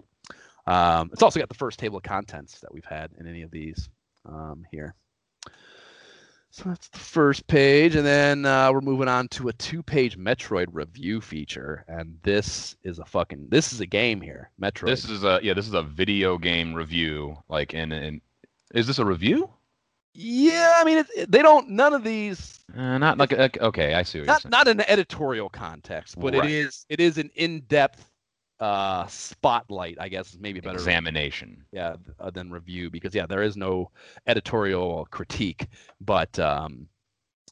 Um, 0.67 1.11
it's 1.13 1.23
also 1.23 1.41
got 1.41 1.49
the 1.49 1.55
first 1.55 1.79
table 1.79 1.99
of 1.99 2.03
contents 2.03 2.61
that 2.61 2.73
we've 2.73 2.85
had 2.85 3.11
in 3.19 3.27
any 3.27 3.43
of 3.43 3.51
these 3.51 3.89
um, 4.27 4.65
here. 4.71 4.95
So 6.51 6.69
that's 6.69 6.89
the 6.89 6.99
first 7.01 7.47
page, 7.49 7.97
and 7.97 8.07
then 8.07 8.47
uh, 8.47 8.71
we're 8.73 8.81
moving 8.81 9.09
on 9.09 9.27
to 9.29 9.49
a 9.49 9.53
two-page 9.55 10.17
Metroid 10.17 10.67
review 10.71 11.21
feature, 11.21 11.85
and 11.89 12.17
this 12.23 12.77
is 12.85 13.01
a 13.01 13.05
fucking 13.05 13.49
this 13.51 13.73
is 13.73 13.81
a 13.81 13.87
game 13.87 14.21
here, 14.21 14.51
Metroid. 14.63 14.87
This 14.87 15.09
is 15.09 15.25
a 15.25 15.41
yeah. 15.43 15.53
This 15.53 15.67
is 15.67 15.75
a 15.75 15.83
video 15.83 16.39
game 16.39 16.73
review. 16.73 17.37
Like 17.49 17.75
in 17.75 17.91
in. 17.91 18.21
Is 18.73 18.87
this 18.87 18.99
a 19.01 19.05
review? 19.05 19.51
yeah, 20.17 20.75
I 20.77 20.85
mean 20.85 20.99
it, 20.99 21.07
it- 21.17 21.31
they 21.33 21.43
don't 21.43 21.71
none 21.71 21.93
of 21.93 22.05
these 22.05 22.65
Uh, 22.77 22.99
not 22.99 23.19
like 23.19 23.33
okay. 23.33 23.95
I 23.95 24.05
see 24.05 24.21
what 24.21 24.27
you're 24.27 24.33
not 24.35 24.43
saying. 24.43 24.51
not 24.53 24.69
an 24.69 24.81
editorial 24.83 25.49
context, 25.49 26.21
but 26.21 26.35
Right. 26.35 26.45
it 26.45 26.51
is 26.53 26.87
it 26.89 27.01
is 27.01 27.19
an 27.19 27.31
in-depth 27.35 28.09
uh, 28.65 29.07
spotlight, 29.09 29.97
I 30.07 30.09
guess 30.09 30.35
is 30.35 30.41
maybe 30.41 30.61
better 30.61 30.79
examination. 30.79 31.51
yeah 31.73 31.97
uh, 32.21 32.31
than 32.31 32.51
review 32.51 32.91
because 32.91 33.15
yeah 33.15 33.27
there 33.27 33.43
is 33.49 33.57
no 33.57 33.91
editorial 34.27 35.07
critique 35.17 35.63
but 36.01 36.39
um 36.39 36.89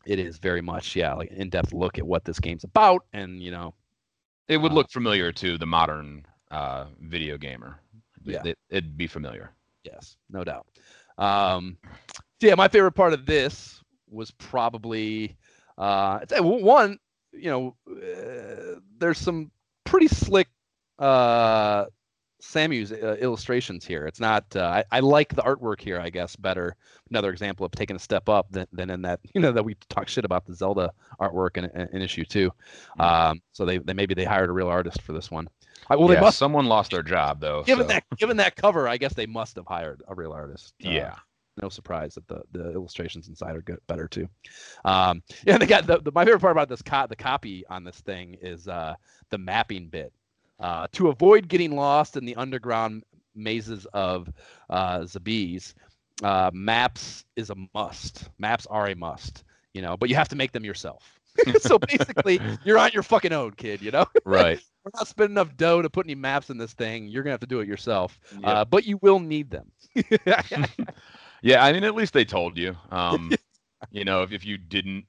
it 0.07 0.19
is 0.19 0.39
very 0.39 0.63
much 0.63 0.97
yeah 0.97 1.13
like 1.15 1.31
an 1.31 1.37
in-depth 1.43 1.73
look 1.73 1.99
at 1.99 2.07
what 2.07 2.25
this 2.25 2.41
game's 2.41 2.65
about 2.65 3.03
and 3.13 3.43
you 3.43 3.51
know 3.51 3.75
It 4.49 4.59
would 4.59 4.73
Uh, 4.73 4.77
look 4.79 4.91
familiar 4.91 5.33
to 5.33 5.59
the 5.59 5.67
modern 5.67 6.27
uh, 6.51 6.87
video 7.01 7.37
gamer. 7.39 7.81
It- 8.27 8.33
Yeah. 8.35 8.43
it, 8.51 8.59
it'd 8.71 8.97
be 8.97 9.07
familiar. 9.09 9.47
yes 9.85 10.17
no 10.31 10.43
doubt 10.45 10.67
um 11.19 11.77
so 12.41 12.47
yeah 12.49 12.55
my 12.57 12.69
favorite 12.69 12.93
part 12.95 13.13
of 13.13 13.27
this 13.27 13.83
was 14.09 14.31
probably 14.33 15.37
uh 15.79 16.21
uh, 16.39 16.43
one 16.43 16.99
you 17.33 17.51
know 17.53 17.77
uh, 17.91 18.79
there's 18.99 19.19
some 19.19 19.51
pretty 19.85 20.09
slick 20.09 20.49
uh 20.99 21.87
Samus 22.43 22.91
uh, 22.93 23.15
illustrations 23.19 23.85
here. 23.85 24.05
It's 24.05 24.19
not. 24.19 24.45
Uh, 24.57 24.83
I, 24.91 24.97
I 24.97 24.99
like 25.01 25.33
the 25.33 25.43
artwork 25.43 25.81
here. 25.81 26.01
I 26.01 26.11
guess 26.11 26.35
better. 26.35 26.75
Another 27.09 27.31
example 27.31 27.65
of 27.65 27.71
taking 27.71 27.95
a 27.95 28.01
step 28.01 28.29
up 28.29 28.51
than, 28.51 28.67
than 28.73 28.91
in 28.91 29.03
that. 29.03 29.21
You 29.35 29.41
know 29.41 29.53
that 29.53 29.65
we 29.65 29.77
talk 29.89 30.09
shit 30.09 30.25
about 30.25 30.45
the 30.45 30.53
Zelda 30.55 30.91
artwork 31.21 31.57
in, 31.57 31.67
in, 31.67 31.89
in 31.93 32.03
issue 32.03 32.25
two. 32.25 32.51
Mhm. 32.99 33.05
Um, 33.31 33.43
so 33.53 33.65
they, 33.65 33.79
they 33.79 33.93
maybe 33.95 34.15
they 34.15 34.25
hired 34.25 34.51
a 34.51 34.53
real 34.53 34.67
artist 34.67 35.03
for 35.03 35.13
this 35.13 35.31
one. 35.31 35.49
I, 35.89 35.95
well, 35.95 36.09
yeah, 36.09 36.17
they 36.17 36.21
must. 36.21 36.39
someone 36.39 36.67
lost 36.67 36.91
their 36.91 37.05
job 37.05 37.41
though. 37.41 37.63
Given 37.63 37.85
so- 37.85 37.93
that 37.93 38.05
given 38.17 38.37
that 38.39 38.57
cover, 38.57 38.89
I 38.89 38.97
guess 38.97 39.15
they 39.15 39.27
must 39.27 39.55
have 39.55 39.67
hired 39.69 40.03
a 40.09 40.15
real 40.17 40.33
artist. 40.33 40.75
Uh, 40.85 40.91
Yeah. 40.91 41.15
no 41.63 41.69
surprise 41.69 42.17
that 42.17 42.27
the, 42.27 42.43
the 42.51 42.73
illustrations 42.73 43.29
inside 43.29 43.55
are 43.55 43.63
good, 43.63 43.79
better 43.87 44.09
too. 44.09 44.29
Um, 44.85 45.23
yeah, 45.47 45.59
they 45.59 45.67
got 45.67 45.87
the, 45.87 46.01
the 46.01 46.11
my 46.13 46.25
favorite 46.25 46.41
part 46.41 46.53
about 46.53 46.69
this 46.69 46.83
co- 46.83 47.07
the 47.07 47.15
copy 47.15 47.65
on 47.71 47.85
this 47.85 48.01
thing 48.01 48.37
is 48.43 48.67
uh, 48.67 48.95
the 49.31 49.39
mapping 49.39 49.87
bit. 49.87 50.13
Uh, 50.61 50.87
to 50.93 51.09
avoid 51.09 51.49
getting 51.49 51.75
lost 51.75 52.17
in 52.17 52.25
the 52.25 52.37
underground 52.37 53.03
mazes 53.35 53.87
of 53.93 54.29
uh, 54.71 55.01
Zebes, 55.01 55.75
uh, 56.23 56.51
maps 56.53 57.25
is 57.37 57.51
a 57.51 57.57
must. 57.75 58.29
Maps 58.39 58.67
are 58.67 58.89
a 58.89 58.95
must, 58.95 59.45
you 59.75 59.83
know, 59.83 59.97
but 59.97 60.09
you 60.09 60.15
have 60.15 60.29
to 60.29 60.37
make 60.37 60.53
them 60.53 60.65
yourself. 60.65 61.19
so 61.61 61.79
basically, 61.79 62.41
you're 62.65 62.79
on 62.79 62.91
your 62.93 63.03
fucking 63.03 63.33
own, 63.33 63.53
kid. 63.53 63.83
You 63.83 63.91
know, 63.91 64.07
right. 64.25 64.61
we're 64.85 64.91
not 64.95 65.09
spending 65.09 65.35
enough 65.35 65.57
dough 65.57 65.83
to 65.83 65.91
put 65.91 66.07
any 66.07 66.15
maps 66.15 66.51
in 66.51 66.59
this 66.59 66.75
thing. 66.75 67.09
You're 67.09 67.23
gonna 67.23 67.33
have 67.33 67.41
to 67.41 67.47
do 67.47 67.61
it 67.61 67.67
yourself, 67.67 68.21
uh, 68.45 68.65
but 68.65 68.87
you 68.87 68.99
will 69.03 69.19
need 69.19 69.51
them. 69.51 69.73
Yeah, 71.43 71.65
I 71.65 71.73
mean, 71.73 71.83
at 71.85 71.95
least 71.95 72.13
they 72.15 72.25
told 72.25 72.57
you. 72.57 72.77
Um, 72.91 73.33
you 73.91 74.05
know, 74.05 74.23
if, 74.23 74.33
if 74.33 74.47
you 74.47 74.57
didn't 74.57 75.05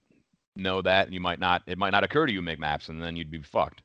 know 0.56 0.82
that, 0.82 1.14
you 1.14 1.20
might 1.20 1.40
not. 1.40 1.62
It 1.68 1.78
might 1.78 1.92
not 1.92 2.04
occur 2.04 2.26
to 2.26 2.34
you 2.34 2.40
to 2.40 2.46
make 2.46 2.60
maps, 2.60 2.90
and 2.90 3.02
then 3.02 3.16
you'd 3.16 3.32
be 3.32 3.42
fucked. 3.44 3.82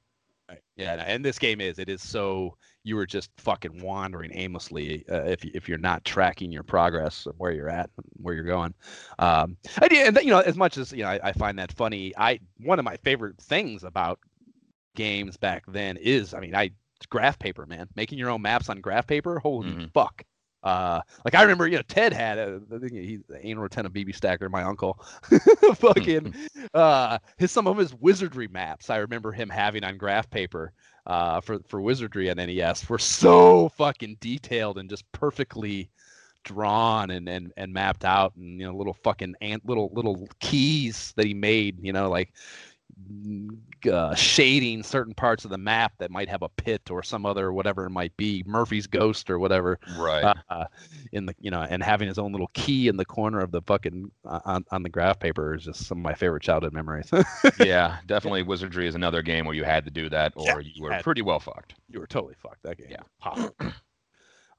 Right. 0.49 0.61
Yeah, 0.77 0.93
and- 0.95 1.01
and 1.03 1.25
this 1.25 1.39
game 1.39 1.61
is 1.61 1.79
it 1.79 1.89
is 1.91 2.03
so 2.03 2.57
you 2.83 2.97
were 2.97 3.05
just 3.07 3.31
fucking 3.39 3.83
wandering 3.83 4.31
aimlessly 4.33 5.05
uh, 5.11 5.25
if 5.25 5.45
if 5.45 5.69
you're 5.69 5.77
not 5.77 6.05
tracking 6.07 6.51
your 6.51 6.63
progress 6.63 7.27
of 7.27 7.35
where 7.39 7.53
you're 7.53 7.69
at, 7.69 7.91
where 8.15 8.35
you're 8.35 8.45
going. 8.45 8.73
Um, 9.19 9.59
I 9.83 9.89
did, 9.89 10.07
and 10.17 10.25
you 10.25 10.31
know, 10.31 10.39
as 10.41 10.57
much 10.57 10.79
as 10.79 10.93
you 10.93 11.03
know, 11.03 11.11
I, 11.11 11.21
I 11.23 11.33
find 11.33 11.59
that 11.59 11.73
funny. 11.73 12.15
I 12.17 12.41
one 12.61 12.79
of 12.79 12.85
my 12.87 12.97
favorite 12.97 13.37
things 13.39 13.85
about 13.85 14.19
games 14.95 15.37
back 15.37 15.65
then 15.69 15.97
is, 15.99 16.33
I 16.33 16.41
mean, 16.41 16.55
I 16.55 16.71
graph 17.11 17.39
paper, 17.39 17.67
man, 17.67 17.89
making 17.95 18.19
your 18.19 18.31
own 18.31 18.41
maps 18.43 18.69
on 18.71 18.81
graph 18.81 19.07
paper. 19.07 19.39
Holy 19.39 19.69
Mhm. 19.73 19.93
fuck. 19.93 20.25
Uh, 20.63 21.01
like 21.25 21.35
I 21.35 21.43
remember, 21.43 21.69
you 21.69 21.77
know, 21.77 21.83
Ted 21.87 22.13
had 22.13 22.39
a, 22.39 22.61
I 22.75 22.79
think 22.79 22.93
he, 22.93 23.21
anal 23.43 23.63
retentive 23.63 23.93
BB 23.93 24.15
stacker, 24.15 24.49
my 24.49 24.63
uncle, 24.63 24.99
fucking, 25.77 26.35
uh, 26.75 27.19
his 27.37 27.53
some 27.53 27.67
of 27.67 27.77
his 27.77 27.95
wizardry 27.95 28.49
maps. 28.49 28.91
I 28.91 28.97
remember 28.97 29.33
him 29.33 29.49
having 29.49 29.85
on 29.85 29.97
graph 29.97 30.29
paper, 30.31 30.73
uh, 31.07 31.41
for 31.41 31.59
for 31.67 31.81
wizardry 31.81 32.31
on 32.31 32.37
NES 32.37 32.89
were 32.89 32.99
so 32.99 33.71
fucking 33.71 34.19
detailed 34.21 34.79
and 34.79 34.91
just 34.91 35.11
perfectly 35.13 35.91
drawn 36.45 37.11
and 37.11 37.29
and 37.29 37.53
and 37.57 37.73
mapped 37.73 38.05
out, 38.05 38.35
and 38.37 38.61
you 38.61 38.67
know, 38.67 38.77
little 38.77 38.95
fucking 38.95 39.35
ant, 39.41 39.65
little 39.67 39.91
little 39.95 40.29
keys 40.41 41.13
that 41.17 41.27
he 41.27 41.35
made, 41.35 41.79
you 41.81 41.93
know, 41.93 42.11
like 42.11 42.33
uh, 43.91 44.15
shading 44.15 44.83
certain 44.83 45.15
parts 45.15 45.45
of 45.45 45.51
the 45.51 45.59
map 45.59 45.93
that 45.99 46.11
might 46.11 46.29
have 46.29 46.43
a 46.43 46.49
pit 46.49 46.83
or 46.91 47.03
some 47.03 47.25
other 47.25 47.53
whatever 47.53 47.87
it 47.87 47.91
might 47.91 48.17
be, 48.17 48.43
Murphy's 48.47 48.87
ghost 48.87 49.31
or 49.31 49.39
whatever 49.39 49.79
Right. 49.97 50.37
uh, 50.51 50.65
in 51.13 51.27
the 51.27 51.35
you 51.39 51.51
know 51.51 51.61
and 51.63 51.83
having 51.83 52.09
his 52.09 52.19
own 52.19 52.33
little 52.33 52.51
key 52.55 52.89
in 52.89 52.97
the 52.97 53.05
corner 53.05 53.41
of 53.41 53.51
the 53.53 53.63
fucking 53.63 54.11
uh, 54.25 54.41
on, 54.45 54.65
on 54.73 54.83
the 54.83 54.89
graph 54.89 55.19
paper 55.21 55.55
is 55.55 55.65
just 55.65 55.87
some 55.87 55.99
of 55.99 56.03
my 56.03 56.15
favorite 56.15 56.43
childhood 56.43 56.73
memories 56.73 57.09
yeah, 57.61 57.99
definitely. 58.07 58.43
Wizardry 58.43 58.87
is 58.89 58.95
another 58.95 59.23
game 59.23 59.45
where 59.47 59.55
you 59.55 59.65
had 59.65 59.85
to 59.85 59.91
do 59.91 60.09
that, 60.09 60.33
or 60.37 60.45
Yeah, 60.47 60.59
you 60.75 60.83
were 60.83 60.93
had- 60.93 61.05
pretty 61.05 61.23
well 61.23 61.41
fucked. 61.41 61.75
you 61.89 62.01
were 62.01 62.07
totally 62.07 62.35
fucked 62.43 62.63
that 62.65 62.79
game 62.79 62.89
Yeah. 62.91 63.49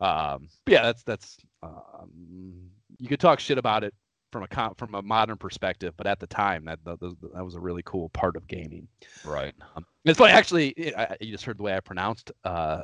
Um 0.01 0.47
yeah 0.65 0.83
that's 0.83 1.03
that's 1.03 1.37
um, 1.61 2.69
you 2.99 3.09
could 3.09 3.19
talk 3.19 3.41
shit 3.41 3.57
about 3.57 3.83
it 3.83 3.93
from 4.31 4.45
a 4.49 4.73
from 4.75 4.95
a 4.95 5.01
modern 5.01 5.37
perspective 5.37 5.93
but 5.97 6.07
at 6.07 6.19
the 6.19 6.27
time 6.27 6.65
that 6.65 6.79
that, 6.85 6.99
that 7.33 7.43
was 7.43 7.55
a 7.55 7.59
really 7.59 7.81
cool 7.85 8.09
part 8.09 8.35
of 8.35 8.47
gaming 8.47 8.87
Right. 9.23 9.53
Um, 9.75 9.85
it's 10.05 10.17
funny, 10.17 10.33
actually. 10.33 10.95
I, 10.95 11.03
I- 11.03 11.17
you 11.19 11.31
just 11.31 11.45
heard 11.45 11.57
the 11.57 11.63
way 11.63 11.75
I 11.75 11.79
pronounced 11.81 12.31
uh, 12.45 12.83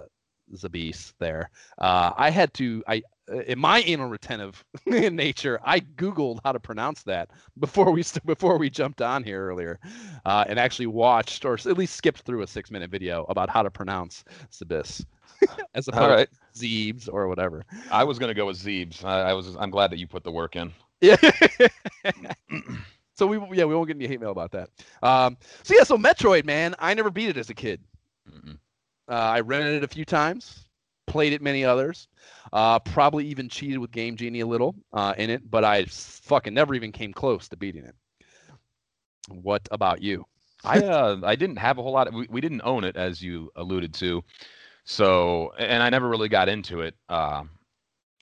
Zebes 0.54 1.14
there. 1.20 1.50
Uh, 1.80 2.12
I 2.18 2.30
had 2.30 2.54
to, 2.56 2.84
I 2.88 3.02
uh, 3.32 3.40
in 3.42 3.58
my 3.58 3.80
anal 3.82 4.08
retentive 4.10 4.64
nature, 4.86 5.60
I 5.64 5.80
googled 5.80 6.40
how 6.44 6.52
to 6.52 6.60
pronounce 6.60 7.02
that 7.04 7.30
before 7.60 7.92
we 7.92 8.04
st- 8.04 8.26
before 8.26 8.58
we 8.60 8.70
jumped 8.70 9.02
on 9.02 9.24
here 9.24 9.48
earlier, 9.48 9.80
uh, 10.26 10.44
and 10.48 10.60
actually 10.60 10.88
watched 10.88 11.46
or 11.46 11.54
at 11.56 11.66
least 11.78 11.96
skipped 11.96 12.22
through 12.22 12.42
a 12.44 12.48
six 12.48 12.70
minute 12.70 12.92
video 12.92 13.26
about 13.30 13.50
how 13.50 13.64
to 13.64 13.72
pronounce 13.72 14.24
Zebes, 14.52 15.04
as 15.74 15.88
opposed 15.88 16.04
All 16.04 16.10
right. 16.10 16.30
to 16.54 16.60
Zeebs 16.60 17.10
or 17.12 17.28
whatever. 17.28 17.64
I 17.90 18.04
was 18.04 18.20
gonna 18.20 18.34
go 18.36 18.46
with 18.46 18.58
Zeebs. 18.58 19.04
I, 19.04 19.32
I 19.32 19.34
was. 19.34 19.56
I'm 19.56 19.72
glad 19.72 19.92
that 19.92 19.98
you 20.00 20.08
put 20.08 20.24
the 20.24 20.32
work 20.32 20.56
in. 20.56 20.72
Yeah. 21.02 21.18
so 23.16 23.28
we 23.28 23.38
yeah 23.58 23.66
we 23.66 23.76
won't 23.76 23.88
get 23.88 23.98
any 23.98 24.08
hate 24.08 24.22
mail 24.22 24.32
about 24.32 24.52
that. 24.52 24.70
Um, 25.04 25.38
so 25.64 25.76
yeah, 25.76 25.84
so 25.84 25.98
Metroid 25.98 26.46
man, 26.46 26.76
I 26.80 26.94
never 26.94 27.10
beat 27.10 27.30
it 27.30 27.38
as 27.38 27.50
a 27.50 27.54
kid. 27.54 27.82
Mm-mm. 28.30 28.58
Uh, 29.08 29.14
I 29.14 29.40
rented 29.42 29.76
it 29.76 29.84
a 29.84 29.88
few 29.88 30.06
times, 30.06 30.66
played 31.08 31.34
it 31.34 31.42
many 31.42 31.64
others. 31.64 32.08
Uh, 32.52 32.80
probably 32.80 33.26
even 33.28 33.50
cheated 33.50 33.78
with 33.78 33.92
Game 33.92 34.16
Genie 34.16 34.40
a 34.40 34.48
little 34.48 34.76
uh, 34.94 35.14
in 35.18 35.30
it, 35.30 35.50
but 35.50 35.64
I 35.64 35.86
fucking 35.86 36.54
never 36.54 36.74
even 36.74 36.92
came 36.92 37.14
close 37.14 37.48
to 37.50 37.58
beating 37.58 37.86
it. 37.86 37.96
What 39.30 39.68
about 39.72 40.02
you? 40.02 40.26
I 40.66 40.80
uh, 40.80 41.20
I 41.24 41.36
didn't 41.36 41.58
have 41.58 41.78
a 41.78 41.84
whole 41.84 41.94
lot. 41.94 42.08
Of, 42.08 42.16
we, 42.16 42.28
we 42.30 42.42
didn't 42.42 42.62
own 42.64 42.84
it, 42.84 42.96
as 42.96 43.22
you 43.22 43.52
alluded 43.56 43.94
to. 43.96 44.24
So, 44.86 45.52
and 45.58 45.82
I 45.82 45.90
never 45.90 46.08
really 46.08 46.30
got 46.30 46.50
into 46.50 46.82
it. 46.82 46.96
Uh, 47.10 47.44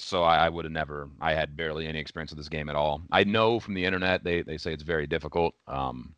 so 0.04 0.24
I, 0.24 0.46
I 0.46 0.50
would 0.50 0.66
have 0.66 0.72
never. 0.72 1.10
I 1.22 1.34
had 1.34 1.56
barely 1.56 1.88
any 1.88 2.00
experience 2.00 2.32
with 2.32 2.38
this 2.40 2.50
game 2.50 2.70
at 2.70 2.76
all. 2.76 3.02
I 3.12 3.24
know 3.24 3.60
from 3.60 3.74
the 3.74 3.86
internet 3.86 4.24
they 4.24 4.42
they 4.42 4.58
say 4.58 4.74
it's 4.74 4.84
very 4.84 5.08
difficult. 5.08 5.56
Um, 5.68 6.16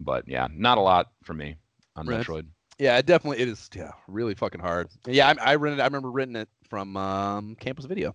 but 0.00 0.26
yeah, 0.28 0.48
not 0.52 0.78
a 0.78 0.80
lot 0.80 1.10
for 1.24 1.34
me 1.34 1.56
on 1.96 2.06
Right. 2.06 2.24
Metroid. 2.24 2.46
Yeah, 2.78 2.96
it 2.98 3.06
definitely 3.06 3.40
it 3.42 3.48
is. 3.48 3.68
Yeah, 3.74 3.90
really 4.06 4.34
fucking 4.34 4.60
hard. 4.60 4.88
Yeah, 5.06 5.34
I, 5.40 5.52
I 5.52 5.54
rented. 5.56 5.80
I 5.80 5.84
remember 5.84 6.10
renting 6.10 6.36
it 6.36 6.48
from 6.68 6.96
um, 6.96 7.56
Campus 7.56 7.86
Video, 7.86 8.14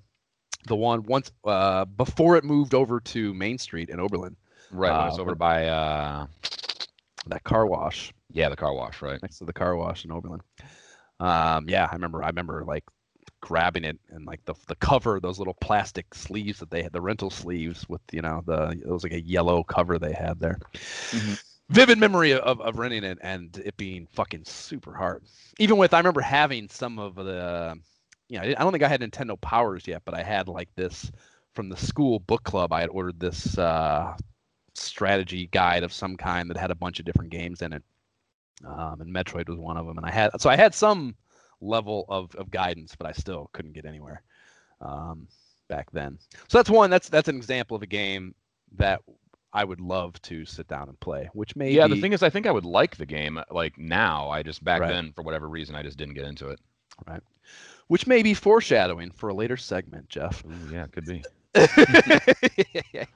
the 0.67 0.75
one 0.75 1.03
once 1.03 1.31
uh, 1.45 1.83
before 1.85 2.37
it 2.37 2.43
moved 2.45 2.73
over 2.73 2.99
to 3.01 3.33
Main 3.33 3.57
Street 3.57 3.89
in 3.89 3.99
Oberlin. 3.99 4.35
Right 4.71 5.07
it's 5.07 5.17
Uh, 5.17 5.21
over 5.21 5.31
but- 5.31 5.39
by 5.39 5.67
uh, 5.67 6.27
That 7.27 7.43
car 7.43 7.65
wash 7.65 8.13
yeah 8.31 8.49
the 8.49 8.55
car 8.55 8.73
wash, 8.73 9.01
right? 9.01 9.21
next 9.21 9.37
to 9.39 9.45
the 9.45 9.53
car 9.53 9.75
wash 9.75 10.05
in 10.05 10.11
Oberlin. 10.11 10.41
Um, 11.19 11.67
yeah, 11.69 11.87
I 11.89 11.93
remember. 11.93 12.23
I 12.23 12.27
remember 12.27 12.63
like 12.65 12.83
grabbing 13.43 13.83
it 13.83 13.99
and 14.09 14.25
like 14.25 14.43
the 14.45 14.53
the 14.67 14.75
cover, 14.75 15.19
those 15.19 15.37
little 15.37 15.55
plastic 15.55 16.15
sleeves 16.15 16.59
that 16.59 16.71
they 16.71 16.81
had, 16.81 16.93
the 16.93 17.01
rental 17.01 17.29
sleeves 17.29 17.87
with 17.89 18.01
you 18.13 18.21
know 18.21 18.41
the 18.45 18.69
it 18.69 18.87
was 18.87 19.03
like 19.03 19.11
a 19.11 19.21
yellow 19.21 19.63
cover 19.63 19.99
they 19.99 20.13
had 20.13 20.39
there. 20.39 20.57
Mhm. 21.11 21.43
Vivid 21.69 21.97
memory 21.97 22.33
of, 22.33 22.61
of 22.61 22.77
renting 22.77 23.03
it 23.03 23.17
and 23.21 23.57
it 23.65 23.75
being 23.77 24.07
fucking 24.13 24.45
super 24.45 24.93
hard. 24.93 25.23
Even 25.59 25.77
with 25.77 25.93
I 25.93 25.97
remember 25.97 26.21
having 26.21 26.69
some 26.69 26.99
of 26.99 27.15
the, 27.15 27.77
you 28.29 28.39
know, 28.39 28.43
I 28.45 28.53
don't 28.53 28.71
think 28.71 28.83
I 28.83 28.87
had 28.87 29.01
Nintendo 29.01 29.39
Powers 29.41 29.87
yet, 29.87 30.03
but 30.05 30.13
I 30.13 30.23
had 30.23 30.47
like 30.47 30.69
this 30.75 31.11
from 31.53 31.69
the 31.69 31.77
school 31.77 32.19
book 32.19 32.43
club. 32.43 32.73
I 32.73 32.81
had 32.81 32.89
ordered 32.89 33.19
this 33.19 33.57
uh, 33.57 34.15
strategy 34.75 35.47
guide 35.51 35.83
of 35.83 35.93
some 35.93 36.15
kind 36.17 36.49
that 36.49 36.57
had 36.57 36.71
a 36.71 36.75
bunch 36.75 36.99
of 36.99 37.05
different 37.05 37.31
games 37.31 37.61
in 37.61 37.73
it 37.73 37.83
um, 38.65 39.01
and 39.01 39.13
Metroid 39.13 39.49
was 39.49 39.59
one 39.59 39.77
of 39.77 39.85
them. 39.85 39.97
And 39.97 40.05
I 40.05 40.11
had 40.11 40.39
so 40.39 40.49
I 40.49 40.55
had 40.55 40.73
some 40.73 41.15
level 41.63 42.05
of, 42.09 42.35
of 42.35 42.51
guidance, 42.51 42.95
but 42.95 43.07
I 43.07 43.11
still 43.13 43.49
couldn't 43.53 43.73
get 43.73 43.85
anywhere 43.85 44.21
um, 44.81 45.27
back 45.69 45.91
then. 45.91 46.19
So 46.47 46.57
that's 46.57 46.69
one. 46.69 46.89
That's 46.89 47.09
that's 47.09 47.29
an 47.29 47.35
example 47.35 47.75
of 47.75 47.83
a 47.83 47.87
game 47.87 48.35
that 48.77 49.01
I 49.53 49.63
would 49.63 49.79
love 49.79 50.21
to 50.23 50.45
sit 50.45 50.67
down 50.67 50.89
and 50.89 50.99
play. 50.99 51.29
Which 51.33 51.55
may 51.55 51.75
Yeah, 51.75 51.87
be, 51.87 51.95
the 51.95 52.01
thing 52.01 52.13
is, 52.13 52.23
I 52.23 52.29
think 52.29 52.47
I 52.47 52.51
would 52.51 52.65
like 52.65 52.97
the 52.97 53.05
game 53.05 53.39
like 53.51 53.77
now. 53.77 54.29
I 54.29 54.43
just 54.43 54.63
back 54.63 54.81
Right. 54.81 54.89
then, 54.89 55.13
for 55.13 55.21
whatever 55.23 55.47
reason, 55.47 55.75
I 55.75 55.83
just 55.83 55.97
didn't 55.97 56.15
get 56.15 56.25
into 56.25 56.49
it. 56.49 56.59
Which 57.87 58.07
may 58.07 58.23
be 58.23 58.33
foreshadowing 58.33 59.11
for 59.11 59.29
a 59.29 59.33
later 59.33 59.57
segment, 59.57 60.09
Jeff. 60.09 60.43
Ooh, 60.45 60.71
yeah, 60.71 60.85
it 60.85 60.91
could 60.91 61.05
be. 61.05 61.23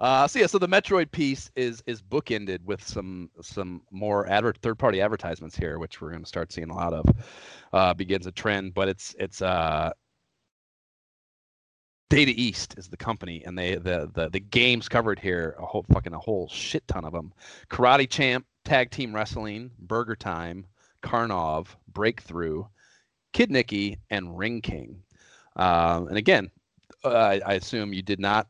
uh, 0.00 0.28
so 0.28 0.38
yeah, 0.38 0.46
so 0.46 0.58
the 0.58 0.68
Metroid 0.68 1.10
piece 1.10 1.50
is 1.56 1.82
is 1.86 2.00
bookended 2.00 2.62
with 2.64 2.86
some 2.86 3.30
some 3.42 3.82
more 3.90 4.28
adver- 4.28 4.54
third 4.62 4.78
party 4.78 5.00
advertisements 5.00 5.56
here, 5.56 5.78
which 5.78 6.00
we're 6.00 6.10
going 6.10 6.22
to 6.22 6.28
start 6.28 6.52
seeing 6.52 6.70
a 6.70 6.74
lot 6.74 6.92
of. 6.92 7.06
Uh, 7.72 7.92
begins 7.92 8.26
a 8.26 8.32
trend, 8.32 8.72
but 8.72 8.88
it's 8.88 9.16
it's 9.18 9.42
uh, 9.42 9.90
Data 12.08 12.32
East 12.36 12.74
is 12.78 12.88
the 12.88 12.96
company, 12.96 13.42
and 13.44 13.58
they 13.58 13.74
the 13.74 14.08
the 14.14 14.28
the 14.30 14.40
games 14.40 14.88
covered 14.88 15.18
here 15.18 15.56
a 15.58 15.66
whole 15.66 15.84
fucking 15.92 16.14
a 16.14 16.18
whole 16.18 16.48
shit 16.48 16.86
ton 16.86 17.04
of 17.04 17.12
them. 17.12 17.32
Karate 17.68 18.08
Champ, 18.08 18.46
Tag 18.64 18.90
Team 18.90 19.12
Wrestling, 19.12 19.72
Burger 19.80 20.14
Time, 20.14 20.66
Karnov, 21.02 21.66
Breakthrough, 21.92 22.64
Kid 23.36 23.50
Niki, 23.50 23.98
and 24.10 24.38
Ring 24.38 24.62
King. 24.62 25.02
Um, 25.56 26.08
and 26.08 26.18
again, 26.18 26.50
uh, 27.04 27.10
I, 27.14 27.40
I 27.46 27.54
assume 27.54 27.92
you 27.94 28.02
did 28.02 28.20
not 28.20 28.48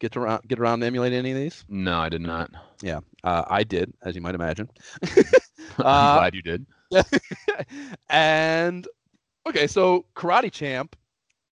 get 0.00 0.12
to 0.12 0.20
around, 0.20 0.48
get 0.48 0.60
around 0.60 0.80
to 0.80 0.86
emulate 0.86 1.14
any 1.14 1.32
of 1.32 1.38
these. 1.38 1.64
No, 1.68 1.98
I 1.98 2.10
did 2.10 2.22
not. 2.22 2.50
Yeah, 2.82 3.00
uh, 3.24 3.44
I 3.48 3.64
did, 3.64 3.92
as 4.02 4.14
you 4.16 4.22
might 4.22 4.34
imagine. 4.34 4.68
I'm 5.78 6.08
Uh, 6.08 6.10
glad 6.10 6.34
you 6.34 6.42
did. 6.42 6.66
and 8.10 8.86
okay, 9.48 9.66
so 9.66 10.06
Karate 10.14 10.52
Champ, 10.52 10.96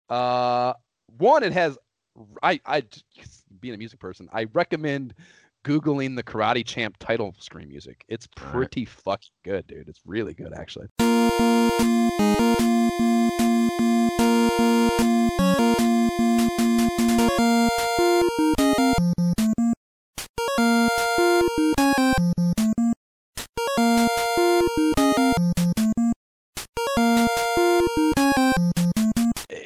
uh, 0.10 0.74
one 1.18 1.44
it 1.44 1.54
has. 1.54 1.78
I 2.44 2.60
I 2.66 2.84
being 3.62 3.76
a 3.76 3.78
music 3.78 4.00
person, 4.00 4.30
I 4.34 4.46
recommend 4.54 5.14
googling 5.64 6.16
the 6.16 6.24
Karate 6.24 6.66
Champ 6.66 6.98
title 7.00 7.36
screen 7.40 7.70
music. 7.70 8.04
It's 8.08 8.28
All 8.38 8.44
right. 8.44 8.54
pretty 8.54 8.86
fucking 8.86 9.32
good, 9.44 9.68
dude. 9.68 9.88
It's 9.88 10.02
really 10.06 10.34
good, 10.34 10.54
actually. 10.56 10.88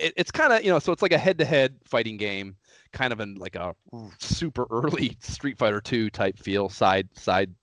it, 0.06 0.14
it's 0.16 0.32
kind 0.32 0.54
of 0.54 0.64
you 0.64 0.70
know 0.70 0.80
so 0.80 0.92
it's 0.92 1.02
like 1.02 1.12
a 1.12 1.18
head-to-head 1.18 1.76
fighting 1.84 2.18
game 2.18 2.56
kind 2.96 3.14
of 3.14 3.20
in 3.20 3.36
like 3.36 3.56
a 3.56 3.76
super 4.20 4.66
early 4.72 5.16
street 5.22 5.58
fighter 5.60 5.82
2 5.82 6.10
type 6.10 6.40
feel 6.40 6.70
side 6.70 7.08
side 7.14 7.54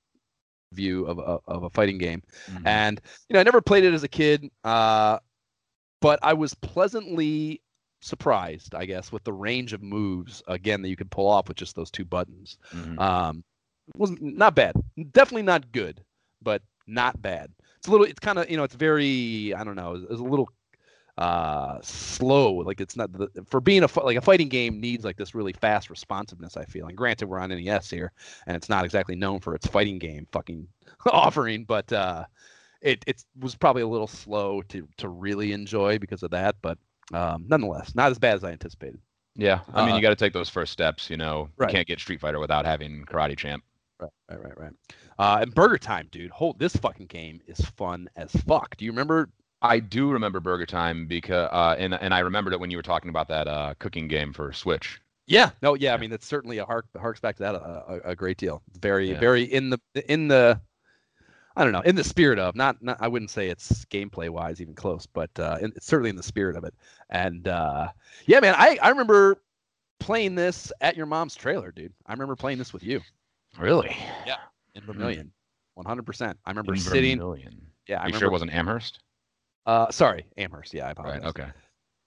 view 0.72 1.04
of 1.06 1.18
a, 1.18 1.38
of 1.50 1.64
a 1.64 1.70
fighting 1.70 1.98
game 1.98 2.22
Mhm. 2.48 2.62
and 2.66 3.00
you 3.28 3.34
know 3.34 3.40
i 3.40 3.42
never 3.42 3.60
played 3.60 3.82
it 3.84 3.92
as 3.94 4.02
a 4.04 4.08
kid 4.08 4.48
uh, 4.64 5.18
but 6.00 6.18
i 6.22 6.32
was 6.32 6.54
pleasantly 6.54 7.60
surprised 8.00 8.74
i 8.74 8.84
guess 8.84 9.10
with 9.12 9.24
the 9.24 9.32
range 9.32 9.72
of 9.72 9.82
moves 9.82 10.42
again 10.48 10.82
that 10.82 10.88
you 10.88 10.96
could 10.96 11.10
pull 11.10 11.28
off 11.28 11.48
with 11.48 11.56
just 11.56 11.74
those 11.76 11.90
two 11.90 12.04
buttons 12.04 12.58
Mhm. 12.74 12.98
um 13.00 13.44
wasn't 13.96 14.22
not 14.22 14.54
bad 14.54 14.74
definitely 15.12 15.42
not 15.42 15.72
good 15.72 16.02
but 16.40 16.62
not 16.86 17.20
bad 17.20 17.50
it's 17.78 17.88
a 17.88 17.90
little 17.90 18.06
it's 18.06 18.18
kind 18.20 18.38
of 18.38 18.48
you 18.50 18.56
know 18.56 18.64
it's 18.64 18.74
very 18.74 19.52
i 19.54 19.62
don't 19.64 19.76
know 19.76 19.94
it's 19.94 20.20
a 20.20 20.24
little 20.24 20.48
uh 21.22 21.78
slow 21.82 22.52
like 22.54 22.80
it's 22.80 22.96
not 22.96 23.12
the, 23.12 23.28
for 23.48 23.60
being 23.60 23.84
a 23.84 23.88
like 24.02 24.16
a 24.16 24.20
fighting 24.20 24.48
game 24.48 24.80
needs 24.80 25.04
like 25.04 25.16
this 25.16 25.34
really 25.34 25.52
fast 25.52 25.88
responsiveness 25.88 26.56
i 26.56 26.64
feel 26.64 26.88
and 26.88 26.96
granted 26.96 27.26
we're 27.28 27.38
on 27.38 27.50
nes 27.50 27.88
here 27.88 28.10
and 28.46 28.56
it's 28.56 28.68
not 28.68 28.84
exactly 28.84 29.14
known 29.14 29.38
for 29.38 29.54
its 29.54 29.66
fighting 29.66 29.98
game 29.98 30.26
fucking 30.32 30.66
offering 31.06 31.64
but 31.64 31.92
uh 31.92 32.24
it 32.80 33.04
it 33.06 33.22
was 33.38 33.54
probably 33.54 33.82
a 33.82 33.86
little 33.86 34.08
slow 34.08 34.62
to 34.62 34.88
to 34.96 35.08
really 35.08 35.52
enjoy 35.52 35.96
because 35.98 36.24
of 36.24 36.30
that 36.30 36.56
but 36.60 36.76
um 37.14 37.44
nonetheless 37.46 37.94
not 37.94 38.10
as 38.10 38.18
bad 38.18 38.34
as 38.34 38.42
i 38.42 38.50
anticipated 38.50 38.98
yeah, 39.34 39.60
I 39.72 39.86
mean, 39.86 39.94
uh, 39.94 39.96
you 39.96 40.02
got 40.02 40.10
to 40.10 40.16
take 40.16 40.34
those 40.34 40.50
first 40.50 40.72
steps. 40.74 41.08
You 41.08 41.16
know, 41.16 41.48
Right. 41.56 41.70
you 41.70 41.74
can't 41.74 41.88
get 41.88 41.98
Street 41.98 42.20
Fighter 42.20 42.38
without 42.38 42.66
having 42.66 43.06
Karate 43.06 43.34
Champ. 43.34 43.64
Right, 43.98 44.10
right, 44.28 44.42
right, 44.42 44.58
right. 44.58 44.72
Uh, 45.18 45.38
and 45.40 45.54
Burger 45.54 45.78
Time, 45.78 46.08
dude. 46.10 46.30
Hold 46.32 46.58
this 46.58 46.76
fucking 46.76 47.06
game 47.06 47.40
is 47.46 47.60
fun 47.78 48.10
as 48.14 48.30
fuck. 48.30 48.76
Do 48.76 48.84
you 48.84 48.90
remember? 48.90 49.30
I 49.62 49.78
do 49.78 50.10
remember 50.10 50.40
Burger 50.40 50.66
Time 50.66 51.06
because, 51.06 51.48
uh, 51.52 51.76
and 51.78 51.94
and 51.94 52.12
I 52.12 52.18
remembered 52.18 52.52
it 52.52 52.60
when 52.60 52.70
you 52.70 52.76
were 52.76 52.82
talking 52.82 53.08
about 53.08 53.28
that 53.28 53.48
uh, 53.48 53.74
cooking 53.78 54.08
game 54.08 54.32
for 54.32 54.52
Switch. 54.52 55.00
Yeah, 55.26 55.50
no, 55.62 55.74
yeah. 55.74 55.94
I 55.94 55.96
mean, 55.98 56.10
that's 56.10 56.26
certainly 56.26 56.58
a 56.58 56.64
hark 56.64 56.86
harks 56.98 57.20
back 57.20 57.36
to 57.36 57.42
that 57.44 57.54
a, 57.54 57.58
a, 57.58 58.10
a 58.10 58.16
great 58.16 58.36
deal. 58.38 58.60
Very, 58.80 59.12
Yeah. 59.12 59.20
very 59.20 59.44
in 59.44 59.70
the 59.70 59.80
in 60.08 60.28
the. 60.28 60.60
I 61.54 61.64
don't 61.64 61.72
know, 61.74 61.82
in 61.82 61.96
the 61.96 62.04
spirit 62.04 62.38
of 62.38 62.56
not, 62.56 62.82
not 62.82 62.96
I 62.98 63.08
wouldn't 63.08 63.30
say 63.30 63.48
it's 63.50 63.84
gameplay 63.86 64.30
wise 64.30 64.62
even 64.62 64.74
close, 64.74 65.04
but 65.04 65.28
uh, 65.38 65.58
in, 65.60 65.70
it's 65.76 65.84
certainly 65.86 66.08
in 66.08 66.16
the 66.16 66.22
spirit 66.22 66.56
of 66.56 66.64
it. 66.64 66.72
And 67.10 67.46
uh, 67.46 67.88
yeah, 68.24 68.40
man, 68.40 68.54
I 68.56 68.78
I 68.82 68.88
remember 68.88 69.42
playing 70.00 70.34
this 70.34 70.72
at 70.80 70.96
your 70.96 71.04
mom's 71.06 71.34
trailer, 71.34 71.70
dude. 71.70 71.92
I 72.06 72.12
remember 72.12 72.36
playing 72.36 72.56
this 72.58 72.72
with 72.72 72.82
you 72.82 73.02
Really? 73.58 73.94
Yeah, 74.26 74.36
in 74.74 74.82
Vermilion, 74.84 75.30
one 75.74 75.84
hundred 75.86 76.06
percent. 76.06 76.38
I 76.46 76.50
remember 76.50 76.72
In 76.72 76.80
sitting. 76.80 77.18
Vermilion. 77.18 77.60
Yeah, 77.86 77.96
I 78.00 78.04
you 78.04 78.06
remember. 78.06 78.18
sure 78.18 78.28
it 78.28 78.32
wasn't 78.32 78.54
Amherst? 78.54 79.00
Uh, 79.66 79.90
sorry, 79.90 80.26
Amherst. 80.36 80.74
Yeah, 80.74 80.88
I 80.88 80.90
apologize. 80.90 81.22
Right. 81.22 81.28
Okay. 81.28 81.48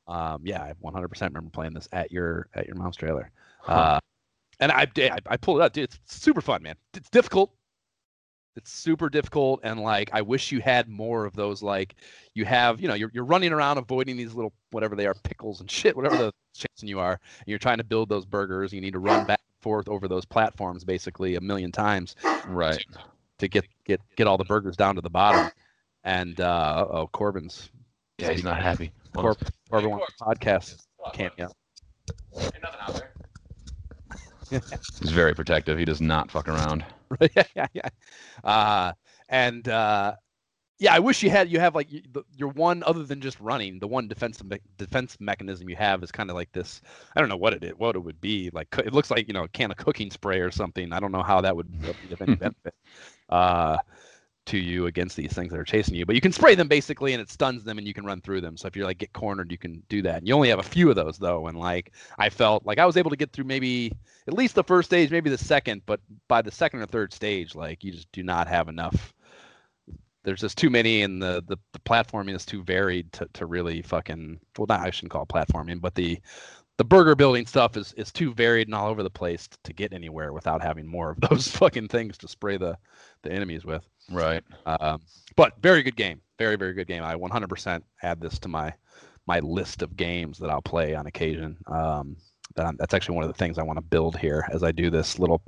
Um, 0.07 0.41
yeah, 0.43 0.61
I 0.61 0.73
100% 0.83 1.21
remember 1.21 1.49
playing 1.49 1.73
this 1.73 1.87
at 1.91 2.11
your 2.11 2.47
at 2.53 2.67
your 2.67 2.75
mom's 2.75 2.95
trailer. 2.95 3.31
Huh. 3.61 3.73
Uh, 3.73 3.99
and 4.59 4.71
I, 4.71 4.85
did- 4.85 5.11
I 5.11 5.19
I 5.27 5.37
pulled 5.37 5.59
it 5.59 5.63
up, 5.63 5.73
dude. 5.73 5.85
It's 5.85 5.99
super 6.05 6.41
fun, 6.41 6.61
man. 6.61 6.75
It's 6.93 7.09
difficult. 7.09 7.51
It's 8.55 8.71
super 8.71 9.09
difficult, 9.09 9.59
and 9.63 9.81
like 9.81 10.09
I 10.13 10.21
wish 10.21 10.51
you 10.51 10.61
had 10.61 10.87
more 10.87 11.25
of 11.25 11.35
those. 11.35 11.61
Like 11.61 11.95
you 12.35 12.45
have, 12.45 12.79
you 12.79 12.87
know, 12.87 12.93
you're 12.93 13.11
you're 13.13 13.25
running 13.25 13.51
around 13.51 13.77
avoiding 13.77 14.15
these 14.15 14.33
little 14.33 14.53
whatever 14.71 14.95
they 14.95 15.07
are, 15.07 15.13
pickles 15.13 15.59
and 15.59 15.69
shit, 15.69 15.95
whatever 15.95 16.15
the 16.15 16.31
chasing 16.53 16.87
you 16.87 16.99
are. 16.99 17.19
And 17.39 17.47
you're 17.47 17.59
trying 17.59 17.79
to 17.79 17.83
build 17.83 18.07
those 18.07 18.25
burgers. 18.25 18.71
You 18.71 18.79
need 18.79 18.93
to 18.93 18.99
run 18.99 19.25
back 19.25 19.41
and 19.41 19.61
forth 19.61 19.89
over 19.89 20.07
those 20.07 20.23
platforms 20.23 20.85
basically 20.85 21.35
a 21.35 21.41
million 21.41 21.73
times 21.73 22.15
right. 22.47 22.81
to 23.39 23.47
get 23.49 23.65
get 23.83 23.99
get 24.15 24.25
all 24.25 24.37
the 24.37 24.45
burgers 24.45 24.77
down 24.77 24.95
to 24.95 25.01
the 25.01 25.09
bottom. 25.09 25.51
And 26.05 26.39
uh, 26.39 26.87
oh, 26.89 27.07
Corbin's 27.07 27.69
Yeah, 28.19 28.31
he's 28.31 28.43
not 28.43 28.61
happy. 28.61 28.91
Corb, 29.13 29.37
Corbin 29.69 29.89
wants 29.89 30.13
a 30.21 30.23
podcast 30.23 30.77
cameo. 31.13 31.51
He's 35.01 35.11
very 35.11 35.33
protective. 35.33 35.79
He 35.79 35.85
does 35.85 36.01
not 36.01 36.29
fuck 36.29 36.47
around. 36.47 36.85
yeah, 37.35 37.43
yeah, 37.55 37.67
yeah. 37.73 37.89
Uh, 38.43 38.93
and 39.29 39.67
uh, 39.67 40.15
yeah, 40.77 40.93
I 40.93 40.99
wish 40.99 41.23
you 41.23 41.31
had 41.31 41.49
you 41.49 41.59
have 41.59 41.73
like 41.73 41.89
the, 41.89 42.23
your 42.35 42.49
one 42.49 42.83
other 42.85 43.03
than 43.03 43.21
just 43.21 43.39
running. 43.39 43.79
The 43.79 43.87
one 43.87 44.07
defense 44.07 44.43
me- 44.43 44.59
defense 44.77 45.17
mechanism 45.19 45.67
you 45.67 45.75
have 45.77 46.03
is 46.03 46.11
kind 46.11 46.29
of 46.29 46.35
like 46.35 46.51
this. 46.51 46.81
I 47.15 47.19
don't 47.19 47.29
know 47.29 47.37
what 47.37 47.53
it 47.53 47.63
is, 47.63 47.73
what 47.77 47.95
it 47.95 47.99
would 47.99 48.21
be 48.21 48.51
like. 48.53 48.67
It 48.77 48.93
looks 48.93 49.09
like 49.09 49.27
you 49.27 49.33
know 49.33 49.45
a 49.45 49.47
can 49.47 49.71
of 49.71 49.77
cooking 49.77 50.11
spray 50.11 50.39
or 50.41 50.51
something. 50.51 50.93
I 50.93 50.99
don't 50.99 51.11
know 51.11 51.23
how 51.23 51.41
that 51.41 51.55
would 51.55 51.71
be 51.81 52.13
of 52.13 52.21
any 52.21 52.35
benefit 52.35 52.75
uh, 53.29 53.77
to 54.45 54.57
you 54.57 54.85
against 54.87 55.15
these 55.15 55.33
things 55.33 55.51
that 55.51 55.59
are 55.59 55.65
chasing 55.65 55.95
you. 55.95 56.05
But 56.05 56.15
you 56.15 56.21
can 56.21 56.31
spray 56.31 56.55
them 56.55 56.67
basically, 56.67 57.13
and 57.13 57.21
it 57.21 57.29
stuns 57.29 57.63
them, 57.63 57.77
and 57.77 57.87
you 57.87 57.93
can 57.93 58.05
run 58.05 58.21
through 58.21 58.41
them. 58.41 58.57
So 58.57 58.67
if 58.67 58.75
you're 58.75 58.85
like 58.85 58.97
get 58.97 59.13
cornered, 59.13 59.51
you 59.51 59.57
can 59.57 59.83
do 59.89 60.01
that. 60.03 60.17
And 60.17 60.27
you 60.27 60.33
only 60.33 60.49
have 60.49 60.59
a 60.59 60.63
few 60.63 60.89
of 60.89 60.95
those 60.95 61.17
though, 61.17 61.47
and 61.47 61.57
like 61.57 61.93
I 62.17 62.29
felt 62.29 62.65
like 62.65 62.79
I 62.79 62.85
was 62.85 62.97
able 62.97 63.09
to 63.09 63.15
get 63.15 63.31
through 63.31 63.45
maybe 63.45 63.91
at 64.27 64.33
least 64.33 64.55
the 64.55 64.63
first 64.63 64.89
stage, 64.89 65.11
maybe 65.11 65.29
the 65.29 65.37
second, 65.37 65.81
but 65.85 65.99
by 66.27 66.41
the 66.41 66.51
second 66.51 66.81
or 66.81 66.85
third 66.85 67.13
stage, 67.13 67.55
like 67.55 67.83
you 67.83 67.91
just 67.91 68.11
do 68.11 68.23
not 68.23 68.47
have 68.47 68.69
enough 68.69 69.13
there's 70.25 70.41
just 70.41 70.57
too 70.57 70.69
many 70.69 71.03
and 71.03 71.21
the, 71.21 71.43
the 71.47 71.55
the 71.71 71.79
platforming 71.79 72.35
is 72.35 72.45
too 72.45 72.63
varied 72.63 73.13
to, 73.13 73.27
to 73.33 73.45
really 73.45 73.81
fucking 73.81 74.39
well 74.57 74.65
not 74.67 74.81
I 74.81 74.89
shouldn't 74.89 75.11
call 75.11 75.23
it 75.23 75.29
platforming, 75.29 75.79
but 75.79 75.95
the 75.95 76.19
the 76.77 76.83
burger 76.83 77.15
building 77.15 77.45
stuff 77.45 77.77
is 77.77 77.93
is 77.93 78.11
too 78.11 78.33
varied 78.33 78.67
and 78.67 78.75
all 78.75 78.89
over 78.89 79.03
the 79.03 79.09
place 79.09 79.47
to 79.63 79.73
get 79.73 79.93
anywhere 79.93 80.33
without 80.33 80.61
having 80.61 80.85
more 80.85 81.11
of 81.11 81.21
those 81.29 81.47
fucking 81.47 81.87
things 81.87 82.17
to 82.17 82.27
spray 82.27 82.57
the 82.57 82.77
the 83.21 83.31
enemies 83.31 83.63
with. 83.63 83.87
Right. 84.11 84.43
Um, 84.65 85.01
but 85.35 85.53
very 85.61 85.83
good 85.83 85.95
game, 85.95 86.21
very 86.37 86.55
very 86.55 86.73
good 86.73 86.87
game. 86.87 87.03
I 87.03 87.15
100% 87.15 87.81
add 88.03 88.21
this 88.21 88.39
to 88.39 88.47
my 88.47 88.73
my 89.27 89.39
list 89.39 89.81
of 89.81 89.95
games 89.95 90.37
that 90.39 90.49
I'll 90.49 90.61
play 90.61 90.93
on 90.93 91.07
occasion. 91.07 91.57
Um, 91.67 92.15
that 92.55 92.77
that's 92.77 92.93
actually 92.93 93.15
one 93.15 93.23
of 93.23 93.29
the 93.29 93.37
things 93.37 93.57
I 93.57 93.63
want 93.63 93.77
to 93.77 93.83
build 93.83 94.17
here 94.17 94.47
as 94.51 94.63
I 94.63 94.71
do 94.71 94.89
this 94.89 95.19
little 95.19 95.41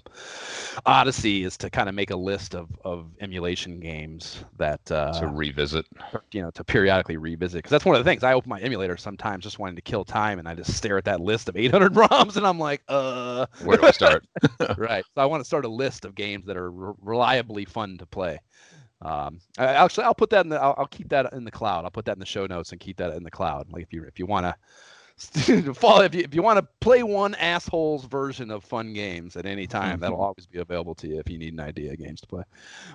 odyssey 0.85 1.43
is 1.43 1.57
to 1.57 1.69
kind 1.69 1.89
of 1.89 1.95
make 1.95 2.11
a 2.11 2.15
list 2.15 2.53
of, 2.53 2.69
of 2.83 3.11
emulation 3.19 3.79
games 3.79 4.43
that 4.57 4.79
uh, 4.91 5.19
to 5.19 5.27
revisit. 5.27 5.85
You 6.31 6.41
know, 6.41 6.51
to 6.51 6.63
periodically 6.63 7.17
revisit 7.17 7.59
because 7.59 7.71
that's 7.71 7.85
one 7.85 7.95
of 7.95 8.03
the 8.03 8.09
things 8.09 8.23
I 8.23 8.33
open 8.33 8.49
my 8.49 8.59
emulator 8.59 8.97
sometimes 8.97 9.43
just 9.43 9.59
wanting 9.59 9.75
to 9.75 9.81
kill 9.81 10.03
time 10.03 10.39
and 10.39 10.47
I 10.47 10.53
just 10.53 10.73
stare 10.73 10.97
at 10.97 11.05
that 11.05 11.21
list 11.21 11.49
of 11.49 11.57
800 11.57 11.93
ROMs 11.95 12.37
and 12.37 12.45
I'm 12.45 12.59
like, 12.59 12.83
uh, 12.87 13.45
where 13.63 13.77
do 13.77 13.85
I 13.85 13.91
start? 13.91 14.25
right. 14.77 15.05
So 15.15 15.21
I 15.21 15.25
want 15.25 15.41
to 15.41 15.45
start 15.45 15.65
a 15.65 15.69
list 15.69 16.05
of 16.05 16.15
games 16.15 16.45
that 16.45 16.57
are 16.57 16.71
re- 16.71 16.93
reliably 17.01 17.65
fun 17.65 17.97
to 17.97 18.05
play. 18.05 18.39
Um, 19.01 19.39
I, 19.57 19.65
actually, 19.65 20.05
I'll 20.05 20.15
put 20.15 20.31
that 20.31 20.43
in 20.43 20.49
the. 20.49 20.59
I'll, 20.59 20.73
I'll 20.77 20.87
keep 20.87 21.09
that 21.09 21.31
in 21.33 21.43
the 21.43 21.51
cloud. 21.51 21.85
I'll 21.85 21.91
put 21.91 22.05
that 22.05 22.13
in 22.13 22.19
the 22.19 22.25
show 22.25 22.47
notes 22.47 22.71
and 22.71 22.81
keep 22.81 22.97
that 22.97 23.13
in 23.13 23.23
the 23.23 23.29
cloud. 23.29 23.71
Like 23.71 23.83
if 23.83 23.93
you 23.93 24.03
if 24.05 24.17
you 24.17 24.25
want 24.25 24.47
to 24.47 24.55
if 25.35 26.15
you 26.15 26.21
if 26.21 26.35
you 26.35 26.43
want 26.43 26.59
to 26.59 26.67
play 26.79 27.01
one 27.01 27.33
asshole's 27.35 28.05
version 28.05 28.51
of 28.51 28.63
fun 28.63 28.93
games 28.93 29.35
at 29.35 29.45
any 29.45 29.65
time, 29.65 29.93
mm-hmm. 29.93 30.01
that'll 30.01 30.21
always 30.21 30.45
be 30.45 30.59
available 30.59 30.93
to 30.95 31.07
you 31.07 31.19
if 31.19 31.29
you 31.29 31.39
need 31.39 31.53
an 31.53 31.59
idea 31.59 31.91
of 31.91 31.97
games 31.97 32.21
to 32.21 32.27
play. 32.27 32.43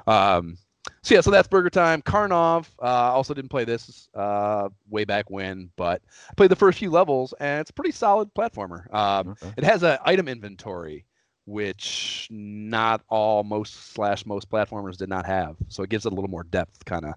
Um, 0.06 0.56
so 1.02 1.14
yeah, 1.14 1.20
so 1.20 1.30
that's 1.30 1.48
Burger 1.48 1.70
Time. 1.70 2.02
Karnov 2.02 2.68
uh, 2.80 3.12
also 3.12 3.34
didn't 3.34 3.50
play 3.50 3.64
this 3.64 4.08
uh, 4.14 4.68
way 4.88 5.04
back 5.04 5.30
when, 5.30 5.70
but 5.76 6.02
I 6.30 6.34
played 6.34 6.50
the 6.50 6.56
first 6.56 6.78
few 6.78 6.90
levels, 6.90 7.34
and 7.40 7.60
it's 7.60 7.70
a 7.70 7.72
pretty 7.72 7.92
solid 7.92 8.32
platformer. 8.34 8.92
Um, 8.94 9.30
okay. 9.30 9.52
It 9.56 9.64
has 9.64 9.82
an 9.82 9.98
item 10.04 10.28
inventory, 10.28 11.04
which 11.44 12.28
not 12.30 13.02
all 13.08 13.42
most 13.42 13.92
slash 13.92 14.26
most 14.26 14.48
platformers 14.48 14.96
did 14.96 15.08
not 15.08 15.26
have, 15.26 15.56
so 15.68 15.82
it 15.82 15.90
gives 15.90 16.06
it 16.06 16.12
a 16.12 16.14
little 16.14 16.30
more 16.30 16.44
depth, 16.44 16.84
kind 16.84 17.04
of, 17.04 17.14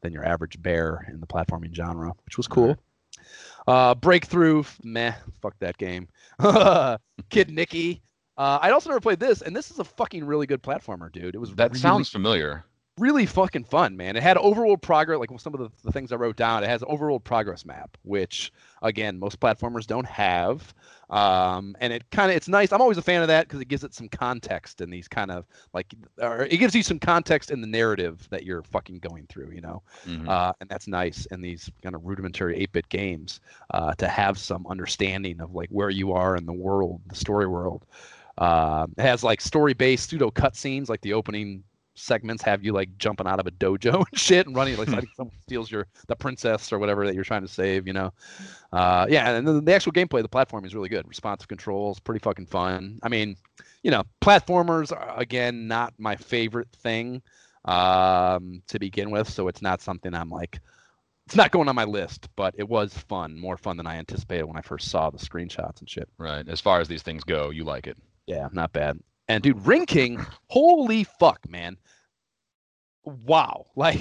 than 0.00 0.12
your 0.12 0.24
average 0.24 0.60
bear 0.62 1.06
in 1.10 1.20
the 1.20 1.26
platforming 1.26 1.74
genre, 1.74 2.12
which 2.24 2.36
was 2.36 2.46
cool. 2.46 2.76
Uh, 3.66 3.94
Breakthrough, 3.94 4.62
meh, 4.82 5.12
fuck 5.42 5.54
that 5.58 5.76
game. 5.78 6.08
Kid 7.30 7.48
Niki. 7.48 8.00
Uh, 8.36 8.58
I'd 8.60 8.72
also 8.72 8.90
never 8.90 9.00
played 9.00 9.18
this, 9.18 9.40
and 9.42 9.56
this 9.56 9.70
is 9.70 9.78
a 9.78 9.84
fucking 9.84 10.24
really 10.24 10.46
good 10.46 10.62
platformer, 10.62 11.10
dude. 11.10 11.34
It 11.34 11.38
was 11.38 11.54
that 11.54 11.70
really, 11.70 11.80
sounds 11.80 12.10
familiar. 12.10 12.64
Really 12.98 13.26
fucking 13.26 13.64
fun, 13.64 13.94
man. 13.94 14.16
It 14.16 14.22
had 14.22 14.38
overworld 14.38 14.80
progress, 14.80 15.18
like 15.18 15.28
some 15.38 15.52
of 15.52 15.60
the, 15.60 15.70
the 15.84 15.92
things 15.92 16.12
I 16.12 16.16
wrote 16.16 16.36
down. 16.36 16.64
It 16.64 16.68
has 16.68 16.80
overworld 16.80 17.24
progress 17.24 17.66
map, 17.66 17.98
which 18.04 18.52
again 18.80 19.18
most 19.18 19.38
platformers 19.38 19.86
don't 19.86 20.06
have. 20.06 20.72
Um, 21.10 21.76
and 21.80 21.92
it 21.92 22.10
kind 22.10 22.30
of 22.30 22.36
it's 22.38 22.48
nice. 22.48 22.72
I'm 22.72 22.80
always 22.80 22.96
a 22.96 23.02
fan 23.02 23.20
of 23.20 23.28
that 23.28 23.46
because 23.46 23.60
it 23.60 23.68
gives 23.68 23.84
it 23.84 23.92
some 23.92 24.08
context 24.08 24.80
in 24.80 24.88
these 24.88 25.08
kind 25.08 25.30
of 25.30 25.44
like, 25.74 25.94
or 26.22 26.46
it 26.46 26.56
gives 26.56 26.74
you 26.74 26.82
some 26.82 26.98
context 26.98 27.50
in 27.50 27.60
the 27.60 27.66
narrative 27.66 28.26
that 28.30 28.44
you're 28.44 28.62
fucking 28.62 29.00
going 29.00 29.26
through, 29.28 29.50
you 29.50 29.60
know. 29.60 29.82
Mm-hmm. 30.06 30.26
Uh, 30.26 30.52
and 30.60 30.70
that's 30.70 30.88
nice 30.88 31.26
in 31.26 31.42
these 31.42 31.70
kind 31.82 31.94
of 31.94 32.06
rudimentary 32.06 32.66
8-bit 32.66 32.88
games 32.88 33.40
uh, 33.74 33.92
to 33.94 34.08
have 34.08 34.38
some 34.38 34.66
understanding 34.68 35.42
of 35.42 35.54
like 35.54 35.68
where 35.68 35.90
you 35.90 36.12
are 36.12 36.34
in 36.34 36.46
the 36.46 36.52
world, 36.52 37.02
the 37.08 37.14
story 37.14 37.46
world. 37.46 37.84
Uh, 38.38 38.86
it 38.96 39.02
has 39.02 39.22
like 39.22 39.42
story-based 39.42 40.08
pseudo 40.08 40.30
cutscenes, 40.30 40.88
like 40.88 41.02
the 41.02 41.12
opening 41.12 41.62
segments 41.96 42.42
have 42.42 42.64
you 42.64 42.72
like 42.72 42.96
jumping 42.98 43.26
out 43.26 43.40
of 43.40 43.46
a 43.46 43.50
dojo 43.52 44.04
and 44.10 44.20
shit 44.20 44.46
and 44.46 44.54
running 44.54 44.76
like, 44.76 44.88
someone 45.16 45.34
steals 45.42 45.70
your 45.70 45.86
the 46.08 46.16
princess 46.16 46.72
or 46.72 46.78
whatever 46.78 47.06
that 47.06 47.14
you're 47.14 47.24
trying 47.24 47.42
to 47.42 47.48
save 47.48 47.86
you 47.86 47.92
know 47.92 48.12
uh, 48.72 49.06
yeah 49.08 49.30
and 49.30 49.46
then 49.46 49.64
the 49.64 49.74
actual 49.74 49.92
gameplay 49.92 50.22
the 50.22 50.28
platform 50.28 50.64
is 50.64 50.74
really 50.74 50.88
good 50.88 51.06
responsive 51.08 51.48
controls 51.48 51.98
pretty 51.98 52.20
fucking 52.20 52.46
fun 52.46 52.98
i 53.02 53.08
mean 53.08 53.36
you 53.82 53.90
know 53.90 54.02
platformers 54.20 54.92
are 54.92 55.18
again 55.18 55.66
not 55.66 55.92
my 55.98 56.16
favorite 56.16 56.68
thing 56.82 57.22
um, 57.64 58.62
to 58.68 58.78
begin 58.78 59.10
with 59.10 59.28
so 59.28 59.48
it's 59.48 59.62
not 59.62 59.80
something 59.80 60.14
i'm 60.14 60.30
like 60.30 60.60
it's 61.26 61.34
not 61.34 61.50
going 61.50 61.68
on 61.68 61.74
my 61.74 61.84
list, 61.84 62.28
but 62.36 62.54
it 62.56 62.68
was 62.68 62.94
fun, 62.94 63.36
more 63.36 63.56
fun 63.56 63.76
than 63.76 63.86
I 63.86 63.96
anticipated 63.96 64.44
when 64.44 64.56
I 64.56 64.60
first 64.60 64.88
saw 64.90 65.10
the 65.10 65.18
screenshots 65.18 65.80
and 65.80 65.90
shit. 65.90 66.08
Right. 66.18 66.48
As 66.48 66.60
far 66.60 66.80
as 66.80 66.86
these 66.86 67.02
things 67.02 67.24
go, 67.24 67.50
you 67.50 67.64
like 67.64 67.88
it. 67.88 67.98
Yeah, 68.26 68.48
not 68.52 68.72
bad. 68.72 69.00
And 69.28 69.42
dude, 69.42 69.66
Ring 69.66 69.86
King, 69.86 70.24
holy 70.48 71.04
fuck, 71.04 71.48
man. 71.48 71.76
Wow. 73.04 73.66
Like 73.76 74.00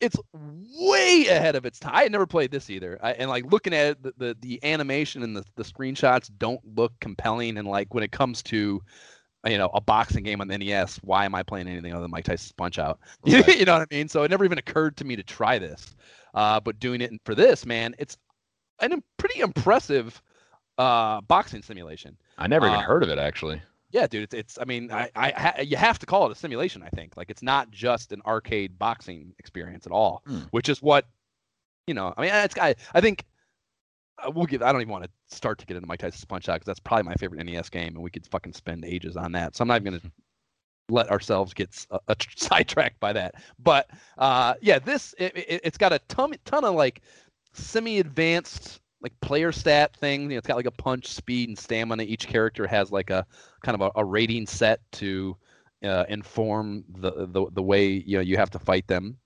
it's 0.00 0.16
way 0.32 1.26
ahead 1.28 1.56
of 1.56 1.66
its 1.66 1.78
time. 1.78 1.94
I 1.94 2.02
had 2.04 2.12
never 2.12 2.26
played 2.26 2.50
this 2.50 2.70
either. 2.70 2.98
I, 3.02 3.12
and 3.12 3.28
like 3.28 3.50
looking 3.50 3.74
at 3.74 3.86
it, 3.86 4.02
the, 4.02 4.14
the, 4.16 4.36
the 4.40 4.64
animation 4.64 5.22
and 5.22 5.36
the, 5.36 5.44
the 5.56 5.62
screenshots 5.62 6.30
don't 6.38 6.60
look 6.76 6.92
compelling. 7.00 7.58
And 7.58 7.68
like 7.68 7.92
when 7.92 8.02
it 8.02 8.12
comes 8.12 8.42
to 8.44 8.80
you 9.46 9.58
know, 9.58 9.70
a 9.74 9.80
boxing 9.80 10.24
game 10.24 10.40
on 10.40 10.48
the 10.48 10.56
NES, 10.56 10.96
why 11.02 11.24
am 11.24 11.34
I 11.34 11.42
playing 11.42 11.68
anything 11.68 11.92
other 11.92 12.02
than 12.02 12.10
Mike 12.10 12.24
Tyson's 12.24 12.52
Punch 12.52 12.78
Out? 12.78 12.98
Right. 13.26 13.58
you 13.58 13.64
know 13.64 13.78
what 13.78 13.88
I 13.90 13.94
mean? 13.94 14.08
So 14.08 14.22
it 14.22 14.30
never 14.30 14.44
even 14.44 14.58
occurred 14.58 14.96
to 14.98 15.04
me 15.04 15.16
to 15.16 15.22
try 15.22 15.58
this. 15.58 15.94
Uh, 16.32 16.60
but 16.60 16.80
doing 16.80 17.00
it 17.00 17.12
for 17.24 17.34
this, 17.34 17.66
man, 17.66 17.94
it's 17.98 18.16
a 18.80 18.88
pretty 19.18 19.40
impressive 19.40 20.20
uh, 20.78 21.20
boxing 21.22 21.62
simulation. 21.62 22.16
I 22.38 22.46
never 22.46 22.66
even 22.66 22.80
uh, 22.80 22.82
heard 22.82 23.02
of 23.02 23.08
it 23.08 23.18
actually. 23.18 23.60
Yeah, 23.94 24.08
dude, 24.08 24.24
it's, 24.24 24.34
it's 24.34 24.58
I 24.60 24.64
mean, 24.64 24.90
I, 24.90 25.08
I, 25.14 25.60
you 25.60 25.76
have 25.76 26.00
to 26.00 26.06
call 26.06 26.26
it 26.26 26.32
a 26.32 26.34
simulation. 26.34 26.82
I 26.82 26.88
think 26.88 27.16
like 27.16 27.30
it's 27.30 27.44
not 27.44 27.70
just 27.70 28.10
an 28.10 28.22
arcade 28.26 28.76
boxing 28.76 29.32
experience 29.38 29.86
at 29.86 29.92
all, 29.92 30.24
hmm. 30.26 30.40
which 30.50 30.68
is 30.68 30.82
what, 30.82 31.06
you 31.86 31.94
know. 31.94 32.12
I 32.16 32.20
mean, 32.20 32.34
it's 32.34 32.58
I, 32.58 32.74
I 32.92 33.00
think 33.00 33.24
uh, 34.18 34.32
we'll 34.34 34.46
get. 34.46 34.64
I 34.64 34.72
don't 34.72 34.80
even 34.80 34.90
want 34.90 35.04
to 35.04 35.10
start 35.28 35.60
to 35.60 35.66
get 35.66 35.76
into 35.76 35.86
Mike 35.86 36.00
Tyson's 36.00 36.24
Punch 36.24 36.48
Out 36.48 36.54
because 36.54 36.66
that's 36.66 36.80
probably 36.80 37.04
my 37.04 37.14
favorite 37.14 37.44
NES 37.44 37.70
game, 37.70 37.94
and 37.94 38.02
we 38.02 38.10
could 38.10 38.26
fucking 38.26 38.54
spend 38.54 38.84
ages 38.84 39.16
on 39.16 39.30
that. 39.30 39.54
So 39.54 39.62
I'm 39.62 39.68
not 39.68 39.80
even 39.80 39.92
gonna 39.92 40.12
let 40.88 41.08
ourselves 41.08 41.54
get 41.54 41.86
uh, 41.92 42.00
uh, 42.08 42.16
sidetracked 42.36 42.98
by 42.98 43.12
that. 43.12 43.36
But 43.60 43.88
uh, 44.18 44.54
yeah, 44.60 44.80
this 44.80 45.14
it, 45.18 45.36
it, 45.36 45.60
it's 45.62 45.78
got 45.78 45.92
a 45.92 46.00
ton 46.08 46.34
ton 46.44 46.64
of 46.64 46.74
like 46.74 47.02
semi-advanced 47.52 48.80
like 49.04 49.20
player 49.20 49.52
stat 49.52 49.94
thing. 49.94 50.22
You 50.22 50.28
know, 50.30 50.36
it's 50.38 50.46
got 50.48 50.56
like 50.56 50.66
a 50.66 50.72
punch, 50.72 51.08
speed, 51.08 51.50
and 51.50 51.58
stamina. 51.58 52.02
Each 52.02 52.26
character 52.26 52.66
has 52.66 52.90
like 52.90 53.10
a 53.10 53.24
kind 53.62 53.80
of 53.80 53.82
a, 53.94 54.00
a 54.00 54.04
rating 54.04 54.46
set 54.46 54.80
to 54.92 55.36
uh, 55.84 56.04
inform 56.08 56.84
the, 56.88 57.28
the 57.28 57.46
the 57.52 57.62
way 57.62 57.86
you 57.86 58.16
know 58.16 58.22
you 58.22 58.36
have 58.38 58.50
to 58.50 58.58
fight 58.58 58.88
them, 58.88 59.18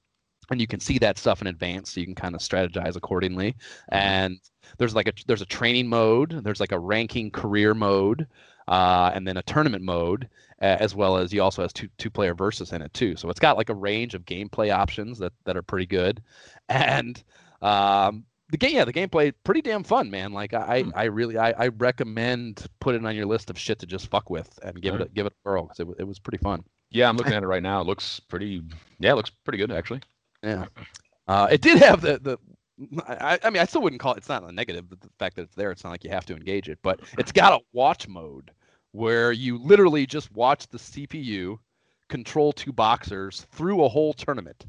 and 0.50 0.60
you 0.60 0.66
can 0.66 0.80
see 0.80 0.98
that 0.98 1.16
stuff 1.16 1.40
in 1.40 1.46
advance, 1.46 1.92
so 1.92 2.00
you 2.00 2.06
can 2.06 2.16
kind 2.16 2.34
of 2.34 2.40
strategize 2.40 2.96
accordingly. 2.96 3.54
And 3.90 4.38
there's 4.78 4.96
like 4.96 5.06
a 5.06 5.12
there's 5.28 5.42
a 5.42 5.46
training 5.46 5.86
mode, 5.88 6.42
there's 6.42 6.60
like 6.60 6.72
a 6.72 6.78
ranking 6.78 7.30
career 7.30 7.72
mode, 7.72 8.26
uh, 8.66 9.12
and 9.14 9.26
then 9.26 9.36
a 9.36 9.42
tournament 9.42 9.84
mode, 9.84 10.28
uh, 10.60 10.76
as 10.80 10.92
well 10.96 11.16
as 11.16 11.32
you 11.32 11.40
also 11.40 11.62
has 11.62 11.72
two 11.72 11.88
two 11.98 12.10
player 12.10 12.34
versus 12.34 12.72
in 12.72 12.82
it 12.82 12.92
too. 12.94 13.14
So 13.14 13.30
it's 13.30 13.40
got 13.40 13.56
like 13.56 13.70
a 13.70 13.74
range 13.74 14.14
of 14.14 14.24
gameplay 14.24 14.74
options 14.74 15.20
that 15.20 15.32
that 15.44 15.56
are 15.56 15.62
pretty 15.62 15.86
good, 15.86 16.20
and 16.68 17.22
um, 17.62 18.24
the 18.50 18.56
game, 18.56 18.76
yeah, 18.76 18.84
the 18.84 18.92
gameplay 18.92 19.32
pretty 19.44 19.60
damn 19.60 19.82
fun, 19.82 20.10
man. 20.10 20.32
Like 20.32 20.54
I, 20.54 20.82
hmm. 20.82 20.90
I 20.94 21.04
really, 21.04 21.36
I, 21.36 21.50
I 21.50 21.68
recommend 21.68 22.66
putting 22.80 23.04
on 23.04 23.14
your 23.14 23.26
list 23.26 23.50
of 23.50 23.58
shit 23.58 23.78
to 23.80 23.86
just 23.86 24.08
fuck 24.08 24.30
with 24.30 24.58
and 24.62 24.80
give 24.80 24.94
right. 24.94 25.02
it, 25.02 25.08
a, 25.08 25.10
give 25.10 25.26
it 25.26 25.32
a 25.32 25.48
whirl 25.48 25.64
because 25.64 25.80
it, 25.80 25.88
it 26.00 26.04
was 26.04 26.18
pretty 26.18 26.38
fun. 26.38 26.64
Yeah, 26.90 27.08
I'm 27.08 27.16
looking 27.16 27.32
at 27.34 27.42
it 27.42 27.46
right 27.46 27.62
now. 27.62 27.80
It 27.80 27.86
looks 27.86 28.20
pretty. 28.20 28.62
Yeah, 28.98 29.12
it 29.12 29.16
looks 29.16 29.30
pretty 29.30 29.58
good 29.58 29.70
actually. 29.70 30.00
Yeah, 30.42 30.66
uh, 31.26 31.48
it 31.50 31.60
did 31.60 31.78
have 31.78 32.00
the 32.00 32.18
the. 32.18 32.38
I, 33.08 33.40
I 33.42 33.50
mean, 33.50 33.60
I 33.60 33.64
still 33.64 33.82
wouldn't 33.82 34.00
call 34.00 34.14
it. 34.14 34.18
It's 34.18 34.28
not 34.28 34.44
a 34.44 34.52
negative. 34.52 34.88
The 34.88 35.10
fact 35.18 35.34
that 35.36 35.42
it's 35.42 35.54
there, 35.56 35.72
it's 35.72 35.82
not 35.82 35.90
like 35.90 36.04
you 36.04 36.10
have 36.10 36.26
to 36.26 36.36
engage 36.36 36.68
it, 36.68 36.78
but 36.82 37.00
it's 37.18 37.32
got 37.32 37.52
a 37.52 37.64
watch 37.72 38.06
mode 38.06 38.52
where 38.92 39.32
you 39.32 39.58
literally 39.58 40.06
just 40.06 40.32
watch 40.32 40.66
the 40.68 40.78
CPU 40.78 41.58
control 42.08 42.52
two 42.52 42.72
boxers 42.72 43.46
through 43.50 43.84
a 43.84 43.88
whole 43.88 44.14
tournament 44.14 44.64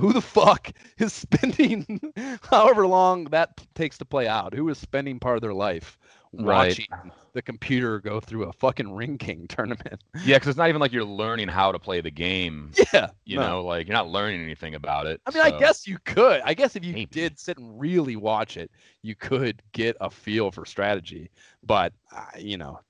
who 0.00 0.12
the 0.12 0.20
fuck 0.20 0.72
is 0.98 1.12
spending 1.12 2.00
however 2.42 2.86
long 2.86 3.24
that 3.26 3.50
takes 3.74 3.98
to 3.98 4.04
play 4.04 4.26
out? 4.28 4.54
Who 4.54 4.68
is 4.68 4.78
spending 4.78 5.18
part 5.18 5.36
of 5.36 5.42
their 5.42 5.54
life 5.54 5.98
Right. 6.38 6.78
watching 6.78 6.86
the 7.32 7.42
computer 7.42 7.98
go 8.00 8.20
through 8.20 8.44
a 8.44 8.52
fucking 8.52 8.92
Ring 8.94 9.18
King 9.18 9.46
tournament. 9.48 10.00
Yeah, 10.22 10.36
because 10.36 10.48
it's 10.50 10.58
not 10.58 10.68
even 10.68 10.80
like 10.80 10.92
you're 10.92 11.04
learning 11.04 11.48
how 11.48 11.72
to 11.72 11.78
play 11.78 12.00
the 12.00 12.10
game. 12.10 12.72
Yeah, 12.92 13.10
You 13.24 13.38
no. 13.38 13.42
know, 13.48 13.64
like 13.64 13.86
you're 13.86 13.94
not 13.94 14.08
learning 14.08 14.42
anything 14.42 14.74
about 14.74 15.06
it. 15.06 15.20
I 15.26 15.30
mean, 15.30 15.42
I 15.42 15.50
guess 15.50 15.86
you 15.86 15.98
could. 16.04 16.40
I 16.44 16.54
guess 16.54 16.76
if 16.76 16.84
you 16.84 16.92
Maybe. 16.92 17.06
did 17.10 17.38
sit 17.38 17.58
and 17.58 17.78
really 17.80 18.16
watch 18.16 18.56
it, 18.56 18.70
you 19.02 19.14
could 19.14 19.62
get 19.72 19.96
a 20.00 20.10
feel 20.10 20.50
for 20.50 20.64
strategy. 20.64 21.30
But 21.62 21.92
uh, 22.14 22.24
you 22.38 22.56
know, 22.58 22.80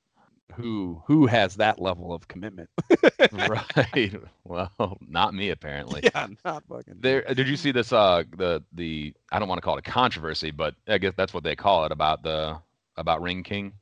who 0.55 1.03
who 1.07 1.27
has 1.27 1.57
that 1.57 1.81
level 1.81 2.13
of 2.13 2.29
commitment? 2.29 2.71
right. 3.33 4.15
Well, 4.45 4.99
not 5.07 5.35
me 5.35 5.51
apparently. 5.51 6.03
yeah, 6.05 6.29
not 6.45 6.65
fucking. 6.69 6.99
There, 7.01 7.23
did 7.23 7.49
you 7.49 7.57
see 7.57 7.73
this? 7.73 7.93
Uh, 7.93 8.25
the 8.37 8.63
the 8.73 9.13
I 9.33 9.39
don't 9.39 9.49
want 9.49 9.59
to 9.59 9.65
call 9.65 9.77
it 9.77 9.87
a 9.87 9.91
controversy, 9.91 10.51
but 10.51 10.75
I 10.89 10.99
guess 10.99 11.15
that's 11.17 11.35
what 11.35 11.45
they 11.45 11.57
call 11.57 11.85
it 11.85 11.93
about 11.93 12.23
the 12.23 12.59
about 12.97 13.23
Ring 13.23 13.43
King. 13.43 13.73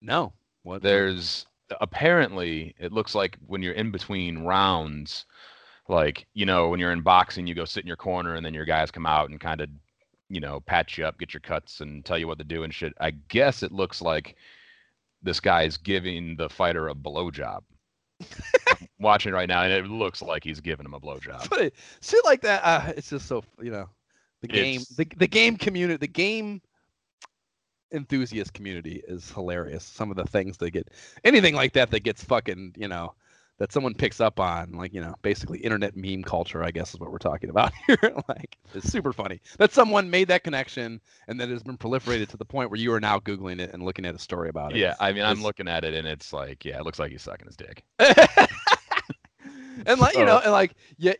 No. 0.00 0.32
What? 0.62 0.82
There's 0.82 1.46
apparently 1.80 2.74
it 2.78 2.92
looks 2.92 3.14
like 3.14 3.36
when 3.46 3.62
you're 3.62 3.72
in 3.72 3.90
between 3.90 4.44
rounds, 4.44 5.26
like 5.88 6.26
you 6.34 6.46
know 6.46 6.68
when 6.68 6.78
you're 6.78 6.92
in 6.92 7.02
boxing, 7.02 7.46
you 7.46 7.54
go 7.54 7.64
sit 7.64 7.82
in 7.82 7.88
your 7.88 7.96
corner 7.96 8.34
and 8.34 8.44
then 8.44 8.54
your 8.54 8.64
guys 8.64 8.90
come 8.90 9.06
out 9.06 9.30
and 9.30 9.40
kind 9.40 9.60
of 9.60 9.68
you 10.28 10.40
know 10.40 10.60
patch 10.60 10.98
you 10.98 11.04
up, 11.04 11.18
get 11.18 11.34
your 11.34 11.40
cuts, 11.40 11.80
and 11.80 12.04
tell 12.04 12.18
you 12.18 12.28
what 12.28 12.38
to 12.38 12.44
do 12.44 12.62
and 12.62 12.74
shit. 12.74 12.92
I 13.00 13.10
guess 13.10 13.62
it 13.62 13.72
looks 13.72 14.00
like 14.00 14.36
this 15.22 15.40
guy 15.40 15.62
is 15.62 15.76
giving 15.76 16.36
the 16.36 16.48
fighter 16.48 16.88
a 16.88 16.94
blowjob. 16.94 17.60
Watching 19.00 19.32
right 19.32 19.48
now, 19.48 19.62
and 19.62 19.72
it 19.72 19.86
looks 19.86 20.22
like 20.22 20.44
he's 20.44 20.60
giving 20.60 20.86
him 20.86 20.94
a 20.94 21.00
blowjob. 21.00 21.48
But 21.50 21.60
it, 21.60 21.74
shit 22.00 22.24
like 22.24 22.40
that, 22.42 22.62
uh, 22.64 22.92
it's 22.96 23.10
just 23.10 23.26
so 23.26 23.42
you 23.60 23.70
know, 23.70 23.88
the 24.42 24.48
game, 24.48 24.80
It's- 24.80 24.96
the, 24.96 25.06
the 25.16 25.26
game 25.26 25.56
community, 25.56 25.96
the 25.98 26.06
game 26.12 26.60
enthusiast 27.92 28.54
community 28.54 29.02
is 29.06 29.30
hilarious. 29.30 29.84
Some 29.84 30.10
of 30.10 30.16
the 30.16 30.24
things 30.24 30.56
they 30.56 30.70
get, 30.70 30.88
anything 31.24 31.54
like 31.54 31.72
that 31.74 31.90
that 31.90 32.04
gets 32.04 32.24
fucking, 32.24 32.74
you 32.76 32.88
know, 32.88 33.14
that 33.58 33.72
someone 33.72 33.94
picks 33.94 34.20
up 34.20 34.40
on, 34.40 34.72
like 34.72 34.92
you 34.92 35.00
know, 35.00 35.14
basically 35.22 35.58
internet 35.60 35.96
meme 35.96 36.22
culture, 36.22 36.62
I 36.62 36.70
guess 36.70 36.94
is 36.94 37.00
what 37.00 37.12
we're 37.12 37.18
talking 37.18 37.50
about 37.50 37.72
here. 37.86 38.14
like, 38.28 38.56
it's 38.74 38.90
super 38.90 39.12
funny 39.12 39.40
that 39.58 39.72
someone 39.72 40.10
made 40.10 40.28
that 40.28 40.44
connection 40.44 41.00
and 41.28 41.40
that 41.40 41.48
has 41.48 41.62
been 41.62 41.78
proliferated 41.78 42.28
to 42.28 42.36
the 42.36 42.44
point 42.44 42.70
where 42.70 42.80
you 42.80 42.92
are 42.92 43.00
now 43.00 43.18
googling 43.18 43.60
it 43.60 43.70
and 43.72 43.84
looking 43.84 44.04
at 44.04 44.14
a 44.14 44.18
story 44.18 44.48
about 44.48 44.72
it. 44.72 44.78
Yeah, 44.78 44.94
I 45.00 45.12
mean, 45.12 45.24
I'm 45.24 45.42
looking 45.42 45.68
at 45.68 45.84
it, 45.84 45.94
and 45.94 46.06
it's 46.06 46.32
like, 46.32 46.64
yeah, 46.64 46.78
it 46.78 46.84
looks 46.84 46.98
like 46.98 47.12
he's 47.12 47.22
sucking 47.22 47.46
his 47.46 47.56
dick. 47.56 47.84
and 49.86 50.00
like 50.00 50.16
you 50.16 50.24
know, 50.24 50.38
and 50.38 50.52
like 50.52 50.74
yeah, 50.98 51.14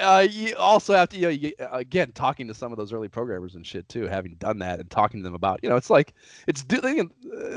uh, 0.00 0.26
you 0.28 0.54
also 0.56 0.94
have 0.94 1.08
to 1.10 1.16
you 1.16 1.22
know 1.22 1.28
you, 1.28 1.52
again 1.72 2.12
talking 2.12 2.48
to 2.48 2.54
some 2.54 2.72
of 2.72 2.78
those 2.78 2.92
early 2.92 3.08
programmers 3.08 3.54
and 3.54 3.66
shit 3.66 3.88
too, 3.88 4.06
having 4.06 4.34
done 4.36 4.58
that 4.58 4.80
and 4.80 4.90
talking 4.90 5.20
to 5.20 5.24
them 5.24 5.34
about 5.34 5.60
you 5.62 5.68
know 5.68 5.76
it's 5.76 5.90
like 5.90 6.14
it's 6.46 6.64
uh, 6.70 7.04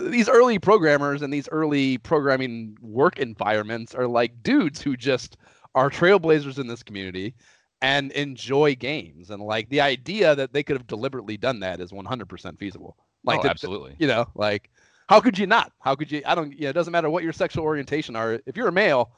these 0.10 0.30
early 0.30 0.60
programmers 0.60 1.22
and 1.22 1.34
these 1.34 1.50
early 1.52 1.98
programming 2.00 2.78
work 2.82 3.20
environments 3.20 3.96
are 3.96 4.08
like 4.08 4.44
dudes 4.44 4.82
who 4.82 4.96
just 4.96 5.38
are 5.76 5.90
trailblazers 5.90 6.60
in 6.60 6.68
this 6.68 6.84
community 6.84 7.34
and 7.82 8.12
enjoy 8.14 8.76
games 8.76 9.30
and 9.30 9.42
like 9.42 9.68
the 9.70 9.82
idea 9.82 10.36
that 10.36 10.54
they 10.54 10.64
could 10.64 10.78
have 10.78 10.88
deliberately 10.88 11.36
done 11.36 11.60
that 11.60 11.82
is 11.82 11.92
100% 11.92 12.58
feasible. 12.58 12.96
Like 13.26 13.40
oh, 13.40 13.44
to- 13.44 13.50
absolutely. 13.50 13.96
you 14.00 14.08
know 14.08 14.28
like 14.36 14.70
how 15.08 15.20
could 15.20 15.38
you 15.38 15.48
not 15.48 15.72
how 15.80 15.96
could 15.96 16.12
you 16.12 16.22
i 16.26 16.36
don't 16.36 16.54
you 16.54 16.62
know, 16.62 16.70
it 16.70 16.74
doesn't 16.74 16.92
matter 16.92 17.10
what 17.10 17.24
your 17.24 17.34
sexual 17.34 17.64
orientation 17.64 18.16
are 18.16 18.40
if 18.46 18.58
you're 18.58 18.68
a 18.68 18.72
male 18.72 19.14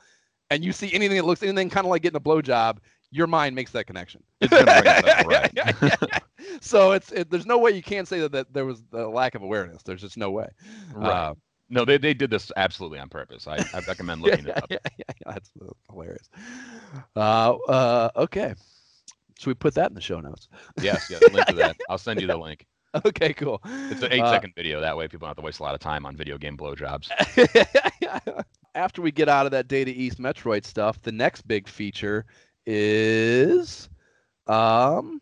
and 0.55 0.63
you 0.65 0.71
see 0.71 0.91
anything 0.93 1.17
that 1.17 1.25
looks 1.25 1.43
anything 1.43 1.69
kind 1.69 1.85
of 1.85 1.91
like 1.91 2.01
getting 2.01 2.17
a 2.17 2.19
blowjob 2.19 2.77
your 3.11 3.27
mind 3.27 3.55
makes 3.55 3.71
that 3.71 3.85
connection 3.85 4.21
It's 4.41 4.51
gonna 4.51 4.65
bring 4.65 4.95
it 4.97 5.07
up, 5.07 5.25
right. 5.27 6.21
so 6.61 6.91
it's 6.93 7.11
it, 7.11 7.29
there's 7.29 7.45
no 7.45 7.59
way 7.59 7.71
you 7.71 7.83
can't 7.83 8.07
say 8.07 8.19
that, 8.21 8.31
that 8.31 8.53
there 8.53 8.65
was 8.65 8.81
a 8.93 9.03
lack 9.03 9.35
of 9.35 9.43
awareness 9.43 9.83
there's 9.83 10.01
just 10.01 10.17
no 10.17 10.31
way 10.31 10.47
Right. 10.93 11.09
Uh, 11.11 11.33
No, 11.69 11.85
they, 11.85 11.97
they 11.97 12.13
did 12.13 12.29
this 12.29 12.51
absolutely 12.57 12.99
on 12.99 13.09
purpose. 13.09 13.47
I, 13.47 13.57
I 13.73 13.79
recommend 13.87 14.21
looking 14.23 14.45
yeah, 14.45 14.51
it 14.51 14.63
up. 14.63 14.71
yeah, 14.71 14.77
yeah, 14.97 15.13
yeah, 15.25 15.33
that's 15.33 15.51
hilarious 15.89 16.29
uh, 17.15 17.55
uh 17.69 18.09
okay 18.15 18.53
should 19.37 19.47
we 19.47 19.53
put 19.53 19.73
that 19.75 19.89
in 19.91 19.95
the 19.95 20.01
show 20.01 20.19
notes 20.19 20.47
Yes, 20.81 21.07
yes. 21.09 21.21
Link 21.33 21.45
to 21.47 21.55
that. 21.63 21.77
I'll 21.89 21.97
send 21.97 22.21
you 22.21 22.27
the 22.27 22.37
link. 22.37 22.65
okay 23.05 23.33
cool 23.33 23.61
It's 23.91 24.01
an 24.01 24.11
eight 24.13 24.21
Uh, 24.21 24.31
second 24.31 24.53
video. 24.55 24.79
That 24.81 24.95
way, 24.97 25.07
people 25.07 25.25
don't 25.25 25.31
have 25.31 25.37
to 25.37 25.43
waste 25.43 25.59
a 25.59 25.63
lot 25.63 25.73
of 25.75 25.81
time 25.81 26.05
on 26.05 26.15
video 26.15 26.37
game 26.37 26.55
blowjobs. 26.57 27.09
After 28.75 29.01
we 29.01 29.11
get 29.11 29.29
out 29.29 29.45
of 29.45 29.53
that 29.53 29.69
Data 29.69 29.91
East 29.91 30.19
Metroid 30.19 30.65
stuff, 30.65 31.01
the 31.01 31.11
next 31.11 31.47
big 31.47 31.67
feature 31.67 32.25
is 32.65 33.89
um, 34.47 35.21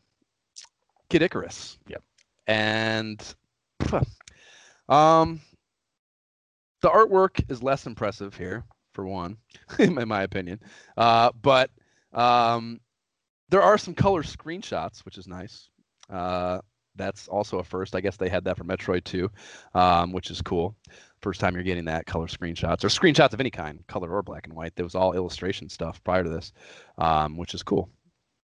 Kid 1.10 1.22
Icarus. 1.22 1.78
Yep. 1.88 2.04
And 2.48 3.36
um, 4.90 5.40
the 6.82 6.90
artwork 6.90 7.50
is 7.50 7.62
less 7.62 7.86
impressive 7.86 8.36
here, 8.36 8.64
for 8.94 9.06
one, 9.06 9.38
in 9.80 10.08
my 10.08 10.24
opinion. 10.24 10.60
Uh, 10.98 11.32
but 11.42 11.70
um, 12.12 12.80
there 13.50 13.62
are 13.62 13.78
some 13.78 13.94
color 13.94 14.24
screenshots, 14.24 15.06
which 15.06 15.20
is 15.20 15.28
nice. 15.28 15.70
Uh, 16.10 16.60
that's 16.96 17.28
also 17.28 17.60
a 17.60 17.64
first. 17.64 17.96
I 17.96 18.02
guess 18.02 18.18
they 18.18 18.30
had 18.30 18.44
that 18.46 18.58
for 18.58 18.64
Metroid 18.64 19.04
2, 19.04 19.30
um, 19.76 20.12
which 20.12 20.30
is 20.30 20.42
cool. 20.42 20.76
First 21.24 21.40
time 21.40 21.56
you're 21.56 21.64
getting 21.64 21.86
that 21.86 22.06
color 22.06 22.28
screenshots 22.28 22.84
or 22.84 22.90
screenshots 22.90 23.34
of 23.34 23.40
any 23.40 23.50
kind, 23.50 23.86
color 23.88 24.12
or 24.12 24.22
black 24.24 24.46
and 24.46 24.56
white. 24.56 24.76
There 24.76 24.86
was 24.86 24.96
all 24.96 25.14
illustration 25.14 25.70
stuff 25.70 26.04
prior 26.04 26.24
to 26.24 26.30
this, 26.30 26.54
um, 27.00 27.38
which 27.38 27.54
is 27.56 27.64
cool. 27.64 27.90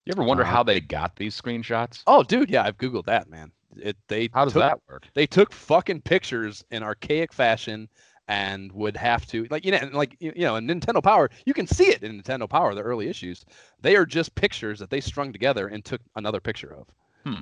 You 0.05 0.13
ever 0.13 0.23
wonder 0.23 0.43
Uh, 0.43 0.47
how 0.47 0.63
they 0.63 0.79
got 0.81 1.15
these 1.15 1.39
screenshots? 1.39 2.07
Oh, 2.07 2.23
dude, 2.23 2.49
yeah, 2.49 2.63
I've 2.63 2.77
googled 2.77 3.05
that, 3.05 3.29
man. 3.29 3.51
It 3.77 3.97
they 4.07 4.29
How 4.33 4.45
does 4.45 4.55
took, 4.55 4.61
that 4.61 4.79
work? 4.89 5.07
They 5.13 5.27
took 5.27 5.53
fucking 5.53 6.01
pictures 6.01 6.63
in 6.71 6.83
archaic 6.83 7.33
fashion 7.33 7.89
and 8.27 8.71
would 8.73 8.95
have 8.97 9.25
to 9.27 9.45
like 9.49 9.65
you 9.65 9.71
know 9.71 9.89
like 9.93 10.15
you 10.19 10.31
you 10.35 10.43
know 10.43 10.55
in 10.55 10.67
Nintendo 10.67 11.03
Power 11.03 11.29
you 11.45 11.53
can 11.53 11.67
see 11.67 11.85
it 11.87 12.03
in 12.03 12.21
Nintendo 12.21 12.49
Power 12.49 12.73
the 12.75 12.81
early 12.81 13.07
issues 13.09 13.45
they 13.81 13.95
are 13.95 14.05
just 14.05 14.35
pictures 14.35 14.79
that 14.79 14.89
they 14.89 15.01
strung 15.01 15.33
together 15.33 15.67
and 15.67 15.83
took 15.83 16.01
another 16.15 16.39
picture 16.39 16.73
of. 16.73 16.87
Hmm. 17.25 17.41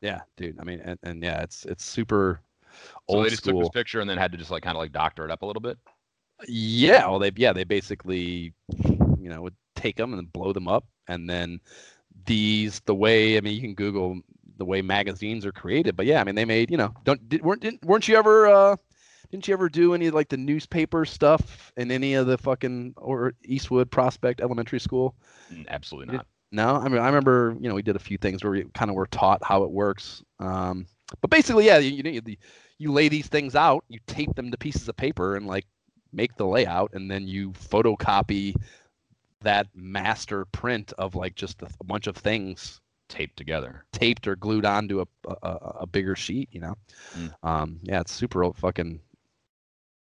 Yeah, 0.00 0.20
dude. 0.36 0.58
I 0.60 0.64
mean, 0.64 0.80
and, 0.80 0.98
and 1.02 1.22
yeah, 1.22 1.42
it's 1.42 1.64
it's 1.66 1.84
super 1.84 2.40
So 3.08 3.22
they 3.22 3.30
just 3.30 3.44
took 3.44 3.58
this 3.58 3.68
picture 3.70 4.00
and 4.00 4.08
then 4.08 4.18
had 4.18 4.32
to 4.32 4.38
just 4.38 4.50
like 4.50 4.62
kind 4.62 4.76
of 4.76 4.80
like 4.80 4.92
doctor 4.92 5.24
it 5.24 5.30
up 5.30 5.42
a 5.42 5.46
little 5.46 5.62
bit. 5.62 5.78
Yeah, 6.48 7.06
well, 7.06 7.18
they 7.18 7.32
yeah 7.36 7.52
they 7.52 7.64
basically 7.64 8.54
you 8.78 9.28
know 9.28 9.42
would 9.42 9.56
take 9.76 9.96
them 9.96 10.14
and 10.14 10.32
blow 10.32 10.52
them 10.52 10.68
up, 10.68 10.86
and 11.08 11.28
then 11.28 11.60
these 12.26 12.80
the 12.86 12.94
way 12.94 13.36
I 13.36 13.40
mean 13.40 13.54
you 13.54 13.60
can 13.60 13.74
Google 13.74 14.20
the 14.56 14.64
way 14.64 14.82
magazines 14.82 15.46
are 15.46 15.52
created, 15.52 15.96
but 15.96 16.06
yeah, 16.06 16.20
I 16.20 16.24
mean 16.24 16.34
they 16.34 16.44
made 16.44 16.70
you 16.70 16.76
know 16.76 16.94
don't 17.04 17.28
did, 17.28 17.42
weren't 17.42 17.62
didn't, 17.62 17.84
weren't 17.84 18.08
you 18.08 18.16
ever 18.16 18.46
uh 18.46 18.76
didn't 19.30 19.46
you 19.48 19.54
ever 19.54 19.68
do 19.68 19.94
any 19.94 20.10
like 20.10 20.28
the 20.28 20.36
newspaper 20.36 21.04
stuff 21.04 21.72
in 21.76 21.90
any 21.90 22.14
of 22.14 22.26
the 22.26 22.38
fucking 22.38 22.94
or 22.96 23.34
Eastwood 23.44 23.90
Prospect 23.90 24.40
Elementary 24.40 24.80
School? 24.80 25.14
Absolutely 25.68 26.14
not. 26.14 26.26
No, 26.52 26.76
I 26.76 26.88
mean 26.88 27.00
I 27.00 27.06
remember 27.06 27.56
you 27.60 27.68
know 27.68 27.74
we 27.74 27.82
did 27.82 27.96
a 27.96 28.00
few 28.00 28.18
things 28.18 28.42
where 28.42 28.52
we 28.52 28.64
kind 28.74 28.90
of 28.90 28.96
were 28.96 29.06
taught 29.06 29.42
how 29.44 29.62
it 29.64 29.70
works. 29.70 30.22
Um, 30.38 30.86
but 31.20 31.30
basically, 31.30 31.66
yeah, 31.66 31.78
you 31.78 32.02
you, 32.04 32.22
you 32.24 32.36
you 32.80 32.90
lay 32.90 33.08
these 33.08 33.28
things 33.28 33.54
out, 33.54 33.84
you 33.88 34.00
tape 34.08 34.34
them 34.34 34.50
to 34.50 34.56
pieces 34.56 34.88
of 34.88 34.96
paper, 34.96 35.36
and 35.36 35.46
like 35.46 35.66
make 36.12 36.34
the 36.36 36.46
layout, 36.46 36.90
and 36.94 37.08
then 37.10 37.28
you 37.28 37.50
photocopy 37.52 38.54
that 39.42 39.66
master 39.74 40.44
print 40.46 40.92
of 40.98 41.14
like 41.14 41.34
just 41.34 41.62
a, 41.62 41.66
a 41.80 41.84
bunch 41.84 42.06
of 42.08 42.16
things 42.16 42.80
Taped 43.08 43.36
together. 43.36 43.84
taped 43.92 44.26
or 44.28 44.36
glued 44.36 44.64
onto 44.64 45.00
a 45.00 45.06
a, 45.42 45.48
a- 45.80 45.86
bigger 45.86 46.14
sheet. 46.16 46.48
You 46.52 46.60
know, 46.60 46.74
Mm. 47.16 47.32
um, 47.42 47.80
yeah, 47.82 48.00
it's 48.00 48.12
super 48.12 48.42
old 48.44 48.56
fucking 48.56 49.00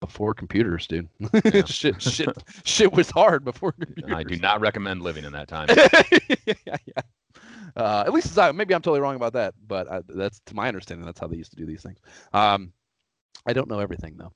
before 0.02 0.34
computers, 0.34 0.88
dude. 0.88 1.07
Yeah. 1.53 1.64
shit, 1.65 2.02
shit, 2.02 2.30
shit 2.64 2.91
was 2.93 3.10
hard 3.11 3.43
before 3.45 3.72
computers. 3.73 4.11
I 4.14 4.23
do 4.23 4.35
not 4.38 4.60
recommend 4.60 5.02
living 5.02 5.23
in 5.23 5.31
that 5.34 5.47
time. 5.47 5.68
yeah, 6.45 6.77
yeah. 6.85 7.02
Uh, 7.76 8.03
at 8.06 8.14
least 8.14 8.27
as 8.27 8.38
I, 8.38 8.52
maybe 8.52 8.73
I'm 8.73 8.81
totally 8.81 9.02
wrong 9.02 9.15
about 9.15 9.34
that, 9.34 9.53
but 9.68 9.88
uh, 9.88 10.02
that's 10.07 10.39
to 10.45 10.56
my 10.56 10.68
understanding. 10.68 11.06
That's 11.06 11.19
how 11.19 11.27
they 11.27 11.35
used 11.35 11.52
to 11.52 11.57
do 11.57 11.65
these 11.65 11.84
things. 11.84 11.99
Um, 12.34 12.72
I 13.45 13.53
don't 13.53 13.69
know 13.69 13.80
everything 13.80 14.18
though. 14.18 14.31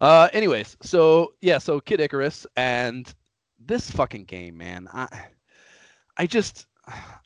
Uh, 0.00 0.28
anyways, 0.32 0.76
so 0.82 1.34
yeah, 1.40 1.58
so 1.58 1.80
Kid 1.80 2.00
Icarus 2.00 2.46
and 2.56 3.12
this 3.58 3.90
fucking 3.90 4.24
game, 4.24 4.56
man. 4.56 4.88
I, 4.92 5.08
I 6.16 6.26
just, 6.26 6.66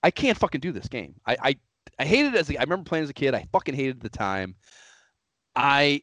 I 0.02 0.10
can't 0.10 0.36
fucking 0.36 0.60
do 0.60 0.72
this 0.72 0.88
game. 0.88 1.14
I, 1.26 1.36
I, 1.42 1.56
I 1.98 2.04
hated 2.04 2.34
it 2.34 2.40
as 2.40 2.50
a, 2.50 2.58
I 2.58 2.62
remember 2.62 2.88
playing 2.88 3.04
as 3.04 3.10
a 3.10 3.14
kid. 3.14 3.34
I 3.34 3.46
fucking 3.52 3.74
hated 3.74 4.00
the 4.00 4.08
time. 4.08 4.56
I, 5.54 6.02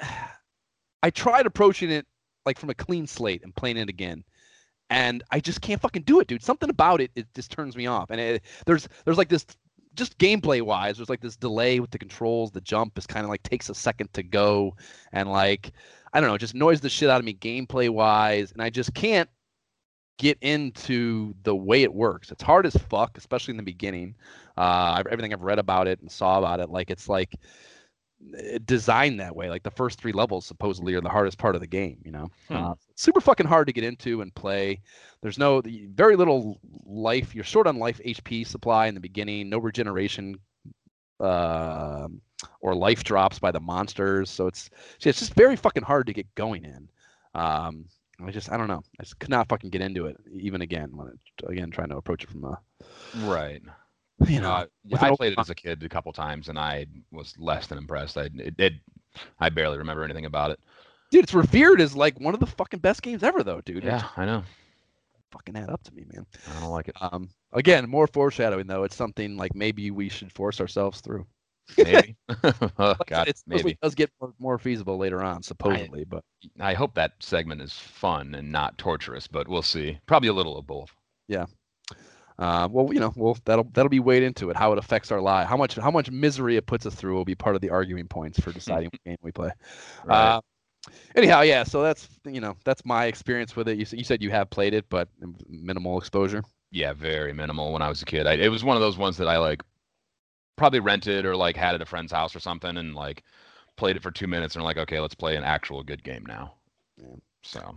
I 1.02 1.10
tried 1.10 1.46
approaching 1.46 1.90
it 1.90 2.06
like 2.44 2.58
from 2.58 2.70
a 2.70 2.74
clean 2.74 3.06
slate 3.06 3.44
and 3.44 3.54
playing 3.54 3.76
it 3.76 3.88
again 3.88 4.24
and 4.90 5.22
I 5.30 5.40
just 5.40 5.60
can't 5.60 5.80
fucking 5.80 6.02
do 6.02 6.20
it, 6.20 6.26
dude. 6.26 6.42
Something 6.42 6.70
about 6.70 7.00
it 7.00 7.10
it 7.14 7.26
just 7.34 7.50
turns 7.50 7.76
me 7.76 7.86
off. 7.86 8.10
And 8.10 8.20
it, 8.20 8.42
there's 8.66 8.88
there's 9.04 9.18
like 9.18 9.28
this 9.28 9.46
just 9.94 10.16
gameplay 10.18 10.62
wise, 10.62 10.96
there's 10.96 11.08
like 11.08 11.20
this 11.20 11.36
delay 11.36 11.80
with 11.80 11.90
the 11.90 11.98
controls. 11.98 12.50
The 12.50 12.60
jump 12.60 12.96
is 12.98 13.06
kind 13.06 13.24
of 13.24 13.30
like 13.30 13.42
takes 13.42 13.68
a 13.68 13.74
second 13.74 14.12
to 14.14 14.22
go, 14.22 14.76
and 15.12 15.30
like 15.30 15.72
I 16.12 16.20
don't 16.20 16.30
know, 16.30 16.38
just 16.38 16.54
annoys 16.54 16.80
the 16.80 16.88
shit 16.88 17.10
out 17.10 17.18
of 17.18 17.24
me 17.24 17.34
gameplay 17.34 17.90
wise, 17.90 18.52
and 18.52 18.62
I 18.62 18.70
just 18.70 18.94
can't 18.94 19.28
get 20.18 20.38
into 20.40 21.34
the 21.44 21.54
way 21.54 21.82
it 21.82 21.94
works. 21.94 22.32
It's 22.32 22.42
hard 22.42 22.66
as 22.66 22.76
fuck, 22.76 23.16
especially 23.18 23.52
in 23.52 23.56
the 23.56 23.62
beginning. 23.62 24.16
Uh, 24.56 25.02
everything 25.10 25.32
I've 25.32 25.42
read 25.42 25.60
about 25.60 25.86
it 25.86 26.00
and 26.00 26.10
saw 26.10 26.38
about 26.38 26.60
it, 26.60 26.70
like 26.70 26.90
it's 26.90 27.08
like 27.08 27.34
designed 28.64 29.20
that 29.20 29.34
way. 29.36 29.48
Like 29.48 29.62
the 29.62 29.70
first 29.70 30.00
three 30.00 30.12
levels 30.12 30.44
supposedly 30.46 30.94
are 30.94 31.00
the 31.00 31.08
hardest 31.08 31.38
part 31.38 31.54
of 31.54 31.60
the 31.60 31.66
game. 31.66 31.98
You 32.04 32.12
know, 32.12 32.28
Hmm. 32.48 32.56
uh, 32.56 32.74
super 32.94 33.20
fucking 33.20 33.46
hard 33.46 33.66
to 33.68 33.72
get 33.72 33.84
into 33.84 34.20
and 34.22 34.34
play. 34.34 34.80
There's 35.22 35.38
no 35.38 35.62
very 35.64 36.16
little 36.16 36.58
life. 36.84 37.34
You're 37.34 37.44
short 37.44 37.66
on 37.66 37.78
life 37.78 38.00
HP 38.04 38.44
supply 38.46 38.86
in 38.86 38.94
the 38.94 39.00
beginning. 39.00 39.48
No 39.48 39.58
regeneration. 39.58 40.36
um 41.20 42.20
or 42.60 42.72
life 42.72 43.02
drops 43.02 43.40
by 43.40 43.50
the 43.50 43.58
monsters, 43.58 44.30
so 44.30 44.46
it's 44.46 44.70
it's 45.02 45.18
just 45.18 45.34
very 45.34 45.56
fucking 45.56 45.82
hard 45.82 46.06
to 46.06 46.12
get 46.12 46.32
going 46.36 46.64
in. 46.64 46.88
Um, 47.34 47.86
I 48.24 48.30
just 48.30 48.52
I 48.52 48.56
don't 48.56 48.68
know. 48.68 48.82
I 49.00 49.02
just 49.02 49.18
could 49.18 49.28
not 49.30 49.48
fucking 49.48 49.70
get 49.70 49.80
into 49.80 50.06
it 50.06 50.16
even 50.32 50.60
again 50.62 50.90
when 50.96 51.08
it, 51.08 51.18
again 51.48 51.70
trying 51.72 51.88
to 51.88 51.96
approach 51.96 52.22
it 52.22 52.30
from 52.30 52.44
a 52.44 52.58
Right. 53.24 53.60
You 54.26 54.40
know 54.40 54.50
Uh, 54.50 54.66
I 55.00 55.14
played 55.16 55.32
it 55.32 55.38
as 55.38 55.50
a 55.50 55.54
kid 55.54 55.82
a 55.82 55.88
couple 55.88 56.12
times, 56.12 56.48
and 56.48 56.58
I 56.58 56.86
was 57.12 57.34
less 57.38 57.66
than 57.66 57.78
impressed. 57.78 58.16
I 58.18 58.30
it, 58.34 58.54
it 58.58 58.72
I 59.40 59.48
barely 59.50 59.78
remember 59.78 60.04
anything 60.04 60.26
about 60.26 60.50
it. 60.50 60.60
dude. 61.10 61.24
It's 61.24 61.34
revered 61.34 61.80
as 61.80 61.94
like 61.96 62.18
one 62.20 62.34
of 62.34 62.40
the 62.40 62.46
fucking 62.46 62.80
best 62.80 63.02
games 63.02 63.22
ever, 63.22 63.42
though, 63.42 63.60
dude. 63.60 63.84
Yeah, 63.84 64.08
I 64.16 64.24
know. 64.26 64.44
fucking 65.32 65.56
add 65.56 65.70
up 65.70 65.82
to 65.84 65.94
me, 65.94 66.04
man. 66.12 66.26
I 66.56 66.60
don't 66.60 66.70
like 66.70 66.88
it. 66.88 66.96
Um, 67.00 67.28
again, 67.52 67.88
more 67.88 68.06
foreshadowing 68.06 68.66
though. 68.66 68.84
It's 68.84 68.96
something 68.96 69.36
like 69.36 69.54
maybe 69.54 69.90
we 69.90 70.08
should 70.08 70.32
force 70.32 70.60
ourselves 70.60 71.00
through. 71.00 71.26
Maybe. 71.76 72.16
oh, 72.44 72.72
I 72.78 72.96
God, 73.06 73.28
it 73.28 73.40
maybe. 73.46 73.76
does 73.82 73.94
get 73.94 74.10
more, 74.20 74.34
more 74.38 74.58
feasible 74.58 74.96
later 74.98 75.22
on, 75.22 75.42
supposedly, 75.42 76.04
but 76.04 76.24
I 76.60 76.74
hope 76.74 76.94
that 76.94 77.12
segment 77.20 77.60
is 77.62 77.72
fun 77.74 78.34
and 78.34 78.50
not 78.50 78.78
torturous, 78.78 79.26
but 79.26 79.48
we'll 79.48 79.62
see. 79.62 79.98
Probably 80.06 80.28
a 80.28 80.32
little 80.32 80.56
of 80.58 80.66
both. 80.66 80.94
Uh, 82.38 82.68
well, 82.70 82.92
you 82.92 83.00
know, 83.00 83.12
well 83.16 83.36
that'll 83.44 83.68
that'll 83.72 83.88
be 83.88 84.00
weighed 84.00 84.22
into 84.22 84.50
it. 84.50 84.56
How 84.56 84.72
it 84.72 84.78
affects 84.78 85.10
our 85.10 85.20
life, 85.20 85.48
how 85.48 85.56
much 85.56 85.74
how 85.76 85.90
much 85.90 86.10
misery 86.10 86.56
it 86.56 86.66
puts 86.66 86.86
us 86.86 86.94
through 86.94 87.14
will 87.14 87.24
be 87.24 87.34
part 87.34 87.56
of 87.56 87.60
the 87.62 87.70
arguing 87.70 88.06
points 88.06 88.38
for 88.38 88.52
deciding 88.60 88.90
what 88.92 89.04
game 89.04 89.16
we 89.22 89.32
play. 89.32 89.50
Right. 90.04 90.16
Uh, 90.16 90.40
anyhow, 91.16 91.40
yeah. 91.40 91.64
So 91.64 91.82
that's 91.82 92.08
you 92.24 92.40
know 92.40 92.56
that's 92.64 92.84
my 92.84 93.06
experience 93.06 93.56
with 93.56 93.68
it. 93.68 93.78
You, 93.78 93.86
you 93.98 94.04
said 94.04 94.22
you 94.22 94.30
have 94.30 94.50
played 94.50 94.74
it, 94.74 94.86
but 94.88 95.08
minimal 95.48 95.98
exposure. 95.98 96.42
yeah, 96.70 96.92
very 96.92 97.32
minimal 97.32 97.72
when 97.72 97.82
I 97.82 97.88
was 97.88 98.02
a 98.02 98.06
kid. 98.06 98.26
I, 98.26 98.34
it 98.34 98.48
was 98.48 98.62
one 98.62 98.76
of 98.76 98.80
those 98.82 98.98
ones 98.98 99.16
that 99.16 99.28
I 99.28 99.38
like 99.38 99.62
probably 100.56 100.80
rented 100.80 101.24
or 101.24 101.36
like 101.36 101.56
had 101.56 101.74
at 101.74 101.82
a 101.82 101.86
friend's 101.86 102.12
house 102.12 102.34
or 102.36 102.40
something 102.40 102.76
and 102.76 102.94
like 102.94 103.22
played 103.76 103.96
it 103.96 104.02
for 104.02 104.10
two 104.10 104.26
minutes 104.26 104.56
and 104.56 104.64
like, 104.64 104.76
okay, 104.76 105.00
let's 105.00 105.14
play 105.14 105.36
an 105.36 105.44
actual 105.44 105.82
good 105.82 106.02
game 106.02 106.24
now. 106.26 106.54
Yeah. 107.00 107.16
So 107.42 107.76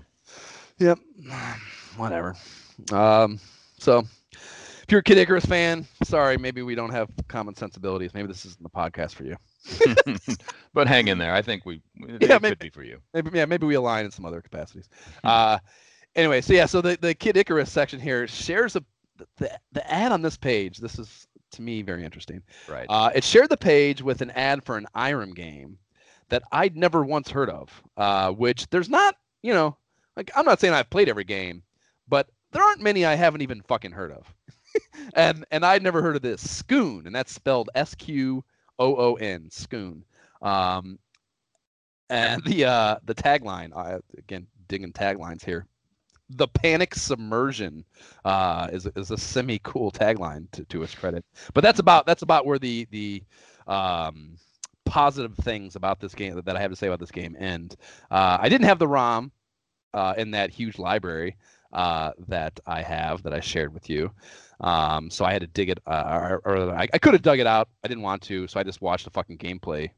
Yep. 0.80 1.00
Whatever. 1.98 2.36
Um, 2.92 3.40
so 3.78 4.04
if 4.92 4.94
you're 4.94 5.00
a 5.00 5.04
Kid 5.04 5.20
Icarus 5.20 5.46
fan, 5.46 5.88
sorry, 6.04 6.38
maybe 6.38 6.64
we 6.64 6.76
don't 6.76 6.90
have 6.90 7.10
common 7.30 7.56
sensibilities. 7.56 8.14
Maybe 8.14 8.28
this 8.28 8.46
isn't 8.46 8.62
the 8.62 8.68
podcast 8.70 9.14
for 9.14 9.24
you. 9.24 9.38
but 10.74 10.86
hang 10.86 11.08
in 11.08 11.18
there. 11.18 11.34
I 11.34 11.42
think 11.42 11.66
we 11.66 11.82
it 11.96 12.22
Yeah, 12.24 12.28
could 12.28 12.42
maybe- 12.42 12.56
be 12.60 12.70
for 12.72 12.84
you. 12.84 13.00
Maybe 13.14 13.30
yeah, 13.34 13.46
maybe 13.46 13.66
we 13.66 13.76
align 13.76 14.04
in 14.04 14.12
some 14.12 14.26
other 14.26 14.42
capacities. 14.42 14.90
Uh, 15.24 15.60
anyway, 16.14 16.42
so 16.42 16.52
yeah, 16.52 16.66
so 16.66 16.82
the, 16.82 16.98
the 17.00 17.14
Kid 17.16 17.38
Icarus 17.38 17.72
section 17.72 18.02
here 18.02 18.28
shares 18.28 18.76
a 18.76 18.84
the, 19.38 19.58
the 19.72 19.90
ad 19.90 20.12
on 20.12 20.22
this 20.22 20.36
page. 20.36 20.80
This 20.80 21.00
is 21.00 21.26
to 21.52 21.62
me 21.62 21.84
very 21.84 22.04
interesting. 22.04 22.42
Right. 22.68 22.86
Uh, 22.90 23.12
it 23.16 23.24
shared 23.24 23.48
the 23.48 23.56
page 23.56 24.02
with 24.02 24.22
an 24.22 24.32
ad 24.32 24.62
for 24.66 24.76
an 24.76 24.88
Irem 24.94 25.34
game 25.34 25.78
that 26.28 26.44
I'd 26.52 26.76
never 26.76 27.06
once 27.06 27.30
heard 27.30 27.50
of. 27.50 27.70
Uh, 27.96 28.34
which 28.34 28.70
there's 28.72 28.90
not, 28.90 29.16
you 29.42 29.54
know, 29.54 29.78
like 30.18 30.32
I'm 30.36 30.44
not 30.44 30.60
saying 30.60 30.74
I've 30.74 30.90
played 30.90 31.08
every 31.08 31.24
game, 31.24 31.64
but 32.10 32.28
there 32.52 32.62
aren't 32.62 32.82
many 32.82 33.06
I 33.06 33.16
haven't 33.16 33.42
even 33.42 33.62
fucking 33.62 33.94
heard 33.94 34.12
of. 34.12 34.34
And 35.16 35.46
and 35.52 35.66
I'd 35.66 35.84
never 35.84 36.02
heard 36.02 36.16
of 36.16 36.22
this 36.22 36.44
Sqoon, 36.44 37.06
and 37.06 37.16
that's 37.16 37.34
spelled 37.34 37.70
S 37.76 37.96
Q 37.96 38.44
O 38.80 38.96
O 38.96 39.16
N 39.16 39.50
Sqoon. 39.50 40.04
Um, 40.42 41.00
and 42.10 42.44
the 42.46 42.66
uh, 42.66 42.96
the 43.06 43.16
tagline, 43.16 43.76
I 43.76 44.00
again 44.18 44.48
digging 44.68 44.94
taglines 44.94 45.44
here. 45.44 45.66
The 46.30 46.48
panic 46.48 46.96
submersion 46.96 47.84
uh, 48.26 48.70
is 48.72 48.88
is 48.96 49.12
a 49.12 49.18
semi 49.18 49.60
cool 49.64 49.92
tagline 49.92 50.50
to, 50.52 50.64
to 50.66 50.84
its 50.84 50.96
credit. 50.96 51.26
But 51.54 51.62
that's 51.62 51.80
about 51.80 52.06
that's 52.06 52.22
about 52.22 52.46
where 52.46 52.60
the 52.60 52.88
the 52.92 53.24
um, 53.68 54.38
positive 54.86 55.36
things 55.38 55.76
about 55.76 56.00
this 56.00 56.14
game 56.14 56.40
that 56.44 56.56
I 56.56 56.60
have 56.60 56.72
to 56.72 56.76
say 56.76 56.88
about 56.88 57.00
this 57.00 57.12
game 57.12 57.36
end. 57.40 57.76
Uh, 58.10 58.38
I 58.40 58.50
didn't 58.50 58.68
have 58.68 58.80
the 58.80 58.88
ROM 58.88 59.32
uh, 59.94 60.14
in 60.18 60.32
that 60.32 60.52
huge 60.52 60.78
library 60.80 61.38
uh, 61.74 62.12
that 62.28 62.60
I 62.66 62.82
have 62.82 63.24
that 63.24 63.34
I 63.34 63.40
shared 63.40 63.74
with 63.74 63.90
you. 63.90 64.12
Um, 64.62 65.10
so 65.10 65.26
I 65.26 65.34
had 65.34 65.42
to 65.42 65.48
dig 65.48 65.70
it, 65.70 65.80
uh, 65.88 66.30
or, 66.32 66.42
or 66.46 66.72
I, 66.76 66.88
I 66.94 66.98
could 67.00 67.14
have 67.14 67.22
dug 67.24 67.40
it 67.40 67.48
out. 67.48 67.68
I 67.84 67.88
didn't 67.88 68.04
want 68.04 68.22
to, 68.24 68.48
so 68.48 68.60
I 68.60 68.64
just 68.64 68.82
watched 68.82 69.06
the 69.06 69.12
fucking 69.12 69.38
gameplay 69.40 69.90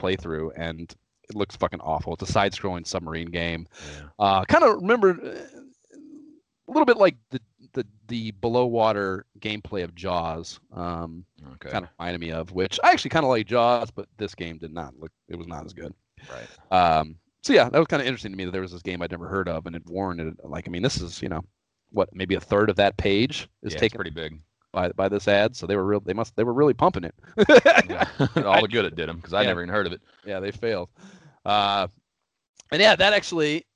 playthrough, 0.00 0.50
and 0.56 0.80
it 1.28 1.36
looks 1.36 1.56
fucking 1.56 1.80
awful. 1.80 2.14
It's 2.14 2.22
a 2.22 2.32
side-scrolling 2.32 2.86
submarine 2.86 3.30
game. 3.30 3.66
Yeah. 3.94 4.08
Uh, 4.18 4.44
kind 4.46 4.64
of 4.64 4.76
remember 4.76 5.10
uh, 5.22 5.58
a 6.68 6.70
little 6.72 6.86
bit 6.86 6.96
like 6.96 7.16
the 7.30 7.40
the 7.74 7.86
the 8.08 8.30
below 8.32 8.64
water 8.66 9.26
gameplay 9.40 9.84
of 9.84 9.94
Jaws. 9.94 10.60
Um, 10.72 11.24
Okay. 11.54 11.70
kind 11.70 11.84
of 11.84 11.90
reminded 11.98 12.20
me 12.20 12.32
of 12.32 12.52
which 12.52 12.78
I 12.84 12.90
actually 12.90 13.10
kind 13.10 13.24
of 13.24 13.30
like 13.30 13.46
Jaws, 13.46 13.90
but 13.90 14.08
this 14.18 14.34
game 14.34 14.58
did 14.58 14.72
not 14.72 14.94
look. 14.98 15.10
It 15.28 15.36
was 15.36 15.46
not 15.46 15.64
as 15.64 15.72
good. 15.72 15.92
Right. 16.30 16.48
Um, 16.98 17.16
so 17.42 17.52
yeah, 17.52 17.68
that 17.68 17.78
was 17.78 17.86
kind 17.86 18.00
of 18.00 18.06
interesting 18.06 18.32
to 18.32 18.36
me 18.36 18.44
that 18.46 18.50
there 18.50 18.62
was 18.62 18.72
this 18.72 18.82
game 18.82 19.00
I'd 19.02 19.10
never 19.10 19.28
heard 19.28 19.48
of, 19.48 19.66
and 19.66 19.76
it 19.76 19.82
warranted. 19.86 20.36
Like, 20.42 20.66
I 20.68 20.70
mean, 20.70 20.82
this 20.82 21.00
is 21.00 21.22
you 21.22 21.28
know, 21.28 21.42
what 21.90 22.08
maybe 22.14 22.34
a 22.34 22.40
third 22.40 22.70
of 22.70 22.76
that 22.76 22.96
page 22.96 23.48
is 23.62 23.72
yeah, 23.74 23.78
taken 23.80 23.96
pretty 23.96 24.10
big. 24.10 24.40
by 24.72 24.90
by 24.92 25.08
this 25.08 25.28
ad. 25.28 25.56
So 25.56 25.66
they 25.66 25.76
were 25.76 25.84
real. 25.84 26.00
They 26.00 26.12
must. 26.14 26.36
They 26.36 26.44
were 26.44 26.52
really 26.52 26.74
pumping 26.74 27.04
it. 27.04 27.14
Yeah. 27.88 28.06
All 28.44 28.60
the 28.62 28.68
good 28.68 28.84
it 28.84 28.96
did 28.96 29.08
them 29.08 29.16
because 29.16 29.32
I 29.32 29.42
Yeah. 29.42 29.48
never 29.48 29.62
even 29.62 29.72
heard 29.74 29.86
of 29.86 29.92
it. 29.92 30.00
yeah, 30.24 30.40
they 30.40 30.50
failed. 30.50 30.88
Uh, 31.44 31.86
and 32.72 32.80
yeah, 32.82 32.96
that 32.96 33.12
actually. 33.12 33.66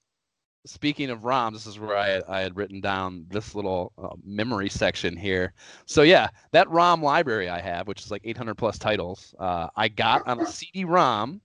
Speaking 0.66 1.08
of 1.08 1.20
ROMs, 1.20 1.52
this 1.54 1.66
is 1.66 1.78
where 1.78 1.96
I, 1.96 2.20
I 2.28 2.40
had 2.42 2.54
written 2.54 2.82
down 2.82 3.24
this 3.30 3.54
little 3.54 3.92
uh, 3.96 4.08
memory 4.22 4.68
section 4.68 5.16
here. 5.16 5.54
So 5.86 6.02
yeah, 6.02 6.28
that 6.52 6.68
ROM 6.68 7.02
library 7.02 7.48
I 7.48 7.60
have, 7.60 7.88
which 7.88 8.02
is 8.04 8.10
like 8.10 8.20
800 8.26 8.56
plus 8.56 8.78
titles, 8.78 9.34
uh, 9.38 9.68
I 9.74 9.88
got 9.88 10.28
on 10.28 10.38
a 10.38 10.46
CD-ROM 10.46 11.40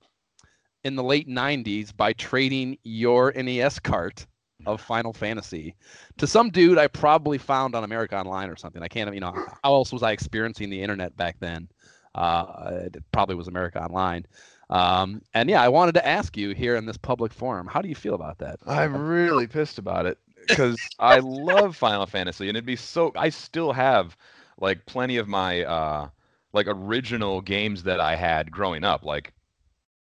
in 0.84 0.96
the 0.98 1.04
late 1.04 1.30
90s 1.30 1.96
by 1.96 2.12
trading 2.12 2.78
your 2.84 3.32
NES 3.32 3.80
cart 3.80 4.28
of 4.66 4.82
Final 4.82 5.14
Fantasy 5.14 5.76
to 6.18 6.28
some 6.28 6.50
dude 6.50 6.78
I 6.78 6.88
probably 6.88 7.38
found 7.38 7.76
on 7.76 7.84
America 7.84 8.18
Online 8.18 8.50
or 8.50 8.56
something. 8.56 8.82
I 8.82 8.88
can't, 8.88 9.14
you 9.14 9.20
know, 9.20 9.34
how 9.64 9.74
else 9.74 9.92
was 9.92 10.04
I 10.04 10.12
experiencing 10.12 10.70
the 10.70 10.82
internet 10.82 11.16
back 11.18 11.38
then? 11.40 11.68
Uh, 12.14 12.82
it 12.94 13.04
probably 13.12 13.36
was 13.36 13.48
America 13.48 13.82
Online. 13.82 14.26
Um, 14.70 15.22
and 15.34 15.50
yeah, 15.50 15.62
I 15.62 15.68
wanted 15.70 15.94
to 15.94 16.08
ask 16.08 16.36
you 16.36 16.52
here 16.52 16.76
in 16.76 16.86
this 16.86 16.98
public 16.98 17.34
forum, 17.34 17.68
how 17.68 17.82
do 17.82 17.90
you 17.90 17.96
feel 17.96 18.16
about 18.16 18.40
that? 18.40 18.60
I'm 18.66 18.96
really 19.08 19.48
pissed 19.48 19.78
about 19.78 20.06
it 20.06 20.18
because 20.48 20.78
I 21.00 21.20
love 21.20 21.76
Final 21.76 22.06
Fantasy, 22.06 22.48
and 22.48 22.58
it'd 22.58 22.66
be 22.66 22.76
so. 22.76 23.12
I 23.16 23.30
still 23.30 23.74
have 23.74 24.16
like 24.60 24.86
plenty 24.86 25.18
of 25.18 25.28
my 25.28 25.64
uh 25.64 26.10
like 26.54 26.68
original 26.68 27.42
games 27.42 27.84
that 27.84 28.00
I 28.00 28.16
had 28.16 28.52
growing 28.52 28.84
up. 28.84 29.04
Like 29.04 29.34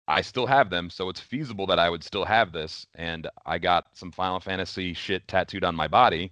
I 0.07 0.21
still 0.21 0.45
have 0.47 0.69
them, 0.69 0.89
so 0.89 1.09
it's 1.09 1.19
feasible 1.19 1.67
that 1.67 1.79
I 1.79 1.89
would 1.89 2.03
still 2.03 2.23
have 2.25 2.51
this. 2.51 2.85
And 2.95 3.27
I 3.45 3.57
got 3.57 3.85
some 3.93 4.11
Final 4.11 4.39
Fantasy 4.39 4.93
shit 4.93 5.27
tattooed 5.27 5.63
on 5.63 5.75
my 5.75 5.87
body. 5.87 6.31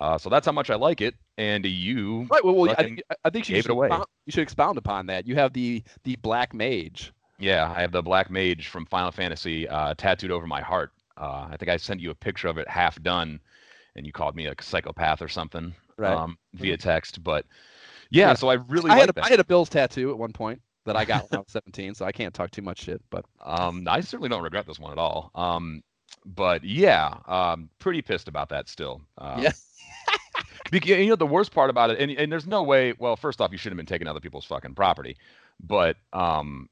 Uh, 0.00 0.18
so 0.18 0.28
that's 0.28 0.44
how 0.46 0.52
much 0.52 0.68
I 0.70 0.74
like 0.74 1.00
it. 1.00 1.14
And 1.38 1.64
you, 1.64 2.26
Right. 2.30 2.44
Well, 2.44 2.54
well 2.54 2.74
I, 2.76 2.82
think, 2.82 3.02
I 3.24 3.30
think 3.30 3.48
you 3.48 3.54
gave 3.54 3.62
should, 3.64 3.70
it 3.70 3.74
away. 3.74 3.86
expound, 3.86 4.06
you 4.26 4.32
should 4.32 4.42
expound 4.42 4.76
upon 4.78 5.06
that. 5.06 5.26
You 5.26 5.34
have 5.36 5.52
the 5.54 5.82
the 6.04 6.16
Black 6.16 6.52
Mage. 6.52 7.12
yeah, 7.38 7.72
I 7.74 7.80
have 7.80 7.92
the 7.92 8.02
Black 8.02 8.30
Mage 8.30 8.68
from 8.68 8.84
Final 8.86 9.10
Fantasy 9.12 9.66
uh, 9.68 9.94
tattooed 9.96 10.30
over 10.30 10.46
my 10.46 10.60
heart. 10.60 10.92
Uh, 11.16 11.48
I 11.50 11.56
think 11.56 11.70
I 11.70 11.76
sent 11.78 12.00
you 12.00 12.10
a 12.10 12.14
picture 12.14 12.48
of 12.48 12.58
it 12.58 12.68
half 12.68 13.00
done, 13.02 13.40
and 13.96 14.04
you 14.06 14.12
called 14.12 14.36
me 14.36 14.46
a 14.46 14.54
psychopath 14.60 15.22
or 15.22 15.28
something 15.28 15.74
Right. 15.96 16.12
um, 16.12 16.36
via 16.54 16.76
text. 16.76 17.22
But 17.22 17.46
yeah, 18.10 18.28
Yeah. 18.28 18.34
so 18.34 18.48
I 18.48 18.54
really 18.54 18.90
I 18.90 18.94
like 18.94 19.00
had 19.00 19.10
a, 19.10 19.12
that. 19.14 19.24
I 19.24 19.28
had 19.28 19.40
a 19.40 19.44
Bills 19.44 19.68
tattoo 19.70 20.10
at 20.10 20.18
one 20.18 20.32
point 20.32 20.60
that 20.84 20.96
I 20.96 21.04
got 21.04 21.30
when 21.30 21.38
I 21.38 21.40
was 21.40 21.52
17, 21.52 21.94
so 21.94 22.04
I 22.04 22.12
can't 22.12 22.34
talk 22.34 22.50
too 22.50 22.62
much 22.62 22.80
shit. 22.80 23.00
But 23.10 23.24
Um, 23.40 23.86
I 23.88 24.00
certainly 24.00 24.28
don't 24.28 24.42
regret 24.42 24.66
this 24.66 24.78
one 24.78 24.92
at 24.92 24.98
all. 24.98 25.30
Um, 25.34 25.82
but 26.26 26.62
yeah, 26.64 27.14
um, 27.26 27.68
pretty 27.78 28.02
pissed 28.02 28.28
about 28.28 28.48
that 28.50 28.68
still. 28.68 29.00
Uh, 29.18 29.38
Yeah. 29.42 29.52
Because 30.70 30.88
you 30.88 31.08
know 31.10 31.16
the 31.16 31.26
worst 31.26 31.52
part 31.52 31.68
about 31.68 31.90
it, 31.90 31.98
and, 32.00 32.10
and 32.12 32.32
there's 32.32 32.46
no 32.46 32.62
way. 32.62 32.94
Well, 32.98 33.14
first 33.14 33.42
off, 33.42 33.52
you 33.52 33.58
shouldn't 33.58 33.78
have 33.78 33.86
been 33.86 33.94
taking 33.94 34.08
other 34.08 34.20
people's 34.20 34.46
fucking 34.46 34.74
property. 34.74 35.18
But 35.60 35.98
um, 36.14 36.70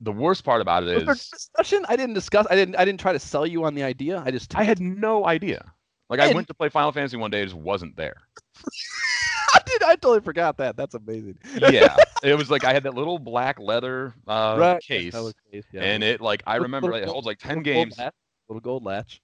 the 0.00 0.10
worst 0.10 0.42
part 0.44 0.60
about 0.60 0.82
it 0.82 0.86
was 0.96 1.04
there 1.04 1.14
is 1.14 1.28
discussion? 1.28 1.86
I 1.88 1.94
didn't 1.94 2.14
discuss. 2.14 2.48
I 2.50 2.56
didn't. 2.56 2.74
I 2.74 2.84
didn't 2.84 2.98
try 2.98 3.12
to 3.12 3.18
sell 3.20 3.46
you 3.46 3.62
on 3.64 3.76
the 3.76 3.84
idea. 3.84 4.20
I 4.26 4.32
just. 4.32 4.56
I 4.56 4.64
had 4.64 4.80
no 4.80 5.24
idea. 5.24 5.70
Like 6.10 6.18
I 6.18 6.26
And- 6.26 6.34
went 6.34 6.48
to 6.48 6.54
play 6.54 6.68
Final 6.68 6.90
Fantasy 6.90 7.16
one 7.16 7.30
day, 7.30 7.42
it 7.42 7.44
just 7.46 7.56
wasn't 7.56 7.94
there. 7.96 8.16
I 9.54 9.60
did. 9.66 9.82
I 9.82 9.94
totally 9.96 10.20
forgot 10.20 10.56
that. 10.58 10.76
That's 10.76 10.94
amazing. 10.94 11.38
Yeah, 11.56 11.96
it 12.22 12.36
was 12.36 12.50
like 12.50 12.64
I 12.64 12.72
had 12.72 12.82
that 12.84 12.94
little 12.94 13.18
black 13.18 13.58
leather 13.58 14.14
uh, 14.26 14.56
Right. 14.58 14.82
case, 14.82 15.12
That 15.14 15.22
was 15.22 15.34
case, 15.52 15.64
yeah. 15.72 15.82
and 15.82 16.02
it 16.02 16.20
like 16.20 16.42
I 16.46 16.56
remember 16.56 16.92
it 16.92 17.08
holds 17.08 17.26
like 17.26 17.38
ten 17.38 17.56
gold 17.62 17.64
games. 17.64 17.98
little 18.48 18.60
gold 18.60 18.84
latch. 18.84 19.20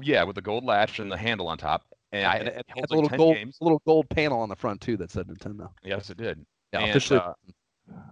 Yeah, 0.00 0.22
with 0.24 0.36
the 0.36 0.42
gold 0.42 0.64
latch 0.64 0.98
and 1.00 1.10
the 1.10 1.16
handle 1.16 1.48
on 1.48 1.58
top, 1.58 1.84
and 2.12 2.26
I 2.26 2.36
and 2.36 2.48
it 2.48 2.54
it 2.56 2.64
had 2.68 2.74
holds 2.76 2.90
a 2.90 2.94
like 2.94 3.02
little 3.02 3.08
10 3.10 3.18
gold, 3.18 3.36
games. 3.36 3.56
little 3.60 3.82
gold 3.86 4.08
panel 4.10 4.40
on 4.40 4.48
the 4.48 4.56
front 4.56 4.80
too 4.80 4.96
that 4.98 5.10
said 5.10 5.26
Nintendo. 5.28 5.70
Yes, 5.82 6.10
it 6.10 6.16
did. 6.16 6.44
Yeah, 6.72 6.80
And, 6.80 6.90
officially. 6.90 7.20
uh, 7.20 7.32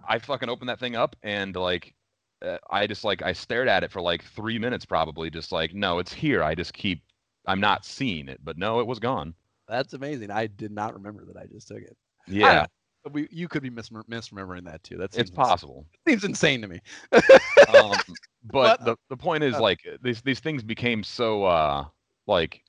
I 0.07 0.19
fucking 0.19 0.49
opened 0.49 0.69
that 0.69 0.79
thing 0.79 0.95
up 0.95 1.15
and 1.23 1.55
like 1.55 1.93
uh, 2.41 2.57
I 2.69 2.87
just 2.87 3.03
like 3.03 3.21
I 3.21 3.33
stared 3.33 3.67
at 3.67 3.83
it 3.83 3.91
for 3.91 4.01
like 4.01 4.23
three 4.23 4.59
minutes, 4.59 4.85
probably, 4.85 5.29
just 5.29 5.51
like 5.51 5.73
no, 5.73 5.99
it's 5.99 6.11
here. 6.13 6.43
I 6.43 6.55
just 6.55 6.73
keep, 6.73 7.03
I'm 7.45 7.59
not 7.59 7.85
seeing 7.85 8.27
it, 8.27 8.39
but 8.43 8.57
no, 8.57 8.79
it 8.79 8.87
was 8.87 8.99
gone. 8.99 9.33
That's 9.67 9.93
amazing. 9.93 10.31
I 10.31 10.47
did 10.47 10.71
not 10.71 10.93
remember 10.93 11.25
that 11.25 11.37
I 11.37 11.45
just 11.45 11.67
took 11.67 11.79
it. 11.81 11.97
Yeah, 12.27 12.65
We, 13.11 13.27
you 13.31 13.47
could 13.47 13.63
be 13.63 13.69
mis- 13.69 13.89
misremembering 13.89 14.65
that 14.65 14.83
too. 14.83 14.97
That's 14.97 15.17
it's 15.17 15.29
possible. 15.31 15.85
Seems 16.07 16.23
insane 16.23 16.61
to 16.61 16.67
me. 16.67 16.79
um, 17.11 17.93
but 18.43 18.79
But- 18.79 18.85
the 18.85 18.95
the 19.09 19.17
point 19.17 19.43
is 19.43 19.55
uh, 19.55 19.61
like 19.61 19.79
these 20.01 20.21
these 20.21 20.39
things 20.39 20.63
became 20.63 21.03
so 21.03 21.43
uh 21.43 21.85
like 22.27 22.61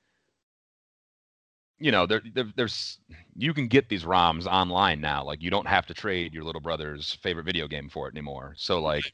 you 1.79 1.91
know 1.91 2.05
there, 2.05 2.21
there 2.33 2.45
there's 2.55 2.99
you 3.35 3.53
can 3.53 3.67
get 3.67 3.87
these 3.89 4.03
ROMs 4.03 4.45
online 4.45 4.99
now 4.99 5.23
like 5.23 5.41
you 5.41 5.49
don't 5.49 5.67
have 5.67 5.85
to 5.87 5.93
trade 5.93 6.33
your 6.33 6.43
little 6.43 6.61
brother's 6.61 7.13
favorite 7.21 7.45
video 7.45 7.67
game 7.67 7.89
for 7.89 8.07
it 8.07 8.13
anymore 8.13 8.53
so 8.57 8.81
like 8.81 9.13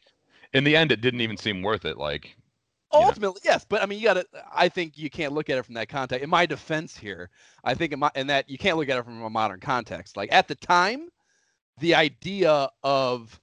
in 0.53 0.63
the 0.63 0.75
end 0.75 0.91
it 0.91 1.01
didn't 1.01 1.21
even 1.21 1.37
seem 1.37 1.61
worth 1.61 1.85
it 1.85 1.97
like 1.97 2.35
Ultimately, 3.03 3.41
yes, 3.43 3.65
but 3.67 3.81
I 3.81 3.85
mean, 3.85 3.99
you 3.99 4.05
got 4.05 4.15
to. 4.15 4.25
I 4.53 4.69
think 4.69 4.97
you 4.97 5.09
can't 5.09 5.33
look 5.33 5.49
at 5.49 5.57
it 5.57 5.65
from 5.65 5.75
that 5.75 5.89
context. 5.89 6.23
In 6.23 6.29
my 6.29 6.45
defense 6.45 6.97
here, 6.97 7.29
I 7.63 7.73
think 7.73 7.93
in, 7.93 7.99
my, 7.99 8.11
in 8.15 8.27
that 8.27 8.49
you 8.49 8.57
can't 8.57 8.77
look 8.77 8.89
at 8.89 8.97
it 8.97 9.05
from 9.05 9.21
a 9.21 9.29
modern 9.29 9.59
context. 9.59 10.17
Like 10.17 10.31
at 10.31 10.47
the 10.47 10.55
time, 10.55 11.09
the 11.79 11.95
idea 11.95 12.69
of, 12.83 13.39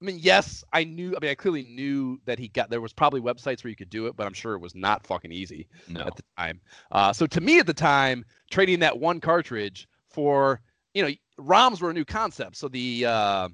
I 0.00 0.04
mean, 0.04 0.18
yes, 0.20 0.64
I 0.72 0.84
knew. 0.84 1.14
I 1.16 1.20
mean, 1.20 1.30
I 1.30 1.34
clearly 1.34 1.64
knew 1.64 2.20
that 2.24 2.38
he 2.38 2.48
got. 2.48 2.70
There 2.70 2.80
was 2.80 2.92
probably 2.92 3.20
websites 3.20 3.62
where 3.62 3.70
you 3.70 3.76
could 3.76 3.90
do 3.90 4.06
it, 4.06 4.16
but 4.16 4.26
I'm 4.26 4.32
sure 4.32 4.54
it 4.54 4.60
was 4.60 4.74
not 4.74 5.06
fucking 5.06 5.32
easy 5.32 5.68
no 5.88 6.00
at 6.00 6.16
the 6.16 6.22
time. 6.38 6.60
Uh, 6.90 7.12
so 7.12 7.26
to 7.26 7.40
me, 7.40 7.58
at 7.58 7.66
the 7.66 7.74
time, 7.74 8.24
trading 8.50 8.80
that 8.80 8.98
one 8.98 9.20
cartridge 9.20 9.88
for 10.08 10.60
you 10.94 11.02
know 11.02 11.10
ROMs 11.38 11.80
were 11.80 11.90
a 11.90 11.94
new 11.94 12.04
concept. 12.04 12.56
So 12.56 12.68
the 12.68 13.06
uh, 13.06 13.48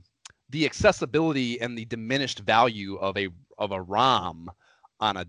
the 0.50 0.64
accessibility 0.64 1.60
and 1.60 1.76
the 1.76 1.84
diminished 1.84 2.40
value 2.40 2.96
of 2.96 3.16
a 3.16 3.28
of 3.58 3.72
a 3.72 3.80
ROM 3.82 4.50
on 5.00 5.16
a 5.16 5.26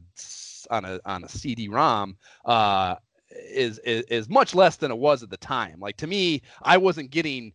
on 0.70 0.86
a 0.86 1.00
on 1.06 1.24
a 1.24 1.30
CD-ROM 1.30 2.18
uh, 2.46 2.96
is, 3.32 3.80
is 3.80 4.04
is 4.06 4.30
much 4.30 4.56
less 4.56 4.76
than 4.78 4.92
it 4.92 4.98
was 4.98 5.24
at 5.24 5.30
the 5.30 5.38
time. 5.38 5.80
Like 5.80 5.98
to 5.98 6.08
me, 6.08 6.42
I 6.64 6.78
wasn't 6.78 7.12
getting 7.12 7.54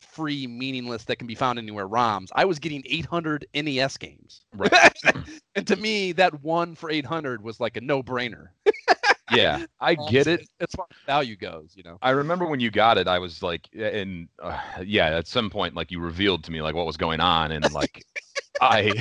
free, 0.00 0.46
meaningless 0.46 1.04
that 1.04 1.16
can 1.16 1.26
be 1.26 1.34
found 1.34 1.58
anywhere 1.58 1.88
ROMs. 1.88 2.28
I 2.34 2.44
was 2.44 2.58
getting 2.58 2.82
800 2.86 3.46
NES 3.54 3.96
games, 3.96 4.42
Right. 4.54 4.92
and 5.54 5.66
to 5.66 5.76
me, 5.76 6.12
that 6.12 6.42
one 6.42 6.74
for 6.74 6.90
800 6.90 7.42
was 7.42 7.60
like 7.60 7.76
a 7.76 7.80
no-brainer. 7.80 8.48
yeah 9.32 9.64
i 9.80 9.96
get 10.08 10.26
it 10.28 10.46
as 10.60 10.68
far 10.76 10.86
as 10.90 10.96
value 11.06 11.36
goes. 11.36 11.72
You 11.74 11.82
know. 11.82 11.98
I 12.02 12.10
remember 12.10 12.46
when 12.46 12.60
you 12.60 12.70
got 12.70 12.98
it, 12.98 13.08
I 13.08 13.18
was 13.18 13.42
like, 13.42 13.68
and 13.74 14.28
uh, 14.42 14.58
yeah, 14.84 15.06
at 15.16 15.26
some 15.26 15.50
point, 15.50 15.74
like 15.74 15.90
you 15.90 16.00
revealed 16.00 16.44
to 16.44 16.52
me 16.52 16.62
like 16.62 16.74
what 16.74 16.86
was 16.86 16.96
going 16.96 17.20
on, 17.20 17.52
and 17.52 17.70
like 17.72 18.04
I, 18.60 18.92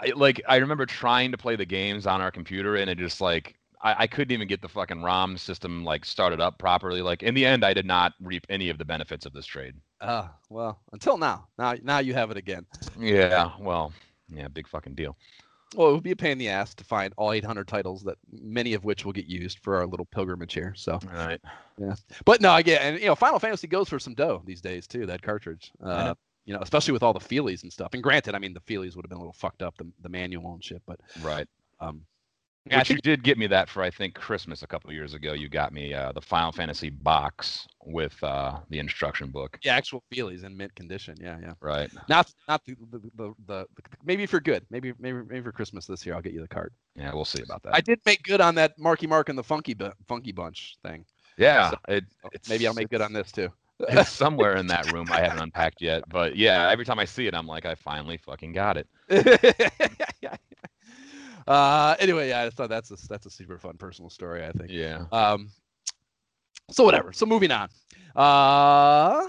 I 0.00 0.12
like 0.16 0.40
I 0.48 0.56
remember 0.56 0.86
trying 0.86 1.30
to 1.32 1.38
play 1.38 1.56
the 1.56 1.64
games 1.64 2.06
on 2.06 2.20
our 2.20 2.30
computer, 2.30 2.76
and 2.76 2.88
it 2.88 2.98
just 2.98 3.20
like 3.20 3.56
I, 3.82 3.94
I 4.00 4.06
couldn't 4.06 4.32
even 4.32 4.48
get 4.48 4.62
the 4.62 4.68
fucking 4.68 5.02
ROM 5.02 5.36
system 5.36 5.84
like 5.84 6.04
started 6.04 6.40
up 6.40 6.58
properly. 6.58 7.02
Like 7.02 7.22
in 7.22 7.34
the 7.34 7.46
end, 7.46 7.64
I 7.64 7.74
did 7.74 7.86
not 7.86 8.12
reap 8.20 8.46
any 8.48 8.68
of 8.68 8.78
the 8.78 8.84
benefits 8.84 9.26
of 9.26 9.32
this 9.32 9.46
trade. 9.46 9.74
Uh, 10.00 10.28
well, 10.48 10.80
until 10.92 11.18
now. 11.18 11.46
Now, 11.58 11.74
now 11.82 11.98
you 11.98 12.14
have 12.14 12.30
it 12.30 12.36
again. 12.36 12.66
Yeah, 12.98 13.50
well, 13.60 13.92
yeah, 14.28 14.48
big 14.48 14.66
fucking 14.66 14.94
deal. 14.94 15.16
Well, 15.76 15.90
it 15.90 15.92
would 15.92 16.02
be 16.02 16.10
a 16.10 16.16
pain 16.16 16.32
in 16.32 16.38
the 16.38 16.48
ass 16.48 16.74
to 16.74 16.84
find 16.84 17.14
all 17.16 17.32
800 17.32 17.68
titles 17.68 18.02
that 18.02 18.18
many 18.32 18.74
of 18.74 18.84
which 18.84 19.04
will 19.04 19.12
get 19.12 19.26
used 19.26 19.60
for 19.60 19.76
our 19.76 19.86
little 19.86 20.06
pilgrimage 20.06 20.52
here. 20.52 20.74
So, 20.76 20.94
All 20.94 21.00
right. 21.12 21.40
Yeah. 21.78 21.94
But 22.24 22.40
no, 22.40 22.50
I 22.50 22.62
get, 22.62 22.82
and 22.82 22.98
you 22.98 23.06
know, 23.06 23.14
Final 23.14 23.38
Fantasy 23.38 23.68
goes 23.68 23.88
for 23.88 24.00
some 24.00 24.14
dough 24.14 24.42
these 24.44 24.60
days 24.60 24.86
too. 24.88 25.06
That 25.06 25.22
cartridge, 25.22 25.70
uh. 25.82 26.14
You 26.50 26.56
know, 26.56 26.62
especially 26.62 26.90
with 26.90 27.04
all 27.04 27.12
the 27.12 27.20
feelies 27.20 27.62
and 27.62 27.72
stuff. 27.72 27.94
And 27.94 28.02
granted, 28.02 28.34
I 28.34 28.40
mean, 28.40 28.52
the 28.52 28.60
feelies 28.62 28.96
would 28.96 29.04
have 29.04 29.08
been 29.08 29.18
a 29.18 29.20
little 29.20 29.32
fucked 29.32 29.62
up, 29.62 29.76
the, 29.78 29.86
the 30.02 30.08
manual 30.08 30.52
and 30.52 30.64
shit. 30.64 30.82
But, 30.84 30.98
Right. 31.22 31.46
um, 31.78 32.02
I 32.72 32.82
you 32.88 32.96
did 32.96 33.22
get 33.22 33.38
me 33.38 33.46
that 33.46 33.68
for 33.68 33.84
I 33.84 33.90
think 33.90 34.16
Christmas 34.16 34.64
a 34.64 34.66
couple 34.66 34.90
of 34.90 34.94
years 34.94 35.14
ago. 35.14 35.32
You 35.32 35.48
got 35.48 35.72
me 35.72 35.94
uh, 35.94 36.10
the 36.10 36.20
Final 36.20 36.50
Fantasy 36.50 36.90
box 36.90 37.68
with 37.84 38.20
uh, 38.24 38.58
the 38.68 38.80
instruction 38.80 39.28
book. 39.30 39.60
yeah, 39.62 39.76
actual 39.76 40.02
feelies 40.12 40.42
in 40.42 40.56
mint 40.56 40.74
condition. 40.74 41.14
Yeah, 41.20 41.38
yeah. 41.40 41.52
Right. 41.60 41.88
Not, 42.08 42.32
not 42.48 42.64
the, 42.64 42.74
the, 42.90 42.98
the, 43.16 43.34
the, 43.46 43.66
maybe 44.04 44.24
if 44.24 44.32
you're 44.32 44.40
good, 44.40 44.66
maybe, 44.70 44.92
maybe, 44.98 45.18
maybe 45.28 45.44
for 45.44 45.52
Christmas 45.52 45.86
this 45.86 46.04
year, 46.04 46.16
I'll 46.16 46.20
get 46.20 46.32
you 46.32 46.40
the 46.40 46.48
cart. 46.48 46.72
Yeah, 46.96 47.14
we'll 47.14 47.24
see 47.24 47.42
about 47.42 47.62
that. 47.62 47.76
I 47.76 47.80
did 47.80 48.00
make 48.04 48.24
good 48.24 48.40
on 48.40 48.56
that 48.56 48.76
Marky 48.76 49.06
Mark 49.06 49.28
and 49.28 49.38
the 49.38 49.44
Funky 49.44 49.74
Bu- 49.74 49.92
Funky 50.08 50.32
Bunch 50.32 50.78
thing. 50.82 51.04
Yeah, 51.38 51.70
So, 51.70 51.76
it, 51.86 52.04
it's, 52.32 52.48
maybe 52.48 52.66
I'll 52.66 52.74
make 52.74 52.90
good 52.90 53.00
on 53.02 53.12
this 53.12 53.30
too. 53.30 53.50
It's 53.88 54.10
somewhere 54.10 54.56
in 54.56 54.66
that 54.68 54.92
room 54.92 55.08
I 55.10 55.20
haven't 55.20 55.40
unpacked 55.40 55.80
yet. 55.80 56.04
But 56.08 56.36
yeah, 56.36 56.68
every 56.70 56.84
time 56.84 56.98
I 56.98 57.04
see 57.04 57.26
it, 57.26 57.34
I'm 57.34 57.46
like, 57.46 57.64
I 57.66 57.74
finally 57.74 58.16
fucking 58.16 58.52
got 58.52 58.76
it. 58.76 58.86
uh, 61.46 61.96
anyway, 61.98 62.28
yeah, 62.28 62.42
I 62.42 62.50
thought 62.50 62.68
that's 62.68 62.90
a 62.90 63.08
that's 63.08 63.26
a 63.26 63.30
super 63.30 63.58
fun 63.58 63.76
personal 63.76 64.10
story. 64.10 64.44
I 64.44 64.52
think. 64.52 64.70
Yeah. 64.70 65.06
Um, 65.12 65.50
so 66.70 66.84
whatever. 66.84 67.12
So 67.12 67.26
moving 67.26 67.50
on. 67.50 67.68
Uh, 68.14 69.28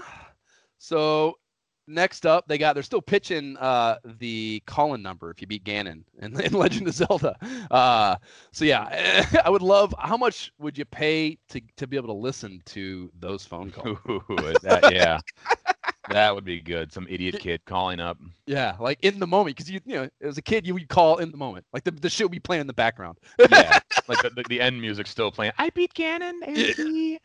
so 0.78 1.38
next 1.86 2.26
up, 2.26 2.46
they 2.46 2.58
got 2.58 2.74
they're 2.74 2.82
still 2.82 3.02
pitching 3.02 3.56
uh 3.58 3.96
the 4.04 4.62
call-in 4.66 5.02
number 5.02 5.30
if 5.30 5.40
you 5.40 5.46
beat 5.46 5.64
Ganon 5.64 6.04
in, 6.20 6.40
in 6.40 6.52
Legend 6.52 6.88
of 6.88 6.94
Zelda. 6.94 7.36
Uh, 7.70 8.16
so 8.52 8.64
yeah, 8.64 9.26
I 9.44 9.50
would 9.50 9.62
love. 9.62 9.94
How 9.98 10.16
much 10.16 10.52
would 10.58 10.76
you 10.78 10.84
pay 10.84 11.38
to 11.50 11.60
to 11.76 11.86
be 11.86 11.96
able 11.96 12.08
to 12.08 12.14
listen 12.14 12.62
to 12.66 13.10
those 13.18 13.44
phone 13.44 13.70
calls? 13.72 13.98
Ooh, 14.08 14.22
that, 14.62 14.92
yeah. 14.92 15.20
That 16.08 16.34
would 16.34 16.44
be 16.44 16.60
good. 16.60 16.92
Some 16.92 17.06
idiot 17.08 17.38
kid 17.38 17.64
calling 17.64 18.00
up. 18.00 18.18
Yeah, 18.46 18.76
like 18.80 18.98
in 19.02 19.20
the 19.20 19.26
moment, 19.26 19.56
because 19.56 19.70
you 19.70 19.80
you 19.84 19.94
know 19.94 20.08
as 20.20 20.36
a 20.36 20.42
kid 20.42 20.66
you 20.66 20.74
would 20.74 20.88
call 20.88 21.18
in 21.18 21.30
the 21.30 21.36
moment, 21.36 21.64
like 21.72 21.84
the 21.84 21.92
the 21.92 22.10
shit 22.10 22.26
would 22.26 22.32
be 22.32 22.40
playing 22.40 22.62
in 22.62 22.66
the 22.66 22.72
background. 22.72 23.18
Yeah. 23.38 23.78
like 24.08 24.20
the, 24.22 24.30
the, 24.30 24.44
the 24.48 24.60
end 24.60 24.80
music's 24.80 25.10
still 25.10 25.30
playing. 25.30 25.52
I 25.58 25.70
beat 25.70 25.94
Ganon. 25.94 26.40
AC, 26.44 27.18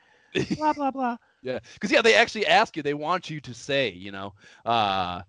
blah 0.58 0.74
blah 0.74 0.92
blah. 0.92 1.18
Yeah, 1.44 1.60
because 1.74 1.92
yeah, 1.92 2.02
they 2.02 2.16
actually 2.16 2.46
ask 2.48 2.76
you. 2.76 2.84
They 2.84 2.94
want 2.94 3.30
you 3.30 3.40
to 3.42 3.54
say, 3.54 3.90
you 3.92 4.12
know, 4.12 4.34
uh, 4.66 5.22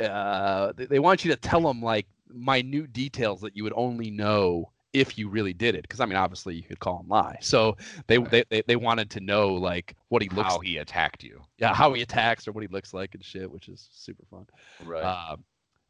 uh, 0.00 0.72
they, 0.76 0.86
they 0.86 0.98
want 0.98 1.24
you 1.24 1.30
to 1.32 1.36
tell 1.36 1.60
them 1.60 1.82
like 1.82 2.06
minute 2.28 2.92
details 2.92 3.40
that 3.42 3.56
you 3.56 3.62
would 3.64 3.74
only 3.76 4.10
know 4.10 4.70
if 4.92 5.18
you 5.18 5.28
really 5.28 5.52
did 5.52 5.74
it. 5.74 5.82
Because 5.82 6.00
I 6.00 6.06
mean, 6.06 6.16
obviously 6.16 6.54
you 6.54 6.62
could 6.62 6.80
call 6.80 7.00
and 7.00 7.08
lie. 7.08 7.36
So 7.40 7.76
they 8.06 8.18
Right. 8.18 8.30
they, 8.30 8.44
they 8.50 8.62
they 8.68 8.76
wanted 8.76 9.10
to 9.10 9.20
know 9.20 9.54
like 9.54 9.94
what 10.08 10.22
he 10.22 10.28
looks, 10.30 10.48
How 10.48 10.60
he 10.60 10.78
attacked 10.78 11.22
you. 11.22 11.42
yeah, 11.58 11.74
how 11.74 11.92
he 11.92 12.02
attacks 12.02 12.48
or 12.48 12.52
what 12.52 12.62
he 12.62 12.68
looks 12.68 12.94
like 12.94 13.14
and 13.14 13.24
shit, 13.24 13.50
which 13.50 13.68
is 13.68 13.88
super 13.92 14.24
fun. 14.30 14.46
Right. 14.84 15.02
Um, 15.04 15.44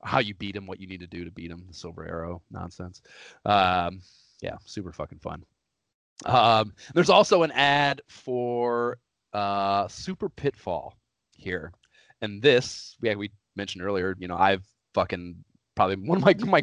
how 0.05 0.19
you 0.19 0.35
beat 0.35 0.57
him, 0.57 0.67
what 0.67 0.81
you 0.81 0.89
need 0.89 1.01
to 1.01 1.07
do 1.07 1.25
to 1.25 1.31
beat 1.31 1.51
him, 1.51 1.65
the 1.69 1.75
silver 1.75 2.05
arrow 2.07 2.43
nonsense. 2.51 3.03
Um, 3.45 4.03
yeah, 4.41 4.57
super 4.65 4.93
fucking 4.93 5.21
fun. 5.21 5.45
Um, 6.25 6.75
there's 6.95 7.11
also 7.11 7.45
an 7.45 7.53
ad 7.53 8.03
for 8.09 8.99
uh, 9.33 9.89
Super 9.89 10.29
Pitfall 10.29 10.95
here, 11.37 11.73
and 12.21 12.43
this 12.43 12.97
yeah 13.03 13.15
we 13.15 13.31
mentioned 13.57 13.85
earlier. 13.85 14.15
You 14.19 14.29
know, 14.29 14.37
I've 14.37 14.67
fucking 14.95 15.45
probably 15.75 15.97
one 15.97 16.19
of 16.19 16.25
my 16.25 16.35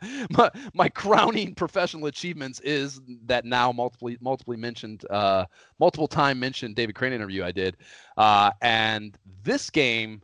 my, 0.30 0.50
my 0.74 0.88
crowning 0.88 1.54
professional 1.54 2.06
achievements 2.06 2.60
is 2.60 3.00
that 3.26 3.44
now 3.44 3.72
multiple 3.72 4.10
multiply 4.20 4.56
mentioned 4.56 5.04
uh 5.10 5.44
multiple 5.78 6.08
time 6.08 6.38
mentioned 6.38 6.74
David 6.76 6.94
Crane 6.94 7.12
interview 7.12 7.44
I 7.44 7.52
did 7.52 7.76
uh 8.16 8.50
and 8.62 9.16
this 9.42 9.70
game 9.70 10.22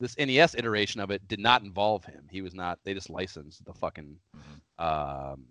this 0.00 0.16
NES 0.18 0.54
iteration 0.54 1.00
of 1.00 1.10
it 1.10 1.26
did 1.28 1.38
not 1.40 1.62
involve 1.62 2.04
him 2.04 2.26
he 2.30 2.42
was 2.42 2.54
not 2.54 2.78
they 2.84 2.94
just 2.94 3.10
licensed 3.10 3.64
the 3.64 3.72
fucking 3.74 4.16
Mhm. 4.34 4.60
um 4.78 5.44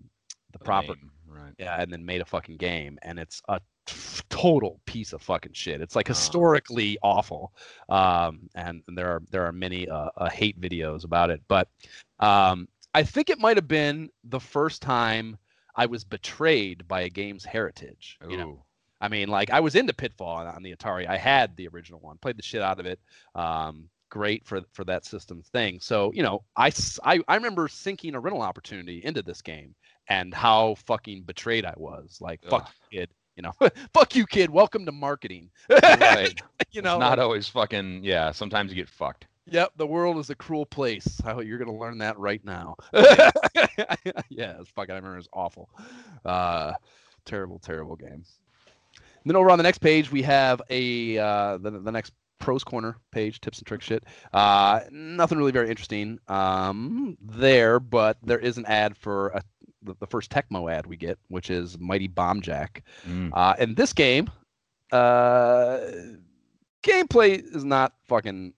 the 0.51 0.59
The 0.59 0.65
proper 0.65 0.93
name, 0.93 1.11
Right. 1.31 1.53
yeah, 1.57 1.81
and 1.81 1.91
then 1.91 2.05
made 2.05 2.21
a 2.21 2.25
fucking 2.25 2.57
game, 2.57 2.99
and 3.01 3.17
it's 3.19 3.41
a 3.47 3.59
t- 3.85 4.21
total 4.29 4.79
piece 4.85 5.13
of 5.13 5.21
fucking 5.21 5.53
shit. 5.53 5.81
It's 5.81 5.95
like 5.95 6.09
Oh. 6.09 6.13
historically 6.13 6.97
awful, 7.01 7.53
um, 7.89 8.49
and, 8.55 8.83
and 8.87 8.97
there 8.97 9.09
are 9.09 9.21
there 9.31 9.45
are 9.45 9.51
many 9.51 9.87
uh, 9.89 10.09
uh, 10.17 10.29
hate 10.29 10.59
videos 10.59 11.03
about 11.05 11.29
it. 11.29 11.41
But 11.47 11.67
um, 12.19 12.67
I 12.93 13.03
think 13.03 13.29
it 13.29 13.39
might 13.39 13.57
have 13.57 13.67
been 13.67 14.09
the 14.25 14.39
first 14.39 14.81
time 14.81 15.37
I 15.75 15.85
was 15.85 16.03
betrayed 16.03 16.87
by 16.87 17.01
a 17.01 17.09
game's 17.09 17.45
heritage. 17.45 18.17
You 18.29 18.37
know, 18.37 18.65
I 18.99 19.07
mean, 19.07 19.29
like 19.29 19.49
I 19.49 19.59
was 19.61 19.75
into 19.75 19.93
Pitfall 19.93 20.27
on, 20.37 20.47
on 20.47 20.63
the 20.63 20.75
Atari. 20.75 21.07
I 21.07 21.17
had 21.17 21.55
the 21.55 21.67
original 21.69 21.99
one, 22.01 22.17
played 22.17 22.37
the 22.37 22.43
shit 22.43 22.61
out 22.61 22.79
of 22.79 22.85
it. 22.85 22.99
Um, 23.35 23.89
great 24.09 24.45
for 24.45 24.61
for 24.73 24.83
that 24.83 25.05
system 25.05 25.41
thing. 25.53 25.79
So 25.79 26.11
you 26.13 26.21
know, 26.23 26.43
I, 26.57 26.71
I 27.03 27.21
I 27.29 27.35
remember 27.35 27.69
sinking 27.69 28.13
a 28.15 28.19
rental 28.19 28.41
opportunity 28.41 29.01
into 29.05 29.21
this 29.21 29.41
game 29.41 29.73
and 30.07 30.33
how 30.33 30.75
fucking 30.85 31.23
betrayed 31.23 31.65
I 31.65 31.73
was. 31.77 32.19
Like, 32.21 32.43
fuck 32.43 32.71
you, 32.91 32.99
kid. 32.99 33.09
You 33.35 33.43
know, 33.43 33.53
fuck 33.93 34.15
you, 34.15 34.25
kid. 34.25 34.49
Welcome 34.49 34.85
to 34.85 34.91
marketing. 34.91 35.49
Right. 35.69 36.39
you 36.71 36.81
know, 36.81 36.95
it's 36.95 36.99
not 36.99 37.19
always 37.19 37.47
fucking. 37.47 38.03
Yeah. 38.03 38.31
Sometimes 38.31 38.71
you 38.71 38.75
get 38.75 38.89
fucked. 38.89 39.27
Yep, 39.47 39.71
the 39.75 39.87
world 39.87 40.17
is 40.17 40.29
a 40.29 40.35
cruel 40.35 40.65
place. 40.65 41.19
How 41.23 41.39
you're 41.39 41.57
gonna 41.57 41.77
learn 41.77 41.97
that 41.97 42.17
right 42.19 42.43
now. 42.45 42.75
yeah, 42.93 44.59
it's 44.59 44.69
fucking. 44.69 44.93
I 44.93 44.95
remember 44.95 45.17
it's 45.17 45.27
awful. 45.33 45.69
Uh, 46.23 46.73
terrible, 47.25 47.59
terrible 47.59 47.95
game. 47.95 48.23
And 48.93 49.25
then 49.25 49.35
over 49.35 49.49
on 49.49 49.57
the 49.57 49.63
next 49.63 49.79
page, 49.79 50.11
we 50.11 50.21
have 50.23 50.61
a 50.69 51.17
uh, 51.17 51.57
the, 51.57 51.71
the 51.71 51.91
next 51.91 52.13
pros 52.39 52.63
corner 52.63 52.97
page, 53.11 53.39
tips 53.41 53.59
and 53.59 53.67
trick 53.67 53.81
shit. 53.81 54.03
Uh, 54.33 54.81
nothing 54.91 55.37
really 55.37 55.51
very 55.51 55.69
interesting 55.69 56.19
um, 56.27 57.17
there, 57.21 57.79
but 57.79 58.17
there 58.23 58.39
is 58.39 58.57
an 58.57 58.65
ad 58.65 58.97
for 58.97 59.29
a, 59.29 59.43
the, 59.83 59.95
the 59.99 60.07
first 60.07 60.31
Tecmo 60.31 60.71
ad 60.71 60.85
we 60.85 60.97
get, 60.97 61.17
which 61.29 61.49
is 61.49 61.79
Mighty 61.79 62.07
Bomb 62.07 62.41
Jack. 62.41 62.83
Mm. 63.07 63.31
Uh, 63.33 63.55
and 63.59 63.75
this 63.75 63.93
game, 63.93 64.29
uh, 64.91 65.79
gameplay 66.83 67.43
is 67.55 67.63
not 67.63 67.93
fucking 68.07 68.53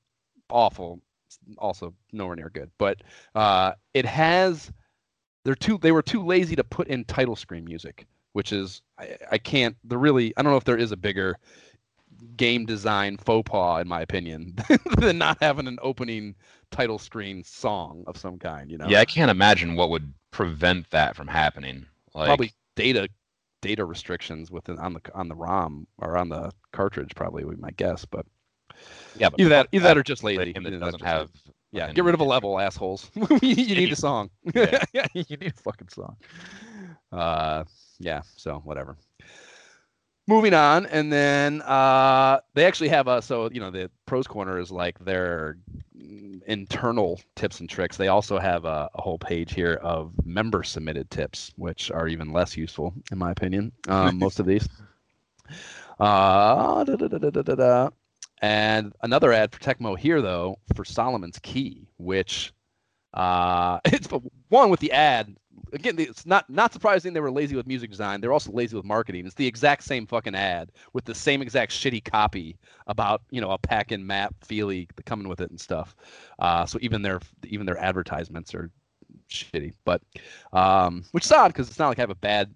awful. 0.50 1.02
It's 1.28 1.40
also 1.58 1.94
nowhere 2.12 2.36
near 2.36 2.50
good, 2.50 2.72
but 2.78 3.02
uh, 3.36 3.74
it 3.94 4.06
has. 4.06 4.72
They're 5.46 5.56
too. 5.56 5.78
They 5.78 5.92
were 5.92 6.02
too 6.02 6.24
lazy 6.24 6.56
to 6.56 6.64
put 6.64 6.88
in 6.88 7.04
title 7.06 7.36
screen 7.36 7.66
music, 7.66 8.08
which 8.34 8.54
is 8.54 8.82
I, 8.98 9.18
I 9.32 9.38
can't. 9.38 9.76
They're 9.84 9.98
really. 9.98 10.34
I 10.38 10.42
don't 10.42 10.52
know 10.52 10.58
if 10.58 10.64
there 10.64 10.78
is 10.78 10.92
a 10.92 10.98
bigger 10.98 11.38
game 12.38 12.66
design 12.66 13.18
faux 13.18 13.50
pas, 13.50 13.82
in 13.82 13.88
my 13.88 14.02
opinion, 14.02 14.56
than 14.98 15.18
not 15.18 15.38
having 15.42 15.68
an 15.68 15.80
opening 15.82 16.36
title 16.72 16.98
screen 16.98 17.44
song 17.44 18.04
of 18.08 18.18
some 18.18 18.38
kind. 18.38 18.72
You 18.72 18.78
know. 18.78 18.88
Yeah, 18.88 19.00
I 19.00 19.06
can't 19.06 19.32
imagine 19.32 19.76
what 19.76 19.90
would 19.90 20.14
prevent 20.34 20.90
that 20.90 21.16
from 21.16 21.28
happening. 21.28 21.86
Like, 22.14 22.28
probably 22.28 22.52
data 22.76 23.08
data 23.62 23.86
restrictions 23.86 24.52
within 24.52 24.78
on 24.78 24.94
the 24.94 25.02
on 25.14 25.30
the 25.30 25.36
ROM 25.36 25.88
or 26.00 26.18
on 26.18 26.28
the 26.28 26.52
cartridge 26.74 27.16
probably 27.16 27.46
would 27.46 27.56
be 27.56 27.62
my 27.62 27.72
guess, 27.72 28.04
but 28.04 28.26
yeah, 29.16 29.30
but 29.30 29.40
either 29.40 29.50
that 29.50 29.68
either 29.72 29.84
that 29.84 29.98
or 29.98 30.04
just 30.04 30.24
lazy. 30.24 30.52
game 30.52 30.64
that 30.64 30.80
doesn't 30.80 31.02
have. 31.02 31.32
yeah, 31.72 31.92
get 31.94 32.04
rid 32.04 32.14
of 32.14 32.20
a 32.20 32.26
level, 32.26 32.60
assholes. 32.60 33.10
you 33.42 33.76
need 33.76 33.92
a 33.92 33.96
song. 33.96 34.30
Yeah. 34.54 34.84
yeah, 34.94 35.06
you 35.14 35.38
need 35.38 35.54
a 35.58 35.62
fucking 35.62 35.88
song. 35.90 36.18
Uh, 37.12 37.64
yeah, 38.00 38.22
so 38.36 38.62
whatever. 38.66 38.98
Moving 40.28 40.54
on, 40.54 40.86
and 40.86 41.12
then 41.12 41.62
uh, 41.62 42.40
they 42.54 42.66
actually 42.66 42.90
have 42.90 43.08
a 43.08 43.22
so 43.22 43.50
you 43.52 43.60
know 43.60 43.72
the 43.72 43.90
pros 44.06 44.28
corner 44.28 44.60
is 44.60 44.72
like 44.72 44.98
their 45.00 45.58
internal 46.48 47.20
tips 47.36 47.60
and 47.60 47.70
tricks. 47.70 47.98
They 47.98 48.08
also 48.08 48.40
have 48.40 48.66
a, 48.66 48.90
a 48.94 49.02
whole 49.02 49.18
page 49.18 49.54
here 49.54 49.76
of 49.82 50.14
member 50.26 50.64
submitted 50.64 51.10
tips, 51.10 51.54
which 51.56 51.92
are 51.92 52.08
even 52.08 52.32
less 52.32 52.58
useful 52.58 52.94
in 53.12 53.18
my 53.18 53.32
opinion. 53.32 53.72
Um, 53.88 54.20
most 54.20 54.40
of 54.40 54.46
these. 54.46 54.68
Uh, 56.00 56.84
da, 56.84 56.96
da, 56.96 57.42
da. 57.42 57.90
And 58.42 58.94
another 59.02 59.32
ad 59.32 59.54
for 59.54 59.60
Tecmo 59.60 59.98
here 59.98 60.22
though 60.22 60.58
for 60.76 60.84
Solomon's 60.84 61.40
Key, 61.40 61.88
which 61.98 62.54
uh, 63.14 63.80
it's 63.86 64.08
one 64.50 64.70
with 64.70 64.80
the 64.80 64.92
ad. 64.92 65.36
Again, 65.74 65.96
it's 65.98 66.26
not 66.26 66.50
not 66.50 66.72
surprising 66.72 67.14
they 67.14 67.20
were 67.20 67.32
lazy 67.32 67.56
with 67.56 67.68
music 67.68 67.90
design. 67.90 68.22
They're 68.22 68.32
also 68.32 68.52
lazy 68.52 68.76
with 68.76 68.86
marketing. 68.86 69.26
It's 69.26 69.36
the 69.36 69.48
exact 69.48 69.84
same 69.84 70.06
fucking 70.06 70.36
ad 70.36 70.72
with 70.94 71.06
the 71.06 71.16
same 71.16 71.42
exact 71.42 71.72
shitty 71.72 72.04
copy 72.04 72.58
about 72.88 73.24
you 73.32 73.42
know 73.42 73.52
a 73.52 73.58
pack 73.58 73.92
and 73.92 74.06
map 74.06 74.36
feely 74.44 74.88
coming 75.06 75.28
with 75.28 75.42
it 75.42 75.50
and 75.50 75.60
stuff. 75.60 75.96
Uh, 76.40 76.66
so 76.66 76.78
even 76.82 77.02
their 77.02 77.20
even 77.46 77.66
their 77.66 77.78
advertisements 77.78 78.54
are 78.54 78.70
shitty. 79.30 79.74
But 79.84 80.02
um, 80.54 81.04
which 81.12 81.26
is 81.26 81.32
odd 81.32 81.50
because 81.50 81.70
it's 81.70 81.80
not 81.80 81.90
like 81.90 82.00
I 82.00 82.04
have 82.04 82.10
a 82.12 82.16
bad 82.16 82.54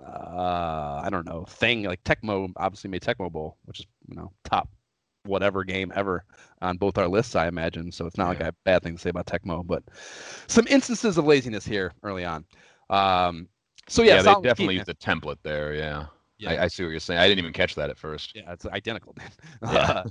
uh, 0.00 1.00
I 1.04 1.08
don't 1.10 1.26
know 1.26 1.44
thing 1.44 1.82
like 1.84 2.02
Tecmo 2.04 2.52
obviously 2.56 2.90
made 2.90 3.02
Tecmo 3.02 3.30
Bowl, 3.30 3.56
which 3.64 3.80
is 3.80 3.86
you 4.08 4.16
know 4.16 4.32
top 4.44 4.68
whatever 5.24 5.64
game 5.64 5.92
ever 5.94 6.24
on 6.60 6.76
both 6.76 6.98
our 6.98 7.08
lists, 7.08 7.34
I 7.36 7.46
imagine. 7.48 7.92
So 7.92 8.06
it's 8.06 8.16
not 8.16 8.28
like 8.28 8.38
I 8.38 8.40
Yeah. 8.40 8.44
have 8.46 8.64
bad 8.64 8.82
things 8.82 9.00
to 9.00 9.02
say 9.04 9.10
about 9.10 9.26
Tecmo, 9.26 9.66
but 9.66 9.82
some 10.46 10.66
instances 10.68 11.18
of 11.18 11.24
laziness 11.24 11.64
here 11.64 11.92
early 12.02 12.24
on. 12.24 12.44
Um, 12.90 13.48
so 13.88 14.02
yeah, 14.02 14.16
Yeah, 14.16 14.22
they 14.22 14.34
definitely 14.42 14.76
used 14.76 14.88
a 14.88 14.94
template 14.94 15.38
there. 15.42 15.74
Yeah, 15.74 16.06
Yeah. 16.38 16.52
I, 16.52 16.64
I 16.64 16.68
see 16.68 16.82
what 16.84 16.90
you're 16.90 17.00
saying. 17.00 17.20
I 17.20 17.26
didn't 17.28 17.38
even 17.40 17.52
catch 17.52 17.74
that 17.76 17.90
at 17.90 17.98
first. 17.98 18.32
Yeah, 18.34 18.52
it's 18.52 18.66
identical. 18.66 19.14
Yeah. 19.62 20.04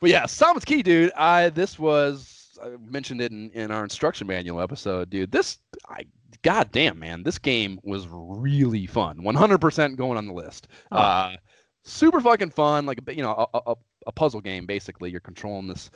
but 0.00 0.10
yeah, 0.10 0.26
Solomon's 0.26 0.64
Key, 0.64 0.82
dude. 0.82 1.12
I 1.16 1.50
this 1.50 1.78
was 1.78 2.38
I 2.62 2.68
mentioned 2.88 3.20
it 3.20 3.32
in, 3.32 3.50
in 3.50 3.70
our 3.70 3.82
instruction 3.82 4.26
manual 4.26 4.60
episode, 4.60 5.10
dude. 5.10 5.32
This 5.32 5.58
I 5.88 6.04
god 6.42 6.70
damn 6.72 6.98
man, 6.98 7.22
this 7.22 7.38
game 7.38 7.78
was 7.82 8.06
really 8.08 8.86
fun. 8.86 9.18
100% 9.18 9.96
going 9.96 10.18
on 10.18 10.26
the 10.26 10.32
list. 10.32 10.68
Oh. 10.90 10.96
Uh 10.98 11.36
super 11.84 12.20
fucking 12.20 12.50
fun, 12.50 12.86
like 12.86 13.00
you 13.08 13.22
know, 13.22 13.48
a, 13.52 13.58
a, 13.66 13.74
a 14.06 14.12
puzzle 14.12 14.40
game 14.40 14.66
basically. 14.66 15.10
You're 15.10 15.20
controlling 15.20 15.68
this 15.68 15.90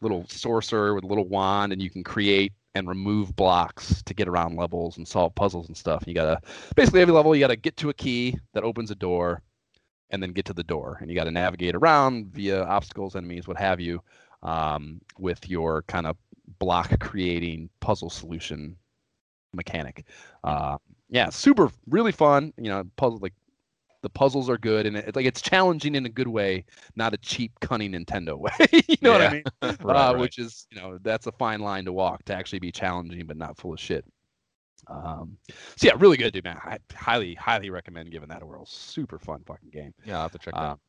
little 0.00 0.26
sorcerer 0.28 0.94
with 0.94 1.04
a 1.04 1.06
little 1.06 1.28
wand 1.28 1.72
and 1.72 1.80
you 1.80 1.90
can 1.90 2.02
create 2.02 2.52
and 2.74 2.88
remove 2.88 3.36
blocks 3.36 4.02
to 4.02 4.14
get 4.14 4.28
around 4.28 4.56
levels 4.56 4.96
and 4.96 5.06
solve 5.06 5.34
puzzles 5.34 5.68
and 5.68 5.76
stuff. 5.76 6.04
You 6.06 6.14
gotta 6.14 6.40
basically 6.74 7.02
every 7.02 7.14
level 7.14 7.34
you 7.34 7.40
gotta 7.40 7.56
get 7.56 7.76
to 7.78 7.90
a 7.90 7.94
key 7.94 8.36
that 8.54 8.64
opens 8.64 8.90
a 8.90 8.94
door 8.94 9.42
and 10.12 10.22
then 10.22 10.32
get 10.32 10.44
to 10.44 10.52
the 10.52 10.62
door. 10.62 10.98
And 11.00 11.10
you 11.10 11.16
got 11.16 11.24
to 11.24 11.30
navigate 11.30 11.74
around 11.74 12.26
via 12.26 12.62
obstacles, 12.64 13.16
enemies, 13.16 13.48
what 13.48 13.56
have 13.56 13.80
you, 13.80 14.00
um, 14.42 15.00
with 15.18 15.48
your 15.48 15.82
kind 15.82 16.06
of 16.06 16.16
block 16.58 17.00
creating 17.00 17.70
puzzle 17.80 18.10
solution 18.10 18.76
mechanic. 19.54 20.06
Uh, 20.44 20.76
yeah, 21.08 21.30
super, 21.30 21.70
really 21.88 22.12
fun. 22.12 22.52
You 22.58 22.68
know, 22.68 22.84
puzzle 22.96 23.18
like 23.20 23.34
the 24.02 24.10
puzzles 24.10 24.50
are 24.50 24.58
good, 24.58 24.86
and 24.86 24.96
it's 24.96 25.16
like 25.16 25.26
it's 25.26 25.40
challenging 25.40 25.94
in 25.94 26.04
a 26.04 26.08
good 26.08 26.28
way, 26.28 26.64
not 26.96 27.14
a 27.14 27.16
cheap, 27.18 27.52
cunning 27.60 27.92
Nintendo 27.92 28.38
way. 28.38 28.52
you 28.88 28.96
know 29.00 29.12
what 29.12 29.22
I 29.22 29.30
mean? 29.30 29.44
Right, 29.62 29.96
uh, 29.96 30.12
right. 30.12 30.18
Which 30.18 30.38
is, 30.38 30.66
you 30.70 30.80
know, 30.80 30.98
that's 31.02 31.26
a 31.26 31.32
fine 31.32 31.60
line 31.60 31.84
to 31.86 31.92
walk 31.92 32.24
to 32.24 32.34
actually 32.34 32.58
be 32.58 32.72
challenging 32.72 33.26
but 33.26 33.36
not 33.36 33.56
full 33.56 33.72
of 33.72 33.80
shit. 33.80 34.04
Um, 34.88 35.36
so 35.76 35.86
yeah, 35.86 35.94
really 35.96 36.16
good, 36.16 36.32
dude, 36.32 36.44
man. 36.44 36.58
I 36.64 36.78
highly, 36.94 37.34
highly 37.34 37.70
recommend 37.70 38.10
giving 38.10 38.28
that 38.28 38.42
a 38.42 38.46
whirl. 38.46 38.66
Super 38.66 39.18
fun 39.18 39.42
fucking 39.46 39.70
game. 39.70 39.94
Yeah, 40.04 40.16
I'll 40.16 40.22
have 40.22 40.32
to 40.32 40.38
check 40.38 40.54
that. 40.54 40.60
Uh, 40.60 40.64
out. 40.64 40.80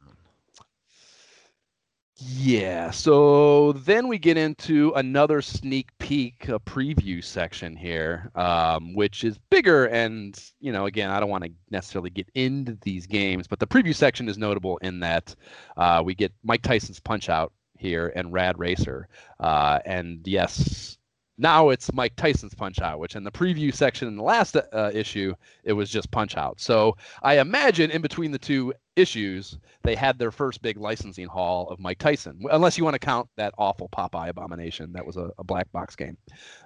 Yeah. 2.26 2.92
So 2.92 3.74
then 3.74 4.08
we 4.08 4.18
get 4.18 4.38
into 4.38 4.92
another 4.96 5.42
sneak 5.42 5.90
peek, 5.98 6.48
a 6.48 6.60
preview 6.60 7.24
section 7.24 7.76
here, 7.76 8.32
um, 8.36 8.94
which 8.94 9.24
is 9.24 9.38
bigger. 9.50 9.86
And, 9.88 10.42
you 10.60 10.72
know, 10.72 10.86
again, 10.86 11.10
I 11.10 11.20
don't 11.20 11.30
want 11.30 11.44
to 11.44 11.52
necessarily 11.70 12.10
get 12.10 12.30
into 12.36 12.78
these 12.82 13.08
games, 13.08 13.48
but 13.48 13.60
the 13.60 13.68
preview 13.68 13.96
section 13.96 14.30
is 14.30 14.38
notable 14.38 14.78
in 14.78 15.00
that 15.02 15.36
uh, 15.78 16.02
we 16.04 16.16
get 16.16 16.32
Mike 16.44 16.62
Tyson's 16.62 17.00
Punch 17.00 17.30
Out 17.30 17.52
here 17.78 18.14
and 18.16 18.32
Rad 18.32 18.60
Racer. 18.60 19.08
Uh, 19.40 19.80
and 19.86 20.22
yes, 20.26 20.98
now 21.44 21.70
it's 21.70 21.94
Mike 21.94 22.16
Tyson's 22.16 22.56
Punch 22.56 22.80
Out, 22.80 23.00
which 23.00 23.16
in 23.16 23.24
the 23.24 23.32
preview 23.32 23.72
section 23.74 24.08
in 24.08 24.16
the 24.16 24.24
last 24.24 24.56
uh, 24.56 24.90
issue, 24.94 25.36
it 25.66 25.74
was 25.74 25.90
just 25.90 26.10
Punch 26.10 26.38
Out. 26.38 26.60
So 26.60 26.96
I 27.22 27.38
imagine 27.40 27.92
in 27.92 28.02
between 28.02 28.32
the 28.32 28.40
two 28.40 28.74
issues, 28.96 29.60
they 29.84 29.94
had 29.94 30.18
their 30.18 30.32
first 30.32 30.62
big 30.62 30.78
licensing 30.78 31.28
haul 31.28 31.70
of 31.70 31.80
Mike 31.80 32.00
Tyson, 32.00 32.42
unless 32.52 32.78
you 32.78 32.84
want 32.86 32.94
to 32.96 33.00
count 33.00 33.28
that 33.36 33.54
awful 33.58 33.90
Popeye 33.90 34.30
Abomination. 34.30 34.94
That 34.94 35.06
was 35.06 35.18
a, 35.18 35.30
a 35.38 35.44
black 35.44 35.72
box 35.72 35.96
game, 35.96 36.18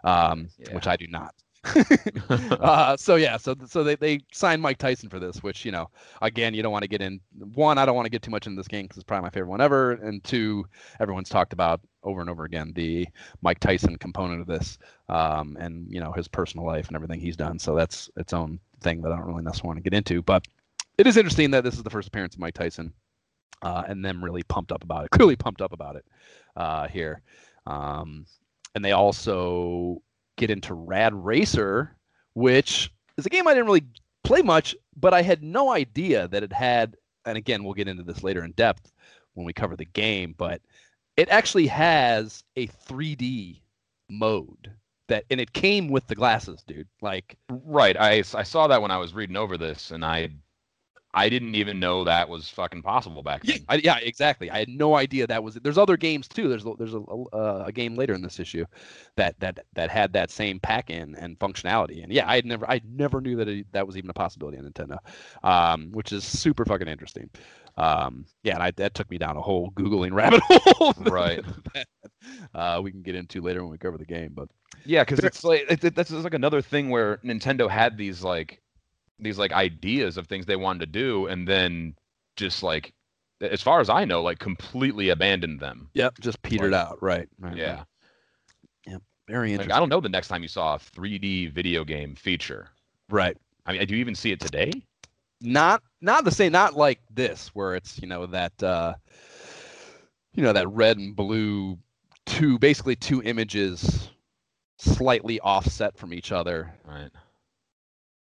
um, 0.04 0.48
Yeah. 0.60 0.76
which 0.76 0.88
I 0.88 0.95
do 0.95 1.08
not. 1.08 1.34
uh, 2.29 2.95
so 2.97 3.15
yeah, 3.15 3.38
so 3.38 3.55
so 3.67 3.84
they, 3.84 3.95
they 3.95 4.19
signed 4.31 4.61
Mike 4.61 4.77
Tyson 4.77 5.09
for 5.09 5.19
this, 5.19 5.43
which 5.43 5.65
you 5.65 5.71
know, 5.71 5.89
again, 6.21 6.53
you 6.53 6.63
don't 6.63 6.71
want 6.71 6.84
to 6.84 6.88
get 6.88 7.01
in. 7.01 7.19
One, 7.53 7.77
I 7.77 7.85
don't 7.85 7.95
want 7.95 8.05
to 8.05 8.09
get 8.09 8.21
too 8.21 8.31
much 8.31 8.47
into 8.47 8.59
this 8.59 8.67
game 8.67 8.85
because 8.85 8.97
it's 8.97 9.03
probably 9.03 9.23
my 9.23 9.29
favorite 9.29 9.49
one 9.49 9.61
ever, 9.61 9.93
and 9.93 10.23
two, 10.23 10.65
everyone's 10.99 11.29
talked 11.29 11.53
about 11.53 11.81
over 12.03 12.21
and 12.21 12.29
over 12.29 12.45
again 12.45 12.71
the 12.75 13.07
Mike 13.41 13.59
Tyson 13.59 13.97
component 13.97 14.41
of 14.41 14.47
this, 14.47 14.77
um, 15.09 15.57
and 15.59 15.88
you 15.89 15.99
know 15.99 16.11
his 16.11 16.27
personal 16.27 16.65
life 16.65 16.88
and 16.88 16.95
everything 16.95 17.19
he's 17.19 17.38
done. 17.38 17.59
So 17.59 17.75
that's 17.75 18.09
its 18.17 18.34
own 18.34 18.59
thing 18.81 19.01
that 19.01 19.11
I 19.11 19.17
don't 19.17 19.25
really 19.25 19.43
necessarily 19.43 19.67
want 19.67 19.84
to 19.84 19.89
get 19.89 19.97
into, 19.97 20.21
but 20.21 20.47
it 20.97 21.07
is 21.07 21.17
interesting 21.17 21.51
that 21.51 21.63
this 21.63 21.75
is 21.75 21.84
the 21.84 21.89
first 21.89 22.07
appearance 22.07 22.35
of 22.35 22.39
Mike 22.39 22.53
Tyson, 22.53 22.93
uh, 23.61 23.84
and 23.88 24.03
them 24.03 24.23
really 24.23 24.43
pumped 24.43 24.71
up 24.71 24.84
about 24.84 25.05
it. 25.05 25.09
Clearly 25.11 25.35
pumped 25.35 25.61
up 25.61 25.73
about 25.73 25.95
it 25.95 26.05
uh, 26.55 26.88
here, 26.88 27.21
um, 27.65 28.25
and 28.75 28.85
they 28.85 28.93
also 28.93 30.01
get 30.38 30.49
into 30.49 30.73
Rad 30.73 31.14
Racer, 31.14 31.95
which 32.34 32.91
is 33.18 33.26
a 33.26 33.30
game 33.30 33.47
I 33.47 33.53
didn't 33.53 33.65
really 33.65 33.85
play 34.23 34.41
much, 34.41 34.76
but 34.95 35.14
I 35.14 35.22
had 35.22 35.43
no 35.43 35.72
idea 35.72 36.27
that 36.30 36.43
it 36.43 36.53
had. 36.53 36.95
And 37.26 37.38
again, 37.38 37.64
we'll 37.64 37.73
get 37.73 37.89
into 37.89 38.03
this 38.03 38.23
later 38.23 38.45
in 38.45 38.51
depth 38.53 38.91
when 39.34 39.45
we 39.45 39.53
cover 39.53 39.76
the 39.76 39.85
game, 39.85 40.34
but 40.38 40.61
it 41.18 41.27
actually 41.30 41.68
has 41.68 42.43
a 42.55 42.68
3D 42.68 43.61
mode 44.09 44.72
that, 45.07 45.26
and 45.30 45.41
it 45.41 45.51
came 45.53 45.89
with 45.89 46.07
the 46.07 46.15
glasses, 46.15 46.64
dude. 46.65 46.88
Like, 47.01 47.38
Right. 47.49 47.97
I, 47.97 48.23
I 48.34 48.43
saw 48.43 48.68
that 48.68 48.81
when 48.81 48.91
I 48.91 48.97
was 48.97 49.14
reading 49.14 49.35
over 49.35 49.57
this, 49.57 49.91
and 49.91 50.05
I 50.05 50.30
I 51.13 51.29
didn't 51.29 51.55
even 51.55 51.79
know 51.79 52.03
that 52.03 52.29
was 52.29 52.49
fucking 52.49 52.84
possible 52.84 53.23
back 53.23 53.41
Yeah, 53.43 53.55
then. 53.55 53.65
I, 53.69 53.75
yeah, 53.84 53.97
exactly. 54.01 54.51
I 54.51 54.59
had 54.59 54.69
no 54.69 54.95
idea 54.95 55.25
that 55.27 55.43
was. 55.43 55.55
There's 55.55 55.77
other 55.77 55.97
games 55.97 56.27
too. 56.27 56.47
There's 56.49 56.65
a- 56.65 56.73
there's 56.77 56.93
a, 56.93 56.99
a, 57.34 57.63
a 57.67 57.71
game 57.71 57.95
later 57.95 58.13
in 58.13 58.21
this 58.21 58.39
issue 58.39 58.65
that 59.15 59.39
that 59.39 59.65
that 59.73 59.89
had 59.89 60.13
that 60.13 60.29
same 60.31 60.59
pack 60.59 60.89
in 60.89 61.15
and 61.15 61.39
functionality. 61.39 62.03
And 62.03 62.11
yeah, 62.11 62.29
I 62.29 62.35
had 62.35 62.45
never 62.45 62.69
I 62.69 62.81
never 62.88 63.21
knew 63.21 63.35
that 63.38 63.47
it, 63.47 63.65
that 63.71 63.88
was 63.88 63.97
even 63.97 64.09
a 64.09 64.13
possibility 64.13 64.57
on 64.57 64.65
Nintendo, 64.65 64.97
um, 65.43 65.91
which 65.91 66.11
is 66.11 66.23
super 66.23 66.65
fucking 66.65 66.88
interesting. 66.88 67.29
Um, 67.77 68.25
yeah, 68.43 68.55
and 68.55 68.63
I, 68.63 68.71
that 68.71 68.93
took 68.93 69.09
me 69.09 69.17
down 69.17 69.38
a 69.38 69.41
whole 69.41 69.71
googling 69.71 70.11
rabbit 70.13 70.41
hole. 70.49 70.93
Right. 70.97 71.43
uh, 72.53 72.81
we 72.84 72.91
can 72.91 73.01
get 73.01 73.15
into 73.15 73.41
later 73.41 73.61
when 73.61 73.71
we 73.71 73.77
cover 73.77 73.97
the 73.97 74.05
game, 74.05 74.31
but 74.34 74.49
Yeah, 74.85 75.03
because 75.03 75.19
it's 75.19 75.43
like 75.43 75.65
it, 75.69 75.95
that's 75.95 76.11
like 76.11 76.34
another 76.34 76.61
thing 76.61 76.89
where 76.89 77.17
Nintendo 77.17 77.69
had 77.69 77.97
these 77.97 78.23
like 78.23 78.61
these 79.19 79.38
like 79.38 79.52
ideas 79.52 80.18
of 80.18 80.27
things 80.27 80.45
they 80.45 80.56
wanted 80.56 80.80
to 80.80 80.85
do, 80.88 81.27
and 81.27 81.48
then 81.48 81.95
just 82.35 82.64
like 82.64 82.94
as 83.41 83.61
far 83.61 83.80
as 83.80 83.89
I 83.89 84.06
know, 84.06 84.22
like 84.22 84.39
completely 84.39 85.10
abandoned 85.10 85.60
them. 85.60 85.89
Yep, 85.94 86.19
just 86.19 86.41
petered 86.41 86.72
Like, 86.72 86.81
out. 86.88 87.02
Right. 87.02 87.27
right, 87.39 87.52
right. 87.52 87.57
Yeah. 87.57 87.84
Very 89.27 89.49
Like, 89.49 89.52
interesting. 89.53 89.73
I 89.73 89.80
don't 89.80 89.89
know 89.89 89.99
the 89.99 90.10
next 90.10 90.30
time 90.30 90.41
you 90.41 90.48
saw 90.48 90.76
a 90.76 90.80
3D 90.80 91.48
video 91.48 91.84
game 91.84 92.15
feature. 92.15 92.69
Right. 93.10 93.35
I 93.65 93.73
mean, 93.73 93.85
do 93.85 93.94
you 93.94 93.99
even 93.99 94.15
see 94.15 94.31
it 94.31 94.39
today? 94.39 94.72
Not 95.41 95.84
not 96.02 96.23
the 96.23 96.31
same. 96.31 96.52
Not 96.52 96.76
like 96.76 96.99
this, 97.14 97.49
where 97.53 97.76
it's 97.76 97.99
you 98.02 98.07
know 98.07 98.26
that 98.27 98.61
uh, 98.64 98.94
you 100.34 100.44
know 100.44 100.53
that 100.53 100.68
red 100.69 100.98
and 100.98 101.15
blue 101.15 101.77
two 102.26 102.57
basically 102.60 102.95
two 102.95 103.22
images 103.23 104.10
slightly 104.80 105.39
offset 105.39 105.98
from 105.98 106.14
each 106.14 106.31
other 106.31 106.73
Right. 106.85 107.10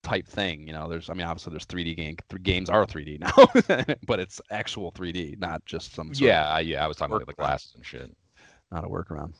Type 0.06 0.26
thing. 0.26 0.66
You 0.66 0.72
know, 0.72 0.88
there's 0.88 1.10
I 1.10 1.14
mean 1.14 1.26
obviously 1.26 1.50
there's 1.50 1.66
3D 1.66 1.96
game 1.96 2.16
th- 2.30 2.42
games 2.42 2.70
are 2.70 2.86
3D 2.86 3.18
now, 3.20 3.94
but 4.06 4.20
it's 4.20 4.40
actual 4.50 4.92
3D, 4.92 5.38
not 5.38 5.64
just 5.66 5.94
some 5.94 6.14
sort 6.14 6.26
Yeah, 6.28 6.48
I- 6.48 6.60
yeah. 6.60 6.84
I 6.84 6.86
was 6.86 6.96
talking 6.96 7.14
about 7.16 7.26
the 7.26 7.32
glasses 7.34 7.72
and 7.74 7.84
shit. 7.84 8.10
not 8.70 8.84
a 8.84 8.88
workaround. 8.88 9.34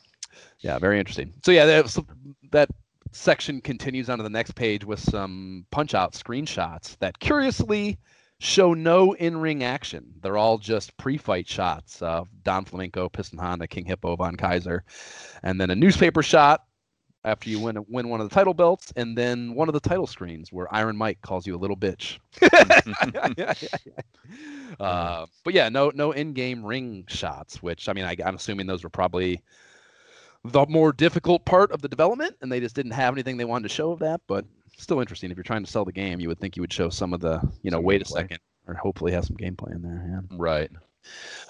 Yeah, 0.61 0.79
very 0.79 0.99
interesting. 0.99 1.33
So 1.45 1.53
yeah, 1.53 1.65
that, 1.67 1.89
so 1.89 2.05
that 2.53 2.69
section 3.13 3.61
continues 3.63 4.11
onto 4.11 4.23
the 4.25 4.29
next 4.31 4.55
page 4.57 4.85
with 4.85 5.01
some 5.01 5.65
punch 5.71 5.95
out 5.95 6.13
screenshots 6.13 6.99
that 6.99 7.19
curiously 7.21 7.99
show 8.39 8.75
no 8.75 9.15
in-ring 9.15 9.65
action. 9.65 10.05
They're 10.21 10.37
all 10.37 10.59
just 10.59 10.95
pre-fight 10.99 11.49
shots 11.49 12.03
of 12.03 12.29
Don 12.43 12.67
Flamenco, 12.67 13.09
Piston 13.09 13.39
Honda, 13.39 13.67
King 13.67 13.87
Hippo, 13.87 14.15
Von 14.17 14.37
Kaiser, 14.37 14.85
and 15.43 15.59
then 15.59 15.71
a 15.71 15.75
newspaper 15.75 16.23
shot 16.23 16.65
after 17.27 17.51
you 17.51 17.61
win 17.61 17.85
win 17.89 18.09
one 18.09 18.21
of 18.21 18.29
the 18.29 18.35
title 18.35 18.55
belts, 18.55 18.93
and 18.97 19.19
then 19.19 19.55
one 19.55 19.69
of 19.69 19.75
the 19.75 19.81
title 19.81 20.07
screens 20.07 20.53
where 20.53 20.73
Iron 20.75 20.97
Mike 20.97 21.21
calls 21.21 21.47
you 21.47 21.55
a 21.55 21.59
little 21.59 21.77
bitch. 21.77 22.19
uh, 24.81 25.27
but 25.45 25.53
yeah, 25.53 25.69
no 25.69 25.91
no 25.95 26.13
in-game 26.13 26.65
ring 26.65 27.05
shots, 27.09 27.63
which 27.63 27.89
I 27.89 27.93
mean, 27.93 28.05
I, 28.05 28.17
I'm 28.25 28.37
assuming 28.37 28.67
those 28.67 28.85
were 28.85 28.91
probably 28.91 29.43
the 30.45 30.65
more 30.69 30.93
difficult 30.93 31.45
part 31.45 31.73
of 31.73 31.83
the 31.83 31.89
development, 31.89 32.37
and 32.41 32.51
they 32.51 32.61
just 32.61 32.77
didn't 32.77 32.93
have 32.93 33.13
anything 33.13 33.37
they 33.37 33.45
wanted 33.45 33.69
to 33.69 33.75
show 33.75 33.91
of 33.91 33.99
that. 33.99 34.21
But 34.29 34.45
still 34.79 35.01
interesting. 35.01 35.31
If 35.31 35.37
you're 35.37 35.45
trying 35.45 35.65
to 35.65 35.71
sell 35.71 35.85
the 35.85 35.93
game, 35.93 36.21
you 36.21 36.29
would 36.29 36.39
think 36.39 36.57
you 36.57 36.63
would 36.63 36.73
show 36.73 36.89
some 36.89 37.13
of 37.13 37.21
the, 37.21 37.41
you 37.63 37.71
know, 37.71 37.79
Some 37.79 37.85
wait 37.85 38.03
a 38.03 38.05
second, 38.05 38.39
or 38.69 38.75
hopefully 38.75 39.13
have 39.13 39.25
some 39.25 39.37
gameplay 39.37 39.75
in 39.75 39.83
there. 39.83 40.07
Yeah. 40.09 40.37
Right. 40.39 40.71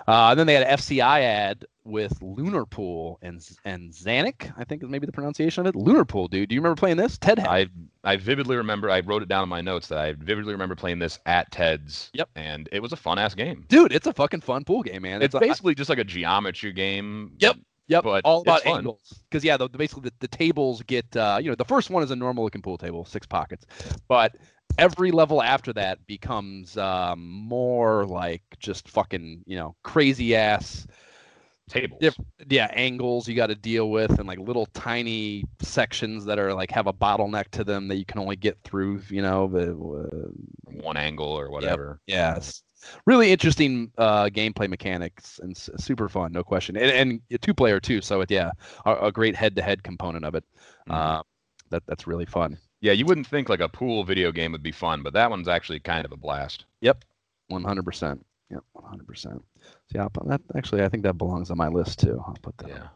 Uh, 0.08 0.28
and 0.30 0.38
then 0.38 0.46
they 0.46 0.54
had 0.54 0.62
an 0.66 0.76
FCI 0.78 1.20
ad 1.22 1.64
with 1.84 2.20
Lunar 2.22 2.64
Pool 2.64 3.18
and 3.22 3.44
and 3.64 3.92
Zanac, 3.92 4.52
I 4.56 4.64
think 4.64 4.82
is 4.82 4.88
maybe 4.88 5.06
the 5.06 5.12
pronunciation 5.12 5.66
of 5.66 5.74
it. 5.74 5.78
Lunar 5.78 6.04
Pool, 6.04 6.28
dude. 6.28 6.48
Do 6.48 6.54
you 6.54 6.60
remember 6.60 6.78
playing 6.78 6.96
this? 6.96 7.18
Ted 7.18 7.38
had. 7.38 7.48
I 7.48 7.66
I 8.04 8.16
vividly 8.16 8.56
remember. 8.56 8.90
I 8.90 9.00
wrote 9.00 9.22
it 9.22 9.28
down 9.28 9.42
in 9.42 9.48
my 9.48 9.60
notes 9.60 9.88
that 9.88 9.98
I 9.98 10.12
vividly 10.12 10.52
remember 10.52 10.74
playing 10.74 10.98
this 10.98 11.18
at 11.26 11.50
Ted's. 11.50 12.10
Yep. 12.14 12.28
And 12.36 12.68
it 12.72 12.80
was 12.80 12.92
a 12.92 12.96
fun 12.96 13.18
ass 13.18 13.34
game. 13.34 13.64
Dude, 13.68 13.92
it's 13.92 14.06
a 14.06 14.12
fucking 14.12 14.40
fun 14.42 14.64
pool 14.64 14.82
game, 14.82 15.02
man. 15.02 15.22
It's 15.22 15.34
a- 15.34 15.40
basically 15.40 15.74
just 15.74 15.88
like 15.90 15.98
a 15.98 16.04
geometry 16.04 16.72
game. 16.72 17.32
Yep. 17.38 17.56
Yep, 17.88 18.02
but 18.02 18.24
all 18.24 18.38
it's 18.40 18.48
about 18.48 18.66
angles. 18.66 19.20
Because 19.30 19.44
yeah, 19.44 19.56
the, 19.56 19.68
the- 19.68 19.78
basically 19.78 20.02
the, 20.04 20.12
the 20.18 20.28
tables 20.28 20.82
get 20.82 21.16
uh, 21.16 21.38
you 21.40 21.48
know 21.50 21.54
the 21.54 21.64
first 21.64 21.88
one 21.88 22.02
is 22.02 22.10
a 22.10 22.16
normal 22.16 22.42
looking 22.42 22.62
pool 22.62 22.76
table, 22.78 23.04
six 23.04 23.26
pockets, 23.28 23.64
but 24.08 24.34
every 24.78 25.10
level 25.10 25.42
after 25.42 25.72
that 25.72 26.06
becomes 26.06 26.76
um, 26.76 27.26
more 27.28 28.06
like 28.06 28.42
just 28.58 28.88
fucking 28.88 29.42
you 29.46 29.56
know 29.56 29.74
crazy 29.82 30.34
ass 30.36 30.86
Tables. 31.68 31.98
Diff- 32.00 32.16
yeah 32.48 32.68
angles 32.72 33.26
you 33.26 33.34
got 33.34 33.48
to 33.48 33.56
deal 33.56 33.90
with 33.90 34.20
and 34.20 34.28
like 34.28 34.38
little 34.38 34.66
tiny 34.66 35.42
sections 35.60 36.24
that 36.26 36.38
are 36.38 36.54
like 36.54 36.70
have 36.70 36.86
a 36.86 36.92
bottleneck 36.92 37.48
to 37.50 37.64
them 37.64 37.88
that 37.88 37.96
you 37.96 38.04
can 38.04 38.20
only 38.20 38.36
get 38.36 38.56
through 38.62 39.02
you 39.08 39.20
know 39.20 39.48
the, 39.48 39.72
uh, 39.72 40.28
One 40.80 40.96
angle 40.96 41.26
or 41.26 41.50
whatever. 41.50 41.98
yeah, 42.06 42.36
it's 42.36 42.62
really 43.04 43.32
interesting 43.32 43.90
uh, 43.98 44.26
gameplay 44.26 44.68
mechanics 44.68 45.40
and 45.42 45.56
s- 45.56 45.70
super 45.76 46.08
fun, 46.08 46.30
no 46.30 46.44
question. 46.44 46.76
And, 46.76 46.90
and 46.90 47.20
a 47.32 47.38
two 47.38 47.52
player 47.54 47.80
too, 47.80 48.00
so 48.00 48.20
it, 48.20 48.30
yeah, 48.30 48.52
a, 48.84 49.06
a 49.06 49.12
great 49.12 49.34
head 49.34 49.56
to 49.56 49.62
head 49.62 49.82
component 49.82 50.24
of 50.24 50.36
it. 50.36 50.44
Mhm. 50.88 50.94
Uh, 50.94 51.22
that 51.70 51.82
that's 51.86 52.06
really 52.06 52.26
fun. 52.26 52.58
Yeah, 52.80 52.92
you 52.92 53.06
wouldn't 53.06 53.26
think 53.26 53.48
like 53.48 53.60
a 53.60 53.68
pool 53.68 54.04
video 54.04 54.30
game 54.32 54.52
would 54.52 54.62
be 54.62 54.72
fun, 54.72 55.02
but 55.02 55.12
that 55.14 55.30
one's 55.30 55.48
actually 55.48 55.80
kind 55.80 56.04
of 56.04 56.12
a 56.12 56.16
blast. 56.16 56.66
Yep, 56.82 57.04
One 57.48 57.64
hundred 57.64 57.84
percent. 57.84 58.24
Yep, 58.50 58.62
one 58.72 58.84
hundred 58.84 59.06
percent. 59.06 59.42
Yeah, 59.94 60.02
I'll 60.02 60.10
put 60.10 60.28
that 60.28 60.40
actually, 60.56 60.82
I 60.82 60.88
think 60.88 61.02
that 61.04 61.14
belongs 61.18 61.50
on 61.50 61.56
my 61.56 61.68
list 61.68 61.98
too. 62.00 62.22
I'll 62.26 62.36
put 62.42 62.56
that. 62.58 62.68
Yeah. 62.68 62.88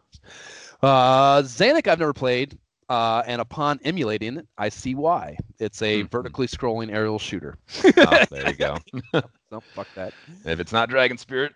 Uh, 0.82 1.42
Zanac, 1.42 1.88
I've 1.88 1.98
never 1.98 2.12
played, 2.12 2.58
uh, 2.88 3.22
and 3.26 3.40
upon 3.40 3.80
emulating 3.84 4.36
it, 4.38 4.46
I 4.58 4.68
see 4.68 4.94
why. 4.94 5.36
It's 5.58 5.82
a 5.82 6.04
Mhm. 6.04 6.10
vertically 6.10 6.46
scrolling 6.46 6.92
aerial 6.92 7.18
shooter. 7.18 7.56
Oh, 7.96 8.24
there 8.30 8.48
you 8.48 8.54
go. 8.56 8.76
So 9.50 9.62
fuck 9.74 9.88
that. 9.96 10.14
if 10.44 10.60
it's 10.60 10.72
not 10.72 10.88
Dragon 10.90 11.18
Spirit, 11.18 11.52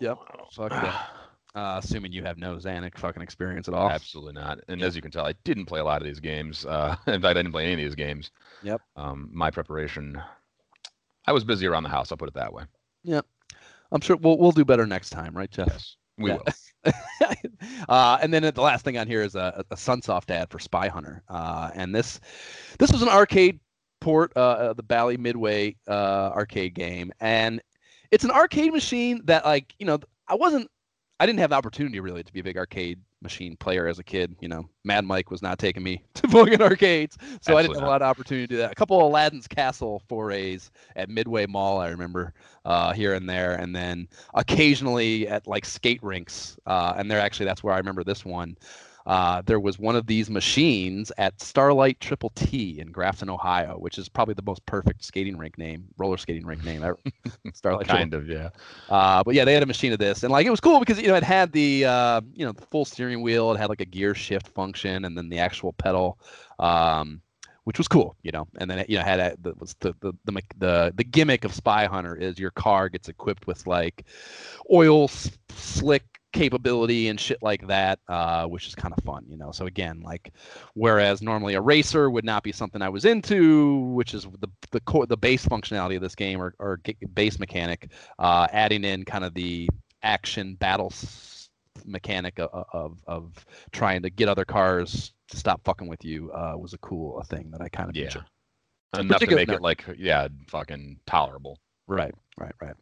Yep. 0.00 0.18
Fuck 0.54 0.70
that. 0.70 1.10
Uh, 1.56 1.80
assuming 1.82 2.12
you 2.12 2.22
have 2.22 2.36
no 2.36 2.56
Zanac 2.56 2.98
fucking 2.98 3.22
experience 3.22 3.66
at 3.66 3.72
all. 3.74 3.88
absolutely 3.90 4.34
not. 4.34 4.60
And 4.68 4.82
as 4.82 4.94
you 4.94 5.00
can 5.00 5.10
tell, 5.10 5.24
I 5.24 5.32
didn't 5.44 5.64
play 5.64 5.80
a 5.80 5.84
lot 5.84 6.02
of 6.02 6.06
these 6.06 6.20
games. 6.20 6.66
Uh, 6.66 6.94
in 7.06 7.22
fact, 7.22 7.24
I 7.24 7.32
didn't 7.34 7.52
play 7.52 7.64
any 7.64 7.72
of 7.72 7.78
these 7.78 7.94
games. 7.94 8.30
Yep. 8.62 8.82
Um, 8.96 9.30
my 9.32 9.50
preparation, 9.50 10.20
I 11.26 11.32
was 11.32 11.44
busy 11.44 11.66
around 11.66 11.84
the 11.84 11.88
house. 11.88 12.12
I'll 12.12 12.18
put 12.18 12.28
it 12.28 12.34
that 12.34 12.52
way. 12.52 12.64
Yep. 13.04 13.24
I'm 13.90 14.00
sure 14.02 14.16
we'll 14.16 14.36
we'll 14.38 14.52
do 14.52 14.64
better 14.64 14.86
next 14.86 15.10
time, 15.10 15.34
right, 15.36 15.50
Jeff? 15.50 15.68
Yes, 15.68 15.96
we 16.18 16.30
Yeah. 16.30 16.38
will. 16.84 16.92
uh, 17.88 18.18
and 18.20 18.34
then 18.34 18.42
the 18.42 18.60
last 18.60 18.84
thing 18.84 18.98
on 18.98 19.06
here 19.06 19.22
is 19.22 19.34
a, 19.34 19.64
a 19.70 19.76
Sunsoft 19.76 20.30
ad 20.30 20.50
for 20.50 20.58
Spy 20.58 20.88
Hunter, 20.88 21.22
uh, 21.28 21.70
and 21.74 21.94
this 21.94 22.20
this 22.78 22.92
was 22.92 23.02
an 23.02 23.08
arcade 23.08 23.60
port, 24.00 24.32
uh, 24.36 24.40
uh, 24.40 24.72
the 24.74 24.82
Bally 24.82 25.16
Midway 25.16 25.76
uh, 25.88 26.30
arcade 26.34 26.74
game, 26.74 27.12
and 27.20 27.62
it's 28.10 28.24
an 28.24 28.30
arcade 28.30 28.72
machine 28.72 29.22
that 29.24 29.44
like 29.44 29.74
you 29.78 29.86
know 29.86 29.98
I 30.28 30.34
wasn't 30.34 30.68
I 31.18 31.24
didn't 31.24 31.38
have 31.38 31.50
the 31.50 31.56
opportunity 31.56 31.98
really 31.98 32.22
to 32.22 32.32
be 32.32 32.40
a 32.40 32.44
big 32.44 32.58
arcade 32.58 33.00
machine 33.22 33.56
player 33.56 33.86
as 33.88 33.98
a 33.98 34.04
kid. 34.04 34.36
You 34.40 34.48
know, 34.48 34.68
Mad 34.84 35.04
Mike 35.04 35.30
was 35.30 35.40
not 35.40 35.58
taking 35.58 35.82
me 35.82 36.04
to 36.14 36.28
fucking 36.28 36.60
arcades, 36.60 37.16
so 37.40 37.56
I 37.56 37.62
didn't 37.62 37.76
Absolutely 37.76 37.80
have 37.80 37.88
a 37.88 37.90
lot 37.90 38.02
of 38.02 38.08
opportunity 38.08 38.46
to 38.46 38.54
do 38.54 38.56
that. 38.58 38.72
A 38.72 38.74
couple 38.74 38.98
of 38.98 39.04
Aladdin's 39.04 39.48
Castle 39.48 40.02
forays 40.08 40.70
at 40.94 41.08
Midway 41.08 41.46
Mall, 41.46 41.80
I 41.80 41.88
remember 41.88 42.34
uh, 42.64 42.92
here 42.92 43.14
and 43.14 43.28
there, 43.28 43.54
and 43.54 43.74
then 43.74 44.08
occasionally 44.34 45.26
at 45.28 45.46
like 45.46 45.64
skate 45.64 46.02
rinks. 46.02 46.58
Uh, 46.66 46.94
and 46.96 47.10
there 47.10 47.20
actually, 47.20 47.46
that's 47.46 47.64
where 47.64 47.74
I 47.74 47.78
remember 47.78 48.04
this 48.04 48.24
one. 48.24 48.56
Uh, 49.06 49.40
there 49.46 49.60
was 49.60 49.78
one 49.78 49.94
of 49.94 50.06
these 50.06 50.28
machines 50.28 51.12
at 51.16 51.40
Starlight 51.40 52.00
Triple 52.00 52.30
T 52.34 52.80
in 52.80 52.90
Grafton, 52.90 53.30
Ohio, 53.30 53.76
which 53.78 53.98
is 53.98 54.08
probably 54.08 54.34
the 54.34 54.42
most 54.42 54.66
perfect 54.66 55.04
skating 55.04 55.38
rink 55.38 55.56
name, 55.58 55.84
roller 55.96 56.16
skating 56.16 56.44
rink 56.44 56.64
name 56.64 56.82
ever. 56.82 56.98
Starlight 57.54 57.86
Triple 57.86 57.98
Kind 57.98 58.14
of, 58.14 58.28
yeah. 58.28 58.48
uh, 58.90 59.22
but 59.22 59.34
yeah, 59.34 59.44
they 59.44 59.54
had 59.54 59.62
a 59.62 59.66
machine 59.66 59.92
of 59.92 60.00
this, 60.00 60.24
and 60.24 60.32
like 60.32 60.44
it 60.46 60.50
was 60.50 60.60
cool 60.60 60.80
because 60.80 61.00
you 61.00 61.06
know 61.06 61.14
it 61.14 61.22
had 61.22 61.52
the 61.52 61.84
uh, 61.84 62.20
you 62.34 62.44
know 62.44 62.52
the 62.52 62.66
full 62.66 62.84
steering 62.84 63.22
wheel, 63.22 63.52
it 63.52 63.58
had 63.58 63.68
like 63.68 63.80
a 63.80 63.86
gear 63.86 64.14
shift 64.14 64.48
function, 64.48 65.04
and 65.04 65.16
then 65.16 65.28
the 65.28 65.38
actual 65.38 65.72
pedal, 65.72 66.18
um, 66.58 67.20
which 67.66 67.78
was 67.78 67.88
cool, 67.88 68.14
you 68.22 68.30
know. 68.30 68.46
And 68.58 68.70
then 68.70 68.78
it, 68.78 68.88
you 68.88 68.96
know 68.96 69.02
had 69.02 69.18
a, 69.18 69.36
the 69.42 69.52
was 69.58 69.74
the, 69.80 69.92
the 70.00 70.12
the 70.24 70.40
the 70.58 70.92
the 70.94 71.04
gimmick 71.04 71.44
of 71.44 71.52
Spy 71.52 71.86
Hunter 71.86 72.14
is 72.14 72.38
your 72.38 72.52
car 72.52 72.88
gets 72.88 73.08
equipped 73.08 73.48
with 73.48 73.66
like 73.66 74.04
oil 74.72 75.08
slick 75.08 76.04
capability 76.32 77.08
and 77.08 77.18
shit 77.18 77.42
like 77.42 77.66
that, 77.66 77.98
uh, 78.08 78.46
which 78.46 78.68
is 78.68 78.76
kind 78.76 78.94
of 78.96 79.02
fun, 79.02 79.24
you 79.28 79.36
know. 79.36 79.50
So 79.50 79.66
again, 79.66 80.00
like 80.04 80.32
whereas 80.74 81.22
normally 81.22 81.54
a 81.54 81.60
racer 81.60 82.08
would 82.08 82.24
not 82.24 82.44
be 82.44 82.52
something 82.52 82.82
I 82.82 82.88
was 82.88 83.04
into, 83.04 83.78
which 83.94 84.14
is 84.14 84.28
the 84.38 84.48
the 84.70 84.80
core 84.80 85.06
the 85.06 85.16
base 85.16 85.44
functionality 85.44 85.96
of 85.96 86.02
this 86.02 86.14
game 86.14 86.40
or 86.40 86.54
or 86.60 86.80
base 87.14 87.40
mechanic 87.40 87.90
uh, 88.20 88.46
adding 88.52 88.84
in 88.84 89.04
kind 89.04 89.24
of 89.24 89.34
the 89.34 89.68
action 90.04 90.54
battle 90.54 90.92
mechanic 91.86 92.38
of, 92.38 92.64
of 92.72 92.98
of 93.06 93.46
trying 93.72 94.02
to 94.02 94.10
get 94.10 94.28
other 94.28 94.44
cars 94.44 95.12
to 95.28 95.36
stop 95.36 95.62
fucking 95.64 95.88
with 95.88 96.04
you 96.04 96.30
uh, 96.32 96.54
was 96.56 96.72
a 96.72 96.78
cool 96.78 97.22
thing 97.22 97.50
that 97.50 97.60
I 97.60 97.68
kind 97.68 97.88
of 97.88 97.96
Yeah. 97.96 98.04
enjoyed. 98.04 98.24
Enough 98.98 99.20
to 99.20 99.34
make 99.34 99.48
it 99.50 99.60
like, 99.60 99.84
yeah, 99.98 100.28
fucking 100.48 101.00
tolerable. 101.06 101.58
Right, 101.86 102.14
right, 102.38 102.54
right. 102.60 102.74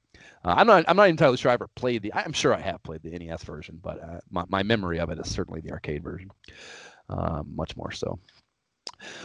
Uh, 0.44 0.54
I'm 0.56 0.66
not. 0.66 0.84
I'm 0.86 0.96
not 0.96 1.08
entirely 1.08 1.36
sure 1.36 1.50
I 1.50 1.54
ever 1.54 1.68
played 1.74 2.02
the. 2.02 2.12
I'm 2.14 2.32
sure 2.32 2.54
I 2.54 2.60
have 2.60 2.82
played 2.82 3.02
the 3.02 3.10
NES 3.10 3.42
version, 3.44 3.80
but 3.82 4.02
uh, 4.02 4.20
my 4.30 4.44
my 4.48 4.62
memory 4.62 5.00
of 5.00 5.10
it 5.10 5.18
is 5.18 5.30
certainly 5.30 5.60
the 5.60 5.72
arcade 5.72 6.02
version, 6.02 6.30
uh, 7.08 7.42
much 7.46 7.76
more 7.76 7.90
so. 7.90 8.18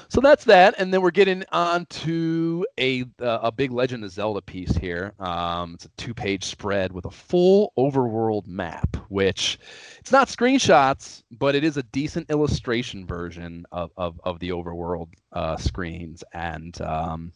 So 0.10 0.22
that's 0.22 0.43
that, 0.45 0.76
and 0.77 0.93
then 0.93 1.01
we're 1.01 1.11
getting 1.11 1.43
on 1.51 1.85
to 1.88 2.65
a 2.80 3.03
uh, 3.22 3.39
a 3.43 3.51
big 3.51 3.72
Legend 3.72 4.03
of 4.03 4.11
Zelda 4.11 4.41
piece 4.41 4.76
here. 4.76 5.14
Um, 5.19 5.76
it's 5.76 5.85
a 5.85 5.89
two 5.97 6.14
page 6.14 6.45
spread 6.45 6.91
with 6.91 7.06
a 7.06 7.11
full 7.11 7.73
overworld 7.77 8.47
map, 8.47 8.97
which 9.10 9.60
it's 9.99 10.11
not 10.11 10.27
screenshots, 10.27 11.23
but 11.31 11.56
it 11.56 11.64
is 11.64 11.77
a 11.77 11.84
decent 11.84 12.30
illustration 12.30 13.06
version 13.06 13.65
of 13.72 13.91
of, 13.97 14.19
of 14.23 14.39
the 14.39 14.49
overworld 14.49 15.10
uh, 15.34 15.57
screens 15.57 16.23
and. 16.34 16.80
Um, 16.81 17.31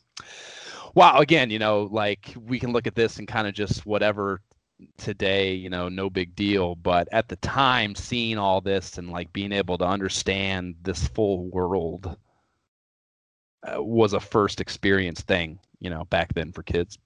wow 0.95 1.17
again 1.17 1.49
you 1.49 1.57
know 1.57 1.89
like 1.91 2.35
we 2.45 2.59
can 2.59 2.71
look 2.71 2.85
at 2.85 2.95
this 2.95 3.17
and 3.17 3.27
kind 3.27 3.47
of 3.47 3.53
just 3.53 3.85
whatever 3.85 4.41
today 4.97 5.53
you 5.53 5.69
know 5.69 5.89
no 5.89 6.09
big 6.09 6.35
deal 6.35 6.75
but 6.75 7.07
at 7.11 7.27
the 7.29 7.35
time 7.37 7.95
seeing 7.95 8.37
all 8.37 8.61
this 8.61 8.97
and 8.97 9.09
like 9.09 9.31
being 9.33 9.51
able 9.51 9.77
to 9.77 9.85
understand 9.85 10.75
this 10.83 11.07
full 11.07 11.45
world 11.49 12.15
uh, 13.63 13.81
was 13.81 14.13
a 14.13 14.19
first 14.19 14.61
experience 14.61 15.21
thing 15.21 15.59
you 15.79 15.89
know 15.89 16.03
back 16.05 16.33
then 16.33 16.51
for 16.51 16.63
kids 16.63 16.97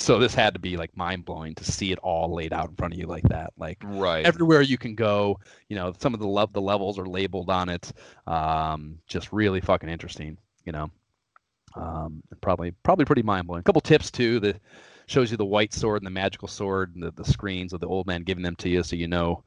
so 0.00 0.18
this 0.18 0.34
had 0.34 0.54
to 0.54 0.60
be 0.60 0.76
like 0.76 0.96
mind 0.96 1.24
blowing 1.26 1.54
to 1.56 1.64
see 1.64 1.92
it 1.92 1.98
all 1.98 2.34
laid 2.34 2.52
out 2.52 2.70
in 2.70 2.76
front 2.76 2.94
of 2.94 2.98
you 2.98 3.06
like 3.06 3.24
that. 3.24 3.52
Like 3.58 3.78
Right. 3.84 4.24
everywhere 4.24 4.62
you 4.62 4.78
can 4.78 4.94
go, 4.94 5.38
you 5.68 5.76
know, 5.76 5.92
some 5.98 6.14
of 6.14 6.20
the 6.20 6.26
love 6.26 6.52
the 6.52 6.60
levels 6.60 6.98
are 6.98 7.06
labeled 7.06 7.50
on 7.50 7.68
it. 7.68 7.92
Um, 8.26 8.98
just 9.06 9.30
really 9.32 9.60
fucking 9.60 9.90
interesting, 9.90 10.38
you 10.64 10.72
know. 10.72 10.90
Um, 11.76 12.22
and 12.30 12.40
probably 12.40 12.72
probably 12.82 13.04
pretty 13.04 13.22
mind 13.22 13.46
blowing. 13.46 13.60
A 13.60 13.64
couple 13.64 13.82
tips 13.82 14.10
too 14.10 14.40
that 14.40 14.60
shows 15.06 15.30
you 15.30 15.36
the 15.36 15.44
white 15.44 15.74
sword 15.74 16.00
and 16.00 16.06
the 16.06 16.10
magical 16.10 16.48
sword 16.48 16.94
and 16.94 17.02
the, 17.02 17.10
the 17.12 17.24
screens 17.24 17.72
of 17.72 17.80
the 17.80 17.86
old 17.86 18.06
man 18.06 18.22
giving 18.22 18.42
them 18.42 18.56
to 18.56 18.68
you 18.68 18.82
so 18.82 18.96
you 18.96 19.08
know 19.08 19.42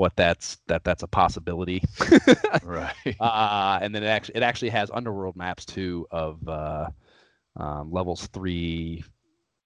what 0.00 0.16
that's 0.16 0.56
that 0.66 0.82
that's 0.82 1.02
a 1.02 1.06
possibility. 1.06 1.82
right. 2.64 2.94
uh, 3.20 3.78
and 3.82 3.94
then 3.94 4.02
it 4.02 4.06
actually 4.06 4.36
it 4.36 4.42
actually 4.42 4.70
has 4.70 4.90
underworld 4.90 5.36
maps 5.36 5.66
too 5.66 6.06
of 6.10 6.48
uh, 6.48 6.88
um, 7.56 7.92
levels 7.92 8.26
three, 8.28 9.04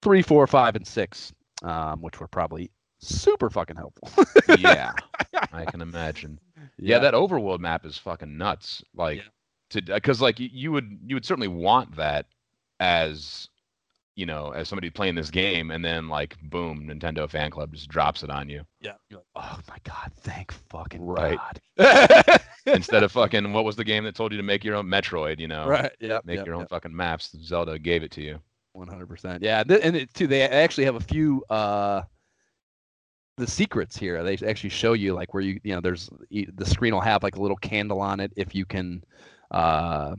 three, 0.03 0.23
four, 0.23 0.45
five, 0.49 0.75
and 0.75 0.85
six, 0.85 1.33
um, 1.63 2.03
which 2.03 2.19
were 2.19 2.27
probably 2.27 2.69
super 2.99 3.49
fucking 3.49 3.77
helpful. 3.77 4.11
yeah. 4.59 4.93
I 5.53 5.65
can 5.65 5.81
imagine. 5.81 6.41
Yeah, 6.77 6.99
that 7.01 7.15
overworld 7.15 7.61
map 7.61 7.85
is 7.87 7.99
fucking 7.99 8.37
nuts. 8.37 8.83
Like 8.97 9.23
to 9.71 9.83
because 9.83 10.21
like 10.21 10.37
you 10.39 10.73
would 10.73 10.99
you 11.07 11.15
would 11.15 11.25
certainly 11.25 11.49
want 11.49 11.95
that 11.97 12.27
as 12.81 13.49
you 14.17 14.27
know 14.27 14.51
as 14.51 14.69
somebody 14.69 14.91
playing 14.91 15.15
this 15.15 15.31
game 15.31 15.71
and 15.71 15.85
then 15.85 16.09
like 16.09 16.37
boom 16.43 16.87
Nintendo 16.89 17.29
fan 17.29 17.51
club 17.51 17.73
just 17.73 17.89
drops 17.89 18.23
it 18.23 18.31
on 18.31 18.49
you 18.49 18.63
yeah. 18.81 18.93
You're 19.11 19.21
like, 19.35 19.45
oh 19.45 19.59
my 19.69 19.77
god, 19.85 20.13
thank 20.21 20.53
fucking 20.53 21.05
Right. 21.05 21.39
god. 21.77 22.41
instead 22.67 23.03
of 23.03 23.13
fucking 23.13 23.53
what 23.53 23.65
was 23.65 23.77
the 23.77 23.85
game 23.85 24.05
that 24.05 24.15
told 24.15 24.33
you 24.33 24.39
to 24.39 24.43
make 24.45 24.65
your 24.65 24.77
own 24.77 24.87
Metroid 24.87 25.39
you 25.41 25.49
know 25.49 25.67
right. 25.67 25.93
Yeah. 26.01 26.21
make 26.25 26.45
your 26.47 26.55
own 26.55 26.67
fucking 26.67 26.95
maps 26.95 27.35
Zelda 27.43 27.79
gave 27.79 28.03
it 28.03 28.11
to 28.13 28.23
you 28.23 28.39
One 28.73 28.89
hundred 28.89 29.09
percent. 29.09 29.43
Yeah, 29.43 29.63
th- 29.63 29.81
and 29.85 29.95
it, 29.95 30.13
too, 30.15 30.27
they 30.27 30.43
actually 30.43 30.85
have 30.87 30.97
a 30.97 31.01
few 31.01 31.45
uh, 31.49 32.03
the 33.37 33.47
secrets 33.47 33.97
here. 33.97 34.23
They 34.25 34.35
actually 34.47 34.71
show 34.71 34.93
you 34.95 35.15
like 35.15 35.33
where 35.35 35.43
you 35.43 35.61
you 35.63 35.75
know 35.75 35.81
there's 35.81 36.11
the 36.31 36.65
screen 36.67 36.93
will 36.93 37.01
have 37.01 37.23
like 37.23 37.37
a 37.37 37.41
little 37.41 37.57
candle 37.57 38.01
on 38.01 38.19
it 38.21 38.33
if 38.37 38.53
you 38.55 38.65
can 38.65 39.05
uh, 39.53 40.17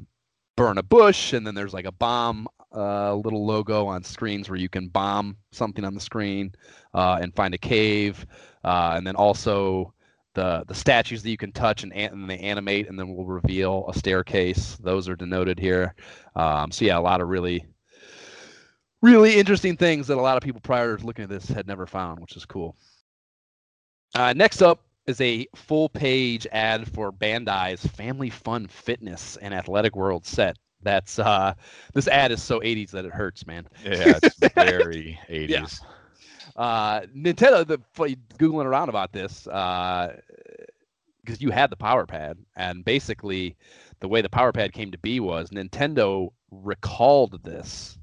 burn 0.55 0.77
a 0.77 0.83
bush, 0.83 1.33
and 1.33 1.45
then 1.45 1.53
there's 1.55 1.73
like 1.73 1.85
a 1.85 1.91
bomb 1.91 2.47
uh, 2.75 3.15
little 3.15 3.45
logo 3.45 3.87
on 3.87 4.03
screens 4.03 4.49
where 4.49 4.59
you 4.59 4.69
can 4.69 4.87
bomb 4.89 5.37
something 5.51 5.85
on 5.85 5.93
the 5.93 5.99
screen 5.99 6.53
uh, 6.93 7.17
and 7.21 7.33
find 7.35 7.53
a 7.53 7.57
cave, 7.57 8.25
uh, 8.63 8.93
and 8.95 9.05
then 9.05 9.15
also. 9.15 9.91
The, 10.33 10.65
the 10.67 10.75
statues 10.75 11.23
that 11.23 11.29
you 11.29 11.37
can 11.37 11.53
touch 11.53 11.83
and, 11.83 11.93
and 11.93 12.29
they 12.29 12.37
animate 12.39 12.89
and 12.89 12.99
then 12.99 13.15
will 13.15 13.25
reveal 13.25 13.85
a 13.87 13.97
staircase. 13.97 14.75
Those 14.83 15.07
are 15.07 15.15
denoted 15.15 15.57
here. 15.57 15.95
Um, 16.35 16.73
so 16.73 16.83
yeah, 16.83 16.97
a 16.97 16.99
lot 16.99 17.21
of 17.21 17.29
really 17.29 17.65
really 19.01 19.35
interesting 19.35 19.77
things 19.77 20.07
that 20.07 20.17
a 20.17 20.21
lot 20.21 20.35
of 20.35 20.43
people 20.43 20.59
prior 20.61 20.97
to 20.97 21.05
looking 21.05 21.23
at 21.23 21.29
this 21.29 21.47
had 21.47 21.67
never 21.67 21.85
found, 21.85 22.19
which 22.19 22.35
is 22.35 22.45
cool. 22.45 22.75
Uh, 24.15 24.33
next 24.33 24.61
up 24.61 24.81
is 25.05 25.21
a 25.21 25.47
full 25.55 25.87
page 25.89 26.47
ad 26.51 26.87
for 26.91 27.11
Bandai's 27.11 27.85
Family 27.85 28.29
Fun 28.29 28.67
Fitness 28.67 29.37
and 29.37 29.53
Athletic 29.53 29.95
World 29.95 30.25
set. 30.25 30.57
That's 30.85 31.19
uh, 31.19 31.55
this 31.93 32.07
ad 32.07 32.31
is 32.31 32.41
so 32.41 32.61
80s 32.61 32.91
that 32.91 33.03
it 33.05 33.11
hurts, 33.11 33.45
man. 33.45 33.67
yeah 33.83 34.19
it's 34.23 34.37
very 34.55 35.19
80s 35.29 35.49
Yeah. 35.49 35.67
Uh, 36.55 37.01
Nintendo, 37.13 37.67
the 37.67 37.79
googling 38.39 38.65
around 38.65 38.87
about 38.87 39.11
this, 39.11 39.45
uh, 39.47 40.15
because 41.21 41.41
you 41.41 41.49
had 41.49 41.69
the 41.69 41.75
Power 41.75 42.05
Pad, 42.05 42.37
and 42.55 42.85
basically 42.85 43.57
the 43.99 44.07
way 44.07 44.21
the 44.21 44.29
Power 44.29 44.53
Pad 44.53 44.71
came 44.71 44.91
to 44.91 44.97
be 44.99 45.19
was 45.19 45.49
Nintendo 45.49 46.29
recalled 46.51 47.43
this. 47.43 47.97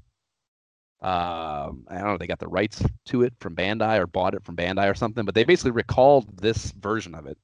Um, 1.01 1.85
I 1.89 1.95
don't 1.95 2.07
know, 2.07 2.13
if 2.13 2.19
they 2.19 2.27
got 2.27 2.39
the 2.39 2.47
rights 2.47 2.83
to 3.05 3.23
it 3.23 3.33
from 3.39 3.55
Bandai 3.55 3.97
or 3.97 4.07
bought 4.07 4.35
it 4.35 4.43
from 4.43 4.55
Bandai 4.55 4.89
or 4.89 4.95
something, 4.95 5.25
but 5.25 5.33
they 5.35 5.43
basically 5.45 5.71
recalled 5.71 6.37
this 6.37 6.71
version 6.73 7.15
of 7.15 7.25
it, 7.25 7.37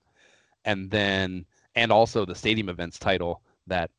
and 0.65 0.91
then 0.91 1.45
and 1.75 1.91
also 1.91 2.25
the 2.25 2.35
Stadium 2.35 2.69
Events 2.69 2.99
title 2.99 3.41
that 3.67 3.89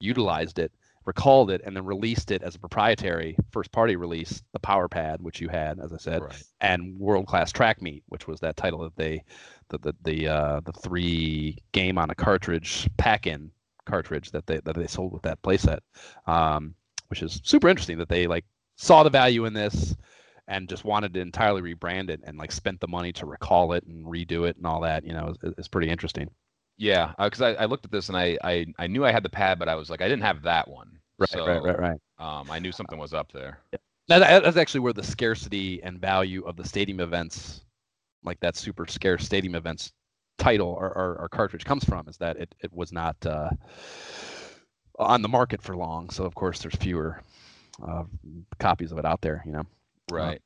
utilized 0.00 0.58
it 0.58 0.72
recalled 1.04 1.50
it 1.50 1.60
and 1.64 1.76
then 1.76 1.84
released 1.84 2.30
it 2.30 2.42
as 2.42 2.54
a 2.54 2.58
proprietary 2.58 3.36
first 3.50 3.72
party 3.72 3.96
release 3.96 4.42
the 4.52 4.58
power 4.58 4.88
pad 4.88 5.20
which 5.20 5.40
you 5.40 5.48
had 5.48 5.78
as 5.80 5.92
i 5.92 5.96
said 5.96 6.22
right. 6.22 6.42
and 6.60 6.98
world 6.98 7.26
class 7.26 7.50
track 7.52 7.82
meet 7.82 8.02
which 8.08 8.26
was 8.26 8.40
that 8.40 8.56
title 8.56 8.80
that 8.80 8.96
they 8.96 9.22
the 9.68 9.78
the 9.78 9.94
the, 10.02 10.28
uh, 10.28 10.60
the 10.60 10.72
three 10.72 11.56
game 11.72 11.98
on 11.98 12.10
a 12.10 12.14
cartridge 12.14 12.88
pack 12.98 13.26
in 13.26 13.50
cartridge 13.84 14.30
that 14.30 14.46
they 14.46 14.60
that 14.60 14.76
they 14.76 14.86
sold 14.86 15.12
with 15.12 15.22
that 15.22 15.42
playset 15.42 15.80
um, 16.26 16.74
which 17.08 17.22
is 17.22 17.40
super 17.44 17.68
interesting 17.68 17.98
that 17.98 18.08
they 18.08 18.26
like 18.26 18.44
saw 18.76 19.02
the 19.02 19.10
value 19.10 19.44
in 19.44 19.52
this 19.52 19.94
and 20.48 20.68
just 20.68 20.84
wanted 20.84 21.14
to 21.14 21.20
entirely 21.20 21.62
rebrand 21.62 22.10
it 22.10 22.20
and 22.24 22.36
like 22.36 22.52
spent 22.52 22.80
the 22.80 22.88
money 22.88 23.12
to 23.12 23.26
recall 23.26 23.72
it 23.72 23.84
and 23.86 24.04
redo 24.06 24.48
it 24.48 24.56
and 24.56 24.66
all 24.66 24.80
that 24.80 25.04
you 25.04 25.12
know 25.12 25.34
is, 25.42 25.54
is 25.58 25.68
pretty 25.68 25.88
interesting 25.88 26.28
yeah 26.82 27.12
because 27.18 27.40
I, 27.40 27.52
I 27.54 27.64
looked 27.66 27.84
at 27.84 27.92
this 27.92 28.08
and 28.08 28.16
I, 28.16 28.36
I 28.42 28.66
I 28.78 28.86
knew 28.88 29.04
I 29.04 29.12
had 29.12 29.22
the 29.22 29.30
pad 29.30 29.58
but 29.58 29.68
I 29.68 29.76
was 29.76 29.88
like 29.88 30.02
I 30.02 30.08
didn't 30.08 30.24
have 30.24 30.42
that 30.42 30.68
one. 30.68 30.98
Right 31.18 31.28
so, 31.30 31.46
right 31.46 31.62
right. 31.62 31.78
right 31.78 32.00
um 32.18 32.50
I 32.50 32.58
knew 32.58 32.72
something 32.72 32.98
was 32.98 33.14
up 33.14 33.32
there. 33.32 33.58
Now, 34.08 34.18
that- 34.18 34.42
that's 34.42 34.56
actually 34.56 34.80
where 34.80 34.92
the 34.92 35.02
scarcity 35.02 35.82
and 35.82 36.00
value 36.00 36.42
of 36.44 36.56
the 36.56 36.64
stadium 36.66 37.00
events, 37.00 37.64
like 38.24 38.40
that 38.40 38.56
super 38.56 38.86
scarce 38.86 39.24
stadium 39.24 39.54
events 39.54 39.92
title 40.38 40.68
or, 40.68 40.88
or, 40.88 41.18
or 41.20 41.28
cartridge 41.28 41.64
comes 41.64 41.84
from, 41.84 42.08
is 42.08 42.16
that 42.18 42.36
it, 42.36 42.54
it 42.60 42.72
was 42.72 42.92
not 42.92 43.16
uh, 43.24 43.50
on 44.98 45.22
the 45.22 45.28
market 45.28 45.62
for 45.62 45.76
long. 45.76 46.10
So, 46.10 46.24
of 46.24 46.34
course, 46.34 46.60
there's 46.60 46.74
fewer 46.76 47.22
uh, 47.86 48.04
copies 48.58 48.92
of 48.92 48.98
it 48.98 49.04
out 49.04 49.20
there, 49.20 49.42
you 49.46 49.52
know? 49.52 49.64
right. 50.10 50.42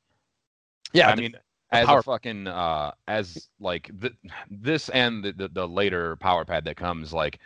Yeah, 0.93 1.09
I 1.09 1.15
mean, 1.15 1.35
as 1.71 1.85
power- 1.85 1.99
a 1.99 2.03
fucking 2.03 2.47
uh, 2.47 2.91
as 3.07 3.49
like 3.59 3.91
th- 3.99 4.13
this 4.49 4.89
and 4.89 5.23
the, 5.23 5.31
the 5.33 5.47
the 5.49 5.67
later 5.67 6.15
power 6.17 6.45
pad 6.45 6.65
that 6.65 6.77
comes, 6.77 7.13
like, 7.13 7.39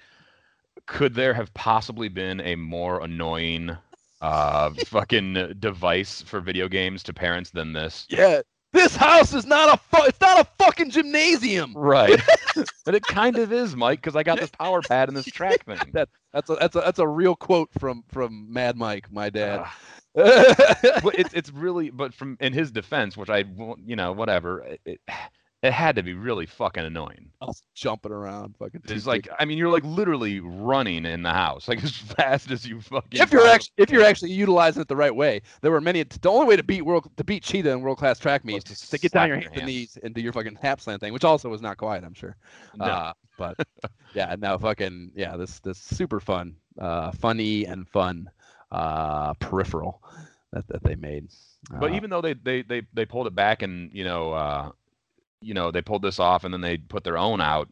could 0.85 1.13
there 1.13 1.33
have 1.33 1.53
possibly 1.53 2.09
been 2.09 2.39
a 2.41 2.55
more 2.55 3.01
annoying 3.01 3.75
uh 4.21 4.69
fucking 4.85 5.55
device 5.59 6.21
for 6.21 6.39
video 6.39 6.67
games 6.67 7.03
to 7.03 7.13
parents 7.13 7.49
than 7.49 7.73
this? 7.73 8.05
yeah. 8.09 8.41
This 8.73 8.95
house 8.95 9.33
is 9.33 9.45
not 9.45 9.73
a 9.73 9.77
fu- 9.77 10.05
it's 10.05 10.21
not 10.21 10.39
a 10.39 10.47
fucking 10.63 10.91
gymnasium. 10.91 11.73
Right. 11.75 12.21
but 12.85 12.95
it 12.95 13.03
kind 13.03 13.37
of 13.37 13.51
is, 13.51 13.75
Mike, 13.75 13.99
because 13.99 14.15
I 14.15 14.23
got 14.23 14.39
this 14.39 14.49
power 14.49 14.81
pad 14.81 15.09
and 15.09 15.17
this 15.17 15.25
track 15.25 15.65
thing. 15.65 15.77
That 15.91 16.07
that's 16.31 16.49
a 16.49 16.55
that's 16.55 16.75
a 16.77 16.79
that's 16.79 16.99
a 16.99 17.07
real 17.07 17.35
quote 17.35 17.69
from 17.77 18.03
from 18.07 18.47
Mad 18.51 18.77
Mike, 18.77 19.11
my 19.11 19.29
dad. 19.29 19.65
But 20.13 21.15
it's 21.17 21.33
it's 21.33 21.51
really 21.51 21.89
but 21.89 22.13
from 22.13 22.37
in 22.39 22.53
his 22.53 22.71
defense, 22.71 23.15
which 23.17 23.29
I 23.29 23.43
won't- 23.55 23.87
you 23.87 23.95
know 23.95 24.11
whatever, 24.11 24.77
it, 24.85 24.99
it 25.63 25.73
had 25.73 25.95
to 25.95 26.03
be 26.03 26.13
really 26.15 26.47
fucking 26.47 26.83
annoying. 26.83 27.29
I 27.39 27.45
was 27.45 27.61
jumping 27.75 28.11
around, 28.11 28.55
fucking. 28.57 28.81
It's 28.89 29.05
like 29.05 29.29
I 29.39 29.45
mean, 29.45 29.57
you're 29.59 29.69
like 29.71 29.83
literally 29.83 30.39
running 30.39 31.05
in 31.05 31.21
the 31.21 31.31
house, 31.31 31.67
like 31.67 31.83
as 31.83 31.95
fast 31.95 32.49
as 32.51 32.67
you 32.67 32.81
fucking. 32.81 33.21
if 33.21 33.31
you're 33.31 33.47
actually 33.47 33.73
if 33.77 33.91
you're 33.91 34.03
actually 34.03 34.31
utilizing 34.31 34.81
it 34.81 34.87
the 34.87 34.95
right 34.95 35.15
way. 35.15 35.41
There 35.61 35.71
were 35.71 35.81
many. 35.81 36.03
The 36.03 36.29
only 36.29 36.47
way 36.47 36.55
to 36.55 36.63
beat 36.63 36.81
world 36.81 37.09
to 37.15 37.23
beat 37.23 37.43
cheetah 37.43 37.69
in 37.69 37.81
world 37.81 37.99
class 37.99 38.17
track 38.17 38.43
Was 38.43 38.53
meets 38.53 38.71
is 38.71 38.89
to 38.89 38.97
get 38.97 39.11
down 39.11 39.27
your 39.27 39.37
your 39.37 39.49
hands 39.49 39.57
and 39.59 39.67
knees 39.67 39.97
and 40.03 40.15
do 40.15 40.21
your 40.21 40.33
fucking 40.33 40.57
tap 40.57 40.81
slam 40.81 40.97
thing, 40.99 41.13
which 41.13 41.23
also 41.23 41.47
was 41.49 41.61
not 41.61 41.77
quiet, 41.77 42.03
I'm 42.03 42.15
sure. 42.15 42.35
No. 42.75 42.85
Uh, 42.85 43.13
but 43.37 43.55
yeah, 44.15 44.35
no 44.37 44.57
fucking 44.57 45.11
yeah, 45.15 45.37
this 45.37 45.59
this 45.59 45.77
super 45.77 46.19
fun, 46.19 46.55
uh, 46.79 47.11
funny 47.11 47.65
and 47.65 47.87
fun 47.87 48.29
uh, 48.71 49.33
peripheral 49.35 50.01
that, 50.53 50.67
that 50.67 50.83
they 50.83 50.95
made. 50.95 51.27
but 51.79 51.91
Uh, 51.91 51.95
even 51.95 52.09
though 52.09 52.21
they, 52.21 52.33
they 52.33 52.61
they 52.61 52.81
they 52.93 53.05
pulled 53.05 53.27
it 53.27 53.35
back 53.35 53.61
and 53.61 53.91
you 53.93 54.03
know 54.03 54.33
uh 54.33 54.71
you 55.41 55.53
know 55.53 55.71
they 55.71 55.81
pulled 55.81 56.01
this 56.01 56.19
off 56.19 56.43
and 56.43 56.53
then 56.53 56.61
they 56.61 56.77
put 56.77 57.03
their 57.03 57.17
own 57.17 57.41
out, 57.41 57.67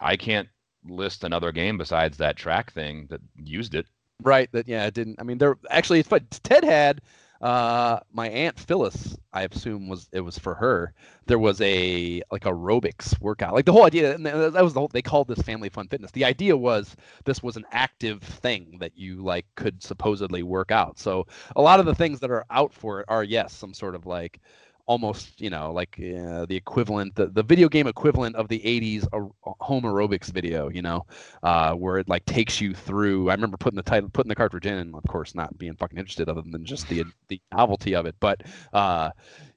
I 0.00 0.16
can't 0.16 0.48
list 0.86 1.24
another 1.24 1.52
game 1.52 1.78
besides 1.78 2.18
that 2.18 2.36
track 2.36 2.72
thing 2.72 3.06
that 3.10 3.20
used 3.42 3.74
it. 3.74 3.86
Right. 4.22 4.50
That 4.52 4.68
yeah, 4.68 4.86
it 4.86 4.94
didn't. 4.94 5.20
I 5.20 5.22
mean, 5.22 5.38
there 5.38 5.56
actually, 5.70 6.00
it's 6.00 6.08
fun. 6.08 6.26
Ted 6.30 6.64
had 6.64 7.00
uh, 7.44 8.00
my 8.10 8.30
aunt 8.30 8.58
Phyllis. 8.58 9.18
I 9.30 9.42
assume 9.42 9.86
was 9.86 10.08
it 10.12 10.20
was 10.20 10.38
for 10.38 10.54
her. 10.54 10.94
There 11.26 11.38
was 11.38 11.60
a 11.60 12.22
like 12.32 12.44
aerobics 12.44 13.20
workout. 13.20 13.52
Like 13.52 13.66
the 13.66 13.72
whole 13.72 13.84
idea, 13.84 14.14
and 14.14 14.24
that 14.24 14.64
was 14.64 14.72
the 14.72 14.80
whole. 14.80 14.88
They 14.88 15.02
called 15.02 15.28
this 15.28 15.42
family 15.42 15.68
fun 15.68 15.88
fitness. 15.88 16.10
The 16.12 16.24
idea 16.24 16.56
was 16.56 16.96
this 17.26 17.42
was 17.42 17.58
an 17.58 17.66
active 17.70 18.22
thing 18.22 18.78
that 18.80 18.96
you 18.96 19.22
like 19.22 19.44
could 19.56 19.82
supposedly 19.82 20.42
work 20.42 20.70
out. 20.70 20.98
So 20.98 21.26
a 21.54 21.60
lot 21.60 21.80
of 21.80 21.86
the 21.86 21.94
things 21.94 22.18
that 22.20 22.30
are 22.30 22.46
out 22.48 22.72
for 22.72 23.00
it 23.00 23.06
are 23.08 23.22
yes, 23.22 23.52
some 23.52 23.74
sort 23.74 23.94
of 23.94 24.06
like 24.06 24.40
almost 24.86 25.40
you 25.40 25.48
know 25.48 25.72
like 25.72 25.98
uh, 25.98 26.44
the 26.46 26.56
equivalent 26.56 27.14
the, 27.14 27.26
the 27.26 27.42
video 27.42 27.68
game 27.68 27.86
equivalent 27.86 28.36
of 28.36 28.48
the 28.48 28.60
80s 28.60 29.06
a- 29.12 29.64
home 29.64 29.84
aerobics 29.84 30.30
video 30.30 30.68
you 30.68 30.82
know 30.82 31.06
uh, 31.42 31.74
where 31.74 31.98
it 31.98 32.08
like 32.08 32.24
takes 32.24 32.60
you 32.60 32.74
through. 32.74 33.30
I 33.30 33.34
remember 33.34 33.56
putting 33.56 33.76
the 33.76 33.82
title, 33.82 34.08
putting 34.10 34.28
the 34.28 34.34
cartridge 34.34 34.66
in, 34.66 34.74
and 34.78 34.94
of 34.94 35.04
course 35.04 35.34
not 35.34 35.56
being 35.58 35.76
fucking 35.76 35.98
interested 35.98 36.28
other 36.28 36.42
than 36.42 36.64
just 36.64 36.88
the 36.88 37.04
the 37.28 37.40
novelty 37.52 37.94
of 37.94 38.06
it. 38.06 38.16
But 38.20 38.42
uh, 38.72 39.10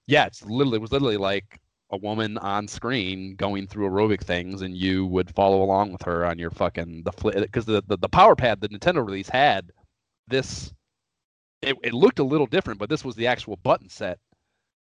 yeah, 0.07 0.25
it's 0.25 0.45
literally 0.45 0.77
it 0.77 0.81
was 0.81 0.91
literally 0.91 1.17
like 1.17 1.59
a 1.91 1.97
woman 1.97 2.37
on 2.39 2.67
screen 2.67 3.35
going 3.35 3.67
through 3.67 3.89
aerobic 3.89 4.21
things, 4.21 4.61
and 4.61 4.75
you 4.75 5.05
would 5.05 5.33
follow 5.33 5.63
along 5.63 5.93
with 5.93 6.03
her 6.03 6.25
on 6.25 6.37
your 6.37 6.51
fucking 6.51 7.03
the 7.03 7.11
flip 7.11 7.35
because 7.35 7.65
the, 7.65 7.83
the 7.87 7.97
the 7.97 8.09
power 8.09 8.35
pad 8.35 8.61
the 8.61 8.69
Nintendo 8.69 9.05
release 9.05 9.29
had 9.29 9.71
this. 10.27 10.73
It, 11.63 11.75
it 11.83 11.93
looked 11.93 12.19
a 12.19 12.23
little 12.23 12.45
different, 12.45 12.79
but 12.79 12.87
this 12.87 13.03
was 13.03 13.15
the 13.15 13.25
actual 13.25 13.55
button 13.57 13.89
set 13.89 14.19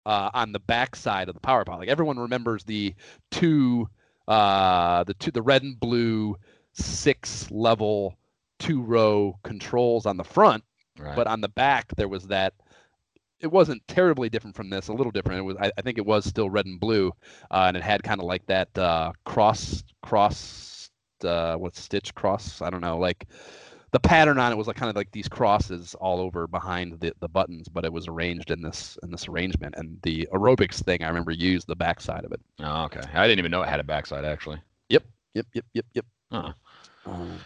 uh, 0.06 0.30
on 0.34 0.52
the 0.52 0.60
back 0.60 0.96
side 0.96 1.30
of 1.30 1.36
the 1.36 1.42
power 1.42 1.64
pad. 1.66 1.80
Like 1.80 1.90
everyone 1.90 2.20
remembers 2.20 2.64
the 2.64 2.94
two, 3.32 3.88
uh, 4.28 5.04
the 5.04 5.14
two, 5.16 5.32
the 5.32 5.42
red 5.42 5.64
and 5.64 5.80
blue 5.80 6.36
six 6.74 7.50
level 7.52 8.16
two 8.60 8.82
row 8.82 9.38
controls 9.44 10.06
on 10.06 10.18
the 10.18 10.24
front, 10.24 10.64
Right. 10.98 11.16
but 11.16 11.28
on 11.28 11.42
the 11.42 11.50
back 11.50 11.94
there 11.96 12.08
was 12.08 12.28
that. 12.28 12.54
It 13.40 13.52
wasn't 13.52 13.86
terribly 13.90 14.30
different 14.30 14.56
from 14.56 14.70
this. 14.70 14.88
A 14.88 14.94
little 14.94 15.12
different. 15.12 15.40
It 15.40 15.42
was. 15.42 15.58
I, 15.60 15.70
I 15.78 15.82
think 15.82 15.98
it 15.98 16.06
was 16.06 16.24
still 16.24 16.50
red 16.50 16.66
and 16.66 16.80
blue, 16.80 17.12
uh, 17.52 17.66
and 17.68 17.76
it 17.76 17.84
had 17.84 18.02
kind 18.02 18.22
of 18.22 18.26
like 18.26 18.46
that 18.46 18.78
uh, 18.78 19.12
cross 19.26 19.84
cross. 20.02 20.90
Uh, 21.22 21.56
what 21.56 21.76
stitch 21.76 22.16
cross? 22.16 22.62
I 22.62 22.70
don't 22.70 22.80
know. 22.80 22.98
Like 22.98 23.28
the 23.94 24.00
pattern 24.00 24.40
on 24.40 24.52
it 24.52 24.56
was 24.56 24.68
like 24.68 24.76
kind 24.76 24.90
of 24.90 24.96
like 24.96 25.12
these 25.12 25.30
crosses 25.30 25.96
all 25.96 26.20
over 26.20 26.48
behind 26.48 27.00
the, 27.00 27.14
the 27.20 27.30
buttons, 27.30 27.70
but 27.70 27.86
it 27.86 27.94
was 27.94 28.08
arranged 28.08 28.52
in 28.52 28.62
this 28.62 28.98
in 29.04 29.12
this 29.12 29.28
arrangement. 29.30 29.76
And 29.78 30.00
the 30.02 30.28
aerobics 30.34 30.84
thing 30.84 31.04
I 31.04 31.08
remember 31.08 31.32
used 31.32 31.68
the 31.68 31.76
backside 31.76 32.26
of 32.26 32.32
it. 32.32 32.42
oh, 32.60 32.84
okay. 32.86 33.02
I 33.14 33.28
didn't 33.28 33.40
even 33.40 33.52
know 33.52 33.62
it 33.62 33.70
had 33.70 33.80
a 33.80 33.84
backside 33.84 34.26
actually. 34.26 34.60
Yep, 35.36 35.46
yep, 35.54 35.66
yep, 35.74 35.86
yep. 35.94 36.06
Huh. 36.32 36.54
Um, 37.06 37.40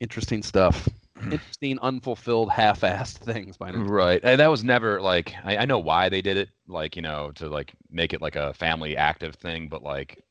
interesting 0.00 0.42
stuff. 0.42 0.88
interesting, 1.30 1.78
unfulfilled, 1.80 2.50
half-assed 2.50 3.18
things 3.24 3.56
by 3.56 3.70
Nintendo. 3.70 3.88
Right. 3.88 4.20
And 4.24 4.40
that 4.40 4.50
was 4.50 4.64
never 4.64 5.00
like 5.00 5.34
I, 5.44 5.58
I 5.58 5.64
know 5.64 5.78
why 5.78 6.08
they 6.08 6.22
did 6.22 6.36
it, 6.36 6.48
like, 6.66 6.96
you 6.96 7.02
know, 7.02 7.30
to 7.36 7.48
like 7.48 7.72
make 7.90 8.12
it 8.12 8.22
like 8.22 8.36
a 8.36 8.54
family 8.54 8.96
active 8.96 9.34
thing, 9.36 9.68
but 9.68 9.82
like 9.82 10.22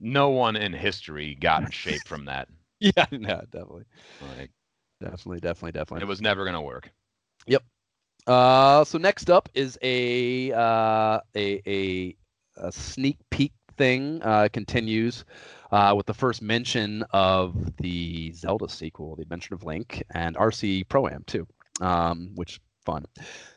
no 0.00 0.30
one 0.30 0.56
in 0.56 0.72
history 0.72 1.36
got 1.40 1.72
shape 1.72 2.06
from 2.06 2.24
that. 2.26 2.48
Yeah, 2.80 3.06
no, 3.12 3.40
definitely, 3.52 3.84
Like 4.36 4.50
definitely, 5.02 5.40
definitely, 5.40 5.72
definitely. 5.72 6.02
it 6.02 6.08
was 6.08 6.20
never 6.20 6.44
gonna 6.44 6.62
work. 6.62 6.90
Yep. 7.46 7.62
Uh, 8.26 8.84
so 8.84 8.98
next 8.98 9.30
up 9.30 9.48
is 9.54 9.78
a 9.82 10.52
uh, 10.52 11.20
a, 11.34 11.62
a 11.66 12.16
a 12.56 12.72
sneak 12.72 13.18
peek 13.30 13.52
thing. 13.76 14.20
Uh, 14.22 14.48
continues 14.52 15.24
uh, 15.72 15.94
with 15.96 16.06
the 16.06 16.14
first 16.14 16.42
mention 16.42 17.02
of 17.12 17.76
the 17.78 18.32
Zelda 18.32 18.68
sequel, 18.68 19.16
The 19.16 19.22
Adventure 19.22 19.54
of 19.54 19.64
Link, 19.64 20.02
and 20.14 20.36
RC 20.36 20.88
Pro 20.88 21.08
Am 21.08 21.24
too, 21.26 21.46
um, 21.80 22.30
which 22.34 22.60
fun. 22.84 23.04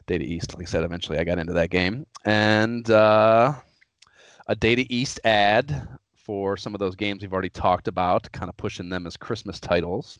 Data 0.07 0.23
East, 0.23 0.53
like 0.53 0.63
I 0.63 0.69
said, 0.69 0.83
eventually 0.83 1.17
I 1.19 1.23
got 1.23 1.39
into 1.39 1.53
that 1.53 1.69
game, 1.69 2.05
and 2.25 2.89
uh, 2.89 3.53
a 4.47 4.55
Data 4.55 4.85
East 4.89 5.19
ad 5.23 5.87
for 6.15 6.57
some 6.57 6.73
of 6.73 6.79
those 6.79 6.95
games 6.95 7.21
we've 7.21 7.33
already 7.33 7.49
talked 7.49 7.87
about, 7.87 8.31
kind 8.31 8.49
of 8.49 8.57
pushing 8.57 8.89
them 8.89 9.05
as 9.05 9.17
Christmas 9.17 9.59
titles. 9.59 10.19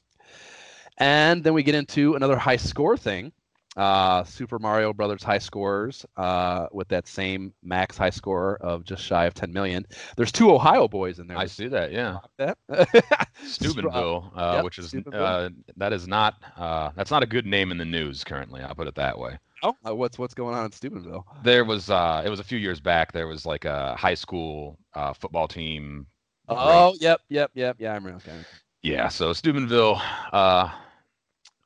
And 0.98 1.44
then 1.44 1.54
we 1.54 1.64
get 1.64 1.76
into 1.76 2.16
another 2.16 2.38
high 2.38 2.58
score 2.58 2.98
thing 2.98 3.32
uh, 3.76 4.24
Super 4.24 4.58
Mario 4.60 4.94
Brothers 4.94 5.24
high 5.24 5.38
scores 5.38 6.06
uh, 6.18 6.68
with 6.72 6.88
that 6.90 7.08
same 7.08 7.54
max 7.64 7.98
high 7.98 8.10
score 8.10 8.58
of 8.62 8.86
just 8.86 9.04
shy 9.04 9.26
of 9.26 9.34
10 9.34 9.52
million. 9.52 9.86
There's 10.16 10.32
two 10.32 10.54
Ohio 10.54 10.88
boys 10.88 11.20
in 11.20 11.28
there. 11.28 11.38
I 11.38 11.46
see 11.46 11.68
that, 11.68 11.92
yeah. 11.92 12.20
that. 12.38 12.58
Steubenville, 13.46 14.32
uh, 14.36 14.54
Yep, 14.56 14.64
which 14.64 14.80
is 14.80 14.96
uh, 14.96 15.50
that 15.76 15.92
is 15.92 16.08
not 16.08 16.36
uh, 16.58 16.92
that's 16.96 17.12
not 17.12 17.24
a 17.24 17.26
good 17.26 17.46
name 17.46 17.72
in 17.72 17.78
the 17.78 17.86
news 17.86 18.24
currently. 18.24 18.62
I'll 18.62 18.76
put 18.76 18.88
it 18.88 18.96
that 18.96 19.18
way. 19.18 19.38
oh, 19.64 19.76
uh, 19.88 19.94
what's 19.94 20.18
what's 20.18 20.34
going 20.34 20.56
on 20.56 20.66
in 20.66 20.72
Steubenville? 20.72 21.26
There 21.44 21.66
was 21.66 21.90
uh, 21.90 22.22
it 22.26 22.30
was 22.30 22.40
a 22.40 22.44
few 22.44 22.58
years 22.58 22.80
back. 22.80 23.12
There 23.12 23.28
was 23.28 23.46
like 23.46 23.66
a 23.66 23.96
high 23.96 24.14
school 24.14 24.80
uh, 24.94 25.14
football 25.14 25.48
team. 25.48 26.08
Oh, 26.48 26.96
yep, 27.02 27.22
yep, 27.28 27.52
yep. 27.56 27.76
Yeah, 27.80 27.96
I'm 27.96 28.06
real. 28.06 28.16
okay. 28.18 28.38
Yeah, 28.84 29.08
so 29.08 29.34
Steubenville, 29.34 30.00
uh, 30.32 30.70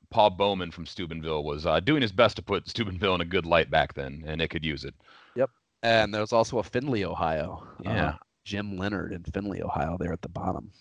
Paul 0.09 0.31
Bowman 0.31 0.71
from 0.71 0.85
Steubenville 0.85 1.43
was 1.43 1.65
uh, 1.65 1.79
doing 1.79 2.01
his 2.01 2.11
best 2.11 2.35
to 2.37 2.41
put 2.41 2.67
Steubenville 2.69 3.15
in 3.15 3.21
a 3.21 3.25
good 3.25 3.45
light 3.45 3.69
back 3.69 3.93
then, 3.93 4.23
and 4.25 4.41
it 4.41 4.49
could 4.49 4.65
use 4.65 4.83
it. 4.83 4.95
Yep. 5.35 5.49
And 5.83 6.13
there's 6.13 6.33
also 6.33 6.59
a 6.59 6.63
Findlay, 6.63 7.03
Ohio. 7.05 7.67
Uh, 7.85 7.89
Yeah, 7.89 8.15
Jim 8.43 8.77
Leonard 8.77 9.13
in 9.13 9.23
Findlay, 9.23 9.61
Ohio, 9.61 9.97
there 9.99 10.11
at 10.11 10.21
the 10.21 10.29
bottom. 10.29 10.71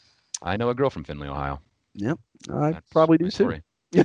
I 0.43 0.57
know 0.57 0.71
a 0.71 0.75
girl 0.75 0.91
from 0.91 1.05
Findlay, 1.05 1.29
Ohio. 1.29 1.61
Yep, 1.95 2.19
I 2.53 2.73
That's 2.73 2.91
probably 2.91 3.19
do 3.19 3.25
too. 3.27 3.31
story. 3.31 3.63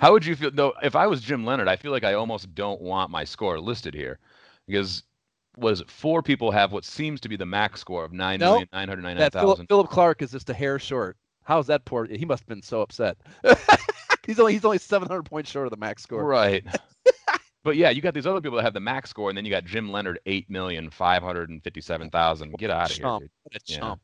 How 0.00 0.12
would 0.12 0.24
you 0.24 0.36
feel? 0.36 0.50
No, 0.52 0.72
if 0.82 0.94
I 0.96 1.06
was 1.06 1.20
Jim 1.20 1.44
Leonard, 1.44 1.68
I 1.68 1.76
feel 1.76 1.90
like 1.90 2.04
I 2.04 2.14
almost 2.14 2.54
don't 2.54 2.80
want 2.80 3.10
my 3.10 3.24
score 3.24 3.58
listed 3.58 3.94
here 3.94 4.18
because 4.66 5.02
was 5.56 5.82
four 5.86 6.22
people 6.22 6.50
have 6.50 6.72
what 6.72 6.84
seems 6.84 7.20
to 7.20 7.28
be 7.28 7.36
the 7.36 7.46
max 7.46 7.80
score 7.80 8.04
of 8.04 8.12
nine 8.12 8.40
No, 8.40 8.52
million 8.52 8.68
nine 8.72 8.88
hundred 8.88 9.02
ninety 9.02 9.20
nine 9.20 9.30
Philip. 9.30 9.68
Philip 9.68 9.90
Clark 9.90 10.22
is 10.22 10.30
just 10.32 10.50
a 10.50 10.54
hair 10.54 10.78
short. 10.78 11.16
How's 11.44 11.66
that 11.68 11.84
poor? 11.84 12.06
He 12.06 12.24
must 12.24 12.42
have 12.42 12.48
been 12.48 12.62
so 12.62 12.80
upset. 12.80 13.16
he's 14.26 14.40
only 14.40 14.52
he's 14.54 14.64
only 14.64 14.78
700 14.78 15.22
points 15.24 15.50
short 15.50 15.66
of 15.66 15.70
the 15.70 15.76
max 15.76 16.02
score. 16.02 16.24
Right. 16.24 16.64
but 17.64 17.76
yeah, 17.76 17.90
you 17.90 18.00
got 18.00 18.14
these 18.14 18.26
other 18.26 18.40
people 18.40 18.56
that 18.56 18.64
have 18.64 18.74
the 18.74 18.80
max 18.80 19.10
score, 19.10 19.28
and 19.30 19.36
then 19.36 19.44
you 19.44 19.50
got 19.50 19.64
Jim 19.64 19.90
Leonard 19.92 20.18
eight 20.26 20.48
million 20.50 20.90
five 20.90 21.22
hundred 21.22 21.50
and 21.50 21.62
fifty 21.62 21.80
seven 21.80 22.10
thousand. 22.10 22.54
Get 22.58 22.70
out 22.70 22.90
of 22.90 22.96
here. 22.96 23.04
Chump. 23.04 23.22
dude. 23.22 23.30
What 23.42 23.54
a 23.56 23.60
Yeah. 23.66 23.78
chump. 23.78 24.00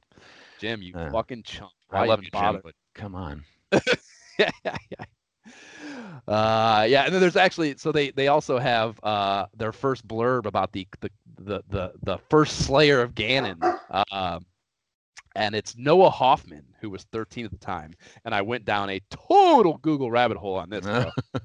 Jim, 0.59 0.83
you 0.83 0.95
Uh, 0.95 1.11
fucking 1.11 1.43
chump. 1.45 1.73
I 1.91 2.07
love 2.07 2.23
even 2.23 2.31
you, 2.33 2.41
Jim, 2.41 2.61
but 2.62 2.75
come 2.95 3.15
on. 3.15 3.45
yeah, 4.39 4.51
yeah, 4.65 4.77
yeah. 4.91 5.05
Uh, 6.29 6.87
yeah, 6.89 7.05
and 7.05 7.15
then 7.15 7.21
there's 7.21 7.37
actually 7.37 7.77
so 7.77 7.91
they 7.91 8.11
they 8.11 8.29
also 8.29 8.59
have 8.59 9.03
uh 9.03 9.47
their 9.57 9.73
first 9.73 10.07
blurb 10.07 10.45
about 10.47 10.73
the 10.73 10.87
the 11.01 11.11
the 11.39 11.62
the, 11.71 11.93
the 12.03 12.19
first 12.29 12.59
Slayer 12.67 13.01
of 13.01 13.15
Ganon. 13.15 13.59
Uh, 14.12 14.39
and 15.35 15.55
it's 15.55 15.77
Noah 15.77 16.11
Hoffman, 16.11 16.74
who 16.81 16.90
was 16.90 17.05
13 17.05 17.44
at 17.44 17.51
the 17.51 17.59
time, 17.59 17.94
and 18.24 18.35
I 18.35 18.43
went 18.43 18.65
down 18.65 18.90
a 18.90 19.01
total 19.11 19.78
Google 19.78 20.11
rabbit 20.11 20.36
hole 20.39 20.57
on 20.57 20.70
this. 20.70 20.90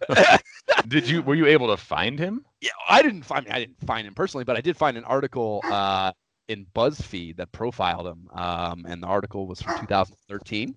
Did 0.88 1.07
you 1.07 1.22
were 1.22 1.36
you 1.36 1.45
able 1.48 1.68
to 1.68 1.78
find 1.78 2.20
him? 2.20 2.45
yeah, 2.62 2.72
I 2.90 3.02
didn't 3.02 3.24
find 3.24 3.48
I 3.49 3.60
didn't 3.60 3.80
find 3.86 4.07
him 4.07 4.14
personally, 4.14 4.44
but 4.45 4.56
I 4.57 4.62
did 4.62 4.78
find 4.78 4.98
an 4.98 5.03
article 5.06 5.66
uh, 5.70 6.12
in 6.48 6.66
BuzzFeed 6.76 7.38
that 7.38 7.52
profiled 7.52 8.07
him, 8.07 8.28
um, 8.34 8.86
and 8.88 9.02
the 9.03 9.07
article 9.07 9.48
was 9.48 9.62
from 9.62 9.74
2013. 9.74 10.76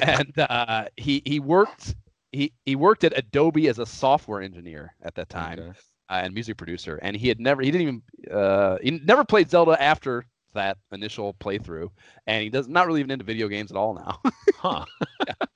And 0.00 0.38
uh, 0.38 0.86
he 0.96 1.22
he 1.24 1.40
worked 1.40 1.94
he 2.32 2.52
he 2.64 2.74
worked 2.76 3.04
at 3.04 3.16
Adobe 3.16 3.68
as 3.68 3.78
a 3.78 3.86
software 3.86 4.40
engineer 4.42 4.94
at 5.02 5.14
that 5.14 5.28
time 5.28 5.62
Okay. 5.62 5.72
uh, 6.08 6.20
and 6.24 6.34
music 6.34 6.56
producer, 6.56 6.98
and 7.02 7.16
he 7.16 7.28
had 7.28 7.40
never 7.40 7.62
he 7.62 7.70
didn't 7.70 7.82
even 7.88 8.02
uh, 8.30 8.78
he 8.82 8.90
never 8.90 9.24
played 9.24 9.50
Zelda 9.50 9.80
after 9.80 10.26
that 10.56 10.78
initial 10.92 11.34
playthrough, 11.34 11.88
and 12.26 12.42
he 12.42 12.50
does 12.50 12.68
not 12.68 12.86
really 12.86 13.00
even 13.00 13.12
into 13.12 13.24
video 13.24 13.48
games 13.48 13.70
at 13.70 13.76
all 13.76 13.94
now. 13.94 14.20
Huh. 14.58 14.84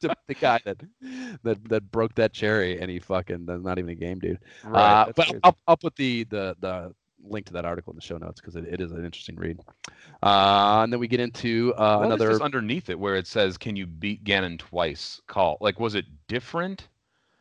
the, 0.01 0.15
the 0.29 0.35
guy 0.35 0.61
that 0.65 0.77
that 1.43 1.69
that 1.69 1.91
broke 1.91 2.15
that 2.17 2.33
cherry, 2.33 2.79
and 2.81 2.91
he 2.91 2.99
fucking 3.01 3.47
that's 3.47 3.63
not 3.63 3.79
even 3.79 3.91
a 3.91 3.95
game 3.95 4.19
dude. 4.19 4.39
Right. 4.63 4.81
Uh, 4.81 5.13
but 5.17 5.27
crazy. 5.27 5.41
I'll, 5.43 5.57
I'll 5.67 5.77
put 5.77 5.97
the, 5.97 6.25
the 6.25 6.55
the 6.61 6.95
link 7.25 7.47
to 7.47 7.53
that 7.55 7.65
article 7.65 7.93
in 7.93 7.97
the 7.97 8.03
show 8.03 8.19
notes 8.19 8.41
because 8.41 8.57
it, 8.57 8.67
it 8.67 8.81
is 8.81 8.93
an 8.93 9.05
interesting 9.05 9.37
read. 9.37 9.59
Uh, 10.23 10.81
and 10.85 10.93
then 10.93 11.01
we 11.01 11.09
get 11.09 11.19
into 11.21 11.75
uh, 11.77 11.97
What 11.99 12.07
another. 12.07 12.41
underneath 12.43 12.91
it 12.91 12.99
where 12.99 13.17
it 13.17 13.27
says, 13.27 13.57
"Can 13.57 13.75
you 13.75 13.87
beat 13.87 14.23
Ganon 14.23 14.59
twice?" 14.59 15.21
Call 15.27 15.57
like 15.61 15.81
was 15.81 15.95
it 15.95 16.05
different? 16.29 16.89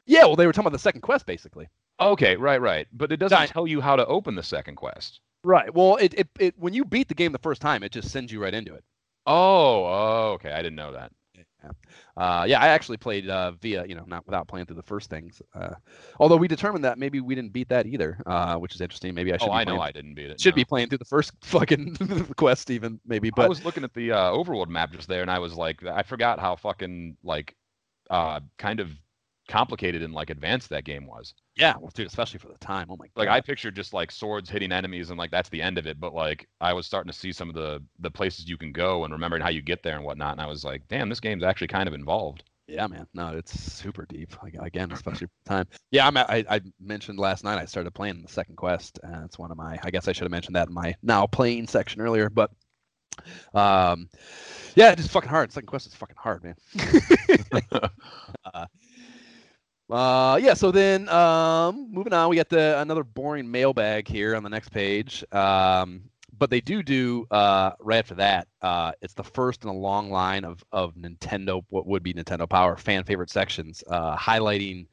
Yeah, 0.06 0.26
well, 0.26 0.36
they 0.36 0.48
were 0.48 0.54
talking 0.54 0.68
about 0.68 0.74
the 0.74 0.80
second 0.80 1.02
quest 1.02 1.26
basically. 1.26 1.68
Okay, 2.00 2.36
right, 2.38 2.62
right. 2.62 2.88
But 2.94 3.12
it 3.12 3.18
doesn't 3.18 3.48
tell 3.50 3.68
you 3.68 3.82
how 3.82 3.96
to 3.98 4.06
open 4.08 4.36
the 4.36 4.44
second 4.44 4.76
quest. 4.76 5.20
Right. 5.44 5.74
Well, 5.74 5.96
it, 5.98 6.14
it 6.18 6.28
it 6.40 6.56
when 6.58 6.74
you 6.74 6.86
beat 6.86 7.08
the 7.08 7.16
game 7.16 7.32
the 7.32 7.40
first 7.40 7.62
time, 7.62 7.84
it 7.84 7.92
just 7.92 8.10
sends 8.10 8.32
you 8.32 8.42
right 8.42 8.54
into 8.54 8.74
it. 8.76 8.84
Oh, 9.26 9.86
oh, 9.86 10.32
okay. 10.34 10.52
I 10.52 10.58
didn't 10.58 10.76
know 10.76 10.94
that. 10.94 11.12
Yeah. 11.64 11.72
Uh, 12.16 12.46
yeah, 12.46 12.60
I 12.60 12.70
actually 12.70 12.98
played 12.98 13.30
uh, 13.30 13.52
via, 13.52 13.86
you 13.86 13.96
know, 13.96 14.04
not 14.08 14.26
without 14.26 14.48
playing 14.48 14.66
through 14.66 14.78
the 14.78 14.84
first 14.84 15.10
things. 15.10 15.42
Uh, 15.54 15.76
although 16.20 16.38
we 16.38 16.48
determined 16.48 16.86
that 16.86 16.98
maybe 16.98 17.20
we 17.22 17.36
didn't 17.36 17.54
beat 17.54 17.70
that 17.70 17.86
either, 17.86 18.22
uh, 18.26 18.56
which 18.56 18.76
is 18.76 18.82
interesting. 18.82 19.14
Maybe 19.14 19.34
I 19.34 19.38
should. 19.38 19.50
Oh, 19.50 19.52
be 19.52 19.58
I 19.58 19.64
know 19.64 19.80
I 19.80 19.92
didn't 19.92 20.16
beat 20.16 20.30
it. 20.30 20.40
Should 20.40 20.54
no. 20.54 20.62
be 20.62 20.66
playing 20.66 20.90
through 20.90 21.00
the 21.00 21.06
first 21.06 21.34
fucking 21.44 21.96
quest 22.38 22.70
even 22.72 23.00
maybe, 23.06 23.30
But 23.30 23.46
I 23.46 23.50
was 23.50 23.64
looking 23.64 23.84
at 23.84 23.94
the 23.94 24.12
uh, 24.12 24.32
overworld 24.32 24.70
map 24.70 24.92
just 24.92 25.08
there, 25.08 25.22
and 25.22 25.32
I 25.32 25.40
was 25.40 25.54
like, 25.54 25.84
I 25.86 26.04
forgot 26.04 26.40
how 26.40 26.56
fucking 26.56 27.18
like, 27.24 27.56
uh, 28.10 28.40
kind 28.58 28.80
of 28.80 28.90
complicated 29.50 30.02
and 30.02 30.14
like 30.14 30.30
advanced 30.30 30.70
that 30.70 30.86
game 30.86 31.06
was. 31.06 31.34
yeah, 31.58 31.74
well, 31.78 31.92
dude, 31.94 32.08
especially 32.08 32.40
for 32.40 32.48
the 32.48 32.58
time. 32.60 32.88
Oh 32.90 32.96
my 32.98 33.08
god. 33.08 33.18
Like 33.18 33.30
I 33.30 33.42
pictured 33.42 33.76
just 33.76 33.94
like 33.94 34.12
swords 34.12 34.50
hitting 34.50 34.72
enemies, 34.72 35.10
and 35.10 35.20
like 35.20 35.32
that's 35.32 35.50
the 35.50 35.62
end 35.62 35.78
of 35.78 35.88
it. 35.88 36.00
But 36.00 36.14
like 36.14 36.48
I 36.62 36.72
was 36.72 36.86
starting 36.86 37.12
to 37.12 37.18
see 37.18 37.34
some 37.34 37.50
of 37.50 37.56
the 37.56 37.84
the 38.00 38.12
places 38.12 38.48
you 38.48 38.58
can 38.58 38.72
go 38.72 39.04
and 39.04 39.12
remembering 39.12 39.42
how 39.42 39.50
you 39.50 39.62
get 39.62 39.84
there 39.84 39.96
and 39.96 40.06
whatnot, 40.06 40.34
and 40.34 40.42
I 40.42 40.46
was 40.46 40.64
like, 40.64 40.84
damn, 40.88 41.10
this 41.10 41.20
game's 41.20 41.44
actually 41.44 41.68
kind 41.68 41.88
of 41.88 41.94
involved. 41.94 42.44
Yeah, 42.70 42.86
man. 42.86 43.08
No, 43.16 43.36
it's 43.36 43.60
super 43.60 44.06
deep. 44.06 44.42
Like, 44.44 44.54
again, 44.62 44.92
especially 44.92 45.26
for 45.26 45.34
the 45.44 45.50
time. 45.50 45.68
Yeah, 45.90 46.06
I'm. 46.06 46.16
I, 46.16 46.46
I 46.48 46.62
mentioned 46.80 47.18
last 47.18 47.44
night 47.44 47.58
I 47.58 47.66
started 47.66 47.92
playing 47.96 48.22
the 48.22 48.32
second 48.32 48.58
quest, 48.58 49.00
and 49.02 49.26
it's 49.26 49.40
one 49.40 49.50
of 49.50 49.58
my. 49.58 49.80
I 49.84 49.90
guess 49.90 50.08
I 50.08 50.12
should 50.12 50.24
have 50.24 50.32
mentioned 50.32 50.56
that 50.56 50.68
in 50.68 50.74
my 50.74 50.96
now 51.02 51.26
playing 51.26 51.68
section 51.68 52.00
earlier, 52.00 52.30
but 52.30 52.52
um, 53.54 54.10
yeah, 54.76 54.92
it's 54.92 55.02
just 55.02 55.12
fucking 55.12 55.30
hard. 55.30 55.52
Second 55.52 55.68
quest 55.68 55.88
is 55.88 55.96
fucking 55.96 56.16
hard, 56.18 56.44
man. 56.44 56.56
uh, 58.54 58.66
uh, 59.90 60.40
yeah. 60.42 60.54
So 60.54 60.72
then, 60.72 61.10
um, 61.10 61.88
moving 61.92 62.14
on, 62.14 62.30
we 62.30 62.36
got 62.36 62.50
the 62.50 62.80
another 62.80 63.04
boring 63.04 63.50
mailbag 63.50 64.08
here 64.08 64.36
on 64.36 64.44
the 64.44 64.50
next 64.50 64.70
page. 64.70 65.24
Um, 65.34 66.04
but 66.38 66.50
they 66.50 66.62
do 66.62 66.82
do 66.84 67.26
uh, 67.32 67.72
right 67.80 68.00
after 68.00 68.16
that. 68.16 68.48
Uh, 68.62 68.92
it's 69.02 69.14
the 69.14 69.24
first 69.24 69.64
in 69.64 69.70
a 69.70 69.74
long 69.74 70.10
line 70.12 70.46
of 70.46 70.64
of 70.72 70.96
Nintendo, 70.96 71.64
what 71.70 71.86
would 71.88 72.04
be 72.04 72.14
Nintendo 72.14 72.50
Power 72.50 72.78
fan 72.78 73.04
favorite 73.04 73.30
sections, 73.30 73.84
uh, 73.90 74.16
highlighting 74.16 74.88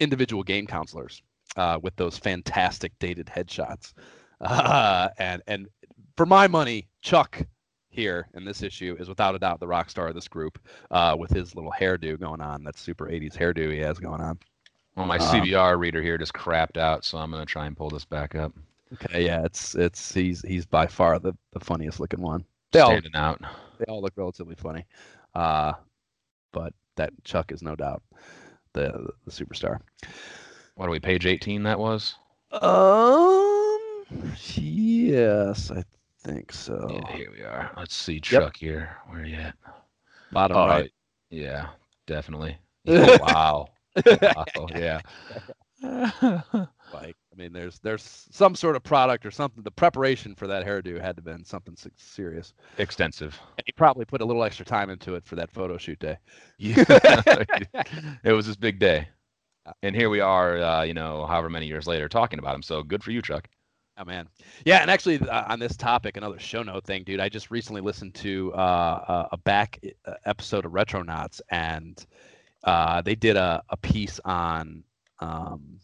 individual 0.00 0.42
game 0.42 0.66
counselors. 0.66 1.22
uh, 1.56 1.78
with 1.82 1.96
those 1.96 2.18
fantastic 2.18 2.92
dated 3.00 3.26
headshots. 3.26 3.94
Uh, 4.40 5.08
and 5.18 5.42
and 5.48 5.66
for 6.16 6.24
my 6.24 6.46
money, 6.46 6.86
Chuck 7.02 7.42
here 7.90 8.28
in 8.34 8.44
this 8.44 8.62
issue 8.62 8.96
is 8.98 9.08
without 9.08 9.34
a 9.34 9.38
doubt 9.38 9.60
the 9.60 9.66
rock 9.66 9.90
star 9.90 10.08
of 10.08 10.14
this 10.14 10.28
group 10.28 10.58
uh, 10.90 11.16
with 11.18 11.30
his 11.30 11.54
little 11.54 11.72
hairdo 11.72 12.18
going 12.20 12.40
on. 12.40 12.62
That 12.64 12.76
super 12.78 13.06
80s 13.06 13.34
hairdo 13.36 13.72
he 13.72 13.78
has 13.78 13.98
going 13.98 14.20
on. 14.20 14.38
Well, 14.96 15.06
my 15.06 15.16
Um, 15.18 15.42
CBR 15.42 15.78
reader 15.78 16.02
here 16.02 16.18
just 16.18 16.32
crapped 16.34 16.76
out, 16.76 17.04
so 17.04 17.18
I'm 17.18 17.30
gonna 17.30 17.46
try 17.46 17.66
and 17.66 17.76
pull 17.76 17.88
this 17.90 18.04
back 18.04 18.34
up. 18.34 18.52
Okay, 18.94 19.24
yeah, 19.26 19.44
it's 19.44 19.74
it's 19.74 20.12
he's 20.12 20.42
he's 20.42 20.64
by 20.66 20.86
far 20.86 21.18
the, 21.18 21.34
the 21.52 21.60
funniest 21.60 22.00
looking 22.00 22.20
one. 22.22 22.44
They 22.72 22.80
all 22.80 22.90
Standing 22.90 23.14
out. 23.14 23.40
they 23.78 23.84
all 23.86 24.00
look 24.02 24.14
relatively 24.16 24.54
funny, 24.56 24.84
uh, 25.34 25.72
but 26.52 26.72
that 26.96 27.12
Chuck 27.24 27.52
is 27.52 27.62
no 27.62 27.76
doubt 27.76 28.02
the 28.72 29.08
the 29.24 29.30
superstar. 29.30 29.78
What 30.74 30.86
are 30.86 30.90
we? 30.90 31.00
Page 31.00 31.26
18. 31.26 31.62
That 31.64 31.78
was. 31.78 32.14
Um, 32.52 33.78
yes, 34.56 35.70
I 35.70 35.84
think 36.22 36.52
so. 36.52 36.88
Yeah, 36.90 37.16
here 37.16 37.30
we 37.30 37.42
are. 37.42 37.70
Let's 37.76 37.94
see 37.94 38.14
Yep. 38.14 38.22
Chuck 38.22 38.56
here. 38.56 38.96
Where 39.06 39.20
are 39.20 39.24
you 39.24 39.36
at? 39.36 39.54
Bottom 40.32 40.56
Oh, 40.56 40.66
right. 40.66 40.90
Yeah, 41.30 41.68
definitely. 42.06 42.58
Oh, 42.86 43.18
wow. 43.20 43.68
wow. 44.04 44.44
Yeah. 44.74 45.00
Like, 46.92 47.16
I 47.32 47.36
mean, 47.36 47.52
there's 47.52 47.78
there's 47.80 48.26
some 48.30 48.54
sort 48.54 48.74
of 48.74 48.82
product 48.82 49.26
or 49.26 49.30
something. 49.30 49.62
The 49.62 49.70
preparation 49.70 50.34
for 50.34 50.46
that 50.46 50.66
hairdo 50.66 51.00
had 51.00 51.16
to 51.16 51.20
have 51.20 51.24
been 51.24 51.44
something 51.44 51.76
serious. 51.96 52.54
Extensive. 52.78 53.38
And 53.58 53.64
he 53.66 53.72
probably 53.72 54.06
put 54.06 54.22
a 54.22 54.24
little 54.24 54.42
extra 54.42 54.64
time 54.64 54.88
into 54.88 55.14
it 55.14 55.24
for 55.26 55.36
that 55.36 55.50
photo 55.50 55.76
shoot 55.76 55.98
day. 55.98 56.16
Yeah. 56.56 56.84
it 58.24 58.32
was 58.32 58.46
his 58.46 58.56
big 58.56 58.78
day. 58.78 59.08
And 59.82 59.94
here 59.94 60.08
we 60.08 60.20
are, 60.20 60.58
uh, 60.58 60.82
you 60.82 60.94
know, 60.94 61.26
however 61.26 61.50
many 61.50 61.66
years 61.66 61.86
later, 61.86 62.08
talking 62.08 62.38
about 62.38 62.54
him. 62.54 62.62
So 62.62 62.82
good 62.82 63.04
for 63.04 63.10
you, 63.10 63.20
Chuck. 63.20 63.48
Oh 64.00 64.04
man, 64.04 64.28
yeah, 64.64 64.78
and 64.80 64.90
actually 64.90 65.18
uh, 65.20 65.52
on 65.52 65.58
this 65.58 65.76
topic, 65.76 66.16
another 66.16 66.38
show 66.38 66.62
note 66.62 66.84
thing, 66.84 67.02
dude. 67.02 67.18
I 67.18 67.28
just 67.28 67.50
recently 67.50 67.80
listened 67.80 68.14
to 68.16 68.52
uh, 68.54 69.26
a- 69.32 69.36
back 69.38 69.80
uh, 70.06 70.12
episode 70.24 70.64
of 70.64 70.70
Retronauts, 70.72 71.40
and 71.50 72.06
uh, 72.62 73.02
they 73.02 73.16
did 73.16 73.36
a, 73.36 73.60
a 73.70 73.76
piece 73.76 74.20
on 74.24 74.84
um, 75.18 75.80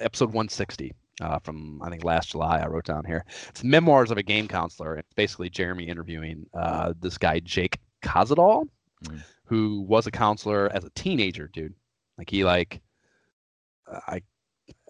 episode 0.00 0.30
160 0.30 0.92
uh, 1.20 1.38
from 1.38 1.80
I 1.80 1.90
think 1.90 2.02
last 2.02 2.30
July. 2.30 2.58
I 2.58 2.66
wrote 2.66 2.86
down 2.86 3.04
here. 3.04 3.24
It's 3.50 3.62
memoirs 3.62 4.10
of 4.10 4.18
a 4.18 4.22
game 4.24 4.48
counselor. 4.48 4.96
It's 4.96 5.14
basically 5.14 5.48
Jeremy 5.48 5.84
interviewing 5.84 6.46
uh, 6.54 6.92
this 7.00 7.18
guy 7.18 7.38
Jake 7.40 7.78
Kozadal, 8.02 8.66
Mm. 9.04 9.20
who 9.46 9.80
was 9.80 10.06
a 10.06 10.12
counselor 10.12 10.70
as 10.72 10.84
a 10.84 10.90
teenager, 10.90 11.48
dude. 11.52 11.74
Like 12.18 12.30
he 12.30 12.44
like 12.44 12.80
I 14.08 14.22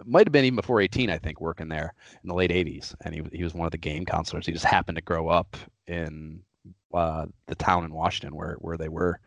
might 0.06 0.26
have 0.26 0.32
been 0.32 0.44
even 0.44 0.56
before 0.56 0.80
18, 0.80 1.10
I 1.10 1.18
think, 1.18 1.40
working 1.40 1.68
there 1.68 1.94
in 2.22 2.28
the 2.28 2.34
late 2.34 2.50
80s, 2.50 2.94
and 3.04 3.14
he 3.14 3.22
he 3.32 3.44
was 3.44 3.54
one 3.54 3.66
of 3.66 3.72
the 3.72 3.78
game 3.78 4.04
counselors. 4.04 4.46
He 4.46 4.52
just 4.52 4.64
happened 4.64 4.96
to 4.96 5.02
grow 5.02 5.28
up 5.28 5.56
in 5.86 6.42
uh, 6.94 7.26
the 7.46 7.54
town 7.54 7.84
in 7.84 7.92
Washington 7.92 8.36
where 8.36 8.54
where 8.60 8.76
they 8.76 8.88
were, 8.88 9.20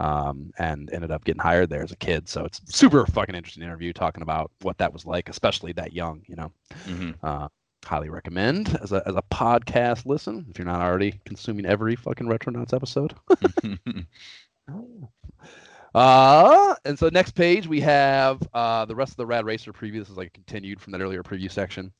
um, 0.00 0.52
and 0.58 0.90
ended 0.92 1.10
up 1.10 1.24
getting 1.24 1.40
hired 1.42 1.70
there 1.70 1.82
as 1.82 1.92
a 1.92 1.96
kid. 1.96 2.28
So 2.28 2.44
it's 2.44 2.60
super 2.74 3.06
fucking 3.06 3.34
interesting 3.34 3.62
interview 3.62 3.92
talking 3.92 4.22
about 4.22 4.50
what 4.62 4.78
that 4.78 4.92
was 4.92 5.06
like, 5.06 5.28
especially 5.28 5.72
that 5.72 5.92
young. 5.92 6.22
You 6.28 6.36
know, 6.36 6.52
hmm 6.84 7.10
uh, 7.22 7.48
highly 7.84 8.10
recommend 8.10 8.78
as 8.82 8.92
a 8.92 9.02
as 9.06 9.16
a 9.16 9.22
podcast 9.32 10.06
listen 10.06 10.46
if 10.50 10.58
you're 10.58 10.66
not 10.66 10.80
already 10.80 11.20
consuming 11.24 11.66
every 11.66 11.96
fucking 11.96 12.26
Retronauts 12.26 12.74
episode. 12.74 13.14
Uh, 15.94 16.74
and 16.84 16.98
so 16.98 17.08
next 17.10 17.32
page 17.32 17.66
we 17.66 17.80
have 17.80 18.40
uh, 18.54 18.84
the 18.84 18.94
rest 18.94 19.12
of 19.12 19.16
the 19.16 19.26
Rad 19.26 19.44
Racer 19.44 19.72
preview. 19.72 19.98
This 19.98 20.10
is 20.10 20.16
like 20.16 20.32
continued 20.32 20.80
from 20.80 20.92
that 20.92 21.00
earlier 21.00 21.22
preview 21.22 21.50
section, 21.50 21.92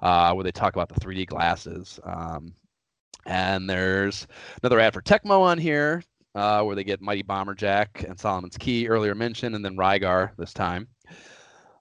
uh, 0.00 0.32
where 0.32 0.44
they 0.44 0.52
talk 0.52 0.74
about 0.74 0.88
the 0.88 1.00
3D 1.00 1.26
glasses. 1.26 2.00
Um, 2.04 2.54
and 3.26 3.68
there's 3.68 4.26
another 4.62 4.80
ad 4.80 4.94
for 4.94 5.02
Tecmo 5.02 5.40
on 5.40 5.58
here, 5.58 6.02
uh, 6.34 6.62
where 6.62 6.76
they 6.76 6.84
get 6.84 7.00
Mighty 7.00 7.22
Bomber 7.22 7.54
Jack 7.54 8.04
and 8.06 8.18
Solomon's 8.18 8.56
Key 8.56 8.88
earlier 8.88 9.14
mentioned, 9.14 9.54
and 9.54 9.64
then 9.64 9.76
Rygar 9.76 10.30
this 10.36 10.52
time. 10.52 10.88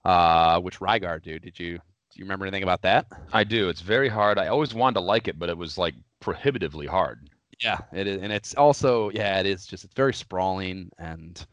Uh, 0.04 0.60
which 0.60 0.80
Rygar, 0.80 1.22
dude? 1.22 1.42
Did 1.42 1.60
you 1.60 1.78
do 1.78 2.20
you 2.20 2.26
remember 2.26 2.46
anything 2.46 2.64
about 2.64 2.84
that? 2.84 3.08
I 3.34 3.44
do. 3.44 3.68
It's 3.68 3.82
very 3.82 4.08
hard. 4.08 4.38
I 4.40 4.48
always 4.48 4.74
wanted 4.74 4.96
to 4.96 5.00
like 5.02 5.28
it, 5.28 5.38
but 5.38 5.50
it 5.50 5.58
was 5.58 5.78
like 5.78 5.96
prohibitively 6.22 6.86
hard. 6.86 7.30
Yeah, 7.62 7.80
it 7.94 8.08
is, 8.08 8.22
and 8.22 8.32
it's 8.32 8.56
also 8.56 9.10
yeah, 9.10 9.40
it 9.40 9.46
is 9.46 9.66
just 9.66 9.84
it's 9.84 9.94
very 9.94 10.14
sprawling 10.14 10.90
and 10.98 11.46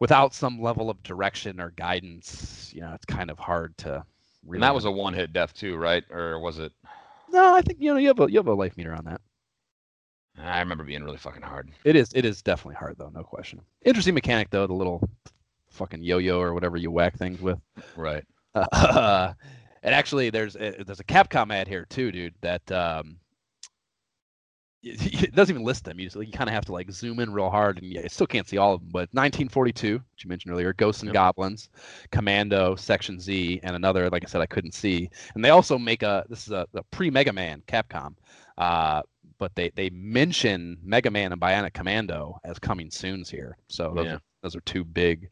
without 0.00 0.34
some 0.34 0.60
level 0.60 0.90
of 0.90 1.02
direction 1.02 1.60
or 1.60 1.70
guidance, 1.72 2.70
you 2.74 2.80
know, 2.80 2.92
it's 2.94 3.04
kind 3.04 3.30
of 3.30 3.38
hard 3.38 3.76
to. 3.78 4.04
Really 4.44 4.58
And 4.58 4.62
that 4.62 4.74
was 4.74 4.84
a 4.84 4.90
one-hit 4.90 5.32
death 5.32 5.52
too, 5.52 5.76
right? 5.76 6.04
Or 6.10 6.38
was 6.38 6.58
it? 6.58 6.72
no. 7.30 7.54
I 7.54 7.60
think 7.60 7.80
you 7.80 7.92
know 7.92 7.98
you 7.98 8.08
have 8.08 8.20
a 8.20 8.30
you 8.30 8.38
have 8.38 8.46
a 8.46 8.54
life 8.54 8.76
meter 8.76 8.94
on 8.94 9.04
that. 9.04 9.20
I 10.40 10.60
remember 10.60 10.84
being 10.84 11.02
really 11.02 11.18
fucking 11.18 11.42
hard. 11.42 11.70
It 11.84 11.96
is 11.96 12.12
it 12.14 12.24
is 12.24 12.42
definitely 12.42 12.76
hard 12.76 12.96
though, 12.98 13.10
no 13.12 13.24
question. 13.24 13.60
Interesting 13.84 14.14
mechanic 14.14 14.50
though, 14.50 14.66
the 14.66 14.74
little 14.74 15.08
fucking 15.70 16.02
yo-yo 16.02 16.40
or 16.40 16.54
whatever 16.54 16.76
you 16.76 16.90
whack 16.90 17.16
things 17.18 17.40
with. 17.40 17.58
Right. 17.96 18.24
Uh, 18.54 19.32
and 19.82 19.94
actually, 19.94 20.30
there's 20.30 20.56
a, 20.56 20.82
there's 20.84 21.00
a 21.00 21.04
Capcom 21.04 21.52
ad 21.52 21.68
here 21.68 21.86
too, 21.88 22.12
dude. 22.12 22.34
That 22.40 22.70
um, 22.72 23.18
it 24.82 25.34
doesn't 25.34 25.54
even 25.54 25.64
list 25.66 25.84
them. 25.84 25.98
You, 25.98 26.06
just, 26.06 26.16
you 26.16 26.30
kind 26.30 26.48
of 26.48 26.54
have 26.54 26.64
to 26.66 26.72
like 26.72 26.90
zoom 26.90 27.20
in 27.20 27.32
real 27.32 27.50
hard, 27.50 27.78
and 27.78 27.86
yeah, 27.86 28.02
you 28.02 28.08
still 28.08 28.26
can't 28.26 28.48
see 28.48 28.58
all 28.58 28.74
of 28.74 28.80
them. 28.80 28.90
But 28.92 29.08
1942, 29.12 29.94
which 29.94 30.24
you 30.24 30.28
mentioned 30.28 30.52
earlier, 30.52 30.72
Ghosts 30.72 31.02
and 31.02 31.08
Yep. 31.08 31.14
Goblins, 31.14 31.68
Commando, 32.12 32.76
Section 32.76 33.18
Z, 33.18 33.60
and 33.62 33.74
another. 33.74 34.08
Like 34.10 34.24
I 34.24 34.28
said, 34.28 34.40
I 34.40 34.46
couldn't 34.46 34.74
see. 34.74 35.10
And 35.34 35.44
they 35.44 35.50
also 35.50 35.78
make 35.78 36.02
a 36.02 36.24
this 36.28 36.46
is 36.46 36.52
a, 36.52 36.66
a 36.74 36.82
pre 36.84 37.10
Mega 37.10 37.32
Man 37.32 37.62
Capcom. 37.66 38.14
Uh, 38.56 39.02
but 39.38 39.54
they, 39.54 39.70
they 39.76 39.88
mention 39.90 40.76
Mega 40.82 41.10
Man 41.10 41.32
and 41.32 41.40
Bionic 41.40 41.72
Commando 41.72 42.40
as 42.44 42.58
coming 42.58 42.90
soons 42.90 43.30
here. 43.30 43.56
So 43.68 43.92
those, 43.94 44.06
Yeah. 44.06 44.14
are, 44.14 44.20
those 44.42 44.56
are 44.56 44.60
two 44.62 44.84
big, 44.84 45.30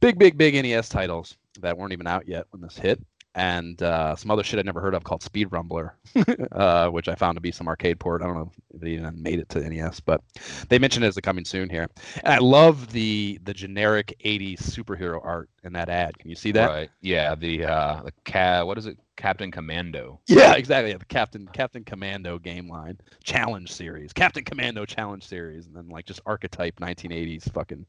big, 0.00 0.16
big, 0.18 0.38
big 0.38 0.54
NES 0.54 0.88
titles 0.88 1.36
that 1.60 1.76
weren't 1.76 1.92
even 1.92 2.06
out 2.06 2.28
yet 2.28 2.46
when 2.50 2.62
this 2.62 2.78
hit. 2.78 3.00
And 3.34 3.82
uh, 3.82 4.14
some 4.14 4.30
other 4.30 4.42
shit 4.42 4.58
I'd 4.58 4.66
never 4.66 4.80
heard 4.82 4.94
of 4.94 5.04
called 5.04 5.22
Speed 5.22 5.48
Rumbler, 5.48 5.92
uh, 6.52 6.88
which 6.90 7.08
I 7.08 7.14
found 7.14 7.36
to 7.36 7.40
be 7.40 7.50
some 7.50 7.66
arcade 7.66 7.98
port. 7.98 8.20
I 8.20 8.26
don't 8.26 8.34
know 8.34 8.50
if 8.74 8.82
it 8.82 8.88
even 8.88 9.22
made 9.22 9.38
it 9.38 9.48
to 9.50 9.60
NES, 9.66 10.00
but 10.00 10.20
they 10.68 10.78
mentioned 10.78 11.04
it 11.04 11.08
as 11.08 11.16
a 11.16 11.22
coming 11.22 11.46
soon 11.46 11.70
here. 11.70 11.88
And 12.24 12.34
I 12.34 12.38
love 12.38 12.92
the 12.92 13.40
the 13.44 13.54
generic 13.54 14.14
80s 14.22 14.60
superhero 14.60 15.18
art 15.24 15.48
in 15.64 15.72
that 15.72 15.88
ad. 15.88 16.18
Can 16.18 16.28
you 16.28 16.36
see 16.36 16.52
that? 16.52 16.68
Right. 16.68 16.90
Yeah. 17.00 17.34
The 17.34 17.64
uh, 17.64 18.02
the 18.02 18.12
ca- 18.26 18.64
What 18.64 18.76
is 18.76 18.84
it? 18.84 18.98
Captain 19.16 19.50
Commando. 19.50 20.20
Yeah, 20.26 20.54
exactly. 20.54 20.90
Yeah, 20.90 20.98
the 20.98 21.04
Captain 21.04 21.48
Captain 21.52 21.84
Commando 21.84 22.38
game 22.38 22.68
line 22.68 22.98
challenge 23.22 23.70
series, 23.72 24.12
Captain 24.12 24.44
Commando 24.44 24.84
challenge 24.84 25.26
series, 25.26 25.66
and 25.66 25.76
then 25.76 25.88
like 25.88 26.04
just 26.06 26.20
archetype 26.26 26.76
1980s 26.80 27.50
fucking 27.52 27.86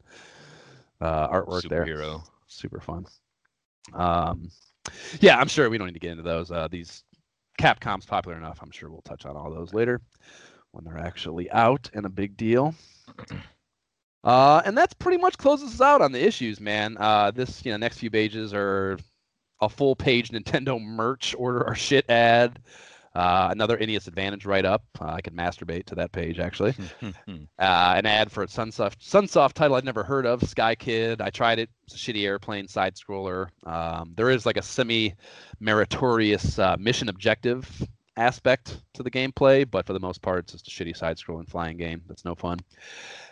uh, 1.02 1.28
artwork 1.30 1.68
there. 1.70 1.86
Superhero. 1.86 2.24
Super 2.48 2.80
fun. 2.80 3.06
Um, 3.94 4.50
yeah, 5.20 5.38
I'm 5.38 5.48
sure 5.48 5.70
we 5.70 5.78
don't 5.78 5.88
need 5.88 5.94
to 5.94 6.00
get 6.00 6.12
into 6.12 6.24
those. 6.24 6.52
Uh, 6.52 6.68
these 6.70 7.04
Capcom's 7.60 8.06
popular 8.06 8.38
enough. 8.38 8.60
I'm 8.62 8.72
sure 8.72 8.90
we'll 8.90 9.02
touch 9.02 9.26
on 9.26 9.36
all 9.36 9.52
those 9.52 9.74
later 9.74 10.02
when 10.72 10.84
they're 10.84 10.98
actually 10.98 11.50
out 11.52 11.90
and 11.94 12.06
a 12.06 12.10
big 12.10 12.38
deal. 12.38 12.76
Uh, 14.24 14.62
and 14.64 14.78
that's 14.78 14.94
pretty 14.94 15.18
much 15.18 15.38
closes 15.38 15.74
us 15.74 15.82
out 15.82 16.02
on 16.02 16.14
the 16.14 16.26
issues, 16.26 16.62
man. 16.62 16.96
Uh, 16.98 17.30
this, 17.30 17.66
you 17.66 17.72
know, 17.72 17.78
next 17.78 17.98
few 17.98 18.10
pages 18.10 18.54
are 18.54 18.98
a 19.60 19.68
full 19.68 19.96
page 19.96 20.30
Nintendo 20.32 20.82
merch 20.82 21.36
order 21.38 21.68
our 21.68 21.76
shit 21.76 22.10
ad. 22.10 22.60
Uh, 23.16 23.50
another 23.52 23.78
NES 23.78 24.08
Advantage 24.08 24.46
write 24.46 24.66
up. 24.66 24.84
Uh, 25.00 25.06
I 25.06 25.22
could 25.22 25.36
masturbate 25.36 25.86
to 25.86 25.96
that 25.96 26.12
page 26.12 26.40
actually. 26.40 26.74
Uh, 27.60 27.94
an 27.98 28.06
ad 28.06 28.32
for 28.32 28.44
a 28.44 28.48
Sunsoft 28.48 28.98
Sunsoft 28.98 29.54
title 29.54 29.76
I'd 29.76 29.86
never 29.86 30.04
heard 30.04 30.26
of, 30.26 30.44
Sky 30.44 30.76
Kid. 30.76 31.22
I 31.22 31.30
tried 31.30 31.60
it. 31.60 31.70
It's 31.86 31.96
a 31.96 31.98
shitty 31.98 32.26
airplane 32.26 32.68
side 32.68 32.96
scroller. 32.96 33.48
Um, 33.66 34.14
there 34.16 34.30
is 34.30 34.46
like 34.46 34.58
a 34.58 34.62
semi 34.62 35.14
meritorious 35.60 36.60
uh, 36.60 36.76
mission 36.80 37.10
objective 37.10 37.88
aspect 38.18 38.78
to 38.94 39.04
the 39.04 39.12
gameplay, 39.12 39.70
but 39.70 39.86
for 39.86 39.94
the 39.94 40.00
most 40.00 40.22
part, 40.22 40.40
it's 40.46 40.54
just 40.54 40.68
a 40.68 40.72
shitty 40.72 40.96
side 40.96 41.18
scrolling 41.18 41.48
flying 41.48 41.78
game 41.78 42.02
that's 42.08 42.26
no 42.26 42.36
fun. 42.36 42.60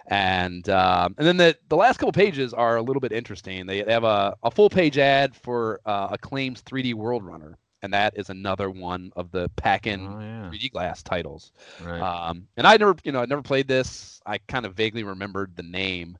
And 0.07 0.67
um, 0.69 1.15
and 1.17 1.27
then 1.27 1.37
the 1.37 1.57
the 1.69 1.75
last 1.75 1.97
couple 1.97 2.11
pages 2.11 2.53
are 2.53 2.77
a 2.77 2.81
little 2.81 2.99
bit 3.01 3.11
interesting. 3.11 3.65
They, 3.65 3.81
they 3.81 3.93
have 3.93 4.03
a, 4.03 4.35
a 4.43 4.51
full 4.51 4.69
page 4.69 4.97
ad 4.97 5.35
for 5.35 5.79
uh, 5.85 6.09
Acclaim's 6.11 6.61
3D 6.63 6.93
World 6.93 7.23
Runner, 7.25 7.57
and 7.81 7.93
that 7.93 8.17
is 8.17 8.29
another 8.29 8.69
one 8.69 9.11
of 9.15 9.31
the 9.31 9.49
pack-in 9.55 10.07
Oh 10.07 10.19
yeah. 10.19 10.49
3D 10.49 10.71
glass 10.71 11.01
titles. 11.03 11.51
Right. 11.83 12.01
Um, 12.01 12.47
and 12.57 12.67
I 12.67 12.77
never, 12.77 12.95
you 13.03 13.11
know, 13.11 13.21
I 13.21 13.25
never 13.25 13.41
played 13.41 13.67
this. 13.67 14.21
I 14.25 14.37
kind 14.39 14.65
of 14.65 14.75
vaguely 14.75 15.03
remembered 15.03 15.55
the 15.55 15.63
name, 15.63 16.17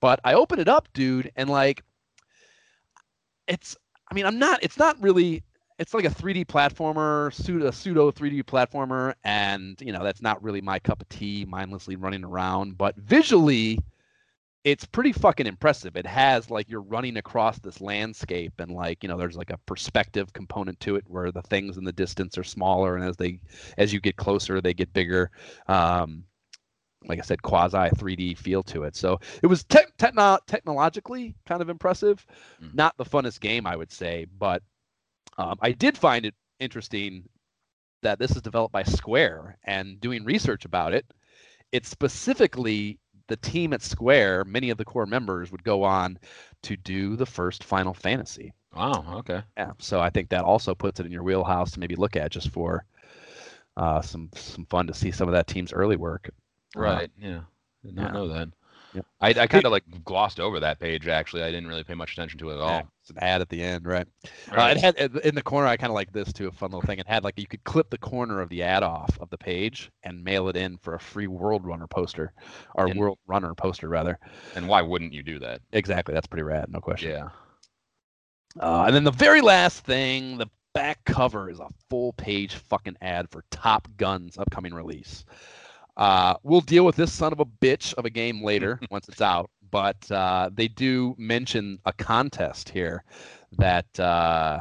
but 0.00 0.20
I 0.24 0.34
opened 0.34 0.60
it 0.60 0.68
up, 0.68 0.88
dude, 0.92 1.30
and 1.36 1.48
like, 1.50 1.82
it's. 3.46 3.76
I 4.10 4.14
mean, 4.14 4.26
I'm 4.26 4.38
not. 4.38 4.62
It's 4.62 4.78
not 4.78 5.00
really. 5.00 5.42
It's 5.78 5.94
like 5.94 6.04
a 6.04 6.10
3D 6.10 6.46
platformer, 6.46 7.32
pseudo 7.32 7.70
pseudo 7.70 8.12
3D 8.12 8.44
platformer, 8.44 9.14
and 9.24 9.80
you 9.80 9.92
know 9.92 10.04
that's 10.04 10.22
not 10.22 10.42
really 10.42 10.60
my 10.60 10.78
cup 10.78 11.00
of 11.00 11.08
tea. 11.08 11.44
Mindlessly 11.48 11.96
running 11.96 12.24
around, 12.24 12.76
but 12.76 12.94
visually, 12.96 13.78
it's 14.64 14.84
pretty 14.84 15.12
fucking 15.12 15.46
impressive. 15.46 15.96
It 15.96 16.06
has 16.06 16.50
like 16.50 16.68
you're 16.68 16.82
running 16.82 17.16
across 17.16 17.58
this 17.58 17.80
landscape 17.80 18.52
and 18.58 18.70
like, 18.70 19.02
you 19.02 19.08
know, 19.08 19.18
there's 19.18 19.36
like 19.36 19.50
a 19.50 19.58
perspective 19.66 20.32
component 20.32 20.78
to 20.80 20.96
it 20.96 21.04
where 21.08 21.32
the 21.32 21.42
things 21.42 21.76
in 21.76 21.84
the 21.84 21.92
distance 21.92 22.38
are 22.38 22.44
smaller 22.44 22.96
and 22.96 23.04
as 23.04 23.16
they 23.16 23.40
as 23.76 23.92
you 23.92 24.00
get 24.00 24.16
closer 24.16 24.60
they 24.60 24.74
get 24.74 24.92
bigger. 24.92 25.30
Um 25.66 26.24
like 27.08 27.18
I 27.18 27.22
said, 27.22 27.42
quasi 27.42 27.76
3D 27.76 28.38
feel 28.38 28.62
to 28.64 28.84
it. 28.84 28.94
So 28.94 29.18
it 29.42 29.48
was 29.48 29.64
te- 29.64 29.80
techno- 29.98 30.38
technologically 30.46 31.34
kind 31.46 31.60
of 31.60 31.68
impressive. 31.68 32.24
Mm. 32.62 32.74
Not 32.74 32.96
the 32.96 33.04
funnest 33.04 33.40
game, 33.40 33.66
I 33.66 33.74
would 33.74 33.90
say, 33.90 34.26
but 34.38 34.62
um, 35.36 35.56
I 35.60 35.72
did 35.72 35.98
find 35.98 36.24
it 36.24 36.34
interesting 36.60 37.28
that 38.02 38.20
this 38.20 38.36
is 38.36 38.42
developed 38.42 38.72
by 38.72 38.84
Square 38.84 39.58
and 39.64 40.00
doing 40.00 40.24
research 40.24 40.64
about 40.64 40.92
it. 40.92 41.04
It 41.72 41.86
specifically 41.86 43.00
the 43.32 43.36
team 43.38 43.72
at 43.72 43.80
Square, 43.80 44.44
many 44.44 44.68
of 44.68 44.76
the 44.76 44.84
core 44.84 45.06
members 45.06 45.50
would 45.50 45.64
go 45.64 45.82
on 45.82 46.18
to 46.64 46.76
do 46.76 47.16
the 47.16 47.24
first 47.24 47.64
Final 47.64 47.94
Fantasy. 47.94 48.52
Wow. 48.76 49.06
Okay. 49.20 49.40
Yeah, 49.56 49.72
so 49.78 50.00
I 50.00 50.10
think 50.10 50.28
that 50.28 50.44
also 50.44 50.74
puts 50.74 51.00
it 51.00 51.06
in 51.06 51.12
your 51.12 51.22
wheelhouse 51.22 51.70
to 51.72 51.80
maybe 51.80 51.96
look 51.96 52.14
at 52.14 52.30
just 52.30 52.50
for 52.50 52.84
uh, 53.78 54.02
some 54.02 54.28
some 54.34 54.66
fun 54.66 54.86
to 54.86 54.92
see 54.92 55.10
some 55.10 55.28
of 55.28 55.32
that 55.32 55.46
team's 55.46 55.72
early 55.72 55.96
work. 55.96 56.28
Uh, 56.76 56.80
Right. 56.80 57.10
yeah. 57.18 57.40
Did 57.82 57.96
not 57.96 58.08
yeah. 58.08 58.12
know 58.12 58.28
that. 58.28 58.48
Yep. 58.94 59.06
I, 59.20 59.28
I 59.28 59.46
kind 59.46 59.64
of 59.64 59.72
like 59.72 59.84
glossed 60.04 60.38
over 60.38 60.60
that 60.60 60.78
page 60.78 61.08
actually. 61.08 61.42
I 61.42 61.50
didn't 61.50 61.68
really 61.68 61.84
pay 61.84 61.94
much 61.94 62.12
attention 62.12 62.38
to 62.40 62.50
it 62.50 62.54
at 62.54 62.58
yeah, 62.58 62.64
all. 62.64 62.88
it's 63.00 63.10
an 63.10 63.18
ad 63.18 63.40
at 63.40 63.48
the 63.48 63.62
end, 63.62 63.86
right? 63.86 64.06
Uh, 64.50 64.74
it 64.76 64.78
had 64.78 64.96
in 65.24 65.34
the 65.34 65.42
corner. 65.42 65.66
I 65.66 65.76
kind 65.76 65.90
of 65.90 65.94
like 65.94 66.12
this 66.12 66.32
too. 66.32 66.48
A 66.48 66.52
fun 66.52 66.70
little 66.70 66.82
thing. 66.82 66.98
It 66.98 67.06
had 67.06 67.24
like 67.24 67.38
you 67.38 67.46
could 67.46 67.64
clip 67.64 67.88
the 67.90 67.98
corner 67.98 68.40
of 68.40 68.48
the 68.50 68.62
ad 68.62 68.82
off 68.82 69.16
of 69.20 69.30
the 69.30 69.38
page 69.38 69.90
and 70.02 70.22
mail 70.22 70.48
it 70.48 70.56
in 70.56 70.76
for 70.78 70.94
a 70.94 71.00
free 71.00 71.26
World 71.26 71.64
Runner 71.64 71.86
poster, 71.86 72.32
or 72.74 72.86
And- 72.88 72.98
World 72.98 73.18
Runner 73.26 73.54
poster 73.54 73.88
rather. 73.88 74.18
and 74.54 74.68
why 74.68 74.82
wouldn't 74.82 75.12
you 75.12 75.22
do 75.22 75.38
that? 75.38 75.60
Exactly. 75.72 76.12
That's 76.12 76.26
pretty 76.26 76.42
rad. 76.44 76.70
No 76.70 76.80
question. 76.80 77.10
Yeah. 77.12 77.28
Uh, 78.60 78.84
and 78.86 78.94
then 78.94 79.04
the 79.04 79.10
very 79.10 79.40
last 79.40 79.84
thing, 79.84 80.36
the 80.36 80.46
back 80.74 81.02
cover 81.04 81.48
is 81.50 81.60
a 81.60 81.68
full 81.88 82.12
page 82.14 82.54
fucking 82.54 82.96
ad 83.00 83.28
for 83.30 83.44
Top 83.50 83.88
Gun's 83.96 84.36
upcoming 84.38 84.74
release. 84.74 85.24
Uh, 85.96 86.34
we'll 86.42 86.60
deal 86.60 86.84
with 86.84 86.96
this 86.96 87.12
son 87.12 87.32
of 87.32 87.40
a 87.40 87.44
bitch 87.44 87.94
of 87.94 88.04
a 88.04 88.10
game 88.10 88.42
later 88.44 88.80
once 88.90 89.08
it's 89.08 89.20
out, 89.20 89.50
but 89.70 90.10
uh, 90.10 90.50
they 90.52 90.68
do 90.68 91.14
mention 91.18 91.78
a 91.84 91.92
contest 91.92 92.68
here 92.68 93.04
that 93.58 94.00
uh, 94.00 94.60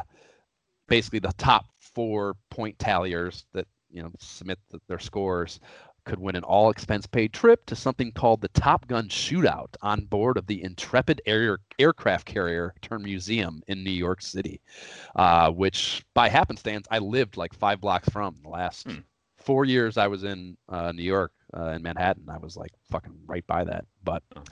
basically 0.87 1.19
the 1.19 1.33
top 1.37 1.65
four 1.79 2.35
point 2.49 2.77
talliers 2.79 3.45
that 3.53 3.67
you 3.89 4.01
know 4.01 4.11
submit 4.19 4.59
th- 4.71 4.81
their 4.87 4.99
scores 4.99 5.59
could 6.05 6.19
win 6.19 6.35
an 6.35 6.43
all 6.43 6.71
expense 6.71 7.05
paid 7.05 7.31
trip 7.31 7.63
to 7.67 7.75
something 7.75 8.11
called 8.11 8.41
the 8.41 8.47
Top 8.49 8.87
Gun 8.87 9.07
Shootout 9.07 9.75
on 9.83 10.05
board 10.05 10.35
of 10.37 10.47
the 10.47 10.63
Intrepid 10.63 11.21
Air- 11.27 11.59
aircraft 11.77 12.25
carrier 12.25 12.73
turned 12.81 13.03
museum 13.03 13.61
in 13.67 13.83
New 13.83 13.91
York 13.91 14.21
City, 14.21 14.61
uh, 15.15 15.51
which 15.51 16.03
by 16.15 16.27
happenstance 16.27 16.87
I 16.89 16.97
lived 16.97 17.37
like 17.37 17.53
five 17.53 17.79
blocks 17.79 18.09
from. 18.09 18.35
The 18.41 18.49
last 18.49 18.87
Hmm. 18.87 18.99
Four 19.43 19.65
years 19.65 19.97
I 19.97 20.07
was 20.07 20.23
in 20.23 20.57
uh, 20.69 20.91
New 20.91 21.03
York, 21.03 21.31
uh, 21.55 21.67
in 21.71 21.81
Manhattan, 21.83 22.29
I 22.29 22.37
was 22.37 22.55
like 22.55 22.71
fucking 22.89 23.13
right 23.25 23.45
by 23.47 23.63
that. 23.65 23.85
But 24.03 24.23
Oh. 24.35 24.43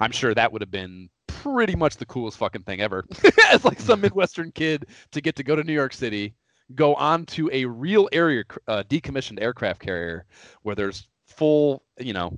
I'm 0.00 0.10
sure 0.12 0.34
that 0.34 0.52
would 0.52 0.62
have 0.62 0.70
been 0.70 1.08
pretty 1.26 1.76
much 1.76 1.96
the 1.96 2.06
coolest 2.06 2.38
fucking 2.38 2.62
thing 2.64 2.80
ever. 2.80 3.04
As 3.50 3.64
like 3.64 3.80
some 3.80 4.00
Midwestern 4.02 4.50
kid 4.52 4.86
to 5.12 5.20
get 5.20 5.36
to 5.36 5.42
go 5.44 5.54
to 5.56 5.62
New 5.64 5.72
York 5.72 5.92
City, 5.92 6.34
go 6.74 6.94
on 6.96 7.24
to 7.26 7.48
a 7.52 7.64
real 7.64 8.08
area 8.12 8.44
uh, 8.66 8.82
decommissioned 8.88 9.40
aircraft 9.40 9.80
carrier 9.80 10.26
where 10.62 10.74
there's 10.74 11.08
full, 11.26 11.82
you 12.00 12.12
know, 12.12 12.36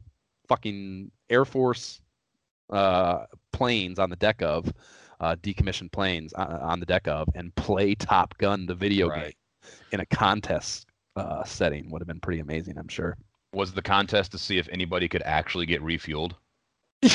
fucking 0.48 1.10
Air 1.30 1.44
Force 1.44 2.00
uh, 2.70 3.24
planes 3.52 3.98
on 3.98 4.10
the 4.10 4.16
deck 4.16 4.42
of, 4.42 4.72
uh, 5.20 5.36
decommissioned 5.42 5.92
planes 5.92 6.32
on, 6.34 6.46
on 6.52 6.80
the 6.80 6.86
deck 6.86 7.06
of, 7.08 7.28
and 7.34 7.54
play 7.54 7.94
Top 7.94 8.36
Gun, 8.38 8.66
the 8.66 8.74
video 8.74 9.08
Right. 9.08 9.22
game, 9.24 9.72
in 9.92 10.00
a 10.00 10.06
contest 10.06 10.86
uh, 11.16 11.44
setting 11.44 11.90
would 11.90 12.00
have 12.00 12.08
been 12.08 12.20
pretty 12.20 12.40
amazing, 12.40 12.78
I'm 12.78 12.88
sure. 12.88 13.16
Was 13.52 13.72
the 13.72 13.82
contest 13.82 14.32
to 14.32 14.38
see 14.38 14.58
if 14.58 14.68
anybody 14.70 15.08
could 15.08 15.22
actually 15.22 15.66
get 15.66 15.82
refueled? 15.82 16.32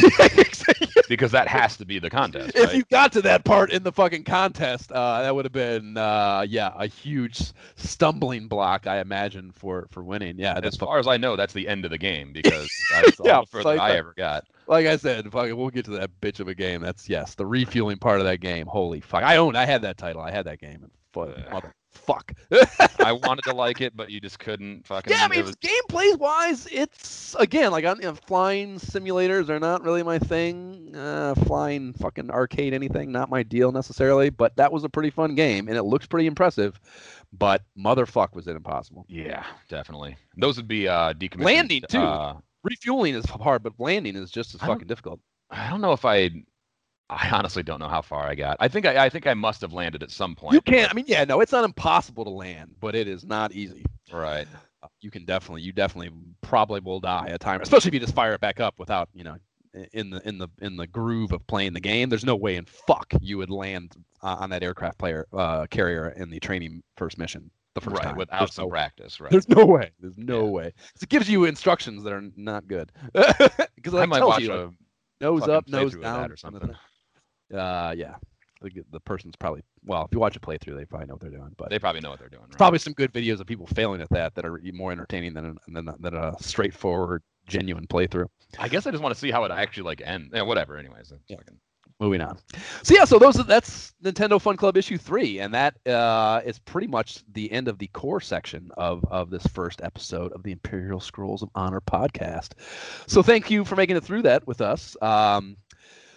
Because 1.08 1.32
that 1.34 1.48
has 1.48 1.78
to 1.78 1.86
be 1.86 2.00
the 2.00 2.10
contest, 2.10 2.56
if 2.56 2.66
right? 2.66 2.76
you 2.78 2.84
got 2.90 3.12
to 3.12 3.22
that 3.22 3.46
part 3.46 3.72
in 3.72 3.84
the 3.84 3.92
fucking 3.92 4.24
contest, 4.24 4.92
uh, 4.92 5.22
that 5.22 5.36
would 5.36 5.46
have 5.46 5.52
been 5.52 5.96
uh, 5.98 6.44
yeah 6.50 6.72
a 6.76 6.88
huge 6.88 7.52
stumbling 7.76 8.48
block, 8.48 8.88
I 8.88 9.02
imagine, 9.02 9.52
for 9.52 9.88
for 9.92 10.04
winning. 10.04 10.40
Yeah, 10.40 10.60
As 10.64 10.76
far 10.76 10.98
as 10.98 11.08
I 11.08 11.18
know, 11.18 11.36
that's 11.36 11.54
the 11.54 11.68
end 11.68 11.86
of 11.86 11.92
the 11.92 12.00
game 12.00 12.34
because 12.34 12.68
that's 12.90 13.20
all 13.20 13.28
Yeah, 13.28 13.42
the 13.42 13.46
further 13.48 13.70
like 13.70 13.80
I 13.80 13.90
that. 13.90 13.98
ever 14.00 14.14
got. 14.18 14.46
like 14.68 14.88
I 14.88 14.98
said. 14.98 15.32
Fucking, 15.32 15.56
we'll 15.56 15.70
get 15.70 15.86
to 15.86 15.92
that 15.92 16.10
bitch 16.22 16.40
of 16.40 16.48
a 16.48 16.56
game. 16.56 16.82
That's 16.82 17.08
yes, 17.08 17.36
the 17.36 17.46
refueling 17.46 17.98
part 17.98 18.20
of 18.20 18.26
that 18.26 18.40
game. 18.40 18.66
Holy 18.66 19.02
fuck! 19.02 19.22
I 19.24 19.38
owned. 19.38 19.56
I 19.58 19.66
had 19.66 19.84
that 19.84 19.98
title. 19.98 20.22
I 20.24 20.32
had 20.32 20.46
that 20.48 20.60
game. 20.60 20.82
And 20.82 20.92
fu- 21.14 21.22
Ugh. 21.22 21.52
mother 21.52 21.72
fuck. 21.96 22.34
I 23.00 23.12
wanted 23.12 23.44
to 23.46 23.54
like 23.56 23.82
it, 23.82 23.96
but 23.96 24.10
you 24.12 24.20
just 24.20 24.40
couldn't 24.40 24.86
fucking. 24.86 25.12
Yeah, 25.12 25.24
I 25.24 25.28
mean, 25.28 25.46
was- 25.46 25.56
gameplay 25.56 26.18
wise, 26.18 26.68
it's 26.72 27.36
again 27.40 27.72
like 27.72 27.86
on 27.86 27.98
you 27.98 28.04
know, 28.04 28.16
flying 28.28 28.80
simulators 28.80 29.50
are 29.50 29.60
not 29.60 29.84
really 29.84 30.04
my 30.04 30.20
thing. 30.20 30.96
Uh, 30.96 31.36
flying 31.46 31.94
fucking 31.94 32.30
arcade 32.32 32.74
anything, 32.74 33.12
not 33.12 33.30
my 33.30 33.44
deal 33.44 33.72
necessarily. 33.72 34.30
But 34.30 34.56
that 34.58 34.72
was 34.72 34.84
a 34.84 34.90
pretty 34.90 35.10
fun 35.10 35.36
game, 35.36 35.68
and 35.68 35.78
it 35.78 35.84
looks 35.84 36.06
pretty 36.06 36.28
impressive. 36.28 36.80
But 37.34 37.64
motherfuck, 37.78 38.34
was 38.34 38.48
it 38.48 38.56
impossible? 38.56 39.06
yeah, 39.10 39.44
definitely. 39.68 40.16
Those 40.38 40.58
would 40.58 40.68
be 40.68 40.88
uh 40.88 41.14
decommissioned. 41.14 41.44
Landing, 41.44 41.82
too. 41.90 42.00
Uh, 42.00 42.36
Refueling 42.64 43.14
is 43.14 43.26
hard, 43.26 43.62
but 43.62 43.74
landing 43.78 44.16
is 44.16 44.32
just 44.32 44.56
as 44.56 44.62
fucking 44.62 44.88
difficult. 44.88 45.20
I 45.52 45.70
don't 45.70 45.82
know 45.82 45.92
if 45.92 46.04
I. 46.04 46.32
I 47.10 47.30
honestly 47.32 47.62
don't 47.64 47.80
know 47.80 47.88
how 47.88 48.02
far 48.02 48.26
I 48.26 48.34
got. 48.36 48.58
I 48.60 48.68
think 48.68 48.86
I, 48.86 49.06
I 49.06 49.10
think 49.10 49.28
I 49.28 49.34
must 49.36 49.62
have 49.62 49.74
landed 49.74 50.02
at 50.02 50.10
some 50.12 50.36
point. 50.36 50.54
You 50.56 50.62
can't. 50.62 50.90
I 50.90 50.94
mean, 50.96 51.06
yeah, 51.08 51.24
no, 51.24 51.40
it's 51.42 51.52
not 51.52 51.64
impossible 51.64 52.24
to 52.24 52.32
land, 52.32 52.76
but 52.80 52.96
it 52.96 53.08
is 53.08 53.24
not 53.24 53.52
easy. 53.52 53.86
Right. 54.12 54.48
Uh, 54.82 54.88
You 55.02 55.12
can 55.12 55.24
definitely, 55.26 55.62
you 55.62 55.72
definitely 55.72 56.12
probably 56.42 56.80
will 56.80 57.00
die 57.00 57.28
at 57.30 57.42
time, 57.42 57.62
especially 57.62 57.90
if 57.90 57.94
you 57.94 58.00
just 58.00 58.16
fire 58.16 58.34
it 58.34 58.42
back 58.42 58.60
up 58.60 58.80
without, 58.80 59.10
you 59.14 59.24
know, 59.24 59.36
in 59.94 60.10
the 60.10 60.28
in 60.28 60.38
the 60.38 60.48
in 60.62 60.78
the 60.78 60.88
groove 60.88 61.32
of 61.32 61.46
playing 61.48 61.74
the 61.74 61.80
game. 61.80 62.10
There's 62.10 62.26
no 62.26 62.36
way 62.36 62.56
in 62.56 62.66
fuck 62.66 63.14
you 63.22 63.38
would 63.38 63.50
land 63.52 63.96
uh, 64.24 64.38
on 64.40 64.50
that 64.52 64.64
aircraft 64.64 64.98
player 64.98 65.28
uh, 65.34 65.68
carrier 65.70 66.10
in 66.18 66.30
the 66.30 66.40
training 66.40 66.82
first 66.98 67.18
mission 67.20 67.52
the 67.76 67.82
first 67.82 67.98
Right. 67.98 68.04
time. 68.06 68.16
Without 68.18 68.40
There's 68.40 68.54
some 68.54 68.66
no, 68.66 68.70
practice. 68.70 69.20
Right. 69.20 69.30
There's 69.32 69.50
no 69.50 69.66
way. 69.66 69.92
There's 70.00 70.18
no 70.18 70.46
Yeah. 70.46 70.50
way. 70.50 70.74
It 71.02 71.10
gives 71.10 71.30
you 71.30 71.46
instructions 71.46 72.04
that 72.04 72.14
are 72.14 72.24
not 72.36 72.68
good. 72.68 72.92
Because 73.76 73.94
I 73.94 74.06
might 74.08 74.24
watch 74.26 74.42
you, 74.42 74.52
a 74.54 74.72
nose 75.22 75.48
up, 75.48 75.68
nose 75.68 75.96
down, 75.96 76.32
or 76.32 76.38
something. 76.38 76.74
Uh, 77.54 77.94
yeah. 77.98 78.16
The, 78.62 78.72
the 78.92 79.00
person's 79.02 79.36
probably 79.36 79.62
well. 79.84 80.06
If 80.06 80.12
you 80.12 80.20
watch 80.20 80.36
a 80.36 80.40
playthrough, 80.40 80.76
they 80.78 80.86
probably 80.86 81.08
know 81.08 81.14
what 81.16 81.22
they're 81.22 81.30
doing. 81.30 81.54
But 81.58 81.70
They 81.70 81.78
probably 81.78 82.02
know 82.02 82.10
what 82.10 82.20
they're 82.20 82.30
doing. 82.30 82.44
Right? 82.44 82.58
probably 82.58 82.80
some 82.80 82.94
good 82.94 83.14
videos 83.14 83.40
of 83.40 83.46
people 83.46 83.68
failing 83.68 84.02
at 84.02 84.10
that 84.10 84.34
that 84.36 84.46
are 84.46 84.60
more 84.74 84.92
entertaining 84.92 85.34
than 85.34 85.46
a, 85.68 85.72
than, 85.72 85.94
than 86.00 86.16
a 86.16 86.34
straightforward, 86.40 87.22
genuine 87.48 87.86
playthrough. 87.86 88.28
I 88.58 88.68
guess 88.70 88.88
I 88.88 88.92
just 88.92 89.04
want 89.04 89.14
to 89.14 89.20
see 89.20 89.30
how 89.30 89.44
it 89.44 89.52
actually 89.52 89.84
like 89.84 90.02
ends. 90.04 90.32
Yeah, 90.34 90.42
whatever. 90.44 90.78
Anyways. 90.78 91.14
Yeah. 91.28 91.38
fucking- 91.38 91.60
Moving 92.02 92.20
on. 92.20 92.38
So 92.84 92.94
yeah, 92.94 93.06
so 93.06 93.18
those 93.18 93.40
are, 93.40 93.44
that's 93.44 93.94
Nintendo 94.04 94.42
Fun 94.42 94.58
Club 94.58 94.76
issue 94.76 94.98
three, 94.98 95.40
and 95.40 95.54
that 95.54 95.76
uh, 95.88 96.42
is 96.44 96.60
pretty 96.60 96.88
much 96.88 97.24
the 97.32 97.50
end 97.50 97.70
of 97.70 97.78
the 97.78 97.88
core 97.88 98.20
section 98.20 98.70
of 98.76 99.06
of 99.06 99.30
this 99.30 99.48
first 99.48 99.80
episode 99.82 100.34
of 100.34 100.44
the 100.44 100.52
Imperial 100.52 101.00
Scrolls 101.00 101.42
of 101.42 101.50
Honor 101.56 101.80
podcast. 101.80 102.50
So 103.08 103.24
thank 103.24 103.50
you 103.50 103.64
for 103.64 103.78
making 103.78 103.96
it 103.96 104.04
through 104.04 104.24
that 104.24 104.46
with 104.46 104.60
us. 104.60 104.98
Um, 105.02 105.56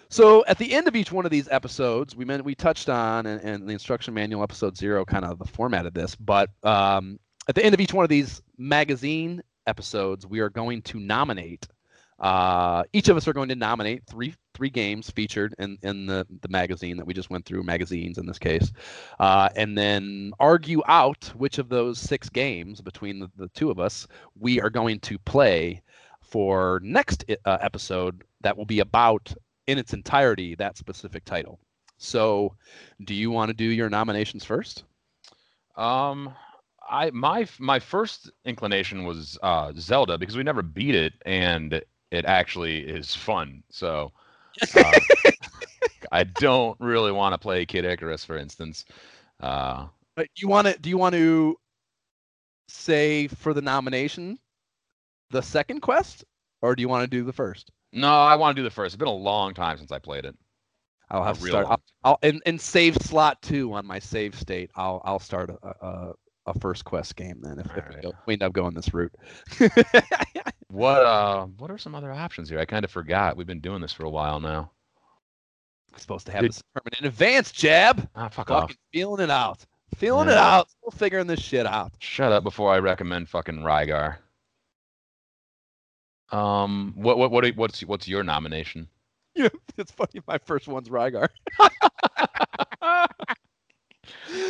so 0.09 0.45
at 0.47 0.59
the 0.59 0.73
end 0.73 0.89
of 0.89 0.97
each 0.97 1.13
one 1.13 1.25
of 1.25 1.31
these 1.31 1.49
episodes, 1.51 2.17
we 2.17 2.25
meant 2.25 2.45
we 2.45 2.55
touched 2.55 2.89
on 2.89 3.27
and, 3.27 3.43
and 3.43 3.69
the 3.69 3.73
instruction 3.73 4.15
manual 4.15 4.43
episode 4.43 4.77
zero, 4.77 5.05
kind 5.05 5.25
of 5.25 5.39
the 5.39 5.45
format 5.45 5.87
of 5.87 5.95
this, 5.95 6.15
but 6.15 6.51
um, 6.63 7.19
at 7.49 7.55
the 7.55 7.65
end 7.65 7.75
of 7.75 7.81
each 7.81 7.93
one 7.93 8.05
of 8.05 8.11
these 8.11 8.43
magazine 8.59 9.43
episodes, 9.67 10.27
we 10.27 10.41
are 10.41 10.51
going 10.51 10.83
to 10.83 10.99
nominate. 10.99 11.67
Uh, 12.19 12.83
each 12.93 13.09
of 13.09 13.17
us 13.17 13.29
are 13.29 13.33
going 13.33 13.49
to 13.49 13.55
nominate 13.55 14.03
three 14.07 14.35
three 14.55 14.71
games 14.71 15.09
featured 15.09 15.55
in, 15.61 15.79
in 15.85 16.07
the, 16.07 16.27
the 16.41 16.49
magazine 16.49 16.97
that 16.97 17.07
we 17.07 17.15
just 17.15 17.31
went 17.31 17.45
through, 17.45 17.63
magazines 17.63 18.19
in 18.19 18.27
this 18.27 18.41
case, 18.41 18.73
uh, 19.21 19.49
and 19.55 19.79
then 19.79 20.33
argue 20.41 20.83
out 20.89 21.31
which 21.37 21.59
of 21.59 21.69
those 21.69 21.97
six 21.97 22.29
games 22.29 22.81
between 22.81 23.21
the, 23.21 23.31
the 23.37 23.49
two 23.51 23.71
of 23.71 23.79
us 23.79 24.09
we 24.37 24.61
are 24.61 24.69
going 24.69 24.99
to 24.99 25.17
play 25.21 25.81
for 26.21 26.81
next 26.83 27.25
uh, 27.45 27.59
episode 27.61 28.25
that 28.41 28.57
will 28.57 28.67
be 28.67 28.81
about 28.81 29.33
in 29.69 29.79
its 29.79 29.95
entirety 29.95 30.57
that 30.57 30.79
specific 30.79 31.25
title. 31.25 31.61
So, 31.99 32.57
do 33.05 33.15
you 33.15 33.31
want 33.31 33.51
to 33.51 33.55
do 33.55 33.67
your 33.67 33.91
nominations 33.91 34.45
first? 34.45 34.85
Um, 35.77 36.35
I 36.89 37.11
my 37.11 37.47
my 37.59 37.79
first 37.81 38.31
inclination 38.45 39.05
was 39.05 39.39
uh 39.43 39.73
Zelda 39.79 40.19
because 40.19 40.37
we 40.37 40.45
never 40.45 40.63
beat 40.63 40.95
it 40.97 41.15
and 41.27 41.83
it 42.11 42.27
actually 42.27 42.81
is 42.81 43.15
fun. 43.15 43.65
So 43.71 44.13
uh, 44.75 45.01
I 46.13 46.25
don't 46.25 46.79
really 46.81 47.13
want 47.13 47.35
to 47.35 47.39
play 47.39 47.67
Kid 47.67 47.85
Icarus, 47.85 48.25
for 48.25 48.37
instance. 48.37 48.85
Uh, 49.41 49.89
Uh, 50.17 50.25
You 50.37 50.49
want 50.49 50.69
to? 50.69 50.79
Do 50.79 50.91
you 50.91 50.99
want 50.99 51.15
to 51.15 51.59
say 52.69 53.29
for 53.29 53.53
the 53.55 53.63
nomination 53.63 54.39
the 55.31 55.43
second 55.43 55.81
quest, 55.81 56.25
or 56.63 56.75
do 56.77 56.81
you 56.83 56.89
want 56.89 57.05
to 57.05 57.09
do 57.09 57.25
the 57.25 57.33
first? 57.33 57.73
No, 57.93 58.09
I 58.23 58.37
want 58.37 58.57
to 58.57 58.61
do 58.61 58.65
the 58.65 58.71
first. 58.71 58.95
It's 58.95 58.99
been 58.99 59.09
a 59.09 59.13
long 59.13 59.55
time 59.55 59.79
since 59.79 59.93
I 59.93 59.99
played 59.99 60.25
it. 60.25 60.37
I'll 61.11 61.25
have 61.25 61.37
A 61.37 61.39
to 61.39 61.45
real 61.45 61.53
start. 61.53 61.67
I'll, 61.69 61.83
I'll 62.05 62.19
in, 62.23 62.41
in 62.45 62.59
save 62.59 62.97
slot 62.97 63.41
two 63.41 63.73
on 63.73 63.87
my 63.87 63.99
save 63.99 64.35
state. 64.39 64.71
I'll 64.77 65.01
I'll 65.05 65.19
start 65.19 65.51
a 65.51 65.69
a, 65.87 66.13
a 66.47 66.59
first 66.61 66.85
quest 66.85 67.17
game 67.17 67.41
then 67.41 67.59
if, 67.59 67.67
if 67.77 67.89
we, 67.89 68.03
go, 68.03 68.13
we 68.27 68.33
end 68.35 68.43
up 68.43 68.53
going 68.53 68.75
this 68.75 68.93
route. 68.93 69.15
What 70.71 71.03
uh 71.03 71.47
what 71.57 71.71
are 71.71 71.79
some 71.79 71.95
other 71.95 72.13
options 72.13 72.51
here? 72.51 72.59
I 72.59 72.65
kind 72.65 72.85
of 72.85 72.91
forgot. 72.91 73.37
We've 73.37 73.47
been 73.47 73.61
doing 73.61 73.81
this 73.81 73.93
for 73.93 74.05
a 74.05 74.11
while 74.11 74.39
now. 74.39 74.71
supposed 75.97 76.27
to 76.27 76.33
have 76.33 76.43
Did- 76.43 76.51
this 76.53 76.63
determined 76.75 76.97
in 77.01 77.07
advance, 77.07 77.53
Jab. 77.53 78.09
Ah, 78.15 78.29
fuck 78.29 78.51
off. 78.51 78.73
Feeling 78.93 79.25
it 79.25 79.31
out. 79.31 79.65
Feeling 79.97 80.29
it 80.29 80.37
out. 80.37 80.69
Still 80.71 80.91
figuring 80.91 81.27
this 81.27 81.41
shit 81.41 81.65
out. 81.67 81.93
Shut 82.01 82.33
up 82.33 82.45
before 82.45 82.73
I 82.73 82.79
recommend 82.79 83.31
fucking 83.31 83.61
Rygar. 83.61 84.19
Um 86.31 86.93
what 86.97 87.19
what 87.19 87.31
what 87.31 87.57
what's 87.57 87.81
what's 87.83 88.09
your 88.09 88.23
nomination? 88.23 88.89
Yeah, 89.35 89.51
it's 89.77 89.93
funny. 89.93 90.21
My 90.27 90.39
first 90.39 90.67
one's 90.67 90.89
Rygar. 90.89 91.29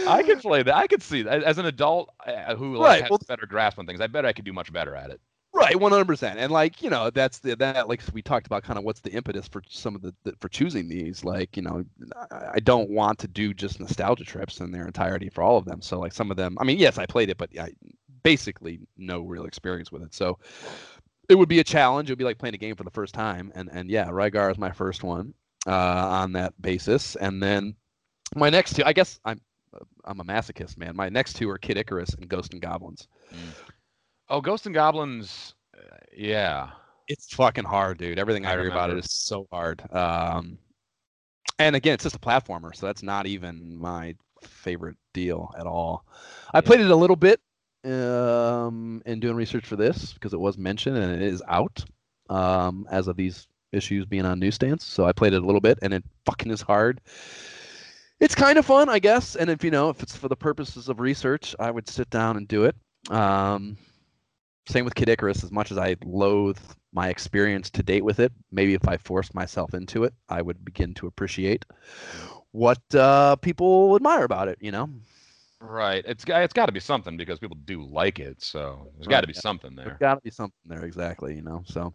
I 0.07 0.23
could 0.23 0.41
play 0.41 0.63
that. 0.63 0.75
I 0.75 0.87
could 0.87 1.03
see 1.03 1.23
that 1.23 1.43
as 1.43 1.59
an 1.59 1.67
adult 1.67 2.11
who 2.57 2.77
like, 2.77 2.89
Right, 2.89 3.01
has 3.03 3.11
well- 3.11 3.21
better 3.29 3.47
grasp 3.47 3.79
on 3.79 3.87
things. 3.87 4.01
I 4.01 4.07
bet 4.07 4.25
I 4.25 4.33
could 4.33 4.45
do 4.45 4.53
much 4.53 4.73
better 4.73 4.95
at 4.95 5.11
it. 5.11 5.21
Right, 5.53 5.79
one 5.79 5.91
hundred 5.93 6.07
percent, 6.07 6.39
and 6.39 6.53
like 6.53 6.83
you 6.83 6.91
know, 6.91 7.11
that's 7.11 7.39
the 7.41 7.57
that 7.57 7.89
like 7.89 8.03
we 8.13 8.23
talked 8.23 8.47
about, 8.47 8.63
kind 8.63 8.79
of 8.79 8.85
what's 8.85 9.01
the 9.01 9.11
impetus 9.11 9.49
for 9.49 9.63
some 9.69 9.97
of 9.97 10.03
the, 10.03 10.15
the 10.23 10.35
for 10.41 10.49
choosing 10.49 10.89
these. 10.89 11.25
Like 11.25 11.57
you 11.57 11.63
know, 11.63 11.85
I, 12.31 12.51
I 12.55 12.61
don't 12.61 12.91
want 12.91 13.19
to 13.21 13.29
do 13.29 13.53
just 13.55 13.81
nostalgia 13.81 14.25
trips 14.25 14.61
in 14.61 14.71
their 14.71 14.87
entirety 14.87 15.31
for 15.31 15.43
all 15.43 15.57
of 15.57 15.65
them. 15.65 15.81
So 15.83 15.99
like 15.99 16.13
some 16.13 16.31
of 16.31 16.37
them, 16.37 16.57
I 16.61 16.65
mean, 16.65 16.79
yes, 16.79 16.97
I 16.99 17.07
played 17.07 17.31
it, 17.31 17.39
but 17.39 17.51
I 17.59 17.73
basically 18.23 18.79
no 18.99 19.23
real 19.23 19.47
experience 19.47 19.91
with 19.91 20.03
it. 20.03 20.15
So 20.15 20.39
it 21.29 21.35
would 21.37 21.49
be 21.49 21.61
a 21.61 21.65
challenge. 21.65 22.09
It 22.09 22.13
would 22.13 22.19
be 22.19 22.25
like 22.25 22.39
playing 22.39 22.55
a 22.55 22.59
game 22.59 22.75
for 22.77 22.85
the 22.85 22.91
first 22.91 23.15
time, 23.15 23.53
and 23.55 23.69
and 23.73 23.91
yeah, 23.91 24.07
Rygar 24.09 24.51
is 24.51 24.59
my 24.59 24.71
first 24.71 25.03
one 25.05 25.35
uh, 25.67 25.73
on 25.73 26.33
that 26.33 26.61
basis, 26.61 27.17
and 27.17 27.43
then 27.43 27.75
my 28.35 28.51
next 28.51 28.75
two, 28.77 28.83
I 28.85 28.93
guess 28.93 29.21
I'm 29.25 29.41
I'm 30.05 30.21
a 30.21 30.25
masochist, 30.25 30.77
man. 30.79 30.97
My 30.97 31.09
next 31.09 31.35
two 31.35 31.49
are 31.51 31.59
Kid 31.59 31.77
Icarus 31.77 32.15
and 32.15 32.29
Ghost 32.29 32.53
and 32.53 32.63
Goblins. 32.63 33.07
Oh, 34.29 34.41
Ghost 34.41 34.67
and 34.67 34.75
Goblins. 34.75 35.55
Uh, 35.77 35.81
yeah. 36.17 36.71
it's 37.09 37.33
fucking 37.35 37.65
hard, 37.65 37.99
dude. 37.99 38.19
Everything 38.19 38.45
I, 38.47 38.53
I 38.53 38.57
hear 38.57 38.69
about 38.69 38.91
it 38.91 38.99
is 38.99 39.11
so 39.13 39.47
hard. 39.53 39.83
Um, 39.95 40.59
and 41.59 41.75
again, 41.77 41.95
it's 41.95 42.05
just 42.05 42.17
a 42.17 42.21
platformer, 42.21 42.75
so 42.75 42.87
that's 42.87 43.03
not 43.03 43.27
even 43.27 43.77
my 43.79 44.15
favorite 44.43 44.97
deal 45.15 45.53
at 45.59 45.67
all. 45.67 46.05
I 46.53 46.59
Yeah. 46.59 46.63
played 46.63 46.81
it 46.81 46.91
a 46.91 46.97
little 46.97 47.17
bit 47.17 47.41
um, 47.85 49.03
in 49.07 49.21
doing 49.21 49.37
research 49.37 49.67
for 49.67 49.77
this 49.77 50.13
because 50.13 50.33
it 50.33 50.41
was 50.41 50.59
mentioned 50.59 50.97
and 50.97 51.13
it 51.15 51.23
is 51.23 51.43
out 51.49 51.85
um, 52.29 52.87
as 52.91 53.09
of 53.09 53.17
these 53.17 53.49
issues 53.73 54.07
being 54.07 54.25
on 54.25 54.39
newsstands. 54.39 54.85
So 54.85 55.05
I 55.05 55.13
played 55.13 55.33
it 55.33 55.43
a 55.43 55.47
little 55.47 55.61
bit, 55.61 55.79
and 55.83 55.93
it 55.93 56.05
fucking 56.25 56.51
is 56.51 56.63
hard. 56.63 57.01
It's 58.21 58.35
kind 58.35 58.59
of 58.59 58.67
fun, 58.67 58.89
I 58.89 58.99
guess. 58.99 59.37
And 59.37 59.49
if 59.51 59.63
you 59.63 59.71
know, 59.71 59.91
if 59.91 60.03
it's 60.03 60.17
for 60.17 60.29
the 60.29 60.37
purposes 60.37 60.89
of 60.89 61.01
research, 61.01 61.55
I 61.59 61.71
would 61.71 61.89
sit 61.89 62.11
down 62.11 62.37
and 62.37 62.49
do 62.49 62.65
it. 62.65 62.75
Um, 63.11 63.77
same 64.67 64.85
with 64.85 64.95
Kid 64.95 65.09
Icarus. 65.09 65.45
As 65.45 65.53
much 65.53 65.71
as 65.71 65.79
I 65.79 65.97
loathe 66.05 66.59
my 66.93 67.09
experience 67.09 67.71
to 67.71 67.83
date 67.83 68.05
with 68.05 68.19
it, 68.19 68.33
maybe 68.51 68.75
if 68.75 68.89
I 68.89 68.97
forced 68.97 69.35
myself 69.35 69.73
into 69.73 70.05
it, 70.05 70.15
I 70.29 70.43
would 70.43 70.65
begin 70.65 70.95
to 70.95 71.07
appreciate 71.07 71.65
what 72.51 72.83
uh, 72.95 73.37
people 73.37 73.95
admire 73.95 74.25
about 74.25 74.49
it. 74.49 74.59
You 74.61 74.73
know, 74.73 74.91
Right. 75.61 76.05
It's 76.07 76.25
got 76.25 76.43
it's 76.43 76.53
got 76.53 76.67
to 76.67 76.73
be 76.73 76.81
something 76.81 77.17
because 77.17 77.39
people 77.39 77.57
do 77.65 77.83
like 77.83 78.21
it. 78.21 78.43
So 78.43 78.93
there's 78.97 79.09
got 79.09 79.23
to 79.23 79.27
be 79.27 79.33
something 79.33 79.75
there's 79.75 79.87
There's 79.87 79.99
got 79.99 80.15
to 80.15 80.21
be 80.23 80.31
something 80.31 80.55
there, 80.67 80.85
exactly. 80.85 81.35
You 81.35 81.43
know, 81.43 81.63
so 81.67 81.95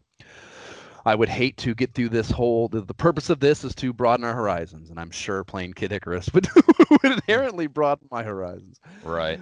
I 1.06 1.16
would 1.16 1.30
hate 1.30 1.58
to 1.58 1.74
get 1.74 1.93
through 1.93 2.09
this 2.09 2.30
whole. 2.30 2.67
The, 2.67 2.82
the 2.82 2.93
purpose 2.93 3.30
of 3.30 3.40
this 3.40 3.64
is 3.64 3.75
to 3.75 3.93
broaden 3.93 4.25
our 4.25 4.33
horizons, 4.33 4.90
and 4.90 5.00
I'm 5.00 5.11
sure 5.11 5.43
playing 5.43 5.74
Kid 5.74 5.92
Icarus 5.93 6.30
would, 6.33 6.48
would 6.90 7.14
inherently 7.14 7.67
broaden 7.67 8.08
my 8.11 8.24
horizons. 8.24 8.80
Right. 9.01 9.40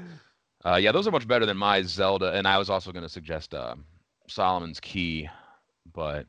Uh, 0.65 0.75
yeah, 0.75 0.91
those 0.91 1.07
are 1.07 1.11
much 1.11 1.27
better 1.27 1.45
than 1.45 1.57
my 1.57 1.81
Zelda. 1.81 2.33
And 2.33 2.47
I 2.47 2.57
was 2.59 2.69
also 2.69 2.91
going 2.91 3.03
to 3.03 3.09
suggest 3.09 3.53
uh, 3.55 3.75
Solomon's 4.27 4.79
Key, 4.79 5.29
but 5.93 6.27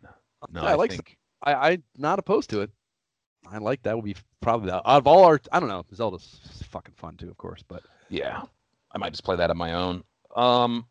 no, 0.50 0.62
Yeah, 0.62 0.72
I 0.72 0.74
I, 0.74 0.76
like 0.76 0.90
think 0.90 1.18
I, 1.42 1.54
I'm 1.54 1.84
not 1.96 2.18
opposed 2.18 2.50
to 2.50 2.62
it. 2.62 2.70
I 3.50 3.58
like 3.58 3.82
that 3.82 3.96
would 3.96 4.04
be 4.04 4.16
probably 4.40 4.70
the, 4.70 4.76
out 4.76 4.98
of 4.98 5.06
all 5.06 5.24
our. 5.24 5.40
I 5.50 5.60
don't 5.60 5.68
know. 5.68 5.84
Zelda's 5.94 6.40
fucking 6.70 6.94
fun 6.96 7.16
too, 7.16 7.28
of 7.28 7.36
course, 7.36 7.62
but 7.66 7.82
yeah, 8.08 8.42
I 8.92 8.98
might 8.98 9.10
just 9.10 9.24
play 9.24 9.36
that 9.36 9.50
on 9.50 9.56
my 9.56 9.74
own. 9.74 10.04
Um, 10.34 10.86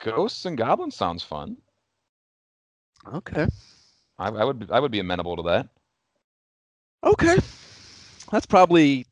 Ghosts 0.00 0.44
and 0.44 0.56
Goblins 0.58 0.96
sounds 0.96 1.22
fun. 1.22 1.56
okay, 3.12 3.46
I, 4.18 4.28
I 4.28 4.44
would 4.44 4.68
I 4.72 4.80
would 4.80 4.92
be 4.92 5.00
amenable 5.00 5.36
to 5.36 5.42
that. 5.42 5.68
okay. 7.04 7.38
That's 8.32 8.46
probably 8.46 9.06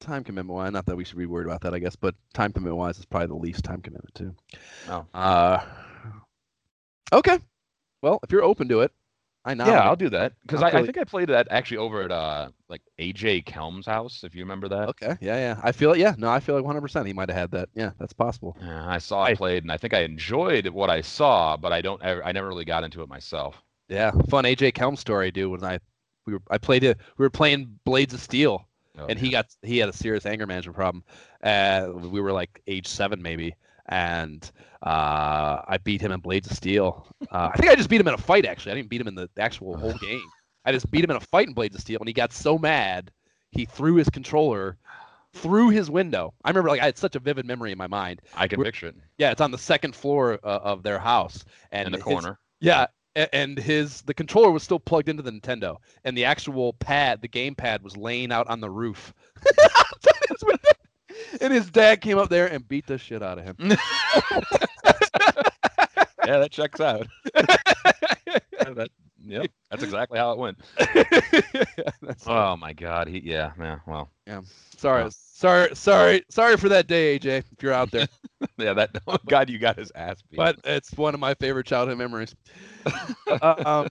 time 0.00 0.22
commitment 0.22 0.54
wise. 0.54 0.72
Not 0.72 0.84
that 0.86 0.96
we 0.96 1.04
should 1.04 1.16
be 1.16 1.24
worried 1.26 1.46
about 1.46 1.62
that, 1.62 1.72
I 1.72 1.78
guess, 1.78 1.96
but 1.96 2.14
time 2.34 2.52
commitment 2.52 2.76
wise 2.76 2.98
is 2.98 3.06
probably 3.06 3.28
the 3.28 3.34
least 3.36 3.64
time 3.64 3.80
commitment 3.80 4.14
too. 4.14 4.34
Oh. 4.90 5.06
Uh. 5.14 5.64
Okay. 7.12 7.38
Well, 8.02 8.20
if 8.22 8.30
you're 8.30 8.42
open 8.42 8.68
to 8.68 8.80
it, 8.80 8.92
I 9.44 9.54
know. 9.54 9.66
yeah, 9.66 9.80
I'll 9.80 9.96
do 9.96 10.08
that 10.10 10.32
because 10.42 10.62
I, 10.62 10.68
I 10.68 10.82
think 10.84 10.96
I 10.96 11.04
played 11.04 11.28
that 11.28 11.48
actually 11.50 11.76
over 11.76 12.02
at 12.02 12.10
uh 12.10 12.48
like 12.68 12.80
AJ 12.98 13.44
Kelm's 13.44 13.86
house, 13.86 14.24
if 14.24 14.34
you 14.34 14.42
remember 14.42 14.68
that. 14.68 14.88
Okay. 14.90 15.16
Yeah, 15.20 15.36
yeah. 15.36 15.60
I 15.62 15.72
feel 15.72 15.92
it. 15.92 15.98
Yeah. 15.98 16.14
No, 16.16 16.30
I 16.30 16.40
feel 16.40 16.54
like 16.54 16.64
100. 16.64 16.80
percent 16.80 17.06
He 17.06 17.12
might 17.12 17.28
have 17.28 17.36
had 17.38 17.50
that. 17.50 17.68
Yeah, 17.74 17.90
that's 17.98 18.14
possible. 18.14 18.56
Yeah, 18.60 18.88
I 18.88 18.98
saw 18.98 19.24
I- 19.24 19.30
it 19.30 19.36
played, 19.38 19.62
and 19.64 19.70
I 19.70 19.76
think 19.76 19.92
I 19.92 20.00
enjoyed 20.00 20.68
what 20.68 20.88
I 20.90 21.02
saw, 21.02 21.56
but 21.56 21.72
I 21.72 21.82
don't 21.82 22.02
I 22.02 22.32
never 22.32 22.48
really 22.48 22.64
got 22.64 22.84
into 22.84 23.02
it 23.02 23.08
myself. 23.08 23.56
Yeah, 23.88 24.12
fun 24.30 24.44
AJ 24.44 24.72
Kelm 24.72 24.96
story, 24.96 25.30
dude. 25.30 25.50
When 25.50 25.62
I 25.64 25.78
we 26.26 26.32
were 26.34 26.42
I 26.50 26.56
played 26.58 26.84
it. 26.84 26.96
We 27.18 27.24
were 27.24 27.30
playing 27.30 27.78
Blades 27.84 28.14
of 28.14 28.20
Steel. 28.20 28.66
Oh, 28.98 29.06
and 29.06 29.18
he 29.18 29.28
got 29.28 29.46
he 29.62 29.76
had 29.78 29.88
a 29.88 29.92
serious 29.92 30.24
anger 30.24 30.46
management 30.46 30.76
problem. 30.76 31.04
Uh, 31.42 31.88
we 31.94 32.20
were 32.20 32.32
like 32.32 32.62
age 32.66 32.86
seven 32.86 33.20
maybe, 33.20 33.56
and 33.86 34.50
uh, 34.82 35.62
I 35.66 35.78
beat 35.82 36.00
him 36.00 36.12
in 36.12 36.20
Blades 36.20 36.50
of 36.50 36.56
Steel. 36.56 37.06
Uh, 37.30 37.50
I 37.52 37.56
think 37.56 37.70
I 37.70 37.74
just 37.74 37.88
beat 37.88 38.00
him 38.00 38.08
in 38.08 38.14
a 38.14 38.18
fight. 38.18 38.46
Actually, 38.46 38.72
I 38.72 38.74
didn't 38.76 38.88
beat 38.90 39.00
him 39.00 39.08
in 39.08 39.14
the 39.14 39.28
actual 39.38 39.76
whole 39.78 39.94
game. 39.94 40.22
I 40.64 40.72
just 40.72 40.90
beat 40.90 41.04
him 41.04 41.10
in 41.10 41.16
a 41.16 41.20
fight 41.20 41.46
in 41.48 41.54
Blades 41.54 41.74
of 41.74 41.80
Steel, 41.80 41.98
and 42.00 42.08
he 42.08 42.14
got 42.14 42.32
so 42.32 42.58
mad 42.58 43.10
he 43.50 43.64
threw 43.66 43.94
his 43.96 44.08
controller 44.10 44.76
through 45.34 45.70
his 45.70 45.90
window. 45.90 46.32
I 46.44 46.50
remember 46.50 46.68
like 46.70 46.80
I 46.80 46.86
had 46.86 46.98
such 46.98 47.14
a 47.16 47.18
vivid 47.20 47.44
memory 47.46 47.70
in 47.72 47.78
my 47.78 47.86
mind. 47.86 48.20
I 48.34 48.48
can 48.48 48.58
we're- 48.58 48.68
picture 48.68 48.86
it 48.88 48.96
Yeah, 49.18 49.30
it's 49.30 49.40
on 49.40 49.50
the 49.50 49.58
second 49.58 49.94
floor 49.94 50.38
uh, 50.42 50.60
of 50.62 50.82
their 50.82 50.98
house, 50.98 51.44
and 51.72 51.86
in 51.86 51.92
the 51.92 51.98
his- 51.98 52.04
corner. 52.04 52.38
yeah, 52.60 52.86
and 53.32 53.56
his 53.58 54.02
the 54.02 54.14
controller 54.14 54.50
was 54.50 54.62
still 54.64 54.80
plugged 54.80 55.08
into 55.08 55.22
the 55.22 55.30
Nintendo, 55.30 55.76
and 56.04 56.16
the 56.16 56.24
actual 56.24 56.72
pad, 56.74 57.20
the 57.22 57.28
game 57.28 57.54
pad, 57.54 57.82
was 57.82 57.96
laying 57.96 58.32
out 58.32 58.48
on 58.48 58.60
the 58.60 58.70
roof. 58.70 59.12
and 61.40 61.52
his 61.52 61.70
dad 61.70 62.00
came 62.00 62.18
up 62.18 62.28
there 62.28 62.46
and 62.46 62.66
beat 62.66 62.86
the 62.86 62.98
shit 62.98 63.22
out 63.22 63.38
of 63.38 63.44
him. 63.44 63.56
yeah, 66.24 66.38
that 66.38 66.48
checks 66.50 66.80
out. 66.80 67.06
Yeah, 67.36 68.70
that, 68.74 68.90
yep, 69.24 69.46
that's 69.70 69.82
exactly 69.82 70.18
how 70.18 70.32
it 70.32 70.38
went. 70.38 70.58
Oh 72.26 72.56
my 72.56 72.72
God, 72.72 73.08
he, 73.08 73.18
yeah, 73.20 73.52
yeah, 73.58 73.78
well, 73.86 74.10
Yeah. 74.26 74.40
sorry, 74.76 75.04
wow. 75.04 75.10
sorry, 75.12 75.74
sorry, 75.76 76.24
sorry 76.30 76.56
for 76.56 76.68
that 76.70 76.86
day, 76.86 77.18
AJ. 77.18 77.38
If 77.52 77.62
you're 77.62 77.72
out 77.72 77.90
there, 77.90 78.06
yeah, 78.56 78.72
that. 78.74 78.90
Oh 79.06 79.18
God, 79.26 79.50
you 79.50 79.58
got 79.58 79.78
his 79.78 79.92
ass 79.94 80.22
beat. 80.30 80.36
but 80.38 80.58
it's 80.64 80.92
one 80.96 81.12
of 81.14 81.20
my 81.20 81.34
favorite 81.34 81.66
childhood 81.66 81.98
memories. 81.98 82.34
uh, 83.28 83.62
um, 83.66 83.88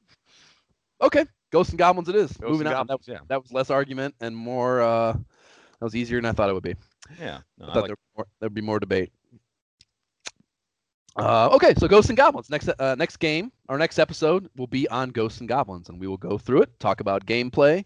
okay, 1.02 1.26
Ghosts 1.52 1.72
and 1.74 1.80
Goblins, 1.80 2.10
it 2.10 2.16
is. 2.16 2.32
Ghosts 2.32 2.42
Moving 2.52 2.68
on. 2.68 2.74
That, 2.74 2.78
Goblins, 2.80 3.08
yeah, 3.08 3.20
that 3.28 3.42
was 3.42 3.52
less 3.52 3.70
argument 3.70 4.16
and 4.22 4.36
more. 4.36 4.82
Uh, 4.82 5.14
that 5.14 5.86
was 5.86 5.96
easier 5.96 6.18
than 6.20 6.26
I 6.26 6.32
thought 6.32 6.50
it 6.50 6.54
would 6.54 6.64
be. 6.64 6.76
Yeah. 7.20 7.40
No, 7.58 7.66
I 7.66 7.68
thought 7.68 7.76
like- 7.76 7.86
there'd, 7.88 7.98
be 7.98 8.16
more, 8.18 8.28
there'd 8.40 8.54
be 8.54 8.62
more 8.62 8.80
debate. 8.80 9.12
Uh, 11.16 11.50
okay, 11.54 11.76
so 11.78 11.88
Ghosts 11.88 12.10
and 12.10 12.18
Goblins. 12.18 12.50
Next, 12.50 12.68
uh, 12.68 12.96
next 12.96 13.18
game, 13.18 13.52
our 13.70 13.78
next 13.78 14.00
episode 14.00 14.50
will 14.58 14.68
be 14.68 14.88
on 14.90 15.12
Ghosts 15.12 15.42
and 15.42 15.48
Goblins, 15.48 15.90
and 15.90 16.00
we 16.00 16.08
will 16.08 16.18
go 16.18 16.40
through 16.40 16.64
it, 16.64 16.80
talk 16.80 17.02
about 17.02 17.26
gameplay, 17.28 17.86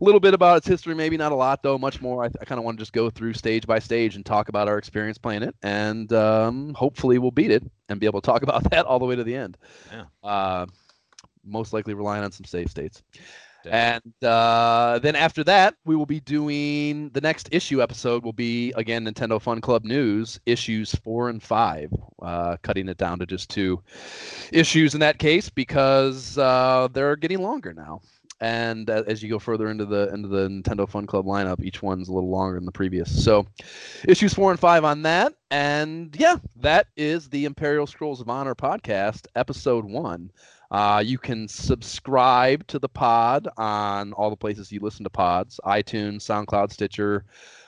a 0.00 0.04
little 0.04 0.18
bit 0.18 0.34
about 0.34 0.58
its 0.58 0.66
history, 0.66 0.94
maybe 0.94 1.16
not 1.16 1.30
a 1.30 1.36
lot 1.36 1.62
though, 1.62 1.78
much 1.78 2.00
more. 2.00 2.24
I, 2.24 2.26
I 2.40 2.44
kind 2.44 2.58
of 2.58 2.64
want 2.64 2.76
to 2.78 2.82
just 2.82 2.92
go 2.92 3.10
through 3.10 3.34
stage 3.34 3.66
by 3.66 3.78
stage 3.78 4.16
and 4.16 4.26
talk 4.26 4.48
about 4.48 4.66
our 4.66 4.76
experience 4.76 5.18
playing 5.18 5.44
it, 5.44 5.54
and 5.62 6.12
um, 6.12 6.74
hopefully 6.74 7.18
we'll 7.18 7.30
beat 7.30 7.52
it 7.52 7.62
and 7.88 8.00
be 8.00 8.06
able 8.06 8.20
to 8.20 8.26
talk 8.26 8.42
about 8.44 8.68
that 8.70 8.86
all 8.86 8.98
the 8.98 9.04
way 9.04 9.14
to 9.14 9.24
the 9.24 9.36
end. 9.36 9.56
Yeah. 9.92 10.04
Uh, 10.28 10.66
most 11.44 11.72
likely 11.72 11.94
relying 11.94 12.24
on 12.24 12.32
some 12.32 12.44
save 12.44 12.70
states. 12.70 13.02
And 13.68 14.24
uh, 14.24 14.98
then 15.00 15.14
after 15.16 15.44
that, 15.44 15.74
we 15.84 15.94
will 15.96 16.06
be 16.06 16.20
doing 16.20 17.10
the 17.10 17.20
next 17.20 17.48
issue 17.52 17.82
episode. 17.82 18.24
Will 18.24 18.32
be 18.32 18.72
again 18.76 19.04
Nintendo 19.04 19.40
Fun 19.40 19.60
Club 19.60 19.84
news 19.84 20.40
issues 20.46 20.94
four 20.96 21.28
and 21.28 21.42
five, 21.42 21.92
uh, 22.22 22.56
cutting 22.62 22.88
it 22.88 22.96
down 22.96 23.18
to 23.18 23.26
just 23.26 23.50
two 23.50 23.82
issues 24.52 24.94
in 24.94 25.00
that 25.00 25.18
case 25.18 25.50
because 25.50 26.38
uh, 26.38 26.88
they're 26.92 27.16
getting 27.16 27.42
longer 27.42 27.72
now. 27.74 28.00
and 28.40 28.88
uh, 28.88 29.02
as 29.06 29.22
you 29.22 29.28
go 29.28 29.38
further 29.38 29.68
into 29.68 29.84
the 29.84 30.12
into 30.14 30.28
the 30.28 30.48
Nintendo 30.48 30.88
Fun 30.88 31.06
Club 31.06 31.26
lineup, 31.26 31.62
each 31.62 31.82
one's 31.82 32.08
a 32.08 32.12
little 32.12 32.30
longer 32.30 32.54
than 32.54 32.66
the 32.66 32.72
previous. 32.72 33.24
So, 33.24 33.46
issues 34.06 34.34
four 34.34 34.50
and 34.50 34.60
five 34.60 34.84
on 34.84 35.02
that, 35.02 35.34
and 35.50 36.14
yeah, 36.18 36.36
that 36.56 36.86
is 36.96 37.28
the 37.28 37.44
Imperial 37.44 37.86
Scrolls 37.86 38.20
of 38.20 38.28
Honor 38.28 38.54
podcast, 38.54 39.26
episode 39.34 39.84
one. 39.84 40.30
Uh, 40.70 41.02
you 41.04 41.18
can 41.18 41.48
subscribe 41.48 42.66
to 42.66 42.78
the 42.78 42.88
pod 42.88 43.48
on 43.56 44.12
all 44.12 44.30
the 44.30 44.36
places 44.36 44.70
you 44.70 44.80
listen 44.80 45.04
to 45.04 45.10
pods: 45.10 45.58
iTunes, 45.64 46.22
SoundCloud, 46.22 46.72
Stitcher, 46.72 47.24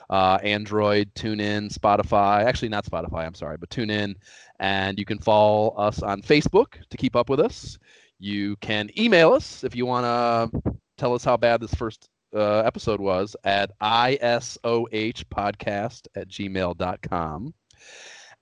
uh, 0.09 0.37
Android, 0.43 1.13
TuneIn, 1.15 1.73
Spotify. 1.73 2.43
Actually, 2.43 2.69
not 2.69 2.85
Spotify. 2.85 3.25
I'm 3.25 3.33
sorry, 3.33 3.57
but 3.57 3.69
TuneIn, 3.69 4.15
and 4.59 4.99
you 4.99 5.05
can 5.05 5.17
follow 5.17 5.69
us 5.69 6.03
on 6.03 6.21
Facebook 6.21 6.75
to 6.89 6.97
keep 6.97 7.15
up 7.15 7.29
with 7.29 7.39
us. 7.39 7.79
You 8.19 8.55
can 8.57 8.89
email 8.97 9.33
us 9.33 9.63
if 9.63 9.75
you 9.75 9.87
want 9.87 10.05
to 10.05 10.51
tell 10.97 11.15
us 11.15 11.23
how 11.23 11.37
bad 11.37 11.61
this 11.61 11.73
first 11.73 12.09
uh, 12.35 12.59
episode 12.59 13.01
was 13.01 13.35
at 13.43 13.71
isohpodcast 13.79 16.07
at 16.15 16.27
gmail.com. 16.27 17.53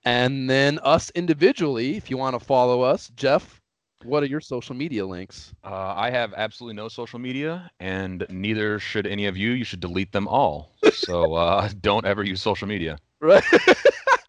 And 0.04 0.48
then 0.48 0.78
us 0.82 1.10
individually, 1.14 1.96
if 1.96 2.10
you 2.10 2.16
want 2.16 2.38
to 2.38 2.44
follow 2.44 2.82
us, 2.82 3.10
Jeff, 3.16 3.59
what 4.04 4.22
are 4.22 4.26
your 4.26 4.40
social 4.40 4.74
media 4.74 5.06
links? 5.06 5.54
Uh, 5.64 5.94
I 5.96 6.10
have 6.10 6.32
absolutely 6.34 6.76
no 6.76 6.88
social 6.88 7.18
media, 7.18 7.70
and 7.80 8.26
neither 8.28 8.78
should 8.78 9.06
any 9.06 9.26
of 9.26 9.36
you. 9.36 9.50
You 9.50 9.64
should 9.64 9.80
delete 9.80 10.12
them 10.12 10.26
all. 10.28 10.72
so 10.92 11.34
uh, 11.34 11.68
don't 11.80 12.04
ever 12.06 12.22
use 12.24 12.40
social 12.42 12.68
media. 12.68 12.98
Right. 13.20 13.44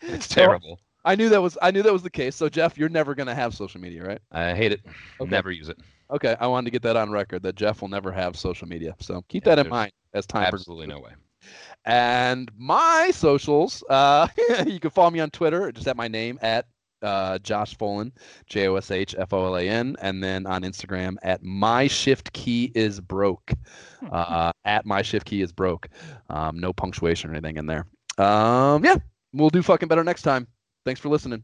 It's 0.04 0.28
terrible. 0.28 0.80
I 1.06 1.16
knew 1.16 1.30
that 1.30 1.42
was 1.42 1.58
I 1.62 1.72
knew 1.72 1.82
that 1.84 1.94
was 1.94 2.04
the 2.04 2.10
case. 2.10 2.36
So 2.36 2.50
Jeff, 2.50 2.78
you're 2.78 2.90
never 2.90 3.16
gonna 3.16 3.36
have 3.36 3.54
social 3.54 3.80
media, 3.80 4.04
right? 4.04 4.20
I 4.32 4.54
hate 4.54 4.72
it. 4.72 4.82
Okay. 5.20 5.30
Never 5.32 5.52
use 5.52 5.70
it. 5.70 5.78
Okay, 6.12 6.36
I 6.40 6.48
wanted 6.48 6.66
to 6.66 6.72
get 6.72 6.82
that 6.84 6.96
on 6.98 7.10
record 7.12 7.44
that 7.44 7.56
Jeff 7.56 7.82
will 7.82 7.88
never 7.88 8.12
have 8.12 8.36
social 8.36 8.68
media. 8.68 8.96
So 9.00 9.24
keep 9.30 9.46
Yeah, 9.46 9.56
that 9.56 9.60
in 9.66 9.70
mind 9.70 9.92
as 10.14 10.26
time. 10.26 10.46
Absolutely 10.46 10.88
no 10.88 11.00
way. 11.00 11.12
And 11.86 12.52
my 12.58 13.12
socials, 13.14 13.84
uh, 13.90 14.28
you 14.66 14.80
can 14.80 14.92
follow 14.92 15.10
me 15.10 15.20
on 15.20 15.30
Twitter, 15.30 15.72
just 15.72 15.88
at 15.88 15.96
my 15.98 16.08
name 16.08 16.38
at 16.42 16.66
uh, 17.02 17.40
Josh 17.40 17.78
Folan, 17.78 18.12
J 18.48 18.68
O 18.68 18.76
S 18.76 18.92
H 18.92 19.16
F 19.18 19.34
O 19.34 19.46
L 19.46 19.58
A 19.58 19.68
N, 19.68 19.96
and 20.02 20.24
then 20.24 20.46
on 20.46 20.64
Instagram 20.64 21.16
at 21.24 21.44
my 21.44 21.88
shift 21.88 22.34
key 22.34 22.72
is 22.76 23.00
broke, 23.00 23.54
uh, 24.12 24.52
at 24.66 24.86
my 24.86 25.02
shift 25.02 25.26
key 25.26 25.42
is 25.42 25.52
broke. 25.52 25.90
Um, 26.30 26.60
no 26.60 26.74
punctuation 26.74 27.30
or 27.30 27.34
anything 27.34 27.58
in 27.58 27.66
there. 27.66 27.88
Um, 28.18 28.84
yeah, 28.84 28.96
we'll 29.34 29.50
do 29.50 29.64
fucking 29.64 29.88
better 29.88 30.04
next 30.04 30.24
time. 30.24 30.48
Thanks 30.86 31.00
for 31.00 31.10
listening. 31.10 31.44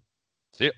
See 0.54 0.66
ya. 0.66 0.72